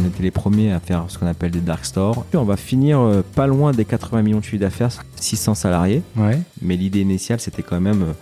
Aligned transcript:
On 0.00 0.06
était 0.06 0.22
les 0.22 0.30
premiers 0.30 0.72
à 0.72 0.80
faire 0.80 1.04
ce 1.08 1.18
qu'on 1.18 1.26
appelle 1.26 1.50
des 1.50 1.60
dark 1.60 1.84
stores. 1.84 2.24
Puis 2.30 2.36
on 2.38 2.44
va 2.44 2.56
finir 2.56 3.00
euh, 3.00 3.22
pas 3.34 3.46
loin 3.46 3.72
des 3.72 3.84
80 3.84 4.22
millions 4.22 4.38
de 4.38 4.44
chiffre 4.44 4.60
d'affaires, 4.60 4.90
600 5.16 5.54
salariés. 5.54 6.02
Ouais. 6.16 6.38
Mais 6.60 6.76
l'idée 6.76 7.00
initiale, 7.00 7.40
c'était 7.40 7.62
quand 7.62 7.80
même 7.80 8.02
euh, 8.02 8.12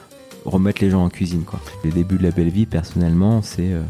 remettre 0.44 0.82
les 0.82 0.90
gens 0.90 1.04
en 1.04 1.08
cuisine. 1.08 1.42
Quoi. 1.44 1.60
Les 1.84 1.90
débuts 1.90 2.18
de 2.18 2.24
la 2.24 2.30
belle 2.30 2.50
vie, 2.50 2.66
personnellement, 2.66 3.42
c'est 3.42 3.72
euh, 3.72 3.82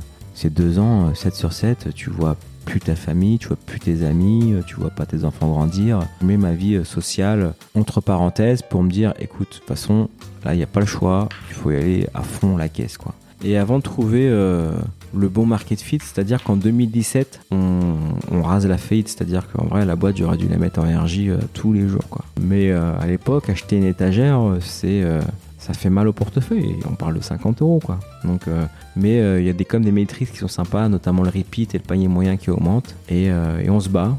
deux 0.51 0.79
ans, 0.79 1.09
euh, 1.09 1.15
7 1.15 1.35
sur 1.35 1.53
7. 1.53 1.95
Tu 1.95 2.11
vois 2.11 2.37
plus 2.65 2.81
ta 2.81 2.95
famille, 2.95 3.39
tu 3.39 3.49
vois 3.49 3.57
plus 3.57 3.81
tes 3.81 4.05
amis, 4.05 4.53
euh, 4.53 4.63
tu 4.67 4.77
vois 4.77 4.91
pas 4.91 5.07
tes 5.07 5.25
enfants 5.25 5.49
grandir. 5.51 6.01
Je 6.21 6.27
mets 6.27 6.37
ma 6.37 6.53
vie 6.53 6.75
euh, 6.77 6.85
sociale 6.85 7.55
entre 7.75 8.01
parenthèses 8.01 8.63
pour 8.63 8.83
me 8.83 8.91
dire, 8.91 9.15
écoute, 9.19 9.49
de 9.51 9.55
toute 9.59 9.67
façon, 9.67 10.09
là, 10.45 10.55
il 10.55 10.59
n'y 10.59 10.63
a 10.63 10.67
pas 10.69 10.81
le 10.81 10.87
choix, 10.87 11.29
il 11.49 11.55
faut 11.55 11.71
y 11.71 11.77
aller 11.77 12.07
à 12.15 12.23
fond 12.23 12.57
la 12.57 12.69
caisse. 12.69 12.97
quoi. 12.99 13.15
Et 13.43 13.57
avant 13.57 13.79
de 13.79 13.83
trouver 13.83 14.29
euh, 14.29 14.73
le 15.15 15.29
bon 15.29 15.47
market 15.47 15.81
fit, 15.81 15.99
c'est-à-dire 16.01 16.43
qu'en 16.43 16.57
2017, 16.57 17.41
on, 17.51 18.43
rase 18.43 18.67
la 18.67 18.79
faillite, 18.79 19.09
c'est-à-dire 19.09 19.47
qu'en 19.53 19.67
vrai, 19.67 19.85
la 19.85 19.97
boîte, 19.97 20.17
j'aurais 20.17 20.37
dû 20.37 20.49
la 20.49 20.57
mettre 20.57 20.81
en 20.81 20.87
énergie 20.87 21.31
tous 21.53 21.73
les 21.73 21.87
jours. 21.87 22.09
Quoi. 22.09 22.25
Mais 22.41 22.71
euh, 22.71 22.99
à 22.99 23.07
l'époque, 23.07 23.49
acheter 23.51 23.77
une 23.77 23.85
étagère, 23.85 24.41
euh, 24.41 24.59
c'est... 24.61 25.03
euh, 25.03 25.21
ça 25.61 25.75
fait 25.75 25.91
mal 25.91 26.09
au 26.09 26.13
portefeuille. 26.13 26.77
On 26.91 26.95
parle 26.95 27.15
de 27.17 27.21
50 27.23 27.61
euros, 27.61 27.81
quoi. 27.85 28.01
Donc, 28.25 28.49
euh, 28.49 28.65
mais 28.97 29.21
euh, 29.21 29.41
il 29.41 29.47
y 29.47 29.51
a 29.51 29.53
des 29.53 29.67
comme 29.67 29.85
des 29.85 29.93
maîtrises 29.93 30.31
qui 30.31 30.39
sont 30.39 30.49
sympas, 30.49 30.89
notamment 30.89 31.23
le 31.23 31.29
repeat 31.29 31.75
et 31.75 31.79
le 31.79 31.85
panier 31.85 32.09
moyen 32.09 32.39
qui 32.39 32.51
augmente. 32.51 32.95
Et, 33.11 33.31
euh, 33.31 33.63
on 33.69 33.79
se 33.79 33.91
bat. 33.91 34.17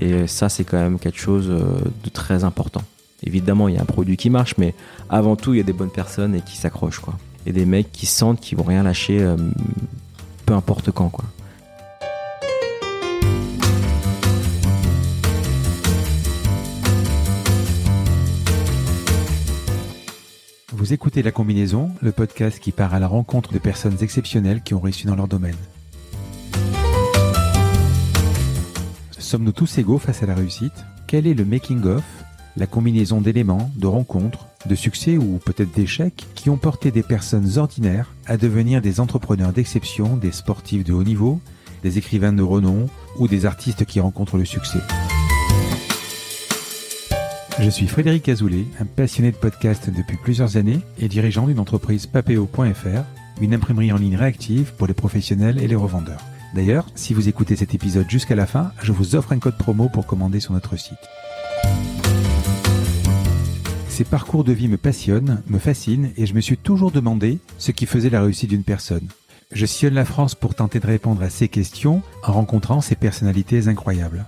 Et 0.00 0.26
ça, 0.26 0.48
c'est 0.48 0.64
quand 0.64 0.78
même 0.78 0.98
quelque 0.98 1.20
chose 1.20 1.48
euh, 1.48 1.78
de 2.02 2.10
très 2.10 2.42
important. 2.42 2.82
Évidemment, 3.22 3.68
il 3.68 3.76
y 3.76 3.78
a 3.78 3.82
un 3.82 3.86
produit 3.86 4.16
qui 4.16 4.28
marche, 4.30 4.56
mais 4.58 4.74
avant 5.08 5.36
tout, 5.36 5.54
il 5.54 5.58
y 5.58 5.60
a 5.60 5.64
des 5.64 5.72
bonnes 5.72 5.92
personnes 5.92 6.34
et 6.34 6.40
qui 6.40 6.56
s'accrochent, 6.56 6.98
quoi. 6.98 7.14
Et 7.46 7.52
des 7.52 7.66
mecs 7.66 7.92
qui 7.92 8.06
sentent 8.06 8.40
qu'ils 8.40 8.58
vont 8.58 8.64
rien 8.64 8.82
lâcher, 8.82 9.22
euh, 9.22 9.36
peu 10.44 10.54
importe 10.54 10.90
quand, 10.90 11.08
quoi. 11.08 11.24
Vous 20.72 20.92
écoutez 20.92 21.22
La 21.22 21.30
Combinaison, 21.32 21.92
le 22.02 22.12
podcast 22.12 22.58
qui 22.58 22.70
part 22.70 22.92
à 22.92 22.98
la 22.98 23.08
rencontre 23.08 23.52
de 23.52 23.58
personnes 23.58 23.96
exceptionnelles 24.02 24.62
qui 24.62 24.74
ont 24.74 24.80
réussi 24.80 25.06
dans 25.06 25.16
leur 25.16 25.28
domaine. 25.28 25.56
Sommes-nous 29.18 29.52
tous 29.52 29.78
égaux 29.78 29.98
face 29.98 30.22
à 30.22 30.26
la 30.26 30.34
réussite? 30.34 30.84
Quel 31.06 31.26
est 31.26 31.32
le 31.32 31.46
making-of, 31.46 32.04
la 32.56 32.66
combinaison 32.66 33.22
d'éléments, 33.22 33.70
de 33.76 33.86
rencontres, 33.86 34.46
de 34.66 34.74
succès 34.74 35.16
ou 35.16 35.40
peut-être 35.44 35.74
d'échecs 35.74 36.26
qui 36.34 36.50
ont 36.50 36.56
porté 36.56 36.90
des 36.90 37.02
personnes 37.02 37.58
ordinaires 37.58 38.12
à 38.26 38.36
devenir 38.36 38.80
des 38.80 39.00
entrepreneurs 39.00 39.52
d'exception, 39.52 40.16
des 40.16 40.32
sportifs 40.32 40.84
de 40.84 40.92
haut 40.92 41.04
niveau, 41.04 41.40
des 41.82 41.98
écrivains 41.98 42.32
de 42.32 42.42
renom 42.42 42.88
ou 43.18 43.28
des 43.28 43.46
artistes 43.46 43.84
qui 43.84 44.00
rencontrent 44.00 44.38
le 44.38 44.44
succès 44.44 44.80
je 47.60 47.70
suis 47.70 47.86
Frédéric 47.86 48.28
Azoulay, 48.28 48.66
un 48.80 48.84
passionné 48.84 49.30
de 49.30 49.36
podcast 49.36 49.88
depuis 49.88 50.16
plusieurs 50.16 50.56
années 50.56 50.80
et 50.98 51.08
dirigeant 51.08 51.46
d'une 51.46 51.60
entreprise 51.60 52.06
papéo.fr, 52.06 53.04
une 53.40 53.54
imprimerie 53.54 53.92
en 53.92 53.96
ligne 53.96 54.16
réactive 54.16 54.72
pour 54.76 54.86
les 54.86 54.94
professionnels 54.94 55.62
et 55.62 55.68
les 55.68 55.76
revendeurs. 55.76 56.20
D'ailleurs, 56.54 56.86
si 56.94 57.14
vous 57.14 57.28
écoutez 57.28 57.56
cet 57.56 57.74
épisode 57.74 58.10
jusqu'à 58.10 58.34
la 58.34 58.46
fin, 58.46 58.72
je 58.82 58.92
vous 58.92 59.14
offre 59.14 59.32
un 59.32 59.38
code 59.38 59.56
promo 59.56 59.88
pour 59.88 60.06
commander 60.06 60.40
sur 60.40 60.52
notre 60.52 60.76
site. 60.76 60.98
Ces 63.94 64.02
parcours 64.02 64.42
de 64.42 64.52
vie 64.52 64.66
me 64.66 64.76
passionnent, 64.76 65.40
me 65.46 65.60
fascinent 65.60 66.10
et 66.16 66.26
je 66.26 66.34
me 66.34 66.40
suis 66.40 66.56
toujours 66.56 66.90
demandé 66.90 67.38
ce 67.58 67.70
qui 67.70 67.86
faisait 67.86 68.10
la 68.10 68.22
réussite 68.22 68.50
d'une 68.50 68.64
personne. 68.64 69.06
Je 69.52 69.66
sillonne 69.66 69.94
la 69.94 70.04
France 70.04 70.34
pour 70.34 70.56
tenter 70.56 70.80
de 70.80 70.86
répondre 70.88 71.22
à 71.22 71.30
ces 71.30 71.46
questions 71.46 72.02
en 72.24 72.32
rencontrant 72.32 72.80
ces 72.80 72.96
personnalités 72.96 73.68
incroyables. 73.68 74.26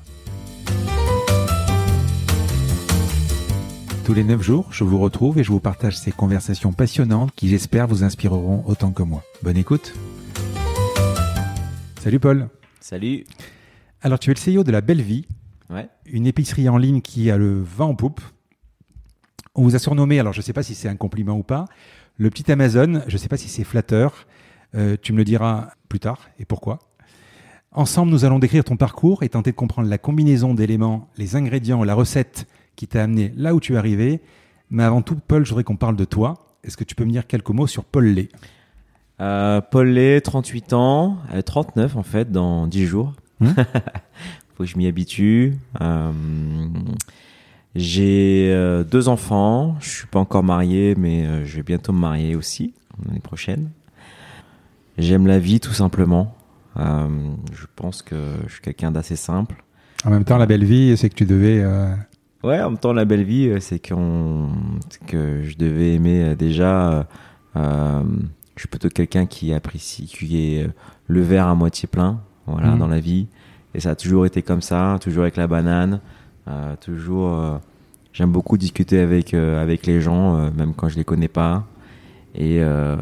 Tous 4.05 4.15
les 4.15 4.23
9 4.23 4.41
jours, 4.41 4.69
je 4.71 4.85
vous 4.85 5.01
retrouve 5.01 5.41
et 5.41 5.43
je 5.43 5.51
vous 5.51 5.59
partage 5.59 5.99
ces 5.99 6.13
conversations 6.13 6.73
passionnantes 6.73 7.33
qui 7.35 7.49
j'espère 7.49 7.89
vous 7.89 8.05
inspireront 8.05 8.63
autant 8.69 8.93
que 8.93 9.03
moi. 9.03 9.25
Bonne 9.43 9.57
écoute 9.57 9.95
Salut 12.05 12.21
Paul 12.21 12.49
Salut 12.79 13.25
Alors 14.01 14.21
tu 14.21 14.31
es 14.31 14.35
le 14.35 14.59
CEO 14.59 14.63
de 14.63 14.71
La 14.71 14.81
Belle 14.81 15.03
Vie, 15.03 15.27
Ouais. 15.71 15.89
une 16.05 16.29
épicerie 16.29 16.69
en 16.69 16.77
ligne 16.77 17.01
qui 17.01 17.33
a 17.33 17.37
le 17.37 17.61
vent 17.61 17.89
en 17.89 17.95
poupe. 17.97 18.21
On 19.57 19.63
vous 19.63 19.75
a 19.75 19.79
surnommé, 19.79 20.21
alors 20.21 20.33
je 20.33 20.39
ne 20.39 20.43
sais 20.43 20.53
pas 20.53 20.63
si 20.63 20.75
c'est 20.75 20.89
un 20.89 20.97
compliment 20.97 21.37
ou 21.37 21.43
pas, 21.43 21.65
le 22.19 22.31
petit 22.31 22.51
Amazon, 22.53 23.03
je 23.07 23.13
ne 23.15 23.19
sais 23.19 23.29
pas 23.29 23.37
si 23.37 23.49
c'est 23.49 23.65
flatteur, 23.65 24.27
Euh, 24.75 24.97
tu 25.01 25.13
me 25.13 25.19
le 25.19 25.25
diras 25.25 25.69
plus 25.89 26.01
tard 26.01 26.29
et 26.39 26.45
pourquoi. 26.45 26.81
Ensemble, 27.73 28.11
nous 28.11 28.25
allons 28.27 28.39
décrire 28.41 28.65
ton 28.65 28.77
parcours 28.77 29.23
et 29.23 29.29
tenter 29.31 29.53
de 29.53 29.57
comprendre 29.57 29.89
la 29.89 29.97
combinaison 29.97 30.53
d'éléments, 30.55 31.09
les 31.17 31.35
ingrédients, 31.37 31.83
la 31.85 31.95
recette 31.95 32.47
qui 32.75 32.87
t'a 32.87 33.05
amené 33.05 33.33
là 33.37 33.55
où 33.55 33.61
tu 33.61 33.75
es 33.75 33.77
arrivé. 33.77 34.21
Mais 34.69 34.83
avant 34.83 35.03
tout, 35.03 35.17
Paul, 35.29 35.45
je 35.45 35.51
voudrais 35.51 35.65
qu'on 35.65 35.77
parle 35.77 35.97
de 35.97 36.05
toi. 36.05 36.35
Est-ce 36.65 36.77
que 36.77 36.85
tu 36.85 36.95
peux 36.95 37.05
me 37.05 37.11
dire 37.13 37.27
quelques 37.27 37.49
mots 37.51 37.69
sur 37.69 37.85
Paul 37.85 38.07
Lay 38.07 38.29
Euh, 39.21 39.61
Paul 39.63 39.89
Lay, 39.89 40.21
38 40.21 40.73
ans, 40.75 41.19
euh, 41.33 41.41
39 41.43 41.97
en 41.97 42.03
fait, 42.03 42.31
dans 42.31 42.67
10 42.67 42.85
jours. 42.87 43.15
Hmm. 43.41 43.53
Faut 44.57 44.65
que 44.65 44.67
je 44.67 44.77
m'y 44.77 44.89
habitue. 44.89 45.57
Euh, 45.81 46.11
j'ai 47.77 48.51
euh, 48.53 48.85
deux 48.85 49.09
enfants. 49.09 49.77
Je 49.81 49.89
suis 49.89 50.07
pas 50.07 50.19
encore 50.19 50.43
marié, 50.43 50.95
mais 50.97 51.27
euh, 51.27 51.45
je 51.45 51.57
vais 51.57 51.63
bientôt 51.63 51.93
me 51.93 51.99
marier 52.01 52.35
aussi 52.35 52.75
l'année 53.07 53.21
prochaine. 53.21 53.71
J'aime 54.99 55.27
la 55.27 55.39
vie 55.39 55.61
tout 55.61 55.73
simplement. 55.73 56.35
Euh, 56.79 57.07
je 57.53 57.67
pense 57.75 58.03
que 58.03 58.17
je 58.47 58.53
suis 58.55 58.63
quelqu'un 58.63 58.91
d'assez 58.91 59.17
simple. 59.17 59.63
En 60.05 60.11
même 60.11 60.25
temps, 60.25 60.39
la 60.39 60.47
belle 60.47 60.65
vie, 60.65 60.97
c'est 60.97 61.09
que 61.11 61.15
tu 61.15 61.25
devais... 61.27 61.61
euh, 61.63 61.95
Ouais, 62.43 62.61
en 62.63 62.71
même 62.71 62.79
temps, 62.79 62.93
la 62.93 63.05
belle 63.05 63.25
vie, 63.25 63.49
euh, 63.49 63.61
c'est 63.61 63.79
qu'on, 63.79 64.49
que 65.07 65.43
je 65.45 65.57
devais 65.57 65.95
aimer 65.95 66.23
euh, 66.23 66.35
déjà. 66.35 67.07
je 67.55 68.03
suis 68.61 68.69
plutôt 68.69 68.89
quelqu'un 68.89 69.27
qui 69.27 69.53
apprécie, 69.53 70.07
qui 70.07 70.39
est 70.57 70.69
le 71.09 71.21
verre 71.21 71.47
à 71.49 71.55
moitié 71.55 71.89
plein, 71.89 72.21
voilà, 72.47 72.69
Mhm. 72.73 72.79
dans 72.79 72.89
la 72.89 73.01
vie. 73.01 73.27
Et 73.75 73.81
ça 73.81 73.91
a 73.91 73.95
toujours 73.97 74.25
été 74.27 74.41
comme 74.43 74.63
ça, 74.63 74.99
toujours 75.01 75.23
avec 75.23 75.37
la 75.37 75.47
banane, 75.47 76.01
toujours. 76.81 77.29
euh, 77.35 77.59
J'aime 78.13 78.33
beaucoup 78.33 78.57
discuter 78.57 79.01
avec 79.01 79.35
euh, 79.35 79.63
avec 79.63 79.85
les 79.85 80.01
gens, 80.01 80.37
euh, 80.37 80.51
même 80.57 80.73
quand 80.75 80.89
je 80.89 80.97
les 80.97 81.05
connais 81.05 81.29
pas. 81.29 81.67
Et, 82.35 82.59
euh, 82.63 82.97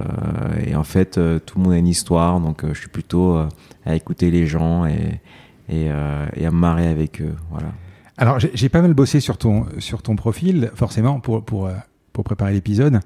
et 0.67 0.75
en 0.75 0.83
fait, 0.85 1.19
euh, 1.19 1.39
tout 1.39 1.59
le 1.59 1.65
monde 1.65 1.73
a 1.73 1.77
une 1.79 1.87
histoire, 1.87 2.41
donc 2.41 2.65
euh, 2.65 2.75
je 2.75 2.81
suis 2.81 2.89
plutôt 2.89 3.37
euh, 3.37 3.49
à 3.85 3.95
écouter 3.95 4.31
les 4.33 4.47
gens 4.47 4.87
et 4.87 5.21
et, 5.69 5.87
euh, 5.91 6.27
et 6.37 6.45
à 6.47 6.51
me 6.51 6.57
marrer 6.59 6.89
avec 6.89 7.23
eux, 7.23 7.35
voilà. 7.51 7.69
Alors, 8.17 8.39
j'ai 8.39 8.69
pas 8.69 8.83
mal 8.83 8.93
bossé 8.95 9.19
sur 9.21 9.39
ton, 9.39 9.67
sur 9.79 10.03
ton 10.03 10.15
profil, 10.15 10.71
forcément, 10.75 11.21
pour, 11.21 11.45
pour, 11.45 11.67
euh, 11.67 11.73
pour 12.13 12.23
préparer 12.23 12.53
l'épisode. 12.53 13.01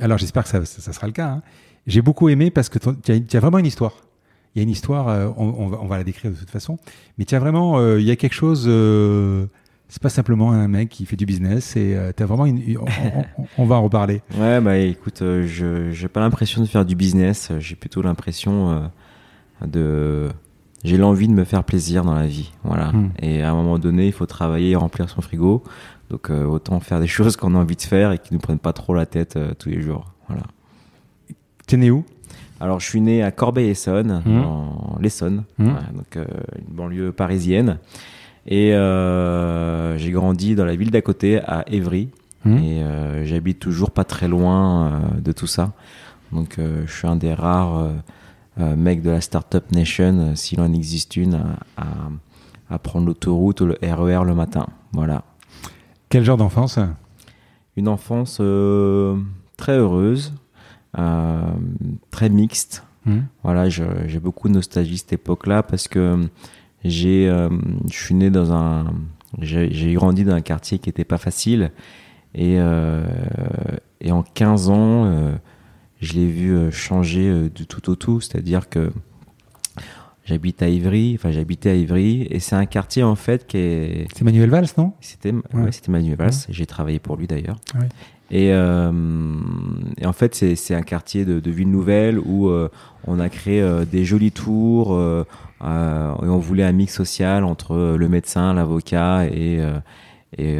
Alors, 0.00 0.18
j'espère 0.18 0.42
que 0.44 0.48
ça, 0.50 0.64
ça, 0.64 0.92
sera 0.92 1.06
le 1.06 1.12
cas. 1.12 1.28
hein. 1.28 1.42
J'ai 1.86 2.02
beaucoup 2.02 2.28
aimé 2.28 2.50
parce 2.50 2.68
que 2.68 2.78
tu 2.78 3.12
as, 3.12 3.36
as 3.36 3.40
vraiment 3.40 3.58
une 3.58 3.66
histoire. 3.66 3.94
Il 4.58 4.62
y 4.62 4.62
a 4.62 4.64
une 4.64 4.70
histoire, 4.70 5.06
euh, 5.08 5.28
on, 5.36 5.54
on 5.56 5.68
va, 5.68 5.78
on 5.80 5.86
va 5.86 5.98
la 5.98 6.02
décrire 6.04 6.32
de 6.32 6.36
toute 6.36 6.50
façon, 6.50 6.78
mais 7.16 7.32
as 7.32 7.38
vraiment, 7.38 7.78
euh, 7.78 8.00
il 8.00 8.06
y 8.06 8.10
a 8.10 8.16
quelque 8.16 8.32
chose, 8.34 8.64
euh, 8.66 9.46
c'est 9.88 10.02
pas 10.02 10.08
simplement 10.08 10.50
un 10.50 10.66
mec 10.66 10.88
qui 10.88 11.06
fait 11.06 11.14
du 11.14 11.26
business, 11.26 11.76
et 11.76 11.96
tu 12.16 12.22
as 12.22 12.26
vraiment 12.26 12.44
une. 12.46 12.60
On, 12.78 13.20
on- 13.20 13.46
on 13.56 13.64
va 13.66 13.76
en 13.76 13.84
reparler. 13.84 14.20
Ouais, 14.38 14.60
bah 14.60 14.76
écoute, 14.78 15.22
euh, 15.22 15.46
je 15.46 15.92
j'ai 15.92 16.08
pas 16.08 16.18
l'impression 16.18 16.60
de 16.60 16.66
faire 16.66 16.84
du 16.84 16.96
business, 16.96 17.50
euh, 17.52 17.60
j'ai 17.60 17.76
plutôt 17.76 18.02
l'impression 18.02 18.70
euh, 19.62 19.66
de 19.66 20.28
j'ai 20.84 20.96
l'envie 20.96 21.28
de 21.28 21.32
me 21.32 21.44
faire 21.44 21.62
plaisir 21.64 22.04
dans 22.04 22.14
la 22.14 22.26
vie, 22.26 22.52
voilà. 22.64 22.92
Hmm. 22.92 23.10
Et 23.20 23.42
à 23.42 23.50
un 23.50 23.54
moment 23.54 23.78
donné, 23.78 24.06
il 24.06 24.12
faut 24.12 24.26
travailler 24.26 24.70
et 24.70 24.76
remplir 24.76 25.08
son 25.08 25.20
frigo. 25.20 25.62
Donc 26.10 26.30
euh, 26.30 26.44
autant 26.46 26.80
faire 26.80 27.00
des 27.00 27.06
choses 27.18 27.36
qu'on 27.36 27.54
a 27.54 27.58
envie 27.58 27.76
de 27.76 27.82
faire 27.82 28.12
et 28.12 28.18
qui 28.18 28.32
nous 28.34 28.40
prennent 28.40 28.58
pas 28.58 28.72
trop 28.72 28.94
la 28.94 29.06
tête 29.06 29.36
euh, 29.36 29.52
tous 29.58 29.68
les 29.68 29.80
jours, 29.80 30.12
voilà. 30.28 30.42
T'es 31.66 31.76
né 31.76 31.90
où? 31.90 32.04
Alors, 32.60 32.80
je 32.80 32.86
suis 32.86 33.00
né 33.00 33.22
à 33.22 33.30
Corbeil-Essonne, 33.30 34.22
Mhm. 34.26 34.42
dans 34.42 34.98
l'Essonne, 35.00 35.44
voilà, 35.58 35.80
donc 35.94 36.16
euh, 36.16 36.24
une 36.58 36.74
banlieue 36.74 37.12
parisienne. 37.12 37.78
Et 38.46 38.74
euh, 38.74 39.96
j'ai 39.98 40.10
grandi 40.10 40.54
dans 40.54 40.64
la 40.64 40.74
ville 40.74 40.90
d'à 40.90 41.02
côté, 41.02 41.38
à 41.40 41.64
Évry. 41.68 42.08
Mhm. 42.44 42.58
Et 42.58 42.82
euh, 42.82 43.24
j'habite 43.24 43.58
toujours 43.60 43.90
pas 43.90 44.04
très 44.04 44.26
loin 44.28 45.02
de 45.22 45.32
tout 45.32 45.46
ça. 45.46 45.72
Donc, 46.32 46.56
je 46.58 46.90
suis 46.92 47.06
un 47.06 47.16
des 47.16 47.32
rares 47.34 47.88
mecs 48.56 49.02
de 49.02 49.10
la 49.10 49.20
Startup 49.20 49.64
Nation, 49.72 50.32
s'il 50.34 50.60
en 50.60 50.72
existe 50.72 51.16
une, 51.16 51.34
à, 51.76 51.82
à- 51.82 52.74
à 52.74 52.78
prendre 52.78 53.06
l'autoroute 53.06 53.60
ou 53.62 53.66
le 53.66 53.78
RER 53.82 54.24
le 54.26 54.34
matin. 54.34 54.66
Voilà. 54.92 55.22
Quel 56.10 56.24
genre 56.24 56.36
d'enfance? 56.36 56.78
Une 57.76 57.88
enfance 57.88 58.36
très 59.56 59.76
heureuse, 59.78 60.34
très 60.94 62.28
mixte. 62.28 62.84
Hmm. 63.06 63.20
Voilà, 63.42 63.68
j'ai 63.68 64.20
beaucoup 64.20 64.48
de 64.48 64.54
nostalgie 64.54 64.98
cette 64.98 65.12
époque-là 65.12 65.62
parce 65.62 65.88
que 65.88 66.28
j'ai, 66.84 67.28
euh, 67.28 67.48
je 67.90 67.96
suis 67.96 68.14
né 68.14 68.30
dans 68.30 68.52
un, 68.52 68.92
j'ai 69.40 69.94
grandi 69.94 70.24
dans 70.24 70.34
un 70.34 70.40
quartier 70.40 70.78
qui 70.78 70.90
était 70.90 71.04
pas 71.04 71.18
facile 71.18 71.70
et 72.34 72.56
euh, 72.58 73.06
et 74.00 74.12
en 74.12 74.22
15 74.22 74.68
ans, 74.70 75.04
euh, 75.06 75.34
je 76.00 76.14
l'ai 76.14 76.26
vu 76.26 76.54
euh, 76.54 76.70
changer 76.70 77.28
euh, 77.28 77.48
du 77.48 77.66
tout 77.66 77.90
au 77.90 77.96
tout. 77.96 78.20
C'est-à-dire 78.20 78.68
que 78.68 78.92
J'habite 80.24 80.62
à 80.62 80.68
Ivry, 80.68 81.14
enfin 81.14 81.30
j'habitais 81.30 81.70
à 81.70 81.74
Ivry, 81.74 82.26
et 82.28 82.38
c'est 82.38 82.54
un 82.54 82.66
quartier 82.66 83.02
en 83.02 83.14
fait 83.14 83.46
qui 83.46 83.56
est. 83.56 84.06
C'est 84.14 84.24
Manuel 84.24 84.50
Valls, 84.50 84.66
non? 84.76 84.92
C'était 85.00 85.32
ouais. 85.32 85.72
c'était 85.72 85.90
Manuel 85.90 86.18
Valls. 86.18 86.34
J'ai 86.50 86.66
travaillé 86.66 86.98
pour 86.98 87.16
lui 87.16 87.26
d'ailleurs. 87.26 87.56
Et, 88.30 88.52
euh, 88.52 88.92
et, 89.96 90.06
en 90.06 90.12
fait, 90.12 90.34
c'est 90.34 90.74
un 90.74 90.82
quartier 90.82 91.24
de, 91.24 91.40
de, 91.40 91.50
ville 91.50 91.70
nouvelle 91.70 92.18
où 92.18 92.48
euh, 92.48 92.68
on 93.06 93.20
a 93.20 93.28
créé 93.28 93.60
euh, 93.60 93.84
des 93.84 94.04
jolis 94.04 94.32
tours 94.32 94.94
euh, 94.94 95.24
euh, 95.64 96.14
et 96.22 96.28
on 96.28 96.38
voulait 96.38 96.64
un 96.64 96.72
mix 96.72 96.94
social 96.94 97.44
entre 97.44 97.96
le 97.96 98.08
médecin, 98.08 98.52
l'avocat 98.54 99.26
et, 99.26 99.60
et, 100.36 100.58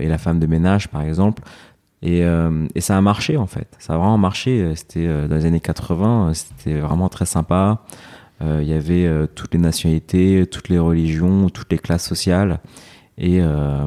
et, 0.00 0.08
la 0.08 0.18
femme 0.18 0.40
de 0.40 0.46
ménage, 0.46 0.88
par 0.88 1.02
exemple. 1.02 1.42
Et, 2.02 2.24
ça 2.80 2.96
a 2.96 3.00
marché 3.00 3.36
en 3.36 3.46
fait. 3.46 3.68
Ça 3.78 3.94
a 3.94 3.98
vraiment 3.98 4.18
marché. 4.18 4.72
C'était 4.74 5.06
dans 5.28 5.36
les 5.36 5.46
années 5.46 5.60
80. 5.60 6.32
C'était 6.34 6.80
vraiment 6.80 7.08
très 7.08 7.26
sympa. 7.26 7.82
Il 8.40 8.64
y 8.64 8.72
avait 8.72 9.08
toutes 9.36 9.54
les 9.54 9.60
nationalités, 9.60 10.44
toutes 10.50 10.68
les 10.68 10.80
religions, 10.80 11.48
toutes 11.48 11.70
les 11.70 11.78
classes 11.78 12.04
sociales. 12.04 12.58
Et, 13.22 13.38
euh, 13.40 13.86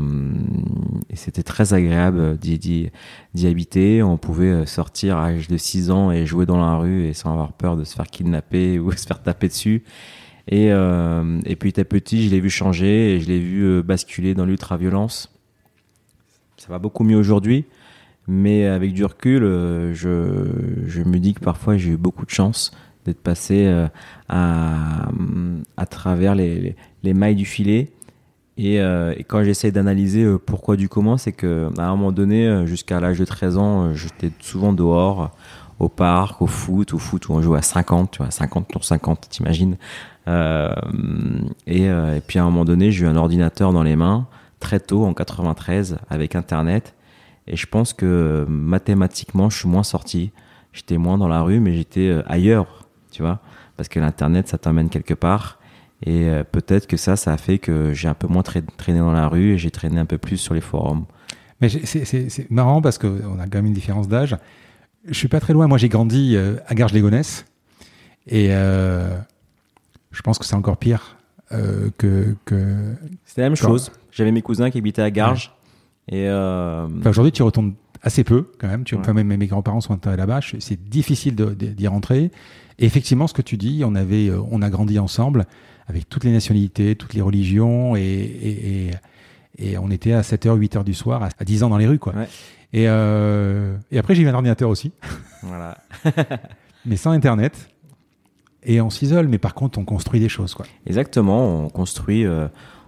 et 1.09 1.17
c'était 1.17 1.43
très 1.43 1.73
agréable 1.73 2.37
d'y 2.37 2.89
habiter. 3.43 4.01
On 4.01 4.17
pouvait 4.17 4.65
sortir 4.65 5.17
à 5.17 5.31
l'âge 5.31 5.49
de 5.49 5.57
6 5.57 5.91
ans 5.91 6.09
et 6.09 6.25
jouer 6.25 6.45
dans 6.45 6.57
la 6.57 6.77
rue 6.77 7.13
sans 7.13 7.33
avoir 7.33 7.51
peur 7.51 7.75
de 7.75 7.83
se 7.83 7.95
faire 7.95 8.07
kidnapper 8.07 8.79
ou 8.79 8.91
se 8.93 9.05
faire 9.05 9.21
taper 9.21 9.49
dessus. 9.49 9.83
Et, 10.47 10.71
euh, 10.71 11.39
et 11.45 11.57
petit 11.57 11.81
à 11.81 11.85
petit, 11.85 12.25
je 12.25 12.31
l'ai 12.31 12.39
vu 12.39 12.49
changer 12.49 13.15
et 13.15 13.19
je 13.19 13.27
l'ai 13.27 13.39
vu 13.39 13.63
euh, 13.63 13.81
basculer 13.81 14.33
dans 14.35 14.45
l'ultra-violence. 14.45 15.29
Ça 16.55 16.67
va 16.69 16.79
beaucoup 16.79 17.03
mieux 17.03 17.17
aujourd'hui, 17.17 17.65
mais 18.27 18.65
avec 18.65 18.93
du 18.93 19.03
recul, 19.03 19.43
euh, 19.43 19.93
je, 19.93 21.01
me 21.03 21.17
dis 21.17 21.33
que 21.33 21.41
parfois 21.41 21.75
j'ai 21.75 21.91
eu 21.91 21.97
beaucoup 21.97 22.25
de 22.25 22.29
chance 22.29 22.71
d'être 23.03 23.21
passé 23.21 23.65
euh, 23.65 23.87
à, 24.29 25.85
travers 25.89 26.35
les 26.35 26.75
mailles 27.03 27.35
du 27.35 27.45
filet 27.45 27.91
et, 28.57 28.79
euh, 28.79 29.13
et, 29.17 29.23
quand 29.23 29.43
j'essaie 29.43 29.71
d'analyser 29.71 30.23
euh, 30.23 30.37
pourquoi 30.37 30.77
du 30.77 30.87
comment, 30.87 31.17
c'est 31.17 31.33
que 31.33 31.69
à 31.77 31.87
un 31.87 31.95
moment 31.95 32.13
donné, 32.13 32.47
euh, 32.47 32.65
jusqu'à 32.65 32.99
l'âge 33.01 33.19
de 33.19 33.25
13 33.25 33.57
ans, 33.57 33.93
j'étais 33.93 34.31
souvent 34.39 34.71
dehors, 34.71 35.31
au 35.79 35.89
parc, 35.89 36.41
au 36.41 36.47
foot, 36.47 36.93
au 36.93 36.97
foot 36.97 37.27
où 37.27 37.33
on 37.33 37.41
jouait 37.41 37.59
à 37.59 37.61
50, 37.61 38.11
tu 38.11 38.17
vois, 38.19 38.31
50 38.31 38.67
pour 38.69 38.85
50, 38.85 39.27
t'imagines. 39.29 39.77
Euh, 40.29 40.73
et, 41.67 41.83
et, 41.83 42.21
puis 42.25 42.39
à 42.39 42.43
un 42.43 42.45
moment 42.45 42.63
donné, 42.63 42.91
j'ai 42.91 43.03
eu 43.05 43.07
un 43.09 43.17
ordinateur 43.17 43.73
dans 43.73 43.83
les 43.83 43.97
mains, 43.97 44.25
très 44.61 44.79
tôt, 44.79 45.03
en 45.03 45.13
93, 45.13 45.97
avec 46.09 46.35
Internet. 46.35 46.95
Et 47.47 47.57
je 47.57 47.67
pense 47.67 47.91
que 47.91 48.45
mathématiquement, 48.47 49.49
je 49.49 49.59
suis 49.59 49.67
moins 49.67 49.83
sorti. 49.83 50.31
J'étais 50.71 50.97
moins 50.97 51.17
dans 51.17 51.27
la 51.27 51.41
rue, 51.41 51.59
mais 51.59 51.73
j'étais 51.73 52.21
ailleurs, 52.25 52.87
tu 53.11 53.21
vois, 53.21 53.39
parce 53.75 53.89
que 53.89 53.99
l'Internet, 53.99 54.47
ça 54.47 54.57
t'emmène 54.57 54.87
quelque 54.87 55.13
part. 55.13 55.59
Et 56.05 56.29
euh, 56.29 56.43
peut-être 56.43 56.87
que 56.87 56.97
ça, 56.97 57.15
ça 57.15 57.33
a 57.33 57.37
fait 57.37 57.57
que 57.57 57.93
j'ai 57.93 58.07
un 58.07 58.13
peu 58.13 58.27
moins 58.27 58.43
traîné 58.43 58.99
dans 58.99 59.11
la 59.11 59.27
rue 59.27 59.53
et 59.53 59.57
j'ai 59.57 59.71
traîné 59.71 59.99
un 59.99 60.05
peu 60.05 60.17
plus 60.17 60.37
sur 60.37 60.53
les 60.53 60.61
forums. 60.61 61.05
Mais 61.61 61.69
c'est 61.69 62.51
marrant 62.51 62.81
parce 62.81 62.97
qu'on 62.97 63.39
a 63.39 63.47
quand 63.47 63.55
même 63.55 63.67
une 63.67 63.73
différence 63.73 64.07
d'âge. 64.07 64.37
Je 65.07 65.13
suis 65.13 65.27
pas 65.27 65.39
très 65.39 65.53
loin. 65.53 65.67
Moi, 65.67 65.77
j'ai 65.77 65.89
grandi 65.89 66.35
euh, 66.35 66.57
à 66.67 66.75
Garges-les-Gonesse. 66.75 67.45
Et 68.27 68.47
euh, 68.49 69.15
je 70.11 70.21
pense 70.21 70.39
que 70.39 70.45
c'est 70.45 70.55
encore 70.55 70.77
pire 70.77 71.17
euh, 71.51 71.89
que. 71.97 72.35
que 72.45 72.95
c'est 73.23 73.41
la 73.41 73.49
même 73.49 73.55
chose. 73.55 73.91
J'avais 74.11 74.31
mes 74.31 74.41
cousins 74.41 74.69
qui 74.69 74.79
habitaient 74.79 75.03
à 75.03 75.11
Garges. 75.11 75.53
Ouais. 76.11 76.17
Et 76.17 76.27
euh... 76.27 76.87
enfin, 76.99 77.09
aujourd'hui, 77.09 77.31
tu 77.31 77.43
retournes 77.43 77.73
assez 78.01 78.23
peu 78.23 78.51
quand 78.59 78.67
même. 78.67 78.83
Tu, 78.83 78.95
ouais. 78.95 79.01
enfin, 79.01 79.13
même 79.13 79.27
mes 79.27 79.47
grands-parents 79.47 79.81
sont 79.81 79.97
là-bas. 80.03 80.39
C'est 80.59 80.89
difficile 80.89 81.35
d'y 81.35 81.87
rentrer. 81.87 82.31
Et 82.77 82.85
effectivement, 82.85 83.27
ce 83.27 83.33
que 83.33 83.41
tu 83.41 83.57
dis, 83.57 83.83
on 83.85 83.95
avait, 83.95 84.29
on 84.51 84.61
a 84.61 84.69
grandi 84.69 84.99
ensemble 84.99 85.45
avec 85.87 86.09
toutes 86.09 86.23
les 86.23 86.31
nationalités, 86.31 86.95
toutes 86.95 87.13
les 87.13 87.21
religions, 87.21 87.95
et, 87.95 88.01
et, 88.01 88.87
et, 88.87 88.91
et 89.59 89.77
on 89.77 89.89
était 89.91 90.13
à 90.13 90.21
7h, 90.21 90.57
8h 90.59 90.83
du 90.83 90.93
soir, 90.93 91.23
à, 91.23 91.43
10 91.43 91.63
ans 91.63 91.69
dans 91.69 91.77
les 91.77 91.87
rues, 91.87 91.99
quoi. 91.99 92.13
Ouais. 92.13 92.27
Et, 92.73 92.85
euh, 92.87 93.77
et 93.91 93.99
après, 93.99 94.15
j'ai 94.15 94.23
eu 94.23 94.27
un 94.27 94.33
ordinateur 94.33 94.69
aussi. 94.69 94.91
Voilà. 95.43 95.77
mais 96.87 96.97
sans 96.97 97.11
Internet. 97.11 97.69
Et 98.63 98.81
on 98.81 98.89
s'isole, 98.89 99.27
mais 99.27 99.37
par 99.37 99.53
contre, 99.53 99.77
on 99.77 99.85
construit 99.85 100.19
des 100.19 100.29
choses, 100.29 100.55
quoi. 100.55 100.65
Exactement, 100.87 101.65
on 101.65 101.69
construit, 101.69 102.25
euh, 102.25 102.47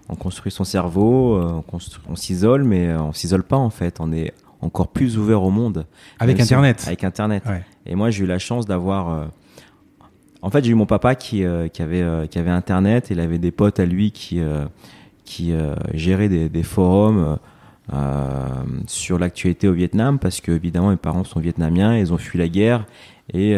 on 0.09 0.15
construit 0.15 0.51
son 0.51 0.63
cerveau, 0.63 1.35
euh, 1.35 1.61
on, 1.71 1.77
on 2.09 2.15
s'isole, 2.15 2.63
mais 2.63 2.95
on 2.95 3.13
s'isole 3.13 3.43
pas, 3.43 3.57
en 3.57 3.69
fait. 3.69 3.97
On 3.99 4.11
est 4.11 4.33
encore 4.61 4.87
plus 4.87 5.17
ouvert 5.17 5.43
au 5.43 5.49
monde. 5.49 5.85
Avec 6.19 6.39
Internet. 6.39 6.83
avec 6.87 7.03
Internet. 7.03 7.43
Ouais. 7.45 7.63
Et 7.85 7.95
moi, 7.95 8.09
j'ai 8.09 8.23
eu 8.23 8.27
la 8.27 8.39
chance 8.39 8.65
d'avoir 8.65 9.09
euh, 9.09 9.25
en 10.41 10.49
fait, 10.49 10.63
j'ai 10.63 10.71
eu 10.71 10.75
mon 10.75 10.85
papa 10.85 11.15
qui, 11.15 11.43
euh, 11.43 11.67
euh, 11.79 12.27
qui 12.27 12.39
avait 12.39 12.49
Internet. 12.49 13.07
Il 13.09 13.19
avait 13.19 13.39
des 13.39 13.51
potes 13.51 13.79
à 13.79 13.85
lui 13.85 14.11
qui, 14.11 14.39
euh, 14.39 15.75
géraient 15.93 16.29
des, 16.29 16.63
forums 16.63 17.37
sur 18.85 19.17
l'actualité 19.17 19.67
au 19.67 19.73
Vietnam 19.73 20.19
parce 20.19 20.41
que, 20.41 20.51
évidemment, 20.51 20.89
mes 20.89 20.97
parents 20.97 21.23
sont 21.23 21.39
vietnamiens, 21.39 21.97
ils 21.97 22.13
ont 22.13 22.17
fui 22.17 22.37
la 22.37 22.47
guerre. 22.47 22.85
Et 23.33 23.57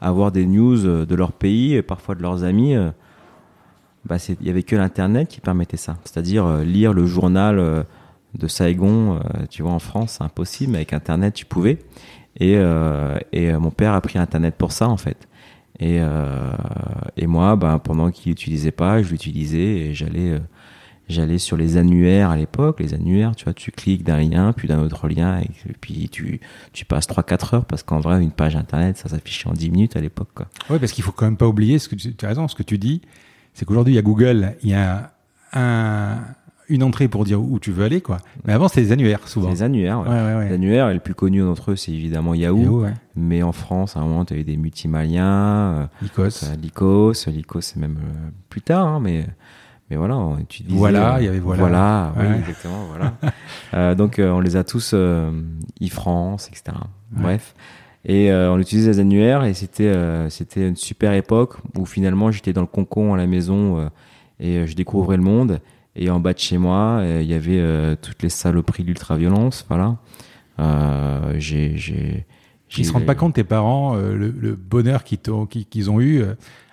avoir 0.00 0.30
des 0.30 0.46
news 0.46 1.04
de 1.04 1.14
leur 1.14 1.32
pays 1.32 1.74
et 1.74 1.82
parfois 1.82 2.14
de 2.14 2.22
leurs 2.22 2.44
amis, 2.44 2.76
bah, 4.04 4.16
il 4.28 4.36
n'y 4.40 4.50
avait 4.50 4.62
que 4.62 4.76
l'Internet 4.76 5.28
qui 5.28 5.40
permettait 5.40 5.76
ça. 5.76 5.96
C'est-à-dire 6.04 6.58
lire 6.58 6.92
le 6.92 7.06
journal 7.06 7.86
de 8.38 8.46
Saigon, 8.46 9.18
tu 9.50 9.62
vois, 9.62 9.72
en 9.72 9.80
France, 9.80 10.20
impossible, 10.20 10.72
mais 10.72 10.78
avec 10.78 10.92
Internet, 10.92 11.34
tu 11.34 11.44
pouvais. 11.44 11.78
Et 12.38 12.56
mon 12.56 13.70
père 13.70 13.94
a 13.94 14.00
pris 14.00 14.18
Internet 14.18 14.54
pour 14.56 14.70
ça, 14.70 14.88
en 14.88 14.96
fait. 14.96 15.28
Et, 15.80 15.98
euh, 16.00 16.52
et 17.16 17.26
moi, 17.26 17.56
ben, 17.56 17.78
pendant 17.78 18.10
qu'il 18.10 18.30
n'utilisait 18.30 18.70
pas, 18.70 19.02
je 19.02 19.10
l'utilisais 19.10 19.58
et 19.58 19.94
j'allais, 19.94 20.32
euh, 20.32 20.38
j'allais 21.08 21.38
sur 21.38 21.56
les 21.56 21.78
annuaires 21.78 22.30
à 22.30 22.36
l'époque. 22.36 22.80
Les 22.80 22.92
annuaires, 22.92 23.34
tu 23.34 23.44
vois, 23.44 23.54
tu 23.54 23.72
cliques 23.72 24.04
d'un 24.04 24.20
lien, 24.20 24.52
puis 24.52 24.68
d'un 24.68 24.80
autre 24.80 25.08
lien, 25.08 25.40
et, 25.40 25.48
puis 25.80 26.10
tu, 26.10 26.40
tu 26.74 26.84
passes 26.84 27.08
3-4 27.08 27.54
heures 27.54 27.64
parce 27.64 27.82
qu'en 27.82 28.00
vrai, 28.00 28.22
une 28.22 28.30
page 28.30 28.56
internet, 28.56 28.98
ça 28.98 29.08
s'affichait 29.08 29.48
en 29.48 29.54
10 29.54 29.70
minutes 29.70 29.96
à 29.96 30.00
l'époque. 30.00 30.42
Oui, 30.68 30.78
parce 30.78 30.92
qu'il 30.92 31.02
faut 31.02 31.12
quand 31.12 31.24
même 31.24 31.38
pas 31.38 31.48
oublier 31.48 31.78
ce 31.78 31.88
que 31.88 31.94
tu, 31.94 32.14
tu 32.14 32.24
as 32.26 32.28
raison, 32.28 32.46
ce 32.46 32.54
que 32.54 32.62
tu 32.62 32.76
dis, 32.76 33.00
c'est 33.54 33.64
qu'aujourd'hui, 33.64 33.94
il 33.94 33.96
y 33.96 34.00
a 34.00 34.02
Google, 34.02 34.56
il 34.62 34.68
y 34.68 34.74
a 34.74 35.12
un, 35.54 36.18
une 36.70 36.82
entrée 36.82 37.08
pour 37.08 37.24
dire 37.24 37.40
où 37.42 37.58
tu 37.58 37.70
veux 37.72 37.84
aller, 37.84 38.00
quoi. 38.00 38.16
Mais 38.46 38.52
avant, 38.52 38.68
c'était 38.68 38.80
les 38.82 38.92
annuaires, 38.92 39.28
souvent. 39.28 39.50
Les 39.50 39.62
annuaires, 39.62 40.00
ouais. 40.00 40.08
Ouais, 40.08 40.14
ouais, 40.14 40.34
ouais. 40.36 40.48
Les 40.48 40.54
annuaires, 40.54 40.88
et 40.90 40.94
le 40.94 41.00
plus 41.00 41.14
connu 41.14 41.40
d'entre 41.40 41.72
eux, 41.72 41.76
c'est 41.76 41.92
évidemment 41.92 42.34
Yahoo. 42.34 42.86
Mais 43.16 43.42
en 43.42 43.52
France, 43.52 43.96
à 43.96 44.00
un 44.00 44.04
moment, 44.04 44.24
tu 44.24 44.34
avais 44.34 44.44
des 44.44 44.56
multimaliens. 44.56 45.24
Euh, 45.24 45.86
Lycos. 46.02 46.44
euh, 46.44 46.56
Lycos. 46.60 47.12
Lycos, 47.26 47.60
c'est 47.60 47.76
même 47.78 47.98
euh, 47.98 48.30
plus 48.48 48.62
tard, 48.62 48.86
hein, 48.86 49.00
mais, 49.00 49.26
mais 49.90 49.96
voilà, 49.96 50.16
on, 50.16 50.36
tu 50.48 50.62
disais, 50.62 50.78
Voilà, 50.78 51.16
il 51.20 51.24
y 51.24 51.28
avait 51.28 51.38
voilà. 51.40 51.60
Voilà, 51.62 52.12
oui, 52.18 52.38
exactement, 52.40 52.86
voilà. 52.88 53.14
Euh, 53.74 53.94
donc, 53.94 54.18
euh, 54.18 54.30
on 54.32 54.40
les 54.40 54.56
a 54.56 54.64
tous, 54.64 54.92
euh, 54.94 55.30
e-France, 55.80 56.48
etc. 56.48 56.76
Bref. 57.12 57.54
Et 58.04 58.32
euh, 58.32 58.50
on 58.50 58.58
utilisait 58.58 58.92
les 58.92 58.98
annuaires 59.00 59.44
et 59.44 59.52
c'était 59.52 59.84
euh, 59.84 60.30
c'était 60.30 60.66
une 60.66 60.74
super 60.74 61.12
époque 61.12 61.56
où 61.76 61.84
finalement 61.84 62.30
j'étais 62.30 62.54
dans 62.54 62.62
le 62.62 62.66
concon 62.66 63.12
à 63.12 63.18
la 63.18 63.26
maison 63.26 63.78
euh, 63.78 63.88
et 64.40 64.56
euh, 64.56 64.66
je 64.66 64.74
découvrais 64.74 65.18
le 65.18 65.22
monde. 65.22 65.60
Et 65.96 66.08
en 66.10 66.20
bas 66.20 66.32
de 66.32 66.38
chez 66.38 66.56
moi, 66.58 66.98
euh, 67.00 67.20
il 67.22 67.28
y 67.28 67.34
avait 67.34 67.58
euh, 67.58 67.96
toutes 68.00 68.22
les 68.22 68.28
saloperies 68.28 68.84
d'ultra-violence, 68.84 69.64
voilà. 69.68 69.96
Euh, 70.58 71.34
j'ai, 71.38 71.76
j'ai, 71.76 72.26
Ils 72.76 72.84
se 72.84 72.92
rendent 72.92 73.06
pas 73.06 73.14
compte, 73.14 73.34
tes 73.34 73.44
parents, 73.44 73.96
euh, 73.96 74.14
le, 74.14 74.28
le 74.30 74.54
bonheur 74.54 75.04
qu'ils 75.04 75.18
t'ont- 75.18 75.46
qu'ils 75.46 75.90
ont 75.90 76.00
eu 76.00 76.22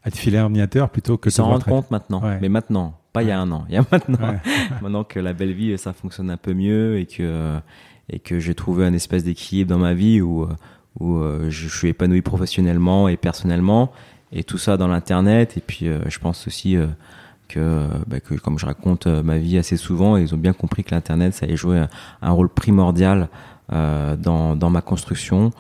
à 0.03 0.12
te 0.12 0.17
filer 0.17 0.38
un 0.38 0.43
ordinateur 0.43 0.89
plutôt 0.89 1.17
que 1.17 1.29
Ils 1.29 1.31
s'en 1.31 1.45
rendent 1.47 1.63
compte 1.63 1.89
maintenant, 1.91 2.21
Ouais. 2.21 2.38
mais 2.41 2.50
maintenant, 2.50 3.00
pas 3.13 3.24
il 3.24 3.29
y 3.29 3.31
a 3.31 3.39
un 3.39 3.51
an, 3.51 3.65
il 3.69 3.75
y 3.75 3.77
a 3.77 3.86
maintenant. 3.91 4.19
Ouais. 4.19 4.39
maintenant 4.81 5.03
que 5.03 5.19
la 5.19 5.33
belle 5.33 5.53
vie, 5.53 5.77
ça 5.77 5.93
fonctionne 5.93 6.29
un 6.29 6.38
peu 6.38 6.53
mieux 6.53 7.00
et 7.00 7.05
que 7.05 7.57
et 8.09 8.19
que 8.19 8.39
j'ai 8.39 8.55
trouvé 8.55 8.86
un 8.86 8.93
espèce 8.93 9.24
d'équilibre 9.25 9.69
dans 9.71 9.79
ma 9.79 9.93
vie 9.93 10.21
où 10.21 10.47
où 11.00 11.19
je 11.50 11.67
suis 11.67 11.89
épanoui 11.89 12.21
professionnellement 12.21 13.07
et 13.09 13.17
personnellement 13.17 13.91
et 14.31 14.43
tout 14.43 14.57
ça 14.57 14.77
dans 14.77 14.88
l'internet 14.88 15.57
et 15.57 15.62
puis 15.62 15.88
je 16.07 16.19
pense 16.19 16.47
aussi 16.47 16.75
que, 17.47 17.87
bah, 18.07 18.19
que 18.19 18.35
comme 18.35 18.59
je 18.59 18.65
raconte 18.65 19.07
euh, 19.07 19.23
ma 19.23 19.37
vie 19.37 19.57
assez 19.57 19.77
souvent, 19.77 20.17
ils 20.17 20.33
ont 20.33 20.37
bien 20.37 20.53
compris 20.53 20.83
que 20.83 20.93
l'internet 20.93 21.33
ça 21.33 21.45
allait 21.45 21.57
jouer 21.57 21.85
un, 22.21 22.31
rôle 22.31 22.49
primordial 22.49 23.29
euh, 23.71 24.15
dans 24.15 24.55
dans 24.55 24.69
ma 24.69 24.81
construction, 24.81 25.51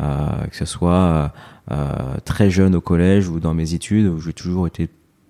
euh, 0.00 0.46
que 0.50 0.56
ce 0.56 0.64
soit 0.64 1.32
euh, 1.70 2.16
très 2.24 2.50
jeune 2.50 2.74
au 2.74 2.80
collège 2.80 3.28
ou 3.28 3.40
dans 3.40 3.54
mes 3.54 3.74
études 3.74 4.06
où 4.06 4.20
j'ai 4.20 4.32
toujours 4.32 4.66
été 4.66 4.88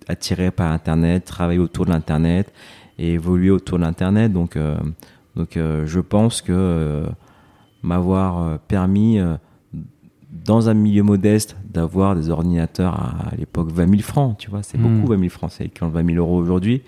attiré 0.08 0.50
par 0.50 0.70
Internet, 0.72 1.24
travailler 1.24 1.58
autour 1.58 1.86
de 1.86 1.90
l'Internet 1.90 2.52
et 2.98 3.14
évoluer 3.14 3.50
autour 3.50 3.78
de 3.78 3.84
l'Internet. 3.84 4.32
Donc, 4.32 4.56
euh, 4.56 4.76
donc 5.34 5.56
euh, 5.56 5.86
je 5.86 6.00
pense 6.00 6.42
que 6.42 6.52
euh, 6.52 7.06
m'avoir 7.82 8.38
euh, 8.38 8.56
permis, 8.68 9.18
euh, 9.18 9.36
dans 10.44 10.68
un 10.68 10.74
milieu 10.74 11.02
modeste, 11.02 11.56
d'avoir 11.72 12.14
des 12.16 12.30
ordinateurs 12.30 12.94
à, 12.94 13.28
à 13.32 13.36
l'époque 13.36 13.70
20 13.72 13.88
000 13.88 14.02
francs, 14.02 14.36
tu 14.38 14.50
vois, 14.50 14.62
c'est 14.62 14.78
Mm. 14.78 14.82
beaucoup 15.00 15.12
20 15.12 15.18
000 15.18 15.28
francs, 15.30 15.50
c'est 15.52 15.64
équivalent 15.66 15.90
de 15.92 15.96
20 15.98 16.06
000 16.14 16.18
euros 16.18 16.36
aujourd'hui, 16.38 16.82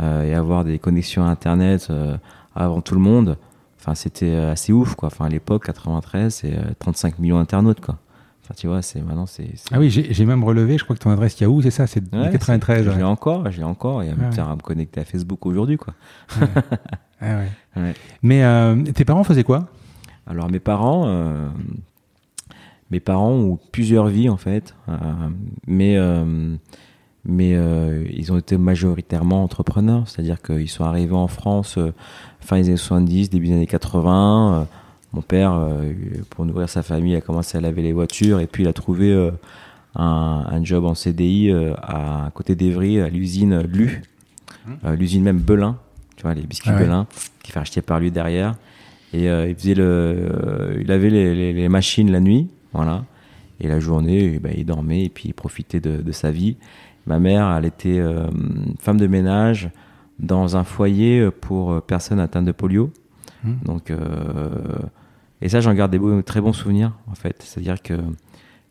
euh, 0.00 0.24
et 0.24 0.34
avoir 0.34 0.64
des 0.64 0.78
connexions 0.78 1.24
à 1.24 1.28
Internet 1.28 1.88
euh, 1.90 2.16
avant 2.54 2.80
tout 2.80 2.94
le 2.94 3.00
monde, 3.00 3.36
enfin 3.80 3.94
c'était 3.94 4.26
euh, 4.30 4.52
assez 4.52 4.72
ouf, 4.72 4.94
quoi. 4.94 5.08
Enfin 5.08 5.26
à 5.26 5.28
l'époque, 5.28 5.64
93, 5.66 6.34
c'est 6.34 6.52
euh, 6.56 6.62
35 6.78 7.18
millions 7.18 7.38
d'internautes, 7.38 7.80
quoi. 7.80 7.98
Enfin, 8.44 8.54
tu 8.56 8.66
vois, 8.66 8.80
c'est 8.80 9.02
maintenant, 9.02 9.26
c'est. 9.26 9.50
Ah 9.72 9.78
oui, 9.78 9.90
j'ai 9.90 10.12
j'ai 10.14 10.24
même 10.24 10.42
relevé, 10.42 10.78
je 10.78 10.84
crois 10.84 10.96
que 10.96 11.02
ton 11.02 11.10
adresse 11.10 11.38
Yahoo, 11.38 11.60
c'est 11.60 11.70
ça, 11.70 11.86
c'est 11.86 12.02
Ouais, 12.14 12.30
93. 12.32 12.84
Je 12.84 12.90
ouais. 12.90 13.02
encore, 13.02 13.50
je 13.50 13.58
l'ai 13.58 13.64
encore, 13.64 14.02
et 14.02 14.08
à 14.10 14.14
me 14.14 14.30
faire 14.32 14.48
à 14.48 14.56
me 14.56 14.60
connecter 14.62 15.00
à 15.00 15.04
Facebook 15.04 15.44
aujourd'hui, 15.46 15.76
quoi. 15.76 15.92
Ah 17.20 17.38
ouais. 17.76 17.94
Mais 18.22 18.42
tes 18.92 19.04
parents 19.04 19.24
faisaient 19.24 19.42
quoi? 19.44 19.66
Alors 20.26 20.48
mes 20.50 20.60
parents, 20.60 21.04
euh, 21.08 21.48
mes 22.90 23.00
parents 23.00 23.32
ont 23.32 23.58
plusieurs 23.72 24.06
vies 24.06 24.28
en 24.28 24.36
fait, 24.36 24.74
euh, 24.88 24.94
mais 25.66 25.96
euh, 25.98 26.54
mais 27.24 27.54
euh, 27.54 28.04
ils 28.10 28.32
ont 28.32 28.38
été 28.38 28.56
majoritairement 28.56 29.42
entrepreneurs, 29.42 30.08
c'est-à-dire 30.08 30.40
qu'ils 30.40 30.68
sont 30.70 30.84
arrivés 30.84 31.14
en 31.14 31.26
France 31.28 31.76
euh, 31.78 31.92
fin 32.40 32.56
des 32.58 32.68
années 32.68 32.76
70, 32.76 33.28
début 33.30 33.48
des 33.48 33.54
années 33.54 33.66
80. 33.66 34.60
euh, 34.62 34.64
mon 35.14 35.22
père, 35.22 35.52
euh, 35.54 35.92
pour 36.30 36.44
nourrir 36.44 36.68
sa 36.68 36.82
famille, 36.82 37.14
a 37.16 37.20
commencé 37.22 37.56
à 37.56 37.60
laver 37.62 37.80
les 37.82 37.92
voitures 37.92 38.40
et 38.40 38.46
puis 38.46 38.62
il 38.64 38.68
a 38.68 38.72
trouvé 38.74 39.10
euh, 39.10 39.30
un, 39.96 40.44
un 40.50 40.64
job 40.64 40.84
en 40.84 40.94
CDI 40.94 41.50
euh, 41.50 41.72
à, 41.82 42.26
à 42.26 42.30
côté 42.30 42.54
d'Evry, 42.54 43.00
à 43.00 43.08
l'usine 43.08 43.60
Lu, 43.62 44.02
Euh, 44.84 44.94
l'usine 44.96 45.22
même 45.22 45.38
Belin, 45.38 45.78
tu 46.16 46.24
vois 46.24 46.34
les 46.34 46.42
biscuits 46.42 46.70
Ah 46.74 46.76
ouais. 46.76 46.84
Belin, 46.84 47.06
qui 47.42 47.52
fait 47.52 47.60
acheter 47.60 47.80
par 47.80 48.00
lui 48.00 48.10
derrière. 48.10 48.54
Et 49.14 49.30
euh, 49.30 49.48
il 49.48 49.54
faisait 49.54 49.72
le, 49.74 49.82
euh, 49.82 50.78
il 50.82 50.92
avait 50.92 51.08
les, 51.08 51.34
les- 51.34 51.52
les 51.54 51.68
machines 51.70 52.12
la 52.12 52.20
nuit, 52.20 52.48
voilà. 52.72 53.04
Et 53.60 53.68
la 53.68 53.80
journée, 53.80 54.32
eh 54.34 54.38
ben, 54.38 54.52
il 54.56 54.64
dormait 54.64 55.04
et 55.04 55.08
puis 55.08 55.28
il 55.28 55.34
profitait 55.34 55.80
de, 55.80 56.00
de 56.00 56.12
sa 56.12 56.30
vie. 56.30 56.56
Ma 57.06 57.18
mère, 57.18 57.50
elle 57.56 57.64
était 57.64 57.98
euh, 57.98 58.26
femme 58.78 58.98
de 58.98 59.06
ménage 59.06 59.70
dans 60.18 60.56
un 60.56 60.64
foyer 60.64 61.30
pour 61.30 61.72
euh, 61.72 61.80
personnes 61.80 62.20
atteintes 62.20 62.44
de 62.44 62.52
polio. 62.52 62.90
Mhm. 63.44 63.58
Donc, 63.64 63.90
euh, 63.90 64.50
et 65.40 65.48
ça, 65.48 65.60
j'en 65.60 65.74
garde 65.74 65.90
des 65.90 65.98
beaux- 65.98 66.22
très 66.22 66.40
bons 66.40 66.52
souvenirs, 66.52 66.92
en 67.10 67.14
fait. 67.14 67.42
C'est-à-dire 67.42 67.82
que 67.82 67.94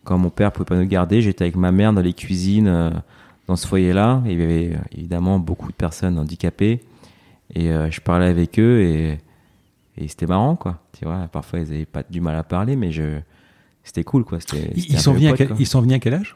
quand 0.04 0.18
mon 0.18 0.30
père 0.30 0.52
pouvait 0.52 0.66
pas 0.66 0.76
nous 0.78 0.86
garder, 0.88 1.22
j'étais 1.22 1.44
avec 1.46 1.56
ma 1.56 1.72
mère 1.72 1.92
dans 1.94 2.02
les 2.02 2.14
cuisines, 2.14 2.68
euh, 2.68 2.90
dans 3.48 3.56
ce 3.56 3.68
foyer-là. 3.68 4.22
Il 4.26 4.40
y 4.40 4.44
avait 4.44 4.74
euh, 4.76 4.80
évidemment 4.92 5.40
beaucoup 5.40 5.70
de 5.70 5.76
personnes 5.76 6.18
handicapées. 6.20 6.82
Et 7.56 7.72
euh, 7.72 7.90
je 7.92 8.02
parlais 8.02 8.28
avec 8.28 8.60
eux 8.60 8.82
et, 8.82 9.18
et 9.98 10.08
c'était 10.08 10.28
marrant, 10.28 10.56
quoi. 10.56 10.82
Tu 10.98 11.06
vois, 11.06 11.28
parfois 11.32 11.60
ils 11.60 11.74
avaient 11.74 11.86
pas 11.86 12.04
du 12.10 12.20
mal 12.22 12.36
à 12.36 12.44
parler, 12.44 12.76
mais 12.76 12.92
je, 12.92 13.20
c'était 13.88 14.04
cool, 14.04 14.24
quoi. 14.26 14.40
C'était, 14.40 14.72
ils, 14.76 14.82
c'était 14.84 15.04
peu 15.04 15.12
venus 15.18 15.32
à 15.32 15.38
quel, 15.38 15.50
ils 15.60 15.66
sont 15.66 15.82
venus 15.82 15.96
à 15.96 16.00
quel 16.00 16.14
âge? 16.14 16.36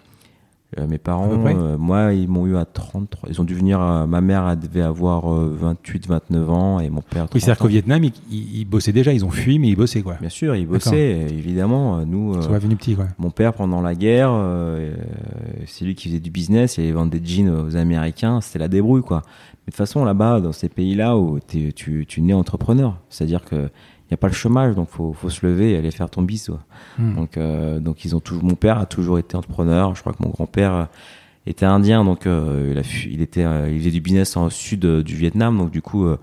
Euh, 0.79 0.87
mes 0.87 0.97
parents, 0.97 1.29
euh, 1.47 1.77
moi, 1.77 2.13
ils 2.13 2.29
m'ont 2.29 2.47
eu 2.47 2.55
à 2.55 2.63
33. 2.63 3.29
Ils 3.29 3.41
ont 3.41 3.43
dû 3.43 3.53
venir. 3.53 3.81
euh, 3.81 4.07
ma 4.07 4.21
mère, 4.21 4.55
devait 4.55 4.81
avoir 4.81 5.29
euh, 5.29 5.53
28, 5.59 6.07
29 6.07 6.49
ans 6.49 6.79
et 6.79 6.89
mon 6.89 7.01
père. 7.01 7.23
30 7.25 7.33
Oui, 7.35 7.41
c'est-à-dire 7.41 7.61
qu'au. 7.61 7.67
Vietnam, 7.67 8.01
ils, 8.05 8.13
ils- 8.31 8.59
ils 8.61 8.63
bossaient 8.65 8.93
déjà, 8.93 9.11
ils 9.11 9.25
ont 9.25 9.29
fui, 9.29 9.59
mais 9.59 9.67
ils 9.67 9.75
bossaient 9.75 10.01
quoi. 10.01 10.15
Bien 10.21 10.29
sûr, 10.29 10.55
ils 10.55 10.65
bossaient, 10.65 11.27
évidemment. 11.29 11.97
euh, 11.97 12.05
Nous, 12.05 12.35
Ils 12.35 12.37
euh, 12.37 12.41
sont 12.43 12.57
venus 12.57 12.77
petits 12.77 12.95
quoi. 12.95 13.07
mon 13.17 13.31
père, 13.31 13.51
pendant 13.51 13.81
la 13.81 13.95
guerre, 13.95 14.29
euh, 14.31 14.93
euh, 14.95 14.95
c'est 15.67 15.83
lui 15.83 15.93
qui 15.93 16.07
faisait 16.07 16.21
du 16.21 16.29
business. 16.31 16.77
Il 16.77 16.93
vendre 16.93 17.11
des 17.11 17.21
jeans 17.21 17.49
aux 17.49 17.75
Américains. 17.75 18.39
C'était 18.39 18.59
la 18.59 18.69
débrouille, 18.69 19.01
quoi. 19.01 19.23
Mais 19.25 19.71
de 19.71 19.71
toute 19.71 19.75
façon, 19.75 20.05
là-bas, 20.05 20.39
dans 20.39 20.53
ces 20.53 20.69
pays-là 20.69 21.17
où 21.17 21.39
tu, 21.45 22.05
tu 22.07 22.21
nais 22.21 22.33
entrepreneur, 22.33 22.97
c'est-à-dire 23.09 23.43
que 23.43 23.69
n'y 24.11 24.15
a 24.15 24.17
pas 24.17 24.27
le 24.27 24.33
chômage, 24.33 24.75
donc 24.75 24.89
faut, 24.89 25.13
faut 25.13 25.29
se 25.29 25.45
lever 25.45 25.71
et 25.71 25.77
aller 25.77 25.91
faire 25.91 26.09
ton 26.09 26.21
bis. 26.21 26.49
Hmm. 26.97 27.15
Donc, 27.15 27.37
euh, 27.37 27.79
donc 27.79 28.05
ils 28.05 28.15
ont 28.15 28.19
toujours, 28.19 28.43
mon 28.43 28.55
père 28.55 28.77
a 28.77 28.85
toujours 28.85 29.19
été 29.19 29.35
entrepreneur. 29.35 29.95
Je 29.95 30.01
crois 30.01 30.13
que 30.13 30.23
mon 30.23 30.29
grand-père 30.29 30.73
euh, 30.73 30.85
était 31.45 31.65
indien, 31.65 32.03
donc 32.03 32.25
euh, 32.25 32.69
il, 32.71 32.77
a 32.77 32.81
il 33.09 33.21
était, 33.21 33.43
euh, 33.43 33.69
il 33.69 33.79
faisait 33.79 33.91
du 33.91 34.01
business 34.01 34.35
en 34.37 34.49
sud 34.49 34.85
euh, 34.85 35.03
du 35.03 35.15
Vietnam, 35.15 35.57
donc 35.57 35.71
du 35.71 35.81
coup, 35.81 36.05
euh, 36.05 36.17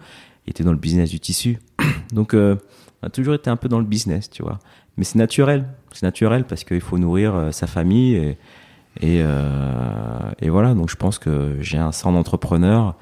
il 0.46 0.50
était 0.50 0.64
dans 0.64 0.72
le 0.72 0.78
business 0.78 1.10
du 1.10 1.20
tissu. 1.20 1.58
donc, 2.12 2.34
euh, 2.34 2.56
on 3.02 3.06
a 3.06 3.10
toujours 3.10 3.34
été 3.34 3.50
un 3.50 3.56
peu 3.56 3.68
dans 3.68 3.78
le 3.78 3.84
business, 3.84 4.30
tu 4.30 4.42
vois. 4.42 4.58
Mais 4.96 5.04
c'est 5.04 5.18
naturel, 5.18 5.64
c'est 5.92 6.02
naturel 6.02 6.44
parce 6.44 6.64
qu'il 6.64 6.80
faut 6.80 6.98
nourrir 6.98 7.48
sa 7.52 7.68
famille 7.68 8.16
et 8.16 8.36
et, 9.00 9.20
euh, 9.22 10.30
et 10.40 10.50
voilà. 10.50 10.74
Donc, 10.74 10.90
je 10.90 10.96
pense 10.96 11.18
que 11.18 11.56
j'ai 11.60 11.78
un 11.78 11.92
sang 11.92 12.12
d'entrepreneur, 12.12 12.96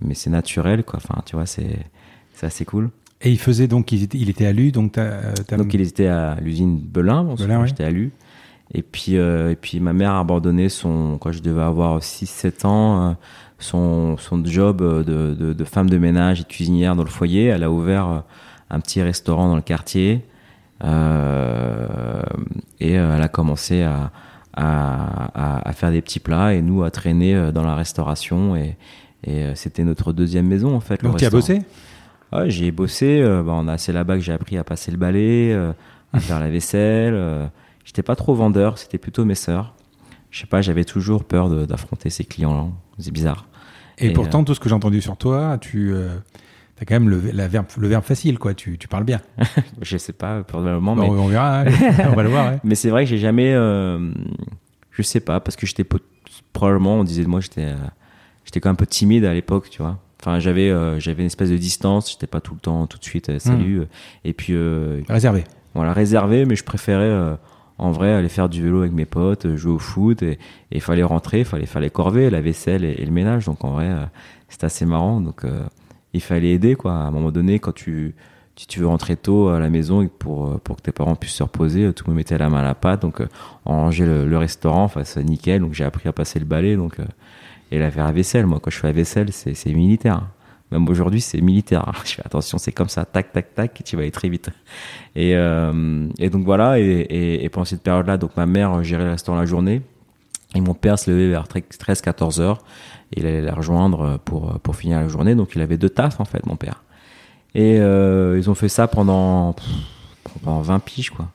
mais 0.00 0.14
c'est 0.14 0.30
naturel, 0.30 0.84
quoi. 0.84 0.98
Enfin, 1.02 1.22
tu 1.24 1.36
vois, 1.36 1.46
c'est 1.46 1.86
c'est 2.32 2.46
assez 2.46 2.64
cool. 2.64 2.90
Et 3.22 3.30
ils 3.30 3.38
faisaient 3.38 3.66
donc, 3.68 3.92
ils 3.92 4.02
étaient- 4.02 4.18
il 4.18 4.28
était 4.28 4.46
à 4.46 4.52
Lu, 4.52 4.72
donc 4.72 4.92
t'as, 4.92 5.32
Donc 5.56 5.72
il 5.74 5.80
était 5.80 6.06
à 6.06 6.36
l'usine 6.40 6.78
Belin, 6.78 7.24
bon, 7.24 7.34
Belin, 7.34 7.60
ouais. 7.62 7.66
j'étais 7.66 7.84
à 7.84 7.90
Lu. 7.90 8.12
Et 8.74 8.82
puis, 8.82 9.16
euh, 9.16 9.52
et 9.52 9.56
puis 9.56 9.80
ma 9.80 9.92
mère 9.92 10.10
a 10.12 10.20
abandonné 10.20 10.68
son, 10.68 11.18
quand 11.20 11.32
je 11.32 11.40
devais 11.40 11.62
avoir 11.62 12.02
6-7 12.02 12.64
ans, 12.66 13.10
euh, 13.10 13.12
son, 13.58 14.16
son 14.18 14.44
job 14.44 14.82
euh, 14.82 15.02
de, 15.02 15.34
de, 15.34 15.52
de 15.52 15.64
femme 15.64 15.88
de 15.88 15.96
ménage 15.98 16.40
et 16.40 16.42
de 16.42 16.48
cuisinière 16.48 16.94
dans 16.96 17.04
le 17.04 17.08
foyer. 17.08 17.44
Elle 17.46 17.62
a 17.62 17.70
ouvert 17.70 18.24
un 18.70 18.80
petit 18.80 19.00
restaurant 19.02 19.48
dans 19.48 19.56
le 19.56 19.62
quartier. 19.62 20.22
Euh, 20.84 21.86
et 22.80 22.92
elle 22.92 23.22
a 23.22 23.28
commencé 23.28 23.82
à, 23.82 24.10
à, 24.54 25.30
à, 25.34 25.68
à 25.68 25.72
faire 25.72 25.90
des 25.90 26.02
petits 26.02 26.20
plats 26.20 26.54
et 26.54 26.60
nous 26.62 26.82
à 26.82 26.90
traîner 26.90 27.50
dans 27.52 27.62
la 27.64 27.74
restauration. 27.74 28.56
Et, 28.56 28.76
et 29.26 29.44
c'était 29.54 29.84
notre 29.84 30.12
deuxième 30.12 30.46
maison 30.46 30.74
en 30.76 30.80
fait. 30.80 31.02
donc 31.02 31.16
tu 31.16 31.24
as 31.24 31.30
bossé? 31.30 31.62
Ouais, 32.32 32.50
j'y 32.50 32.66
ai 32.66 32.70
bossé. 32.72 33.20
euh, 33.22 33.42
bah, 33.42 33.52
on 33.54 33.68
a, 33.68 33.78
c'est 33.78 33.92
là-bas 33.92 34.14
que 34.16 34.20
j'ai 34.22 34.32
appris 34.32 34.56
à 34.58 34.64
passer 34.64 34.90
le 34.90 34.96
balai, 34.96 35.52
euh, 35.52 35.72
à 36.12 36.20
faire 36.20 36.40
la 36.40 36.50
vaisselle. 36.50 37.14
euh. 37.14 37.46
J'étais 37.84 38.02
pas 38.02 38.16
trop 38.16 38.34
vendeur, 38.34 38.78
c'était 38.78 38.98
plutôt 38.98 39.24
mes 39.24 39.34
sœurs. 39.36 39.74
Je 40.30 40.40
sais 40.40 40.46
pas, 40.46 40.60
j'avais 40.60 40.84
toujours 40.84 41.24
peur 41.24 41.48
d'affronter 41.66 42.10
ces 42.10 42.24
clients-là. 42.24 42.66
C'est 42.98 43.12
bizarre. 43.12 43.46
Et, 43.98 44.08
Et, 44.08 44.12
pourtant, 44.12 44.42
tout 44.44 44.54
ce 44.54 44.60
que 44.60 44.68
j'ai 44.68 44.74
entendu 44.74 45.00
sur 45.00 45.16
toi, 45.16 45.56
tu 45.60 45.94
as 45.94 46.84
quand 46.84 46.94
même 46.96 47.08
le, 47.08 47.30
la 47.32 47.46
verbe, 47.48 47.66
le 47.78 47.88
verbe 47.88 48.02
facile, 48.04 48.38
quoi. 48.38 48.52
Tu, 48.54 48.76
tu 48.76 48.88
parles 48.88 49.04
bien. 49.04 49.20
Je 49.82 49.96
sais 49.96 50.12
pas, 50.12 50.42
probablement, 50.42 50.96
Bon, 50.96 51.02
mais, 51.02 51.08
on 51.20 51.28
verra, 51.28 51.64
on 52.10 52.14
va 52.16 52.22
le 52.24 52.28
voir. 52.28 52.50
ouais. 52.52 52.58
mais 52.64 52.74
c'est 52.74 52.90
vrai 52.90 53.04
que 53.04 53.08
j'ai 53.10 53.18
jamais. 53.18 53.52
euh, 53.54 54.10
je 54.90 55.02
sais 55.02 55.20
pas, 55.20 55.38
parce 55.40 55.54
que 55.56 55.64
j'étais 55.66 55.86
probablement, 56.52 56.96
on 56.96 57.04
disait 57.04 57.22
de 57.22 57.28
moi, 57.28 57.40
j'étais, 57.40 57.72
j'étais 58.44 58.60
quand 58.60 58.68
même 58.68 58.74
un 58.74 58.76
peu 58.76 58.86
timide 58.86 59.24
à 59.24 59.32
l'époque, 59.32 59.70
tu 59.70 59.80
vois. 59.80 59.98
Enfin, 60.26 60.40
j'avais, 60.40 60.70
euh, 60.70 60.98
j'avais 60.98 61.22
une 61.22 61.26
espèce 61.28 61.50
de 61.50 61.56
distance. 61.56 62.10
J'étais 62.10 62.26
pas 62.26 62.40
tout 62.40 62.54
le 62.54 62.60
temps, 62.60 62.88
tout 62.88 62.98
de 62.98 63.04
suite, 63.04 63.28
euh, 63.28 63.38
salut. 63.38 63.78
euh, 63.80 63.84
Et 64.24 64.32
puis, 64.32 64.54
Réservé. 65.08 65.44
voilà, 65.74 65.92
réservé, 65.92 66.44
mais 66.46 66.56
je 66.56 66.64
préférais 66.64 67.36
en 67.78 67.92
vrai 67.92 68.12
aller 68.12 68.28
faire 68.28 68.48
du 68.48 68.62
vélo 68.62 68.80
avec 68.80 68.92
mes 68.92 69.04
potes, 69.04 69.54
jouer 69.54 69.72
au 69.72 69.78
foot, 69.78 70.22
et 70.22 70.38
il 70.72 70.80
fallait 70.80 71.02
rentrer, 71.04 71.40
il 71.40 71.44
fallait 71.44 71.66
faire 71.66 71.80
les 71.82 71.90
corvées, 71.90 72.28
la 72.30 72.40
vaisselle 72.40 72.84
et, 72.84 72.92
et 72.98 73.04
le 73.04 73.12
ménage. 73.12 73.44
Donc 73.44 73.64
en 73.64 73.70
vrai, 73.70 73.86
euh, 73.86 74.04
c'était 74.48 74.64
assez 74.66 74.84
marrant. 74.84 75.20
Donc 75.20 75.44
euh, 75.44 75.62
il 76.12 76.20
fallait 76.22 76.50
aider, 76.52 76.74
quoi. 76.74 76.92
À 76.92 76.96
un 77.06 77.10
moment 77.12 77.30
donné, 77.30 77.58
quand 77.60 77.74
tu, 77.74 78.14
si 78.56 78.66
tu 78.66 78.80
veux 78.80 78.86
rentrer 78.88 79.14
tôt 79.16 79.48
à 79.50 79.60
la 79.60 79.68
maison 79.68 80.00
et 80.02 80.08
pour, 80.08 80.58
pour 80.60 80.76
que 80.76 80.82
tes 80.82 80.92
parents 80.92 81.14
puissent 81.14 81.34
se 81.34 81.42
reposer, 81.44 81.92
tout 81.92 82.10
me 82.10 82.16
mettait 82.16 82.38
la 82.38 82.48
main 82.48 82.60
à 82.60 82.64
la 82.64 82.74
pâte. 82.74 83.02
Donc 83.02 83.20
euh, 83.20 83.28
on 83.66 83.72
rangeait 83.72 84.06
le, 84.06 84.26
le 84.26 84.38
restaurant, 84.38 84.84
enfin 84.84 85.04
c'est 85.04 85.22
nickel. 85.22 85.60
Donc 85.60 85.74
j'ai 85.74 85.84
appris 85.84 86.08
à 86.08 86.12
passer 86.12 86.38
le 86.40 86.46
balai, 86.46 86.74
donc 86.76 86.96
et 87.70 87.78
la 87.78 87.90
faire 87.90 88.04
la 88.04 88.12
vaisselle. 88.12 88.46
Moi, 88.46 88.58
quand 88.60 88.70
je 88.70 88.78
fais 88.78 88.88
la 88.88 88.92
vaisselle, 88.92 89.32
c'est 89.32 89.72
militaire. 89.72 90.22
Même 90.72 90.88
aujourd'hui, 90.88 91.20
c'est 91.20 91.40
militaire. 91.40 91.90
Je 92.04 92.14
fais 92.14 92.22
attention, 92.26 92.58
c'est 92.58 92.72
comme 92.72 92.88
ça, 92.88 93.04
tac, 93.04 93.32
tac, 93.32 93.54
tac, 93.54 93.82
tu 93.84 93.94
vas 93.94 94.02
aller 94.02 94.10
très 94.10 94.28
vite. 94.28 94.50
Et, 95.14 95.36
euh, 95.36 96.08
donc 96.32 96.44
voilà, 96.44 96.80
et, 96.80 97.48
pendant 97.52 97.64
cette 97.64 97.82
période-là, 97.82 98.16
donc 98.16 98.36
ma 98.36 98.46
mère 98.46 98.82
gérait 98.82 99.04
le 99.04 99.10
restaurant 99.10 99.38
la 99.38 99.46
journée, 99.46 99.82
et 100.56 100.60
mon 100.60 100.74
père 100.74 100.98
se 100.98 101.08
levait 101.08 101.28
vers 101.28 101.44
13-14 101.44 102.40
heures, 102.40 102.64
et 103.12 103.20
il 103.20 103.26
allait 103.26 103.42
la 103.42 103.54
rejoindre 103.54 104.18
pour, 104.24 104.58
pour 104.58 104.74
finir 104.74 105.00
la 105.00 105.06
journée. 105.06 105.36
Donc 105.36 105.54
il 105.54 105.60
avait 105.62 105.78
deux 105.78 105.90
tafs, 105.90 106.18
en 106.18 106.24
fait, 106.24 106.44
mon 106.46 106.56
père. 106.56 106.82
Et 107.56 107.78
euh, 107.80 108.36
ils 108.36 108.50
ont 108.50 108.54
fait 108.54 108.68
ça 108.68 108.86
pendant, 108.86 109.56
pendant 110.44 110.60
20 110.60 110.78
piges, 110.80 111.08
quoi. 111.08 111.30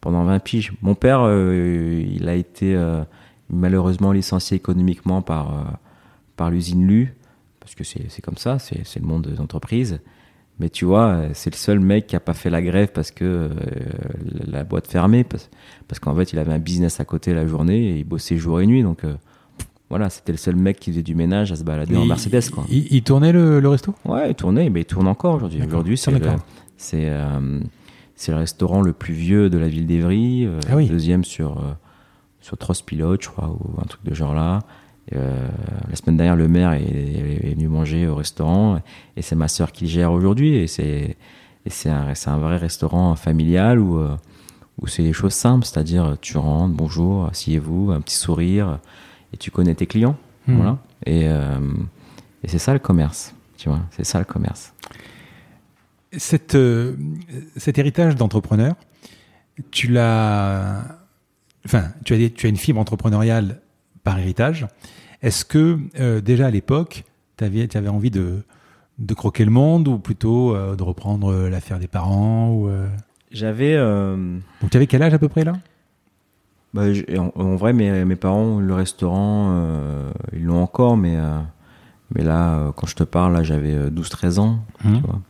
Pendant 0.00 0.24
20 0.24 0.38
piges. 0.38 0.72
Mon 0.80 0.94
père, 0.94 1.20
euh, 1.22 2.02
il 2.10 2.30
a 2.30 2.34
été 2.34 2.74
euh, 2.74 3.02
malheureusement 3.50 4.12
licencié 4.12 4.56
économiquement 4.56 5.22
par, 5.22 5.50
euh, 5.52 5.62
par 6.36 6.50
l'usine 6.50 6.86
Lu, 6.86 7.14
parce 7.60 7.74
que 7.74 7.84
c'est 7.84 8.22
comme 8.22 8.36
ça, 8.36 8.58
c'est 8.58 8.98
le 9.00 9.06
monde 9.06 9.26
des 9.26 9.40
entreprises. 9.40 10.00
Mais 10.58 10.68
tu 10.68 10.84
vois, 10.84 11.22
c'est 11.32 11.50
le 11.50 11.56
seul 11.56 11.80
mec 11.80 12.06
qui 12.06 12.16
a 12.16 12.20
pas 12.20 12.34
fait 12.34 12.50
la 12.50 12.60
grève 12.60 12.88
parce 12.92 13.10
que 13.10 13.24
euh, 13.24 13.48
la 14.46 14.62
boîte 14.62 14.86
fermée, 14.86 15.24
parce, 15.24 15.48
parce 15.88 15.98
qu'en 16.00 16.14
fait, 16.14 16.34
il 16.34 16.38
avait 16.38 16.52
un 16.52 16.58
business 16.58 17.00
à 17.00 17.06
côté 17.06 17.32
la 17.32 17.46
journée 17.46 17.90
et 17.92 17.98
il 17.98 18.04
bossait 18.04 18.36
jour 18.36 18.60
et 18.60 18.66
nuit. 18.66 18.82
Donc 18.82 19.04
euh, 19.04 19.14
voilà, 19.88 20.10
c'était 20.10 20.32
le 20.32 20.38
seul 20.38 20.56
mec 20.56 20.78
qui 20.78 20.90
faisait 20.90 21.02
du 21.02 21.14
ménage 21.14 21.50
à 21.50 21.56
se 21.56 21.64
balader 21.64 21.96
en 21.96 22.04
Mercedes, 22.04 22.50
quoi. 22.50 22.64
Il, 22.68 22.86
il 22.92 23.02
tournait 23.02 23.32
le, 23.32 23.58
le 23.58 23.68
resto? 23.68 23.94
Ouais, 24.04 24.30
il 24.30 24.34
tournait, 24.34 24.68
mais 24.68 24.82
il 24.82 24.84
tourne 24.84 25.08
encore 25.08 25.36
aujourd'hui. 25.36 25.62
Aujourd'hui, 25.66 25.96
c'est 25.96 26.10
le, 26.10 26.20
euh, 26.94 27.60
le 28.28 28.34
restaurant 28.34 28.82
le 28.82 28.92
plus 28.92 29.14
vieux 29.14 29.48
de 29.48 29.56
la 29.56 29.68
ville 29.68 29.86
d'Evry, 29.86 30.44
euh, 30.44 30.60
Ah 30.70 30.76
oui. 30.76 30.88
deuxième 30.88 31.24
sur 31.24 31.52
euh, 31.58 31.72
sur 32.40 32.56
Trospilote, 32.56 33.22
je 33.22 33.28
crois, 33.28 33.48
ou 33.48 33.80
un 33.80 33.84
truc 33.86 34.02
de 34.04 34.14
genre 34.14 34.34
là. 34.34 34.60
Euh, 35.14 35.48
la 35.88 35.96
semaine 35.96 36.16
dernière, 36.16 36.36
le 36.36 36.46
maire 36.48 36.72
est, 36.72 36.82
est 36.84 37.54
venu 37.54 37.66
manger 37.68 38.06
au 38.06 38.14
restaurant 38.14 38.80
et 39.16 39.22
c'est 39.22 39.34
ma 39.34 39.48
sœur 39.48 39.72
qui 39.72 39.84
le 39.84 39.90
gère 39.90 40.12
aujourd'hui 40.12 40.54
et 40.56 40.66
c'est 40.66 41.16
un, 41.86 42.14
c'est 42.14 42.28
un 42.30 42.38
vrai 42.38 42.56
restaurant 42.56 43.14
familial 43.16 43.78
où 43.80 43.98
euh, 43.98 44.16
où 44.80 44.86
c'est 44.86 45.02
des 45.02 45.12
choses 45.12 45.34
simples, 45.34 45.66
c'est-à-dire 45.66 46.16
tu 46.22 46.38
rentres, 46.38 46.74
bonjour, 46.74 47.26
asseyez-vous, 47.26 47.90
un 47.90 48.00
petit 48.00 48.14
sourire 48.14 48.78
et 49.32 49.36
tu 49.36 49.50
connais 49.50 49.74
tes 49.74 49.86
clients, 49.86 50.16
Mhm. 50.46 50.56
voilà. 50.56 50.78
Et 51.06 51.28
euh, 51.28 51.58
et 52.42 52.48
c'est 52.48 52.58
ça 52.58 52.72
le 52.72 52.78
commerce, 52.78 53.34
tu 53.58 53.68
vois, 53.68 53.80
c'est 53.90 54.04
ça 54.04 54.18
le 54.20 54.24
commerce. 54.24 54.72
Cette, 56.16 56.54
euh, 56.54 56.96
cet 57.56 57.78
héritage 57.78 58.16
d'entrepreneur, 58.16 58.74
tu 59.70 59.88
l'as, 59.88 60.82
enfin, 61.66 61.84
tu 62.04 62.14
as, 62.14 62.18
des- 62.18 62.30
tu 62.30 62.46
as 62.46 62.48
une 62.48 62.56
fibre 62.56 62.80
entrepreneuriale 62.80 63.60
par 64.04 64.18
héritage. 64.18 64.66
Est-ce 65.22 65.44
que 65.44 65.78
euh, 65.98 66.20
déjà 66.20 66.46
à 66.46 66.50
l'époque, 66.50 67.04
tu 67.36 67.44
avais, 67.44 67.76
avais 67.76 67.88
envie 67.88 68.10
de, 68.10 68.42
de 68.98 69.14
croquer 69.14 69.44
le 69.44 69.50
monde 69.50 69.88
ou 69.88 69.98
plutôt 69.98 70.54
euh, 70.54 70.76
de 70.76 70.82
reprendre 70.82 71.30
euh, 71.32 71.50
l'affaire 71.50 71.78
des 71.78 71.88
parents 71.88 72.52
ou, 72.52 72.68
J'avais. 73.30 73.76
Donc 73.76 74.70
tu 74.70 74.76
avais 74.76 74.86
quel 74.86 75.02
âge 75.02 75.14
à 75.14 75.18
peu 75.18 75.28
près 75.28 75.44
là? 75.44 75.52
Bah, 76.74 76.82
en, 77.18 77.32
en 77.34 77.56
vrai, 77.56 77.72
mes, 77.72 78.04
mes 78.04 78.16
parents, 78.16 78.60
le 78.60 78.74
restaurant, 78.74 79.64
ils 80.32 80.44
l'ont 80.44 80.62
encore, 80.62 80.96
mais, 80.96 81.16
mais 82.14 82.22
là, 82.24 82.72
quand 82.76 82.86
je 82.86 82.94
te 82.96 83.04
parle, 83.04 83.42
j'avais 83.44 83.74
euh, 83.74 83.90
12-13 83.90 84.38
ans. 84.38 84.60
Tu 84.82 84.88
vois. 85.00 85.20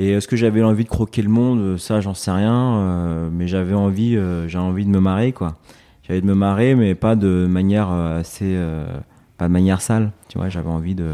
Et 0.00 0.12
est-ce 0.12 0.26
que 0.26 0.34
j'avais 0.34 0.62
envie 0.62 0.84
de 0.84 0.88
croquer 0.88 1.20
le 1.20 1.28
monde? 1.28 1.76
Ça, 1.76 2.00
j'en 2.00 2.14
sais 2.14 2.30
rien. 2.30 2.78
euh, 2.78 3.28
mais 3.30 3.46
j'avais 3.46 3.74
envie, 3.74 4.16
euh, 4.16 4.48
envie 4.56 4.86
de 4.86 4.90
me 4.90 4.98
marrer, 4.98 5.32
quoi. 5.32 5.56
J'avais 6.08 6.22
de 6.22 6.26
me 6.26 6.34
marrer, 6.34 6.74
mais 6.74 6.94
pas 6.94 7.16
de 7.16 7.46
manière 7.46 7.90
euh, 7.92 8.18
assez, 8.20 8.54
euh, 8.56 8.86
pas 9.36 9.46
de 9.46 9.52
manière 9.52 9.82
sale. 9.82 10.10
Tu 10.28 10.38
vois, 10.38 10.48
j'avais 10.48 10.70
envie 10.70 10.94
de, 10.94 11.10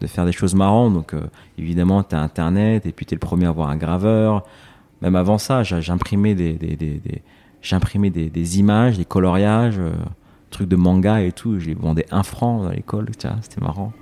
de 0.00 0.06
faire 0.06 0.24
des 0.24 0.30
choses 0.30 0.54
marrantes. 0.54 0.94
Donc, 0.94 1.14
euh, 1.14 1.22
évidemment, 1.58 2.04
t'as 2.04 2.20
Internet, 2.20 2.86
et 2.86 2.92
puis 2.92 3.06
t'es 3.06 3.16
le 3.16 3.20
premier 3.20 3.46
à 3.46 3.48
avoir 3.48 3.70
un 3.70 3.76
graveur. 3.76 4.44
Même 5.02 5.16
avant 5.16 5.38
ça, 5.38 5.64
j'imprimais 5.64 6.36
des, 6.36 6.52
des, 6.52 6.76
des, 6.76 7.00
des- 7.00 7.22
j'imprimais 7.60 8.10
des, 8.10 8.30
images, 8.60 8.96
des 8.98 9.04
coloriages, 9.04 9.80
euh, 9.80 9.90
trucs 10.50 10.68
de 10.68 10.76
manga 10.76 11.20
et 11.22 11.32
tout. 11.32 11.58
Je 11.60 11.66
les 11.66 11.74
vendais 11.74 12.06
un 12.10 12.22
franc 12.22 12.62
dans 12.64 12.70
l'école, 12.70 13.06
c'était 13.16 13.60
marrant. 13.60 13.92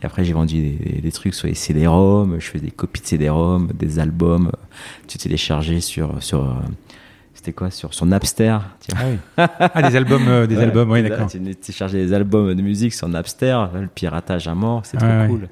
Et 0.00 0.06
après, 0.06 0.24
j'ai 0.24 0.32
vendu 0.32 0.60
des, 0.60 0.70
des, 0.72 1.00
des 1.00 1.12
trucs 1.12 1.34
sur 1.34 1.46
les 1.48 1.54
CD-ROM, 1.54 2.36
je 2.38 2.46
faisais 2.46 2.64
des 2.64 2.70
copies 2.70 3.00
de 3.00 3.06
CD-ROM, 3.06 3.68
des 3.74 3.98
albums, 3.98 4.52
tu 5.08 5.18
téléchargeais 5.18 5.80
sur, 5.80 6.22
sur 6.22 6.42
euh, 6.44 6.54
c'était 7.34 7.52
quoi, 7.52 7.70
sur, 7.70 7.94
sur 7.94 8.06
Napster, 8.06 8.58
tu 8.86 8.94
vois. 8.94 9.04
Ah 9.36 9.48
oui. 9.58 9.68
Ah, 9.74 9.88
des 9.90 9.96
albums, 9.96 10.28
euh, 10.28 10.46
des 10.46 10.56
Ouais, 10.56 10.62
albums, 10.64 10.90
oui, 10.90 11.02
d'accord. 11.02 11.26
Tu 11.28 11.40
téléchargeais 11.40 12.04
des 12.06 12.12
albums 12.12 12.54
de 12.54 12.62
musique 12.62 12.92
sur 12.94 13.08
Napster, 13.08 13.58
le 13.74 13.86
piratage 13.88 14.46
à 14.48 14.54
mort, 14.54 14.82
c'est 14.84 15.00
Ouais, 15.02 15.08
trop 15.08 15.20
ouais. 15.20 15.28
cool. 15.28 15.48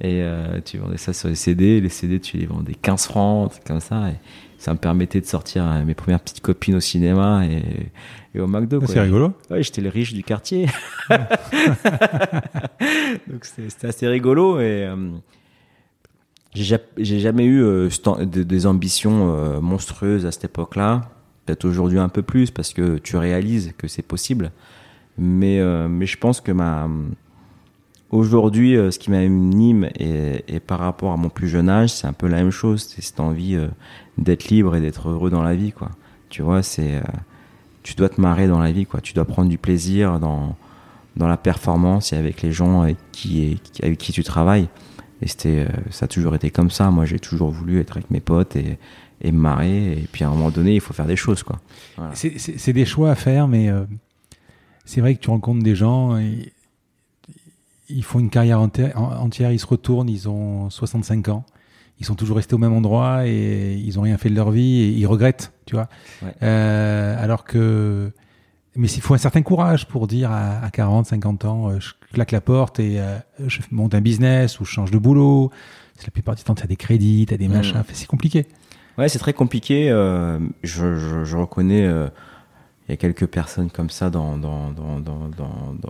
Et 0.00 0.22
euh, 0.22 0.60
tu 0.64 0.78
vendais 0.78 0.96
ça 0.96 1.12
sur 1.12 1.28
les 1.28 1.34
CD, 1.34 1.80
les 1.80 1.88
CD 1.88 2.20
tu 2.20 2.36
les 2.36 2.46
vendais 2.46 2.74
15 2.74 3.06
francs, 3.06 3.52
comme 3.66 3.80
ça. 3.80 4.10
Et 4.10 4.14
ça 4.58 4.72
me 4.74 4.78
permettait 4.78 5.20
de 5.20 5.26
sortir 5.26 5.64
euh, 5.66 5.84
mes 5.84 5.94
premières 5.94 6.20
petites 6.20 6.40
copines 6.40 6.74
au 6.74 6.80
cinéma 6.80 7.46
et, 7.46 7.62
et 8.34 8.40
au 8.40 8.46
McDo. 8.46 8.80
Ah. 8.82 8.86
C'est 8.88 9.00
rigolo. 9.00 9.32
Ouais, 9.50 9.62
j'étais 9.62 9.80
le 9.80 9.88
riche 9.88 10.12
du 10.12 10.22
quartier. 10.24 10.66
Donc 13.28 13.44
c'était 13.44 13.86
assez 13.86 14.06
rigolo 14.08 14.60
et 14.60 14.84
euh, 14.86 15.10
j'ai 16.54 16.64
ja- 16.64 16.78
j'ai 16.96 17.20
jamais 17.20 17.44
eu 17.44 17.62
euh, 17.62 17.88
des 18.24 18.66
ambitions 18.66 19.34
euh, 19.36 19.60
monstrueuses 19.60 20.26
à 20.26 20.32
cette 20.32 20.44
époque-là. 20.44 21.02
Peut-être 21.46 21.64
aujourd'hui 21.64 21.98
un 21.98 22.08
peu 22.08 22.22
plus 22.22 22.50
parce 22.50 22.72
que 22.74 22.98
tu 22.98 23.16
réalises 23.16 23.72
que 23.78 23.88
c'est 23.88 24.02
possible. 24.02 24.50
Mais, 25.16 25.60
mais 25.88 26.06
je 26.06 26.16
pense 26.16 26.40
que 26.40 26.52
ma 26.52 26.88
aujourd'hui, 28.10 28.76
euh, 28.76 28.90
ce 28.90 28.98
qui 28.98 29.10
m'anime 29.10 29.88
et, 29.98 30.44
et 30.48 30.60
par 30.60 30.78
rapport 30.78 31.12
à 31.12 31.16
mon 31.16 31.28
plus 31.28 31.48
jeune 31.48 31.68
âge, 31.68 31.90
c'est 31.90 32.06
un 32.06 32.12
peu 32.12 32.26
la 32.26 32.36
même 32.36 32.50
chose. 32.50 32.86
C'est 32.88 33.02
cette 33.02 33.20
envie 33.20 33.54
euh, 33.54 33.68
d'être 34.16 34.48
libre 34.48 34.76
et 34.76 34.80
d'être 34.80 35.08
heureux 35.08 35.30
dans 35.30 35.42
la 35.42 35.54
vie, 35.54 35.72
quoi. 35.72 35.90
Tu 36.28 36.42
vois, 36.42 36.62
c'est 36.62 36.96
euh, 36.96 37.02
tu 37.82 37.94
dois 37.94 38.08
te 38.08 38.20
marrer 38.20 38.48
dans 38.48 38.58
la 38.58 38.72
vie, 38.72 38.86
quoi. 38.86 39.00
Tu 39.00 39.14
dois 39.14 39.24
prendre 39.24 39.48
du 39.48 39.58
plaisir 39.58 40.20
dans, 40.20 40.56
dans 41.16 41.28
la 41.28 41.36
performance 41.36 42.12
et 42.12 42.16
avec 42.16 42.42
les 42.42 42.52
gens 42.52 42.82
avec 42.82 42.96
qui, 43.12 43.60
avec 43.82 43.98
qui 43.98 44.12
tu 44.12 44.22
travailles. 44.22 44.68
Et 45.20 45.26
c'était, 45.26 45.66
ça 45.90 46.04
a 46.04 46.08
toujours 46.08 46.34
été 46.34 46.50
comme 46.50 46.70
ça. 46.70 46.90
Moi, 46.90 47.04
j'ai 47.04 47.18
toujours 47.18 47.50
voulu 47.50 47.80
être 47.80 47.96
avec 47.96 48.10
mes 48.10 48.20
potes 48.20 48.54
et, 48.56 48.78
et 49.20 49.32
me 49.32 49.38
marrer. 49.38 49.92
Et 49.92 50.08
puis 50.12 50.22
à 50.22 50.28
un 50.28 50.30
moment 50.30 50.50
donné, 50.50 50.74
il 50.74 50.80
faut 50.80 50.94
faire 50.94 51.06
des 51.06 51.16
choses, 51.16 51.42
quoi. 51.42 51.58
Voilà. 51.96 52.12
C'est 52.14 52.72
des 52.72 52.84
choix 52.84 53.10
à 53.10 53.14
faire, 53.14 53.48
mais 53.48 53.68
euh, 53.68 53.84
c'est 54.84 55.00
vrai 55.00 55.14
que 55.16 55.20
tu 55.20 55.30
rencontres 55.30 55.62
des 55.62 55.74
gens, 55.74 56.16
et 56.18 56.52
ils 57.88 58.04
font 58.04 58.18
une 58.18 58.30
carrière 58.30 58.60
enti- 58.60 58.94
en- 58.96 59.16
entière, 59.24 59.50
ils 59.52 59.58
se 59.58 59.66
retournent, 59.66 60.08
ils 60.08 60.28
ont 60.28 60.70
65 60.70 61.28
ans, 61.28 61.44
ils 62.00 62.06
sont 62.06 62.14
toujours 62.14 62.36
restés 62.36 62.54
au 62.54 62.58
même 62.58 62.72
endroit 62.72 63.26
et 63.26 63.74
ils 63.74 63.98
ont 63.98 64.02
rien 64.02 64.18
fait 64.18 64.30
de 64.30 64.34
leur 64.34 64.50
vie 64.50 64.80
et 64.82 64.88
ils 64.90 65.06
regrettent, 65.06 65.52
tu 65.66 65.74
vois. 65.74 65.88
Ouais. 66.22 66.32
Euh, 66.42 67.22
alors 67.22 67.44
que, 67.44 68.12
mais 68.76 68.88
il 68.88 69.00
faut 69.00 69.14
un 69.14 69.18
certain 69.18 69.42
courage 69.42 69.86
pour 69.88 70.06
dire 70.06 70.30
à, 70.30 70.60
à 70.60 70.70
40, 70.70 71.06
50 71.06 71.44
ans, 71.44 71.70
euh, 71.70 71.80
je 71.80 71.92
claque 72.12 72.32
la 72.32 72.40
porte 72.40 72.78
et 72.78 73.00
euh, 73.00 73.16
je 73.46 73.60
monte 73.70 73.94
un 73.94 74.00
business 74.00 74.60
ou 74.60 74.64
je 74.64 74.70
change 74.70 74.90
de 74.90 74.98
boulot. 74.98 75.50
C'est 75.96 76.06
La 76.06 76.12
plupart 76.12 76.36
du 76.36 76.44
temps, 76.44 76.54
tu 76.54 76.62
as 76.62 76.66
des 76.68 76.76
crédits, 76.76 77.26
tu 77.26 77.34
as 77.34 77.36
des 77.38 77.48
Mhm. 77.48 77.54
machins, 77.56 77.82
c'est 77.92 78.06
compliqué. 78.06 78.46
Ouais, 78.98 79.08
c'est 79.08 79.18
très 79.18 79.32
compliqué. 79.32 79.90
euh, 79.90 80.38
je, 80.62 80.96
je, 80.96 81.24
je 81.24 81.36
reconnais, 81.36 81.84
euh, 81.86 82.08
il 82.88 82.92
y 82.92 82.94
a 82.94 82.96
quelques 82.96 83.26
personnes 83.26 83.70
comme 83.70 83.90
ça 83.90 84.08
dans, 84.08 84.38
dans, 84.38 84.70
dans, 84.70 84.98
dans, 84.98 85.28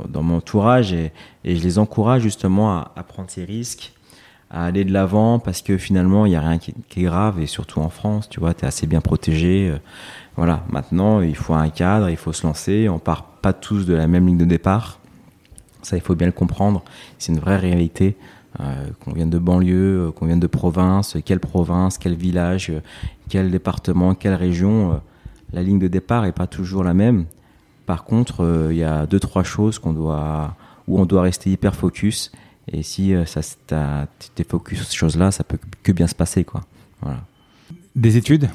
dans, 0.08 0.22
mon 0.22 0.38
entourage 0.38 0.92
et, 0.92 1.12
je 1.44 1.62
les 1.62 1.78
encourage 1.78 2.22
justement 2.22 2.76
à, 2.76 3.04
prendre 3.06 3.30
ces 3.30 3.44
risques, 3.44 3.92
à 4.50 4.64
aller 4.64 4.84
de 4.84 4.92
l'avant 4.92 5.38
parce 5.38 5.62
que 5.62 5.78
finalement, 5.78 6.26
il 6.26 6.30
n'y 6.30 6.36
a 6.36 6.40
rien 6.40 6.58
qui, 6.58 6.72
est 6.72 7.02
grave 7.02 7.38
et 7.38 7.46
surtout 7.46 7.78
en 7.80 7.88
France, 7.88 8.28
tu 8.28 8.40
vois, 8.40 8.52
tu 8.52 8.64
es 8.64 8.68
assez 8.68 8.88
bien 8.88 9.00
protégé. 9.00 9.68
euh, 9.68 9.78
voilà, 10.36 10.64
maintenant, 10.70 11.20
il 11.20 11.36
faut 11.36 11.54
un 11.54 11.68
cadre, 11.68 12.10
il 12.10 12.16
faut 12.16 12.32
se 12.32 12.44
lancer. 12.44 12.88
On 12.88 12.98
part 12.98 13.24
pas 13.24 13.52
tous 13.52 13.86
de 13.86 13.94
la 13.94 14.08
même 14.08 14.26
ligne 14.26 14.38
de 14.38 14.44
départ. 14.44 14.98
Ça, 15.82 15.96
il 15.96 16.02
faut 16.02 16.16
bien 16.16 16.26
le 16.26 16.32
comprendre. 16.32 16.82
C'est 17.18 17.32
une 17.32 17.38
vraie 17.38 17.58
réalité. 17.58 18.16
Euh, 18.60 18.88
qu'on 19.04 19.12
vienne 19.12 19.30
de 19.30 19.38
banlieue, 19.38 20.08
euh, 20.08 20.10
qu'on 20.10 20.26
vienne 20.26 20.40
de 20.40 20.46
province, 20.48 21.16
quelle 21.24 21.38
province, 21.38 21.96
quel 21.96 22.14
village, 22.14 22.72
quel 23.28 23.50
département, 23.52 24.14
quelle 24.14 24.34
région, 24.34 25.00
la 25.52 25.62
ligne 25.62 25.78
de 25.78 25.88
départ 25.88 26.24
est 26.24 26.32
pas 26.32 26.46
toujours 26.46 26.84
la 26.84 26.94
même. 26.94 27.26
Par 27.86 28.04
contre, 28.04 28.44
euh, 28.44 28.68
il 28.70 28.78
y 28.78 28.84
a 28.84 29.06
deux 29.06 29.20
trois 29.20 29.44
choses 29.44 29.78
qu'on 29.78 29.92
doit 29.92 30.56
où 30.86 31.00
on 31.00 31.06
doit 31.06 31.22
rester 31.22 31.50
hyper 31.50 31.74
focus. 31.74 32.32
Et 32.70 32.82
si 32.82 33.14
euh, 33.14 33.24
ça, 33.24 33.40
t'es 34.34 34.44
focus 34.44 34.78
sur 34.78 34.86
ces 34.86 34.96
choses-là, 34.96 35.30
ça 35.30 35.44
peut 35.44 35.58
que 35.82 35.92
bien 35.92 36.06
se 36.06 36.14
passer, 36.14 36.44
quoi. 36.44 36.62
Voilà. 37.00 37.20
Des 37.96 38.16
études? 38.16 38.48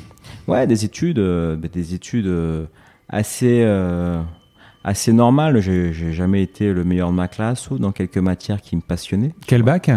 Ouais, 0.47 0.67
des 0.67 0.85
études, 0.85 1.19
euh, 1.19 1.55
bah, 1.55 1.67
des 1.71 1.93
études 1.93 2.27
euh, 2.27 2.65
assez 3.09 3.63
assez 4.83 5.13
normales. 5.13 5.61
J'ai 5.61 6.13
jamais 6.13 6.43
été 6.43 6.73
le 6.73 6.83
meilleur 6.83 7.09
de 7.09 7.15
ma 7.15 7.27
classe 7.27 7.71
ou 7.71 7.77
dans 7.77 7.91
quelques 7.91 8.17
matières 8.17 8.61
qui 8.61 8.75
me 8.75 8.81
passionnaient. 8.81 9.33
Quel 9.47 9.63
bac? 9.63 9.89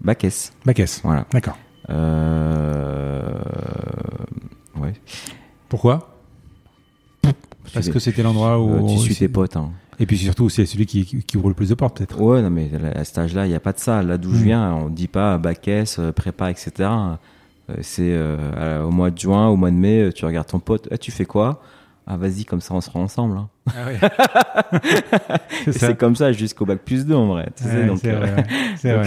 Bac 0.00 0.24
S. 0.24 0.52
Bac 0.66 0.78
S. 0.78 1.00
Voilà. 1.02 1.26
D'accord. 1.32 1.56
Euh... 1.90 3.32
Ouais. 4.76 4.92
Pourquoi 5.68 6.16
Parce 7.72 7.88
que 7.88 7.98
c'était 7.98 8.22
l'endroit 8.22 8.58
où. 8.60 8.86
tu 8.88 8.98
suis 8.98 9.14
tes 9.14 9.28
potes. 9.28 9.56
Hein. 9.56 9.70
Et 10.00 10.06
puis 10.06 10.18
surtout, 10.18 10.48
c'est 10.48 10.66
celui 10.66 10.86
qui, 10.86 11.04
qui- 11.04 11.36
ouvre 11.36 11.48
le 11.48 11.54
plus 11.54 11.68
de 11.68 11.74
portes, 11.74 11.96
peut-être. 11.98 12.20
Ouais, 12.20 12.42
non, 12.42 12.50
mais 12.50 12.68
à 12.96 13.04
cet 13.04 13.18
âge-là, 13.18 13.46
il 13.46 13.50
n'y 13.50 13.54
a 13.54 13.60
pas 13.60 13.72
de 13.72 13.78
ça. 13.78 14.02
Là 14.02 14.18
d'où 14.18 14.34
je 14.34 14.40
Mm. 14.40 14.44
viens, 14.44 14.72
on 14.74 14.88
dit 14.88 15.06
pas 15.08 15.38
bac 15.38 15.66
S, 15.68 15.98
euh, 16.00 16.10
prépa, 16.12 16.50
etc. 16.50 16.72
Euh, 17.70 17.74
C'est 17.80 18.10
euh, 18.12 18.82
au 18.82 18.90
mois 18.90 19.10
de 19.10 19.18
juin, 19.18 19.46
au 19.48 19.56
mois 19.56 19.70
de 19.70 19.76
mai, 19.76 20.10
tu 20.14 20.24
regardes 20.26 20.48
ton 20.48 20.58
pote, 20.58 20.88
Ah, 20.90 20.98
tu 20.98 21.10
fais 21.12 21.24
quoi? 21.24 21.62
Ah, 22.06 22.16
vas-y, 22.18 22.44
comme 22.44 22.60
ça, 22.60 22.74
on 22.74 22.80
sera 22.82 22.98
ensemble. 22.98 23.38
hein. 23.38 23.48
ça. 25.66 25.72
C'est 25.72 25.96
comme 25.96 26.16
ça 26.16 26.32
jusqu'au 26.32 26.66
bac 26.66 26.80
plus 26.84 27.06
2 27.06 27.14
en 27.14 27.26
vrai. 27.28 27.48
Tu 27.56 27.64
sais, 27.64 27.70
Ouais, 27.80 27.86
donc, 27.86 27.98
c'est 28.02 28.10
euh, 28.12 28.18
vrai. 28.82 29.06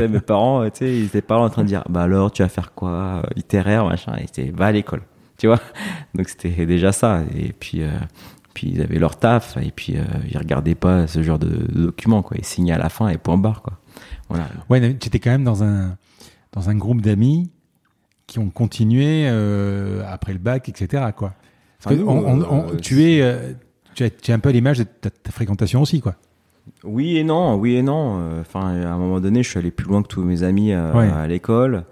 ouais. 0.00 0.08
Mes 0.08 0.20
parents, 0.20 0.64
tu 0.64 0.78
sais, 0.78 0.96
ils 0.98 1.04
étaient 1.04 1.20
pas 1.22 1.38
en 1.38 1.48
train 1.48 1.62
de 1.62 1.68
dire, 1.68 1.84
bah 1.88 2.02
alors, 2.02 2.32
tu 2.32 2.42
vas 2.42 2.48
faire 2.48 2.72
quoi? 2.74 3.22
Littéraire, 3.36 3.84
machin. 3.84 4.14
Ils 4.18 4.24
étaient, 4.24 4.50
va 4.50 4.66
à 4.66 4.72
l'école. 4.72 5.02
Tu 5.38 5.46
vois 5.46 5.60
Donc 6.14 6.28
c'était 6.28 6.66
déjà 6.66 6.92
ça. 6.92 7.22
Et 7.36 7.52
puis, 7.52 7.82
euh, 7.82 7.90
puis 8.54 8.70
ils 8.74 8.80
avaient 8.82 8.98
leur 8.98 9.18
taf. 9.18 9.56
Et 9.62 9.70
puis, 9.70 9.96
euh, 9.96 10.02
ils 10.30 10.38
regardaient 10.38 10.74
pas 10.74 11.06
ce 11.06 11.22
genre 11.22 11.38
de, 11.38 11.48
de 11.48 11.82
documents, 11.86 12.22
quoi. 12.22 12.36
Ils 12.38 12.44
signaient 12.44 12.72
à 12.72 12.78
la 12.78 12.88
fin 12.88 13.08
et 13.08 13.18
point 13.18 13.36
barre, 13.36 13.62
quoi. 13.62 13.74
Voilà. 14.28 14.48
Ouais, 14.70 14.80
tu 14.96 15.08
étais 15.08 15.18
quand 15.18 15.30
même 15.30 15.44
dans 15.44 15.62
un, 15.62 15.96
dans 16.52 16.68
un 16.70 16.74
groupe 16.76 17.00
d'amis 17.02 17.50
qui 18.26 18.38
ont 18.38 18.48
continué 18.50 19.26
euh, 19.28 20.02
après 20.08 20.32
le 20.32 20.38
bac, 20.38 20.68
etc. 20.68 21.04
Quoi. 21.16 21.34
Parce 21.82 21.94
que 21.94 22.00
Ah, 22.00 22.04
nous, 22.04 22.10
on- 22.10 22.26
on- 22.26 22.42
on- 22.50 22.68
euh, 22.72 22.76
tu, 22.82 23.04
es, 23.04 23.20
euh, 23.22 23.52
tu, 23.94 24.04
es, 24.04 24.10
tu 24.10 24.30
es 24.30 24.34
un 24.34 24.38
peu 24.40 24.50
l'image 24.50 24.78
de 24.78 24.84
ta, 24.84 25.10
ta 25.10 25.30
fréquentation 25.30 25.80
aussi. 25.82 26.00
Quoi. 26.00 26.14
Oui 26.82 27.18
et 27.18 27.24
non, 27.24 27.54
oui 27.54 27.76
et 27.76 27.82
non. 27.82 28.18
Euh, 28.20 28.40
Enfin, 28.40 28.74
à 28.82 28.88
un 28.90 28.98
moment 28.98 29.20
donné, 29.20 29.42
je 29.44 29.50
suis 29.50 29.58
allé 29.58 29.70
plus 29.70 29.86
loin 29.86 30.02
que 30.02 30.08
tous 30.08 30.22
mes 30.24 30.42
amis 30.42 30.74
Ouais. 30.74 31.08
à 31.08 31.26
l'école. 31.28 31.84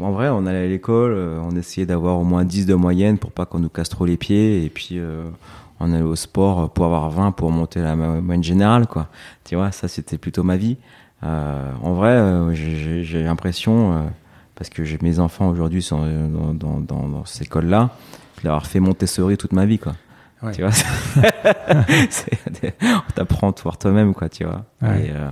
En 0.00 0.10
vrai, 0.12 0.28
on 0.28 0.46
allait 0.46 0.64
à 0.64 0.66
l'école, 0.68 1.12
euh, 1.12 1.38
on 1.40 1.54
essayait 1.56 1.86
d'avoir 1.86 2.18
au 2.18 2.24
moins 2.24 2.44
10 2.44 2.66
de 2.66 2.74
moyenne 2.74 3.18
pour 3.18 3.30
pas 3.32 3.46
qu'on 3.46 3.58
nous 3.60 3.68
casse 3.68 3.88
trop 3.88 4.04
les 4.06 4.16
pieds. 4.16 4.64
Et 4.64 4.68
puis, 4.70 4.98
euh, 4.98 5.24
on 5.80 5.92
allait 5.92 6.02
au 6.02 6.16
sport 6.16 6.70
pour 6.70 6.84
avoir 6.86 7.10
20 7.10 7.32
pour 7.32 7.50
monter 7.50 7.80
la 7.80 7.94
mo- 7.96 8.20
moyenne 8.20 8.44
générale, 8.44 8.86
quoi. 8.86 9.08
Tu 9.44 9.54
vois, 9.56 9.70
ça, 9.72 9.88
c'était 9.88 10.18
plutôt 10.18 10.42
ma 10.42 10.56
vie. 10.56 10.76
Euh, 11.22 11.70
en 11.82 11.92
vrai, 11.94 12.10
euh, 12.10 12.52
j'ai- 12.54 13.22
l'impression, 13.22 13.92
euh, 13.92 14.00
parce 14.56 14.68
que 14.70 14.84
j'ai- 14.84 14.98
mes 15.02 15.18
enfants 15.20 15.48
aujourd'hui 15.48 15.82
sont 15.82 16.00
dans, 16.28 16.54
dans, 16.54 16.80
dans, 16.80 17.08
dans 17.08 17.24
cette 17.24 17.42
école-là, 17.46 17.90
d'avoir 18.42 18.66
fait 18.66 18.80
Montessori 18.80 19.36
toute 19.36 19.52
ma 19.52 19.64
vie, 19.66 19.78
quoi. 19.78 19.94
Ouais. 20.42 20.52
Tu 20.52 20.60
vois, 20.62 20.72
c'est- 22.10 22.74
on 22.82 23.12
t'apprend 23.14 23.52
par 23.52 23.78
toi-même, 23.78 24.14
quoi, 24.14 24.28
tu 24.28 24.44
vois. 24.44 24.64
Ouais. 24.82 25.06
Et, 25.06 25.10
euh, 25.10 25.30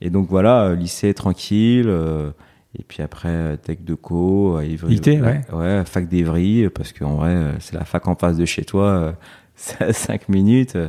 et 0.00 0.10
donc 0.10 0.28
voilà, 0.28 0.74
lycée 0.74 1.12
tranquille. 1.14 1.86
euh, 1.88 2.30
Et 2.78 2.82
puis 2.82 3.02
après, 3.02 3.28
euh, 3.28 3.56
Tech 3.56 3.78
de 3.82 3.94
Co, 3.94 4.56
à 4.56 4.64
Ivry. 4.64 4.96
IT, 4.96 5.06
ouais. 5.06 5.40
Ouais, 5.52 5.82
fac 5.84 6.08
d'Ivry, 6.08 6.68
parce 6.74 6.92
qu'en 6.92 7.14
vrai, 7.16 7.30
euh, 7.30 7.52
c'est 7.60 7.74
la 7.74 7.84
fac 7.84 8.06
en 8.08 8.16
face 8.16 8.36
de 8.36 8.44
chez 8.44 8.64
toi, 8.64 8.86
euh, 8.86 9.12
c'est 9.54 9.82
à 9.82 9.92
5 9.92 10.28
minutes. 10.28 10.76
euh, 10.76 10.88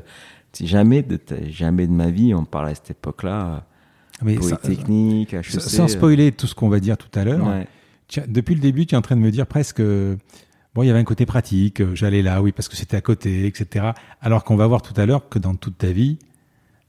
Jamais 0.63 1.01
de, 1.03 1.19
jamais 1.49 1.85
de 1.85 1.91
ma 1.91 2.09
vie, 2.09 2.33
on 2.33 2.45
parle 2.45 2.69
à 2.69 2.75
cette 2.75 2.91
époque-là. 2.91 3.65
Mais 4.23 4.41
ça- 4.41 4.55
Polytechnique, 4.55 5.33
HEC. 5.33 5.59
sans, 5.59 5.89
spoiler 5.89 6.31
tout 6.31 6.47
ce 6.47 6.55
qu'on 6.55 6.69
va 6.69 6.79
dire 6.79 6.97
tout 6.97 7.09
à 7.19 7.25
l'heure, 7.25 7.45
Ouais. 7.45 7.67
depuis 8.29 8.55
le 8.55 8.61
début, 8.61 8.85
tu 8.85 8.95
es 8.95 8.97
en 8.97 9.01
train 9.01 9.17
de 9.17 9.21
me 9.21 9.31
dire 9.31 9.45
presque. 9.47 9.81
euh, 9.81 10.15
Bon, 10.73 10.83
il 10.83 10.87
y 10.87 10.89
avait 10.89 10.99
un 10.99 11.03
côté 11.05 11.25
pratique, 11.25 11.79
euh, 11.81 11.93
j'allais 11.95 12.21
là, 12.21 12.41
oui, 12.41 12.51
parce 12.51 12.67
que 12.69 12.75
c'était 12.75 12.97
à 12.97 13.01
côté, 13.01 13.45
etc. 13.47 13.91
Alors 14.21 14.43
qu'on 14.43 14.55
va 14.57 14.67
voir 14.67 14.81
tout 14.81 14.93
à 14.99 15.05
l'heure 15.05 15.27
que 15.29 15.39
dans 15.39 15.55
toute 15.55 15.77
ta 15.77 15.87
vie, 15.91 16.17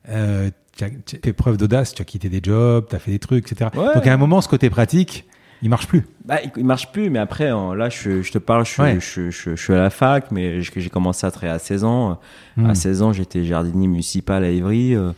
euh, 0.09 0.51
tu 0.77 0.85
as, 0.85 1.19
fait 1.25 1.33
preuve 1.33 1.57
d'audace, 1.57 1.95
tu 1.95 2.03
as 2.03 2.05
quitté 2.05 2.29
des 2.29 2.41
jobs, 2.43 2.87
tu 2.89 2.97
as 2.97 2.99
fait 2.99 3.11
des 3.11 3.19
trucs, 3.19 3.51
etc. 3.51 3.71
Ouais. 3.77 3.95
Donc 3.95 4.07
à 4.07 4.13
un 4.13 4.17
moment, 4.17 4.41
ce 4.41 4.49
côté 4.49 4.71
pratique, 4.71 5.25
il 5.63 5.71
marche 5.71 5.87
plus. 5.87 6.05
Bah, 6.25 6.37
il- 6.57 6.65
marche 6.65 6.93
plus, 6.93 7.09
mais 7.11 7.19
après, 7.19 7.49
là, 7.51 7.89
je, 7.89 8.23
je 8.23 8.33
te 8.33 8.39
parle, 8.39 8.67
je, 8.67 8.71
suis- 8.73 8.83
Ouais. 8.83 8.99
je, 9.01 9.31
je- 9.31 9.57
je 9.57 9.63
suis 9.63 9.73
à 9.73 9.79
la 9.79 9.91
fac, 9.91 10.31
mais 10.31 10.61
j'ai 10.61 10.91
commencé 10.91 11.27
à 11.27 11.31
travailler 11.31 11.55
à 11.55 11.59
16 11.59 11.85
ans. 11.85 12.19
Hmm. 12.57 12.71
À 12.71 12.75
16 12.75 13.03
ans, 13.03 13.13
j'étais 13.13 13.43
jardinier 13.45 13.89
municipal 13.89 14.45
à 14.45 14.51
Ivry. 14.51 14.95
euh, 14.95 15.13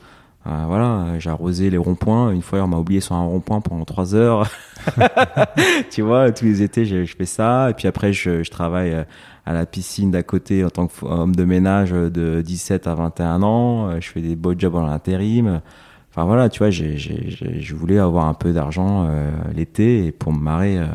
euh, 0.47 0.65
voilà, 0.67 1.19
j'ai 1.19 1.29
arrosé 1.29 1.69
les 1.69 1.77
ronds-points. 1.77 2.31
Une 2.31 2.41
fois, 2.43 2.61
on 2.63 2.69
m'a 2.69 2.79
oublié 2.79 3.01
sur 3.01 3.15
un 3.17 3.25
rond-point 3.25 3.61
pendant 3.61 3.85
3 3.85 4.15
heures. 4.15 4.49
tu 5.91 6.03
vois, 6.03 6.31
tous 6.31 6.45
les 6.45 6.63
étés, 6.63 6.85
je, 6.85 7.05
fais 7.05 7.27
ça. 7.27 7.71
Et 7.71 7.75
puis 7.75 7.89
après, 7.89 8.13
je, 8.13 8.43
je 8.43 8.51
travaille 8.51 8.93
euh, 8.93 9.05
à 9.49 9.55
la 9.55 9.65
piscine 9.65 10.11
d'à 10.11 10.23
côté 10.23 10.63
en 10.63 10.69
tant 10.69 10.89
qu'homme 10.89 11.35
de 11.35 11.45
ménage 11.45 11.93
de 11.93 12.43
17 12.45 12.87
à 12.87 12.95
21 12.95 13.43
ans. 13.43 13.89
Euh, 13.89 14.01
Je 14.01 14.09
fais 14.11 14.21
des 14.21 14.37
beaux 14.37 14.55
jobs 14.57 14.75
en 14.75 14.87
intérim. 14.87 15.63
Enfin 16.11 16.25
voilà, 16.25 16.51
tu 16.51 16.59
vois, 16.59 16.69
j'ai, 16.71 16.99
je 16.99 17.75
voulais 17.75 17.99
avoir 17.99 18.27
un 18.27 18.35
peu 18.35 18.53
d'argent 18.53 19.07
euh, 19.09 19.31
l'été 19.55 20.07
et 20.07 20.13
pour 20.13 20.33
me 20.33 20.39
marrer 20.39 20.79
euh, 20.79 20.87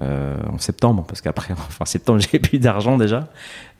euh, 0.00 0.36
en 0.48 0.58
septembre, 0.58 1.04
parce 1.08 1.20
qu'après, 1.20 1.52
enfin 1.56 1.84
septembre, 1.84 2.20
j'ai 2.20 2.38
plus 2.38 2.60
d'argent 2.60 2.96
déjà, 2.98 3.26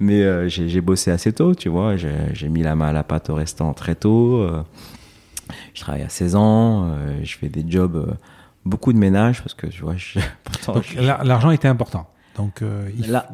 mais 0.00 0.22
euh, 0.22 0.48
j'ai, 0.48 0.80
bossé 0.80 1.12
assez 1.12 1.32
tôt, 1.32 1.54
tu 1.54 1.68
vois, 1.68 1.94
j'ai, 1.96 2.48
mis 2.48 2.62
la 2.62 2.74
main 2.74 2.88
à 2.88 2.92
la 2.92 3.04
pâte 3.04 3.30
au 3.30 3.36
restaurant 3.36 3.72
très 3.72 3.94
tôt. 3.94 4.38
euh, 4.38 4.62
je 5.74 5.80
travaille 5.80 6.02
à 6.02 6.08
16 6.08 6.34
ans, 6.34 6.92
je 7.22 7.36
fais 7.36 7.48
des 7.48 7.64
jobs, 7.66 8.16
beaucoup 8.64 8.92
de 8.92 8.98
ménage, 8.98 9.42
parce 9.42 9.54
que 9.54 9.68
tu 9.68 9.82
vois, 9.82 9.94
je, 9.96 10.18
l'argent 11.22 11.52
était 11.52 11.68
important. 11.68 12.10
Donc 12.38 12.62
euh, 12.62 12.88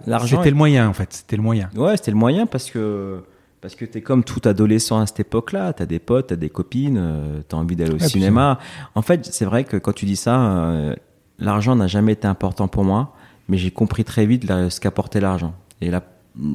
l'argent 0.07 0.39
c'était 0.39 0.49
est- 0.49 0.51
le 0.51 0.57
moyen 0.57 0.89
en 0.89 0.93
fait, 0.93 1.13
c'était 1.13 1.37
le 1.37 1.43
moyen. 1.43 1.71
Ouais, 1.77 1.97
c'était 1.97 2.11
le 2.11 2.17
moyen 2.17 2.47
parce 2.47 2.71
que 2.71 3.23
parce 3.61 3.75
que 3.77 3.85
t'es 3.85 4.01
comme 4.03 4.25
tout 4.25 4.41
adolescent 4.47 4.99
à 5.01 5.07
cette 5.07 5.21
époque-là. 5.21 5.73
T'as 5.73 5.87
des 5.87 5.99
potes, 5.99 6.27
t'as 6.29 6.37
des 6.37 6.51
copines, 6.51 6.99
euh, 6.99 7.41
t'as 7.49 7.57
envie 7.57 7.77
d'aller 7.77 7.93
au 7.93 7.99
cinéma. 8.09 8.59
En 8.95 9.03
fait, 9.03 9.25
c'est 9.27 9.45
vrai 9.47 9.65
que 9.65 9.77
quand 9.77 9.93
tu 9.93 10.05
dis 10.07 10.17
ça, 10.17 10.39
euh, 10.41 10.95
l'argent 11.39 11.75
n'a 11.77 11.87
jamais 11.87 12.13
été 12.13 12.27
important 12.27 12.67
pour 12.69 12.85
moi, 12.85 13.15
mais 13.49 13.57
j'ai 13.57 13.71
compris 13.71 14.05
très 14.05 14.27
vite 14.27 14.47
ce 14.69 14.81
qu'apportait 14.81 15.21
l'argent. 15.21 15.55
Et 15.81 15.91
la- 15.91 16.03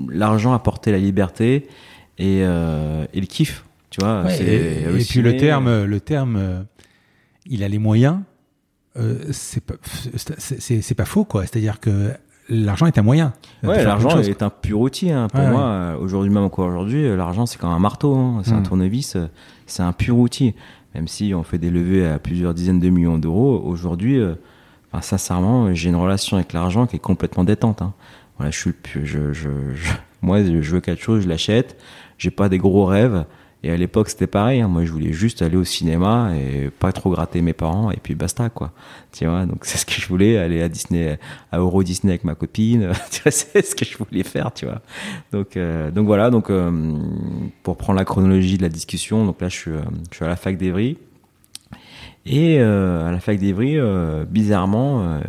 l'argent 0.09 0.53
apportait 0.53 0.91
la 0.91 0.97
liberté 0.99 1.67
et, 2.19 2.41
euh, 2.43 3.05
et 3.13 3.21
le 3.21 3.25
kiff. 3.27 3.63
Tu 3.89 4.01
vois. 4.01 4.23
Ouais, 4.23 4.35
c'est 4.35 4.43
et, 4.45 4.83
et 5.01 5.03
puis 5.05 5.21
le 5.23 5.35
terme, 5.37 5.83
le 5.85 5.99
terme, 5.99 6.65
il 7.47 7.63
a 7.63 7.67
les 7.67 7.79
moyens. 7.79 8.19
euh, 8.97 9.19
c'est 9.31 9.63
pas, 9.63 9.75
c'est- 10.15 10.59
c'est 10.59 10.81
c'est 10.81 10.95
pas 10.95 11.05
faux 11.05 11.23
quoi. 11.23 11.43
C'est-à-dire 11.45 11.79
que 11.79 12.11
l'argent 12.49 12.85
est 12.85 12.97
un 12.97 13.01
moyen. 13.03 13.33
Ouais, 13.63 13.83
l'argent 13.83 14.19
est 14.19 14.41
un 14.43 14.49
pur 14.49 14.79
outil. 14.79 15.11
hein. 15.11 15.27
Pour 15.31 15.41
Ouais, 15.41 15.49
moi, 15.51 15.61
euh, 15.61 15.97
aujourd'hui, 15.97 16.29
même 16.31 16.43
encore 16.43 16.67
aujourd'hui, 16.67 17.05
euh, 17.05 17.15
l'argent, 17.15 17.45
c'est 17.45 17.57
comme 17.59 17.69
un 17.71 17.79
marteau, 17.79 18.15
hein. 18.15 18.41
c'est 18.43 18.53
un 18.53 18.59
Mm. 18.59 18.63
tournevis, 18.63 19.15
euh, 19.15 19.27
c'est 19.65 19.83
un 19.83 19.91
pur 19.93 20.17
outil. 20.17 20.55
Même 20.95 21.07
si 21.07 21.33
on 21.35 21.43
fait 21.43 21.57
des 21.59 21.69
levées 21.69 22.07
à 22.07 22.17
plusieurs 22.19 22.53
dizaines 22.53 22.79
de 22.79 22.89
millions 22.89 23.17
d'euros, 23.17 23.61
aujourd'hui, 23.63 24.19
euh, 24.19 24.33
enfin, 24.91 25.01
sincèrement, 25.01 25.73
j'ai 25.73 25.89
une 25.89 25.95
relation 25.95 26.37
avec 26.37 26.51
l'argent 26.53 26.87
qui 26.87 26.95
est 26.95 26.99
complètement 26.99 27.43
détente. 27.43 27.81
hein. 27.81 27.93
Voilà, 28.37 28.51
je 28.51 28.57
suis 28.57 28.73
je, 29.03 29.33
je, 29.33 29.49
je- 29.73 29.91
moi, 30.21 30.43
je 30.43 30.51
veux 30.71 30.79
quelque 30.81 31.01
chose, 31.03 31.23
je 31.23 31.29
l'achète. 31.29 31.79
J'ai 32.17 32.31
pas 32.31 32.49
des 32.49 32.57
gros 32.57 32.85
rêves. 32.85 33.25
Et 33.63 33.71
à 33.71 33.75
l'époque, 33.77 34.09
c'était 34.09 34.27
pareil. 34.27 34.61
hein. 34.61 34.69
Moi, 34.69 34.85
je 34.85 34.91
voulais 34.91 35.11
juste 35.11 35.41
aller 35.41 35.57
au 35.57 35.65
cinéma 35.65 36.31
et 36.35 36.69
pas 36.69 36.93
trop 36.93 37.11
gratter 37.11 37.41
mes 37.41 37.51
parents 37.53 37.91
et 37.91 37.97
puis 38.01 38.15
basta, 38.15 38.49
quoi. 38.49 38.71
Tu 39.11 39.25
vois, 39.25 39.45
donc 39.45 39.65
c'est 39.65 39.77
ce 39.77 39.85
que 39.85 39.93
je 39.93 40.07
voulais, 40.07 40.37
aller 40.37 40.61
à 40.61 40.69
Disney, 40.69 41.19
à 41.51 41.57
Euro 41.59 41.83
Disney 41.83 42.13
avec 42.13 42.23
ma 42.23 42.35
copine. 42.35 42.91
C'est 43.29 43.65
ce 43.65 43.75
que 43.75 43.83
je 43.85 43.97
voulais 43.97 44.23
faire, 44.23 44.53
tu 44.53 44.65
vois. 44.65 44.81
Donc, 45.33 45.57
euh, 45.57 45.91
donc 45.91 46.05
voilà. 46.05 46.29
Donc, 46.29 46.49
euh, 46.49 46.71
pour 47.63 47.75
prendre 47.77 47.99
la 47.99 48.05
chronologie 48.05 48.57
de 48.57 48.63
la 48.63 48.69
discussion, 48.69 49.25
donc 49.25 49.41
là, 49.41 49.49
je 49.49 49.55
suis, 49.55 49.71
euh, 49.71 49.81
je 50.11 50.15
suis 50.15 50.25
à 50.25 50.29
la 50.29 50.35
fac 50.37 50.55
d'Evry. 50.57 50.97
Et 52.25 52.57
euh, 52.59 53.07
à 53.07 53.11
la 53.11 53.19
fac 53.19 53.39
d'Evry, 53.39 53.77
euh, 53.77 54.25
bizarrement, 54.25 55.03
euh, 55.03 55.19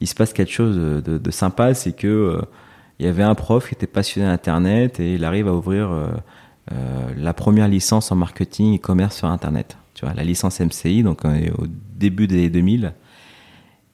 il 0.00 0.06
se 0.06 0.14
passe 0.14 0.32
quelque 0.32 0.52
chose 0.52 0.76
de, 1.04 1.18
de- 1.18 1.30
sympa, 1.30 1.74
c'est 1.74 1.92
que 1.92 2.40
il 2.98 3.06
y 3.06 3.08
avait 3.08 3.22
un 3.22 3.34
prof 3.34 3.68
qui 3.68 3.74
était 3.74 3.86
passionné 3.86 4.26
d'Internet 4.28 5.00
et 5.00 5.14
il 5.14 5.24
arrive 5.24 5.48
à 5.48 5.54
ouvrir 5.54 5.90
euh, 6.72 7.10
la 7.16 7.34
première 7.34 7.68
licence 7.68 8.12
en 8.12 8.16
marketing 8.16 8.74
et 8.74 8.78
commerce 8.78 9.16
sur 9.16 9.28
Internet. 9.28 9.76
Tu 9.94 10.04
vois, 10.04 10.14
la 10.14 10.24
licence 10.24 10.60
MCI, 10.60 11.02
donc 11.02 11.20
on 11.24 11.34
est 11.34 11.50
au 11.50 11.66
début 11.96 12.26
des 12.26 12.48
2000. 12.48 12.92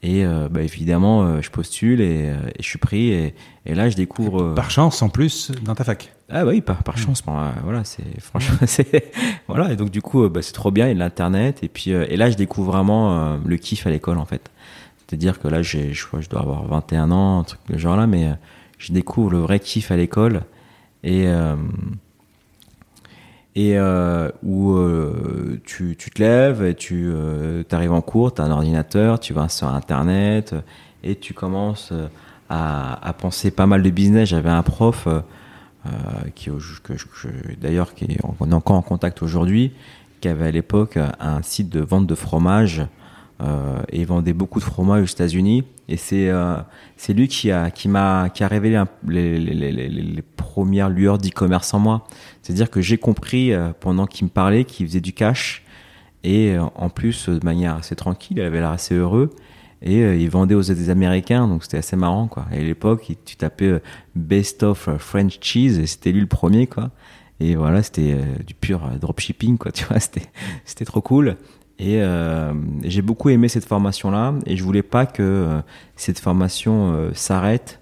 Et 0.03 0.25
euh, 0.25 0.49
bah, 0.49 0.63
évidemment, 0.63 1.25
euh, 1.25 1.41
je 1.41 1.51
postule 1.51 2.01
et, 2.01 2.27
et 2.27 2.63
je 2.63 2.69
suis 2.69 2.79
pris. 2.79 3.09
Et, 3.09 3.35
et 3.65 3.75
là, 3.75 3.89
je 3.89 3.97
découvre. 3.97 4.55
Par 4.55 4.71
chance 4.71 5.03
en 5.03 5.09
plus 5.09 5.51
dans 5.65 5.75
ta 5.75 5.85
fac. 5.85 6.13
ah 6.29 6.45
bah 6.45 6.51
oui, 6.51 6.61
par, 6.61 6.83
par 6.83 6.99
chance. 6.99 7.23
bon, 7.25 7.37
euh, 7.37 7.51
voilà, 7.65 7.83
c'est 7.85 8.21
franchement, 8.21 8.59
c'est 8.67 9.11
voilà. 9.49 9.73
Et 9.73 9.77
donc 9.77 9.91
du 9.91 10.03
coup, 10.03 10.29
bah, 10.29 10.43
c'est 10.43 10.53
trop 10.53 10.71
bien. 10.71 10.87
Il 10.87 10.91
y 10.91 11.01
a 11.01 11.05
l'internet. 11.05 11.61
Et 11.63 11.69
puis 11.69 11.91
et 11.91 12.17
là, 12.17 12.31
je 12.31 12.37
découvre 12.37 12.73
vraiment 12.73 13.39
le 13.45 13.57
kiff 13.57 13.87
à 13.87 13.91
l'école 13.91 14.19
en 14.19 14.27
fait. 14.27 14.51
C'est-à-dire 14.99 15.41
que 15.41 15.49
là, 15.49 15.63
j'ai, 15.63 15.93
je 15.93 16.05
je 16.21 16.29
dois 16.29 16.41
avoir 16.41 16.65
21 16.67 17.11
ans, 17.11 17.41
un 17.41 17.45
truc 17.45 17.61
de 17.69 17.79
genre 17.79 17.97
là, 17.97 18.07
mais 18.07 18.33
je 18.79 18.93
découvre 18.93 19.31
le 19.31 19.39
vrai 19.39 19.61
kiff 19.61 19.91
à 19.91 19.97
l'école 19.97 20.43
et 21.07 21.29
euh, 21.29 21.55
et 23.57 23.79
euh, 23.79 24.31
où 24.45 24.75
euh, 24.75 25.59
tu, 25.65 25.97
tu 25.99 26.11
te 26.11 26.23
lèves 26.23 26.75
tu 26.75 27.09
euh, 27.09 27.65
arrives 27.73 27.93
en 27.93 28.03
cours, 28.03 28.35
tu 28.35 28.43
as 28.43 28.45
un 28.45 28.51
ordinateur, 28.51 29.19
tu 29.19 29.33
vas 29.33 29.49
sur 29.49 29.67
Internet 29.69 30.55
et 31.03 31.17
tu 31.17 31.33
commences 31.33 31.89
euh, 31.91 32.07
à, 32.51 33.05
à 33.05 33.13
penser 33.15 33.51
pas 33.51 33.67
mal 33.67 33.83
de 33.83 33.89
business. 33.91 34.29
J'avais 34.29 34.51
un 34.51 34.63
prof 34.63 35.07
euh, 35.07 35.21
euh, 35.87 35.91
qui, 36.35 36.51
que 36.85 36.93
que- 36.93 37.55
d'ailleurs, 37.59 37.95
qui 37.95 38.19
on 38.41 38.51
est 38.51 38.55
encore 38.55 38.77
en 38.77 38.83
contact 38.83 39.23
aujourd'hui, 39.23 39.73
qui 40.21 40.29
avait 40.29 40.49
à 40.49 40.51
l'époque 40.51 40.99
un 41.19 41.41
site 41.43 41.71
de 41.71 41.81
vente 41.81 42.07
de 42.07 42.15
fromage 42.15 42.83
euh, 43.43 43.83
et 43.91 44.01
il 44.01 44.07
vendait 44.07 44.33
beaucoup 44.33 44.59
de 44.61 44.65
fromage 44.65 45.03
aux 45.03 45.13
États-Unis. 45.13 45.65
Et 45.89 45.97
c'est 45.97 46.29
euh, 46.29 46.57
c'est 46.97 47.13
lui 47.13 47.29
qui 47.29 47.51
a 47.51 47.71
qui 47.71 47.89
m'a 47.89 48.31
qui 48.31 48.43
a 48.43 48.49
révélé 48.49 48.83
les, 49.07 50.23
premières 50.37 50.89
lueurs 50.89 51.19
d'e-commerce 51.19 51.75
en 51.75 51.79
moi. 51.79 52.07
C'est-à-dire 52.43 52.71
que 52.71 52.81
j'ai 52.81 52.97
compris 52.97 53.53
euh, 53.53 53.73
pendant 53.79 54.07
qu'il 54.07 54.25
me 54.25 54.31
parlait 54.31 54.65
qu'il 54.65 54.87
faisait 54.87 55.01
du 55.01 55.13
cash 55.13 55.65
et 56.25 56.57
en 56.59 56.89
plus 56.89 57.29
de 57.29 57.45
manière 57.45 57.77
assez 57.77 57.95
tranquille, 57.95 58.39
il 58.39 58.43
avait 58.43 58.59
l'air 58.59 58.71
assez 58.71 58.97
heureux 58.97 59.31
et 59.81 60.01
il 60.01 60.29
vendait 60.29 60.57
aux 60.57 60.63
des 60.63 60.91
Américains 60.91 61.47
donc 61.47 61.63
c'était 61.63 61.77
assez 61.77 61.95
marrant 61.95 62.27
quoi. 62.27 62.47
Et 62.51 62.57
à 62.57 62.65
l'époque, 62.65 63.13
tu 63.25 63.37
tapais 63.37 63.81
best 64.17 64.63
of 64.65 64.89
French 64.99 65.39
cheese 65.41 65.79
et 65.79 65.87
c'était 65.87 66.11
lui 66.11 66.21
le 66.21 66.27
premier 66.27 66.67
quoi. 66.67 66.91
Et 67.39 67.55
voilà, 67.55 67.83
c'était 67.83 68.17
du 68.45 68.55
pur 68.55 68.81
dropshipping 68.99 69.59
quoi, 69.59 69.71
tu 69.73 69.85
vois, 69.85 70.01
c'était 70.01 70.85
trop 70.85 71.03
cool. 71.03 71.37
Et 71.79 72.01
euh, 72.01 72.53
j'ai 72.85 73.03
beaucoup 73.03 73.29
aimé 73.29 73.49
cette 73.49 73.67
formation-là. 73.67 74.35
Et 74.47 74.57
je 74.57 74.65
voulais 74.65 74.83
pas 74.83 75.07
que 75.07 75.23
euh, 75.23 75.61
cette 75.97 76.19
formation 76.19 76.93
euh, 76.93 77.11
s'arrête 77.15 77.81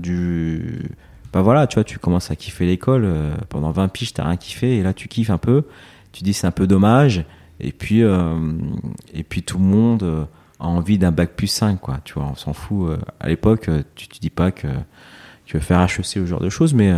du... 0.00 0.90
Bah 1.32 1.40
voilà, 1.40 1.66
tu 1.66 1.76
vois, 1.76 1.84
tu 1.84 1.98
commences 1.98 2.30
à 2.30 2.36
kiffer 2.36 2.66
l'école, 2.66 3.10
pendant 3.48 3.70
20 3.70 3.88
piges, 3.88 4.12
t'as 4.12 4.24
rien 4.24 4.36
kiffé 4.36 4.76
et 4.76 4.82
là 4.82 4.92
tu 4.92 5.08
kiffes 5.08 5.30
un 5.30 5.38
peu, 5.38 5.64
tu 6.10 6.24
dis 6.24 6.34
c'est 6.34 6.46
un 6.46 6.50
peu 6.50 6.66
dommage. 6.66 7.24
Et 7.58 7.72
puis, 7.72 8.02
et 8.02 9.22
puis 9.22 9.42
tout 9.42 9.56
le 9.56 9.64
monde 9.64 10.28
a 10.60 10.66
envie 10.66 10.98
d'un 10.98 11.10
bac 11.10 11.30
plus 11.36 11.46
5, 11.46 11.80
quoi, 11.80 12.00
tu 12.04 12.12
vois, 12.14 12.28
on 12.30 12.34
s'en 12.34 12.52
fout. 12.52 12.98
à 13.18 13.28
l'époque, 13.28 13.70
tu 13.94 14.08
te 14.08 14.18
dis 14.18 14.28
pas 14.28 14.50
que 14.50 14.68
tu 15.46 15.56
veux 15.56 15.62
faire 15.62 15.80
HEC 15.80 16.00
ou 16.00 16.02
ce 16.02 16.26
genre 16.26 16.40
de 16.40 16.50
choses, 16.50 16.74
mais 16.74 16.92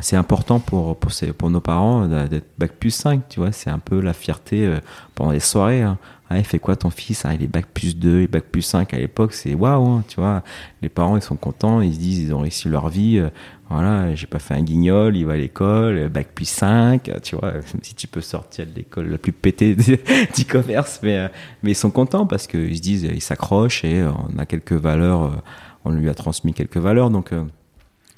c'est 0.00 0.16
important 0.16 0.60
pour, 0.60 0.96
pour, 0.96 1.12
pour 1.38 1.50
nos 1.50 1.60
parents 1.60 2.08
euh, 2.10 2.26
d'être 2.28 2.46
bac 2.58 2.72
plus 2.72 2.90
5, 2.90 3.28
tu 3.28 3.40
vois, 3.40 3.52
c'est 3.52 3.70
un 3.70 3.78
peu 3.78 4.00
la 4.00 4.12
fierté 4.12 4.66
euh, 4.66 4.78
pendant 5.14 5.30
les 5.32 5.40
soirées. 5.40 5.82
Hein. 5.82 5.98
Ah, 6.30 6.38
il 6.38 6.44
fait 6.44 6.58
quoi 6.58 6.74
ton 6.74 6.90
fils? 6.90 7.24
Ah, 7.26 7.34
Il 7.34 7.42
est 7.42 7.46
bac 7.46 7.66
plus 7.72 7.96
2, 7.96 8.20
il 8.20 8.24
est 8.24 8.26
bac 8.26 8.44
plus 8.50 8.62
5 8.62 8.92
à 8.94 8.98
l'époque, 8.98 9.34
c'est 9.34 9.54
waouh, 9.54 9.86
hein, 9.86 10.04
tu 10.08 10.16
vois. 10.20 10.42
Les 10.82 10.88
parents, 10.88 11.16
ils 11.16 11.22
sont 11.22 11.36
contents, 11.36 11.80
ils 11.80 11.94
se 11.94 11.98
disent, 11.98 12.18
ils 12.20 12.34
ont 12.34 12.40
réussi 12.40 12.68
leur 12.68 12.88
vie. 12.88 13.18
euh, 13.18 13.28
voilà, 13.70 14.14
j'ai 14.14 14.26
pas 14.26 14.38
fait 14.38 14.54
un 14.54 14.62
guignol, 14.62 15.16
il 15.16 15.24
va 15.26 15.34
à 15.34 15.36
l'école, 15.36 15.96
euh, 15.98 16.08
bac 16.08 16.28
plus 16.34 16.48
5, 16.48 17.08
euh, 17.08 17.18
tu 17.22 17.36
vois, 17.36 17.52
si 17.82 17.94
tu 17.94 18.06
peux 18.06 18.20
sortir 18.20 18.66
de 18.66 18.72
l'école 18.74 19.08
la 19.10 19.18
plus 19.18 19.32
pétée 19.32 19.76
du 20.36 20.44
commerce, 20.46 21.00
mais, 21.02 21.30
mais 21.62 21.72
ils 21.72 21.76
sont 21.76 21.90
contents 21.90 22.26
parce 22.26 22.46
qu'ils 22.46 22.76
se 22.76 22.82
disent, 22.82 23.04
ils 23.04 23.22
s'accrochent 23.22 23.84
et 23.84 24.02
on 24.04 24.38
a 24.38 24.46
quelques 24.46 24.72
valeurs, 24.72 25.42
on 25.84 25.90
lui 25.92 26.08
a 26.08 26.14
transmis 26.14 26.52
quelques 26.54 26.78
valeurs, 26.78 27.10
donc. 27.10 27.32
euh, 27.32 27.44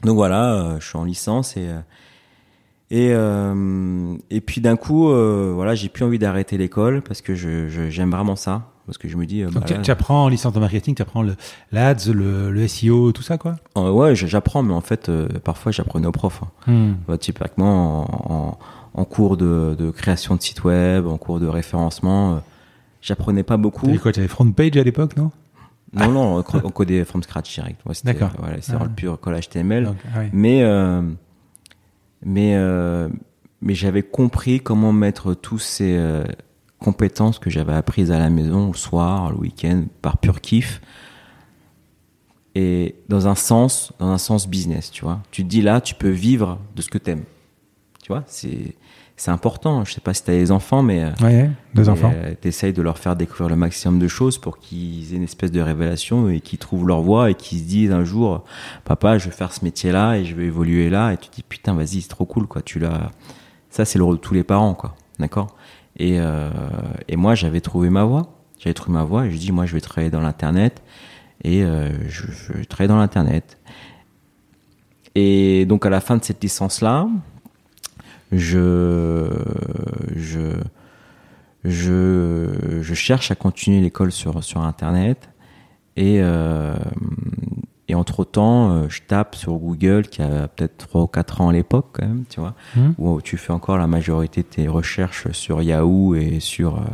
donc 0.07 0.17
voilà, 0.17 0.55
euh, 0.55 0.81
je 0.81 0.87
suis 0.87 0.97
en 0.97 1.05
licence 1.05 1.57
et 1.59 1.69
euh, 1.69 1.79
et 2.91 3.09
euh, 3.13 4.15
et 4.31 4.41
puis 4.41 4.61
d'un 4.61 4.77
coup, 4.77 5.11
euh, 5.11 5.53
voilà, 5.55 5.75
j'ai 5.75 5.89
plus 5.89 6.05
envie 6.05 6.19
d'arrêter 6.19 6.57
l'école 6.57 7.03
parce 7.03 7.21
que 7.21 7.35
je 7.35 7.69
j'aime 7.91 8.11
vraiment 8.11 8.37
ça. 8.37 8.71
Parce 8.87 8.99
que 8.99 9.09
je 9.09 9.17
me 9.17 9.27
dis, 9.27 9.43
euh, 9.43 9.47
Donc, 9.47 9.55
bah, 9.63 9.67
tu, 9.67 9.83
tu 9.83 9.91
apprends 9.91 10.23
en 10.23 10.29
licence 10.29 10.53
de 10.53 10.61
marketing, 10.61 10.95
tu 10.95 11.03
apprends 11.03 11.23
le, 11.25 11.35
l'ADS, 11.73 12.09
le, 12.13 12.53
le 12.53 12.69
SEO, 12.69 13.11
tout 13.11 13.23
ça, 13.23 13.37
quoi 13.37 13.57
ouais, 13.75 14.15
j'apprends, 14.15 14.63
mais 14.63 14.73
en 14.75 14.81
fait, 14.81 15.11
parfois, 15.43 15.73
j'apprenais 15.73 16.07
aux 16.07 16.13
profs. 16.13 16.41
hein. 16.45 16.51
Bah, 17.09 17.19
typiquement, 17.19 18.03
en, 18.31 18.35
en- 18.35 18.59
en 18.95 19.05
cours 19.05 19.37
de, 19.37 19.75
de 19.77 19.91
création 19.91 20.37
de 20.37 20.41
site 20.41 20.63
web, 20.63 21.05
en 21.09 21.19
cours 21.19 21.41
de 21.41 21.49
référencement, 21.49 22.41
j'apprenais 23.03 23.43
pas 23.43 23.57
beaucoup. 23.57 23.87
T'avais 23.87 23.99
quoi 23.99 24.13
T'avais 24.13 24.29
front 24.29 24.49
page 24.53 24.77
à 24.77 24.85
l'époque, 24.85 25.17
non? 25.17 25.33
Non, 25.93 26.11
non, 26.11 26.45
on 26.65 26.71
codait 26.71 27.05
from 27.05 27.23
scratch 27.23 27.55
direct. 27.55 27.81
Ouais, 27.87 27.95
c'était, 27.95 28.13
D'accord. 28.13 28.33
Voilà, 28.39 28.61
c'est 28.61 28.73
Ah. 28.75 28.85
le 28.85 28.91
pur 28.91 29.19
code 29.21 29.35
HTML. 29.41 29.85
Donc, 29.85 29.97
ah. 30.15 30.21
Mais, 30.33 30.63
euh, 30.63 31.01
mais, 32.23 32.55
euh, 32.57 33.09
mais 33.63 33.75
j'avais 33.75 34.03
compris 34.03 34.61
comment 34.61 34.93
mettre 34.93 35.35
tous 35.35 35.59
ces 35.59 35.97
euh, 35.97 36.25
compétences 36.81 37.39
que 37.39 37.51
j'avais 37.51 37.73
apprises 37.73 38.11
à 38.11 38.19
la 38.19 38.29
maison, 38.31 38.69
le 38.69 38.77
soir, 38.77 39.31
le 39.31 39.39
week-end, 39.39 39.85
par 40.03 40.19
pur 40.19 40.41
kiff, 40.41 40.81
et 42.55 42.97
dans 43.09 43.29
un 43.29 43.35
sens, 43.35 43.93
dans 43.99 44.09
un 44.09 44.19
sens 44.19 44.49
business, 44.49 44.91
tu 44.91 45.05
vois. 45.05 45.21
Tu 45.31 45.43
te 45.45 45.49
dis 45.49 45.63
là, 45.63 45.81
tu 45.81 45.95
peux 45.95 46.09
vivre 46.11 46.59
de 46.75 46.83
ce 46.83 46.89
que 46.89 46.99
t'aimes. 46.99 47.25
Tu 48.03 48.09
vois, 48.13 48.25
c'est, 48.27 48.75
c'est 49.17 49.31
important. 49.31 49.85
Je 49.85 49.93
sais 49.95 50.01
pas 50.01 50.13
si 50.15 50.23
t'as 50.25 50.33
des 50.33 50.53
enfants, 50.53 50.83
mais 50.83 51.03
euh, 51.05 51.11
Ouais, 51.23 51.51
deux 51.75 51.89
enfants. 51.89 52.13
euh, 52.15 52.35
T'essayes 52.41 52.73
de 52.75 52.83
leur 52.83 52.99
faire 52.99 53.17
découvrir 53.17 53.49
le 53.49 53.57
maximum 53.57 53.99
de 53.99 54.09
choses 54.09 54.37
pour 54.39 54.59
qu'ils 54.59 55.13
aient 55.13 55.17
une 55.17 55.23
espèce 55.23 55.51
de 55.53 55.61
révélation 55.61 56.29
et 56.29 56.41
qu'ils 56.41 56.59
trouvent 56.59 56.87
leur 56.87 57.01
voie 57.01 57.31
et 57.31 57.35
qu'ils 57.35 57.61
se 57.61 57.65
disent 57.65 57.93
un 57.93 58.05
jour, 58.05 58.45
papa, 58.85 59.17
je 59.19 59.27
vais 59.27 59.35
faire 59.35 59.53
ce 59.53 59.65
métier-là 59.65 60.17
et 60.17 60.25
je 60.27 60.35
vais 60.35 60.45
évoluer 60.45 60.91
là. 60.91 61.13
Et 61.13 61.17
tu 61.17 61.29
te 61.31 61.37
dis, 61.37 61.43
putain, 61.43 61.73
vas-y, 61.75 62.03
c'est 62.03 62.09
trop 62.09 62.27
cool, 62.27 62.47
quoi. 62.47 62.61
Tu 62.63 62.79
l'as. 62.79 63.11
Ça, 63.71 63.85
c'est 63.87 63.99
le 63.99 64.05
rôle 64.05 64.17
de 64.17 64.21
tous 64.21 64.35
les 64.35 64.45
parents, 64.45 64.75
quoi. 64.75 64.95
D'accord? 65.19 65.57
Et, 65.99 66.21
euh, 66.21 66.51
et 67.09 67.17
moi, 67.17 67.35
j'avais 67.35 67.61
trouvé 67.63 67.89
ma 67.89 68.05
voie. 68.05 68.35
J'avais 68.59 68.75
trouvé 68.75 68.93
ma 68.99 69.05
voie 69.05 69.27
et 69.27 69.31
je 69.31 69.39
dis, 69.39 69.51
moi, 69.53 69.65
je 69.67 69.73
vais 69.73 69.81
travailler 69.81 70.11
dans 70.11 70.21
l'internet 70.21 70.83
et 71.43 71.63
euh, 71.65 71.91
je, 72.09 72.25
je 72.31 72.53
vais 72.53 72.65
travailler 72.67 72.89
dans 72.89 72.99
l'internet. 72.99 73.59
Et 75.15 75.65
donc, 75.67 75.87
à 75.87 75.91
la 75.91 76.01
fin 76.01 76.17
de 76.19 76.25
cette 76.25 76.43
licence-là, 76.43 77.09
je, 78.33 79.29
je, 80.15 80.51
je, 81.65 82.81
je 82.83 82.95
cherche 82.95 83.31
à 83.31 83.35
continuer 83.35 83.81
l'école 83.81 84.13
sur, 84.13 84.43
sur 84.45 84.61
Internet. 84.63 85.29
Et, 85.97 86.19
euh, 86.21 86.75
et 87.89 87.95
entre-temps, 87.95 88.71
euh, 88.71 88.89
je 88.89 89.01
tape 89.07 89.35
sur 89.35 89.55
Google, 89.55 90.03
qui 90.09 90.21
a 90.21 90.49
peut-être 90.49 90.77
3 90.77 91.03
ou 91.03 91.07
4 91.07 91.41
ans 91.41 91.49
à 91.49 91.53
l'époque, 91.53 91.87
quand 91.93 92.07
même, 92.07 92.25
tu 92.29 92.41
vois, 92.41 92.55
Mhm. 92.77 92.95
où 92.99 93.21
tu 93.23 93.37
fais 93.39 93.53
encore 93.53 93.79
la 93.79 93.87
majorité 93.87 94.43
de 94.43 94.47
tes 94.47 94.69
recherches 94.69 95.31
sur 95.33 95.63
Yahoo 95.63 96.15
et 96.15 96.41
sur, 96.41 96.77
euh, 96.79 96.85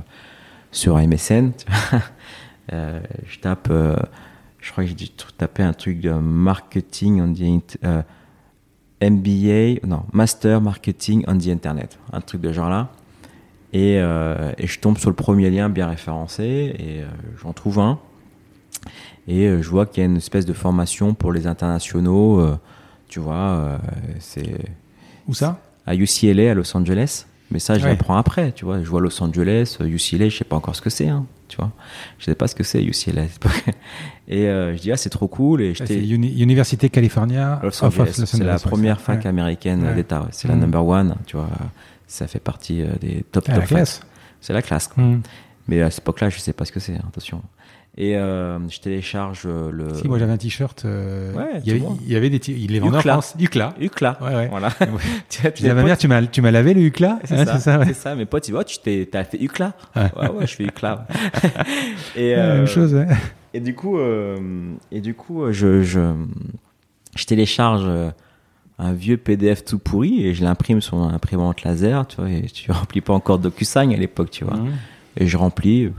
sur 0.71 0.99
MSN. 0.99 1.53
Euh, 2.73 3.01
je 3.27 3.41
tape, 3.41 3.69
euh, 3.73 3.97
je 4.61 4.71
crois 4.71 4.85
que 4.85 4.89
j'ai 4.91 4.95
dû 4.95 5.09
taper 5.09 5.65
un 5.65 5.73
truc 5.73 6.01
de 6.01 6.13
marketing 6.13 7.21
on 7.21 7.35
euh, 7.85 8.03
MBA, 9.03 9.85
non, 9.87 10.03
Master 10.13 10.61
Marketing 10.61 11.25
on 11.27 11.37
the 11.37 11.49
Internet, 11.49 11.99
un 12.13 12.21
truc 12.21 12.41
de 12.41 12.53
genre 12.53 12.71
là. 12.71 12.89
Et, 13.73 13.99
euh, 13.99 14.53
et 14.59 14.67
je 14.67 14.79
tombe 14.81 14.99
sur 14.99 15.11
le 15.11 15.17
premier 15.17 15.51
lien 15.51 15.69
bien 15.69 15.89
référencé 15.89 16.75
et 16.79 17.01
euh, 17.01 17.07
j'en 17.43 17.53
trouve 17.53 17.79
un. 17.81 17.99
Et 19.29 19.47
euh, 19.49 19.63
je 19.63 19.69
vois 19.71 19.87
qu'il 19.87 20.03
y 20.03 20.07
a 20.07 20.09
une 20.11 20.19
espèce 20.19 20.45
de 20.47 20.53
formation 20.53 21.15
pour 21.15 21.33
les 21.33 21.47
internationaux. 21.47 22.45
tu 23.09 23.19
vois, 23.21 23.79
c'est 24.21 24.55
Où 25.29 25.35
ça? 25.35 25.59
à 25.87 25.95
UCLA 25.95 26.51
à 26.51 26.55
Los 26.55 26.77
Angeles. 26.77 27.27
Mais 27.51 27.59
ça, 27.59 27.79
je 27.79 27.85
Ouais. 27.85 27.91
l'apprends 27.91 28.17
après, 28.17 28.53
tu 28.53 28.65
vois. 28.65 28.83
Je 28.83 28.89
vois 28.89 29.01
Los 29.01 29.23
Angeles, 29.23 29.77
UCLA, 29.81 30.29
je 30.31 30.39
sais 30.39 30.45
pas 30.45 30.57
encore 30.57 30.75
ce 30.77 30.81
que 30.83 30.89
c'est, 30.91 31.09
hein, 31.09 31.27
tu 31.53 31.59
vois. 31.59 31.71
Je 32.19 32.25
sais 32.25 32.35
pas 32.35 32.49
ce 32.49 32.55
que 32.55 32.63
c'est 32.65 32.83
UCLA. 32.83 33.25
Et 34.29 34.47
euh, 34.49 34.75
je 34.77 34.81
dis 34.81 34.91
ah 34.93 34.97
c'est 34.97 35.11
trop 35.11 35.29
cool 35.29 35.61
et 35.63 35.75
Ça, 35.75 35.85
j'étais 35.85 36.07
Uni- 36.07 36.41
Université 36.41 36.89
California 36.89 37.61
Los 37.63 37.85
Angeles. 37.85 38.23
C'est 38.25 38.43
la 38.43 38.59
première 38.59 39.01
fac 39.01 39.21
Ouais. 39.21 39.27
américaine 39.27 39.85
Ouais. 39.85 39.95
d'État. 39.95 40.21
ouais. 40.23 40.29
C'est 40.31 40.49
la 40.49 40.55
Mhm. 40.55 40.61
number 40.63 40.87
one, 40.87 41.17
tu 41.27 41.37
vois. 41.37 41.49
Ça 42.07 42.27
fait 42.27 42.39
partie 42.41 42.83
euh, 42.83 42.89
des 43.01 43.25
top 43.31 43.45
Ah, 43.49 43.53
top 43.53 43.55
la 43.55 43.61
facs. 43.61 43.69
classe. 43.69 44.01
C'est 44.41 44.53
la 44.53 44.63
classe. 44.63 44.89
quoi. 44.89 45.03
Mhm. 45.05 45.23
Mais 45.69 45.83
à 45.83 45.91
cette 45.91 46.03
époque-là, 46.05 46.31
je 46.31 46.39
sais 46.39 46.53
pas 46.53 46.65
ce 46.65 46.73
que 46.73 46.81
c'est. 46.81 46.95
hein, 46.95 47.03
attention. 47.09 47.43
Et 47.99 48.17
euh, 48.17 48.59
je 48.71 48.81
télécharge 48.81 49.43
euh, 49.45 49.71
le. 49.71 49.93
Si, 49.93 50.09
moi 50.09 50.19
j'avais 50.19 50.33
un 50.33 50.39
t-shirt. 50.39 50.85
euh, 50.87 51.31
Ouais, 51.35 51.61
il, 51.63 51.69
y 51.69 51.71
avait, 51.77 51.83
il 52.07 52.13
y 52.13 52.17
avait 52.17 52.31
des 52.31 52.41
il 52.51 52.73
les 52.73 52.81
vendait 52.81 52.97
en 52.97 53.01
Ucla. 53.01 53.13
France. 53.13 53.35
Ucla. 53.39 53.75
Ucla. 53.79 54.19
Ouais, 54.23 54.35
ouais. 54.35 54.49
Voilà. 54.49 54.69
Ouais. 54.81 54.87
Tu 55.29 55.43
vois, 55.43 55.51
Je 55.51 55.57
disais 55.57 55.71
à 55.71 55.75
ma 55.75 55.81
mes 55.83 55.87
mère, 55.89 55.97
potes- 55.97 56.01
tu 56.01 56.09
m'as, 56.09 56.23
tu 56.23 56.41
m'as 56.41 56.51
lavé 56.51 56.73
le 56.73 56.81
Ucla 56.81 57.19
C'est 57.25 57.37
ça, 57.37 57.45
c'est 57.55 57.59
ça, 57.61 57.79
ouais. 57.79 57.93
ça. 57.93 58.15
Mes 58.15 58.25
potes, 58.25 58.49
ils 58.49 58.53
voient, 58.53 58.65
tu 58.65 58.79
t'es, 58.79 59.07
t'as 59.13 59.25
fait 59.25 59.37
UCLA. 59.43 59.75
Ouais. 59.95 60.11
Ouais, 60.31 60.47
je 60.47 60.55
fais 60.55 60.65
UCLA. 60.65 61.07
et, 62.17 62.35
la 62.35 62.55
même 62.55 62.67
chose, 62.67 62.95
ouais. 62.95 63.07
et 63.53 63.61
du 63.61 63.75
coup, 63.75 63.99
euh, 63.99 64.39
et 64.91 65.01
du 65.03 65.13
coup, 65.13 65.53
je, 65.53 65.83
je, 65.83 66.15
je 67.15 67.25
télécharge 67.27 67.87
un 68.79 68.93
vieux 68.95 69.19
PDF 69.19 69.65
tout 69.67 69.79
pourri 69.79 70.27
et 70.27 70.33
je 70.35 70.43
l'imprime 70.43 70.81
sur 70.81 70.97
un 70.97 71.13
imprimante 71.13 71.63
laser, 71.63 72.07
tu 72.07 72.17
vois, 72.17 72.31
et 72.31 72.43
tu 72.47 72.73
remplis 72.73 73.03
pas 73.03 73.13
encore 73.13 73.39
DocuSign 73.39 73.93
à 73.93 73.97
l'époque, 73.99 74.31
tu 74.31 74.45
vois. 74.45 74.57
Mhm. 74.57 74.73
Et 75.17 75.27
je 75.27 75.37
remplis, 75.37 75.91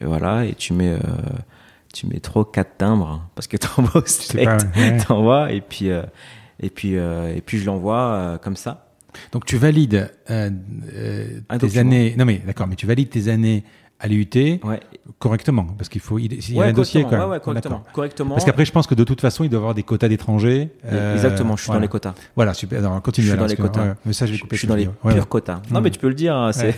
et 0.00 0.04
voilà, 0.04 0.44
et 0.44 0.54
tu 0.54 0.72
mets, 0.72 0.90
euh, 0.90 0.98
tu 1.92 2.06
mets 2.06 2.20
trop 2.20 2.44
quatre 2.44 2.76
timbres, 2.78 3.08
hein, 3.08 3.28
parce 3.34 3.46
que 3.46 3.56
t'envoies 3.56 4.02
au 4.02 4.06
select, 4.06 4.66
ouais. 4.76 4.96
t'envoies, 5.06 5.52
et 5.52 5.60
puis, 5.60 5.90
euh, 5.90 6.02
et 6.60 6.70
puis, 6.70 6.96
euh, 6.96 7.34
et 7.34 7.40
puis 7.40 7.58
je 7.58 7.66
l'envoie 7.66 8.38
comme 8.42 8.56
ça. 8.56 8.86
Donc 9.32 9.44
tu 9.44 9.56
valides 9.56 10.12
tes 10.28 10.50
document. 11.58 11.80
années. 11.80 12.14
Non 12.16 12.24
mais 12.24 12.40
d'accord, 12.46 12.68
mais 12.68 12.76
tu 12.76 12.86
valides 12.86 13.10
tes 13.10 13.26
années 13.26 13.64
à 14.00 14.08
l'UT 14.08 14.26
Ouais, 14.64 14.80
correctement 15.18 15.66
parce 15.76 15.88
qu'il 15.88 16.00
faut. 16.00 16.18
Il, 16.18 16.32
il 16.32 16.54
y 16.54 16.60
a 16.60 16.64
un 16.64 16.72
dossier 16.72 17.04
ouais, 17.04 17.24
ouais, 17.24 17.40
correctement. 17.40 17.84
Correctement. 17.92 18.34
Parce 18.34 18.44
qu'après, 18.46 18.64
je 18.64 18.72
pense 18.72 18.86
que 18.86 18.94
de 18.94 19.04
toute 19.04 19.20
façon, 19.20 19.44
il 19.44 19.50
doit 19.50 19.58
y 19.58 19.60
avoir 19.60 19.74
des 19.74 19.82
quotas 19.82 20.08
d'étrangers. 20.08 20.70
euh, 20.86 21.14
Exactement, 21.14 21.56
je 21.56 21.62
suis 21.62 21.66
voilà. 21.66 21.78
dans 21.80 21.82
les 21.82 21.88
quotas. 21.88 22.14
Voilà, 22.34 22.54
super. 22.54 22.78
Alors, 22.78 23.02
continue. 23.02 23.26
Je 23.26 23.32
suis 23.32 23.38
dans 23.38 23.46
les 23.46 23.56
que- 23.56 23.62
quotas. 23.62 23.94
mais 24.06 24.12
ça, 24.12 24.24
je 24.26 24.32
vais 24.32 24.38
couper. 24.38 24.56
je 24.56 24.60
suis 24.60 24.68
dans 24.68 24.74
les 24.76 24.86
purs 24.86 25.28
quotas. 25.28 25.60
Non, 25.70 25.80
Mm. 25.80 25.82
mais 25.84 25.90
tu 25.90 25.98
peux 25.98 26.08
le 26.08 26.14
dire. 26.14 26.34
hein, 26.34 26.50
c'est, 26.52 26.74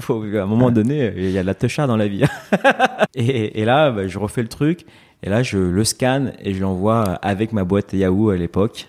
faut, 0.00 0.22
à 0.22 0.42
un 0.42 0.46
moment 0.46 0.70
donné, 0.70 1.12
il 1.16 1.30
y 1.30 1.38
a 1.38 1.42
de 1.42 1.46
la 1.46 1.54
techa 1.54 1.86
dans 1.86 1.96
la 1.96 2.08
vie. 2.08 2.24
et, 3.14 3.60
et 3.60 3.64
là, 3.64 3.90
bah, 3.90 4.06
je 4.06 4.18
refais 4.18 4.42
le 4.42 4.48
truc. 4.48 4.84
Et 5.22 5.30
là, 5.30 5.42
je 5.42 5.58
le 5.58 5.84
scanne 5.84 6.32
et 6.42 6.54
je 6.54 6.60
l'envoie 6.60 7.02
avec 7.22 7.52
ma 7.52 7.64
boîte 7.64 7.92
Yahoo 7.92 8.30
à 8.30 8.36
l'époque. 8.36 8.88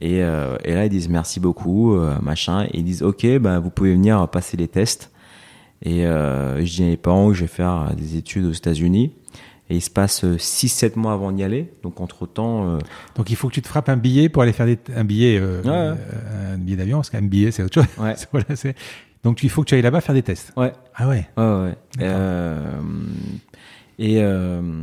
Et, 0.00 0.22
euh, 0.24 0.56
et 0.64 0.74
là, 0.74 0.86
ils 0.86 0.88
disent 0.90 1.08
merci 1.08 1.38
beaucoup, 1.40 1.94
euh, 1.94 2.14
machin. 2.22 2.64
Et 2.64 2.78
ils 2.78 2.84
disent 2.84 3.02
ok, 3.02 3.26
bah, 3.38 3.58
vous 3.60 3.70
pouvez 3.70 3.92
venir 3.92 4.26
passer 4.28 4.56
les 4.56 4.66
tests. 4.68 5.10
Et 5.82 6.06
euh, 6.06 6.58
je 6.64 6.70
dis 6.70 6.82
à 6.82 6.86
mes 6.86 6.96
parents 6.96 7.28
que 7.28 7.34
je 7.34 7.42
vais 7.42 7.46
faire 7.46 7.94
des 7.96 8.16
études 8.16 8.44
aux 8.44 8.52
États-Unis. 8.52 9.12
Et 9.70 9.76
il 9.76 9.80
se 9.80 9.88
passe 9.90 10.24
6-7 10.24 10.98
mois 10.98 11.12
avant 11.12 11.30
d'y 11.30 11.44
aller. 11.44 11.72
Donc, 11.84 12.00
entre-temps, 12.00 12.68
euh, 12.74 12.78
Donc, 13.14 13.30
il 13.30 13.36
faut 13.36 13.48
que 13.48 13.54
tu 13.54 13.62
te 13.62 13.68
frappes 13.68 13.88
un 13.88 13.96
billet 13.96 14.28
pour 14.28 14.42
aller 14.42 14.52
faire 14.52 14.66
des, 14.66 14.78
un 14.96 15.04
billet, 15.04 15.38
euh, 15.40 15.62
Ouais, 15.62 15.68
ouais. 15.70 15.74
euh, 16.14 16.54
un 16.54 16.58
billet 16.58 16.76
d'avion, 16.76 16.98
parce 16.98 17.10
qu'un 17.10 17.22
billet, 17.22 17.52
c'est 17.52 17.62
autre 17.62 17.74
chose. 17.74 17.86
Ouais. 17.98 18.14
Voilà, 18.32 18.46
Donc, 19.22 19.44
il 19.44 19.48
faut 19.48 19.62
que 19.62 19.68
tu 19.68 19.74
ailles 19.76 19.82
là-bas 19.82 20.00
faire 20.00 20.14
des 20.16 20.22
tests. 20.24 20.52
ouais, 20.56 20.72
Ah 20.96 21.06
ouais. 21.08 21.28
Ouais. 21.36 21.74
Euh, 22.00 22.80
et 23.98 24.22
euh, 24.22 24.82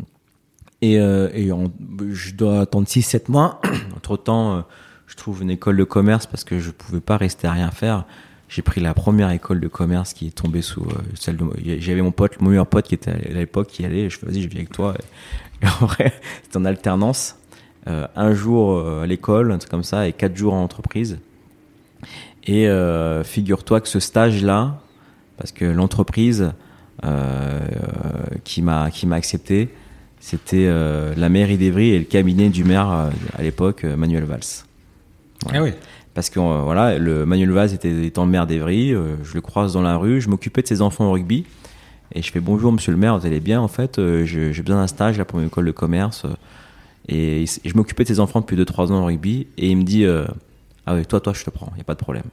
et, 0.81 0.99
euh, 0.99 1.29
et 1.33 1.51
on- 1.51 1.71
je 2.11 2.33
dois 2.35 2.61
attendre 2.61 2.87
6-7 2.87 3.29
mois. 3.29 3.59
Entre-temps, 3.97 4.57
euh, 4.57 4.61
je 5.07 5.15
trouve 5.15 5.41
une 5.41 5.49
école 5.49 5.75
de 5.75 5.83
commerce 5.83 6.27
parce 6.27 6.43
que 6.45 6.59
je 6.59 6.71
pouvais 6.71 6.99
pas 7.01 7.17
rester 7.17 7.47
à 7.47 7.51
rien 7.51 7.71
faire. 7.71 8.05
J'ai 8.49 8.61
pris 8.61 8.79
la 8.79 8.93
première 8.93 9.29
école 9.31 9.59
de 9.59 9.67
commerce 9.67 10.13
qui 10.13 10.27
est 10.27 10.35
tombée 10.35 10.61
sous 10.61 10.83
euh, 10.83 11.01
celle 11.15 11.35
de 11.35 11.45
j'avais 11.79 12.01
mon 12.01 12.11
pote 12.11 12.39
mon 12.39 12.49
meilleur 12.49 12.67
pote 12.67 12.85
qui 12.85 12.95
était 12.95 13.11
à 13.11 13.33
l'époque 13.33 13.67
qui 13.67 13.83
allait 13.83 14.09
je 14.09 14.17
fais 14.17 14.25
vas-y 14.25 14.41
je 14.41 14.47
viens 14.47 14.59
avec 14.59 14.71
toi 14.71 14.93
et, 15.61 15.67
en 15.67 15.85
vrai 15.85 16.13
c'était 16.43 16.57
en 16.57 16.65
alternance 16.65 17.35
Euh, 17.87 18.05
un 18.17 18.33
jour 18.33 18.73
euh, 18.73 19.03
à 19.03 19.07
l'école 19.07 19.53
un 19.53 19.59
truc 19.59 19.71
comme 19.71 19.83
ça 19.83 20.09
et 20.09 20.11
quatre 20.11 20.35
jours 20.35 20.53
en 20.53 20.61
entreprise 20.61 21.19
et 22.43 22.67
figure-toi 23.23 23.81
que 23.81 23.89
ce 23.89 23.99
stage 23.99 24.41
là 24.41 24.79
parce 25.37 25.51
que 25.51 25.65
l'entreprise 25.65 26.53
qui 28.45 28.61
m'a 28.61 28.89
qui 28.89 29.05
m'a 29.05 29.17
accepté, 29.17 29.67
c'était 30.21 30.67
la 31.17 31.27
mairie 31.27 31.57
d'Evry 31.57 31.89
et 31.89 31.99
le 31.99 32.05
cabinet 32.05 32.47
du 32.47 32.63
maire 32.63 32.87
à 32.87 33.41
l'époque, 33.41 33.83
Manuel 33.83 34.23
Valls. 34.23 34.63
Ah 35.53 35.61
oui. 35.61 35.73
Parce 36.17 36.31
que 36.31 36.39
euh, 36.39 36.61
voilà, 36.63 36.97
le 36.97 37.27
Manuel 37.27 37.51
Valls 37.51 37.73
était 37.75 38.07
étant 38.07 38.25
le 38.25 38.31
maire 38.31 38.47
d'Evry, 38.47 38.91
euh, 38.91 39.17
je 39.23 39.35
le 39.35 39.41
croise 39.41 39.73
dans 39.73 39.83
la 39.83 39.97
rue, 39.97 40.19
je 40.19 40.29
m'occupais 40.29 40.63
de 40.63 40.67
ses 40.67 40.81
enfants 40.81 41.05
au 41.05 41.11
rugby 41.11 41.45
et 42.11 42.23
je 42.23 42.31
fais 42.31 42.39
bonjour 42.39 42.71
Monsieur 42.71 42.91
le 42.91 42.97
maire, 42.97 43.19
vous 43.19 43.27
allez 43.27 43.39
bien? 43.39 43.61
En 43.61 43.67
fait, 43.67 43.99
euh, 43.99 44.25
j'ai 44.25 44.49
besoin 44.63 44.77
d'un 44.81 44.87
stage 44.87 45.19
là 45.19 45.25
pour 45.25 45.37
mon 45.39 45.45
école 45.45 45.65
de 45.67 45.71
commerce 45.71 46.25
et, 47.07 47.43
et 47.43 47.45
je 47.69 47.75
m'occupais 47.77 48.01
de 48.01 48.07
ses 48.07 48.19
enfants 48.19 48.39
depuis 48.41 48.57
2-3 48.57 48.91
ans 48.91 49.03
au 49.03 49.05
rugby 49.05 49.45
et 49.59 49.69
il 49.69 49.77
me 49.77 49.83
dit 49.83 50.07
ah 50.07 50.95
oui 50.95 51.05
toi 51.05 51.19
toi 51.19 51.33
je 51.33 51.43
te 51.43 51.51
prends, 51.51 51.71
il 51.75 51.77
y 51.77 51.81
a 51.81 51.83
pas 51.83 51.93
de 51.93 51.99
problème. 51.99 52.23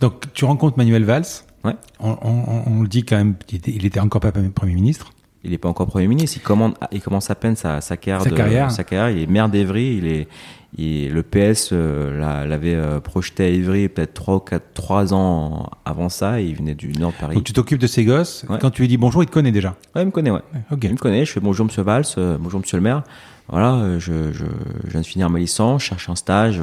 Donc, 0.00 0.32
tu 0.32 0.44
rencontres 0.44 0.78
Manuel 0.78 1.02
Valls? 1.02 1.24
Ouais. 1.64 1.74
On, 1.98 2.10
on- 2.22 2.44
on- 2.46 2.62
on 2.78 2.82
le 2.82 2.88
dit 2.88 3.04
quand 3.04 3.16
même, 3.16 3.34
il 3.50 3.56
était, 3.56 3.72
était 3.72 3.98
encore 4.00 4.20
pas 4.20 4.30
Premier 4.30 4.74
ministre. 4.76 5.10
il 5.42 5.52
est 5.52 5.58
pas 5.58 5.68
encore 5.68 5.88
Premier 5.88 6.06
ministre. 6.06 6.36
Il, 6.36 6.42
commande, 6.42 6.74
il 6.92 7.00
commence 7.00 7.30
à 7.30 7.34
peine 7.34 7.56
sa, 7.56 7.80
sa 7.80 7.96
carrière. 7.96 8.22
Sa 8.22 8.30
de- 8.30 8.36
carrière. 8.36 8.70
sa 8.70 8.84
carrière. 8.84 9.10
Il 9.16 9.22
est 9.24 9.26
maire 9.26 9.48
d'Evry. 9.48 9.96
Il 9.96 10.06
est, 10.06 10.28
il- 10.76 11.12
le 11.12 11.22
PS 11.22 11.70
euh, 11.72 12.18
l'a- 12.18 12.46
l'avait 12.46 12.74
euh, 12.74 13.00
projeté 13.00 13.44
à 13.44 13.48
Evry 13.48 13.88
peut-être 13.88 14.14
3 14.14 14.34
ou 14.36 14.40
4, 14.40 14.62
3 14.74 15.14
ans 15.14 15.70
avant 15.84 16.08
ça. 16.08 16.40
Et 16.40 16.44
il 16.46 16.56
venait 16.56 16.74
du 16.74 16.92
nord 16.92 17.12
de 17.12 17.16
Paris. 17.16 17.34
Donc 17.36 17.44
tu 17.44 17.52
t'occupes 17.52 17.80
de 17.80 17.86
ces 17.86 18.04
gosses. 18.04 18.44
Ouais. 18.48 18.58
Quand 18.60 18.70
tu 18.70 18.82
lui 18.82 18.88
dis 18.88 18.96
bonjour, 18.98 19.22
il 19.22 19.26
te 19.26 19.32
connaît 19.32 19.52
déjà. 19.52 19.76
Ouais, 19.94 20.02
il 20.02 20.06
me 20.06 20.10
connaît, 20.10 20.30
ouais. 20.30 20.42
Ok. 20.70 20.84
Il 20.84 20.92
me 20.92 20.96
connaît, 20.96 21.24
je 21.24 21.32
fais 21.32 21.40
bonjour 21.40 21.64
monsieur 21.66 21.82
Valls, 21.82 22.04
euh, 22.18 22.36
bonjour 22.38 22.60
monsieur 22.60 22.76
le 22.76 22.82
maire. 22.82 23.02
Voilà, 23.48 23.98
je, 23.98 24.30
je, 24.32 24.44
je 24.84 24.90
viens 24.90 25.00
de 25.00 25.06
finir 25.06 25.30
ma 25.30 25.38
licence, 25.38 25.82
je 25.82 25.88
cherche 25.88 26.08
un 26.10 26.16
stage. 26.16 26.60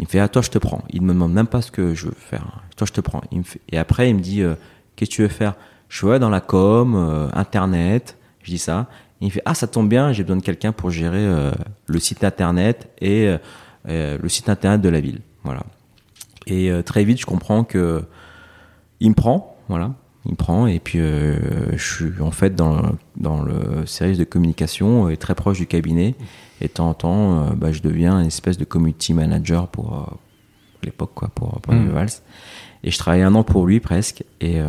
Il 0.00 0.06
me 0.06 0.08
fait, 0.08 0.18
ah, 0.18 0.26
toi, 0.26 0.42
je 0.42 0.50
te 0.50 0.58
prends. 0.58 0.82
Il 0.90 1.02
me 1.02 1.12
demande 1.12 1.32
même 1.32 1.46
pas 1.46 1.62
ce 1.62 1.70
que 1.70 1.94
je 1.94 2.06
veux 2.06 2.14
faire. 2.18 2.62
Toi, 2.76 2.84
je 2.88 2.92
te 2.92 3.00
prends. 3.00 3.20
Il 3.30 3.38
me 3.38 3.42
fait, 3.44 3.60
et 3.70 3.78
après, 3.78 4.10
il 4.10 4.16
me 4.16 4.20
dit, 4.20 4.42
qu'est-ce 4.96 5.10
que 5.10 5.14
tu 5.14 5.22
veux 5.22 5.28
faire? 5.28 5.54
Je 5.88 6.04
ouais, 6.04 6.18
dans 6.18 6.30
la 6.30 6.40
com, 6.40 7.30
internet. 7.32 8.16
Je 8.42 8.50
dis 8.50 8.58
ça. 8.58 8.88
Il 9.24 9.32
fait, 9.32 9.40
ah, 9.46 9.54
ça 9.54 9.66
tombe 9.66 9.88
bien, 9.88 10.12
j'ai 10.12 10.22
besoin 10.22 10.36
de 10.36 10.42
quelqu'un 10.42 10.72
pour 10.72 10.90
gérer 10.90 11.16
euh, 11.24 11.50
le 11.86 11.98
site 11.98 12.24
internet 12.24 12.90
et 13.00 13.26
euh, 13.26 13.38
euh, 13.88 14.18
le 14.22 14.28
site 14.28 14.50
internet 14.50 14.82
de 14.82 14.90
la 14.90 15.00
ville. 15.00 15.20
Voilà. 15.44 15.62
Et 16.46 16.70
euh, 16.70 16.82
très 16.82 17.04
vite, 17.04 17.18
je 17.18 17.24
comprends 17.24 17.64
que 17.64 18.04
il 19.00 19.08
me 19.08 19.14
prend, 19.14 19.56
voilà, 19.70 19.94
il 20.26 20.32
me 20.32 20.36
prend, 20.36 20.66
et 20.66 20.78
puis 20.78 20.98
je 20.98 21.76
suis 21.78 22.20
en 22.20 22.30
fait 22.30 22.54
dans, 22.54 22.82
dans 23.16 23.42
le 23.42 23.86
service 23.86 24.18
de 24.18 24.24
communication 24.24 25.08
et 25.08 25.16
très 25.16 25.34
proche 25.34 25.58
du 25.58 25.66
cabinet. 25.66 26.14
Et 26.60 26.66
de 26.68 26.72
temps 26.72 26.90
en 26.90 26.94
temps, 26.94 27.50
bah, 27.56 27.72
je 27.72 27.80
deviens 27.80 28.20
une 28.20 28.26
espèce 28.26 28.58
de 28.58 28.64
community 28.64 29.14
manager 29.14 29.68
pour 29.68 30.18
l'époque, 30.82 31.12
quoi, 31.14 31.28
pour, 31.34 31.60
pour 31.62 31.72
Mm. 31.74 31.86
le 31.86 31.92
Valls. 31.92 32.08
Et 32.84 32.90
je 32.90 32.98
travaillais 32.98 33.24
un 33.24 33.34
an 33.34 33.42
pour 33.42 33.66
lui 33.66 33.80
presque, 33.80 34.22
et 34.42 34.60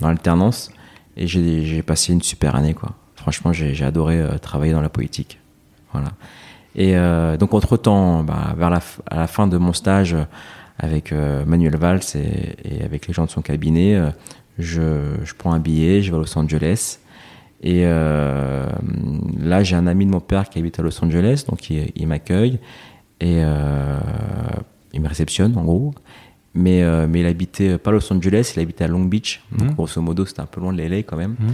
dans 0.00 0.08
l'alternance, 0.08 0.72
et 1.16 1.26
j'ai 1.28 1.64
j'ai 1.64 1.82
passé 1.82 2.12
une 2.12 2.22
super 2.22 2.56
année, 2.56 2.74
quoi. 2.74 2.90
Franchement, 3.22 3.52
j'ai 3.52 3.84
adoré 3.84 4.20
euh, 4.20 4.36
travailler 4.38 4.72
dans 4.72 4.80
la 4.82 4.88
politique. 4.88 5.38
Voilà. 5.92 6.08
Et 6.74 6.96
euh, 6.96 7.36
donc, 7.36 7.54
entre-temps, 7.54 8.22
bah, 8.24 8.54
vers 8.56 8.70
la, 8.70 8.78
f- 8.78 9.00
à 9.10 9.16
la 9.16 9.26
fin 9.26 9.46
de 9.46 9.56
mon 9.58 9.72
stage 9.72 10.14
euh, 10.14 10.24
avec 10.78 11.12
Manuel 11.46 11.76
Valls 11.76 12.00
et, 12.16 12.78
et 12.78 12.82
avec 12.82 13.06
les 13.06 13.14
gens 13.14 13.24
de 13.26 13.30
son 13.30 13.42
cabinet, 13.42 14.00
je, 14.58 14.80
je 15.22 15.34
prends 15.34 15.52
un 15.52 15.60
billet, 15.60 16.02
je 16.02 16.10
vais 16.10 16.16
à 16.16 16.20
Los 16.20 16.36
Angeles. 16.36 16.98
Et 17.62 17.82
euh, 17.84 18.66
là, 19.38 19.62
j'ai 19.62 19.76
un 19.76 19.86
ami 19.86 20.06
de 20.06 20.10
mon 20.10 20.18
père 20.20 20.48
qui 20.48 20.58
habite 20.58 20.80
à 20.80 20.82
Los 20.82 21.04
Angeles, 21.04 21.44
donc 21.48 21.70
il, 21.70 21.92
il 21.94 22.08
m'accueille 22.08 22.58
et 23.20 23.44
euh, 23.44 23.98
il 24.92 25.00
me 25.00 25.06
réceptionne 25.08 25.56
en 25.56 25.62
gros. 25.62 25.94
Mais, 26.54 26.82
euh, 26.82 27.06
mais 27.08 27.20
il 27.20 27.26
habitait 27.26 27.78
pas 27.78 27.90
à 27.90 27.92
Los 27.92 28.12
Angeles, 28.12 28.52
il 28.56 28.60
habitait 28.60 28.84
à 28.84 28.88
Long 28.88 29.04
Beach. 29.04 29.40
Donc, 29.52 29.68
Mhm. 29.68 29.74
grosso 29.74 30.00
modo, 30.02 30.24
c'était 30.26 30.40
un 30.40 30.46
peu 30.46 30.60
loin 30.60 30.72
de 30.72 30.82
LA 30.82 31.04
quand 31.04 31.16
même. 31.16 31.36
Mhm. 31.38 31.52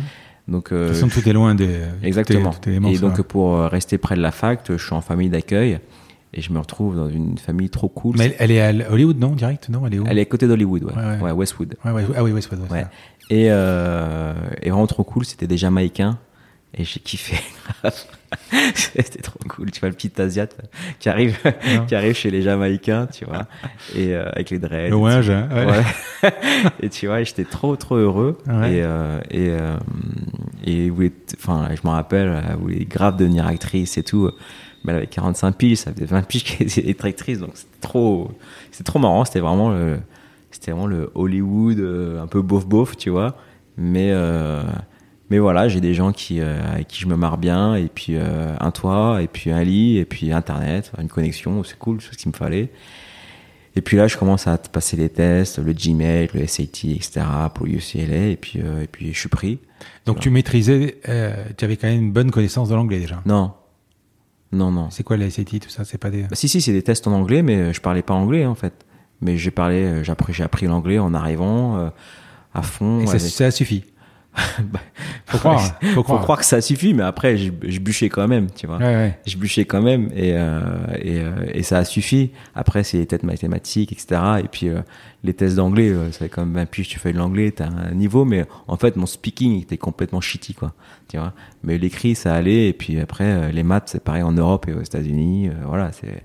Donc, 0.48 0.70
De 0.70 0.76
euh, 0.76 0.86
toute 0.88 0.96
façon, 0.96 1.08
tout 1.08 1.28
est 1.28 1.32
loin 1.32 1.54
des. 1.54 1.68
Exactement. 2.02 2.50
tout 2.50 2.56
est- 2.56 2.60
tout 2.62 2.70
est 2.70 2.74
immense, 2.76 2.96
et 2.96 2.98
donc 2.98 3.18
ouais. 3.18 3.22
pour 3.22 3.56
euh, 3.56 3.68
rester 3.68 3.98
près 3.98 4.16
de 4.16 4.22
la 4.22 4.30
fac, 4.32 4.60
je 4.68 4.82
suis 4.82 4.94
en 4.94 5.02
famille 5.02 5.28
d'accueil 5.28 5.78
et 6.34 6.40
je 6.40 6.52
me 6.52 6.58
retrouve 6.58 6.96
dans 6.96 7.08
une 7.08 7.36
famille 7.38 7.70
trop 7.70 7.88
cool. 7.88 8.16
Mais 8.18 8.34
elle, 8.38 8.50
elle 8.50 8.50
est 8.52 8.84
à 8.86 8.90
Hollywood, 8.92 9.18
non 9.18 9.30
Direct? 9.32 9.68
Non, 9.68 9.86
elle 9.86 9.94
est 9.94 9.98
où? 9.98 10.04
Elle 10.06 10.18
est 10.18 10.22
à 10.22 10.24
côté 10.26 10.46
d'Hollywood, 10.48 10.84
ouais. 10.84 10.92
Ouais, 10.94 11.20
ouais. 11.20 11.32
Westwood. 11.32 11.76
Ouais, 11.84 11.92
ouais, 11.92 12.04
Ah 12.16 12.24
oui, 12.24 12.32
Westwood. 12.32 12.60
Et, 13.30 13.48
euh, 13.50 14.32
et 14.62 14.70
vraiment 14.70 14.86
trop 14.86 15.04
cool, 15.04 15.24
c'était 15.26 15.46
des 15.46 15.58
Jamaïcains 15.58 16.18
et 16.74 16.84
j'ai 16.84 17.00
kiffé. 17.00 17.36
c'était 18.74 19.22
trop 19.22 19.38
cool, 19.48 19.70
tu 19.70 19.80
vois 19.80 19.88
le 19.88 19.94
petit 19.94 20.12
Asiat 20.20 20.48
qui 20.98 21.08
arrive, 21.08 21.38
qui 21.88 21.94
arrive 21.94 22.14
chez 22.14 22.30
les 22.30 22.42
Jamaïcains, 22.42 23.06
tu 23.06 23.24
vois, 23.24 23.46
et 23.94 24.14
euh, 24.14 24.28
avec 24.32 24.50
les 24.50 24.58
dreads. 24.58 24.90
Le 24.90 24.96
ouinge, 24.96 25.30
hein, 25.30 25.48
ouais. 25.52 26.30
Et 26.82 26.88
tu 26.88 27.06
vois, 27.06 27.22
j'étais 27.22 27.44
trop 27.44 27.76
trop 27.76 27.96
heureux. 27.96 28.38
Ouais. 28.46 28.74
Et 28.74 28.82
euh, 28.82 29.20
et 29.30 29.48
euh, 29.50 29.76
et 30.64 30.92
enfin, 31.36 31.68
je 31.70 31.86
me 31.86 31.92
rappelle, 31.92 32.42
elle 32.48 32.56
voulait 32.56 32.84
grave 32.84 33.16
devenir 33.16 33.46
actrice 33.46 33.96
et 33.98 34.02
tout. 34.02 34.30
Mais 34.84 34.92
elle 34.92 34.98
avait 34.98 35.06
45 35.06 35.56
piges, 35.56 35.78
ça 35.78 35.92
faisait 35.92 36.04
20 36.04 36.22
piges 36.22 36.44
qu'elle 36.44 36.66
était 36.66 37.04
actrice, 37.04 37.38
donc 37.40 37.50
c'était 37.54 37.80
trop, 37.80 38.30
c'était 38.70 38.84
trop 38.84 38.98
marrant. 38.98 39.24
C'était 39.24 39.40
vraiment 39.40 39.70
le, 39.70 39.98
c'était 40.50 40.72
vraiment 40.72 40.86
le 40.86 41.10
Hollywood 41.14 41.78
euh, 41.78 42.22
un 42.22 42.26
peu 42.26 42.42
bof 42.42 42.66
bof, 42.66 42.96
tu 42.96 43.10
vois. 43.10 43.36
Mais 43.76 44.10
euh, 44.12 44.62
mais 45.30 45.38
voilà, 45.38 45.68
j'ai 45.68 45.80
des 45.80 45.94
gens 45.94 46.12
qui 46.12 46.40
euh, 46.40 46.60
avec 46.72 46.88
qui 46.88 47.00
je 47.00 47.06
me 47.06 47.16
marre 47.16 47.38
bien, 47.38 47.74
et 47.74 47.88
puis 47.88 48.16
euh, 48.16 48.54
un 48.58 48.70
toit, 48.70 49.22
et 49.22 49.28
puis 49.28 49.50
un 49.50 49.62
lit, 49.62 49.98
et 49.98 50.04
puis 50.04 50.32
internet, 50.32 50.92
une 51.00 51.08
connexion, 51.08 51.62
c'est 51.64 51.78
cool, 51.78 52.00
c'est 52.00 52.12
ce 52.12 52.18
qu'il 52.18 52.30
me 52.30 52.36
fallait. 52.36 52.70
Et 53.76 53.80
puis 53.80 53.96
là, 53.96 54.08
je 54.08 54.16
commence 54.16 54.48
à 54.48 54.58
passer 54.58 54.96
les 54.96 55.08
tests, 55.08 55.58
le 55.58 55.72
Gmail, 55.72 56.30
le 56.34 56.46
SAT, 56.46 56.88
etc. 56.96 57.20
pour 57.54 57.66
UCLA, 57.66 58.28
et 58.28 58.36
puis 58.36 58.60
euh, 58.64 58.82
et 58.82 58.86
puis 58.86 59.12
je 59.12 59.18
suis 59.18 59.28
pris. 59.28 59.58
Donc 60.06 60.20
tu 60.20 60.30
maîtrisais, 60.30 60.98
euh, 61.08 61.44
tu 61.56 61.64
avais 61.64 61.76
quand 61.76 61.86
même 61.86 62.00
une 62.00 62.12
bonne 62.12 62.30
connaissance 62.30 62.68
de 62.68 62.74
l'anglais 62.74 62.98
déjà. 62.98 63.22
Non, 63.26 63.52
non, 64.52 64.70
non. 64.70 64.90
C'est 64.90 65.02
quoi 65.02 65.16
les 65.16 65.30
SAT, 65.30 65.60
tout 65.60 65.68
ça? 65.68 65.84
C'est 65.84 65.98
pas 65.98 66.10
des. 66.10 66.22
Bah, 66.22 66.34
si, 66.34 66.48
si, 66.48 66.60
c'est 66.60 66.72
des 66.72 66.82
tests 66.82 67.06
en 67.06 67.12
anglais, 67.12 67.42
mais 67.42 67.56
euh, 67.56 67.72
je 67.72 67.80
parlais 67.80 68.02
pas 68.02 68.14
anglais 68.14 68.46
en 68.46 68.54
fait. 68.54 68.72
Mais 69.20 69.36
j'ai 69.36 69.50
parlé, 69.50 69.82
euh, 69.82 70.04
j'ai 70.04 70.42
appris, 70.42 70.66
l'anglais 70.66 70.98
en 70.98 71.12
arrivant 71.12 71.76
euh, 71.76 71.90
à 72.54 72.62
fond. 72.62 73.00
Et 73.00 73.06
ça, 73.06 73.18
ça 73.18 73.50
suffit. 73.50 73.84
Bah, 74.72 74.80
Faut 75.26 75.38
croire. 75.38 75.60
Faut 75.60 75.86
Faut 75.94 76.02
croire. 76.02 76.22
croire 76.22 76.38
que 76.38 76.44
ça 76.44 76.60
suffit, 76.60 76.94
mais 76.94 77.02
après, 77.02 77.36
je, 77.36 77.52
je 77.62 77.78
bûchais 77.80 78.08
quand 78.08 78.26
même, 78.26 78.50
tu 78.50 78.66
vois. 78.66 78.78
Ouais, 78.78 78.84
ouais. 78.94 79.18
Je 79.26 79.36
bûchais 79.36 79.64
quand 79.64 79.82
même 79.82 80.08
et, 80.14 80.32
euh, 80.34 80.60
et, 81.00 81.20
euh, 81.20 81.30
et 81.52 81.62
ça 81.62 81.78
a 81.78 81.84
suffi. 81.84 82.30
Après, 82.54 82.82
c'est 82.82 82.98
les 82.98 83.06
tests 83.06 83.24
mathématiques, 83.24 83.92
etc. 83.92 84.20
Et 84.42 84.48
puis, 84.48 84.68
euh, 84.68 84.80
les 85.24 85.34
tests 85.34 85.56
d'anglais, 85.56 85.92
quand 86.30 86.44
même 86.46 86.54
20 86.54 86.66
piges, 86.66 86.88
tu 86.88 86.98
fais 86.98 87.12
de 87.12 87.18
l'anglais, 87.18 87.50
t'as 87.50 87.66
un 87.68 87.94
niveau, 87.94 88.24
mais 88.24 88.46
en 88.68 88.76
fait, 88.76 88.96
mon 88.96 89.06
speaking 89.06 89.60
était 89.60 89.76
complètement 89.76 90.20
shitty, 90.20 90.54
quoi. 90.54 90.72
Tu 91.08 91.18
vois. 91.18 91.32
Mais 91.62 91.76
l'écrit, 91.78 92.14
ça 92.14 92.34
allait. 92.34 92.68
Et 92.68 92.72
puis 92.72 92.98
après, 93.00 93.52
les 93.52 93.62
maths, 93.62 93.88
c'est 93.92 94.02
pareil 94.04 94.22
en 94.22 94.32
Europe 94.32 94.66
et 94.68 94.72
aux 94.72 94.82
États-Unis. 94.82 95.50
voilà, 95.66 95.90
c'est, 95.92 96.24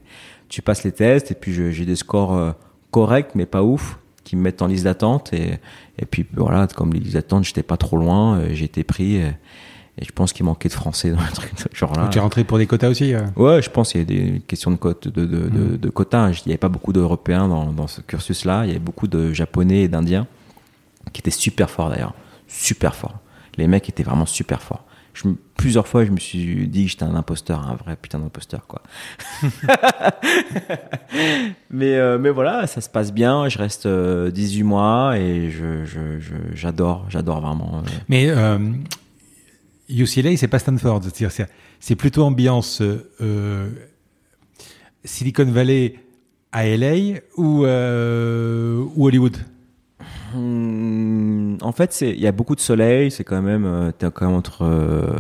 tu 0.50 0.62
passes 0.62 0.84
les 0.84 0.92
tests 0.92 1.32
et 1.32 1.36
puis 1.36 1.54
j'ai 1.72 1.86
des 1.86 1.96
scores 1.96 2.54
corrects, 2.92 3.32
mais 3.36 3.46
pas 3.48 3.64
ouf, 3.64 3.98
qui 4.24 4.36
me 4.36 4.42
mettent 4.42 4.62
en 4.62 4.68
liste 4.68 4.84
d'attente. 4.86 5.34
Et, 5.34 5.60
et 5.98 6.06
puis, 6.06 6.26
voilà, 6.36 6.68
comme 6.68 6.94
les 6.94 7.00
listes 7.00 7.14
d'attente, 7.14 7.44
j'étais 7.44 7.64
pas 7.64 7.78
trop 7.78 7.98
loin, 7.98 8.40
euh, 8.40 8.50
été 8.50 8.84
pris. 8.84 9.16
Et, 9.16 9.32
et 10.00 10.06
je 10.06 10.12
pense 10.12 10.34
qu'il 10.34 10.46
manquait 10.46 10.70
de 10.70 10.74
français 10.74 11.12
dans 11.12 11.22
le 11.22 11.32
truc, 11.34 11.52
genre 11.76 11.94
là. 11.96 12.08
Tu 12.10 12.18
es 12.18 12.22
rentré 12.22 12.44
pour 12.44 12.58
des 12.58 12.66
quotas 12.66 12.90
aussi 12.90 13.14
euh 13.14 13.22
Ouais, 13.36 13.62
je 13.62 13.70
pense 13.70 13.92
qu'il 13.92 14.02
y 14.02 14.04
a 14.04 14.06
des 14.06 14.42
questions 14.48 14.72
de, 14.72 14.78
cote, 14.78 15.08
de, 15.08 15.26
de, 15.26 15.50
de, 15.50 15.78
de 15.78 15.90
quotas. 15.90 16.30
Il 16.30 16.48
n'y 16.48 16.54
avait 16.54 16.58
pas 16.58 16.70
beaucoup 16.70 16.94
d'Européens 16.94 17.48
dans, 17.48 17.72
dans 17.72 17.88
ce 17.88 18.02
cursus-là. 18.02 18.66
Il 18.66 18.70
y 18.70 18.72
avait 18.72 18.80
beaucoup 18.80 19.08
de 19.08 19.32
Japonais 19.34 19.84
et 19.84 19.88
d'Indiens 19.88 20.26
qui 21.12 21.22
étaient 21.22 21.32
super 21.32 21.70
forts 21.70 21.90
d'ailleurs. 21.90 22.14
Super 22.48 22.96
forts. 22.96 23.20
Les 23.58 23.68
mecs 23.68 23.88
étaient 23.88 24.04
vraiment 24.04 24.26
super 24.26 24.62
forts. 24.62 24.84
Plusieurs 25.56 25.88
fois, 25.88 26.04
je 26.06 26.12
me 26.12 26.18
suis 26.18 26.68
dit 26.68 26.86
que 26.86 26.92
j'étais 26.92 27.04
un 27.04 27.16
imposteur, 27.16 27.68
un 27.70 27.76
vrai 27.76 27.96
putain 27.96 28.20
d'imposteur, 28.20 28.66
quoi. 28.68 28.82
mais, 31.70 31.96
euh, 31.96 32.18
mais 32.18 32.30
voilà, 32.30 32.68
ça 32.68 32.82
se 32.82 32.90
passe 32.90 33.14
bien. 33.14 33.48
Je 33.50 33.58
reste 33.58 33.86
euh, 33.86 34.32
18 34.32 34.64
mois 34.64 35.18
et 35.18 35.52
j'adore, 36.54 37.06
j'adore 37.10 37.42
vraiment. 37.42 37.80
euh, 37.86 37.90
Mais 38.10 38.30
euh, 38.30 38.58
UCLA, 39.90 40.36
c'est 40.38 40.48
pas 40.48 40.60
Stanford. 40.60 41.02
C'est- 41.80 41.96
plutôt 41.96 42.24
ambiance 42.24 42.82
euh, 43.22 43.70
Silicon 45.04 45.46
Valley 45.46 45.96
à 46.52 46.66
LA 46.68 47.20
ou, 47.38 47.66
euh, 47.66 48.84
ou 48.96 49.08
Hollywood? 49.08 49.38
Hmm, 50.34 51.58
en 51.62 51.72
fait, 51.72 51.94
c'est 51.94 52.10
il 52.12 52.20
y 52.20 52.28
a 52.28 52.32
beaucoup 52.32 52.56
de 52.56 52.60
soleil. 52.60 53.12
C'est 53.12 53.24
quand 53.24 53.42
même 53.42 53.66
euh, 53.66 53.92
t'es 53.92 54.10
quand 54.12 54.26
même 54.28 54.36
entre 54.36 54.64
euh, 54.64 55.16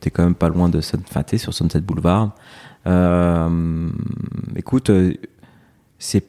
t'es 0.00 0.10
quand 0.10 0.24
même 0.24 0.34
pas 0.34 0.48
loin 0.48 0.68
de 0.68 0.80
Sun- 0.80 1.02
enfin 1.06 1.22
t'es 1.22 1.38
sur 1.38 1.52
Sunset 1.52 1.80
Boulevard. 1.80 2.34
Euh, 2.86 3.88
écoute, 4.54 4.90
c'est 5.98 6.24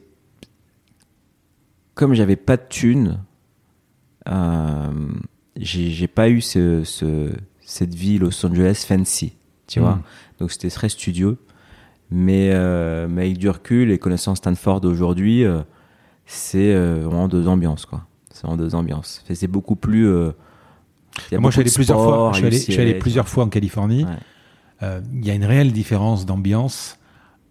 comme 1.94 2.14
j'avais 2.14 2.36
pas 2.36 2.56
de 2.56 2.64
thunes, 2.68 3.18
euh, 4.28 4.90
j'ai 5.56 6.08
pas 6.08 6.28
eu 6.28 6.40
ce, 6.40 6.84
ce 6.84 7.32
cette 7.60 7.94
vie 7.94 8.18
Los 8.18 8.44
Angeles 8.44 8.84
fancy, 8.86 9.34
tu 9.66 9.80
vois. 9.80 9.96
Mm. 9.96 10.02
Donc 10.40 10.52
c'était 10.52 10.70
très 10.70 10.88
studieux. 10.88 11.38
Mais, 12.10 12.48
mais 13.06 13.26
avec 13.26 13.36
du 13.36 13.50
recul 13.50 13.90
et 13.90 13.98
connaissant 13.98 14.34
Stanford 14.34 14.82
aujourd'hui, 14.86 15.44
c'est 16.24 16.74
vraiment 16.74 17.28
deux 17.28 17.46
ambiances, 17.46 17.84
quoi. 17.84 18.07
C'est 18.38 18.46
vraiment 18.46 18.56
deux 18.56 18.76
ambiances. 18.76 19.24
C'est- 19.26 19.48
beaucoup 19.48 19.74
plus. 19.74 20.06
euh, 20.06 20.30
Moi, 21.32 21.50
je 21.50 21.54
suis 21.56 21.60
allé 21.62 21.70
plusieurs 21.74 22.00
fois. 22.00 22.30
Je 22.32 22.36
suis 22.38 22.46
allé, 22.46 22.56
je 22.56 22.62
suis 22.62 22.72
UCLA, 22.74 22.82
allé 22.82 22.92
tu 22.94 22.98
plusieurs 23.00 23.28
fois 23.28 23.42
en 23.44 23.48
Californie. 23.48 24.04
Ouais. 24.04 24.10
Euh, 24.84 25.00
Il 25.12 25.26
y 25.26 25.30
a 25.30 25.34
une 25.34 25.44
réelle 25.44 25.72
différence 25.72 26.24
d'ambiance 26.24 26.98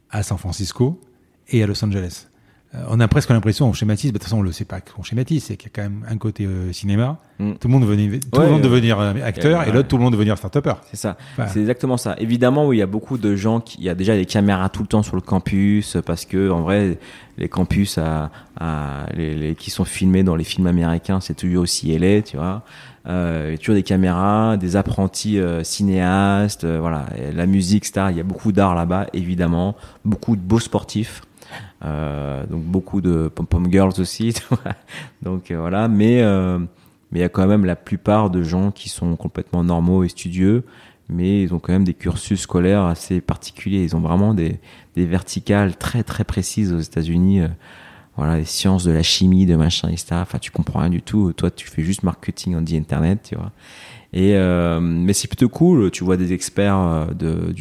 à 0.10 0.24
San 0.24 0.38
Francisco 0.38 1.02
et 1.50 1.62
à 1.62 1.68
Los 1.68 1.84
Angeles. 1.84 2.28
Euh, 2.76 2.84
on 2.90 3.00
a 3.00 3.08
presque 3.08 3.30
l'impression, 3.30 3.68
on 3.70 3.74
schématise, 3.74 4.12
bah, 4.12 4.16
de 4.16 4.18
toute 4.20 4.24
façon 4.26 4.40
on 4.40 4.42
le 4.42 4.52
sait 4.52 4.66
pas 4.66 4.82
qu'on 4.82 5.02
schématise, 5.04 5.46
c'est 5.46 5.56
qu'il 5.58 5.70
y 5.70 5.72
a 5.72 5.76
quand 5.76 5.90
même 5.90 6.06
un 6.10 6.18
côté 6.18 6.46
euh, 6.46 6.72
cinéma, 6.74 7.18
Mm. 7.40 7.52
tout 7.62 7.68
le 7.68 7.72
monde 7.74 7.86
veut, 7.86 7.96
tout 7.96 8.40
Ouais, 8.40 8.46
le 8.46 8.52
monde 8.52 8.62
euh, 8.62 8.64
devenir 8.64 9.00
acteur, 9.00 9.60
ouais. 9.60 9.70
et 9.70 9.72
l'autre 9.72 9.88
tout 9.88 9.98
le 9.98 10.04
monde 10.04 10.14
devenir 10.14 10.36
start-upper. 10.40 10.74
C'est 10.90 10.98
ça. 10.98 11.18
Enfin, 11.34 11.46
C'est 11.48 11.60
exactement 11.60 11.96
ça. 11.96 12.16
Évidemment, 12.18 12.66
oui, 12.68 12.78
il 12.78 12.80
y 12.80 12.84
a 12.84 12.88
beaucoup 12.88 13.20
de 13.20 13.36
gens 13.36 13.60
qui, 13.60 13.78
il 13.78 13.84
y 13.84 13.90
a 13.90 13.96
déjà 13.96 14.16
des 14.16 14.26
caméras 14.26 14.70
tout 14.70 14.82
le 14.82 14.88
temps 14.88 15.04
sur 15.04 15.16
le 15.16 15.22
campus 15.22 15.98
parce 16.04 16.26
que, 16.26 16.50
en 16.50 16.62
vrai, 16.62 16.98
les 17.38 17.48
campus 17.48 18.00
à, 18.00 18.32
à- 18.60 19.06
les, 19.16 19.36
les- 19.36 19.56
qui 19.56 19.70
sont 19.70 19.86
filmés 19.86 20.24
dans 20.24 20.36
les 20.36 20.44
films 20.44 20.66
américains, 20.66 21.20
c'est 21.22 21.36
toujours 21.36 21.62
aussi 21.62 21.92
LA, 21.96 22.24
tu 22.24 22.38
vois. 22.38 22.64
Euh, 23.08 23.46
il 23.50 23.52
y 23.52 23.54
a 23.54 23.58
toujours 23.60 23.76
des 23.76 23.84
caméras, 23.84 24.58
des 24.58 24.76
apprentis 24.76 25.38
euh, 25.40 25.64
cinéastes, 25.64 26.66
voilà, 26.66 27.06
Et 27.18 27.32
la 27.32 27.46
musique, 27.46 27.86
etc. 27.88 28.08
Il 28.10 28.18
y 28.18 28.20
a 28.20 28.24
beaucoup 28.24 28.52
d'art 28.52 28.74
là-bas, 28.76 29.06
évidemment, 29.14 29.76
beaucoup 30.06 30.36
de 30.36 30.42
beaux 30.42 30.60
sportifs. 30.60 31.22
Euh, 31.84 32.46
donc 32.48 32.64
beaucoup 32.64 33.02
de 33.02 33.30
pom-pom 33.34 33.72
girls 33.72 33.94
aussi, 34.00 34.34
donc 35.22 35.52
euh, 35.52 35.60
voilà, 35.60 35.88
mais 35.88 36.22
euh, 36.22 36.58
mais 37.12 37.20
il 37.20 37.22
y 37.22 37.26
a 37.26 37.30
quand 37.30 37.46
même 37.48 37.66
la 37.66 37.76
plupart 37.76 38.30
de 38.30 38.42
gens 38.42 38.72
qui 38.72 38.90
sont 38.90 39.16
complètement 39.16 39.64
normaux 39.64 40.04
et 40.04 40.10
studieux, 40.10 40.64
mais 41.08 41.44
ils 41.44 41.54
ont 41.54 41.60
quand 41.60 41.72
même 41.72 41.84
des 41.84 41.94
cursus 41.94 42.42
scolaires 42.42 42.84
assez 42.84 43.22
particuliers. 43.22 43.84
Ils 43.84 43.96
ont 43.96 44.02
vraiment 44.02 44.34
des, 44.34 44.60
des 44.96 45.06
verticales 45.06 45.78
très 45.78 46.04
très 46.04 46.24
précises 46.24 46.74
aux 46.74 46.80
États-Unis. 46.80 47.42
voilà, 48.18 48.38
les 48.38 48.46
sciences 48.46 48.84
de 48.84 48.92
la 48.92 49.04
chimie, 49.04 49.46
de 49.46 49.56
machin, 49.56 49.88
etc. 49.88 50.08
Enfin, 50.16 50.40
tu 50.40 50.52
comprends 50.52 50.80
rien 50.80 50.90
du 50.90 51.02
tout. 51.02 51.32
Toi, 51.32 51.50
tu 51.50 51.68
fais 51.68 51.84
juste 51.84 52.04
marketing 52.04 52.56
on 52.56 52.62
dit 52.62 52.76
internet, 52.76 53.20
tu 53.30 53.36
vois. 53.36 53.52
Et 54.12 54.34
mais 54.82 55.14
c'est 55.14 55.30
plutôt 55.30 55.50
cool. 55.50 55.92
Tu 55.92 56.04
vois 56.04 56.18
des 56.18 56.34
experts 56.34 57.16
de 57.16 57.54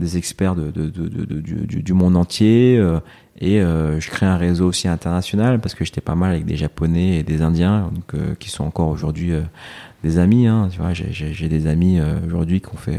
des 0.00 0.16
experts 0.16 0.56
du, 0.56 1.92
monde 1.92 2.16
entier. 2.16 2.76
euh, 2.78 2.98
et 3.42 3.60
euh, 3.60 4.00
je 4.00 4.10
crée 4.10 4.26
un 4.26 4.36
réseau 4.36 4.66
aussi 4.68 4.88
international 4.88 5.60
parce 5.60 5.74
que 5.74 5.84
j'étais 5.84 6.00
pas 6.00 6.14
mal 6.14 6.32
avec 6.32 6.44
des 6.44 6.56
Japonais 6.56 7.18
et 7.18 7.22
des 7.22 7.40
Indiens 7.42 7.90
donc, 7.94 8.14
euh, 8.14 8.34
qui 8.38 8.50
sont 8.50 8.64
encore 8.64 8.88
aujourd'hui 8.88 9.32
des 10.02 10.18
amis. 10.18 10.46
Hein, 10.46 10.68
tu 10.72 10.78
vois, 10.78 10.92
j'ai- 10.92 11.48
des 11.48 11.66
amis 11.66 12.00
aujourd'hui 12.26 12.60
qui 12.60 12.68
ont 12.68 12.78
fait 12.78 12.98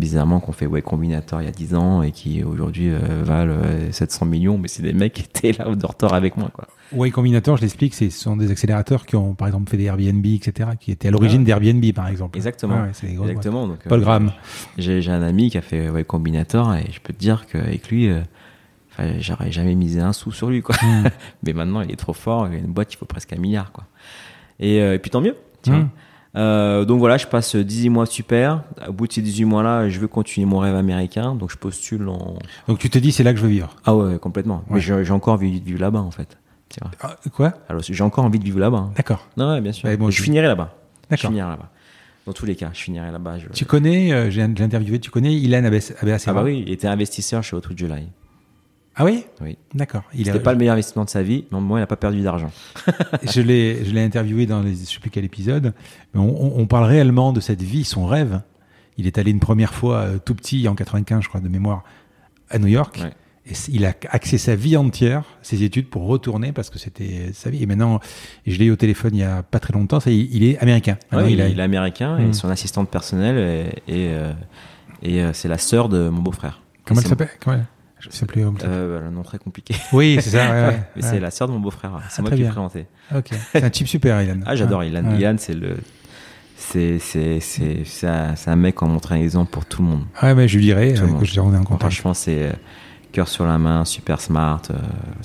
bizarrement 0.00 0.40
qu'on 0.40 0.52
fait 0.52 0.66
Way 0.66 0.82
Combinator 0.82 1.40
il 1.40 1.44
y 1.44 1.48
a 1.48 1.52
10 1.52 1.74
ans 1.74 2.02
et 2.02 2.10
qui 2.10 2.42
aujourd'hui 2.42 2.88
euh, 2.88 3.22
valent 3.22 3.54
euh, 3.64 3.92
700 3.92 4.26
millions, 4.26 4.58
mais 4.58 4.68
c'est 4.68 4.82
des 4.82 4.92
mecs 4.92 5.12
qui 5.12 5.22
étaient 5.22 5.52
là 5.52 5.68
au 5.68 5.76
dortoir 5.76 6.14
avec 6.14 6.36
moi. 6.36 6.50
Quoi. 6.52 6.66
Combinator, 7.12 7.56
je 7.56 7.62
l'explique, 7.62 7.94
ce 7.94 8.10
sont 8.10 8.36
des 8.36 8.50
accélérateurs 8.50 9.06
qui 9.06 9.14
ont 9.16 9.34
par 9.34 9.46
exemple 9.46 9.70
fait 9.70 9.76
des 9.76 9.84
Airbnb, 9.84 10.26
etc., 10.26 10.70
qui 10.80 10.90
étaient 10.90 11.08
à 11.08 11.10
l'origine 11.10 11.42
Ah. 11.42 11.58
d'Airbnb 11.58 11.92
par 11.94 12.08
exemple. 12.08 12.36
Exactement. 12.36 12.76
Ah 12.78 12.82
ouais. 13.04 13.10
Exactement. 13.10 13.68
Donc, 13.68 13.78
Paul 13.88 14.00
euh, 14.00 14.02
Graham. 14.02 14.32
J'ai 14.76 15.00
j'ai 15.02 15.12
un 15.12 15.22
ami 15.22 15.50
qui 15.50 15.58
a 15.58 15.62
fait 15.62 15.88
Way 15.88 16.04
Combinator 16.04 16.74
et 16.74 16.90
je 16.90 17.00
peux 17.00 17.12
te 17.12 17.18
dire 17.18 17.46
qu'avec 17.46 17.88
lui, 17.88 18.08
euh, 19.00 19.14
j'aurais 19.18 19.52
jamais 19.52 19.74
misé 19.74 20.00
un 20.00 20.12
sou 20.12 20.32
sur 20.32 20.50
lui. 20.50 20.62
Quoi. 20.62 20.74
Mm. 20.82 21.08
mais 21.44 21.52
maintenant, 21.52 21.80
il 21.82 21.90
est 21.90 21.96
trop 21.96 22.12
fort. 22.12 22.48
Il 22.48 22.54
a 22.54 22.58
une 22.58 22.72
boîte, 22.72 22.92
il 22.92 22.96
faut 22.96 23.06
presque 23.06 23.32
un 23.32 23.38
milliard. 23.38 23.72
Quoi. 23.72 23.84
Et, 24.58 24.80
euh, 24.80 24.94
et 24.94 24.98
puis 24.98 25.10
tant 25.10 25.20
mieux. 25.20 25.36
Euh, 26.36 26.84
donc 26.84 26.98
voilà, 27.00 27.16
je 27.16 27.26
passe 27.26 27.56
18 27.56 27.88
mois 27.88 28.06
super. 28.06 28.62
Au 28.86 28.92
bout 28.92 29.06
de 29.08 29.12
ces 29.12 29.22
18 29.22 29.44
mois-là, 29.46 29.88
je 29.88 29.98
veux 29.98 30.06
continuer 30.08 30.46
mon 30.46 30.58
rêve 30.58 30.76
américain. 30.76 31.34
Donc 31.34 31.50
je 31.50 31.56
postule 31.56 32.08
en. 32.08 32.38
Donc 32.68 32.78
tu 32.78 32.88
te 32.90 32.98
dis, 32.98 33.10
c'est 33.12 33.24
là 33.24 33.32
que 33.32 33.38
je 33.38 33.42
veux 33.44 33.50
vivre. 33.50 33.74
Ah 33.84 33.96
ouais, 33.96 34.18
complètement. 34.18 34.62
Ouais. 34.70 34.76
Mais 34.76 34.80
j'ai 34.80 35.10
encore 35.12 35.34
envie 35.34 35.60
de 35.60 35.64
vivre 35.64 35.80
là-bas 35.80 36.00
en 36.00 36.10
fait. 36.10 36.38
Ah, 37.02 37.16
quoi? 37.32 37.54
Alors 37.68 37.82
j'ai 37.82 38.04
encore 38.04 38.24
envie 38.24 38.38
de 38.38 38.44
vivre 38.44 38.60
là-bas. 38.60 38.78
hein. 38.78 38.92
D'accord. 38.96 39.26
Non, 39.36 39.50
ouais, 39.54 39.60
bien 39.60 39.72
sûr. 39.72 39.88
Ouais, 39.88 39.96
moi 39.96 40.10
je 40.10 40.16
aussi. 40.16 40.22
finirai 40.24 40.46
là-bas. 40.46 40.72
Je 41.04 41.16
D'accord. 41.16 41.30
finirai 41.30 41.48
là-bas. 41.48 41.68
Dans 42.26 42.32
tous 42.32 42.46
les 42.46 42.54
cas, 42.54 42.70
je 42.72 42.80
finirai 42.80 43.10
là-bas. 43.10 43.38
Je... 43.38 43.48
Tu 43.48 43.64
connais, 43.64 44.12
euh, 44.12 44.30
j'ai 44.30 44.42
interviewé, 44.42 45.00
tu 45.00 45.10
connais 45.10 45.34
Ilan 45.34 45.64
Abes- 45.64 45.94
Abessera 46.00 46.30
Ah 46.30 46.34
bah 46.34 46.42
oui, 46.44 46.62
il 46.64 46.72
était 46.72 46.86
investisseur 46.86 47.42
chez 47.42 47.56
Auto 47.56 47.70
July. 47.74 48.06
Ah 49.00 49.04
oui 49.06 49.24
Oui. 49.40 49.56
D'accord. 49.74 50.02
Il 50.12 50.26
C'était 50.26 50.38
a- 50.38 50.40
pas 50.42 50.52
le 50.52 50.58
meilleur 50.58 50.74
investissement 50.74 51.04
de 51.04 51.10
sa 51.10 51.22
vie, 51.22 51.44
mais 51.50 51.56
au 51.56 51.60
moins 51.60 51.78
il 51.78 51.82
n'a 51.82 51.86
pas 51.86 51.96
perdu 51.96 52.20
d'argent. 52.22 52.50
je 53.22 53.40
l'ai, 53.40 53.82
je 53.84 53.92
l'ai 53.92 54.02
interviewé 54.04 54.44
dans 54.46 54.60
les, 54.60 54.72
je 54.72 54.84
sais 54.84 55.00
plus 55.00 55.08
quel 55.10 55.24
épisode. 55.24 55.72
Mais 56.12 56.20
on, 56.20 56.28
on- 56.58 56.60
on 56.60 56.66
parle 56.66 56.84
réellement 56.84 57.32
de 57.32 57.40
cette 57.40 57.62
vie, 57.62 57.84
son 57.84 58.06
rêve. 58.06 58.40
Il 58.98 59.06
est 59.06 59.16
allé 59.16 59.30
une 59.30 59.40
première 59.40 59.72
fois 59.72 59.96
euh, 60.00 60.18
tout 60.22 60.34
petit, 60.34 60.68
en 60.68 60.74
95, 60.74 61.22
je 61.22 61.28
crois, 61.28 61.40
de 61.40 61.48
mémoire, 61.48 61.82
à 62.50 62.58
New 62.58 62.66
York. 62.66 62.98
Ouais. 63.02 63.12
Et 63.46 63.54
il 63.70 63.86
a 63.86 63.94
axé 64.10 64.36
sa 64.36 64.54
vie 64.54 64.76
entière, 64.76 65.24
ses 65.40 65.62
études, 65.62 65.88
pour 65.88 66.04
retourner 66.06 66.52
parce 66.52 66.68
que 66.68 66.78
c'était 66.78 67.30
sa 67.32 67.48
vie. 67.48 67.62
Et 67.62 67.66
maintenant, 67.66 68.00
je 68.46 68.58
l'ai 68.58 68.66
eu 68.66 68.70
au 68.70 68.76
téléphone 68.76 69.12
il 69.14 69.20
y 69.20 69.24
a 69.24 69.42
pas 69.42 69.60
très 69.60 69.72
longtemps. 69.72 69.98
Ça, 69.98 70.10
il 70.10 70.44
est 70.44 70.58
américain. 70.58 70.98
Ouais, 71.10 71.24
il 71.32 71.38
il, 71.38 71.40
a- 71.40 71.48
est 71.48 71.58
américain 71.60 72.18
et 72.18 72.34
son 72.34 72.50
assistante 72.50 72.90
personnelle 72.90 73.38
est, 73.38 73.92
et, 73.92 74.08
euh, 74.10 74.32
et, 75.02 75.22
euh, 75.22 75.32
c'est 75.32 75.48
la 75.48 75.56
sœur 75.56 75.88
de 75.88 76.10
mon 76.10 76.20
beau-frère. 76.20 76.60
comment 76.84 77.00
Et 77.00 77.04
elle 77.04 77.08
s'appelle? 77.08 77.30
Je 78.00 78.08
sais 78.10 78.26
plus. 78.26 78.44
euh, 78.64 79.06
Un 79.06 79.10
nom 79.10 79.22
très 79.22 79.38
compliqué. 79.38 79.74
Oui, 79.92 80.18
c'est 80.20 80.30
ça. 80.30 80.38
ouais, 80.50 80.50
ouais, 80.68 80.80
mais 80.96 81.02
ouais. 81.02 81.08
c'est 81.10 81.20
la 81.20 81.30
sœur 81.30 81.48
de 81.48 81.52
mon 81.52 81.60
beau-frère. 81.60 81.92
C'est 82.08 82.16
Ah, 82.18 82.22
moi 82.22 82.30
très 82.30 82.36
qui 82.36 82.42
l'ai 82.42 82.48
présenté. 82.48 82.86
Ok. 83.14 83.30
C'est 83.52 83.62
un 83.64 83.70
type 83.70 83.88
super, 83.88 84.20
Ilan. 84.22 84.40
Ah, 84.46 84.56
j'adore. 84.56 84.82
Ilan. 84.84 85.14
Ilan, 85.16 85.36
c'est 85.38 85.54
le. 85.54 85.76
C'est 86.56 86.98
c'est 86.98 87.40
c'est 87.40 87.84
c'est 87.86 88.06
un, 88.06 88.36
c'est 88.36 88.50
un 88.50 88.56
mec 88.56 88.82
a 88.82 88.86
montré 88.86 89.14
un 89.14 89.18
exemple 89.18 89.50
pour 89.50 89.64
tout 89.64 89.80
le 89.82 89.88
monde. 89.88 90.04
Ouais, 90.22 90.34
mais 90.34 90.46
je 90.46 90.56
lui 90.58 90.64
dirais 90.64 90.92
le 90.92 91.02
euh, 91.02 91.18
que 91.18 91.24
je 91.24 91.40
en 91.40 91.50
contact. 91.50 91.80
Franchement, 91.80 92.12
c'est 92.14 92.48
euh, 92.48 92.52
cœur 93.12 93.28
sur 93.28 93.46
la 93.46 93.56
main, 93.56 93.84
super 93.86 94.20
smart. 94.20 94.60
euh, 94.70 94.74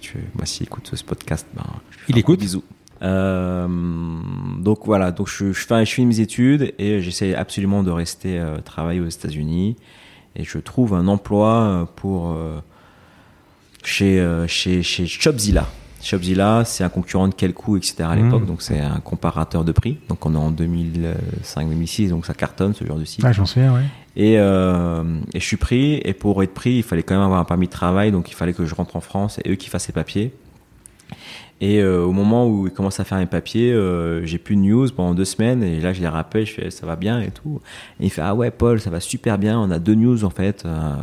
tu, 0.02 0.18
moi, 0.36 0.46
s'il 0.46 0.64
écoute 0.66 0.90
ce 0.94 1.04
podcast, 1.04 1.46
ben, 1.54 1.64
Il 2.08 2.18
écoute 2.18 2.40
Bisous. 2.40 2.64
Euh, 3.02 3.68
donc 4.60 4.86
voilà, 4.86 5.12
donc 5.12 5.28
je, 5.28 5.52
je, 5.52 5.66
fais, 5.66 5.86
je 5.86 5.92
finis 5.94 6.08
mes 6.08 6.20
études 6.22 6.74
et 6.80 7.02
j'essaie 7.02 7.36
absolument 7.36 7.84
de 7.84 7.92
rester 7.92 8.40
euh, 8.40 8.60
travailler 8.62 9.02
aux 9.02 9.08
États-Unis 9.08 9.76
et 10.36 10.44
je 10.44 10.58
trouve 10.58 10.94
un 10.94 11.08
emploi 11.08 11.50
euh, 11.54 11.86
pour 11.96 12.32
euh, 12.32 12.60
chez 13.84 14.20
euh, 14.20 14.48
chez 14.48 14.84
chez 14.84 15.06
Shopzilla. 15.08 15.66
Shopzilla, 16.02 16.64
c'est 16.66 16.84
un 16.84 16.90
concurrent 16.90 17.28
de 17.28 17.34
Kelku, 17.34 17.78
etc. 17.78 17.96
à 18.04 18.16
l'époque, 18.16 18.42
Mhm. 18.42 18.48
donc 18.48 18.62
c'est 18.62 18.80
un 18.80 19.00
comparateur 19.00 19.64
de 19.64 19.72
prix. 19.72 19.98
Donc 20.08 20.24
on 20.26 20.36
est 20.36 20.38
en 20.38 20.52
2005-2006, 20.52 22.10
donc 22.10 22.26
ça 22.26 22.34
cartonne 22.36 22.74
ce 22.76 22.86
genre 22.86 22.98
de 23.00 23.06
site. 23.06 23.24
Ah, 23.26 23.32
j'en 23.32 23.46
souviens, 23.46 23.74
ouais. 23.74 23.82
Et, 24.16 24.36
euh, 24.40 25.04
et 25.34 25.40
je 25.40 25.46
suis 25.46 25.58
pris, 25.58 25.96
et 26.06 26.14
pour 26.14 26.42
être 26.44 26.54
pris, 26.54 26.76
il 26.76 26.84
fallait 26.84 27.04
quand 27.04 27.16
même 27.16 27.24
avoir 27.24 27.40
un 27.40 27.44
permis 27.46 27.66
de 27.66 27.72
travail, 27.72 28.12
donc 28.12 28.30
il 28.30 28.36
fallait 28.36 28.54
que 28.54 28.66
je 28.66 28.76
rentre 28.76 28.96
en 28.96 29.02
France 29.02 29.40
et 29.44 29.52
eux 29.52 29.56
qui 29.56 29.70
fassent 29.70 29.88
les 29.88 29.94
papiers. 29.94 30.32
Et 31.62 31.82
euh, 31.82 32.04
au 32.04 32.12
moment 32.12 32.48
où 32.48 32.68
ils 32.68 32.74
commencent 32.74 33.00
à 33.00 33.06
faire 33.06 33.18
mes 33.18 33.26
papiers, 33.26 33.72
euh, 33.72 34.26
j'ai 34.26 34.38
plus 34.38 34.56
de 34.56 34.62
news 34.62 34.90
pendant 34.90 35.14
deux 35.14 35.26
semaines, 35.26 35.64
et 35.64 35.80
là 35.80 35.94
je 35.94 36.02
les 36.02 36.08
rappelle, 36.08 36.46
je 36.46 36.54
fais 36.54 36.70
ça 36.70 36.86
va 36.86 36.98
bien 36.98 37.22
et 37.22 37.32
tout. 37.32 37.62
Et 38.00 38.06
il 38.06 38.10
fait 38.10 38.22
ah 38.22 38.36
ouais 38.36 38.52
Paul, 38.52 38.80
ça 38.80 38.90
va 38.90 39.00
super 39.00 39.38
bien, 39.38 39.58
on 39.60 39.72
a 39.72 39.80
deux 39.80 39.96
news 39.96 40.26
en 40.26 40.30
fait 40.30 40.66
euh, 40.66 40.96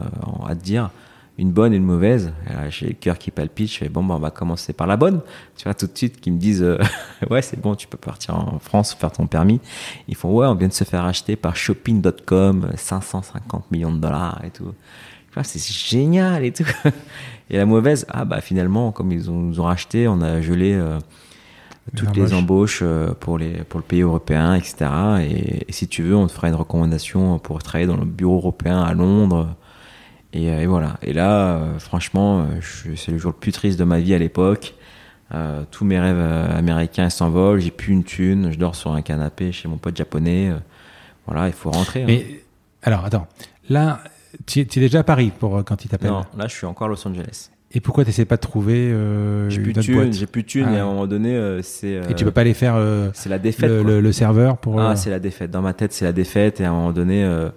à 0.46 0.54
te 0.54 0.62
dire, 0.62 0.90
une 1.38 1.52
bonne 1.52 1.72
et 1.72 1.76
une 1.76 1.84
mauvaise. 1.84 2.34
J'ai 2.68 2.88
le 2.88 2.92
cœur 2.92 3.16
qui 3.16 3.30
palpite, 3.30 3.72
je 3.72 3.78
fais 3.78 3.88
bon 3.88 4.04
bah, 4.04 4.14
on 4.16 4.18
va 4.18 4.30
commencer 4.30 4.74
par 4.74 4.86
la 4.86 4.98
bonne. 4.98 5.22
Tu 5.56 5.64
vois 5.64 5.74
tout 5.74 5.86
de 5.86 5.96
suite 5.96 6.20
qu'ils 6.20 6.34
me 6.34 6.38
disent 6.38 6.62
euh, 6.62 6.78
ouais 7.30 7.40
c'est 7.40 7.58
bon, 7.58 7.74
tu 7.74 7.88
peux 7.88 7.96
partir 7.96 8.36
en 8.36 8.58
France 8.58 8.92
faire 8.92 9.10
ton 9.10 9.26
permis. 9.26 9.58
Ils 10.06 10.16
font 10.16 10.30
ouais 10.34 10.46
on 10.46 10.54
vient 10.54 10.68
de 10.68 10.74
se 10.74 10.84
faire 10.84 11.06
acheter 11.06 11.34
par 11.34 11.56
shopping.com 11.56 12.72
550 12.76 13.70
millions 13.70 13.92
de 13.92 14.00
dollars 14.00 14.42
et 14.44 14.50
tout. 14.50 14.74
C'est 15.44 15.66
génial 15.66 16.44
et 16.44 16.52
tout. 16.52 16.66
Et 17.52 17.58
la 17.58 17.66
mauvaise, 17.66 18.06
ah 18.08 18.24
bah 18.24 18.40
finalement, 18.40 18.90
comme 18.92 19.12
ils 19.12 19.30
ont, 19.30 19.34
nous 19.38 19.60
ont 19.60 19.64
racheté, 19.64 20.08
on 20.08 20.20
a 20.22 20.40
gelé 20.40 20.72
euh, 20.72 20.98
toutes 21.96 22.16
les 22.16 22.32
embauches. 22.34 22.80
euh, 22.82 23.12
pour, 23.12 23.36
les, 23.38 23.62
pour 23.64 23.78
le 23.78 23.84
pays 23.84 24.00
européen, 24.00 24.54
etc. 24.54 24.76
Et, 25.20 25.68
et 25.68 25.72
si 25.72 25.86
tu 25.86 26.02
veux, 26.02 26.16
on 26.16 26.26
te 26.26 26.32
fera 26.32 26.48
une 26.48 26.54
recommandation 26.54 27.38
pour 27.38 27.62
travailler 27.62 27.86
dans 27.86 27.96
le 27.98 28.06
bureau 28.06 28.36
européen 28.36 28.80
à 28.82 28.94
Londres. 28.94 29.54
Et, 30.32 30.50
euh, 30.50 30.60
et 30.62 30.66
voilà. 30.66 30.96
Et 31.02 31.12
là, 31.12 31.60
franchement, 31.78 32.46
c'est 32.96 33.12
le 33.12 33.18
jour 33.18 33.32
le 33.32 33.38
plus 33.38 33.52
triste 33.52 33.78
de 33.78 33.84
ma 33.84 34.00
vie 34.00 34.14
à 34.14 34.18
l'époque. 34.18 34.74
Euh, 35.34 35.62
tous 35.70 35.84
mes 35.84 35.98
rêves 36.00 36.20
américains 36.56 37.08
s'envolent, 37.10 37.60
j'ai 37.60 37.70
plus 37.70 37.92
une 37.92 38.04
thune, 38.04 38.50
je 38.52 38.58
dors 38.58 38.74
sur 38.74 38.92
un 38.92 39.02
canapé 39.02 39.50
chez 39.52 39.66
mon 39.68 39.76
pote 39.78 39.96
japonais. 39.96 40.50
voilà, 41.26 41.46
il 41.48 41.52
faut 41.54 41.70
rentrer. 41.70 42.02
hein. 42.02 42.06
Mais 42.06 42.26
alors, 42.82 43.04
attends. 43.04 43.26
Là, 43.68 44.00
tu 44.46 44.60
es, 44.60 44.64
déjà 44.64 45.00
à 45.00 45.02
Paris 45.04 45.32
pour 45.38 45.56
euh, 45.58 45.62
quand 45.62 45.84
il 45.84 45.88
t'appelle. 45.88 46.10
Non, 46.10 46.22
là, 46.36 46.46
je 46.48 46.54
suis 46.54 46.66
encore 46.66 46.86
à 46.86 46.90
Los 46.90 47.06
Angeles. 47.06 47.50
Et 47.74 47.80
pourquoi 47.80 48.04
tu 48.04 48.10
n'essaies 48.10 48.26
pas 48.26 48.36
de 48.36 48.42
trouver 48.42 48.90
euh, 48.92 49.48
J'ai 49.48 49.60
plus 49.62 49.72
de 49.72 49.80
thunes, 49.80 50.12
j'ai 50.12 50.26
plus 50.26 50.42
de 50.42 50.46
thunes, 50.48 50.66
Ah 50.68 50.72
et 50.74 50.78
à 50.78 50.82
un 50.82 50.84
ouais. 50.86 50.90
moment 50.92 51.06
donné, 51.06 51.34
euh, 51.34 51.62
c'est. 51.62 52.00
Et 52.10 52.14
tu 52.14 52.24
peux 52.24 52.30
pas 52.30 52.42
aller 52.42 52.52
faire 52.54 52.74
euh, 52.76 53.08
C'est 53.14 53.30
la 53.30 53.38
défaite. 53.38 53.70
le, 53.70 53.82
le- 53.82 54.00
le 54.00 54.12
serveur 54.12 54.58
pour. 54.58 54.78
Ah, 54.80 54.90
euh, 54.90 54.96
c'est 54.96 55.08
la 55.10 55.18
défaite. 55.18 55.50
Dans 55.50 55.62
ma 55.62 55.72
tête, 55.72 55.92
c'est 55.94 56.04
la 56.04 56.12
défaite, 56.12 56.60
et 56.60 56.64
à 56.66 56.70
un 56.70 56.72
moment 56.74 56.92
donné, 56.92 57.24
euh, 57.24 57.48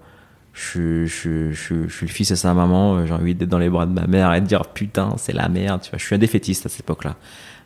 je, 0.54 1.06
je, 1.06 1.52
je, 1.52 1.88
je 1.88 1.94
suis 1.94 2.06
le 2.06 2.12
fils 2.12 2.30
de 2.30 2.36
sa 2.36 2.54
maman, 2.54 2.96
euh, 2.96 3.06
j'ai 3.06 3.14
envie 3.14 3.36
d'être 3.36 3.50
dans 3.50 3.58
les 3.60 3.70
bras 3.70 3.86
de 3.86 3.92
ma 3.92 4.08
mère 4.08 4.34
et 4.34 4.40
de 4.40 4.46
dire 4.46 4.66
putain, 4.68 5.14
c'est 5.18 5.34
la 5.34 5.50
merde, 5.50 5.82
tu 5.82 5.90
vois. 5.90 6.00
Je 6.00 6.06
suis 6.06 6.16
un 6.16 6.20
défaitiste 6.20 6.66
à 6.66 6.70
cette 6.70 6.80
époque-là. 6.82 7.16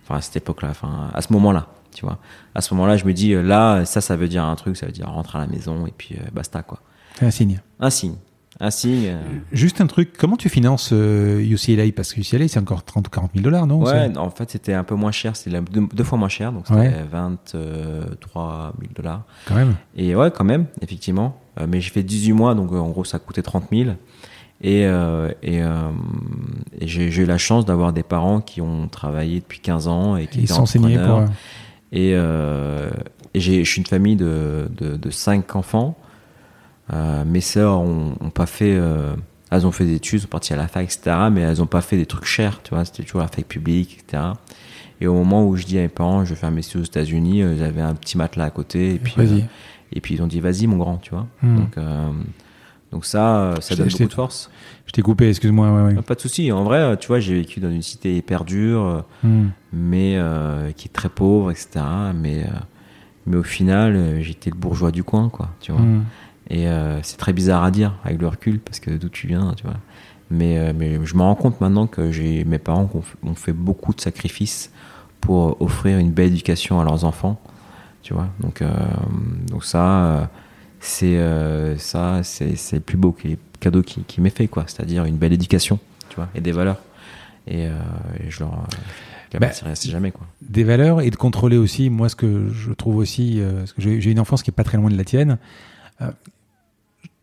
Enfin, 0.05 0.15
à 0.17 0.21
cette 0.21 0.37
époque-là, 0.37 0.69
enfin, 0.71 1.11
à 1.13 1.21
ce 1.21 1.31
moment-là, 1.33 1.67
tu 1.93 2.03
vois. 2.03 2.17
À 2.55 2.61
ce 2.61 2.73
moment-là, 2.73 2.97
je 2.97 3.05
me 3.05 3.13
dis, 3.13 3.33
euh, 3.33 3.43
là, 3.43 3.85
ça, 3.85 4.01
ça 4.01 4.15
veut 4.15 4.27
dire 4.27 4.43
un 4.43 4.55
truc, 4.55 4.75
ça 4.75 4.87
veut 4.87 4.91
dire 4.91 5.07
rentre 5.07 5.35
à 5.35 5.39
la 5.39 5.45
maison, 5.45 5.85
et 5.85 5.93
puis 5.95 6.15
euh, 6.15 6.23
basta, 6.33 6.63
quoi. 6.63 6.79
c'est 7.19 7.25
un 7.27 7.31
signe. 7.31 7.61
Un 7.79 7.91
signe. 7.91 8.15
Un 8.61 8.71
signe. 8.71 9.05
euh, 9.07 9.21
Juste 9.53 9.79
un 9.79 9.87
truc. 9.87 10.13
Comment 10.17 10.35
tu 10.35 10.49
finances 10.49 10.89
euh, 10.91 11.39
UCLA 11.41 11.91
Parce 11.95 12.13
que 12.13 12.19
UCLA, 12.19 12.47
c'est 12.49 12.59
encore 12.59 12.83
30 12.83 13.07
ou 13.07 13.09
40 13.09 13.31
000 13.33 13.43
dollars, 13.43 13.65
non? 13.67 13.81
Ouais, 13.83 14.17
en 14.17 14.29
fait, 14.29 14.51
c'était 14.51 14.73
un 14.73 14.83
peu 14.83 14.95
moins 14.95 15.11
cher, 15.13 15.35
c'était 15.37 15.61
deux, 15.61 15.87
deux 15.93 16.03
fois 16.03 16.17
moins 16.17 16.27
cher, 16.27 16.51
donc 16.51 16.67
c'était 16.67 16.79
Ouais. 16.79 17.05
23 17.09 18.73
000 18.79 18.91
dollars. 18.95 19.23
Quand 19.45 19.55
même. 19.55 19.75
Et 19.95 20.15
ouais, 20.15 20.31
quand 20.31 20.43
même, 20.43 20.65
effectivement. 20.81 21.37
Euh, 21.59 21.67
mais 21.69 21.79
j'ai 21.81 21.89
fait 21.89 22.03
18 22.03 22.33
mois, 22.33 22.55
donc 22.55 22.71
euh, 22.71 22.77
en 22.77 22.89
gros, 22.89 23.03
ça 23.05 23.19
coûtait 23.19 23.41
30 23.41 23.65
000. 23.71 23.91
Et, 24.61 24.85
euh, 24.85 25.29
et, 25.41 25.61
euh, 25.63 25.89
et 26.81 26.87
j'ai 26.87 27.05
eu 27.07 27.25
la 27.25 27.37
chance 27.37 27.65
d'avoir 27.65 27.93
des 27.93 28.03
parents 28.03 28.41
qui 28.41 28.59
ont 28.59 28.89
travaillé 28.89 29.39
depuis 29.39 29.59
15 29.61 29.87
ans 29.87 30.17
et 30.17 30.27
qui 30.27 30.39
Ils 30.39 30.43
étaient 30.43 30.53
sont 30.53 30.63
enseignés 30.63 30.95
pour. 30.95 31.03
entrepreneurs. 31.05 31.29
euh, 31.29 31.95
Et, 31.97 32.11
euh, 32.13 32.89
et 33.33 33.39
j'ai- 33.39 33.63
je 33.63 33.71
suis 33.71 33.79
une 33.79 33.87
famille 33.87 34.17
de, 34.17 34.69
de, 34.77 34.97
de 34.97 35.09
cinq 35.11 35.55
enfants. 35.55 35.97
Euh, 36.93 37.23
mes 37.25 37.41
sœurs 37.41 37.79
ont, 37.79 38.15
ont 38.19 38.29
pas 38.29 38.45
fait. 38.45 38.75
euh, 38.75 39.15
elles 39.51 39.65
ont 39.65 39.71
fait 39.71 39.85
des 39.85 39.95
études, 39.95 40.21
sont 40.21 40.27
parties 40.27 40.53
à 40.53 40.57
la 40.57 40.67
fac, 40.67 40.83
etc. 40.85 41.15
Mais 41.31 41.41
elles 41.41 41.61
ont 41.61 41.65
pas 41.67 41.81
fait 41.81 41.97
des 41.97 42.05
trucs 42.05 42.25
chers, 42.25 42.61
tu 42.63 42.73
vois. 42.73 42.85
C'était 42.85 43.03
toujours 43.03 43.21
la 43.21 43.27
fac 43.27 43.45
publique, 43.45 43.99
etc. 44.03 44.23
Et 45.01 45.07
au 45.07 45.13
moment 45.13 45.45
où 45.47 45.55
je 45.55 45.65
dis 45.65 45.77
à 45.77 45.81
mes 45.81 45.87
parents, 45.87 46.25
je 46.25 46.31
vais 46.31 46.35
faire 46.35 46.51
mes 46.51 46.59
études 46.59 46.81
aux 46.81 46.85
États-Unis, 46.85 47.41
euh, 47.41 47.57
j'avais 47.57 47.81
un 47.81 47.95
petit 47.95 48.17
matelas 48.17 48.45
à 48.45 48.49
côté. 48.49 48.95
Et 48.95 48.99
puis, 48.99 49.13
euh, 49.17 49.39
et 49.93 50.01
puis 50.01 50.15
ils 50.15 50.21
ont 50.21 50.27
dit, 50.27 50.39
vas-y, 50.39 50.67
mon 50.67 50.77
grand, 50.77 50.97
tu 50.97 51.11
vois. 51.11 51.25
Hmm. 51.41 51.55
Donc, 51.57 51.77
euh, 51.77 52.09
donc 52.91 53.05
ça, 53.05 53.37
euh, 53.37 53.55
ça 53.61 53.75
donne 53.75 53.87
beaucoup 53.87 54.03
de 54.09 54.13
force. 54.13 54.49
Je 54.85 54.91
t'ai 54.91 55.01
coupé, 55.01 55.29
excuse-moi. 55.29 55.71
ouais, 55.71 55.93
ouais. 55.95 56.01
Pas 56.01 56.15
de 56.15 56.21
souci. 56.21 56.51
En 56.51 56.63
vrai, 56.63 56.79
euh, 56.79 56.95
tu 56.95 57.07
vois, 57.07 57.19
j'ai 57.19 57.35
vécu 57.35 57.59
dans 57.59 57.69
une 57.71 57.81
cité 57.83 58.17
hyper 58.17 58.43
dure. 58.45 58.83
euh, 58.83 59.01
Hmm. 59.23 59.49
mais 59.73 60.15
euh, 60.17 60.71
qui 60.73 60.87
est 60.87 60.91
très 60.91 61.09
pauvre, 61.09 61.49
etc. 61.51 61.69
Mais, 62.13 62.43
euh, 62.43 62.47
mais 63.25 63.37
au 63.37 63.43
final, 63.43 63.95
euh, 63.95 64.21
j'étais 64.21 64.49
le 64.49 64.55
bourgeois 64.57 64.91
du 64.91 65.03
coin, 65.03 65.29
quoi, 65.29 65.49
tu 65.61 65.71
vois. 65.71 65.81
Hmm. 65.81 66.03
Et 66.49 66.67
euh, 66.67 67.01
c'est 67.03 67.17
très 67.17 67.33
bizarre 67.33 67.63
à 67.63 67.71
dire 67.71 67.95
avec 68.03 68.19
le 68.19 68.27
recul, 68.27 68.59
parce 68.59 68.79
que 68.79 68.91
d'où 68.91 69.09
tu 69.09 69.27
viens, 69.27 69.53
tu 69.55 69.63
vois. 69.63 69.75
Mais, 70.31 70.57
euh, 70.59 70.73
mais 70.75 70.99
je 71.05 71.15
me 71.15 71.21
rends 71.21 71.35
compte 71.35 71.59
maintenant 71.61 71.87
que 71.87 72.11
j'ai 72.11 72.43
mes 72.43 72.59
parents 72.59 72.87
qui 72.87 72.97
ont 73.27 73.35
fait- 73.35 73.53
beaucoup 73.53 73.93
de 73.93 74.01
sacrifices 74.01 74.71
pour 75.21 75.61
offrir 75.61 75.97
une 75.99 76.11
belle 76.11 76.27
éducation 76.27 76.79
à 76.79 76.83
leurs 76.83 77.03
enfants, 77.05 77.39
tu 78.03 78.13
vois. 78.13 78.29
Donc, 78.39 78.61
euh, 78.61 78.69
donc 79.47 79.63
ça, 79.65 80.29
c'est 80.79 81.19
ça, 81.77 82.21
c'est 82.23 82.73
le 82.73 82.79
plus 82.79 82.97
beau 82.97 83.15
cadeau 83.59 83.81
qui, 83.83 84.01
qui 84.03 84.21
m'est 84.21 84.29
fait, 84.29 84.47
quoi. 84.47 84.63
C'est-à-dire 84.67 85.05
une 85.05 85.17
belle 85.17 85.33
éducation, 85.33 85.77
tu 86.09 86.15
vois, 86.15 86.29
et 86.35 86.41
des 86.41 86.51
valeurs. 86.51 86.77
Et, 87.47 87.63
et 87.65 88.29
je 88.29 88.39
leur 88.41 88.51
Bah, 89.39 89.49
jamais, 89.83 90.11
quoi. 90.11 90.25
des 90.41 90.63
valeurs 90.63 91.01
et 91.01 91.09
de 91.09 91.15
contrôler 91.15 91.57
aussi, 91.57 91.89
moi, 91.89 92.07
ce 92.09 92.15
que 92.15 92.49
je 92.49 92.71
trouve 92.71 92.97
aussi, 92.97 93.39
euh, 93.41 93.59
parce 93.59 93.73
que 93.73 93.81
j'ai 93.81 94.11
une 94.11 94.19
enfance 94.19 94.41
qui 94.43 94.51
est 94.51 94.53
pas 94.53 94.63
très 94.63 94.77
loin 94.77 94.89
de 94.89 94.97
la 94.97 95.03
tienne, 95.03 95.37
euh, 96.01 96.11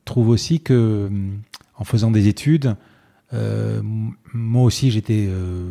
trouve 0.07 0.29
aussi 0.31 0.61
que, 0.61 1.07
hum, 1.11 1.41
en 1.77 1.85
faisant 1.85 2.11
des 2.11 2.29
études, 2.29 2.75
euh, 3.35 3.83
moi 4.33 4.63
aussi, 4.63 4.91
j'étais. 4.91 5.27
euh, 5.29 5.71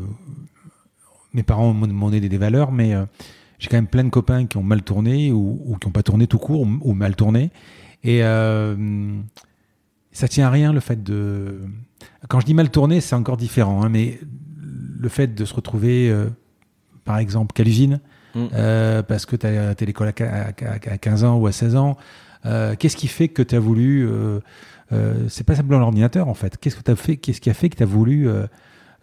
mes 1.33 1.43
parents 1.43 1.73
m'ont 1.73 1.87
demandé 1.87 2.19
des, 2.21 2.37
valeurs, 2.37 2.71
mais 2.71 2.93
euh, 2.93 3.05
j'ai 3.59 3.67
quand 3.69 3.77
même 3.77 3.87
plein 3.87 4.03
de 4.05 4.09
copains 4.09 4.45
qui 4.45 4.55
ont 4.57 4.63
mal 4.63 4.83
tourné 4.83 5.31
ou, 5.33 5.59
ou 5.65 5.77
qui 5.77 5.87
n'ont 5.87 5.91
pas 5.91 6.03
tourné 6.03 6.27
tout 6.27 6.37
court 6.37 6.61
ou, 6.61 6.79
ou 6.81 6.93
mal 6.93 7.15
tourné. 7.15 7.49
Et 8.03 8.23
euh, 8.23 8.75
ça 10.11 10.27
tient 10.27 10.47
à 10.47 10.49
rien 10.49 10.71
le 10.71 10.79
fait 10.79 11.03
de. 11.03 11.59
Quand 12.29 12.39
je 12.39 12.45
dis 12.45 12.53
mal 12.53 12.69
tourné, 12.69 13.01
c'est 13.01 13.15
encore 13.15 13.35
différent, 13.37 13.83
hein, 13.83 13.89
mais 13.89 14.19
le 14.97 15.09
fait 15.09 15.33
de 15.35 15.43
se 15.45 15.53
retrouver, 15.53 16.09
euh, 16.09 16.29
par 17.03 17.17
exemple, 17.17 17.53
qu'à 17.53 17.63
l'usine, 17.63 17.99
Mm. 18.35 18.47
euh, 18.53 19.01
parce 19.01 19.25
que 19.25 19.37
tu 19.37 19.47
as, 19.47 19.73
l'école 19.85 20.09
à- 20.19 20.47
à 20.47 20.97
15 20.97 21.23
ans 21.23 21.37
ou 21.37 21.47
à 21.47 21.53
16 21.53 21.77
ans, 21.77 21.95
euh, 22.45 22.75
qu'est-ce 22.77 22.95
qui 22.97 23.07
fait 23.07 23.27
que 23.27 23.41
tu 23.41 23.55
as 23.55 23.59
voulu. 23.59 24.07
Euh, 24.07 24.39
euh, 24.93 25.15
c'est 25.29 25.43
pas 25.45 25.55
simplement 25.55 25.79
l'ordinateur 25.79 26.27
en 26.27 26.33
fait. 26.35 26.57
Qu'est-ce 26.57 26.75
que 26.75 26.91
as 26.91 26.95
fait 26.95 27.17
Qu'est-ce 27.17 27.41
qui 27.41 27.49
a 27.49 27.53
fait 27.55 27.69
que 27.69 27.75
tu 27.77 27.83
as 27.83 27.87
voulu 27.87 28.27
euh, 28.29 28.45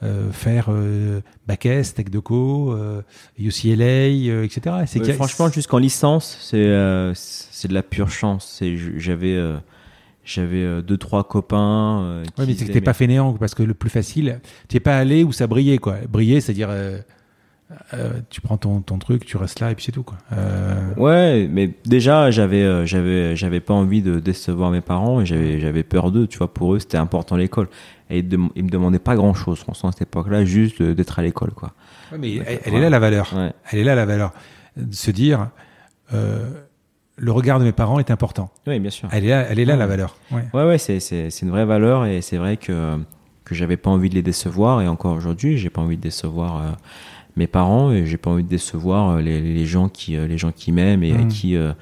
euh, 0.05 0.31
faire 0.33 0.67
euh, 0.69 1.21
Bac 1.47 1.67
S, 1.67 1.95
Tech 1.95 2.07
Deco, 2.11 2.73
euh, 2.73 3.03
UCLA, 3.39 3.85
euh, 3.85 4.45
etc. 4.45 4.77
C'est 4.87 5.01
a- 5.11 5.13
franchement, 5.15 5.49
jusqu'en 5.49 5.79
licence, 5.79 6.39
c'est 6.41 6.57
euh, 6.57 7.13
c'est 7.15 7.69
de 7.69 7.75
la 7.75 7.83
pure 7.83 8.11
chance. 8.11 8.57
C'est 8.59 8.77
j'avais 8.99 9.35
euh, 9.35 9.57
j'avais 10.25 10.83
deux 10.83 10.97
trois 10.99 11.25
copains. 11.25 12.03
euh, 12.05 12.25
Ouais, 12.39 12.47
mais 12.47 12.55
c'est 12.55 12.65
que 12.67 12.73
t'es 12.73 12.81
pas 12.81 12.93
fainéant 12.95 13.33
parce 13.35 13.55
que 13.57 13.63
le 13.65 13.75
plus 13.75 13.91
facile, 13.91 14.41
tu 14.69 14.79
pas 14.81 14.97
allé 14.99 15.25
où 15.25 15.33
ça 15.33 15.47
brillait 15.49 15.79
quoi. 15.79 15.97
Briller, 16.09 16.41
c'est-à-dire 16.41 16.69
euh, 16.71 16.99
euh, 17.95 18.13
tu 18.31 18.41
prends 18.41 18.57
ton, 18.57 18.81
ton 18.81 18.99
truc, 18.99 19.25
tu 19.25 19.37
restes 19.37 19.61
là 19.61 19.71
et 19.71 19.75
puis 19.75 19.85
c'est 19.85 19.93
tout 19.93 20.03
quoi. 20.03 20.19
Euh, 20.33 20.75
Ouais, 20.97 21.49
mais 21.51 21.71
déjà 21.85 22.31
j'avais 22.31 22.63
euh, 22.63 22.87
j'avais 22.87 23.35
j'avais 23.37 23.61
pas 23.61 23.75
envie 23.75 24.03
de 24.03 24.19
décevoir 24.21 24.71
mes 24.71 24.81
parents 24.81 25.21
et 25.21 25.27
j'avais 25.27 25.61
j'avais 25.61 25.83
peur 25.83 26.11
d'eux, 26.13 26.27
tu 26.27 26.39
vois, 26.39 26.53
pour 26.53 26.75
eux 26.75 26.79
c'était 26.79 26.99
important 26.99 27.37
l'école 27.37 27.69
et 28.11 28.19
ils, 28.19 28.39
ils 28.57 28.65
me 28.65 28.69
demandaient 28.71 28.99
pas 28.99 29.15
grand-chose 29.17 29.59
franchement 29.61 29.89
à 29.91 29.93
cette 29.93 30.03
époque-là, 30.03 30.45
juste 30.45 30.81
euh, 30.81 30.95
d'être 30.95 31.19
à 31.19 31.23
l'école 31.23 31.53
quoi. 31.53 31.73
ouais, 32.13 32.19
mais 32.19 32.37
elle, 32.37 32.61
elle 32.65 32.73
Ouais. 32.73 32.79
est 32.79 32.83
là 32.83 32.91
la 32.91 32.99
valeur. 32.99 33.33
Ouais. 33.37 33.53
Elle 33.71 33.79
est 33.81 33.85
là 33.85 33.95
la 33.95 34.07
valeur. 34.07 34.33
De 34.77 34.95
se 34.95 35.11
dire, 35.11 35.49
le 36.11 37.31
regard 37.33 37.59
de 37.59 37.65
mes 37.65 37.73
parents 37.73 37.99
est 37.99 38.11
important. 38.11 38.51
Oui, 38.67 38.79
bien 38.81 38.91
sûr. 38.91 39.09
Elle 39.13 39.25
est 39.25 39.29
là, 39.31 39.47
elle 39.49 39.59
est 39.59 39.65
là 39.65 39.77
la 39.77 39.87
valeur. 39.87 40.17
Ouais. 40.31 40.45
Ouais 40.55 40.79
c'est 40.79 40.99
c'est 41.01 41.31
c'est 41.31 41.45
une 41.47 41.51
vraie 41.53 41.65
valeur 41.67 42.07
et 42.07 42.21
c'est 42.23 42.37
vrai 42.39 42.57
que 42.57 42.99
que 43.45 43.55
j'avais 43.55 43.77
pas 43.77 43.91
envie 43.91 44.09
de 44.09 44.15
les 44.15 44.23
décevoir 44.23 44.81
et 44.83 44.89
encore 44.89 45.15
aujourd'hui, 45.17 45.59
j'ai 45.59 45.69
pas 45.71 45.81
envie 45.83 45.97
de 45.97 46.03
décevoir 46.03 46.77
mes 47.37 47.47
parents 47.47 47.91
et 47.93 48.07
j'ai 48.07 48.17
pas 48.17 48.31
envie 48.31 48.45
de 48.45 48.49
décevoir 48.49 49.11
euh, 49.17 49.21
les, 49.21 49.41
les 49.41 49.67
gens 49.67 49.89
qui 49.89 50.17
euh, 50.17 50.27
les 50.27 50.39
gens 50.39 50.53
qui 50.53 50.73
m'aiment 50.73 51.03
et 51.03 51.13
Mm. 51.13 51.21
à 51.21 51.25
qui 51.25 51.57
euh, 51.57 51.73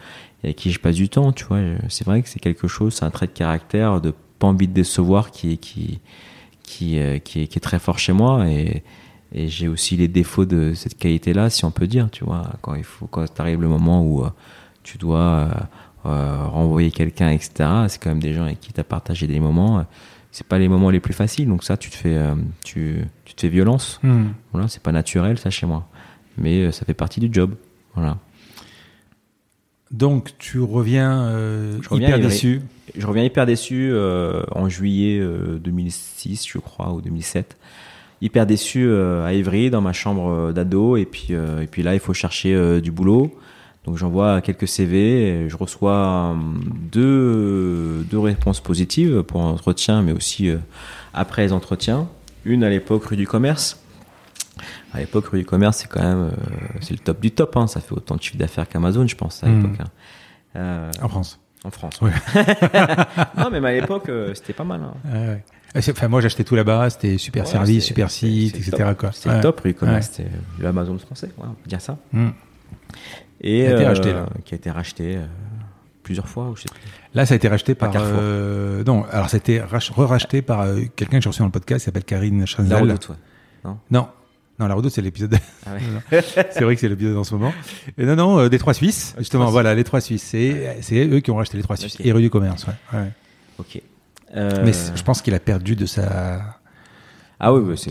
et 0.43 0.49
avec 0.49 0.57
qui 0.57 0.71
je 0.73 0.81
passe 0.81 0.95
du 0.97 1.09
temps, 1.09 1.33
tu 1.33 1.45
vois. 1.45 1.59
C'est 1.89 2.05
vrai 2.07 2.23
que 2.23 2.29
c'est 2.29 2.39
quelque 2.41 2.67
chose, 2.69 2.95
c'est 2.95 3.05
un 3.05 3.11
trait 3.11 3.27
de 3.27 3.33
caractère 3.33 4.01
de 4.01 4.15
pas 4.39 4.47
envie 4.47 4.69
de 4.69 4.73
décevoir 4.73 5.31
qui 5.31 5.53
est 5.53 5.57
qui 5.57 6.01
qui 6.63 6.99
euh, 6.99 7.19
qui 7.19 7.43
est, 7.43 7.47
qui 7.47 7.59
est 7.59 7.61
très 7.61 7.79
fort 7.79 7.99
chez 7.99 8.13
moi 8.13 8.49
et 8.49 8.83
et 9.33 9.47
j'ai 9.47 9.69
aussi 9.69 9.97
les 9.97 10.09
défauts 10.09 10.45
de 10.45 10.73
cette 10.75 10.99
qualité-là, 10.99 11.51
si 11.51 11.65
on 11.65 11.71
peut 11.71 11.87
dire, 11.87 12.09
tu 12.11 12.25
vois, 12.25 12.51
quand 12.63 12.75
il 12.75 12.83
faut 12.83 13.07
quand 13.07 13.39
arrive 13.39 13.61
le 13.63 13.69
moment 13.69 14.03
où 14.05 14.25
euh, 14.25 14.31
tu 14.83 14.99
dois 14.99 15.49
renvoyer 16.03 16.91
quelqu'un, 16.91 17.29
etc. 17.31 17.69
C'est 17.89 18.03
quand 18.03 18.09
même 18.09 18.23
des 18.23 18.33
gens 18.33 18.45
avec 18.45 18.59
qui 18.61 18.73
tu 18.73 18.81
as 18.81 18.85
partagé 18.85 19.27
des 19.27 19.39
moments. 19.39 19.85
C'est 20.33 20.47
pas 20.47 20.59
les 20.59 20.69
moments 20.69 20.91
les 20.91 21.01
plus 21.01 21.15
faciles, 21.15 21.49
donc 21.49 21.65
ça, 21.65 21.77
tu 21.77 21.91
te 21.91 21.97
fais, 21.97 22.17
euh, 22.17 22.35
tu, 22.65 23.05
tu 23.25 23.35
te 23.35 23.41
fais 23.41 23.49
violence. 23.49 23.99
Hmm. 24.03 24.29
Voilà, 24.53 24.69
c'est 24.69 24.83
pas 24.83 24.93
naturel, 24.93 25.39
ça 25.39 25.51
chez 25.51 25.67
moi, 25.67 25.89
mais 26.39 26.63
euh, 26.63 26.73
ça 26.73 26.85
fait 26.85 26.95
partie 26.95 27.21
du 27.21 27.29
job. 27.33 27.55
Voilà. 27.95 28.19
Donc 29.91 30.31
tu 30.39 30.61
reviens, 30.61 31.23
euh, 31.23 31.79
Je 31.83 31.89
reviens 31.89 32.09
hyper 32.09 32.21
déçu. 32.21 32.63
Je 32.97 33.07
reviens 33.07 33.25
hyper 33.25 33.45
déçu 33.45 33.93
en 34.53 34.69
juillet 34.69 35.19
euh, 35.19 35.59
2006, 35.59 36.47
je 36.47 36.59
crois, 36.59 36.93
ou 36.93 37.01
2007. 37.01 37.57
Hyper 38.23 38.47
déçu 38.47 38.93
à 38.93 39.33
Évry, 39.33 39.71
dans 39.71 39.81
ma 39.81 39.93
chambre 39.93 40.53
d'ado, 40.53 40.97
et 40.97 41.07
puis 41.07 41.33
et 41.33 41.67
puis 41.69 41.83
là, 41.83 41.95
il 41.95 42.01
faut 42.01 42.13
chercher 42.13 42.81
du 42.83 42.93
boulot. 42.93 43.35
Donc 43.87 43.97
j'envoie 43.97 44.41
quelques 44.43 44.69
CV, 44.69 45.23
et 45.45 45.49
je 45.49 45.57
reçois 45.57 46.35
euh, 46.35 46.35
deux, 46.93 48.05
deux 48.11 48.19
réponses 48.19 48.61
positives 48.61 49.23
pour 49.23 49.43
un 49.43 49.51
entretien, 49.51 50.03
mais 50.03 50.13
aussi 50.13 50.49
euh, 50.51 50.59
après 51.15 51.43
les 51.43 51.53
entretiens. 51.53 52.09
Une 52.45 52.63
à 52.65 52.69
l'époque 52.71 53.05
rue 53.07 53.17
du 53.17 53.27
Commerce. 53.27 53.81
À 54.93 54.99
l'époque 55.01 55.27
rue 55.29 55.39
du 55.41 55.45
Commerce, 55.47 55.79
c'est 55.79 55.89
quand 55.89 56.03
même 56.03 56.31
euh, 56.33 56.77
c'est 56.81 56.93
le 56.93 56.99
top 56.99 57.21
du 57.21 57.31
top. 57.31 57.57
Hein. 57.57 57.67
Ça 57.67 57.81
fait 57.81 57.93
autant 57.93 58.17
de 58.17 58.23
chiffre 58.23 58.37
d'affaires 58.37 58.69
qu'Amazon, 58.69 59.07
je 59.07 59.17
pense 59.17 59.43
à 59.43 59.49
Mhm. 59.49 59.63
l'époque. 59.63 59.81
hein. 59.81 59.91
Euh, 60.57 60.91
En 61.01 61.09
France. 61.09 61.39
en 61.65 61.71
France. 61.71 62.01
Ouais. 62.03 62.11
non, 63.39 63.49
mais 63.51 63.67
à 63.67 63.73
l'époque, 63.73 64.11
c'était 64.35 64.53
pas 64.53 64.65
mal. 64.65 64.83
hein. 64.83 64.95
Ah 65.07 65.17
ouais. 65.17 65.45
Enfin, 65.91 66.09
moi, 66.09 66.21
j'achetais 66.21 66.45
tout 66.45 66.57
là-bas. 66.57 66.91
C'était 66.91 67.17
super 67.17 67.45
Ouais, 67.45 67.51
service, 67.51 67.85
super 67.85 68.11
site, 68.11 68.57
etc. 68.57 68.93
C'était 69.13 69.31
Ouais. 69.31 69.41
top, 69.41 69.61
rue 69.61 69.73
Commerce. 69.75 70.09
Ouais. 70.09 70.13
C'était 70.25 70.31
l'Amazon 70.59 70.99
français, 70.99 71.31
on 71.39 71.43
peut 71.49 71.69
dire 71.69 71.81
ça. 71.81 71.97
Hmm. 72.13 72.31
Et, 73.43 73.61
Qui 73.61 73.67
a 73.67 73.71
été 73.73 73.85
euh, 73.85 73.89
racheté, 73.89 74.13
là. 74.13 74.27
Qui 74.45 74.55
a 74.55 74.57
été 74.57 74.71
racheté 74.71 75.17
euh, 75.17 75.27
plusieurs 76.03 76.29
fois, 76.29 76.49
ou 76.51 76.57
je 76.57 76.63
sais 76.63 76.69
plus. 76.69 76.81
Là, 77.15 77.27
ça 77.27 77.35
a 77.35 77.37
été 77.37 77.49
racheté 77.49 77.75
Par 77.75 77.91
euh, 77.97 78.85
non, 78.85 79.05
alors 79.11 79.31
c'était 79.31 79.59
rach- 79.61 79.93
re-racheté 79.93 80.43
par 80.43 80.61
euh, 80.61 80.81
quelqu'un 80.97 81.19
que 81.19 81.25
j'ai 81.25 81.29
reçu 81.31 81.41
dans 81.41 81.47
le 81.47 81.51
podcast, 81.51 81.81
qui 81.81 81.85
s'appelle 81.87 82.05
Karine 82.05 82.41
La 82.41 82.47
Chanzal. 82.47 82.83
Redoute, 82.83 83.09
ouais. 83.11 83.71
Non, 83.91 84.09
non, 84.59 84.67
la 84.67 84.75
Redoute, 84.75 84.93
c'est 84.93 85.03
l'épisode. 85.03 85.37
Ah 85.67 85.71
ouais. 86.13 86.23
c'est 86.51 86.63
vrai 86.63 86.75
que 86.75 86.81
c'est 86.81 86.89
l'épisode 86.89 87.17
en 87.17 87.25
ce 87.25 87.35
moment. 87.35 87.53
Et 87.97 88.05
non, 88.05 88.15
non, 88.17 88.39
euh, 88.41 88.49
des 88.49 88.59
Trois 88.59 88.75
Suisses, 88.75 89.15
Les 89.17 89.23
justement. 89.23 89.47
Voilà, 89.47 89.75
les 89.75 89.85
Trois 89.85 90.01
Suisses. 90.01 90.23
C'est 90.23 91.09
eux 91.09 91.21
qui 91.21 91.31
ont 91.31 91.37
racheté 91.37 91.57
les 91.57 91.63
Trois 91.63 91.77
Suisses 91.77 91.97
et 92.01 92.13
rue 92.13 92.23
du 92.23 92.31
Commerce. 92.31 92.67
Ouais. 92.67 92.99
ouais. 92.99 93.11
Ok. 93.59 93.81
Mais 94.35 94.73
je 94.73 95.03
pense 95.03 95.23
qu'il 95.23 95.35
a 95.35 95.41
perdu 95.41 95.77
de 95.77 95.87
sa. 95.87 96.61
Ah 97.43 97.55
oui, 97.55 97.75
c'est. 97.79 97.91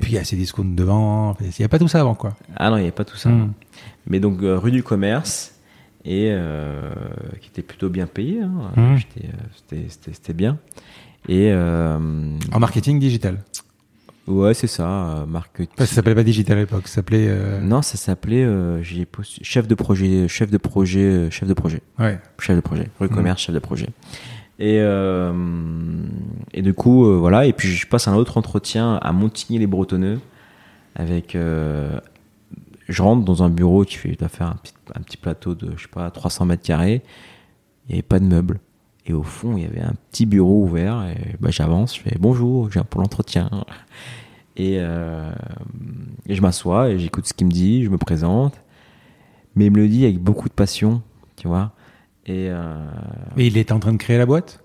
Puis 0.00 0.12
il 0.12 0.14
y 0.14 0.18
a 0.18 0.24
ses 0.24 0.34
discounts 0.36 0.64
devant. 0.74 1.36
Il 1.40 1.52
n'y 1.60 1.64
a 1.64 1.68
pas 1.68 1.78
tout 1.78 1.86
ça 1.86 2.00
avant, 2.00 2.16
quoi. 2.16 2.36
Ah 2.56 2.68
non, 2.68 2.76
il 2.76 2.80
n'y 2.80 2.86
avait 2.86 2.90
pas 2.92 3.04
tout 3.04 3.16
ça. 3.16 3.28
Hmm. 3.28 3.52
Mais 4.06 4.20
donc, 4.20 4.42
euh, 4.42 4.58
rue 4.58 4.70
du 4.72 4.82
Commerce, 4.82 5.54
et 6.04 6.28
euh, 6.30 6.90
qui 7.40 7.48
était 7.50 7.62
plutôt 7.62 7.88
bien 7.90 8.06
payé. 8.06 8.40
hein. 8.42 8.96
J'étais, 8.96 9.28
euh, 9.74 9.76
C'était 9.88 10.32
bien. 10.32 10.58
Et. 11.28 11.50
euh, 11.52 11.98
En 12.52 12.58
marketing 12.58 12.98
digital. 12.98 13.38
ouais, 14.26 14.54
c'est 14.54 14.66
ça, 14.66 15.24
marketing. 15.28 15.68
Enfin, 15.76 15.84
ça 15.86 15.94
s'appelait 15.96 16.14
pas 16.14 16.22
digital 16.22 16.56
à 16.56 16.60
l'époque. 16.62 16.88
Ça 16.88 16.96
s'appelait. 16.96 17.26
euh, 17.28 17.60
Non, 17.60 17.82
ça 17.82 17.98
s'appelait 17.98 18.46
chef 19.42 19.68
de 19.68 19.74
projet, 19.74 20.26
chef 20.28 20.50
de 20.50 20.56
projet, 20.56 21.28
chef 21.30 21.46
de 21.48 21.54
projet, 21.54 21.82
Ouais. 21.98 22.18
chef 22.38 22.56
de 22.56 22.60
projet, 22.62 22.88
rue 22.98 23.08
Mhm. 23.08 23.14
commerce, 23.14 23.42
chef 23.42 23.54
de 23.54 23.60
projet. 23.60 23.88
Et 24.58 24.76
et 26.52 26.62
du 26.62 26.74
coup 26.74 27.18
voilà 27.18 27.46
et 27.46 27.52
puis 27.54 27.68
je 27.68 27.86
passe 27.86 28.08
un 28.08 28.14
autre 28.14 28.36
entretien 28.36 28.96
à 28.96 29.12
Montigny-les-Bretonneux 29.12 30.20
avec 30.96 31.34
je 32.90 33.02
rentre 33.02 33.24
dans 33.24 33.42
un 33.42 33.50
bureau 33.50 33.84
qui 33.84 33.96
fait 33.96 34.16
faire 34.28 34.48
un 34.48 34.56
petit, 34.56 34.74
un 34.94 35.00
petit 35.00 35.16
plateau 35.16 35.54
de 35.54 35.72
je 35.76 35.82
sais 35.82 35.88
pas 35.88 36.10
300 36.10 36.44
mètres 36.46 36.62
carrés. 36.62 37.02
Il 37.86 37.92
n'y 37.92 37.94
avait 37.94 38.02
pas 38.02 38.18
de 38.20 38.24
meubles, 38.24 38.60
Et 39.06 39.12
au 39.12 39.22
fond, 39.22 39.56
il 39.56 39.62
y 39.62 39.66
avait 39.66 39.80
un 39.80 39.94
petit 40.10 40.26
bureau 40.26 40.62
ouvert. 40.62 41.04
Et 41.06 41.36
bah, 41.40 41.50
j'avance, 41.50 41.96
je 41.96 42.02
fais 42.02 42.16
bonjour, 42.18 42.66
je 42.68 42.74
viens 42.74 42.84
pour 42.84 43.00
l'entretien. 43.00 43.50
Et, 44.56 44.76
euh, 44.78 45.32
et 46.26 46.34
je 46.34 46.42
m'assois 46.42 46.90
et 46.90 46.98
j'écoute 46.98 47.26
ce 47.26 47.32
qu'il 47.32 47.46
me 47.46 47.52
dit, 47.52 47.82
je 47.84 47.88
me 47.88 47.96
présente. 47.96 48.60
Mais 49.54 49.66
il 49.66 49.70
me 49.70 49.78
le 49.78 49.88
dit 49.88 50.04
avec 50.04 50.18
beaucoup 50.18 50.50
de 50.50 50.54
passion, 50.54 51.00
tu 51.36 51.48
vois. 51.48 51.72
Et, 52.26 52.48
euh, 52.50 52.76
Et 53.38 53.46
il 53.46 53.56
était 53.56 53.72
en 53.72 53.78
train 53.78 53.92
de 53.92 53.96
créer 53.96 54.18
la 54.18 54.26
boîte? 54.26 54.62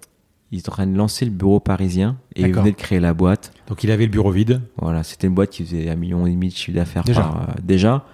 il 0.51 0.59
est 0.59 0.69
en 0.69 0.71
train 0.71 0.87
de 0.87 0.95
lancer 0.95 1.25
le 1.25 1.31
bureau 1.31 1.59
parisien 1.59 2.17
et 2.35 2.41
il 2.43 2.53
venait 2.53 2.71
de 2.71 2.77
créer 2.77 2.99
la 2.99 3.13
boîte. 3.13 3.51
Donc 3.67 3.83
il 3.83 3.91
avait 3.91 4.05
le 4.05 4.11
bureau 4.11 4.31
vide. 4.31 4.61
Voilà, 4.77 5.03
c'était 5.03 5.27
une 5.27 5.33
boîte 5.33 5.49
qui 5.49 5.63
faisait 5.63 5.89
un 5.89 5.95
million 5.95 6.25
et 6.25 6.31
demi 6.31 6.49
de 6.49 6.53
chiffre 6.53 6.75
d'affaires 6.75 7.03
Déjà. 7.03 7.21
par 7.21 7.41
euh, 7.41 7.53
déjà 7.63 8.05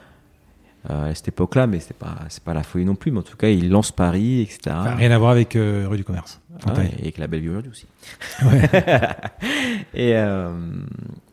à 0.90 1.14
cette 1.14 1.28
époque-là, 1.28 1.68
mais 1.68 1.80
c'est 1.80 1.96
pas 1.96 2.16
c'est 2.30 2.44
pas 2.44 2.54
la 2.54 2.64
folie 2.64 2.86
non 2.86 2.96
plus. 2.96 3.12
Mais 3.12 3.20
en 3.20 3.24
tout 3.24 3.38
cas, 3.38 3.50
il 3.50 3.70
lance 3.70 3.92
Paris, 3.92 4.42
etc. 4.42 4.60
Enfin, 4.70 4.96
rien 4.96 5.12
à 5.12 5.18
voir 5.18 5.32
avec 5.32 5.56
euh, 5.56 5.86
rue 5.88 5.98
du 5.98 6.04
commerce. 6.04 6.42
Ah 6.66 6.74
et 6.84 7.02
avec 7.02 7.18
la 7.18 7.28
belle 7.28 7.42
vie 7.42 7.50
aujourd'hui 7.50 7.72
aussi. 7.72 7.88
Ouais. 8.46 8.70
Et, 9.94 10.16
euh, 10.16 10.52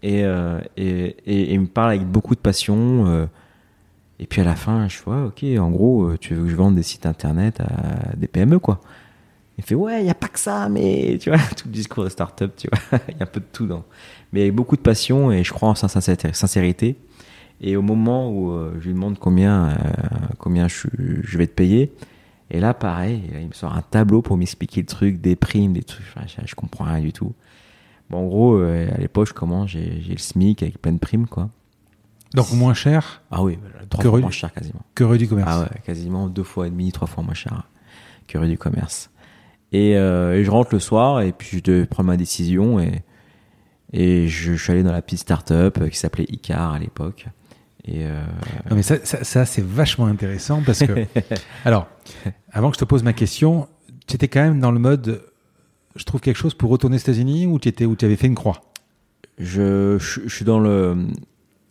et, 0.02 0.24
euh, 0.24 0.60
et, 0.76 1.16
et- 1.26 1.52
il 1.54 1.60
me 1.60 1.66
parle 1.66 1.90
avec 1.90 2.06
beaucoup 2.06 2.34
de 2.34 2.40
passion. 2.40 3.06
euh, 3.06 3.26
et 4.20 4.26
puis 4.26 4.40
à 4.40 4.44
la 4.44 4.56
fin, 4.56 4.88
je 4.88 4.98
vois, 5.04 5.26
ok, 5.26 5.44
en 5.58 5.70
gros, 5.70 6.04
euh, 6.10 6.18
tu 6.18 6.34
veux 6.34 6.44
que 6.44 6.50
je 6.50 6.56
vende 6.56 6.74
des 6.74 6.82
sites 6.82 7.06
internet 7.06 7.60
à 7.60 8.16
des 8.16 8.26
PME, 8.26 8.58
quoi. 8.58 8.80
Il 9.58 9.64
fait, 9.64 9.74
ouais, 9.74 10.00
il 10.00 10.04
n'y 10.04 10.10
a 10.10 10.14
pas 10.14 10.28
que 10.28 10.38
ça, 10.40 10.68
mais 10.68 11.18
tu 11.20 11.30
vois, 11.30 11.38
tout 11.56 11.66
le 11.68 11.72
discours 11.72 12.04
de 12.04 12.08
start-up, 12.08 12.52
tu 12.56 12.68
vois, 12.70 13.00
il 13.08 13.16
y 13.16 13.20
a 13.20 13.24
un 13.24 13.26
peu 13.26 13.40
de 13.40 13.46
tout 13.52 13.66
dans. 13.66 13.84
Mais 14.32 14.42
avec 14.42 14.54
beaucoup 14.54 14.76
de 14.76 14.82
passion 14.82 15.30
et 15.32 15.42
je 15.44 15.52
crois 15.52 15.68
en 15.70 15.74
sa 15.74 15.88
sincérité. 15.88 16.96
Et 17.60 17.76
au 17.76 17.82
moment 17.82 18.30
où 18.30 18.52
euh, 18.52 18.76
je 18.80 18.86
lui 18.88 18.94
demande 18.94 19.18
combien, 19.18 19.70
euh, 19.70 19.74
combien 20.38 20.68
je, 20.68 20.86
je 21.22 21.38
vais 21.38 21.46
te 21.46 21.52
payer, 21.54 21.92
et 22.50 22.60
là, 22.60 22.72
pareil, 22.72 23.22
il 23.40 23.48
me 23.48 23.52
sort 23.52 23.74
un 23.74 23.82
tableau 23.82 24.22
pour 24.22 24.36
m'expliquer 24.36 24.80
le 24.80 24.86
truc, 24.86 25.20
des 25.20 25.36
primes, 25.36 25.72
des 25.72 25.82
trucs, 25.82 26.06
enfin, 26.14 26.26
je, 26.26 26.46
je 26.46 26.54
comprends 26.54 26.84
rien 26.84 27.00
du 27.00 27.12
tout. 27.12 27.34
Bon, 28.10 28.18
en 28.24 28.26
gros, 28.26 28.56
euh, 28.56 28.88
à 28.94 28.98
l'époque, 28.98 29.28
je 29.28 29.34
commence, 29.34 29.70
j'ai 29.70 30.00
j'ai 30.00 30.12
le 30.12 30.18
SMIC 30.18 30.62
avec 30.62 30.80
plein 30.80 30.92
de 30.92 30.98
primes, 30.98 31.26
quoi. 31.26 31.50
Donc 32.34 32.52
moins 32.52 32.74
cher 32.74 33.22
Ah 33.30 33.42
oui, 33.42 33.58
trois 33.90 34.02
Que 34.02 34.08
fois 34.08 34.16
rue- 34.16 34.22
moins 34.22 34.30
cher 34.30 34.52
quasiment. 34.52 34.80
que 34.94 35.02
rue 35.04 35.18
du 35.18 35.26
commerce. 35.28 35.48
Ah 35.50 35.60
ouais, 35.62 35.80
quasiment 35.84 36.28
deux 36.28 36.42
fois 36.42 36.66
et 36.66 36.70
demi, 36.70 36.92
trois 36.92 37.06
fois 37.08 37.24
moins 37.24 37.34
cher 37.34 37.62
que 38.26 38.36
rue 38.38 38.48
du 38.48 38.58
commerce. 38.58 39.10
Et, 39.72 39.96
euh, 39.96 40.34
et 40.36 40.44
je 40.44 40.50
rentre 40.50 40.70
le 40.72 40.78
soir 40.78 41.20
et 41.22 41.32
puis 41.32 41.58
je 41.58 41.62
devais 41.62 41.86
prendre 41.86 42.06
ma 42.08 42.16
décision 42.18 42.78
et, 42.80 43.02
et 43.94 44.28
je, 44.28 44.54
je 44.54 44.62
suis 44.62 44.72
allé 44.72 44.82
dans 44.82 44.92
la 44.92 45.00
petite 45.02 45.20
start-up 45.20 45.82
qui 45.88 45.96
s'appelait 45.98 46.26
Icar 46.28 46.72
à 46.74 46.78
l'époque. 46.78 47.26
Et 47.88 48.04
euh, 48.04 48.22
Non, 48.68 48.76
mais 48.76 48.82
ça, 48.82 48.96
ça, 49.04 49.24
ça, 49.24 49.44
c'est 49.46 49.64
vachement 49.64 50.06
intéressant 50.06 50.62
parce 50.64 50.80
que. 50.80 51.06
Alors, 51.64 51.86
avant 52.52 52.70
que 52.70 52.76
je 52.76 52.80
te 52.80 52.84
pose 52.84 53.02
ma 53.02 53.12
question, 53.14 53.66
tu 54.06 54.16
étais 54.16 54.28
quand 54.28 54.42
même 54.42 54.60
dans 54.60 54.72
le 54.72 54.78
mode. 54.78 55.22
Je 55.96 56.04
trouve 56.04 56.20
quelque 56.20 56.36
chose 56.36 56.54
pour 56.54 56.70
retourner 56.70 56.96
aux 56.96 57.00
États-Unis 57.00 57.46
ou 57.46 57.58
tu 57.58 57.68
étais 57.68 57.84
où 57.86 57.96
tu 57.96 58.04
avais 58.04 58.16
fait 58.16 58.26
une 58.28 58.34
croix? 58.34 58.60
Je, 59.38 59.96
je, 59.98 60.20
je 60.26 60.34
suis 60.34 60.44
dans 60.44 60.60
le. 60.60 61.06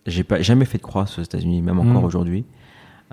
J'ai 0.06 0.24
pas 0.24 0.42
jamais 0.42 0.66
fait 0.66 0.78
de 0.78 0.84
croix 0.84 1.06
aux 1.18 1.22
États-Unis, 1.22 1.62
même 1.62 1.80
encore 1.80 2.02
Mm. 2.02 2.06
aujourd'hui. 2.06 2.46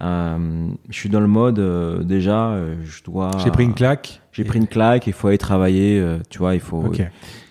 Euh, 0.00 0.68
je 0.90 0.98
suis 0.98 1.08
dans 1.08 1.20
le 1.20 1.28
mode 1.28 1.60
euh, 1.60 2.02
déjà, 2.02 2.48
euh, 2.48 2.74
je 2.84 3.02
dois. 3.04 3.30
J'ai 3.38 3.50
pris 3.50 3.62
une 3.64 3.74
claque. 3.74 4.22
J'ai 4.32 4.42
pris 4.42 4.58
une 4.58 4.66
claque, 4.66 5.06
il 5.06 5.12
faut 5.12 5.28
aller 5.28 5.38
travailler, 5.38 6.04
tu 6.28 6.38
vois, 6.38 6.54
il 6.56 6.60
faut, 6.60 6.90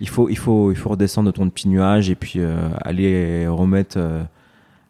il 0.02 0.10
faut, 0.10 0.28
il 0.28 0.38
faut, 0.38 0.70
il 0.72 0.76
faut 0.76 0.90
redescendre 0.90 1.28
de 1.32 1.32
ton 1.32 1.50
petit 1.50 1.70
nuage 1.70 2.10
et 2.10 2.16
puis 2.16 2.42
aller 2.82 3.48
remettre, 3.48 3.98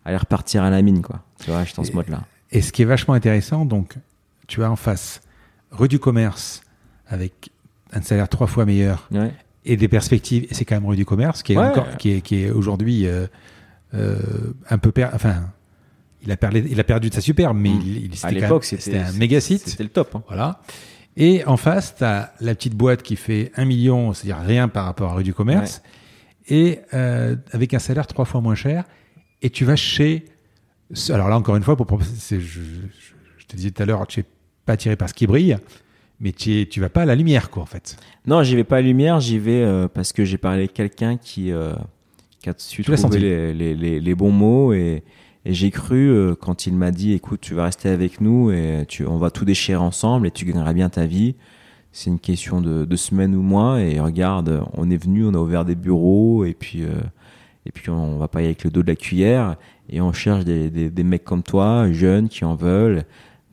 aller 0.05 0.17
repartir 0.17 0.63
à 0.63 0.69
la 0.69 0.81
mine, 0.81 1.01
quoi. 1.01 1.21
Tu 1.39 1.49
vois, 1.51 1.61
je 1.63 1.67
suis 1.69 1.75
dans 1.75 1.83
ce 1.83 1.91
mode-là. 1.93 2.23
Et 2.51 2.61
ce 2.61 2.71
qui 2.71 2.81
est 2.81 2.85
vachement 2.85 3.13
intéressant, 3.13 3.65
donc, 3.65 3.95
tu 4.47 4.63
as 4.63 4.69
en 4.71 4.75
face 4.75 5.21
rue 5.71 5.87
du 5.87 5.99
commerce 5.99 6.61
avec 7.07 7.49
un 7.93 8.01
salaire 8.01 8.29
trois 8.29 8.47
fois 8.47 8.65
meilleur 8.65 9.07
Ouais. 9.11 9.31
et 9.65 9.77
des 9.77 9.87
perspectives. 9.87 10.45
Et 10.49 10.53
c'est 10.53 10.65
quand 10.65 10.75
même 10.75 10.85
rue 10.85 10.95
du 10.95 11.05
commerce 11.05 11.41
qui 11.43 11.53
est 11.53 11.57
Ouais. 11.57 11.65
encore, 11.67 11.97
qui 11.97 12.11
est, 12.11 12.21
qui 12.21 12.43
est 12.43 12.49
aujourd'hui 12.51 13.07
euh, 13.07 13.27
euh, 13.93 14.17
un 14.69 14.77
peu 14.77 14.91
per... 14.91 15.09
enfin, 15.13 15.43
il 16.21 16.31
a 16.31 16.37
perdu, 16.37 16.63
il 16.69 16.79
a 16.79 16.83
perdu 16.83 17.09
de 17.09 17.13
sa 17.15 17.21
superbe, 17.21 17.57
mais 17.57 17.69
Mm. 17.69 17.81
il, 17.85 17.97
il- 18.05 18.19
À 18.25 18.31
l'époque, 18.31 18.65
c'était 18.65 18.99
un 18.99 19.11
méga 19.13 19.39
site. 19.41 19.67
C'était 19.67 19.83
le 19.83 19.89
top. 19.89 20.15
hein. 20.15 20.23
Voilà. 20.27 20.61
Et 21.15 21.45
en 21.45 21.57
face, 21.57 21.95
tu 21.97 22.03
as 22.03 22.33
la 22.39 22.55
petite 22.55 22.75
boîte 22.75 23.03
qui 23.03 23.15
fait 23.15 23.51
un 23.55 23.65
million, 23.65 24.13
c'est-à-dire 24.13 24.43
rien 24.45 24.67
par 24.67 24.85
rapport 24.85 25.11
à 25.11 25.15
rue 25.15 25.23
du 25.23 25.33
commerce, 25.33 25.81
et 26.47 26.79
euh, 26.93 27.35
avec 27.51 27.73
un 27.73 27.79
salaire 27.79 28.07
trois 28.07 28.25
fois 28.25 28.41
moins 28.41 28.55
cher. 28.55 28.83
Et 29.43 29.49
tu 29.49 29.65
vas 29.65 29.75
chez. 29.75 30.25
Alors 31.09 31.27
là, 31.29 31.37
encore 31.37 31.55
une 31.55 31.63
fois, 31.63 31.75
pour, 31.75 31.99
je, 32.01 32.39
je- 32.39 32.61
je 33.37 33.45
te 33.45 33.55
disais 33.55 33.71
tout 33.71 33.83
à 33.83 33.85
l'heure, 33.85 34.07
tu 34.07 34.19
n'es 34.21 34.25
pas 34.65 34.73
attiré 34.73 34.95
par 34.95 35.09
ce 35.09 35.13
qui 35.13 35.27
brille, 35.27 35.57
mais 36.19 36.31
tu 36.31 36.61
es- 36.61 36.65
tu 36.65 36.79
vas 36.79 36.89
pas 36.89 37.01
à 37.01 37.05
la 37.05 37.15
lumière, 37.15 37.49
quoi, 37.49 37.63
en 37.63 37.65
fait. 37.67 37.97
Non, 38.25 38.41
j'y 38.43 38.55
vais 38.55 38.63
pas 38.63 38.77
à 38.77 38.81
lumière, 38.81 39.19
j'y 39.19 39.37
vais 39.39 39.63
euh, 39.63 39.87
parce 39.87 40.13
que 40.13 40.23
j'ai 40.25 40.37
parlé 40.37 40.59
avec 40.59 40.73
quelqu'un 40.73 41.17
qui, 41.17 41.51
euh, 41.51 41.73
qui 42.41 42.49
a 42.49 42.53
su 42.57 42.83
trouver 42.95 43.19
les, 43.19 43.53
les, 43.53 43.75
les, 43.75 43.99
les 43.99 44.15
bons 44.15 44.31
mots 44.31 44.73
et, 44.73 45.03
et 45.45 45.53
j'ai 45.53 45.71
cru 45.71 46.09
euh, 46.09 46.35
quand 46.35 46.65
il 46.67 46.75
m'a 46.75 46.91
dit 46.91 47.13
écoute, 47.13 47.41
tu 47.41 47.53
vas 47.53 47.65
rester 47.65 47.89
avec 47.89 48.21
nous 48.21 48.51
et 48.51 48.85
tu, 48.87 49.05
on 49.05 49.17
va 49.17 49.29
tout 49.31 49.45
déchirer 49.45 49.77
ensemble 49.77 50.27
et 50.27 50.31
tu 50.31 50.45
gagneras 50.45 50.73
bien 50.73 50.89
ta 50.89 51.05
vie. 51.05 51.35
C'est 51.91 52.09
une 52.09 52.19
question 52.19 52.61
de, 52.61 52.85
de 52.85 52.95
semaines 52.95 53.35
ou 53.35 53.41
mois 53.41 53.81
et 53.81 53.99
regarde, 53.99 54.63
on 54.73 54.89
est 54.89 54.97
venu, 54.97 55.25
on 55.25 55.33
a 55.33 55.37
ouvert 55.37 55.65
des 55.65 55.75
bureaux 55.75 56.43
et 56.45 56.53
puis, 56.53 56.83
euh, 56.83 56.89
et 57.65 57.71
puis 57.71 57.89
on 57.89 58.17
va 58.17 58.27
pas 58.27 58.39
y 58.39 58.43
aller 58.43 58.49
avec 58.49 58.63
le 58.63 58.69
dos 58.71 58.81
de 58.83 58.87
la 58.87 58.95
cuillère 58.95 59.55
et 59.89 60.01
on 60.01 60.11
cherche 60.13 60.45
des, 60.45 60.69
des, 60.69 60.89
des 60.89 61.03
mecs 61.03 61.23
comme 61.23 61.43
toi, 61.43 61.91
jeunes, 61.91 62.29
qui 62.29 62.45
en 62.45 62.55
veulent, 62.55 63.03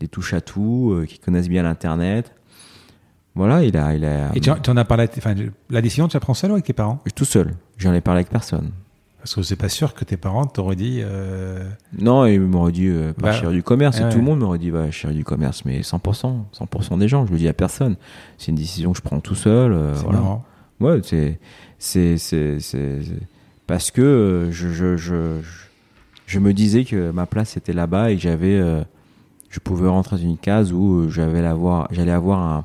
des 0.01 0.09
touches 0.09 0.35
à 0.35 0.41
tout, 0.41 0.93
euh, 0.93 1.07
qui 1.07 1.19
connaissent 1.19 1.49
bien 1.49 1.63
l'internet. 1.63 2.33
Voilà, 3.35 3.63
il 3.65 3.77
a, 3.77 3.95
il 3.95 4.05
a. 4.05 4.31
Et 4.35 4.41
tu, 4.41 4.51
tu 4.63 4.71
en 4.71 4.77
as 4.77 4.85
parlé, 4.85 5.09
enfin, 5.17 5.35
la 5.71 5.81
décision, 5.83 6.09
tu 6.09 6.17
la 6.17 6.21
prends 6.21 6.35
seul 6.35 6.51
ou 6.51 6.55
avec 6.55 6.65
tes 6.65 6.73
parents? 6.73 7.01
Tout 7.15 7.25
seul. 7.25 7.55
J'en 7.79 7.93
ai 7.95 8.01
parlé 8.01 8.19
avec 8.21 8.31
personne. 8.31 8.71
Parce 9.19 9.35
que 9.35 9.43
c'est 9.43 9.57
pas 9.57 9.69
sûr 9.69 9.93
que 9.95 10.03
tes 10.05 10.17
parents 10.17 10.47
t'auraient 10.47 10.77
dit. 10.77 11.01
euh, 11.05 11.69
Non, 11.99 12.25
ils 12.27 12.41
m'auraient 12.41 12.73
dit 12.73 12.89
euh, 12.89 13.13
pas 13.13 13.23
Bah, 13.29 13.33
chérie 13.33 13.55
du 13.55 13.63
commerce. 13.63 14.01
et 14.01 14.09
tout 14.09 14.17
le 14.17 14.25
monde 14.25 14.41
m'aurait 14.41 14.59
dit 14.59 14.71
bah, 14.71 14.91
chérie 14.91 15.15
du 15.15 15.25
commerce, 15.25 15.65
mais 15.67 15.81
100%, 15.83 16.45
100% 16.59 16.99
des 16.99 17.07
gens. 17.07 17.27
Je 17.27 17.33
le 17.33 17.39
dis 17.39 17.47
à 17.49 17.53
personne. 17.53 17.97
C'est 18.39 18.49
une 18.51 18.57
décision 18.57 18.93
que 18.93 18.97
je 18.99 19.03
prends 19.03 19.21
tout 19.21 19.35
seul. 19.35 19.73
euh, 19.73 19.95
c'est 19.95 20.05
voilà. 20.05 20.21
marrant. 20.21 20.45
Ouais, 20.81 21.01
c'est, 21.05 21.39
c'est, 21.79 22.17
c'est, 22.17 22.61
c'est- 22.61 23.01
parce 23.71 23.93
que 23.93 24.03
euh, 24.03 24.51
je, 24.51 24.69
je, 24.71 24.97
je, 24.97 25.39
je, 26.27 26.39
me 26.41 26.53
disais 26.53 26.85
que 26.85 27.13
ma 27.13 27.27
place 27.27 27.57
était 27.57 27.73
là-bas 27.73 28.11
et 28.11 28.17
que 28.17 28.21
j'avais, 28.21 28.59
euh, 28.59 28.83
je 29.49 29.61
pouvais 29.61 29.89
rentrer 29.89 30.17
dans 30.17 30.23
une 30.23 30.39
case 30.39 30.73
où 30.73 31.03
euh, 31.03 31.09
j'avais 31.09 31.41
l'avoir, 31.41 31.87
j'allais 31.93 32.11
avoir 32.11 32.41
un, 32.41 32.65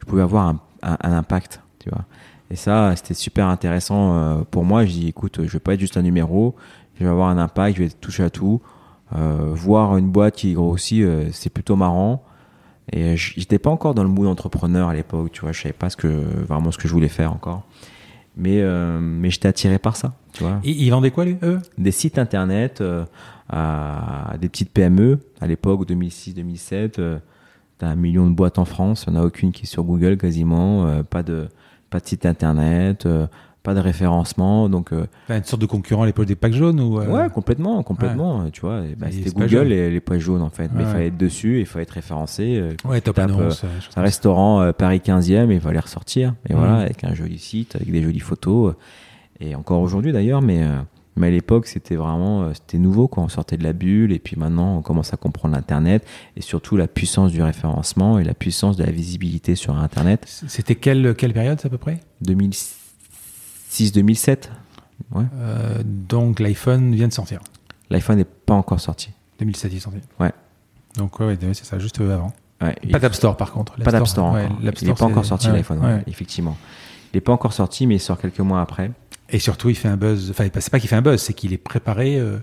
je 0.00 0.04
pouvais 0.04 0.20
avoir 0.20 0.48
un, 0.48 0.60
un, 0.82 1.12
impact, 1.14 1.62
tu 1.78 1.88
vois. 1.88 2.04
Et 2.50 2.56
ça, 2.56 2.94
c'était 2.96 3.14
super 3.14 3.46
intéressant 3.48 4.44
pour 4.50 4.66
moi. 4.66 4.84
Je 4.84 4.90
dis, 4.90 5.08
écoute, 5.08 5.40
je 5.42 5.50
vais 5.50 5.58
pas 5.58 5.72
être 5.72 5.80
juste 5.80 5.96
un 5.96 6.02
numéro, 6.02 6.54
je 6.96 7.04
vais 7.04 7.10
avoir 7.10 7.30
un 7.30 7.38
impact, 7.38 7.78
je 7.78 7.84
vais 7.84 7.88
toucher 7.88 8.24
à 8.24 8.28
tout. 8.28 8.60
Voir 9.10 9.96
une 9.96 10.10
boîte 10.10 10.36
qui 10.36 10.52
grossit, 10.52 11.02
c'est 11.32 11.48
plutôt 11.48 11.76
marrant. 11.76 12.22
Et 12.92 13.16
j'étais 13.16 13.58
pas 13.58 13.70
encore 13.70 13.94
dans 13.94 14.02
le 14.02 14.10
mood 14.10 14.26
entrepreneur 14.26 14.90
à 14.90 14.94
l'époque, 14.94 15.32
tu 15.32 15.40
vois, 15.40 15.52
je 15.52 15.62
savais 15.62 15.72
pas 15.72 15.88
ce 15.88 15.96
que 15.96 16.08
vraiment 16.46 16.70
ce 16.72 16.76
que 16.76 16.88
je 16.88 16.92
voulais 16.92 17.08
faire 17.08 17.32
encore. 17.32 17.62
Mais 18.36 18.62
mais 19.00 19.30
j'étais 19.30 19.48
attiré 19.48 19.78
par 19.78 19.96
ça, 19.96 20.12
tu 20.32 20.42
vois. 20.42 20.60
Et 20.64 20.70
ils 20.70 20.90
vendaient 20.90 21.10
quoi, 21.10 21.24
eux? 21.26 21.58
Des 21.78 21.90
sites 21.92 22.18
internet 22.18 22.80
euh, 22.80 23.04
à 23.52 24.34
des 24.40 24.48
petites 24.48 24.70
PME 24.70 25.18
à 25.40 25.46
l'époque 25.46 25.88
2006-2007, 25.88 26.94
euh, 26.98 27.18
t'as 27.78 27.88
un 27.88 27.96
million 27.96 28.26
de 28.28 28.34
boîtes 28.34 28.58
en 28.58 28.64
France, 28.64 29.04
il 29.06 29.12
n'y 29.12 29.18
en 29.18 29.22
a 29.22 29.24
aucune 29.24 29.52
qui 29.52 29.64
est 29.64 29.66
sur 29.66 29.84
Google 29.84 30.16
quasiment, 30.16 30.86
euh, 30.86 31.02
pas 31.02 31.22
de 31.22 31.48
pas 31.90 32.00
de 32.00 32.06
site 32.06 32.24
internet, 32.24 33.04
euh, 33.04 33.26
pas 33.62 33.74
de 33.74 33.80
référencement, 33.80 34.70
donc 34.70 34.92
Enfin, 34.92 35.36
Une 35.36 35.44
sorte 35.44 35.60
de 35.60 35.66
concurrent 35.66 36.04
à 36.04 36.06
l'époque 36.06 36.24
des 36.24 36.34
packs 36.34 36.54
jaunes 36.54 36.80
ou, 36.80 36.98
Ouais, 36.98 37.28
complètement, 37.28 37.82
complètement. 37.82 38.50
Tu 38.50 38.62
vois, 38.62 38.80
et 38.86 38.96
bah, 38.96 39.08
Et 39.08 39.12
c'était 39.12 39.30
Google 39.30 39.70
et 39.70 39.90
les 39.90 40.00
poches 40.00 40.22
jaunes 40.22 40.42
en 40.42 40.50
fait. 40.50 40.70
Mais 40.74 40.82
il 40.82 40.88
fallait 40.88 41.06
être 41.08 41.18
dessus, 41.18 41.60
il 41.60 41.66
fallait 41.66 41.82
être 41.82 41.90
référencé. 41.90 42.62
Ouais, 42.86 43.00
top 43.02 43.16
tape, 43.16 43.30
annonce. 43.30 43.62
un 43.94 44.02
restaurant 44.02 44.72
Paris 44.72 45.02
15e, 45.04 45.52
il 45.52 45.60
fallait 45.60 45.78
ressortir. 45.78 46.34
Et 46.48 46.54
voilà, 46.54 46.76
avec 46.78 47.04
un 47.04 47.14
joli 47.14 47.38
site, 47.38 47.76
avec 47.76 47.92
des 47.92 48.02
jolies 48.02 48.20
photos. 48.20 48.74
Et 49.44 49.56
encore 49.56 49.80
aujourd'hui 49.80 50.12
d'ailleurs, 50.12 50.40
mais, 50.40 50.62
euh, 50.62 50.78
mais 51.16 51.26
à 51.26 51.30
l'époque, 51.30 51.66
c'était 51.66 51.96
vraiment 51.96 52.42
euh, 52.44 52.52
c'était 52.54 52.78
nouveau 52.78 53.08
quand 53.08 53.24
on 53.24 53.28
sortait 53.28 53.56
de 53.56 53.64
la 53.64 53.72
bulle. 53.72 54.12
Et 54.12 54.20
puis 54.20 54.36
maintenant, 54.36 54.76
on 54.76 54.82
commence 54.82 55.12
à 55.12 55.16
comprendre 55.16 55.56
l'Internet 55.56 56.06
et 56.36 56.42
surtout 56.42 56.76
la 56.76 56.86
puissance 56.86 57.32
du 57.32 57.42
référencement 57.42 58.20
et 58.20 58.24
la 58.24 58.34
puissance 58.34 58.76
de 58.76 58.84
la 58.84 58.92
visibilité 58.92 59.56
sur 59.56 59.76
Internet. 59.76 60.26
C'était 60.46 60.76
quelle, 60.76 61.16
quelle 61.16 61.32
période, 61.32 61.58
à 61.64 61.68
peu 61.68 61.78
près? 61.78 61.98
2006-2007, 62.24 64.50
ouais. 65.12 65.24
Euh, 65.36 65.82
Donc 65.84 66.38
l'iPhone 66.38 66.94
vient 66.94 67.08
de 67.08 67.12
sortir. 67.12 67.40
l'iPhone 67.90 68.18
n'est 68.18 68.24
pas 68.24 68.54
encore 68.54 68.78
sorti. 68.80 69.10
2007, 69.40 69.72
il 69.72 69.76
est 69.76 69.80
sorti. 69.80 69.98
Ouais. 70.20 70.30
Donc 70.96 71.18
ouais, 71.18 71.26
ouais, 71.26 71.36
c'est 71.54 71.64
ça, 71.64 71.80
juste 71.80 72.00
avant. 72.00 72.32
Ouais, 72.60 72.76
Pas 72.92 73.00
d'App 73.00 73.14
Store 73.14 73.36
par 73.36 73.50
contre. 73.50 73.74
Pas 73.82 73.90
d'App 73.90 74.06
Store 74.06 74.36
l'App 74.36 74.52
il 74.60 74.64
n'est 74.64 74.76
Store, 74.76 74.94
pas 74.96 75.04
encore 75.06 75.24
sorti 75.24 75.48
l'iPhone, 75.48 76.02
effectivement. 76.06 76.56
Il 77.12 77.16
n'est 77.16 77.20
pas 77.20 77.32
encore 77.32 77.52
sorti, 77.52 77.86
mais 77.86 77.96
il 77.96 78.00
sort 78.00 78.18
quelques 78.18 78.40
mois 78.40 78.60
après. 78.60 78.90
Et 79.32 79.38
surtout, 79.38 79.70
il 79.70 79.74
fait 79.74 79.88
un 79.88 79.96
buzz. 79.96 80.30
Enfin, 80.30 80.44
c'est 80.54 80.70
pas 80.70 80.78
qu'il 80.78 80.88
fait 80.88 80.96
un 80.96 81.02
buzz, 81.02 81.20
c'est 81.20 81.32
qu'il 81.32 81.52
est 81.52 81.58
préparé. 81.58 82.18
euh, 82.18 82.36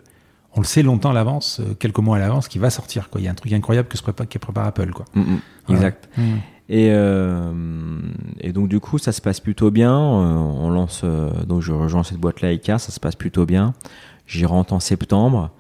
on 0.56 0.62
le 0.62 0.66
sait 0.66 0.82
longtemps 0.82 1.12
à 1.12 1.14
l'avance, 1.14 1.60
euh, 1.60 1.76
quelques 1.76 2.00
mois 2.00 2.18
à 2.18 2.20
l'avance, 2.20 2.48
qu'il 2.48 2.60
va 2.60 2.72
sortir. 2.72 3.10
Quoi. 3.12 3.22
Il 3.22 3.26
y 3.26 3.28
a 3.28 3.32
un 3.32 3.36
truc 3.36 3.54
incroyable 3.54 3.88
que 3.88 3.98
se 3.98 4.02
prépare, 4.02 4.28
qui 4.28 4.40
prépare 4.40 4.66
Apple. 4.66 4.90
Quoi. 4.92 5.06
Mm, 5.14 5.20
mm, 5.22 5.40
Voilà. 5.68 5.80
Exact. 5.88 6.10
Mm. 6.18 6.22
Et, 6.70 6.88
euh, 6.92 8.00
et 8.42 8.52
donc 8.52 8.68
du 8.68 8.80
coup, 8.80 8.98
ça 8.98 9.12
se 9.12 9.22
passe 9.22 9.40
plutôt 9.40 9.70
bien. 9.72 9.96
On 9.96 10.70
lance, 10.72 11.04
donc 11.48 11.62
je 11.62 11.72
rejoins 11.72 12.04
cette 12.04 12.18
boîte-là, 12.20 12.52
ICA, 12.54 12.78
ça 12.80 12.92
se 12.92 13.00
passe 13.00 13.16
plutôt 13.16 13.46
bien. 13.46 13.74
J'y 14.28 14.46
rentre 14.46 14.74
en 14.74 14.80
septembre. 14.80 15.52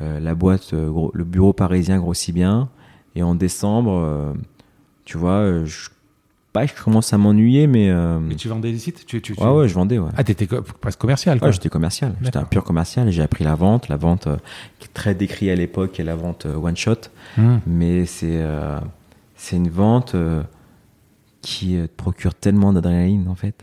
La 0.00 0.34
boîte, 0.34 0.72
le 0.72 1.24
bureau 1.24 1.52
parisien 1.52 1.98
grossit 1.98 2.34
bien. 2.34 2.68
Et 3.14 3.22
en 3.22 3.34
décembre, 3.34 4.34
tu 5.04 5.18
vois, 5.18 5.64
je, 5.64 5.88
pas 6.60 6.66
que 6.66 6.78
je 6.78 6.84
commence 6.84 7.12
à 7.12 7.18
m'ennuyer, 7.18 7.66
mais 7.66 7.88
euh, 7.90 8.18
Mais 8.20 8.34
tu 8.34 8.48
vendais 8.48 8.70
des 8.72 8.78
sites 8.78 9.04
tu, 9.06 9.20
tu, 9.22 9.34
tu- 9.34 9.42
ouais, 9.42 9.50
ouais, 9.50 9.68
je 9.68 9.74
vendais. 9.74 9.98
Ouais. 9.98 10.10
Ah, 10.16 10.24
t'étais 10.24 10.46
co- 10.46 10.62
presque 10.80 10.98
commercial, 11.00 11.38
quoi. 11.38 11.48
Ouais, 11.48 11.52
j'étais 11.52 11.68
commercial. 11.68 12.14
J'étais 12.22 12.36
un 12.38 12.44
pur 12.44 12.64
commercial. 12.64 13.08
et 13.08 13.12
J'ai 13.12 13.22
appris 13.22 13.44
la 13.44 13.54
vente, 13.54 13.88
la 13.88 13.96
vente 13.96 14.26
euh, 14.26 14.36
qui 14.78 14.86
est 14.86 14.92
très 14.94 15.14
décrite 15.14 15.50
à 15.50 15.54
l'époque, 15.54 15.92
qui 15.92 16.00
est 16.00 16.04
la 16.04 16.16
vente 16.16 16.46
euh, 16.46 16.56
one 16.56 16.76
shot. 16.76 16.96
Hum. 17.38 17.60
Mais 17.66 18.06
c'est 18.06 18.38
euh, 18.42 18.78
c'est 19.36 19.56
une 19.56 19.68
vente 19.68 20.14
euh, 20.14 20.42
qui 21.42 21.76
te 21.76 21.86
procure 21.96 22.34
tellement 22.34 22.72
d'adrénaline 22.72 23.28
en 23.28 23.34
fait. 23.34 23.54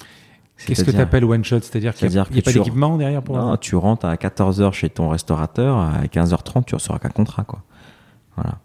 Qu'est-ce 0.65 0.85
que 0.85 0.91
tu 0.91 0.97
appelles 0.97 1.25
one 1.25 1.43
shot? 1.43 1.59
C'est-à-dire 1.61 1.93
qu'il 1.93 2.07
n'y 2.07 2.17
a, 2.17 2.25
y 2.31 2.39
a 2.39 2.41
pas 2.41 2.51
d'équipement 2.53 2.95
derrière 2.97 3.21
pour. 3.21 3.35
Non, 3.37 3.57
tu 3.57 3.75
rentres 3.75 4.05
à 4.05 4.15
14h 4.15 4.71
chez 4.71 4.89
ton 4.89 5.09
restaurateur, 5.09 5.77
à 5.77 6.05
15h30, 6.05 6.63
tu 6.65 6.75
reçois 6.75 6.97
qu'un 6.99 7.09
contrat 7.09 7.43
quoi. 7.43 7.61
Voilà. 8.37 8.59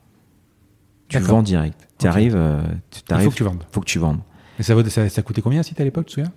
Tu 1.08 1.18
vends 1.18 1.42
direct. 1.42 1.88
Tu 2.00 2.06
Ok. 2.06 2.12
arrives, 2.12 2.34
euh, 2.36 2.60
tu 2.90 3.00
Il 3.00 3.02
t'arrives, 3.04 3.24
faut 3.26 3.30
que 3.30 3.36
tu 3.36 3.44
vendes. 3.44 3.64
faut 3.70 3.80
que 3.80 3.86
tu 3.86 3.98
vendes. 3.98 4.18
Et 4.58 4.62
ça, 4.62 4.74
ça, 4.90 5.08
ça 5.08 5.22
coûtait 5.22 5.42
combien 5.42 5.62
site 5.62 5.80
à 5.80 5.84
l'époque, 5.84 6.06
tu 6.06 6.16
te 6.16 6.20
souviens? 6.20 6.32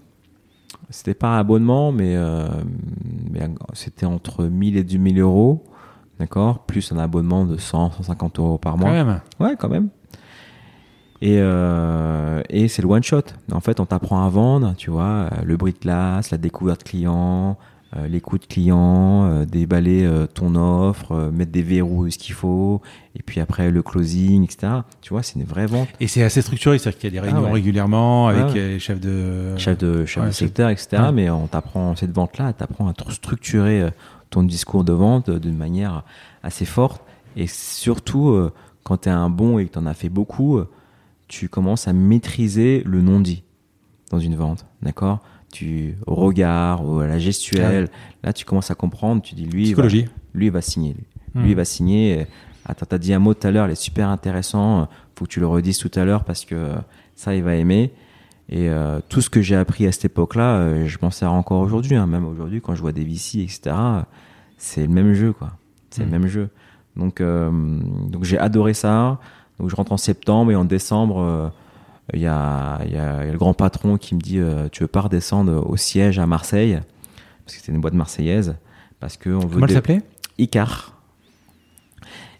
C'était 0.90 1.14
pas 1.14 1.30
un 1.30 1.40
abonnement, 1.40 1.92
mais, 1.92 2.16
euh, 2.16 2.48
mais 3.32 3.42
c'était 3.74 4.06
entre 4.06 4.46
1000 4.46 4.78
et 4.78 4.84
2000 4.84 5.20
euros, 5.20 5.64
d'accord, 6.20 6.60
plus 6.66 6.92
un 6.92 6.98
abonnement 7.00 7.46
de 7.46 7.58
100, 7.58 7.92
150 7.92 8.40
euros 8.40 8.58
par 8.58 8.78
mois. 8.78 8.90
Quand 8.90 9.06
même. 9.06 9.22
Ouais, 9.40 9.56
quand 9.58 9.70
même. 9.70 9.90
Et, 11.22 11.38
euh, 11.40 12.42
et 12.50 12.68
c'est 12.68 12.82
le 12.82 12.88
one 12.90 13.04
shot. 13.04 13.22
En 13.52 13.62
fait, 13.62 13.80
on 13.80 13.86
t'apprend 13.86 14.26
à 14.26 14.30
vendre, 14.30 14.74
tu 14.78 14.90
vois, 14.92 15.30
euh, 15.32 15.42
le 15.46 15.56
bruit 15.56 15.72
de 15.74 15.80
glace, 15.80 16.32
la 16.32 16.38
découverte 16.38 16.84
client, 16.84 17.52
euh, 17.52 17.54
l'écoute 18.08 18.48
client, 18.48 19.26
euh, 19.26 19.46
déballer 19.46 20.04
euh, 20.04 20.26
ton 20.26 20.56
offre, 20.56 21.12
euh, 21.12 21.32
mettre 21.32 21.52
des 21.52 21.62
verrous 21.62 22.10
ce 22.10 22.18
qu'il 22.18 22.34
faut, 22.34 22.82
et 23.16 23.22
puis 23.22 23.40
après 23.40 23.70
le 23.72 23.84
closing, 23.84 24.44
etc. 24.44 24.74
Tu 25.02 25.14
vois, 25.14 25.24
c'est 25.24 25.36
une 25.36 25.46
vraie 25.46 25.68
vente. 25.68 25.88
Et 26.00 26.08
c'est 26.08 26.24
assez 26.24 26.42
structuré, 26.42 26.80
c'est-à-dire 26.80 27.00
qu'il 27.00 27.14
y 27.14 27.18
a 27.18 27.22
des 27.22 27.28
réunions 27.28 27.46
ouais. 27.46 27.52
régulièrement 27.52 28.28
avec 28.28 28.54
ouais. 28.54 28.60
euh, 28.60 28.70
les 28.74 28.80
chefs 28.80 29.00
de. 29.00 29.58
chef 29.58 29.78
de, 29.78 30.06
chef 30.06 30.24
ouais, 30.24 30.30
de 30.30 30.34
secteur, 30.34 30.70
etc. 30.70 31.04
Mais 31.14 31.30
on 31.30 31.48
t'apprend 31.48 31.96
cette 31.96 32.12
vente-là, 32.12 32.54
t'apprend 32.54 32.88
à 32.88 32.94
tr- 32.94 33.12
structurer 33.12 33.82
euh, 33.82 33.90
ton 34.30 34.44
discours 34.44 34.84
de 34.84 34.94
vente 34.94 35.30
euh, 35.30 35.40
d'une 35.40 35.58
manière 35.58 36.04
assez 36.42 36.66
forte. 36.66 37.04
Et 37.36 37.48
surtout, 37.48 38.30
euh, 38.30 38.52
quand 38.84 38.98
tu 39.02 39.10
es 39.10 39.12
un 39.12 39.30
bon 39.30 39.60
et 39.60 39.66
que 39.66 39.74
tu 39.74 39.80
en 39.80 39.86
as 39.86 39.94
fait 39.94 40.10
beaucoup, 40.10 40.58
euh, 40.58 40.70
tu 41.28 41.50
commences 41.50 41.88
à 41.88 41.94
maîtriser 41.94 42.84
le 42.86 43.02
non-dit 43.02 43.44
dans 44.12 44.20
une 44.20 44.36
vente. 44.36 44.66
D'accord? 44.82 45.20
Tu, 45.54 45.96
Au 46.08 46.16
regard, 46.16 46.86
au- 46.86 47.00
à 47.00 47.08
la 47.08 47.20
gestuelle. 47.20 47.90
Là, 48.24 48.34
tu 48.34 48.44
commences 48.46 48.72
à 48.72 48.76
comprendre. 48.76 49.22
Tu 49.22 49.36
dis, 49.36 49.46
lui, 49.46 49.74
va, 49.74 49.84
lui, 50.34 50.50
va 50.50 50.62
signer. 50.62 50.94
Lui, 50.94 51.04
Hmm. 51.36 51.44
lui 51.44 51.50
il 51.52 51.56
va 51.56 51.66
signer. 51.66 52.26
Attends, 52.66 52.86
t'as 52.88 52.98
dit 52.98 53.14
un 53.14 53.20
mot 53.20 53.34
tout 53.34 53.48
à 53.48 53.52
l'heure, 53.52 53.68
il 53.68 53.72
est 53.72 53.76
super 53.76 54.10
intéressant. 54.10 54.88
Faut 55.16 55.26
que 55.26 55.30
tu 55.30 55.40
le 55.40 55.48
redises 55.48 55.78
tout 55.78 55.92
à 55.96 56.06
l'heure 56.06 56.24
parce 56.24 56.46
que 56.46 56.72
ça, 57.16 57.34
il 57.36 57.44
va 57.44 57.56
aimer. 57.56 57.92
Et 58.50 58.70
euh, 58.70 59.00
tout 59.10 59.22
ce 59.22 59.30
que 59.30 59.42
j'ai 59.42 59.56
appris 59.56 59.88
à 59.88 59.92
cette 59.92 60.06
époque-là, 60.06 60.58
euh, 60.58 60.86
je 60.88 60.98
m'en 61.02 61.10
sers 61.12 61.32
encore 61.32 61.62
aujourd'hui. 61.62 61.96
hein. 61.96 62.08
Même 62.08 62.26
aujourd'hui, 62.26 62.62
quand 62.62 62.76
je 62.76 62.82
vois 62.82 62.92
des 62.92 63.04
VC, 63.04 63.40
etc., 63.40 63.76
c'est 64.58 64.82
le 64.84 64.90
même 64.94 65.14
jeu, 65.14 65.34
quoi. 65.34 65.52
C'est 65.90 66.04
le 66.04 66.10
même 66.12 66.28
jeu. 66.28 66.50
Donc, 66.96 67.22
euh, 67.22 67.50
donc 68.10 68.24
j'ai 68.24 68.38
adoré 68.38 68.74
ça. 68.74 69.20
Donc, 69.60 69.70
je 69.70 69.76
rentre 69.76 69.92
en 69.92 69.98
septembre 69.98 70.52
et 70.52 70.56
en 70.56 70.66
décembre, 70.66 71.52
il 72.14 72.20
y, 72.20 72.28
a, 72.28 72.80
il 72.86 72.92
y 72.92 72.98
a- 72.98 73.22
il 73.22 73.26
y 73.28 73.30
a 73.30 73.32
le 73.32 73.38
grand 73.38 73.54
patron 73.54 73.98
qui 73.98 74.14
me 74.16 74.20
dit 74.20 74.40
euh, 74.40 74.68
Tu 74.72 74.84
veux 74.84 74.88
pas 74.88 75.02
redescendre 75.02 75.70
au 75.70 75.78
siège 75.78 76.20
à 76.20 76.26
Marseille? 76.28 76.80
Parce 77.46 77.56
que 77.56 77.62
c'était 77.62 77.72
une 77.72 77.82
boîte 77.82 77.94
marseillaise. 77.94 78.56
Parce 79.00 79.16
que 79.18 79.30
on 79.30 79.40
veut 79.40 79.56
Comment 79.56 79.68
elle 79.68 79.74
s'appelait? 79.74 80.02
Icar. 80.38 81.02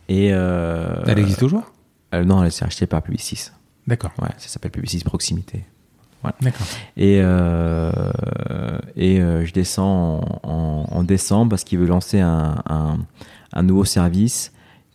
Et 0.10 0.30
euh, 0.34 0.96
Elle 1.08 1.20
existe 1.20 1.40
toujours? 1.40 1.72
euh, 2.14 2.24
non, 2.26 2.44
elle 2.44 2.52
s'est 2.52 2.66
achetée 2.66 2.88
par 2.88 3.02
Publicis. 3.02 3.52
D'accord. 3.88 4.12
Ouais, 4.22 4.30
ça 4.38 4.48
s'appelle 4.50 4.72
Publicis 4.72 5.00
Proximité. 5.04 5.66
D'accord. 6.42 6.66
Et, 6.96 7.18
et 7.18 7.22
je 9.20 9.52
descends 9.54 10.22
en, 10.44 10.50
en- 10.50 10.86
en 10.90 11.04
décembre 11.04 11.50
parce 11.50 11.64
qu'il 11.66 11.80
veut 11.80 11.86
lancer 11.86 12.20
un, 12.22 12.62
un- 12.70 13.00
un 13.52 13.64
nouveau 13.64 13.84
service 13.86 14.54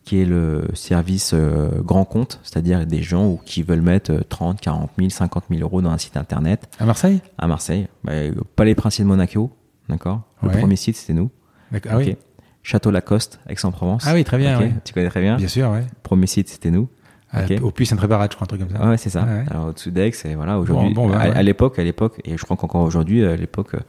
qui 0.08 0.22
est 0.22 0.24
le 0.24 0.68
service 0.72 1.32
euh, 1.34 1.82
grand 1.82 2.04
compte, 2.06 2.40
c'est-à-dire 2.42 2.86
des 2.86 3.02
gens 3.02 3.26
où- 3.26 3.40
qui 3.44 3.62
veulent 3.62 3.82
mettre 3.82 4.10
euh, 4.12 4.20
30, 4.26 4.58
40 4.60 4.90
000, 4.98 5.10
50 5.10 5.44
000 5.50 5.60
euros 5.62 5.82
dans 5.82 5.90
un 5.90 5.98
site 5.98 6.16
internet 6.16 6.66
À 6.78 6.86
Marseille? 6.86 7.20
À 7.36 7.46
Marseille. 7.46 7.88
Bah, 8.04 8.12
Palais 8.56 8.74
Princier 8.74 9.04
de 9.04 9.08
Monaco, 9.08 9.50
d'accord? 9.88 10.22
Le 10.42 10.48
Ouais. 10.48 10.58
premier 10.58 10.76
site, 10.76 10.96
c'était 10.96 11.12
nous. 11.12 11.30
D'accord. 11.72 11.92
Ah 11.94 11.98
oui. 11.98 12.16
Château 12.62 12.90
Lacoste, 12.90 13.38
Aix-en-Provence. 13.48 14.04
Ah 14.06 14.14
oui, 14.14 14.24
très 14.24 14.38
bien, 14.38 14.58
ouais. 14.58 14.72
Tu 14.84 14.94
connais 14.94 15.10
très 15.10 15.20
bien. 15.20 15.36
Bien 15.36 15.48
sûr, 15.48 15.70
ouais. 15.70 15.84
Premier 16.02 16.26
site, 16.26 16.48
c'était 16.48 16.70
nous. 16.70 16.88
Ok. 17.34 17.60
Au 17.62 17.70
Puy 17.70 17.84
Saint-Trébarat, 17.84 18.28
je 18.30 18.36
crois, 18.36 18.44
un 18.44 18.48
truc 18.48 18.60
comme 18.60 18.70
ça. 18.74 18.88
Ouais, 18.88 18.96
c'est 18.96 19.10
ça. 19.10 19.24
Ouais. 19.24 19.44
Alors 19.50 19.66
au-dessous 19.66 19.90
d'Aix, 19.90 20.12
et 20.24 20.34
voilà, 20.34 20.58
aujourd'hui, 20.58 20.94
Bon, 20.94 21.06
bon, 21.08 21.12
bah, 21.12 21.20
à, 21.20 21.28
ouais. 21.28 21.36
à 21.36 21.42
l'époque, 21.42 21.78
à 21.78 21.84
l'époque, 21.84 22.18
et 22.24 22.38
je 22.38 22.42
crois 22.44 22.56
qu'encore 22.56 22.80
aujourd'hui, 22.82 23.22
à 23.26 23.36
l'époque, 23.36 23.74
euh, 23.74 23.80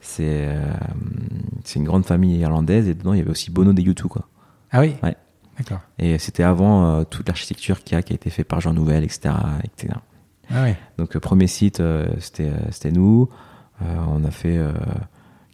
c'est 0.00 0.24
euh, 0.48 0.62
c'est 1.64 1.78
une 1.78 1.84
grande 1.84 2.06
famille 2.06 2.38
irlandaise 2.38 2.88
et 2.88 2.94
dedans 2.94 3.12
il 3.12 3.18
y 3.18 3.20
avait 3.20 3.30
aussi 3.30 3.50
Bono 3.50 3.74
des 3.74 3.82
U2 3.82 4.04
quoi. 4.04 4.28
Ah 4.72 4.80
oui 4.80 4.94
Ouais. 5.02 5.14
Et 5.98 6.18
c'était 6.18 6.42
avant 6.42 6.86
euh, 7.00 7.04
toute 7.04 7.26
l'architecture 7.28 7.82
qu'il 7.82 7.96
y 7.96 7.98
a, 7.98 8.02
qui 8.02 8.12
a 8.12 8.16
été 8.16 8.30
faite 8.30 8.46
par 8.48 8.60
Jean 8.60 8.72
Nouvel, 8.74 9.04
etc. 9.04 9.34
etc. 9.64 9.94
Ah 10.50 10.62
oui. 10.64 10.74
Donc 10.98 11.16
euh, 11.16 11.20
premier 11.20 11.46
site, 11.46 11.80
euh, 11.80 12.06
c'était 12.20 12.92
nous. 12.92 13.28
On 13.80 14.24
a 14.24 14.30
fait 14.30 14.58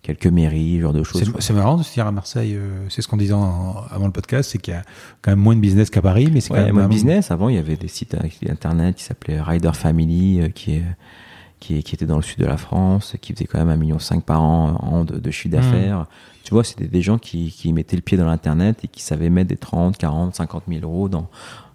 quelques 0.02 0.26
mairies, 0.26 0.76
ce 0.76 0.82
genre 0.82 0.92
de 0.92 1.02
choses. 1.02 1.32
C'est 1.38 1.52
marrant 1.52 1.76
de 1.76 1.82
se 1.82 1.92
dire 1.92 2.06
à 2.06 2.12
Marseille, 2.12 2.54
euh, 2.54 2.86
c'est 2.88 3.02
ce 3.02 3.08
qu'on 3.08 3.16
disait 3.16 3.32
en- 3.34 3.84
avant 3.90 4.06
le 4.06 4.12
podcast, 4.12 4.50
c'est 4.50 4.58
qu'il 4.58 4.74
y 4.74 4.76
a 4.76 4.82
quand 5.22 5.30
même 5.32 5.38
moins 5.40 5.54
de 5.56 5.60
business 5.60 5.90
qu'à 5.90 6.02
Paris, 6.02 6.28
mais 6.32 6.40
c'est 6.40 6.48
quand 6.50 6.54
Ouais, 6.56 6.64
même 6.66 6.74
moi, 6.74 6.84
un- 6.84 6.88
business, 6.88 7.30
avant, 7.30 7.48
il 7.48 7.54
y 7.56 7.58
avait 7.58 7.76
des 7.76 7.88
sites 7.88 8.14
avec 8.14 8.38
internet 8.48 8.96
qui 8.96 9.04
s'appelaient 9.04 9.40
Rider 9.40 9.70
Family, 9.74 10.40
euh, 10.40 10.48
qui, 10.48 10.74
est, 10.76 10.82
qui, 11.62 11.94
était 11.94 12.06
dans 12.06 12.16
le 12.16 12.22
sud 12.22 12.38
de 12.40 12.46
la 12.46 12.56
France, 12.56 13.14
qui 13.20 13.32
faisait 13.32 13.44
quand 13.46 13.64
même 13.64 13.70
1,5 13.78 13.80
million 13.80 13.98
par 14.24 14.42
an, 14.42 14.74
an 14.80 15.04
de, 15.04 15.18
de 15.18 15.30
chiffre 15.30 15.54
d'affaires. 15.54 16.06
Tu 16.44 16.52
vois, 16.54 16.64
c'était 16.64 16.88
des 16.88 17.02
gens 17.02 17.18
qui, 17.18 17.50
qui 17.50 17.72
mettaient 17.72 17.96
le 17.96 18.02
pied 18.02 18.18
dans 18.18 18.26
l'internet 18.26 18.80
et 18.84 18.88
qui 18.88 19.02
savaient 19.02 19.30
mettre 19.30 19.48
des 19.48 19.56
30, 19.56 19.96
40, 19.96 20.34
50 20.34 20.64
000 20.68 20.80
euros 20.82 21.08
dans, 21.08 21.28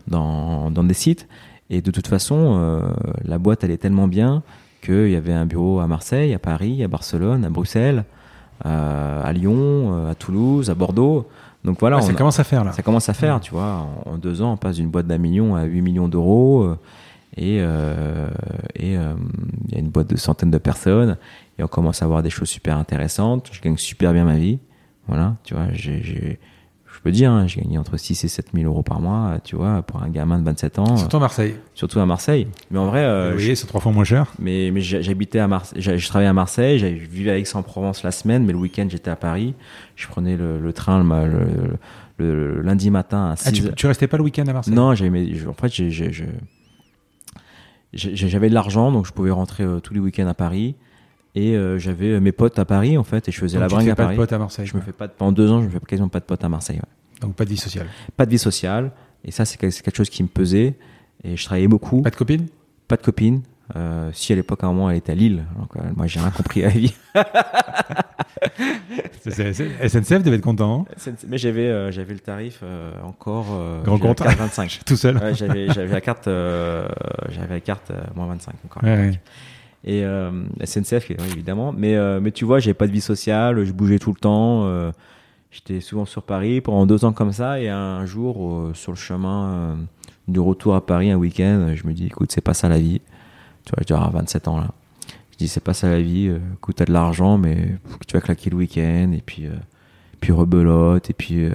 dans, 0.07 0.69
dans 0.71 0.83
des 0.83 0.93
sites. 0.93 1.27
Et 1.69 1.81
de 1.81 1.89
toute 1.91 2.07
façon, 2.07 2.57
euh, 2.59 2.81
la 3.23 3.37
boîte 3.37 3.63
allait 3.63 3.77
tellement 3.77 4.07
bien 4.07 4.43
qu'il 4.83 5.09
y 5.09 5.15
avait 5.15 5.33
un 5.33 5.45
bureau 5.45 5.79
à 5.79 5.87
Marseille, 5.87 6.33
à 6.33 6.39
Paris, 6.39 6.83
à 6.83 6.87
Barcelone, 6.89 7.45
à 7.45 7.49
Bruxelles, 7.49 8.03
euh, 8.65 9.23
à 9.23 9.33
Lyon, 9.33 9.55
euh, 9.93 10.11
à 10.11 10.15
Toulouse, 10.15 10.69
à 10.69 10.75
Bordeaux. 10.75 11.27
Donc 11.63 11.79
voilà, 11.79 11.97
Ouais, 11.97 12.01
ça 12.03 12.11
a- 12.11 12.15
commence 12.15 12.39
à 12.39 12.43
faire 12.43 12.63
là. 12.63 12.71
ça 12.73 12.83
commence 12.83 13.09
à 13.09 13.13
faire, 13.13 13.39
tu 13.41 13.51
vois. 13.51 13.85
En, 14.05 14.11
en 14.13 14.17
deux 14.17 14.41
ans, 14.41 14.53
on 14.53 14.57
passe 14.57 14.75
d'une 14.77 14.89
boîte 14.89 15.07
d'un 15.07 15.17
million 15.17 15.55
à 15.55 15.63
8 15.63 15.81
millions 15.81 16.07
d'euros. 16.07 16.75
Et 17.37 17.59
euh, 17.61 18.27
et 18.75 18.97
euh, 18.97 19.13
il 19.67 19.73
y 19.73 19.77
a 19.77 19.79
une 19.79 19.89
boîte 19.89 20.09
de 20.09 20.17
centaines 20.17 20.51
de 20.51 20.57
personnes. 20.57 21.17
Et 21.59 21.63
on 21.63 21.67
commence 21.67 22.01
à 22.01 22.05
avoir 22.05 22.21
des 22.23 22.29
choses 22.29 22.49
super 22.49 22.77
intéressantes. 22.77 23.49
Je 23.51 23.61
gagne 23.61 23.77
super 23.77 24.13
bien 24.13 24.25
ma 24.25 24.37
vie. 24.37 24.59
Voilà, 25.07 25.35
tu 25.43 25.53
vois. 25.53 25.67
j'ai 25.73 26.01
j'ai- 26.03 26.39
je 26.93 27.01
peux 27.03 27.11
dire, 27.11 27.31
hein, 27.31 27.45
j'ai 27.45 27.61
gagné 27.61 27.77
entre 27.77 27.95
6 27.95 28.23
et 28.23 28.27
7 28.27 28.47
000 28.55 28.65
euros 28.65 28.81
par 28.81 28.99
mois, 28.99 29.37
tu 29.43 29.55
vois, 29.55 29.83
pour 29.83 30.01
un 30.01 30.09
gamin 30.09 30.39
de 30.39 30.43
27 30.43 30.79
ans. 30.79 30.97
Surtout 30.97 31.17
à 31.17 31.19
Marseille. 31.19 31.55
Surtout 31.75 31.99
à 31.99 32.05
Marseille. 32.07 32.47
Mais 32.71 32.79
en 32.79 32.87
vrai, 32.87 33.03
euh, 33.05 33.33
voyez, 33.33 33.53
c'est 33.55 33.67
trois 33.67 33.79
fois 33.79 33.91
moins 33.91 34.03
cher. 34.03 34.33
mais, 34.39 34.71
mais 34.73 34.81
j'ai- 34.81 35.03
j'habitais 35.03 35.37
à 35.37 35.47
Marseille, 35.47 35.79
j'ai- 35.79 35.97
je 35.99 36.07
travaillais 36.07 36.27
à 36.29 36.33
Marseille, 36.33 36.79
j'ai- 36.79 36.97
je 36.97 37.05
vivais 37.07 37.29
à 37.31 37.37
Aix-en-Provence 37.37 38.01
la 38.03 38.09
semaine, 38.11 38.45
mais 38.45 38.51
le 38.51 38.57
week-end 38.57 38.87
j'étais 38.89 39.11
à 39.11 39.15
Paris. 39.15 39.53
Je 39.95 40.07
prenais 40.07 40.35
le, 40.37 40.59
le 40.59 40.73
train 40.73 41.03
le, 41.03 41.27
le- 41.27 41.77
le- 42.17 42.55
le 42.55 42.61
lundi 42.63 42.89
matin 42.89 43.29
à 43.29 43.35
6 43.35 43.47
Ah, 43.47 43.51
tu, 43.51 43.75
tu 43.75 43.85
restais 43.87 44.07
pas 44.07 44.17
le 44.17 44.23
week-end 44.23 44.47
à 44.47 44.53
Marseille? 44.53 44.73
Non, 44.73 44.95
je- 44.95 45.47
en 45.47 45.53
fait 45.53 45.71
j'ai- 45.71 45.91
j'ai- 45.91 46.11
j'ai- 46.11 46.25
j'avais 47.97 48.49
de 48.49 48.53
l'argent, 48.53 48.91
donc 48.91 49.05
je 49.05 49.11
pouvais 49.11 49.31
rentrer 49.31 49.63
euh, 49.63 49.79
tous 49.79 49.93
les 49.93 49.99
week-ends 49.99 50.27
à 50.27 50.33
Paris. 50.33 50.75
Et 51.35 51.55
euh, 51.55 51.77
j'avais 51.77 52.07
euh, 52.13 52.19
mes 52.19 52.31
potes 52.31 52.57
à 52.57 52.65
Paris 52.65 52.97
en 52.97 53.03
fait, 53.03 53.27
et 53.27 53.31
je 53.31 53.39
faisais 53.39 53.57
Donc 53.57 53.61
la 53.63 53.67
tu 53.67 53.75
bringue 53.75 53.85
fais 53.85 53.91
à 53.91 53.95
pas 53.95 54.03
Paris. 54.05 54.15
de 54.15 54.21
potes 54.21 54.33
à 54.33 54.37
Marseille. 54.39 54.65
Je 54.65 54.75
me 54.75 54.81
fais 54.81 54.91
pas 54.91 55.07
de, 55.07 55.13
pendant 55.15 55.31
deux 55.31 55.51
ans, 55.51 55.59
je 55.61 55.65
me 55.65 55.69
fais 55.69 55.79
quasiment 55.79 56.09
pas 56.09 56.19
de 56.19 56.25
potes 56.25 56.43
à 56.43 56.49
Marseille. 56.49 56.77
ouais. 56.77 57.19
Donc 57.21 57.35
pas 57.35 57.45
de 57.45 57.49
vie 57.49 57.57
sociale. 57.57 57.87
Pas 58.15 58.25
de 58.25 58.31
vie 58.31 58.37
sociale, 58.39 58.91
et 59.23 59.31
ça 59.31 59.45
c'est 59.45 59.57
quelque 59.57 59.95
chose 59.95 60.09
qui 60.09 60.23
me 60.23 60.27
pesait. 60.27 60.75
Et 61.23 61.35
je 61.35 61.45
travaillais 61.45 61.67
beaucoup. 61.67 62.01
Pas 62.01 62.09
de 62.11 62.15
copine 62.15 62.45
Pas 62.87 62.95
de 62.97 63.01
copine. 63.01 63.41
Euh, 63.75 64.09
si 64.13 64.31
à 64.31 64.35
l'époque, 64.37 64.63
à 64.63 64.67
un 64.67 64.71
moment, 64.73 64.89
elle 64.89 64.97
était 64.97 65.11
à 65.11 65.15
Lille. 65.15 65.43
Donc, 65.59 65.75
euh, 65.75 65.81
moi, 65.95 66.07
j'ai 66.07 66.19
rien 66.19 66.31
compris 66.31 66.63
à 66.63 66.67
la 66.67 66.73
vie. 66.73 66.93
C'est- 69.21 69.31
c'est- 69.31 69.53
c'est- 69.53 69.87
SNCF 69.89 70.23
devait 70.23 70.37
être 70.37 70.41
content. 70.43 70.85
hein 70.89 70.95
Mais 71.27 71.37
j'avais, 71.37 71.67
euh, 71.67 71.91
j'avais 71.91 72.13
le 72.13 72.19
tarif 72.19 72.59
euh, 72.63 72.91
encore. 73.03 73.47
euh, 73.51 73.81
Grand 73.83 73.97
compte. 73.99 74.21
carte 74.21 74.37
25. 74.37 74.79
Tout 74.85 74.95
seul. 74.95 75.17
Ouais, 75.17 75.33
j'avais, 75.35 75.67
j'avais 75.69 75.91
la 75.91 76.01
carte, 76.01 76.27
euh, 76.27 76.87
j'avais 77.29 77.55
la 77.55 77.59
carte 77.59 77.91
euh, 77.91 78.01
moins 78.15 78.27
25 78.27 78.53
encore. 78.65 78.83
Ouais, 78.83 78.95
ouais. 78.95 79.19
Et 79.83 80.03
euh, 80.05 80.31
SNCF, 80.63 81.09
évidemment. 81.11 81.73
Mais, 81.75 81.95
euh, 81.95 82.19
mais 82.21 82.31
tu 82.31 82.45
vois, 82.45 82.59
j'avais 82.59 82.73
pas 82.73 82.87
de 82.87 82.91
vie 82.91 83.01
sociale. 83.01 83.63
Je 83.65 83.71
bougeais 83.73 83.99
tout 83.99 84.11
le 84.11 84.19
temps. 84.19 84.65
euh, 84.65 84.91
J'étais 85.51 85.79
souvent 85.81 86.05
sur 86.05 86.23
Paris 86.23 86.61
pendant 86.61 86.85
deux 86.85 87.03
ans 87.05 87.13
comme 87.13 87.31
ça. 87.31 87.59
Et 87.59 87.69
un 87.69 88.05
jour, 88.05 88.45
euh, 88.45 88.73
sur 88.73 88.91
le 88.91 88.97
chemin 88.97 89.49
euh, 89.49 89.75
du 90.27 90.39
retour 90.39 90.75
à 90.75 90.85
Paris, 90.85 91.09
un 91.11 91.15
week-end, 91.17 91.71
je 91.75 91.85
me 91.87 91.93
dis 91.93 92.05
écoute, 92.05 92.31
c'est 92.31 92.41
pas 92.41 92.53
ça 92.53 92.69
la 92.69 92.79
vie. 92.79 93.01
Tu 93.67 93.71
vois, 93.75 93.81
je 93.81 93.87
dois 93.87 93.97
avoir 93.97 94.11
27 94.13 94.47
ans 94.47 94.59
là. 94.59 94.67
Je 95.33 95.37
dis 95.37 95.47
c'est 95.47 95.59
pas 95.63 95.73
ça 95.73 95.89
la 95.89 95.99
vie. 96.01 96.27
euh, 96.29 96.39
Écoute, 96.55 96.77
t'as 96.77 96.85
de 96.85 96.93
l'argent, 96.93 97.37
mais 97.37 97.75
tu 98.07 98.13
vas 98.15 98.21
claquer 98.21 98.49
le 98.49 98.55
week-end. 98.55 99.11
Et 99.13 99.21
puis, 99.25 99.45
euh, 99.45 99.51
puis 100.21 100.31
rebelote. 100.31 101.09
Et 101.09 101.13
puis. 101.13 101.43
euh, 101.45 101.51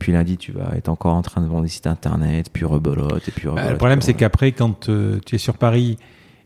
puis 0.00 0.12
lundi, 0.12 0.36
tu 0.36 0.52
vas 0.52 0.72
être 0.76 0.88
encore 0.90 1.14
en 1.14 1.22
train 1.22 1.40
de 1.40 1.46
vendre 1.46 1.62
des 1.62 1.68
sites 1.68 1.86
internet, 1.86 2.50
puis 2.52 2.66
rebelote, 2.66 3.26
et 3.26 3.30
puis 3.30 3.44
Bah, 3.46 3.52
rebelote. 3.52 3.70
le 3.70 3.76
problème, 3.78 4.02
c'est 4.02 4.12
qu'après, 4.12 4.52
quand 4.52 4.88
euh, 4.90 5.18
tu 5.24 5.36
es 5.36 5.38
sur 5.38 5.56
Paris 5.56 5.96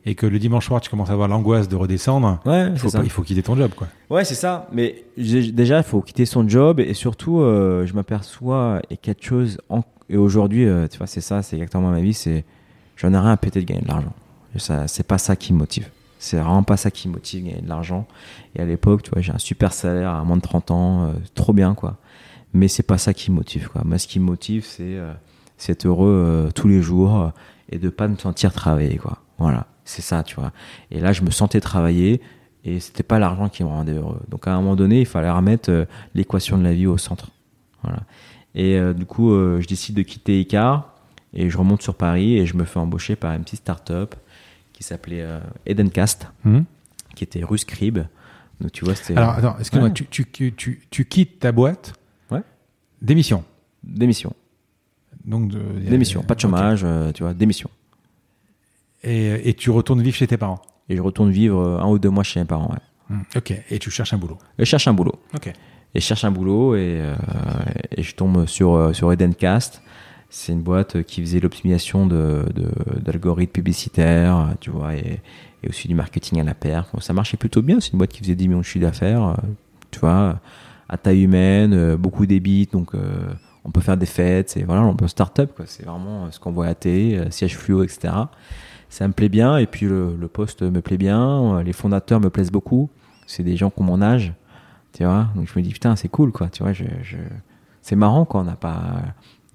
et 0.05 0.15
que 0.15 0.27
le 0.27 0.39
dimanche 0.39 0.67
soir, 0.67 0.81
tu 0.81 0.89
commences 0.91 1.11
à 1.11 1.15
avoir 1.15 1.27
l'angoisse 1.27 1.67
de 1.67 1.75
redescendre, 1.75 2.39
Ouais, 2.45 2.69
il 2.71 2.79
faut, 2.79 2.89
ça. 2.89 2.99
pas- 2.99 3.05
il 3.05 3.11
faut 3.11 3.23
quitter 3.23 3.43
ton 3.43 3.57
job. 3.57 3.73
Quoi. 3.75 3.89
Ouais, 4.11 4.25
c'est 4.25 4.35
ça. 4.37 4.69
Mais 4.73 5.03
déjà, 5.17 5.79
il 5.79 5.83
faut 5.83 6.03
quitter 6.03 6.25
son 6.25 6.47
job 6.49 6.79
et 6.79 6.95
surtout, 6.95 7.41
euh, 7.41 7.85
je 7.85 7.95
m'aperçois 7.95 8.81
et 8.91 8.97
quelque 8.97 9.25
chose. 9.25 9.59
en- 9.71 9.83
Et 10.09 10.17
aujourd'hui, 10.17 10.65
euh, 10.67 10.87
tu 10.87 10.99
vois, 10.99 11.07
c'est 11.09 11.21
ça, 11.23 11.43
c'est 11.43 11.57
exactement 11.57 11.91
ma 11.91 12.01
vie. 12.01 12.15
C'est, 12.15 12.45
j'en 12.97 13.13
ai 13.13 13.19
rien 13.19 13.33
à 13.33 13.37
péter 13.37 13.61
de 13.61 13.67
gagner 13.67 13.83
de 13.83 13.89
l'argent. 13.89 14.13
C'est 14.59 15.07
pas 15.07 15.19
ça 15.19 15.37
qui 15.37 15.53
me 15.53 15.59
motive. 15.59 15.89
C'est 16.19 16.37
vraiment 16.37 16.65
pas 16.65 16.77
ça 16.77 16.91
qui 16.91 17.09
me 17.09 17.15
motive, 17.15 17.45
gagner 17.45 17.63
de 17.63 17.69
l'argent. 17.69 18.07
Et 18.57 18.61
à 18.61 18.65
l'époque, 18.65 19.03
tu 19.03 19.11
vois, 19.11 19.23
j'ai 19.23 19.33
un 19.33 19.39
super 19.39 19.73
salaire 19.73 20.11
à 20.11 20.25
moins 20.25 20.37
de 20.37 20.43
30 20.43 20.71
ans, 20.73 21.05
euh, 21.05 21.13
trop 21.35 21.53
bien, 21.53 21.75
quoi. 21.75 21.99
Mais 22.55 22.69
c'est 22.69 22.83
pas 22.83 22.99
ça 22.99 23.15
qui 23.15 23.31
me 23.31 23.37
motive, 23.37 23.69
quoi. 23.69 23.83
Moi, 23.85 23.99
ce 23.99 24.07
qui 24.07 24.21
me 24.21 24.25
motive, 24.25 24.65
c'est, 24.65 24.97
euh, 24.97 25.13
c'est 25.57 25.87
heureux 25.87 26.09
euh, 26.09 26.51
tous 26.51 26.69
les 26.69 26.81
jours 26.81 27.21
euh, 27.21 27.29
et 27.71 27.79
de 27.79 27.89
pas 27.89 28.09
me 28.09 28.17
sentir 28.17 28.53
travailler, 28.53 28.97
quoi. 28.97 29.19
Voilà, 29.39 29.67
c'est 29.85 30.03
ça, 30.03 30.23
tu 30.23 30.37
vois. 30.37 30.53
Et 30.91 31.01
là, 31.01 31.13
je 31.13 31.23
me 31.23 31.31
sentais 31.31 31.61
travailler 31.61 32.21
et 32.65 32.81
c'était 32.81 33.03
pas 33.03 33.19
l'argent 33.19 33.49
qui 33.49 33.63
me 33.63 33.69
rendait 33.69 33.93
heureux. 33.93 34.21
Donc 34.29 34.49
à 34.49 34.53
un 34.53 34.57
moment 34.57 34.77
donné, 34.77 35.01
il 35.01 35.07
fallait 35.07 35.31
remettre 35.31 35.87
l'équation 36.15 36.59
de 36.59 36.65
la 36.65 36.73
vie 36.73 36.87
au 36.87 36.99
centre. 36.99 37.31
Voilà. 37.83 38.01
Et 38.57 38.81
du 38.95 39.07
coup, 39.07 39.31
je 39.31 39.65
décide 39.69 39.95
de 39.95 40.03
quitter 40.03 40.41
Icar 40.41 40.93
et 41.33 41.49
je 41.51 41.57
remonte 41.57 41.83
sur 41.83 41.95
Paris 41.95 42.37
et 42.37 42.47
je 42.47 42.57
me 42.57 42.65
fais 42.65 42.81
embaucher 42.81 43.15
par 43.15 43.33
une 43.33 43.45
petite 43.45 43.61
start-up 43.61 44.17
qui 44.79 44.85
s'appelait 44.85 45.23
euh, 45.23 45.41
Edencast, 45.67 46.29
Mhm. 46.45 46.65
qui 47.17 47.25
était 47.25 47.43
rue 47.43 47.59
Scribe. 47.59 47.99
Donc 48.61 48.71
tu 48.71 48.85
vois, 48.85 48.95
Alors, 49.17 49.31
attends, 49.31 49.57
excuse-moi, 49.59 49.89
Ouais. 49.89 49.93
tu, 49.95 50.07
tu, 50.07 50.25
tu, 50.53 50.81
tu- 50.89 51.05
quittes 51.05 51.41
ta 51.41 51.51
boîte 51.51 51.95
Ouais. 52.31 52.43
d'émission. 53.03 53.43
démission, 53.83 54.33
Donc, 55.25 55.49
de- 55.49 55.59
démission, 55.81 56.23
pas 56.23 56.37
de 56.37 56.41
chômage, 56.41 56.83
euh, 56.85 57.11
tu 57.11 57.25
vois, 57.25 57.35
démission. 57.35 57.69
Et, 59.03 59.49
et 59.49 59.55
tu 59.55 59.71
retournes 59.71 60.01
vivre 60.01 60.17
chez 60.17 60.29
tes 60.29 60.37
parents. 60.37 60.63
Et 60.89 60.97
je 60.97 61.03
retourne 61.03 61.31
vivre 61.33 61.59
euh, 61.61 61.81
un 61.81 61.89
ou 61.89 61.99
deux 61.99 62.11
mois 62.11 62.23
chez 62.23 62.39
mes 62.39 62.47
parents. 62.47 62.71
Ouais. 62.71 63.17
Mhm. 63.17 63.25
Ok. 63.37 63.53
Et 63.71 63.79
tu 63.81 63.91
cherches 63.91 64.13
un 64.13 64.19
boulot. 64.19 64.39
Et 64.59 64.65
je 64.65 64.71
cherche 64.71 64.87
un 64.87 64.95
boulot. 64.95 65.15
Ok. 65.35 65.49
et 65.49 66.01
je 66.01 66.05
cherche 66.07 66.23
un 66.25 66.31
boulot 66.31 66.77
et, 66.77 67.01
euh, 67.01 67.17
et 67.97 68.03
je 68.05 68.15
tombe 68.15 68.47
sur, 68.47 68.75
euh, 68.75 68.93
sur 68.93 69.11
Edencast. 69.13 69.83
C'est 70.31 70.53
une 70.53 70.61
boîte 70.63 71.03
qui 71.05 71.23
faisait 71.23 71.41
l'optimisation 71.41 72.07
de, 72.07 72.45
de- 72.55 73.01
d'algorithmes 73.01 73.53
publicitaires, 73.53 74.37
euh, 74.37 74.55
tu 74.61 74.71
vois, 74.71 74.95
et, 74.95 75.21
et 75.63 75.69
aussi 75.69 75.89
du 75.89 75.95
marketing 75.95 76.41
à 76.41 76.45
la 76.45 76.55
paire. 76.55 76.87
Ça 77.01 77.13
marchait 77.15 77.37
plutôt 77.39 77.63
bien. 77.63 77.81
C'est 77.81 77.93
une 77.93 77.99
boîte 77.99 78.11
qui 78.11 78.21
faisait 78.21 78.35
10 78.35 78.49
millions 78.49 78.61
de 78.61 78.65
chiffre 78.65 78.85
d'affaires, 78.85 79.23
euh, 79.23 79.35
tu 79.91 80.01
vois, 80.01 80.39
à 80.89 80.97
taille 80.99 81.23
humaine, 81.23 81.73
euh, 81.73 81.97
beaucoup 81.97 82.27
d'ébits, 82.27 82.69
donc 82.71 82.95
euh, 82.95 83.01
on 83.65 83.71
peut 83.71 83.81
faire 83.81 83.97
des 83.97 84.07
fêtes. 84.07 84.51
C'est 84.51 84.65
voilà, 84.65 84.83
on 84.83 84.95
peut 84.95 85.09
start-up, 85.09 85.53
quoi. 85.57 85.65
C'est 85.67 85.87
vraiment 85.87 86.27
euh, 86.27 86.31
ce 86.31 86.39
qu'on 86.39 86.53
voit 86.53 86.67
à 86.67 86.75
télé, 86.75 87.17
euh, 87.17 87.31
siège 87.31 87.57
fluo, 87.57 87.83
etc. 87.83 88.13
Ça 88.91 89.07
me 89.09 89.13
plaît 89.13 89.29
bien 89.29 89.57
et 89.59 89.67
puis 89.67 89.87
le, 89.87 90.15
poste 90.33 90.63
me 90.63 90.81
plaît 90.81 90.97
bien. 90.99 91.57
euh, 91.59 91.63
Les 91.63 91.73
fondateurs 91.75 92.21
me 92.21 92.31
plaisent 92.31 92.51
beaucoup. 92.53 92.89
C'est 93.27 93.43
des 93.43 93.57
gens 93.57 93.69
qui 93.71 93.81
ont 93.81 93.85
mon 93.85 94.03
âge 94.03 94.33
tu 94.95 95.05
vois 95.05 95.29
donc 95.35 95.47
je 95.53 95.59
me 95.59 95.63
dis 95.63 95.71
putain 95.71 95.95
c'est 95.97 96.09
cool 96.09 96.33
quoi 96.33 96.49
tu 96.49 96.63
vois 96.63 96.73
je, 96.73 96.85
c'est 97.83 97.95
marrant 97.95 98.25
quand 98.25 98.41
on 98.41 98.45
n'a 98.45 98.57
pas 98.57 99.03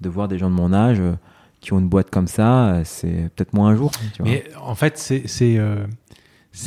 de 0.00 0.08
voir 0.08 0.28
des 0.28 0.38
gens 0.38 0.50
de 0.50 0.54
mon 0.54 0.72
âge 0.72 0.98
euh, 1.00 1.12
qui 1.60 1.72
ont 1.72 1.78
une 1.78 1.88
boîte 1.88 2.10
comme 2.10 2.26
ça 2.28 2.66
euh, 2.74 2.82
c'est 2.84 3.30
peut-être 3.34 3.52
moi 3.54 3.68
un 3.70 3.76
jour 3.76 3.90
tu 4.14 4.22
vois. 4.22 4.30
Mais 4.30 4.44
en 4.62 4.74
fait, 4.74 4.98
c'est 4.98 5.22
c'est 5.26 5.56
euh, 5.58 5.86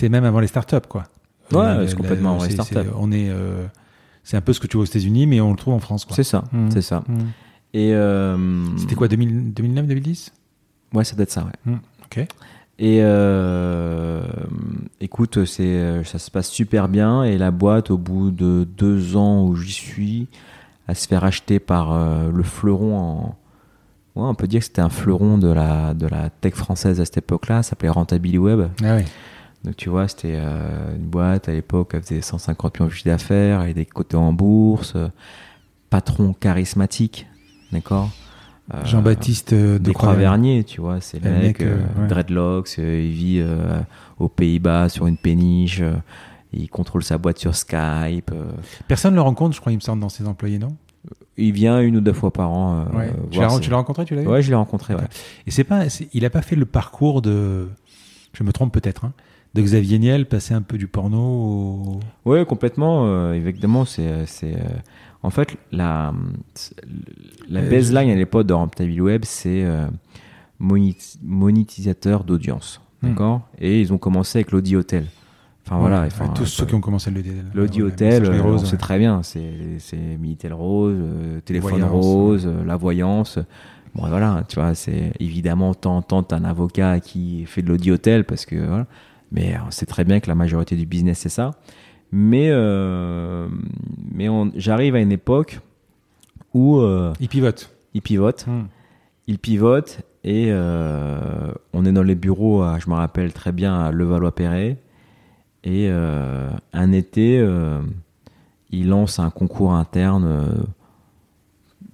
même 0.10 0.24
avant 0.26 0.40
les 0.40 0.48
startups, 0.48 0.88
quoi. 0.90 1.04
Ouais, 1.52 1.88
c'est 1.88 1.96
complètement 1.96 2.36
avant 2.36 2.44
les 2.44 2.50
startups. 2.52 2.90
On 2.98 3.12
est, 3.12 3.30
euh, 3.30 3.66
c'est 4.24 4.36
un 4.38 4.42
peu 4.42 4.52
ce 4.54 4.60
que 4.60 4.68
tu 4.68 4.76
vois 4.78 4.84
aux 4.84 4.88
États-Unis, 4.88 5.28
mais 5.28 5.40
on 5.40 5.52
le 5.52 5.58
trouve 5.58 5.74
en 5.76 5.80
France, 5.80 6.04
quoi. 6.06 6.16
c'est 6.16 6.24
ça 6.24 6.44
Mhm. 6.52 6.72
c'est 6.72 6.82
ça 6.82 7.04
Mhm. 7.08 7.18
et 7.74 7.94
euh, 7.94 8.38
C'était 8.78 8.96
quoi, 8.96 9.08
2000 9.08 9.54
2009, 9.54 9.88
2010 9.88 10.34
ouais 10.94 11.04
ça 11.04 11.16
doit 11.16 11.24
être 11.24 11.32
ça 11.32 11.46
ouais 11.46 11.74
Ok. 12.06 12.26
et 12.80 13.02
écoute 15.02 15.46
c'est 15.46 16.04
ça 16.04 16.20
se 16.20 16.32
passe 16.32 16.50
super 16.50 16.88
bien 16.90 17.24
et 17.24 17.38
la 17.38 17.52
boîte 17.52 17.92
au 17.92 17.98
bout 17.98 18.32
de 18.32 18.68
deux 18.78 19.16
ans 19.16 19.44
où 19.46 19.56
j'y 19.56 19.72
suis 19.72 20.28
elle 20.88 20.96
se 20.96 21.08
fait 21.08 21.18
racheter 21.18 21.60
par 21.60 21.92
euh, 21.92 22.32
le 22.32 22.44
fleuron 22.44 22.98
en 22.98 23.36
ouais, 24.16 24.28
on 24.28 24.36
peut 24.36 24.48
dire 24.48 24.60
que 24.60 24.66
c'était 24.66 24.82
un 24.82 24.90
fleuron 24.90 25.38
de 25.38 25.52
la 25.52 25.94
de 25.94 26.08
la 26.08 26.30
tech 26.30 26.54
française 26.54 27.00
à 27.00 27.06
cette 27.06 27.18
époque-là 27.18 27.64
ça 27.64 27.72
s'appelait 27.72 27.90
Rentability 27.90 28.38
Web 28.38 28.70
Ah 28.84 28.96
oui. 28.98 29.04
Donc 29.64 29.76
tu 29.76 29.90
vois, 29.90 30.08
c'était 30.08 30.36
euh, 30.36 30.96
une 30.96 31.08
boîte 31.08 31.50
à 31.50 31.52
l'époque, 31.52 31.90
elle 31.94 32.04
faisait 32.04 32.22
150 32.22 32.80
millions 32.80 32.88
de 32.88 32.94
chiffre 32.94 33.10
d'affaires, 33.10 33.62
elle 33.64 33.72
était 33.72 33.86
cotée 33.86 34.16
en 34.16 34.32
bourse, 34.32 34.94
euh, 34.96 35.10
patron 35.90 36.34
charismatique, 36.34 37.28
d'accord 37.72 38.10
Jean-Baptiste 38.84 39.54
de 39.54 39.92
Croix-Vernier, 39.94 40.66
tu 40.66 40.82
vois, 40.82 41.00
c'est 41.00 41.24
le 41.24 41.32
mec, 41.32 41.60
mec, 41.60 41.62
ouais. 41.62 42.08
dreadlocks, 42.10 42.78
il 42.78 43.12
vit 43.12 43.42
aux 44.20 44.28
Pays-Bas 44.28 44.90
sur 44.90 45.08
une 45.08 45.16
péniche, 45.16 45.82
il 46.54 46.70
contrôle 46.70 47.04
sa 47.04 47.18
boîte 47.18 47.38
sur 47.40 47.56
Skype, 47.56 48.32
euh, 48.34 48.52
Personne 48.88 49.12
ne 49.12 49.16
le 49.18 49.22
rencontre, 49.22 49.56
je 49.56 49.60
crois, 49.60 49.72
il 49.72 49.76
me 49.76 49.82
semble, 49.82 50.02
dans 50.02 50.10
ses 50.10 50.28
employés, 50.28 50.60
non? 50.60 50.76
Il 51.38 51.52
vient 51.52 51.80
une 51.82 51.98
ou 51.98 52.02
deux 52.02 52.14
fois 52.14 52.32
par 52.32 52.50
an. 52.52 52.86
euh, 52.94 52.98
Ouais. 52.98 53.14
Tu 53.32 53.40
l'as 53.40 53.50
ses- 53.50 53.74
rencontré, 53.74 54.06
tu 54.06 54.16
l'as 54.16 54.22
vu 54.24 54.28
Ouais, 54.28 54.42
je 54.42 54.50
l'ai 54.50 54.56
rencontré, 54.56 54.96
ouais. 54.96 55.02
Et 55.46 55.52
c'est 55.52 55.64
pas, 55.64 55.84
il 56.14 56.26
a 56.26 56.30
pas 56.30 56.42
fait 56.42 56.56
le 56.56 56.66
parcours 56.66 57.22
de, 57.22 57.68
je 58.34 58.44
me 58.44 58.52
trompe 58.52 58.74
peut-être, 58.74 59.06
hein, 59.06 59.14
de 59.54 59.62
Xavier 59.62 60.00
Niel, 60.00 60.26
passer 60.26 60.54
un 60.54 60.62
peu 60.62 60.78
du 60.78 60.88
porno 60.88 61.20
au... 61.20 62.00
Ouais, 62.26 62.46
complètement. 62.46 63.06
euh, 63.06 63.34
évidemment, 63.34 63.86
c'est, 63.86 64.26
en 65.24 65.30
fait 65.30 65.56
la 65.72 66.14
la 67.50 67.62
baseline 67.62 68.10
à 68.10 68.16
l'époque 68.16 68.46
de 68.48 68.54
Rentable 68.54 69.00
Web, 69.02 69.24
c'est 69.26 69.64
euh, 69.64 69.88
monéti- 70.60 71.18
monétisateur 71.24 72.24
d'audience, 72.24 72.82
Hmm. 73.02 73.10
d'accord? 73.10 73.42
Et 73.60 73.80
ils 73.82 73.94
ont 73.94 73.98
commencé 74.00 74.40
avec 74.40 74.52
l'Audi 74.52 74.76
Hotel. 74.76 75.06
Enfin 75.70 75.80
voilà. 75.80 76.02
Ouais, 76.02 76.08
enfin, 76.08 76.30
tous 76.30 76.44
euh, 76.44 76.46
ceux 76.46 76.66
qui 76.66 76.76
ont 76.76 76.80
commencé 76.82 77.12
le 77.12 77.22
L'Audi 77.54 77.82
ouais, 77.82 77.92
Hotel, 77.92 78.22
messagerie 78.22 78.40
euh, 78.40 78.44
rose, 78.44 78.62
on 78.64 78.66
sait 78.66 78.72
ouais. 78.72 78.78
très 78.78 78.98
bien, 78.98 79.22
c'est, 79.22 79.52
c'est 79.80 79.98
Minitel 79.98 80.54
Rose, 80.54 80.96
euh, 80.98 81.42
téléphone 81.42 81.72
Voyance, 81.72 81.92
rose, 82.06 82.48
euh, 82.48 82.64
la 82.66 82.78
voyance. 82.78 83.38
Bon, 83.94 84.08
voilà, 84.08 84.44
tu 84.48 84.56
vois, 84.56 84.76
c'est 84.76 85.12
évidemment, 85.20 85.74
t'as 85.74 85.90
un 85.90 86.44
avocat 86.46 87.00
qui 87.02 87.46
fait 87.46 87.62
de 87.62 87.68
l'Audi 87.68 87.92
Hotel 87.92 88.24
parce 88.24 88.46
que, 88.46 88.56
voilà. 88.56 88.88
Mais 89.32 89.56
on 89.68 89.72
sait 89.72 89.86
très 89.86 90.06
bien 90.06 90.22
que 90.22 90.28
la 90.30 90.36
majorité 90.36 90.76
du 90.78 90.86
business, 90.86 91.20
c'est 91.20 91.30
ça. 91.30 91.52
Mais, 92.14 92.48
euh, 92.50 93.48
mais 94.14 94.30
on- 94.30 94.52
j'arrive 94.56 94.96
à 94.96 95.00
une 95.00 95.12
époque 95.12 95.60
où 96.54 96.78
euh, 96.80 97.12
Il 97.20 97.28
pivote. 97.28 97.76
il 97.94 98.02
pivote 98.02 98.46
Hmm. 98.48 98.68
il 99.28 99.38
pivote 99.40 100.00
et 100.24 100.46
euh, 100.50 101.52
on 101.74 101.86
est 101.86 101.92
dans 101.92 102.04
les 102.04 102.16
bureaux, 102.16 102.62
à- 102.62 102.80
je 102.80 102.90
me 102.90 102.96
rappelle 102.96 103.34
très 103.34 103.52
bien, 103.52 103.78
à 103.78 103.92
Levallois-Perret. 103.92 104.78
Et 105.68 105.90
euh, 105.90 106.50
un 106.72 106.94
été, 106.94 107.40
euh, 107.40 107.82
il 108.70 108.88
lance 108.88 109.20
un 109.20 109.30
concours 109.30 109.74
interne. 109.74 110.24
euh, 110.26 110.64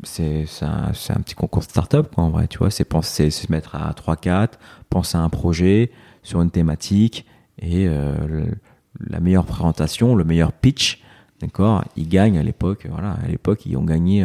c'est 0.03 0.45
un, 0.61 0.91
petit 1.21 1.33
concours 1.33 1.63
de 1.63 1.69
start-up, 1.69 2.13
quoi, 2.13 2.25
en 2.25 2.29
vrai. 2.29 2.47
Tu 2.47 2.59
vois, 2.59 2.69
c'est 2.69 3.29
se 3.31 3.51
mettre 3.51 3.73
à 3.75 3.91
3-4, 3.93 4.59
penser 4.91 5.17
à 5.17 5.21
un 5.21 5.29
projet 5.29 5.89
sur 6.21 6.43
une 6.43 6.51
thématique 6.51 7.25
et 7.59 7.87
euh, 7.87 8.13
le- 8.27 8.53
la 9.09 9.19
meilleure 9.19 9.45
présentation, 9.45 10.13
le 10.13 10.23
meilleur 10.23 10.51
pitch, 10.53 11.01
d'accord, 11.41 11.83
il 11.95 12.07
gagne 12.07 12.37
à 12.37 12.43
l'époque. 12.43 12.85
Voilà, 12.91 13.13
à 13.23 13.27
l'époque, 13.27 13.65
ils 13.65 13.75
ont 13.75 13.83
gagné, 13.83 14.23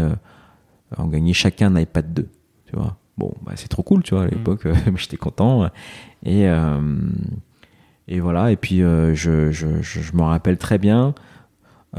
ont 0.99 1.07
gagné 1.07 1.33
chacun 1.33 1.75
un 1.75 1.81
iPad 1.81 2.13
2, 2.13 2.29
tu 2.67 2.77
vois. 2.77 2.99
Bon, 3.17 3.33
bah, 3.47 3.53
c'est 3.57 3.69
trop 3.69 3.83
cool, 3.83 4.03
tu 4.03 4.15
vois, 4.15 4.25
à 4.25 4.27
l'époque, 4.27 4.67
euh, 4.67 4.75
j'étais 4.97 5.17
content. 5.17 5.71
Et, 6.23 6.47
euh, 6.49 6.81
et 8.09 8.21
voilà, 8.21 8.51
et 8.51 8.57
puis 8.57 8.83
euh, 8.83 9.15
je, 9.15 9.51
je, 9.51 9.83
je, 9.83 10.01
je 10.01 10.17
me 10.17 10.23
rappelle 10.23 10.57
très 10.57 10.79
bien 10.79 11.15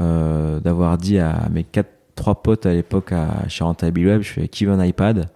euh, 0.00 0.58
d'avoir 0.58 0.98
dit 0.98 1.18
à 1.18 1.48
mes 1.52 1.62
quatre, 1.62 1.90
trois 2.16 2.42
potes 2.42 2.66
à 2.66 2.72
l'époque 2.72 3.12
à, 3.12 3.48
chez 3.48 3.62
Rentable 3.62 4.04
Web, 4.04 4.22
je 4.22 4.32
fais 4.32 4.48
qui 4.48 4.64
veut 4.64 4.72
un 4.72 4.84
iPad? 4.84 5.30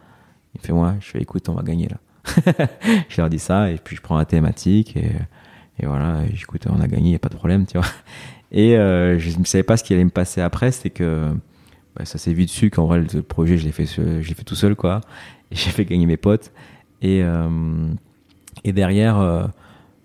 Il 0.54 0.60
fait 0.60 0.72
moi, 0.72 0.94
je 0.98 1.10
fais 1.10 1.20
écoute, 1.20 1.48
on 1.48 1.54
va 1.54 1.62
gagner 1.62 1.88
là. 1.88 2.66
je 3.08 3.20
leur 3.20 3.30
dis 3.30 3.38
ça, 3.38 3.70
et 3.70 3.76
puis 3.76 3.94
je 3.94 4.02
prends 4.02 4.18
la 4.18 4.24
thématique, 4.24 4.96
et, 4.96 5.12
et 5.78 5.86
voilà, 5.86 6.24
et 6.24 6.34
écoute, 6.34 6.66
on 6.68 6.80
a 6.80 6.88
gagné, 6.88 7.12
y 7.12 7.14
a 7.14 7.20
pas 7.20 7.28
de 7.28 7.36
problème, 7.36 7.66
tu 7.66 7.78
vois. 7.78 7.86
Et 8.50 8.76
euh, 8.76 9.18
je 9.18 9.38
ne 9.38 9.44
savais 9.44 9.64
pas 9.64 9.76
ce 9.76 9.84
qui 9.84 9.94
allait 9.94 10.04
me 10.04 10.10
passer 10.10 10.40
après, 10.40 10.72
c'est 10.72 10.90
que 10.90 11.32
bah, 11.94 12.04
ça 12.04 12.18
s'est 12.18 12.32
vite 12.32 12.50
su 12.50 12.70
qu'en 12.70 12.86
vrai, 12.86 13.00
le 13.00 13.22
projet, 13.22 13.58
je 13.58 13.64
l'ai 13.64 13.72
fait, 13.72 13.86
fait 13.86 14.44
tout 14.44 14.54
seul, 14.56 14.74
quoi. 14.74 15.00
Et 15.52 15.56
j'ai 15.56 15.70
fait 15.70 15.84
gagner 15.84 16.06
mes 16.06 16.16
potes. 16.16 16.52
Et, 17.02 17.22
et 18.64 18.72
derrière, 18.72 19.50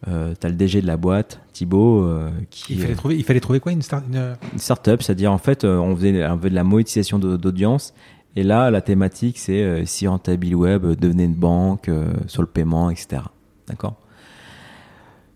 euh, 0.08 0.32
euh, 0.32 0.34
t'as 0.40 0.48
le 0.50 0.56
DG 0.56 0.82
de 0.82 0.88
la 0.88 0.98
boîte, 0.98 1.42
Thibaut, 1.54 2.04
euh, 2.04 2.30
qui 2.50 2.74
Il 2.74 2.80
fallait 2.82 2.94
euh, 2.94 2.96
trouver, 2.96 3.18
il 3.18 3.24
fallait 3.24 3.40
trouver 3.40 3.60
quoi 3.60 3.72
une, 3.72 3.82
start, 3.82 4.06
une- 4.12 4.36
une 4.54 4.60
startup, 4.60 5.02
c'est-à-dire 5.04 5.32
en 5.32 5.38
fait, 5.38 5.64
euh, 5.66 5.78
on 5.78 5.96
faisait, 5.96 6.26
on 6.28 6.38
faisait 6.38 6.50
de 6.52 6.56
la 6.56 6.64
monétisation 6.64 7.20
d'au- 7.20 7.38
d'audience. 7.38 7.94
Et 8.36 8.44
là, 8.44 8.72
la 8.72 8.82
thématique, 8.82 9.38
c'est 9.40 9.62
euh, 9.64 9.86
si 9.86 10.08
Rentable 10.08 10.54
Web 10.56 10.86
devenait 10.86 11.26
une 11.26 11.34
banque 11.36 11.90
euh, 11.90 12.14
sur 12.28 12.42
le 12.42 12.48
paiement, 12.48 12.90
etc. 12.90 13.24
D'accord? 13.68 13.96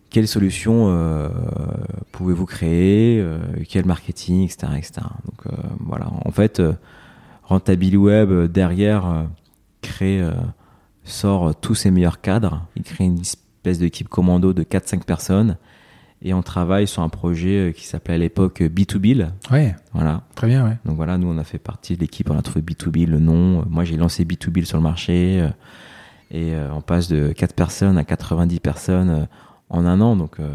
Quelle 0.09 0.27
solution 0.27 0.85
euh, 0.89 1.27
pouvez-vous 2.11 2.45
créer 2.45 3.19
euh, 3.19 3.39
Quel 3.67 3.85
marketing, 3.85 4.43
etc. 4.43 4.67
etc. 4.77 4.93
Donc 5.25 5.47
euh, 5.47 5.55
voilà, 5.79 6.07
en 6.23 6.31
fait, 6.31 6.59
euh, 6.59 6.73
Rentable 7.43 7.95
Web, 7.97 8.29
euh, 8.31 8.47
derrière, 8.47 9.07
euh, 9.07 9.23
crée, 9.81 10.21
euh, 10.21 10.31
sort 11.03 11.47
euh, 11.49 11.53
tous 11.59 11.73
ses 11.75 11.89
meilleurs 11.89 12.21
cadres. 12.21 12.65
Il 12.75 12.83
crée 12.83 13.05
une 13.05 13.15
espèce 13.63 13.79
d'équipe 13.79 14.09
commando 14.09 14.51
de 14.51 14.63
4-5 14.63 15.03
personnes. 15.05 15.55
Et 16.21 16.33
on 16.33 16.41
travaille 16.41 16.85
sur 16.87 17.01
un 17.01 17.07
projet 17.09 17.69
euh, 17.69 17.71
qui 17.71 17.85
s'appelait 17.87 18.15
à 18.15 18.17
l'époque 18.17 18.61
euh, 18.61 18.67
B2B. 18.69 19.25
Ouais, 19.51 19.75
Voilà. 19.93 20.23
très 20.35 20.47
bien, 20.47 20.65
ouais. 20.65 20.77
Donc 20.85 20.95
voilà, 20.97 21.17
nous 21.17 21.27
on 21.27 21.37
a 21.37 21.43
fait 21.45 21.59
partie 21.59 21.95
de 21.95 22.01
l'équipe, 22.01 22.29
on 22.29 22.37
a 22.37 22.41
trouvé 22.41 22.61
B2B 22.61 23.05
le 23.07 23.19
nom. 23.19 23.61
Euh, 23.61 23.63
Moi 23.69 23.83
j'ai 23.85 23.95
lancé 23.97 24.25
B2B 24.25 24.65
sur 24.65 24.77
le 24.77 24.83
marché 24.83 25.39
euh, 25.41 25.47
et 26.31 26.53
euh, 26.55 26.73
on 26.73 26.81
passe 26.81 27.07
de 27.07 27.31
4 27.31 27.53
personnes 27.55 27.97
à 27.97 28.03
90 28.03 28.59
personnes 28.59 29.09
euh, 29.09 29.25
en 29.69 29.85
un 29.85 29.99
an. 30.01 30.15
Donc 30.17 30.39
euh, 30.39 30.49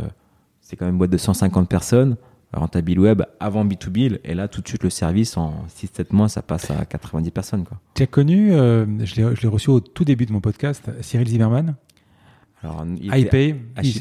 c'est 0.60 0.76
quand 0.76 0.84
même 0.84 0.94
une 0.94 0.98
boîte 0.98 1.10
de 1.10 1.18
150 1.18 1.66
personnes. 1.68 2.16
Rentable 2.54 2.98
Web 2.98 3.22
avant 3.40 3.62
B2B 3.66 4.20
et 4.24 4.32
là 4.34 4.48
tout 4.48 4.62
de 4.62 4.68
suite 4.68 4.82
le 4.82 4.88
service 4.88 5.36
en 5.36 5.66
6-7 5.68 6.14
mois 6.14 6.30
ça 6.30 6.40
passe 6.40 6.70
à 6.70 6.86
90 6.86 7.30
personnes 7.30 7.64
quoi. 7.64 7.78
Tu 7.94 8.02
as 8.02 8.06
connu, 8.06 8.54
euh, 8.54 8.86
je 9.04 9.16
l'ai 9.16 9.36
je 9.36 9.42
l'ai 9.42 9.48
reçu 9.48 9.68
au 9.68 9.80
tout 9.80 10.04
début 10.06 10.24
de 10.24 10.32
mon 10.32 10.40
podcast, 10.40 10.90
Cyril 11.02 11.28
Zimmerman, 11.28 11.74
Alors 12.62 12.84
il 13.00 13.14
HIP, 13.14 13.32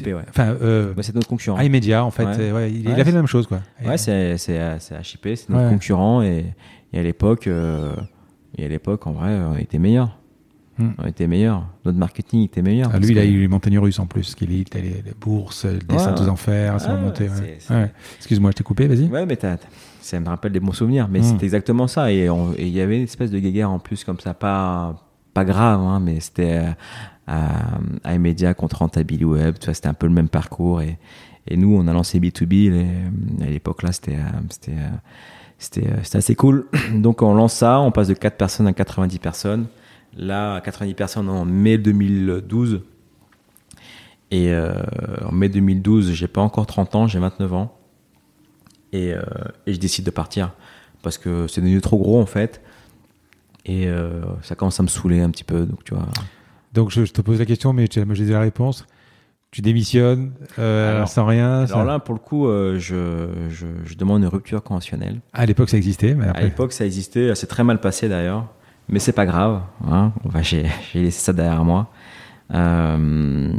ouais. 0.06 0.14
enfin, 0.28 0.56
euh, 0.62 0.92
Bah, 0.94 1.02
c'est 1.02 1.14
notre 1.14 1.28
concurrent. 1.28 1.60
iMedia, 1.60 2.04
en 2.04 2.10
fait, 2.10 2.24
Ouais. 2.24 2.52
ouais, 2.52 2.72
il, 2.72 2.88
a 2.90 2.96
fait 3.04 3.12
la 3.12 3.18
même 3.18 3.26
chose, 3.26 3.46
quoi. 3.46 3.60
Ouais, 3.84 3.96
c'est 3.98 4.36
c'est 4.36 4.58
c'est 4.80 4.94
HIP, 4.96 5.36
c'est 5.36 5.48
notre 5.50 5.70
concurrent 5.70 6.22
et, 6.22 6.46
et 6.92 6.98
à 6.98 7.02
l'époque 7.02 7.46
euh, 7.46 7.94
et 8.56 8.64
à 8.64 8.68
l'époque 8.68 9.06
en 9.06 9.12
vrai 9.12 9.38
on 9.38 9.56
était 9.56 9.78
meilleur. 9.78 10.18
Hmm. 10.78 10.90
On 10.98 11.06
était 11.08 11.26
meilleur. 11.26 11.66
Notre 11.84 11.98
marketing 11.98 12.44
était 12.44 12.62
meilleur. 12.62 12.90
Ah, 12.94 12.98
lui, 13.00 13.08
il 13.10 13.18
a 13.18 13.24
eu 13.24 13.40
les 13.40 13.48
montagnes 13.48 13.80
russes 13.80 13.98
en 13.98 14.06
plus, 14.06 14.36
qu'il 14.36 14.52
est 14.52 14.72
les 14.76 15.02
bourses, 15.20 15.64
le 15.64 15.72
Ouais. 15.92 16.20
aux 16.20 16.28
enfers, 16.28 16.80
ça 16.80 16.96
Ah. 17.68 17.86
Excuse-moi, 18.18 18.52
je 18.52 18.56
t'ai 18.56 18.62
coupé, 18.64 18.86
vas-y. 18.86 19.06
Ouais, 19.08 19.26
mais 19.26 19.36
ça 20.00 20.20
me 20.20 20.28
rappelle 20.28 20.52
des 20.52 20.60
bons 20.60 20.72
souvenirs. 20.72 21.08
Mais 21.10 21.18
Mm. 21.18 21.24
c'était 21.24 21.44
exactement 21.46 21.88
ça. 21.88 22.12
Et 22.12 22.28
il 22.58 22.68
y 22.68 22.80
avait 22.80 22.96
une 22.98 23.02
espèce 23.04 23.32
de 23.32 23.40
guéguerre 23.40 23.70
en 23.72 23.80
plus 23.80 24.04
comme 24.04 24.20
ça, 24.20 24.34
pas 24.34 25.04
pas 25.34 25.44
grave, 25.44 25.80
hein, 25.80 26.00
mais 26.00 26.18
c'était 26.20 26.58
euh, 26.58 26.70
à, 27.28 27.78
à 28.04 28.54
contre 28.54 28.78
Rentable 28.78 29.24
Web. 29.24 29.58
Tu 29.58 29.66
vois, 29.66 29.74
c'était 29.74 29.88
un 29.88 29.94
peu 29.94 30.06
le 30.06 30.12
même 30.12 30.28
parcours. 30.28 30.80
Et, 30.80 30.98
nous, 31.50 31.76
on 31.76 31.86
a 31.86 31.92
lancé 31.92 32.18
B2B. 32.18 32.72
et, 32.72 33.44
à 33.44 33.50
l'époque 33.50 33.82
là, 33.82 33.92
c'était 33.92 34.16
euh, 34.16 34.40
c'était 34.50 34.72
euh, 34.72 35.86
euh, 35.86 36.00
c'était 36.02 36.18
assez 36.18 36.34
cool. 36.34 36.66
Donc 36.94 37.22
on 37.22 37.34
lance 37.34 37.54
ça, 37.54 37.80
on 37.80 37.92
passe 37.92 38.08
de 38.08 38.14
4 38.14 38.36
personnes 38.36 38.66
à 38.66 38.72
90 38.72 39.18
personnes. 39.18 39.66
Là, 40.16 40.54
à 40.54 40.60
90 40.60 40.94
personnes 40.94 41.28
en 41.28 41.44
mai 41.44 41.78
2012. 41.78 42.82
Et 44.30 44.52
en 45.24 45.32
mai 45.32 45.48
2012, 45.48 46.12
j'ai 46.12 46.28
pas 46.28 46.42
encore 46.42 46.66
30 46.66 46.94
ans, 46.94 47.06
j'ai 47.06 47.18
29 47.18 47.54
ans. 47.54 47.74
Et, 48.92 49.14
je 49.66 49.76
décide 49.76 50.04
de 50.04 50.10
partir 50.10 50.52
parce 51.02 51.16
que 51.16 51.46
c'est 51.46 51.62
devenu 51.62 51.80
trop 51.80 51.96
gros 51.98 52.20
en 52.20 52.26
fait. 52.26 52.60
Et 53.64 53.88
ça 54.42 54.54
commence 54.54 54.80
à 54.80 54.82
me 54.82 54.88
saouler 54.88 55.20
un 55.20 55.30
petit 55.30 55.44
peu. 55.44 55.64
Donc 55.64 55.84
tu 55.84 55.94
vois. 55.94 56.08
Donc, 56.78 56.90
je, 56.92 57.04
je 57.04 57.12
te 57.12 57.20
pose 57.20 57.40
la 57.40 57.44
question, 57.44 57.72
mais 57.72 57.88
tu- 57.88 58.04
moi, 58.04 58.14
j'ai 58.14 58.22
déjà 58.24 58.36
la 58.38 58.44
réponse. 58.44 58.86
Tu 59.50 59.62
démissionnes, 59.62 60.30
euh, 60.60 60.96
Alors- 60.98 61.08
sans 61.08 61.26
rien. 61.26 61.66
ça- 61.66 61.74
Alors 61.74 61.84
là, 61.86 61.98
pour 61.98 62.14
le 62.14 62.20
coup, 62.20 62.46
euh, 62.46 62.78
je, 62.78 63.28
je, 63.50 63.66
je 63.84 63.94
demande 63.96 64.22
une 64.22 64.28
rupture 64.28 64.62
conventionnelle. 64.62 65.20
À 65.32 65.44
l'époque, 65.44 65.70
ça 65.70 65.76
existait, 65.76 66.14
mais 66.14 66.26
À 66.28 66.40
l'époque, 66.42 66.72
ça 66.72 66.84
existait, 66.86 67.34
c'est 67.34 67.48
très 67.48 67.64
mal 67.64 67.80
passé 67.80 68.08
d'ailleurs, 68.08 68.46
mais 68.88 69.00
c'est 69.00 69.12
pas 69.12 69.26
grave. 69.26 69.62
Hein. 69.90 70.12
Enfin, 70.24 70.42
j'ai 70.42 70.66
laissé 70.94 71.18
ça 71.20 71.32
derrière 71.32 71.64
moi 71.64 71.90
euh, 72.54 73.52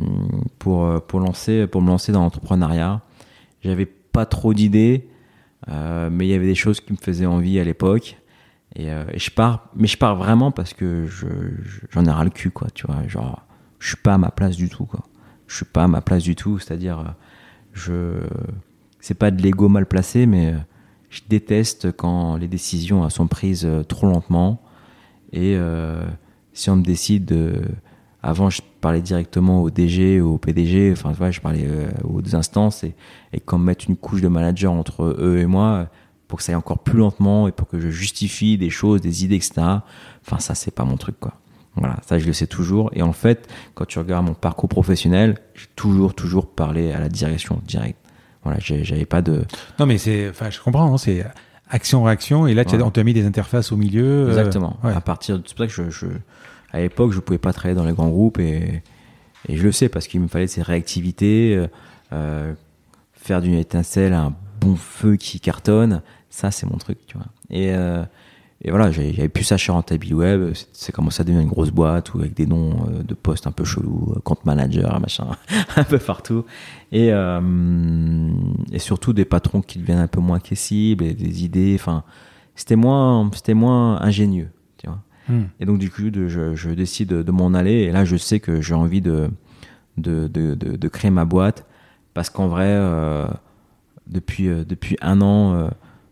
pour 0.60 1.02
pour 1.08 1.20
lancer 1.20 1.68
pour 1.68 1.82
me 1.82 1.88
lancer 1.90 2.12
dans 2.12 2.22
l'entrepreneuriat. 2.22 3.02
J'avais 3.64 3.86
pas 3.86 4.26
trop 4.26 4.54
d'idées, 4.54 5.08
mais 5.68 6.26
il 6.26 6.30
y 6.30 6.34
avait 6.34 6.46
des 6.48 6.56
choses 6.56 6.80
qui 6.80 6.94
me 6.94 6.98
faisaient 6.98 7.26
envie 7.26 7.60
à 7.60 7.64
l'époque. 7.64 8.18
Et, 8.76 8.92
euh, 8.92 9.04
et 9.14 9.20
je 9.20 9.32
pars, 9.32 9.70
mais 9.76 9.88
je 9.88 9.98
pars 9.98 10.16
vraiment 10.16 10.52
parce 10.52 10.74
que 10.74 11.06
je 11.08 11.28
je- 11.64 11.80
j'en 11.92 12.06
ai 12.06 12.12
ras 12.12 12.24
le 12.24 12.30
cul, 12.30 12.52
quoi. 12.52 12.68
Tu 12.74 12.86
vois, 12.88 13.08
genre, 13.08 13.46
je 13.80 13.88
suis 13.90 13.98
pas 13.98 14.14
à 14.16 14.18
ma 14.18 14.32
place 14.32 14.56
du 14.56 14.70
tout, 14.70 14.86
quoi. 14.86 15.02
Je 15.48 15.56
suis 15.58 15.66
pas 15.66 15.84
à 15.86 15.88
ma 15.88 16.02
place 16.02 16.24
du 16.24 16.36
tout, 16.36 16.60
c'est-à-dire, 16.60 17.00
euh, 17.00 17.04
je 17.74 18.22
c'est 19.00 19.14
pas 19.16 19.32
de 19.32 19.42
l'ego 19.42 19.70
mal 19.70 19.86
placé, 19.86 20.26
mais 20.26 20.54
euh, 20.54 20.58
je 21.10 21.22
déteste 21.30 21.92
quand 21.94 22.36
les 22.38 22.48
décisions 22.48 23.04
euh, 23.06 23.10
sont 23.10 23.28
prises 23.28 23.66
euh, 23.66 23.84
trop 23.84 24.08
lentement. 24.08 24.62
Et 25.32 25.56
euh, 25.58 26.04
si 26.54 26.70
on 26.70 26.78
me 26.78 26.84
décide 26.84 27.26
de. 27.26 27.62
Avant, 28.22 28.50
je 28.50 28.62
parlais 28.82 29.02
directement 29.02 29.62
au 29.64 29.70
DG, 29.70 30.20
au 30.22 30.38
PDG, 30.38 30.92
enfin, 30.92 31.12
tu 31.14 31.18
vois, 31.20 31.32
je 31.32 31.40
parlais 31.40 31.66
euh, 31.66 31.90
aux 32.04 32.22
deux 32.22 32.36
instances, 32.36 32.84
et, 32.84 32.94
et 33.34 33.40
qu'on 33.40 33.58
me 33.60 33.66
mette 33.66 33.86
une 33.86 33.96
couche 33.96 34.22
de 34.22 34.28
manager 34.28 34.74
entre 34.74 35.04
eux 35.20 35.38
et 35.40 35.46
moi, 35.46 35.88
pour 36.30 36.38
que 36.38 36.44
ça 36.46 36.54
aille 36.54 36.56
encore 36.56 36.80
plus 36.80 36.98
lentement 37.00 37.50
et 37.50 37.52
pour 37.52 37.68
que 37.68 37.78
je 37.82 37.90
justifie 37.90 38.58
des 38.58 38.70
choses, 38.70 39.02
des 39.02 39.26
idées, 39.26 39.36
etc. 39.36 39.56
Enfin, 40.26 40.40
ça, 40.40 40.56
c'est 40.56 40.72
pas 40.72 40.86
mon 40.86 40.96
truc, 40.96 41.20
quoi. 41.20 41.34
Voilà, 41.76 41.98
ça, 42.08 42.18
je 42.20 42.26
le 42.26 42.34
sais 42.34 42.48
toujours. 42.48 42.90
Et 42.94 43.02
en 43.02 43.12
fait, 43.14 43.50
quand 43.74 43.86
tu 43.86 44.00
regardes 44.00 44.26
mon 44.26 44.34
parcours 44.36 44.70
professionnel, 44.70 45.38
j'ai 45.56 45.68
toujours, 45.76 46.14
toujours 46.14 46.48
parlé 46.50 46.92
à 46.94 47.00
la 47.02 47.10
direction 47.10 47.62
directe. 47.68 48.00
Voilà, 48.44 48.58
j'avais 48.62 49.06
pas 49.06 49.22
de. 49.22 49.44
Non, 49.80 49.86
mais 49.86 49.98
c'est, 49.98 50.30
enfin, 50.30 50.50
je 50.50 50.60
comprends, 50.62 50.94
hein, 50.94 50.98
c'est 50.98 51.26
action-réaction, 51.70 52.48
et 52.48 52.54
là, 52.54 52.66
tu 52.66 52.76
as- 52.76 52.84
on 52.84 52.90
t'a 52.92 53.04
mis 53.04 53.14
des 53.14 53.26
interfaces 53.26 53.72
au 53.72 53.78
milieu. 53.78 54.04
euh, 54.26 54.28
Exactement. 54.30 54.78
ouais. 54.84 54.94
À 54.94 55.02
partir, 55.02 55.42
c'est 55.46 55.56
pour 55.56 55.66
ça 55.66 55.68
que 55.68 55.74
je, 55.74 55.90
je- 55.90 56.08
à 56.72 56.80
l'époque, 56.80 57.12
je 57.12 57.20
pouvais 57.20 57.38
pas 57.38 57.54
travailler 57.54 57.76
dans 57.76 57.86
les 57.86 57.94
grands 57.94 58.10
groupes 58.10 58.40
et, 58.40 58.82
et 59.48 59.58
je 59.58 59.64
le 59.64 59.72
sais 59.72 59.90
parce 59.90 60.08
qu'il 60.08 60.20
me 60.22 60.28
fallait 60.28 60.48
ces 60.48 60.62
réactivités, 60.62 61.56
euh, 61.56 61.68
euh, 62.14 62.54
faire 63.14 63.42
d'une 63.42 63.54
étincelle 63.56 64.14
un 64.14 64.34
bon 64.60 64.76
feu 64.76 65.16
qui 65.16 65.40
cartonne. 65.40 66.02
Ça, 66.30 66.52
c'est 66.52 66.70
mon 66.70 66.78
truc, 66.78 67.00
tu 67.08 67.18
vois. 67.18 67.28
Et, 67.50 67.74
euh, 67.74 68.04
et 68.62 68.72
voilà, 68.72 68.92
j'avais 68.92 69.30
plus 69.30 69.46
ça 69.46 69.56
chez 69.58 69.72
Rentable 69.72 70.14
Web. 70.14 70.54
C'est- 70.74 70.92
commencé 70.92 71.22
à 71.22 71.24
devenir 71.24 71.42
une 71.42 71.50
grosse 71.50 71.72
boîte 71.72 72.14
ou 72.14 72.20
avec 72.20 72.34
des 72.34 72.46
noms 72.46 72.88
euh, 72.88 73.04
de 73.04 73.14
postes 73.14 73.48
un 73.48 73.52
peu 73.52 73.64
chelous, 73.64 74.14
euh, 74.16 74.20
compte 74.20 74.46
manager, 74.46 75.00
machin, 75.00 75.28
un 75.78 75.84
peu 75.84 75.98
partout. 75.98 76.44
Et, 76.92 77.12
euh, 77.14 77.40
et 78.72 78.80
surtout 78.80 79.14
des 79.14 79.24
patrons 79.26 79.62
qui 79.62 79.80
deviennent 79.80 80.00
un 80.00 80.08
peu 80.08 80.20
moins 80.20 80.38
accessibles 80.38 81.06
et 81.06 81.14
des 81.14 81.46
idées. 81.46 81.74
Enfin, 81.80 82.04
c'était 82.56 82.76
moins, 82.76 83.30
c'était 83.34 83.54
moins 83.54 84.02
ingénieux, 84.02 84.50
tu 84.78 84.88
vois. 84.88 85.00
Hmm. 85.30 85.46
Et 85.62 85.66
donc 85.66 85.80
du 85.80 85.90
coup, 85.90 86.10
de- 86.10 86.28
je, 86.28 86.54
je 86.56 86.70
décide 86.72 87.10
de, 87.10 87.32
m'en 87.32 87.54
aller. 87.54 87.84
Et 87.84 87.92
là, 87.92 88.04
je 88.04 88.18
sais 88.18 88.42
que 88.42 88.60
j'ai 88.62 88.74
envie 88.74 89.02
de 89.02 89.30
de, 89.98 90.28
de, 90.28 90.88
créer 90.88 91.12
ma 91.12 91.26
boîte 91.26 91.66
parce 92.14 92.30
qu'en 92.30 92.48
vrai, 92.48 92.70
euh, 92.70 93.28
depuis 94.08 94.48
depuis 94.48 94.96
un 95.02 95.20
an, 95.22 95.54
euh, 95.56 95.68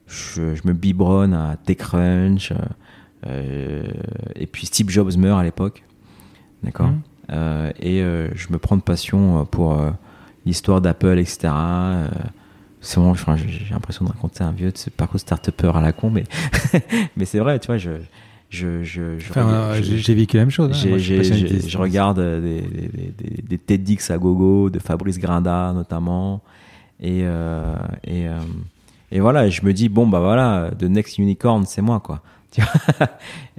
je, 0.07 0.55
je 0.55 0.61
me 0.65 0.73
biberonne 0.73 1.33
à 1.33 1.57
TechCrunch. 1.65 2.51
euh, 2.51 2.55
euh, 3.27 3.83
et 4.35 4.45
puis 4.47 4.65
Steve 4.65 4.89
Jobs 4.89 5.17
meurt 5.17 5.39
à 5.39 5.43
l'époque, 5.43 5.83
d'accord. 6.63 6.87
Mhm. 6.87 7.01
Euh, 7.31 7.71
et 7.79 8.01
euh, 8.01 8.29
je 8.35 8.47
me 8.51 8.57
prends 8.57 8.77
de 8.77 8.81
passion 8.81 9.45
pour 9.45 9.77
l'histoire 10.45 10.79
d'Apple, 10.81 11.17
etc. 11.19 11.49
C'est 12.79 12.99
enfin, 12.99 13.35
j'ai 13.35 13.65
l'impression 13.71 14.05
de 14.05 14.11
raconter 14.11 14.43
un 14.43 14.51
vieux 14.51 14.71
parcours 14.95 15.19
start-upper 15.19 15.71
à 15.75 15.81
la 15.81 15.91
con, 15.91 16.09
mais 16.11 16.23
mais 17.17 17.25
c'est 17.25 17.39
vrai, 17.39 17.59
tu 17.59 17.67
vois, 17.67 17.77
je 17.77 17.89
je 18.49 18.83
je, 18.83 19.01
Enfin, 19.29 19.73
j'ai 19.81 20.13
vécu 20.15 20.37
la 20.37 20.43
même 20.43 20.51
chose. 20.51 20.71
hein. 20.71 20.89
Moi, 20.89 20.99
je 20.99 21.77
regarde 21.77 22.21
des, 22.21 22.61
des, 22.61 22.87
des, 23.17 23.41
des 23.41 23.57
TEDx 23.57 24.09
à 24.11 24.17
gogo 24.17 24.69
de 24.69 24.79
Fabrice 24.79 25.17
Grinda 25.19 25.73
notamment 25.73 26.41
et 27.01 27.21
euh, 27.23 27.75
et, 28.05 28.27
euh, 28.29 28.37
et 29.11 29.19
voilà 29.19 29.49
je 29.49 29.61
me 29.63 29.73
dis 29.73 29.89
bon 29.89 30.07
bah 30.07 30.19
voilà 30.19 30.71
the 30.77 30.83
next 30.83 31.17
unicorn 31.17 31.65
c'est 31.65 31.81
moi 31.81 31.99
quoi. 31.99 32.21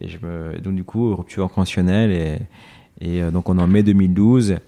Et 0.00 0.08
je 0.08 0.18
me 0.24 0.58
donc 0.58 0.74
du 0.74 0.82
coup 0.82 1.14
rupture 1.14 1.48
conventionnelle 1.48 2.10
et 2.10 2.38
et 3.00 3.22
euh, 3.22 3.30
donc 3.30 3.48
on 3.48 3.56
est 3.58 3.62
en 3.62 3.68
mai 3.68 3.84
2012 3.84 4.52
et 4.52 4.58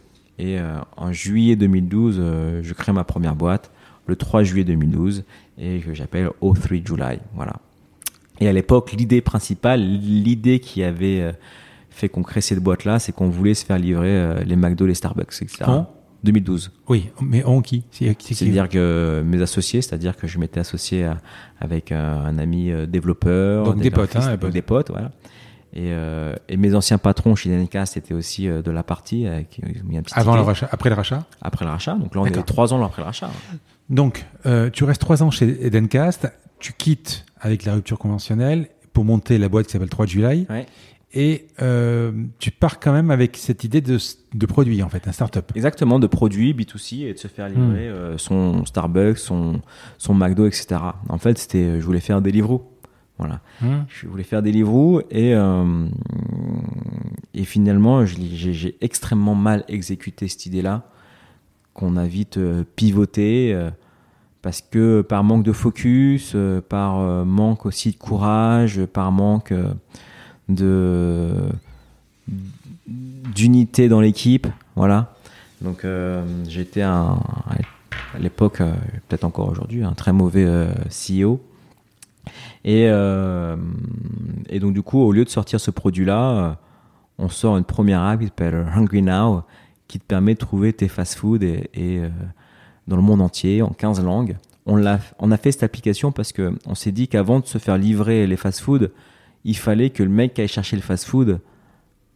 euh, 0.61 0.79
en 0.97 1.13
juillet 1.13 1.57
2012 1.57 2.19
euh, 2.21 2.61
je 2.63 2.73
crée 2.75 2.93
ma 2.93 3.03
première 3.03 3.35
boîte 3.35 3.73
le 4.07 4.15
3 4.15 4.45
juillet 4.45 4.65
2012 4.65 5.25
et 5.59 5.81
que 5.81 5.95
j'appelle 5.95 6.31
O3 6.41 6.87
July 6.87 7.19
voilà. 7.35 7.55
Et 8.41 8.49
à 8.49 8.53
l'époque, 8.53 8.93
l'idée 8.93 9.21
principale, 9.21 9.81
l'idée 9.81 10.61
qui 10.61 10.83
avait 10.83 11.21
euh, 11.21 11.33
fait 11.91 12.09
qu'on 12.09 12.23
crée 12.23 12.41
cette 12.41 12.61
boîte-là, 12.61 12.99
c'est 12.99 13.13
qu'on 13.13 13.29
voulait 13.29 13.55
se 13.55 13.65
faire 13.65 13.79
livrer 13.79 14.09
euh, 14.09 14.43
les 14.45 14.57
McDo, 14.57 14.87
les 14.87 14.95
Starbucks, 14.95 15.43
etc. 15.43 15.65
2012. 16.25 16.71
Oui, 16.89 17.11
mais 17.23 17.43
on 17.45 17.63
qui? 17.63 17.85
C'est 17.91 18.07
c'est 18.07 18.15
qui? 18.15 18.35
C'est-à-dire 18.35 18.69
que 18.69 19.23
mes 19.25 19.41
associés, 19.43 19.81
c'est-à-dire 19.83 20.17
que 20.17 20.27
je 20.27 20.39
m'étais 20.39 20.61
associé 20.61 21.05
à- 21.05 21.19
avec 21.61 21.93
euh, 21.93 22.25
un 22.25 22.39
ami 22.39 22.71
euh, 22.71 22.87
développeur, 22.87 23.65
Donc 23.65 23.79
des 23.81 23.91
potes, 23.91 24.17
hein, 24.17 24.37
donc 24.37 24.51
des 24.53 24.63
potes, 24.63 24.91
voilà. 24.91 25.11
Et, 25.73 25.93
euh, 25.93 26.35
et 26.49 26.57
mes 26.57 26.75
anciens 26.75 26.99
patrons 26.99 27.37
chez 27.37 27.49
Dencast 27.57 27.97
étaient 27.97 28.13
aussi 28.15 28.49
euh, 28.49 28.61
de 28.61 28.71
la 28.73 28.83
partie. 28.83 29.27
Mis 29.85 29.97
un 29.99 30.03
petit 30.03 30.19
Avant 30.19 30.35
le 30.35 30.43
rachat, 30.43 30.69
après 30.73 30.89
le 30.91 30.97
rachat? 30.97 31.25
après 31.41 31.65
le 31.65 31.71
rachat. 31.71 31.95
Donc 31.95 32.15
là, 32.15 32.23
on 32.23 32.27
est 32.27 32.43
trois 32.45 32.75
ans 32.75 32.85
après 32.85 33.03
le 33.03 33.07
rachat. 33.07 33.31
Donc, 33.89 34.25
euh, 34.47 34.69
tu 34.71 34.85
restes 34.85 35.01
trois 35.01 35.23
ans 35.23 35.31
chez 35.31 35.65
Edencast, 35.67 36.29
tu 36.59 36.73
quittes 36.73 37.25
avec 37.41 37.65
la 37.65 37.75
rupture 37.75 37.99
conventionnelle 37.99 38.69
pour 38.93 39.05
monter 39.05 39.39
la 39.39 39.49
boîte 39.49 39.67
qui 39.67 39.73
s'appelle 39.73 39.89
3 39.89 40.07
July, 40.07 40.47
Ouais. 40.51 40.67
Et 41.13 41.49
euh, 41.61 42.13
tu 42.39 42.51
pars 42.51 42.79
quand 42.79 42.93
même 42.93 43.11
avec 43.11 43.37
cette 43.37 43.65
idée 43.65 43.81
de, 43.81 43.99
de 44.35 44.47
produit, 44.47 44.83
en 44.83 44.89
fait, 44.89 45.09
un 45.09 45.13
start-up. 45.13 45.51
Exactement, 45.55 45.99
de 45.99 46.07
produits 46.07 46.55
B2C 46.55 47.07
et 47.07 47.15
de 47.15 47.19
se 47.19 47.29
faire 47.29 47.49
livrer 47.49 47.89
Hmm. 47.89 47.93
euh, 47.95 48.19
son 48.19 48.65
Starbucks, 48.65 49.19
son, 49.19 49.61
son 49.99 50.15
McDo, 50.15 50.47
etc. 50.47 50.77
En 51.09 51.19
fait, 51.19 51.37
c'était, 51.39 51.81
je 51.81 51.85
voulais 51.85 52.01
faire 52.01 52.23
des 52.23 52.31
Deliveroo. 52.31 52.63
Voilà. 53.19 53.41
Hum. 53.63 53.85
Je 53.89 54.07
voulais 54.07 54.23
faire 54.23 54.41
des 54.41 54.51
Deliveroo 54.53 55.03
et, 55.11 55.35
euh, 55.35 55.87
et 57.35 57.45
finalement, 57.45 58.07
j'ai 58.07 58.77
extrêmement 58.81 59.35
mal 59.35 59.65
exécuté 59.69 60.29
cette 60.29 60.47
idée-là, 60.47 60.85
qu'on 61.75 61.97
a 61.97 62.07
vite 62.07 62.37
euh, 62.39 62.65
pivoté 62.77 63.53
euh, 63.53 63.71
parce 64.43 64.63
que 64.63 65.03
par 65.03 65.23
manque 65.23 65.45
de 65.45 65.53
focus, 65.53 66.33
euh, 66.35 66.61
par 66.61 67.01
euh, 67.01 67.25
manque 67.25 67.67
aussi 67.67 67.91
de 67.93 67.97
courage, 67.97 68.85
par 68.87 69.13
manque 69.13 69.53
euh, 69.53 69.73
de 70.55 71.51
d'unité 73.35 73.89
dans 73.89 74.01
l'équipe, 74.01 74.47
voilà. 74.77 75.15
Donc 75.61 75.85
euh, 75.85 76.25
j'étais 76.49 76.83
à 76.83 77.17
l'époque, 78.19 78.61
euh, 78.61 78.73
peut-être 79.09 79.25
encore 79.25 79.49
aujourd'hui, 79.49 79.85
un 79.85 79.93
très 79.93 80.13
mauvais 80.13 80.45
euh, 80.47 80.73
CEO. 80.89 81.41
Et, 82.65 82.89
donc 84.59 84.75
du 84.75 84.83
coup, 84.83 85.01
au 85.01 85.13
lieu 85.13 85.25
de 85.25 85.31
sortir 85.31 85.61
ce 85.61 85.71
produit-là, 85.71 86.59
on 87.19 87.29
sort 87.29 87.57
une 87.57 87.65
première 87.65 88.03
app 88.03 88.21
qui 88.21 88.27
s'appelle 88.27 88.67
Hungry 88.75 89.03
Now, 89.03 89.45
qui 89.89 89.99
te 89.99 90.05
permet 90.05 90.35
de 90.35 90.39
trouver 90.39 90.73
tes 90.73 90.89
fast-food 90.89 91.43
et, 91.43 92.03
dans 92.87 92.97
le 92.97 93.03
monde 93.03 93.23
entier, 93.23 93.63
en 93.63 93.71
15 93.71 94.03
langues. 94.05 94.37
On, 94.67 94.77
l'a, 94.77 94.99
on 95.19 95.31
a 95.31 95.39
fait 95.39 95.53
cette 95.53 95.63
application 95.63 96.13
parce 96.13 96.33
que 96.33 96.53
on 96.67 96.75
s'est 96.75 96.93
dit 96.93 97.09
qu'avant 97.09 97.41
de 97.41 97.47
se 97.47 97.57
faire 97.57 97.79
livrer 97.79 98.27
les 98.27 98.37
fast-food, 98.37 98.93
il 99.45 99.57
fallait 99.57 99.91
que 99.91 100.03
le 100.03 100.09
mec 100.09 100.35
qui 100.35 100.41
aille 100.41 100.49
chercher 100.49 100.77
le 100.77 100.83
fast-food 100.83 101.41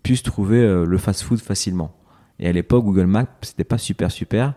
puisse 0.03 0.23
trouver 0.23 0.59
euh, 0.59 0.85
le 0.85 0.99
fast-food 0.99 1.41
facilement. 1.41 1.93
Et 2.39 2.47
à 2.47 2.53
l'époque, 2.53 2.85
Google 2.85 3.07
Maps, 3.07 3.27
c'était 3.43 3.65
pas 3.65 3.79
super 3.79 4.11
super. 4.11 4.55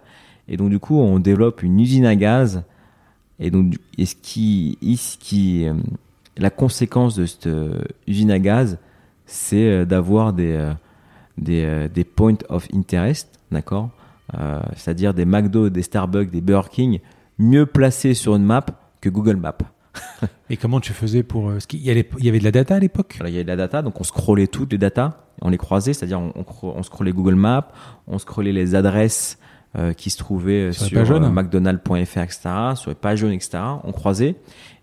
Et 0.48 0.58
donc 0.58 0.70
du 0.70 0.80
coup, 0.80 1.00
on 1.00 1.20
développe 1.20 1.64
une 1.64 1.80
usine 1.80 2.06
à 2.06 2.16
gaz. 2.16 2.64
Et 3.40 3.52
donc, 3.52 3.76
et 3.98 4.06
ce 4.06 4.16
qui, 4.16 4.78
et 4.82 4.96
ce 4.96 5.18
qui, 5.18 5.68
euh, 5.68 5.74
la 6.38 6.50
conséquence 6.50 7.16
de 7.16 7.26
cette 7.26 7.48
euh, 7.48 7.82
usine 8.08 8.32
à 8.32 8.40
gaz, 8.40 8.78
c'est 9.26 9.86
d'avoir 9.86 10.32
des, 10.32 10.72
des, 11.38 12.04
points 12.06 12.38
of 12.48 12.66
interest, 12.74 13.42
d'accord 13.52 13.90
C'est-à-dire 14.78 15.14
des 15.14 15.26
McDo, 15.26 15.68
des 15.68 15.82
Starbucks, 15.82 16.32
des 16.32 16.40
Burger 16.40 16.70
King, 16.72 17.00
mieux 17.38 17.66
placés 17.66 18.14
sur 18.14 18.38
une 18.38 18.46
map 18.46 18.66
que 19.02 19.10
Google 19.10 19.36
Maps. 19.36 19.58
Et 20.50 20.58
comment 20.58 20.80
tu 20.80 20.94
faisais 20.94 21.24
pour... 21.24 21.50
euh, 21.50 21.58
y, 21.74 21.90
avait- 21.90 22.08
il 22.20 22.26
y 22.26 22.30
avait 22.30 22.40
de 22.40 22.44
la 22.44 22.52
data 22.52 22.76
à 22.76 22.80
l'époque? 22.80 23.18
Il 23.26 23.30
y 23.30 23.36
avait 23.36 23.44
de 23.44 23.48
la 23.50 23.56
data, 23.56 23.82
donc 23.82 24.00
on 24.00 24.04
scrollait 24.04 24.48
toutes 24.48 24.72
les 24.72 24.78
datas, 24.78 25.18
on 25.42 25.50
les 25.50 25.58
croisait, 25.58 25.94
c'est-à-dire 25.94 26.20
on, 26.20 26.32
on, 26.36 26.44
cro- 26.44 26.74
on 26.76 26.84
scrollait 26.84 27.12
Google 27.12 27.36
Maps, 27.36 27.68
on 28.08 28.18
scrollait 28.18 28.52
les 28.54 28.76
adresses 28.76 29.38
euh, 29.78 29.94
qui 29.94 30.10
se 30.10 30.18
trouvaient 30.18 30.70
euh, 30.70 30.72
Sur 30.72 30.84
les 30.86 30.90
sur, 30.90 30.98
pages 31.00 31.08
jaunes 31.08 31.24
euh, 31.26 31.30
McDonald's.fr, 31.30 32.20
etc., 32.20 32.40
sur 32.76 32.90
les 32.92 32.96
pages 32.96 33.20
jaunes, 33.20 33.34
etc. 33.34 33.60
On 33.84 33.92
croisait, 33.92 34.36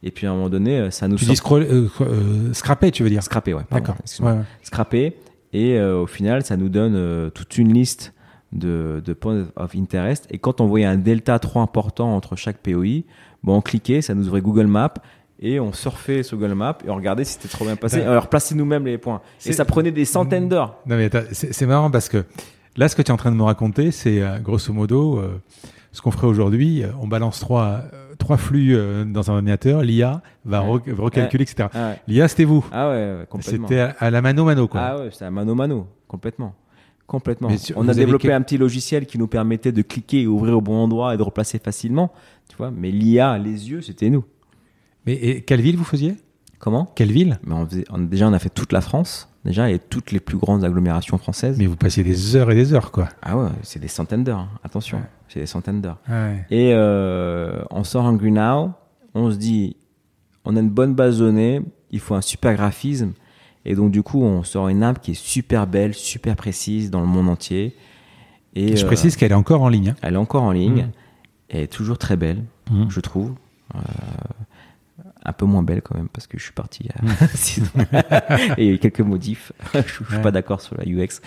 et 0.03 0.11
puis 0.11 0.27
à 0.27 0.31
un 0.31 0.35
moment 0.35 0.51
donné, 0.51 0.91
ça 0.91 1.09
nous 1.09 1.17
Tu 1.17 1.25
dis 1.25 1.37
scroll, 1.37 1.63
euh, 1.63 2.53
scraper, 2.53 2.91
tu 2.91 3.03
veux 3.03 3.09
dire? 3.11 3.23
Scraper, 3.23 3.55
ouais, 3.55 3.63
D'accord. 3.71 3.97
Ouais, 4.21 4.33
ouais. 4.33 4.39
scraper, 4.63 5.17
et 5.55 5.81
au 5.81 6.07
final, 6.07 6.45
ça 6.45 6.57
nous 6.57 6.69
donne 6.69 7.31
toute 7.31 7.57
une 7.59 7.73
liste 7.73 8.13
de, 8.53 9.03
de 9.05 9.13
points 9.15 9.47
of 9.57 9.75
interest, 9.75 10.27
et 10.31 10.39
quand 10.39 10.61
on 10.61 10.67
voyait 10.67 10.85
un 10.87 10.97
delta 10.97 11.39
trop 11.39 11.61
important 11.61 12.15
entre 12.15 12.37
chaque 12.37 12.59
POI, 12.59 13.03
bon, 13.45 13.59
on 13.59 13.61
cliquait, 13.61 14.01
ça 14.03 14.15
nous 14.15 14.27
ouvrait 14.27 14.41
Google 14.41 14.67
Maps, 14.67 14.95
et 15.41 15.61
on 15.61 15.73
surfait 15.73 16.23
sur 16.25 16.37
Google 16.39 16.55
Maps 16.55 16.79
et 16.85 16.91
on 16.91 16.97
regardait 16.97 17.25
si 17.25 17.35
c'était 17.35 17.49
trop 17.49 17.65
bien 17.65 17.77
passé. 17.77 18.03
Alors, 18.03 18.29
placer 18.29 18.55
nous-mêmes 18.55 18.87
les 18.87 18.99
points. 18.99 19.21
Et 19.47 19.53
ça 19.53 19.65
prenait 19.65 19.91
des 19.93 20.05
centaines 20.05 20.49
d'heures. 20.49 20.79
Non 20.87 20.97
mais 20.97 21.09
c'est 21.33 21.67
marrant 21.67 21.91
parce 21.91 22.09
que 22.09 22.25
là, 22.77 22.89
ce 22.89 22.97
que 22.97 23.03
tu 23.03 23.09
es 23.11 23.13
en 23.13 23.17
train 23.17 23.31
de 23.31 23.37
me 23.37 23.43
raconter, 23.43 23.91
c'est 23.93 24.21
euh, 24.23 24.39
grosso 24.39 24.73
modo 24.73 25.19
euh, 25.19 25.41
ce 25.93 26.01
qu'on 26.03 26.11
ferait 26.11 26.27
aujourd'hui. 26.27 26.83
euh, 26.83 26.89
on 27.01 27.07
balance 27.09 27.39
trois, 27.41 27.83
trois 28.19 28.37
flux 28.37 28.75
euh, 28.77 29.05
dans 29.05 29.31
un 29.31 29.35
ordinateur, 29.35 29.83
l'IA 29.83 30.23
va 30.45 30.63
Ouais. 30.65 30.81
recalculer, 30.97 31.43
etc. 31.43 31.69
Ah 31.75 31.89
ouais, 31.91 32.01
L'IA, 32.09 32.29
c'était 32.29 32.45
vous. 32.45 32.65
ah 32.73 32.91
ouais, 32.91 33.27
complètement. 33.29 33.69
C'était 33.69 33.81
à, 33.81 33.95
à 33.99 34.11
la 34.11 34.23
mano-mano, 34.23 34.67
quoi. 34.69 34.81
Ah 34.83 34.99
ouais, 34.99 35.09
c'était 35.13 35.25
un 35.27 35.31
mano 35.31 35.55
mano, 35.55 35.87
complètement. 36.09 36.55
Complètement. 37.07 37.49
On 37.77 37.89
a 37.89 37.95
développé 37.95 38.33
un 38.33 38.41
petit 38.41 38.57
logiciel 38.57 39.07
qui 39.07 39.19
nous 39.19 39.27
permettait 39.27 39.73
de 39.73 39.83
cliquer 39.83 40.23
et 40.23 40.27
ouvrir 40.27 40.57
au 40.57 40.61
bon 40.61 40.77
endroit 40.77 41.15
et 41.15 41.17
de 41.19 41.23
replacer 41.23 41.59
facilement. 41.59 42.13
Tu 42.49 42.57
vois, 42.57 42.71
mais 42.71 42.91
l'IA, 42.91 43.37
les 43.39 43.71
yeux, 43.71 43.83
c'était 43.83 44.09
nous. 44.11 44.25
Mais 45.07 45.15
et 45.15 45.43
quelle 45.43 45.61
ville 45.61 45.77
vous 45.77 45.85
faisiez? 45.85 46.17
Comment? 46.59 46.87
Quelle 46.95 47.13
ville? 47.13 47.39
Mais 47.45 47.55
on 47.55 47.67
faisait, 47.67 47.85
on- 47.91 47.99
Déjà, 47.99 48.27
on 48.27 48.33
a 48.33 48.39
fait 48.39 48.49
toute 48.49 48.73
la 48.73 48.81
France, 48.81 49.29
déjà, 49.45 49.71
et 49.71 49.79
toutes 49.79 50.13
les 50.13 50.21
plus 50.21 50.39
grandes 50.39 50.65
agglomérations 50.65 51.19
françaises. 51.19 51.59
Mais 51.59 51.67
vous 51.67 51.77
passiez 51.77 52.03
des 52.03 52.37
heures 52.37 52.51
et 52.51 52.55
des 52.55 52.73
heures, 52.73 52.91
quoi. 52.91 53.11
Ah 53.21 53.37
ouais, 53.37 53.49
c'est 53.63 53.81
des 53.81 53.89
centaines 53.89 54.25
d'heures, 54.25 54.39
hein. 54.39 54.49
attention, 54.65 54.97
Ouais. 54.99 55.05
c'est 55.29 55.41
des 55.41 55.47
centaines 55.47 55.83
d'heures. 55.83 55.99
Ouais. 56.09 56.47
Et 56.51 56.73
euh, 56.73 57.63
on 57.71 57.85
sort 57.85 58.07
Hungry 58.07 58.33
Now, 58.33 58.73
on 59.15 59.31
se 59.31 59.37
dit, 59.37 59.77
on 60.47 60.57
a 60.57 60.61
une 60.61 60.71
bonne 60.71 60.95
base 60.95 61.19
de 61.19 61.27
données, 61.27 61.61
il 61.91 62.01
faut 62.01 62.15
un 62.15 62.23
super 62.23 62.55
graphisme, 62.55 63.13
et 63.65 63.75
donc 63.75 63.91
du 63.91 64.03
coup, 64.03 64.23
on 64.23 64.43
sort 64.43 64.69
une 64.69 64.83
app 64.83 65.01
qui 65.01 65.13
est 65.13 65.15
super 65.15 65.67
belle, 65.67 65.95
super 65.95 66.37
précise 66.37 66.91
dans 66.91 67.01
le 67.01 67.07
monde 67.07 67.29
entier. 67.29 67.75
Et, 68.55 68.77
Je 68.77 68.85
euh, 68.85 68.87
précise 68.87 69.17
qu'elle 69.17 69.33
est 69.33 69.35
encore 69.37 69.63
en 69.63 69.69
ligne. 69.69 69.91
hein. 69.91 69.97
elle 70.03 70.15
est 70.15 70.19
encore 70.19 70.43
en 70.45 70.53
ligne, 70.53 70.83
Mm. 70.85 70.91
elle 71.51 71.61
est 71.63 71.67
toujours 71.73 71.99
très 71.99 72.17
belle, 72.17 72.45
Mm. 72.71 72.85
je 72.89 73.01
trouve. 73.01 73.35
Euh, 73.75 73.79
un 75.27 75.33
peu 75.33 75.47
moins 75.47 75.63
belle 75.63 75.81
quand 75.81 75.97
même 75.97 76.09
parce 76.09 76.27
que 76.27 76.37
je 76.39 76.45
suis 76.45 76.53
parti 76.53 76.85
il 76.85 76.87
y 76.89 76.91
a 77.23 77.27
six 77.35 77.63
ans. 77.63 77.81
et 78.59 78.65
il 78.65 78.67
y 78.67 78.71
a 78.71 78.73
eu 78.75 78.79
quelques 78.79 79.01
modifs. 79.01 79.53
je 79.73 79.81
je 79.87 79.93
suis 80.05 80.05
Ouais. 80.17 80.21
pas 80.23 80.31
d'accord 80.31 80.61
sur 80.61 80.77
la 80.77 80.85
UX, 80.85 81.21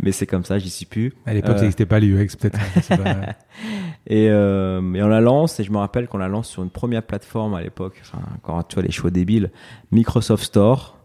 mais 0.00 0.12
c'est 0.12 0.26
comme 0.26 0.44
ça, 0.46 0.58
j'y 0.58 0.70
suis 0.70 0.86
plus. 0.86 1.12
À 1.26 1.34
l'époque, 1.34 1.50
Euh, 1.50 1.56
ça 1.56 1.60
n'existait 1.62 1.84
pas 1.86 2.00
l'UX, 2.00 2.36
peut-être. 2.40 2.58
Pas- 2.88 3.34
Et, 4.06 4.24
et 4.24 4.32
on 4.32 5.08
la 5.08 5.20
lance, 5.20 5.60
et 5.60 5.64
je 5.64 5.70
me 5.70 5.76
rappelle 5.78 6.08
qu'on 6.08 6.18
la 6.18 6.28
lance 6.28 6.48
sur 6.48 6.62
une 6.62 6.70
première 6.70 7.02
plateforme 7.02 7.54
à 7.54 7.62
l'époque, 7.62 8.00
enfin, 8.02 8.18
encore 8.36 8.66
tu 8.66 8.74
vois 8.74 8.82
les 8.82 8.90
choix 8.90 9.10
débiles, 9.10 9.50
Microsoft 9.92 10.42
Store. 10.44 10.98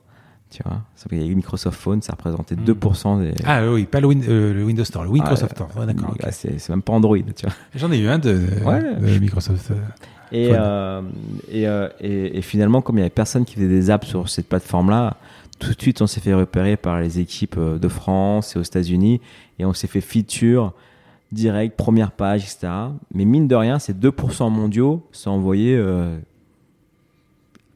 Tu 0.52 0.64
vois, 0.66 0.82
qu'il 1.08 1.20
y 1.22 1.24
a 1.24 1.28
eu 1.28 1.36
Microsoft 1.36 1.80
Phone, 1.80 2.02
ça 2.02 2.14
représentait 2.14 2.56
Mm. 2.56 2.64
2% 2.66 3.20
des. 3.22 3.34
Ah 3.45 3.62
oui, 3.72 3.86
pas 3.86 4.00
le, 4.00 4.08
Win- 4.08 4.24
euh, 4.28 4.54
le 4.54 4.64
Windows 4.64 4.84
Store, 4.84 5.04
le 5.04 5.12
Microsoft 5.12 5.54
Ah, 5.60 5.68
Store. 5.70 5.86
D'accord. 5.86 6.10
ok. 6.10 6.22
Ah, 6.24 6.32
c'est 6.32 6.70
même 6.70 6.82
pas 6.82 6.93
Android, 6.93 7.18
tu 7.18 7.45
vois. 7.45 7.54
J'en 7.76 7.91
ai 7.91 8.00
eu 8.00 8.08
un 8.08 8.18
de, 8.18 8.39
Ouais. 8.66 8.82
de 8.95 9.20
Microsoft. 9.20 9.70
euh. 9.72 9.76
Et, 10.32 10.50
euh, 10.54 11.02
et, 11.52 11.68
euh, 11.68 11.88
et, 12.02 12.38
et 12.38 12.41
finalement, 12.41 12.82
comme 12.82 12.97
il 12.97 13.00
y 13.00 13.04
avait 13.04 13.10
personne 13.12 13.45
qui 13.45 13.56
faisait 13.56 13.68
des 13.68 13.89
apps 13.91 14.08
sur 14.08 14.28
cette 14.30 14.47
plateforme-là, 14.50 15.18
tout 15.60 15.74
de 15.74 15.82
suite, 15.82 16.02
on 16.02 16.08
s'est 16.08 16.22
fait 16.22 16.34
repérer 16.34 16.78
par 16.78 17.00
les 17.00 17.20
équipes 17.20 17.60
de 17.60 17.88
France 17.88 18.56
et 18.56 18.60
aux 18.60 18.64
États-Unis, 18.64 19.22
et 19.60 19.66
on 19.66 19.74
s'est 19.74 19.88
fait 19.88 20.02
feature 20.02 20.74
direct, 21.32 21.76
première 21.78 22.12
page, 22.12 22.41
etc. 22.43 22.72
Mais 23.14 23.26
mine 23.26 23.47
de 23.47 23.56
rien, 23.56 23.78
ces 23.78 23.93
2% 23.93 24.50
mondiaux 24.50 25.06
sont 25.12 25.30
envoyés 25.32 25.76
euh, 25.78 26.18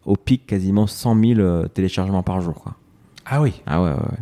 au 0.06 0.16
pic 0.16 0.45
quasiment 0.45 0.88
100 0.88 1.20
000 1.20 1.39
euh, 1.39 1.68
téléchargements 1.68 2.24
par 2.24 2.41
jour. 2.41 2.56
Quoi. 2.56 2.76
Ah 3.26 3.41
oui. 3.41 3.62
Ah 3.66 3.82
ouais, 3.82 3.89
ouais, 3.91 3.95
ouais. 3.95 4.18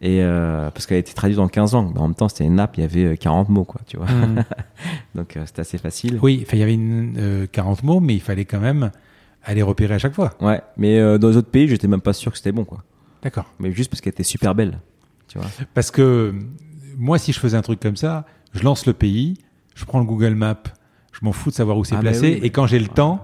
Et 0.00 0.22
euh, 0.22 0.70
parce 0.70 0.86
qu'elle 0.86 0.96
a 0.96 1.00
été 1.00 1.14
traduite 1.14 1.38
en 1.38 1.48
15 1.48 1.72
langues, 1.72 1.92
mais 1.94 2.00
en 2.00 2.08
même 2.08 2.14
temps, 2.14 2.28
c'était 2.28 2.44
une 2.44 2.60
app, 2.60 2.76
il 2.76 2.82
y 2.82 2.84
avait 2.84 3.04
euh, 3.04 3.16
40 3.16 3.48
mots, 3.48 3.64
quoi, 3.64 3.80
tu 3.86 3.96
vois. 3.96 4.06
Mm. 4.06 4.44
Donc, 5.14 5.36
euh, 5.36 5.44
c'était 5.46 5.60
assez 5.60 5.78
facile. 5.78 6.18
oui, 6.20 6.46
il 6.52 6.58
y 6.58 6.62
avait 6.62 6.74
une, 6.74 7.14
euh, 7.18 7.46
40 7.50 7.82
mots, 7.84 8.00
mais 8.00 8.14
il 8.14 8.20
fallait 8.20 8.44
quand 8.44 8.60
même 8.60 8.90
aller 9.42 9.62
repérer 9.62 9.94
à 9.94 9.98
chaque 9.98 10.14
fois. 10.14 10.32
Ouais, 10.40 10.60
mais 10.76 10.98
euh, 10.98 11.16
dans 11.16 11.28
les 11.28 11.36
autres 11.36 11.50
pays, 11.50 11.68
j'étais 11.68 11.88
même 11.88 12.00
pas 12.02 12.12
sûr 12.12 12.32
que 12.32 12.38
c'était 12.38 12.52
bon, 12.52 12.64
quoi. 12.64 12.82
D'accord. 13.22 13.46
Mais 13.58 13.72
juste 13.72 13.90
parce 13.90 14.00
qu'elle 14.02 14.12
était 14.12 14.22
super 14.24 14.54
belle, 14.54 14.78
tu 15.28 15.38
vois. 15.38 15.48
Parce 15.72 15.90
que 15.90 16.02
euh, 16.02 16.32
moi, 16.98 17.18
si 17.18 17.32
je 17.32 17.40
faisais 17.40 17.56
un 17.56 17.62
truc 17.62 17.80
comme 17.80 17.96
ça, 17.96 18.26
je 18.52 18.62
lance 18.62 18.86
le 18.86 18.92
pays, 18.92 19.38
je 19.74 19.84
prends 19.86 20.00
le 20.00 20.04
Google 20.04 20.34
Maps, 20.34 20.62
je 21.12 21.20
m'en 21.22 21.32
fous 21.32 21.48
de 21.48 21.54
savoir 21.54 21.78
où 21.78 21.84
c'est 21.84 21.94
Ah, 21.96 22.00
placé, 22.00 22.34
oui, 22.34 22.40
et 22.42 22.50
quand 22.50 22.66
j'ai 22.66 22.78
le 22.78 22.88
temps, 22.88 23.22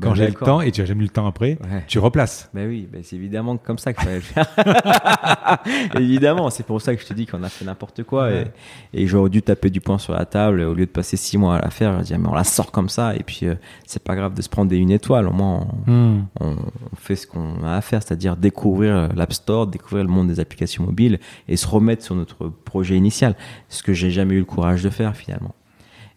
quand 0.00 0.10
Ben, 0.10 0.14
j'ai 0.14 0.26
le 0.26 0.34
temps, 0.34 0.60
et 0.60 0.70
tu 0.72 0.82
as 0.82 0.84
jamais 0.84 1.00
eu 1.00 1.04
le 1.04 1.08
temps 1.10 1.26
après, 1.26 1.58
Ouais. 1.62 1.84
tu 1.86 1.98
replaces. 1.98 2.50
Ben 2.52 2.68
oui, 2.68 2.86
ben 2.92 3.00
c'est 3.02 3.16
évidemment 3.16 3.56
comme 3.56 3.78
ça 3.78 3.92
qu'il 3.94 4.04
fallait 4.04 4.16
le 4.16 4.20
faire. 4.20 4.46
évidemment, 5.98 6.50
c'est 6.50 6.64
pour 6.66 6.80
ça 6.82 6.94
que 6.94 7.00
je 7.00 7.06
te 7.06 7.14
dis 7.14 7.26
qu'on 7.26 7.42
a 7.42 7.48
fait 7.48 7.64
n'importe 7.64 8.02
quoi. 8.02 8.24
Ouais. 8.24 8.52
Et, 8.92 9.04
et 9.04 9.06
j'aurais 9.06 9.30
dû 9.30 9.42
taper 9.42 9.70
du 9.70 9.80
poing 9.80 9.98
sur 9.98 10.12
la 10.12 10.24
table 10.26 10.60
au 10.60 10.74
lieu 10.74 10.86
de 10.86 10.90
passer 10.90 11.16
six 11.16 11.38
mois 11.38 11.56
à 11.56 11.60
la 11.62 11.70
faire. 11.70 11.98
Je 12.00 12.04
dis, 12.04 12.18
mais 12.18 12.28
on 12.28 12.34
la 12.34 12.44
sort 12.44 12.70
comme 12.72 12.88
ça. 12.88 13.14
Et 13.16 13.22
puis, 13.22 13.40
euh, 13.46 13.54
c'est 13.86 14.02
pas 14.02 14.14
grave 14.16 14.34
de 14.34 14.42
se 14.42 14.48
prendre 14.48 14.68
des 14.70 14.76
une 14.76 14.90
étoile. 14.90 15.28
Au 15.28 15.32
moins, 15.32 15.66
on, 15.86 15.90
Hmm. 15.90 16.26
on, 16.40 16.50
on 16.92 16.96
fait 16.96 17.16
ce 17.16 17.26
qu'on 17.26 17.62
a 17.64 17.74
à 17.76 17.80
faire, 17.80 18.02
c'est-à-dire 18.02 18.36
découvrir 18.36 19.08
l'App 19.14 19.32
Store, 19.32 19.66
découvrir 19.66 20.04
le 20.04 20.10
monde 20.10 20.28
des 20.28 20.40
applications 20.40 20.84
mobiles 20.84 21.20
et 21.48 21.56
se 21.56 21.66
remettre 21.66 22.02
sur 22.04 22.14
notre 22.14 22.48
projet 22.48 22.96
initial. 22.96 23.34
Ce 23.68 23.82
que 23.82 23.92
j'ai 23.92 24.10
jamais 24.10 24.34
eu 24.34 24.40
le 24.40 24.44
courage 24.44 24.82
de 24.82 24.90
faire 24.90 25.16
finalement. 25.16 25.54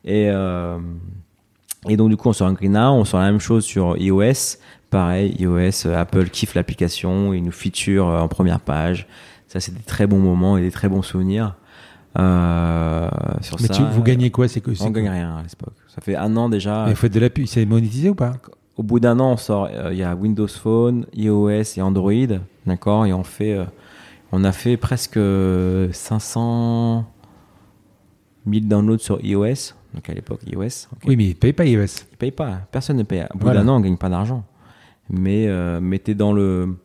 Et, 0.05 0.29
euh, 0.29 0.79
Et 1.87 1.95
donc 1.97 2.09
du 2.09 2.17
coup, 2.17 2.29
on 2.29 2.33
sort 2.33 2.47
un 2.47 2.53
Grina, 2.53 2.91
on 2.91 3.05
sort 3.05 3.19
la 3.21 3.31
même 3.31 3.39
chose 3.39 3.63
sur 3.63 3.97
iOS. 3.97 4.57
Pareil, 4.89 5.35
iOS, 5.39 5.85
euh, 5.85 5.95
Apple 5.97 6.29
kiffe 6.29 6.55
l'application, 6.55 7.33
il 7.33 7.43
nous 7.43 7.51
feature 7.51 8.07
euh, 8.09 8.19
en 8.19 8.27
première 8.27 8.59
page. 8.59 9.07
Ça, 9.47 9.59
c'est 9.59 9.73
des 9.73 9.83
très 9.83 10.07
bons 10.07 10.19
moments 10.19 10.57
et 10.57 10.61
des 10.61 10.71
très 10.71 10.89
bons 10.89 11.01
souvenirs. 11.03 11.55
Euh, 12.17 13.07
sur 13.41 13.59
Mais 13.61 13.67
ça, 13.67 13.73
tu, 13.75 13.83
vous 13.83 14.03
gagnez 14.03 14.31
quoi 14.31 14.47
C'est 14.47 14.63
on 14.81 14.89
gagne 14.89 15.09
rien 15.09 15.37
à 15.37 15.41
l'époque. 15.43 15.73
Ça 15.87 16.01
fait 16.01 16.15
un 16.15 16.35
an 16.37 16.49
déjà. 16.49 16.85
Mais 16.85 16.91
vous 16.91 16.97
faites 16.97 17.13
de 17.13 17.19
la 17.19 17.29
pub, 17.29 17.45
c'est 17.45 17.65
monétisé 17.65 18.09
ou 18.09 18.15
pas 18.15 18.33
Au 18.77 18.83
bout 18.83 18.99
d'un 18.99 19.19
an, 19.19 19.33
on 19.33 19.37
sort. 19.37 19.69
euh, 19.71 19.89
Il 19.93 19.99
y 19.99 20.03
a 20.03 20.15
Windows 20.15 20.47
Phone, 20.47 21.05
iOS 21.13 21.77
et 21.77 21.81
Android, 21.81 22.11
d'accord. 22.65 23.05
Et 23.05 23.13
on 23.13 23.23
fait, 23.23 23.53
euh, 23.53 23.65
on 24.31 24.43
a 24.43 24.51
fait 24.51 24.75
presque 24.77 25.19
500 25.91 27.05
000 28.51 28.65
downloads 28.65 28.97
sur 28.99 29.23
iOS. 29.23 29.73
Donc 29.93 30.09
à 30.09 30.13
l'époque 30.13 30.41
iOS. 30.45 30.87
Oui, 31.05 31.15
mais 31.15 31.25
ils 31.25 31.35
payent 31.35 31.53
pas 31.53 31.65
iOS. 31.65 31.85
Ils 32.11 32.17
payent 32.17 32.31
pas. 32.31 32.61
Personne 32.71 32.97
ne 32.97 33.03
paye. 33.03 33.23
Au 33.33 33.37
bout 33.37 33.45
Voilà. 33.45 33.61
d'un 33.63 33.67
an, 33.69 33.77
on 33.77 33.79
gagne 33.79 33.97
pas 33.97 34.09
d'argent. 34.09 34.43
Mais, 35.09 35.47
euh, 35.47 35.79
mais 35.81 35.97
t'es 35.99 36.13
dans 36.13 36.31
le, 36.33 36.77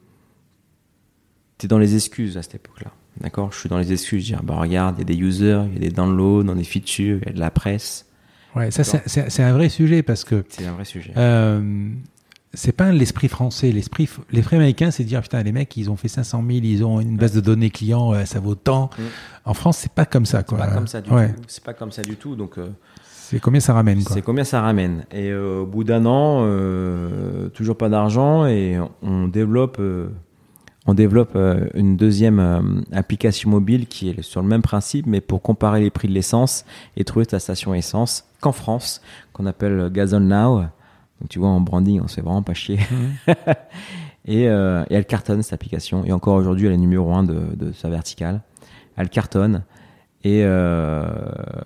t'es 1.59 1.69
dans 1.69 1.79
les 1.79 1.95
excuses 1.95 2.37
à 2.37 2.43
cette 2.43 2.57
époque-là. 2.57 2.91
D'accord? 3.21 3.53
Je 3.53 3.59
suis 3.61 3.69
dans 3.69 3.79
les 3.79 3.93
excuses. 3.93 4.25
Dire, 4.25 4.43
bah 4.43 4.57
regarde, 4.57 4.97
il 4.97 5.01
y 5.01 5.03
a 5.03 5.05
des 5.05 5.17
users, 5.17 5.63
il 5.69 5.75
y 5.75 5.77
a 5.77 5.81
des 5.81 5.91
downloads, 5.91 6.43
dans 6.45 6.55
des 6.57 6.65
features, 6.65 7.19
il 7.23 7.27
y 7.27 7.31
a 7.31 7.33
de 7.35 7.41
la 7.41 7.51
presse. 7.51 8.07
Ouais, 8.57 8.71
ça 8.71 8.85
c'est- 8.85 9.43
un 9.43 9.53
vrai 9.53 9.69
sujet 9.69 10.03
parce 10.03 10.25
que 10.25 10.45
C'est 10.49 10.65
un 10.67 10.73
vrai 10.73 10.85
sujet. 10.85 11.13
euh, 11.17 11.91
c'est 12.55 12.71
pas 12.73 12.93
l'esprit 12.93 13.27
français. 13.29 13.73
L'esprit 13.73 14.09
l'esprit 14.31 14.55
américain, 14.57 14.93
c'est 14.93 15.03
de 15.03 15.09
dire 15.09 15.23
putain 15.23 15.43
les 15.43 15.51
mecs 15.51 15.77
ils 15.77 15.91
ont 15.91 15.97
fait 15.97 16.07
500 16.07 16.39
000, 16.47 16.61
ils 16.63 16.85
ont 16.85 17.01
une 17.01 17.17
base 17.17 17.33
de 17.35 17.41
données 17.41 17.71
clients, 17.71 18.15
euh, 18.15 18.25
ça 18.27 18.39
vaut 18.39 18.55
tant. 18.55 18.91
Mm. 18.97 19.03
En 19.47 19.55
France, 19.55 19.79
c'est 19.79 19.93
pas 19.93 20.07
comme 20.07 20.25
ça 20.25 20.45
quoi. 20.45 20.59
C'est 20.61 20.67
pas 20.69 20.75
comme 20.75 20.87
ça 20.87 21.01
du 21.01 21.11
Ouais. 21.11 21.33
tout. 21.33 21.43
C'est 21.49 21.65
pas 21.65 21.75
comme 21.75 21.91
ça 21.91 22.03
du 22.03 22.15
tout. 22.15 22.37
Donc 22.37 22.59
euh, 22.59 22.69
C'est 23.31 23.41
combien 23.41 23.61
ça 23.61 23.73
ramène 23.73 24.01
c'est 24.01 24.21
combien 24.21 24.45
ça 24.45 24.61
ramène. 24.61 25.07
Et 25.11 25.31
euh, 25.31 25.63
au 25.63 25.67
bout 25.67 25.83
d'un 25.83 26.05
an, 26.05 26.43
euh, 26.43 27.49
toujours 27.49 27.77
pas 27.77 27.89
d'argent 27.89 28.45
et 28.47 28.79
on 29.03 29.29
développe, 29.29 29.79
euh, 29.81 30.09
on 30.87 30.93
développe 30.93 31.37
une 31.73 31.97
deuxième 31.97 32.85
application 32.93 33.49
mobile 33.49 33.87
qui 33.87 34.11
est 34.11 34.23
sur 34.23 34.43
le 34.43 34.49
même 34.49 34.61
principe, 34.61 35.07
mais 35.07 35.23
pour 35.23 35.41
comparer 35.41 35.81
les 35.81 35.91
prix 35.91 36.07
de 36.07 36.13
l'essence 36.13 36.67
et 36.99 37.05
trouver 37.05 37.25
ta 37.25 37.39
station 37.39 37.75
essence 37.75 38.29
qu'en 38.41 38.53
France, 38.53 39.01
qu'on 39.33 39.47
appelle 39.47 39.91
Gazon 39.91 40.21
Now. 40.21 40.61
Donc 41.21 41.31
tu 41.31 41.39
vois 41.39 41.49
en 41.49 41.61
branding, 41.61 42.03
on 42.03 42.09
se 42.09 42.17
fait 42.17 42.21
vraiment 42.21 42.43
pas 42.43 42.53
chier. 42.53 42.79
et, 44.27 44.49
euh, 44.49 44.85
et 44.91 44.95
elle 44.95 45.07
cartonne 45.07 45.43
cette 45.43 45.55
application. 45.55 46.05
Et 46.05 46.13
encore 46.13 46.35
aujourd'hui, 46.35 46.67
elle 46.67 46.75
est 46.75 46.77
numéro 46.77 47.13
un 47.15 47.23
de, 47.23 47.41
de 47.57 47.73
sa 47.73 47.89
verticale. 47.89 48.43
Elle 48.97 49.09
cartonne. 49.09 49.63
Et 50.25 50.43
euh, 50.45 51.05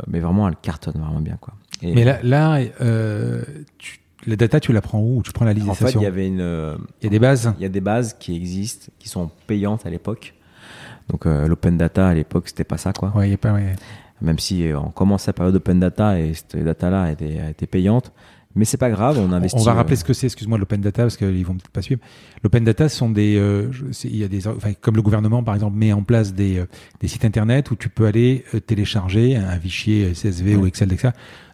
mais 0.09 0.21
vraiment, 0.21 0.49
elle 0.49 0.57
cartonne 0.57 0.95
vraiment 1.01 1.21
bien 1.21 1.37
quoi. 1.41 1.55
Et 1.83 1.95
Mais 1.95 2.05
là, 2.05 2.19
là 2.23 2.59
euh, 2.81 3.43
tu- 3.79 4.01
la 4.27 4.35
data, 4.37 4.59
tu 4.59 4.73
la 4.73 4.81
prends 4.81 5.01
où? 5.01 5.23
Tu 5.23 5.33
prends 5.33 5.45
la 5.45 5.53
liste 5.53 5.69
en 5.69 5.73
des 5.73 5.77
fait, 5.79 5.93
il 5.93 6.03
y 6.03 6.07
avait 6.07 6.27
une, 6.27 6.41
euh, 6.41 6.77
Il 7.01 7.05
y 7.05 7.07
a 7.07 7.11
des 7.11 7.19
bases? 7.21 7.53
il 7.59 7.63
y 7.63 7.67
a 7.67 7.69
des 7.69 7.81
bases 7.81 8.15
qui 8.19 8.35
existent, 8.35 8.91
qui 8.99 9.09
sont 9.09 9.31
payantes 9.47 9.87
à 9.87 9.91
l'époque. 9.91 10.35
Donc 11.09 11.25
l'open 11.25 11.79
data 11.79 12.09
à 12.09 12.15
l'époque, 12.15 12.49
c'était 12.49 12.65
pas 12.65 12.77
ça 12.77 12.93
quoi. 12.93 13.13
Ouais, 13.17 13.29
il 13.29 13.31
y 13.31 13.35
a 13.35 13.39
pas. 13.39 13.53
ouais. 13.55 13.77
Même 14.21 14.39
si 14.41 14.69
on 14.75 14.91
commence 14.91 15.27
la 15.29 15.33
période 15.33 15.55
open 15.55 15.79
data 15.79 16.19
et 16.19 16.35
cette 16.35 16.57
data-là 16.63 17.13
était, 17.13 17.39
était 17.51 17.67
payante, 17.69 18.13
mais 18.55 18.65
c'est 18.65 18.77
pas 18.79 18.91
grave, 18.91 19.19
on 19.19 19.31
investit. 19.33 19.57
On 19.59 19.63
va 19.63 19.73
euh, 19.73 19.75
rappeler 19.75 19.97
ce 19.97 20.05
que 20.05 20.13
c'est, 20.13 20.27
excuse-moi, 20.27 20.59
l'open 20.59 20.81
data, 20.81 21.03
parce 21.03 21.17
qu'ils 21.17 21.45
vont 21.47 21.55
peut-être 21.55 21.71
pas 21.71 21.83
suivre. 21.83 22.01
L'open 22.43 22.65
data, 22.65 22.89
sont 22.89 23.11
des, 23.11 23.37
euh, 23.37 23.71
il 24.05 24.17
y 24.17 24.25
a 24.25 24.29
des, 24.29 24.47
enfin, 24.49 24.73
comme 24.81 24.97
le 24.97 25.03
gouvernement, 25.03 25.43
par 25.43 25.55
exemple, 25.55 25.77
met 25.77 25.93
en 25.93 26.03
place 26.03 26.35
des, 26.35 26.59
euh, 26.59 26.67
des 27.01 27.09
sites 27.09 27.25
internet 27.25 27.71
où 27.71 27.77
tu 27.77 27.89
peux 27.89 28.07
aller 28.07 28.45
euh, 28.55 28.61
télécharger 28.61 29.37
un 29.37 29.59
fichier 29.61 30.13
CSV 30.13 30.57
ou. 30.57 30.67
Excel, 30.67 30.93
etc., 30.93 31.11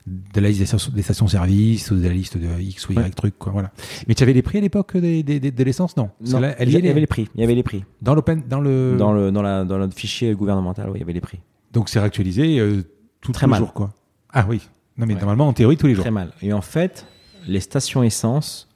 de 0.07 0.39
la 0.43 0.49
liste 0.49 0.61
des 0.61 0.67
stations- 0.67 0.93
des 0.93 1.01
stations-service 1.03 1.91
ou 1.91 1.97
de 1.97 2.03
la 2.07 2.13
liste 2.13 2.37
de 2.37 2.47
X 2.61 2.89
ou 2.89 2.93
Y 2.93 2.99
Ouais. 2.99 3.11
trucs, 3.11 3.39
quoi, 3.39 3.53
voilà. 3.53 3.71
Mais 4.07 4.15
tu 4.15 4.23
avais 4.23 4.35
les 4.35 4.43
prix 4.43 4.59
à 4.59 4.61
l'époque 4.61 4.97
des, 4.99 5.23
des- 5.23 5.41
des- 5.41 5.51
de 5.51 5.65
l'essence, 5.65 5.97
non? 5.97 6.11
Non, 6.27 6.41
là, 6.41 6.55
elle 6.59 6.69
il 6.69 6.85
y 6.85 6.89
avait 6.91 7.01
les 7.01 7.07
prix. 7.07 7.27
Il 7.35 7.41
y 7.41 7.45
avait 7.45 7.55
les 7.55 7.63
prix. 7.63 7.85
dans 8.03 8.15
l'open, 8.15 8.43
dans 8.47 8.61
le, 8.61 8.97
Dans 8.99 9.13
le 9.15 9.31
dans 9.33 9.41
la 9.41 9.65
dans 9.65 9.79
notre 9.79 9.95
fichier 9.97 10.35
gouvernemental, 10.35 10.89
oui, 10.91 10.97
il 10.97 11.01
y 11.01 11.03
avait 11.03 11.15
les 11.15 11.23
prix. 11.23 11.41
donc 11.73 11.89
c'est 11.89 12.01
réactualisé, 12.01 12.59
euh, 12.61 12.83
tout, 13.23 13.33
Très 13.33 13.47
tous 13.47 13.53
les 13.55 13.61
mal. 13.61 13.73
quoi. 13.73 13.95
Ah 14.31 14.45
oui. 14.47 14.61
Non, 14.97 15.07
mais 15.07 15.15
Ouais. 15.15 15.21
normalement, 15.21 15.49
en 15.49 15.53
théorie, 15.53 15.77
tous 15.77 15.87
les 15.89 15.95
jours. 15.95 16.05
Très 16.05 16.11
mal. 16.11 16.31
Et 16.43 16.53
en 16.53 16.61
fait, 16.61 17.07
les 17.49 17.61
stations 17.61 18.03
essence 18.03 18.69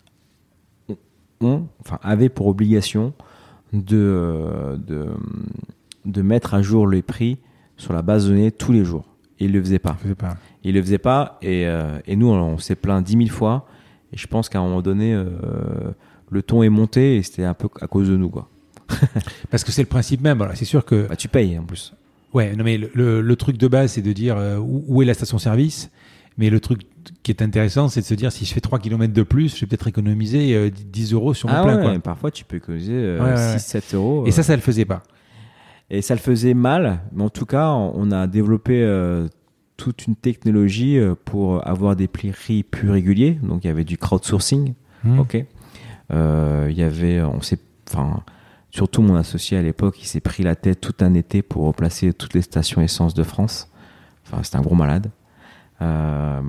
ont, 1.40 1.66
enfin, 1.80 1.98
avaient 2.02 2.28
pour 2.28 2.46
obligation 2.48 3.12
de, 3.72 3.96
euh, 3.96 4.76
de, 4.76 5.06
de 6.04 6.22
mettre 6.22 6.54
à 6.54 6.62
jour 6.62 6.86
les 6.88 7.02
prix 7.02 7.38
sur 7.76 7.92
la 7.92 8.02
base 8.02 8.24
de 8.26 8.30
données 8.30 8.50
tous 8.50 8.72
les 8.72 8.84
jours. 8.84 9.04
Et 9.38 9.44
ils 9.44 9.52
le 9.52 9.62
faisaient 9.62 9.78
pas. 9.78 9.96
Ils 10.64 10.74
le 10.74 10.82
faisaient 10.82 10.98
pas. 10.98 11.38
Et, 11.42 11.66
euh, 11.66 12.00
et 12.06 12.16
nous, 12.16 12.26
on, 12.28 12.40
on 12.40 12.58
s'est 12.58 12.74
plaint 12.74 13.04
dix 13.04 13.16
mille 13.16 13.30
fois. 13.30 13.66
Et 14.12 14.16
je 14.16 14.26
pense 14.26 14.48
qu'à 14.48 14.58
un 14.58 14.62
moment 14.62 14.82
donné, 14.82 15.14
euh, 15.14 15.26
le 16.30 16.42
ton 16.42 16.62
est 16.64 16.68
monté 16.68 17.16
et 17.18 17.22
c'était 17.22 17.44
un 17.44 17.54
peu 17.54 17.68
à 17.80 17.86
cause 17.86 18.08
de 18.08 18.16
nous, 18.16 18.30
quoi. 18.30 18.48
Parce 19.50 19.62
que 19.62 19.70
c'est 19.70 19.82
le 19.82 19.88
principe 19.88 20.22
même. 20.22 20.38
Voilà, 20.38 20.56
c'est 20.56 20.64
sûr 20.64 20.84
que 20.84 21.06
Bah, 21.08 21.14
tu 21.14 21.28
payes 21.28 21.56
en 21.58 21.62
plus. 21.64 21.94
Ouais, 22.34 22.54
non 22.56 22.64
mais 22.64 22.76
le, 22.78 22.90
le- 22.94 23.20
le 23.22 23.36
truc 23.36 23.56
de 23.56 23.68
base, 23.68 23.92
c'est 23.92 24.02
de 24.02 24.12
dire 24.12 24.36
euh, 24.36 24.58
où, 24.58 24.84
où 24.88 25.02
est 25.02 25.04
la 25.06 25.14
station-service. 25.14 25.90
Mais 26.38 26.50
le 26.50 26.60
truc 26.60 26.82
qui 27.22 27.30
est 27.32 27.42
intéressant, 27.42 27.88
c'est 27.88 28.00
de 28.00 28.06
se 28.06 28.14
dire 28.14 28.30
si 28.32 28.44
je 28.44 28.54
fais 28.54 28.60
3 28.60 28.78
km 28.78 29.12
de 29.12 29.22
plus, 29.22 29.54
je 29.56 29.60
vais 29.60 29.66
peut-être 29.66 29.88
économiser 29.88 30.54
euh, 30.54 30.70
10 30.70 31.12
euros 31.12 31.34
sur 31.34 31.48
mon 31.48 31.54
Ah 31.56 31.62
plein. 31.64 31.76
ouais, 31.78 31.82
quoi. 31.94 31.98
parfois 31.98 32.30
tu 32.30 32.44
peux 32.44 32.56
économiser 32.56 32.94
euh, 32.94 33.18
Ouais, 33.18 33.30
ouais, 33.34 33.34
ouais. 33.34 33.56
6-7 33.56 33.94
euros. 33.96 34.24
Et 34.26 34.30
ça, 34.30 34.40
euh, 34.40 34.44
ça 34.44 34.56
le 34.56 34.62
faisait 34.62 34.84
pas. 34.84 35.02
Et 35.90 36.00
ça 36.02 36.14
le 36.14 36.20
faisait 36.20 36.54
mal, 36.54 37.00
mais 37.12 37.24
en 37.24 37.30
tout 37.30 37.46
cas, 37.46 37.70
on 37.70 38.10
a 38.12 38.26
développé 38.26 38.82
euh, 38.82 39.26
toute 39.76 40.06
une 40.06 40.16
technologie 40.16 40.98
euh, 40.98 41.14
pour 41.24 41.66
avoir 41.66 41.96
des 41.96 42.08
prix 42.08 42.62
plus 42.62 42.90
réguliers. 42.90 43.38
Donc, 43.42 43.64
il 43.64 43.68
y 43.68 43.70
avait 43.70 43.84
du 43.84 43.98
crowdsourcing, 43.98 44.74
Hmm. 45.04 45.18
ok. 45.20 45.44
Euh, 46.12 46.66
Il 46.70 46.76
y 46.76 46.82
avait, 46.82 47.22
on 47.22 47.40
s'est, 47.40 47.58
enfin, 47.88 48.22
surtout 48.70 49.00
mon 49.02 49.14
associé 49.16 49.56
à 49.56 49.62
l'époque, 49.62 49.96
il 50.02 50.06
s'est 50.06 50.20
pris 50.20 50.42
la 50.42 50.56
tête 50.56 50.80
tout 50.80 50.94
un 51.00 51.14
été 51.14 51.40
pour 51.42 51.64
replacer 51.66 52.12
toutes 52.12 52.34
les 52.34 52.42
stations 52.42 52.80
essence 52.82 53.14
de 53.14 53.22
France. 53.22 53.70
Enfin, 54.26 54.42
c'était 54.42 54.56
un 54.56 54.62
gros 54.62 54.74
malade. 54.74 55.10
Euh, 55.80 56.40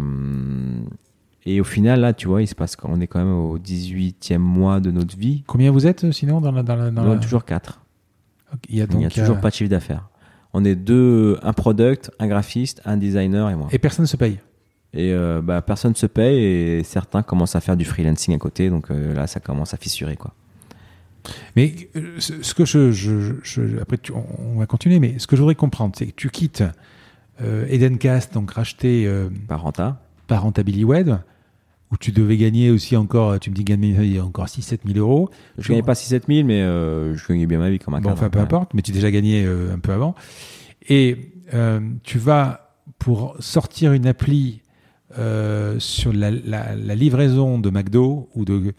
et 1.45 1.61
au 1.61 1.63
final, 1.63 2.01
là, 2.01 2.13
tu 2.13 2.27
vois, 2.27 2.41
il 2.41 2.47
se 2.47 2.55
passe 2.55 2.75
qu'on 2.75 2.99
est 3.01 3.07
quand 3.07 3.19
même 3.19 3.33
au 3.33 3.57
18e 3.57 4.37
mois 4.39 4.79
de 4.79 4.91
notre 4.91 5.17
vie. 5.17 5.43
Combien 5.47 5.71
vous 5.71 5.87
êtes 5.87 6.03
euh, 6.05 6.11
sinon 6.11 6.41
dans 6.41 6.51
la. 6.51 6.63
Dans 6.63 6.75
la, 6.75 6.91
dans 6.91 7.03
On 7.03 7.09
la- 7.09 7.15
est 7.15 7.19
toujours 7.19 7.45
4. 7.45 7.81
Ok, 8.53 8.59
Il 8.69 8.75
y 8.77 8.81
a 8.81 8.85
Il 8.89 9.07
toujours 9.09 9.37
euh, 9.37 9.39
pas 9.39 9.49
de 9.49 9.55
chiffre 9.55 9.69
d'affaires. 9.69 10.09
On 10.53 10.65
est 10.65 10.75
deux, 10.75 11.37
un 11.43 11.53
product, 11.53 12.11
un 12.19 12.27
graphiste, 12.27 12.81
un 12.85 12.97
designer 12.97 13.49
et 13.49 13.55
moi. 13.55 13.67
Et 13.71 13.77
personne 13.77 14.03
ne 14.03 14.07
se 14.07 14.17
paye. 14.17 14.39
Et 14.93 15.13
euh, 15.13 15.41
bah, 15.43 15.61
personne 15.61 15.93
se 15.95 16.07
paye 16.07 16.43
et 16.43 16.83
certains 16.83 17.21
commencent 17.21 17.55
à 17.55 17.61
faire 17.61 17.77
du 17.77 17.85
freelancing 17.85 18.33
à 18.33 18.39
côté. 18.39 18.71
Donc 18.71 18.89
euh, 18.89 19.13
là, 19.13 19.27
ça 19.27 19.39
commence 19.39 19.75
à 19.75 19.77
fissurer. 19.77 20.15
Quoi. 20.15 20.33
Mais 21.55 21.75
ce 22.17 22.53
que 22.55 22.65
je, 22.65 22.91
je- 22.91 23.35
je- 23.43 23.79
après 23.79 23.99
tu- 23.99 24.11
on, 24.13 24.25
on 24.55 24.57
va 24.59 24.65
continuer, 24.65 24.99
mais 24.99 25.19
ce 25.19 25.27
que 25.27 25.35
je 25.35 25.41
voudrais 25.41 25.53
comprendre, 25.53 25.93
c'est 25.95 26.07
que 26.07 26.15
tu 26.15 26.31
quittes 26.31 26.63
Edencast, 27.69 28.33
donc 28.33 28.51
racheté 28.51 29.05
euh, 29.07 29.29
Par 29.47 29.61
renta. 29.61 30.01
par 30.27 30.43
Rentability 30.43 30.83
Web, 30.83 31.09
où 31.91 31.97
tu 31.97 32.11
devais 32.11 32.37
gagner 32.37 32.69
aussi 32.69 32.95
encore, 32.97 33.39
tu 33.39 33.49
me 33.49 33.55
dis 33.55 33.63
gagner 33.63 34.19
encore 34.21 34.45
6-7 34.47 34.79
000 34.85 34.99
euros. 34.99 35.29
Je 35.57 35.63
Tu- 35.63 35.69
gagnais 35.69 35.83
pas 35.83 35.93
6-7 35.95 36.23
000, 36.27 36.45
mais 36.47 36.61
euh, 36.61 37.15
je 37.15 37.27
gagnais 37.27 37.47
bien 37.47 37.59
ma 37.59 37.69
vie 37.69 37.79
comme 37.79 37.93
un 37.95 38.01
Bon, 38.01 38.11
enfin, 38.11 38.29
peu 38.29 38.39
importe, 38.39 38.73
mais 38.73 38.81
tu 38.81 38.91
as 38.91 38.93
déjà 38.93 39.09
gagné 39.11 39.43
euh, 39.45 39.73
un 39.73 39.79
peu 39.79 39.91
avant. 39.91 40.13
Et 40.87 41.31
euh, 41.53 41.79
tu 42.03 42.19
vas, 42.19 42.75
pour 42.99 43.35
sortir 43.39 43.93
une 43.93 44.05
appli 44.05 44.61
euh, 45.17 45.79
sur 45.79 46.13
la, 46.13 46.29
la- 46.29 46.75
la 46.75 46.95
livraison 46.95 47.57
de 47.57 47.69
McDo, 47.71 48.29
ou 48.35 48.45
de, 48.45 48.73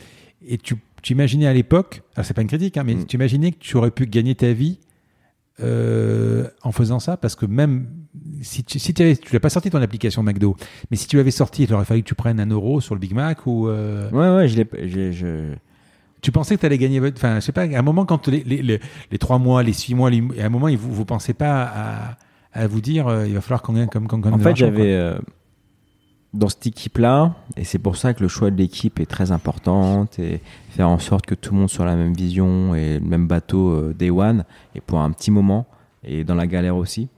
et 0.47 0.59
tu, 0.59 0.77
tu 1.03 1.13
imaginais 1.15 1.47
à 1.49 1.53
l'époque, 1.53 2.03
alors 2.15 2.25
c'est 2.25 2.35
pas 2.35 2.43
une 2.43 2.49
critique, 2.49 2.77
hein, 2.77 2.85
mais 2.85 2.95
Mm. 2.95 3.07
tu 3.07 3.17
imaginais 3.17 3.51
que 3.51 3.59
tu 3.59 3.77
aurais 3.77 3.91
pu 3.91 4.07
gagner 4.07 4.37
ta 4.37 4.53
vie 4.53 4.79
euh, 5.61 6.47
en 6.63 6.73
faisant 6.73 7.01
ça, 7.01 7.17
parce 7.17 7.35
que 7.35 7.47
même 7.47 7.89
si 8.43 8.65
tu 8.65 8.79
si 8.79 8.93
avais, 9.01 9.17
tu 9.17 9.33
l'as 9.33 9.41
pas 9.41 9.51
sorti 9.51 9.71
ton 9.71 9.81
application 9.81 10.23
McDo, 10.23 10.57
mais 10.91 10.97
si 10.97 11.07
tu 11.07 11.17
l'avais 11.17 11.31
sorti, 11.31 11.65
il 11.65 11.73
aurait 11.75 11.85
fallu 11.85 12.03
que 12.03 12.09
tu 12.09 12.15
prennes 12.15 12.41
un 12.41 12.47
euro 12.51 12.81
sur 12.81 12.95
le 12.95 13.01
Big 13.01 13.15
Mac 13.15 13.47
ou... 13.47 13.69
euh, 13.69 14.11
Ouais, 14.11 14.37
ouais, 14.37 14.49
je 14.49 14.57
l'ai. 14.57 15.13
je- 15.13 15.55
tu 16.23 16.33
pensais 16.33 16.55
que 16.57 16.61
tu 16.61 16.67
allais 16.67 16.77
gagner. 16.77 17.01
Enfin, 17.01 17.37
je 17.37 17.41
sais 17.41 17.53
pas, 17.53 17.63
à 17.63 17.79
un 17.79 17.83
moment, 17.83 18.05
quand 18.05 18.29
les, 18.29 18.43
les, 18.45 18.61
les, 18.63 18.81
les 19.11 19.19
trois 19.19 19.39
mois, 19.39 19.63
les 19.63 19.73
six 19.73 19.95
mois, 19.95 20.11
les- 20.11 20.23
à 20.41 20.47
un 20.47 20.49
moment, 20.51 20.69
vous 20.77 20.99
ne 20.99 21.05
pensez 21.05 21.33
pas 21.35 21.63
à, 21.63 22.17
à 22.53 22.67
vous 22.67 22.81
dire 22.81 23.07
euh, 23.09 23.27
il 23.27 23.35
va 23.35 23.41
falloir 23.41 23.63
qu'on 23.63 23.73
gagne 23.75 23.87
comme 23.89 24.07
gagne 24.07 24.35
En 24.35 24.39
fait, 24.39 24.57
j'avais. 24.57 24.93
euh, 24.95 25.19
dans 26.35 26.49
cette 26.49 26.67
équipe-là, 26.67 27.35
et 27.57 27.65
c'est 27.65 27.79
pour 27.81 27.97
ça 27.97 28.15
que 28.15 28.23
le 28.23 28.29
choix 28.29 28.51
de 28.53 28.57
l'équipe 28.57 29.01
est 29.01 29.07
très 29.07 29.33
important, 29.33 30.07
et 30.19 30.41
faire 30.71 30.89
en 30.89 30.99
sorte 31.01 31.27
que 31.27 31.35
tout 31.35 31.53
le 31.55 31.61
monde 31.61 31.71
soit 31.71 31.87
la 31.87 31.97
même 31.97 32.13
vision 32.13 32.75
et 32.75 32.99
le 33.01 33.05
même 33.05 33.27
bateau 33.27 33.71
euh, 33.71 33.95
day 33.99 34.11
one, 34.11 34.45
et 34.77 34.81
pour 34.81 35.01
un 35.01 35.11
petit 35.11 35.31
moment, 35.33 35.67
et 36.05 36.23
dans 36.23 36.37
la 36.37 36.47
galère 36.47 36.77
aussi, 36.77 37.09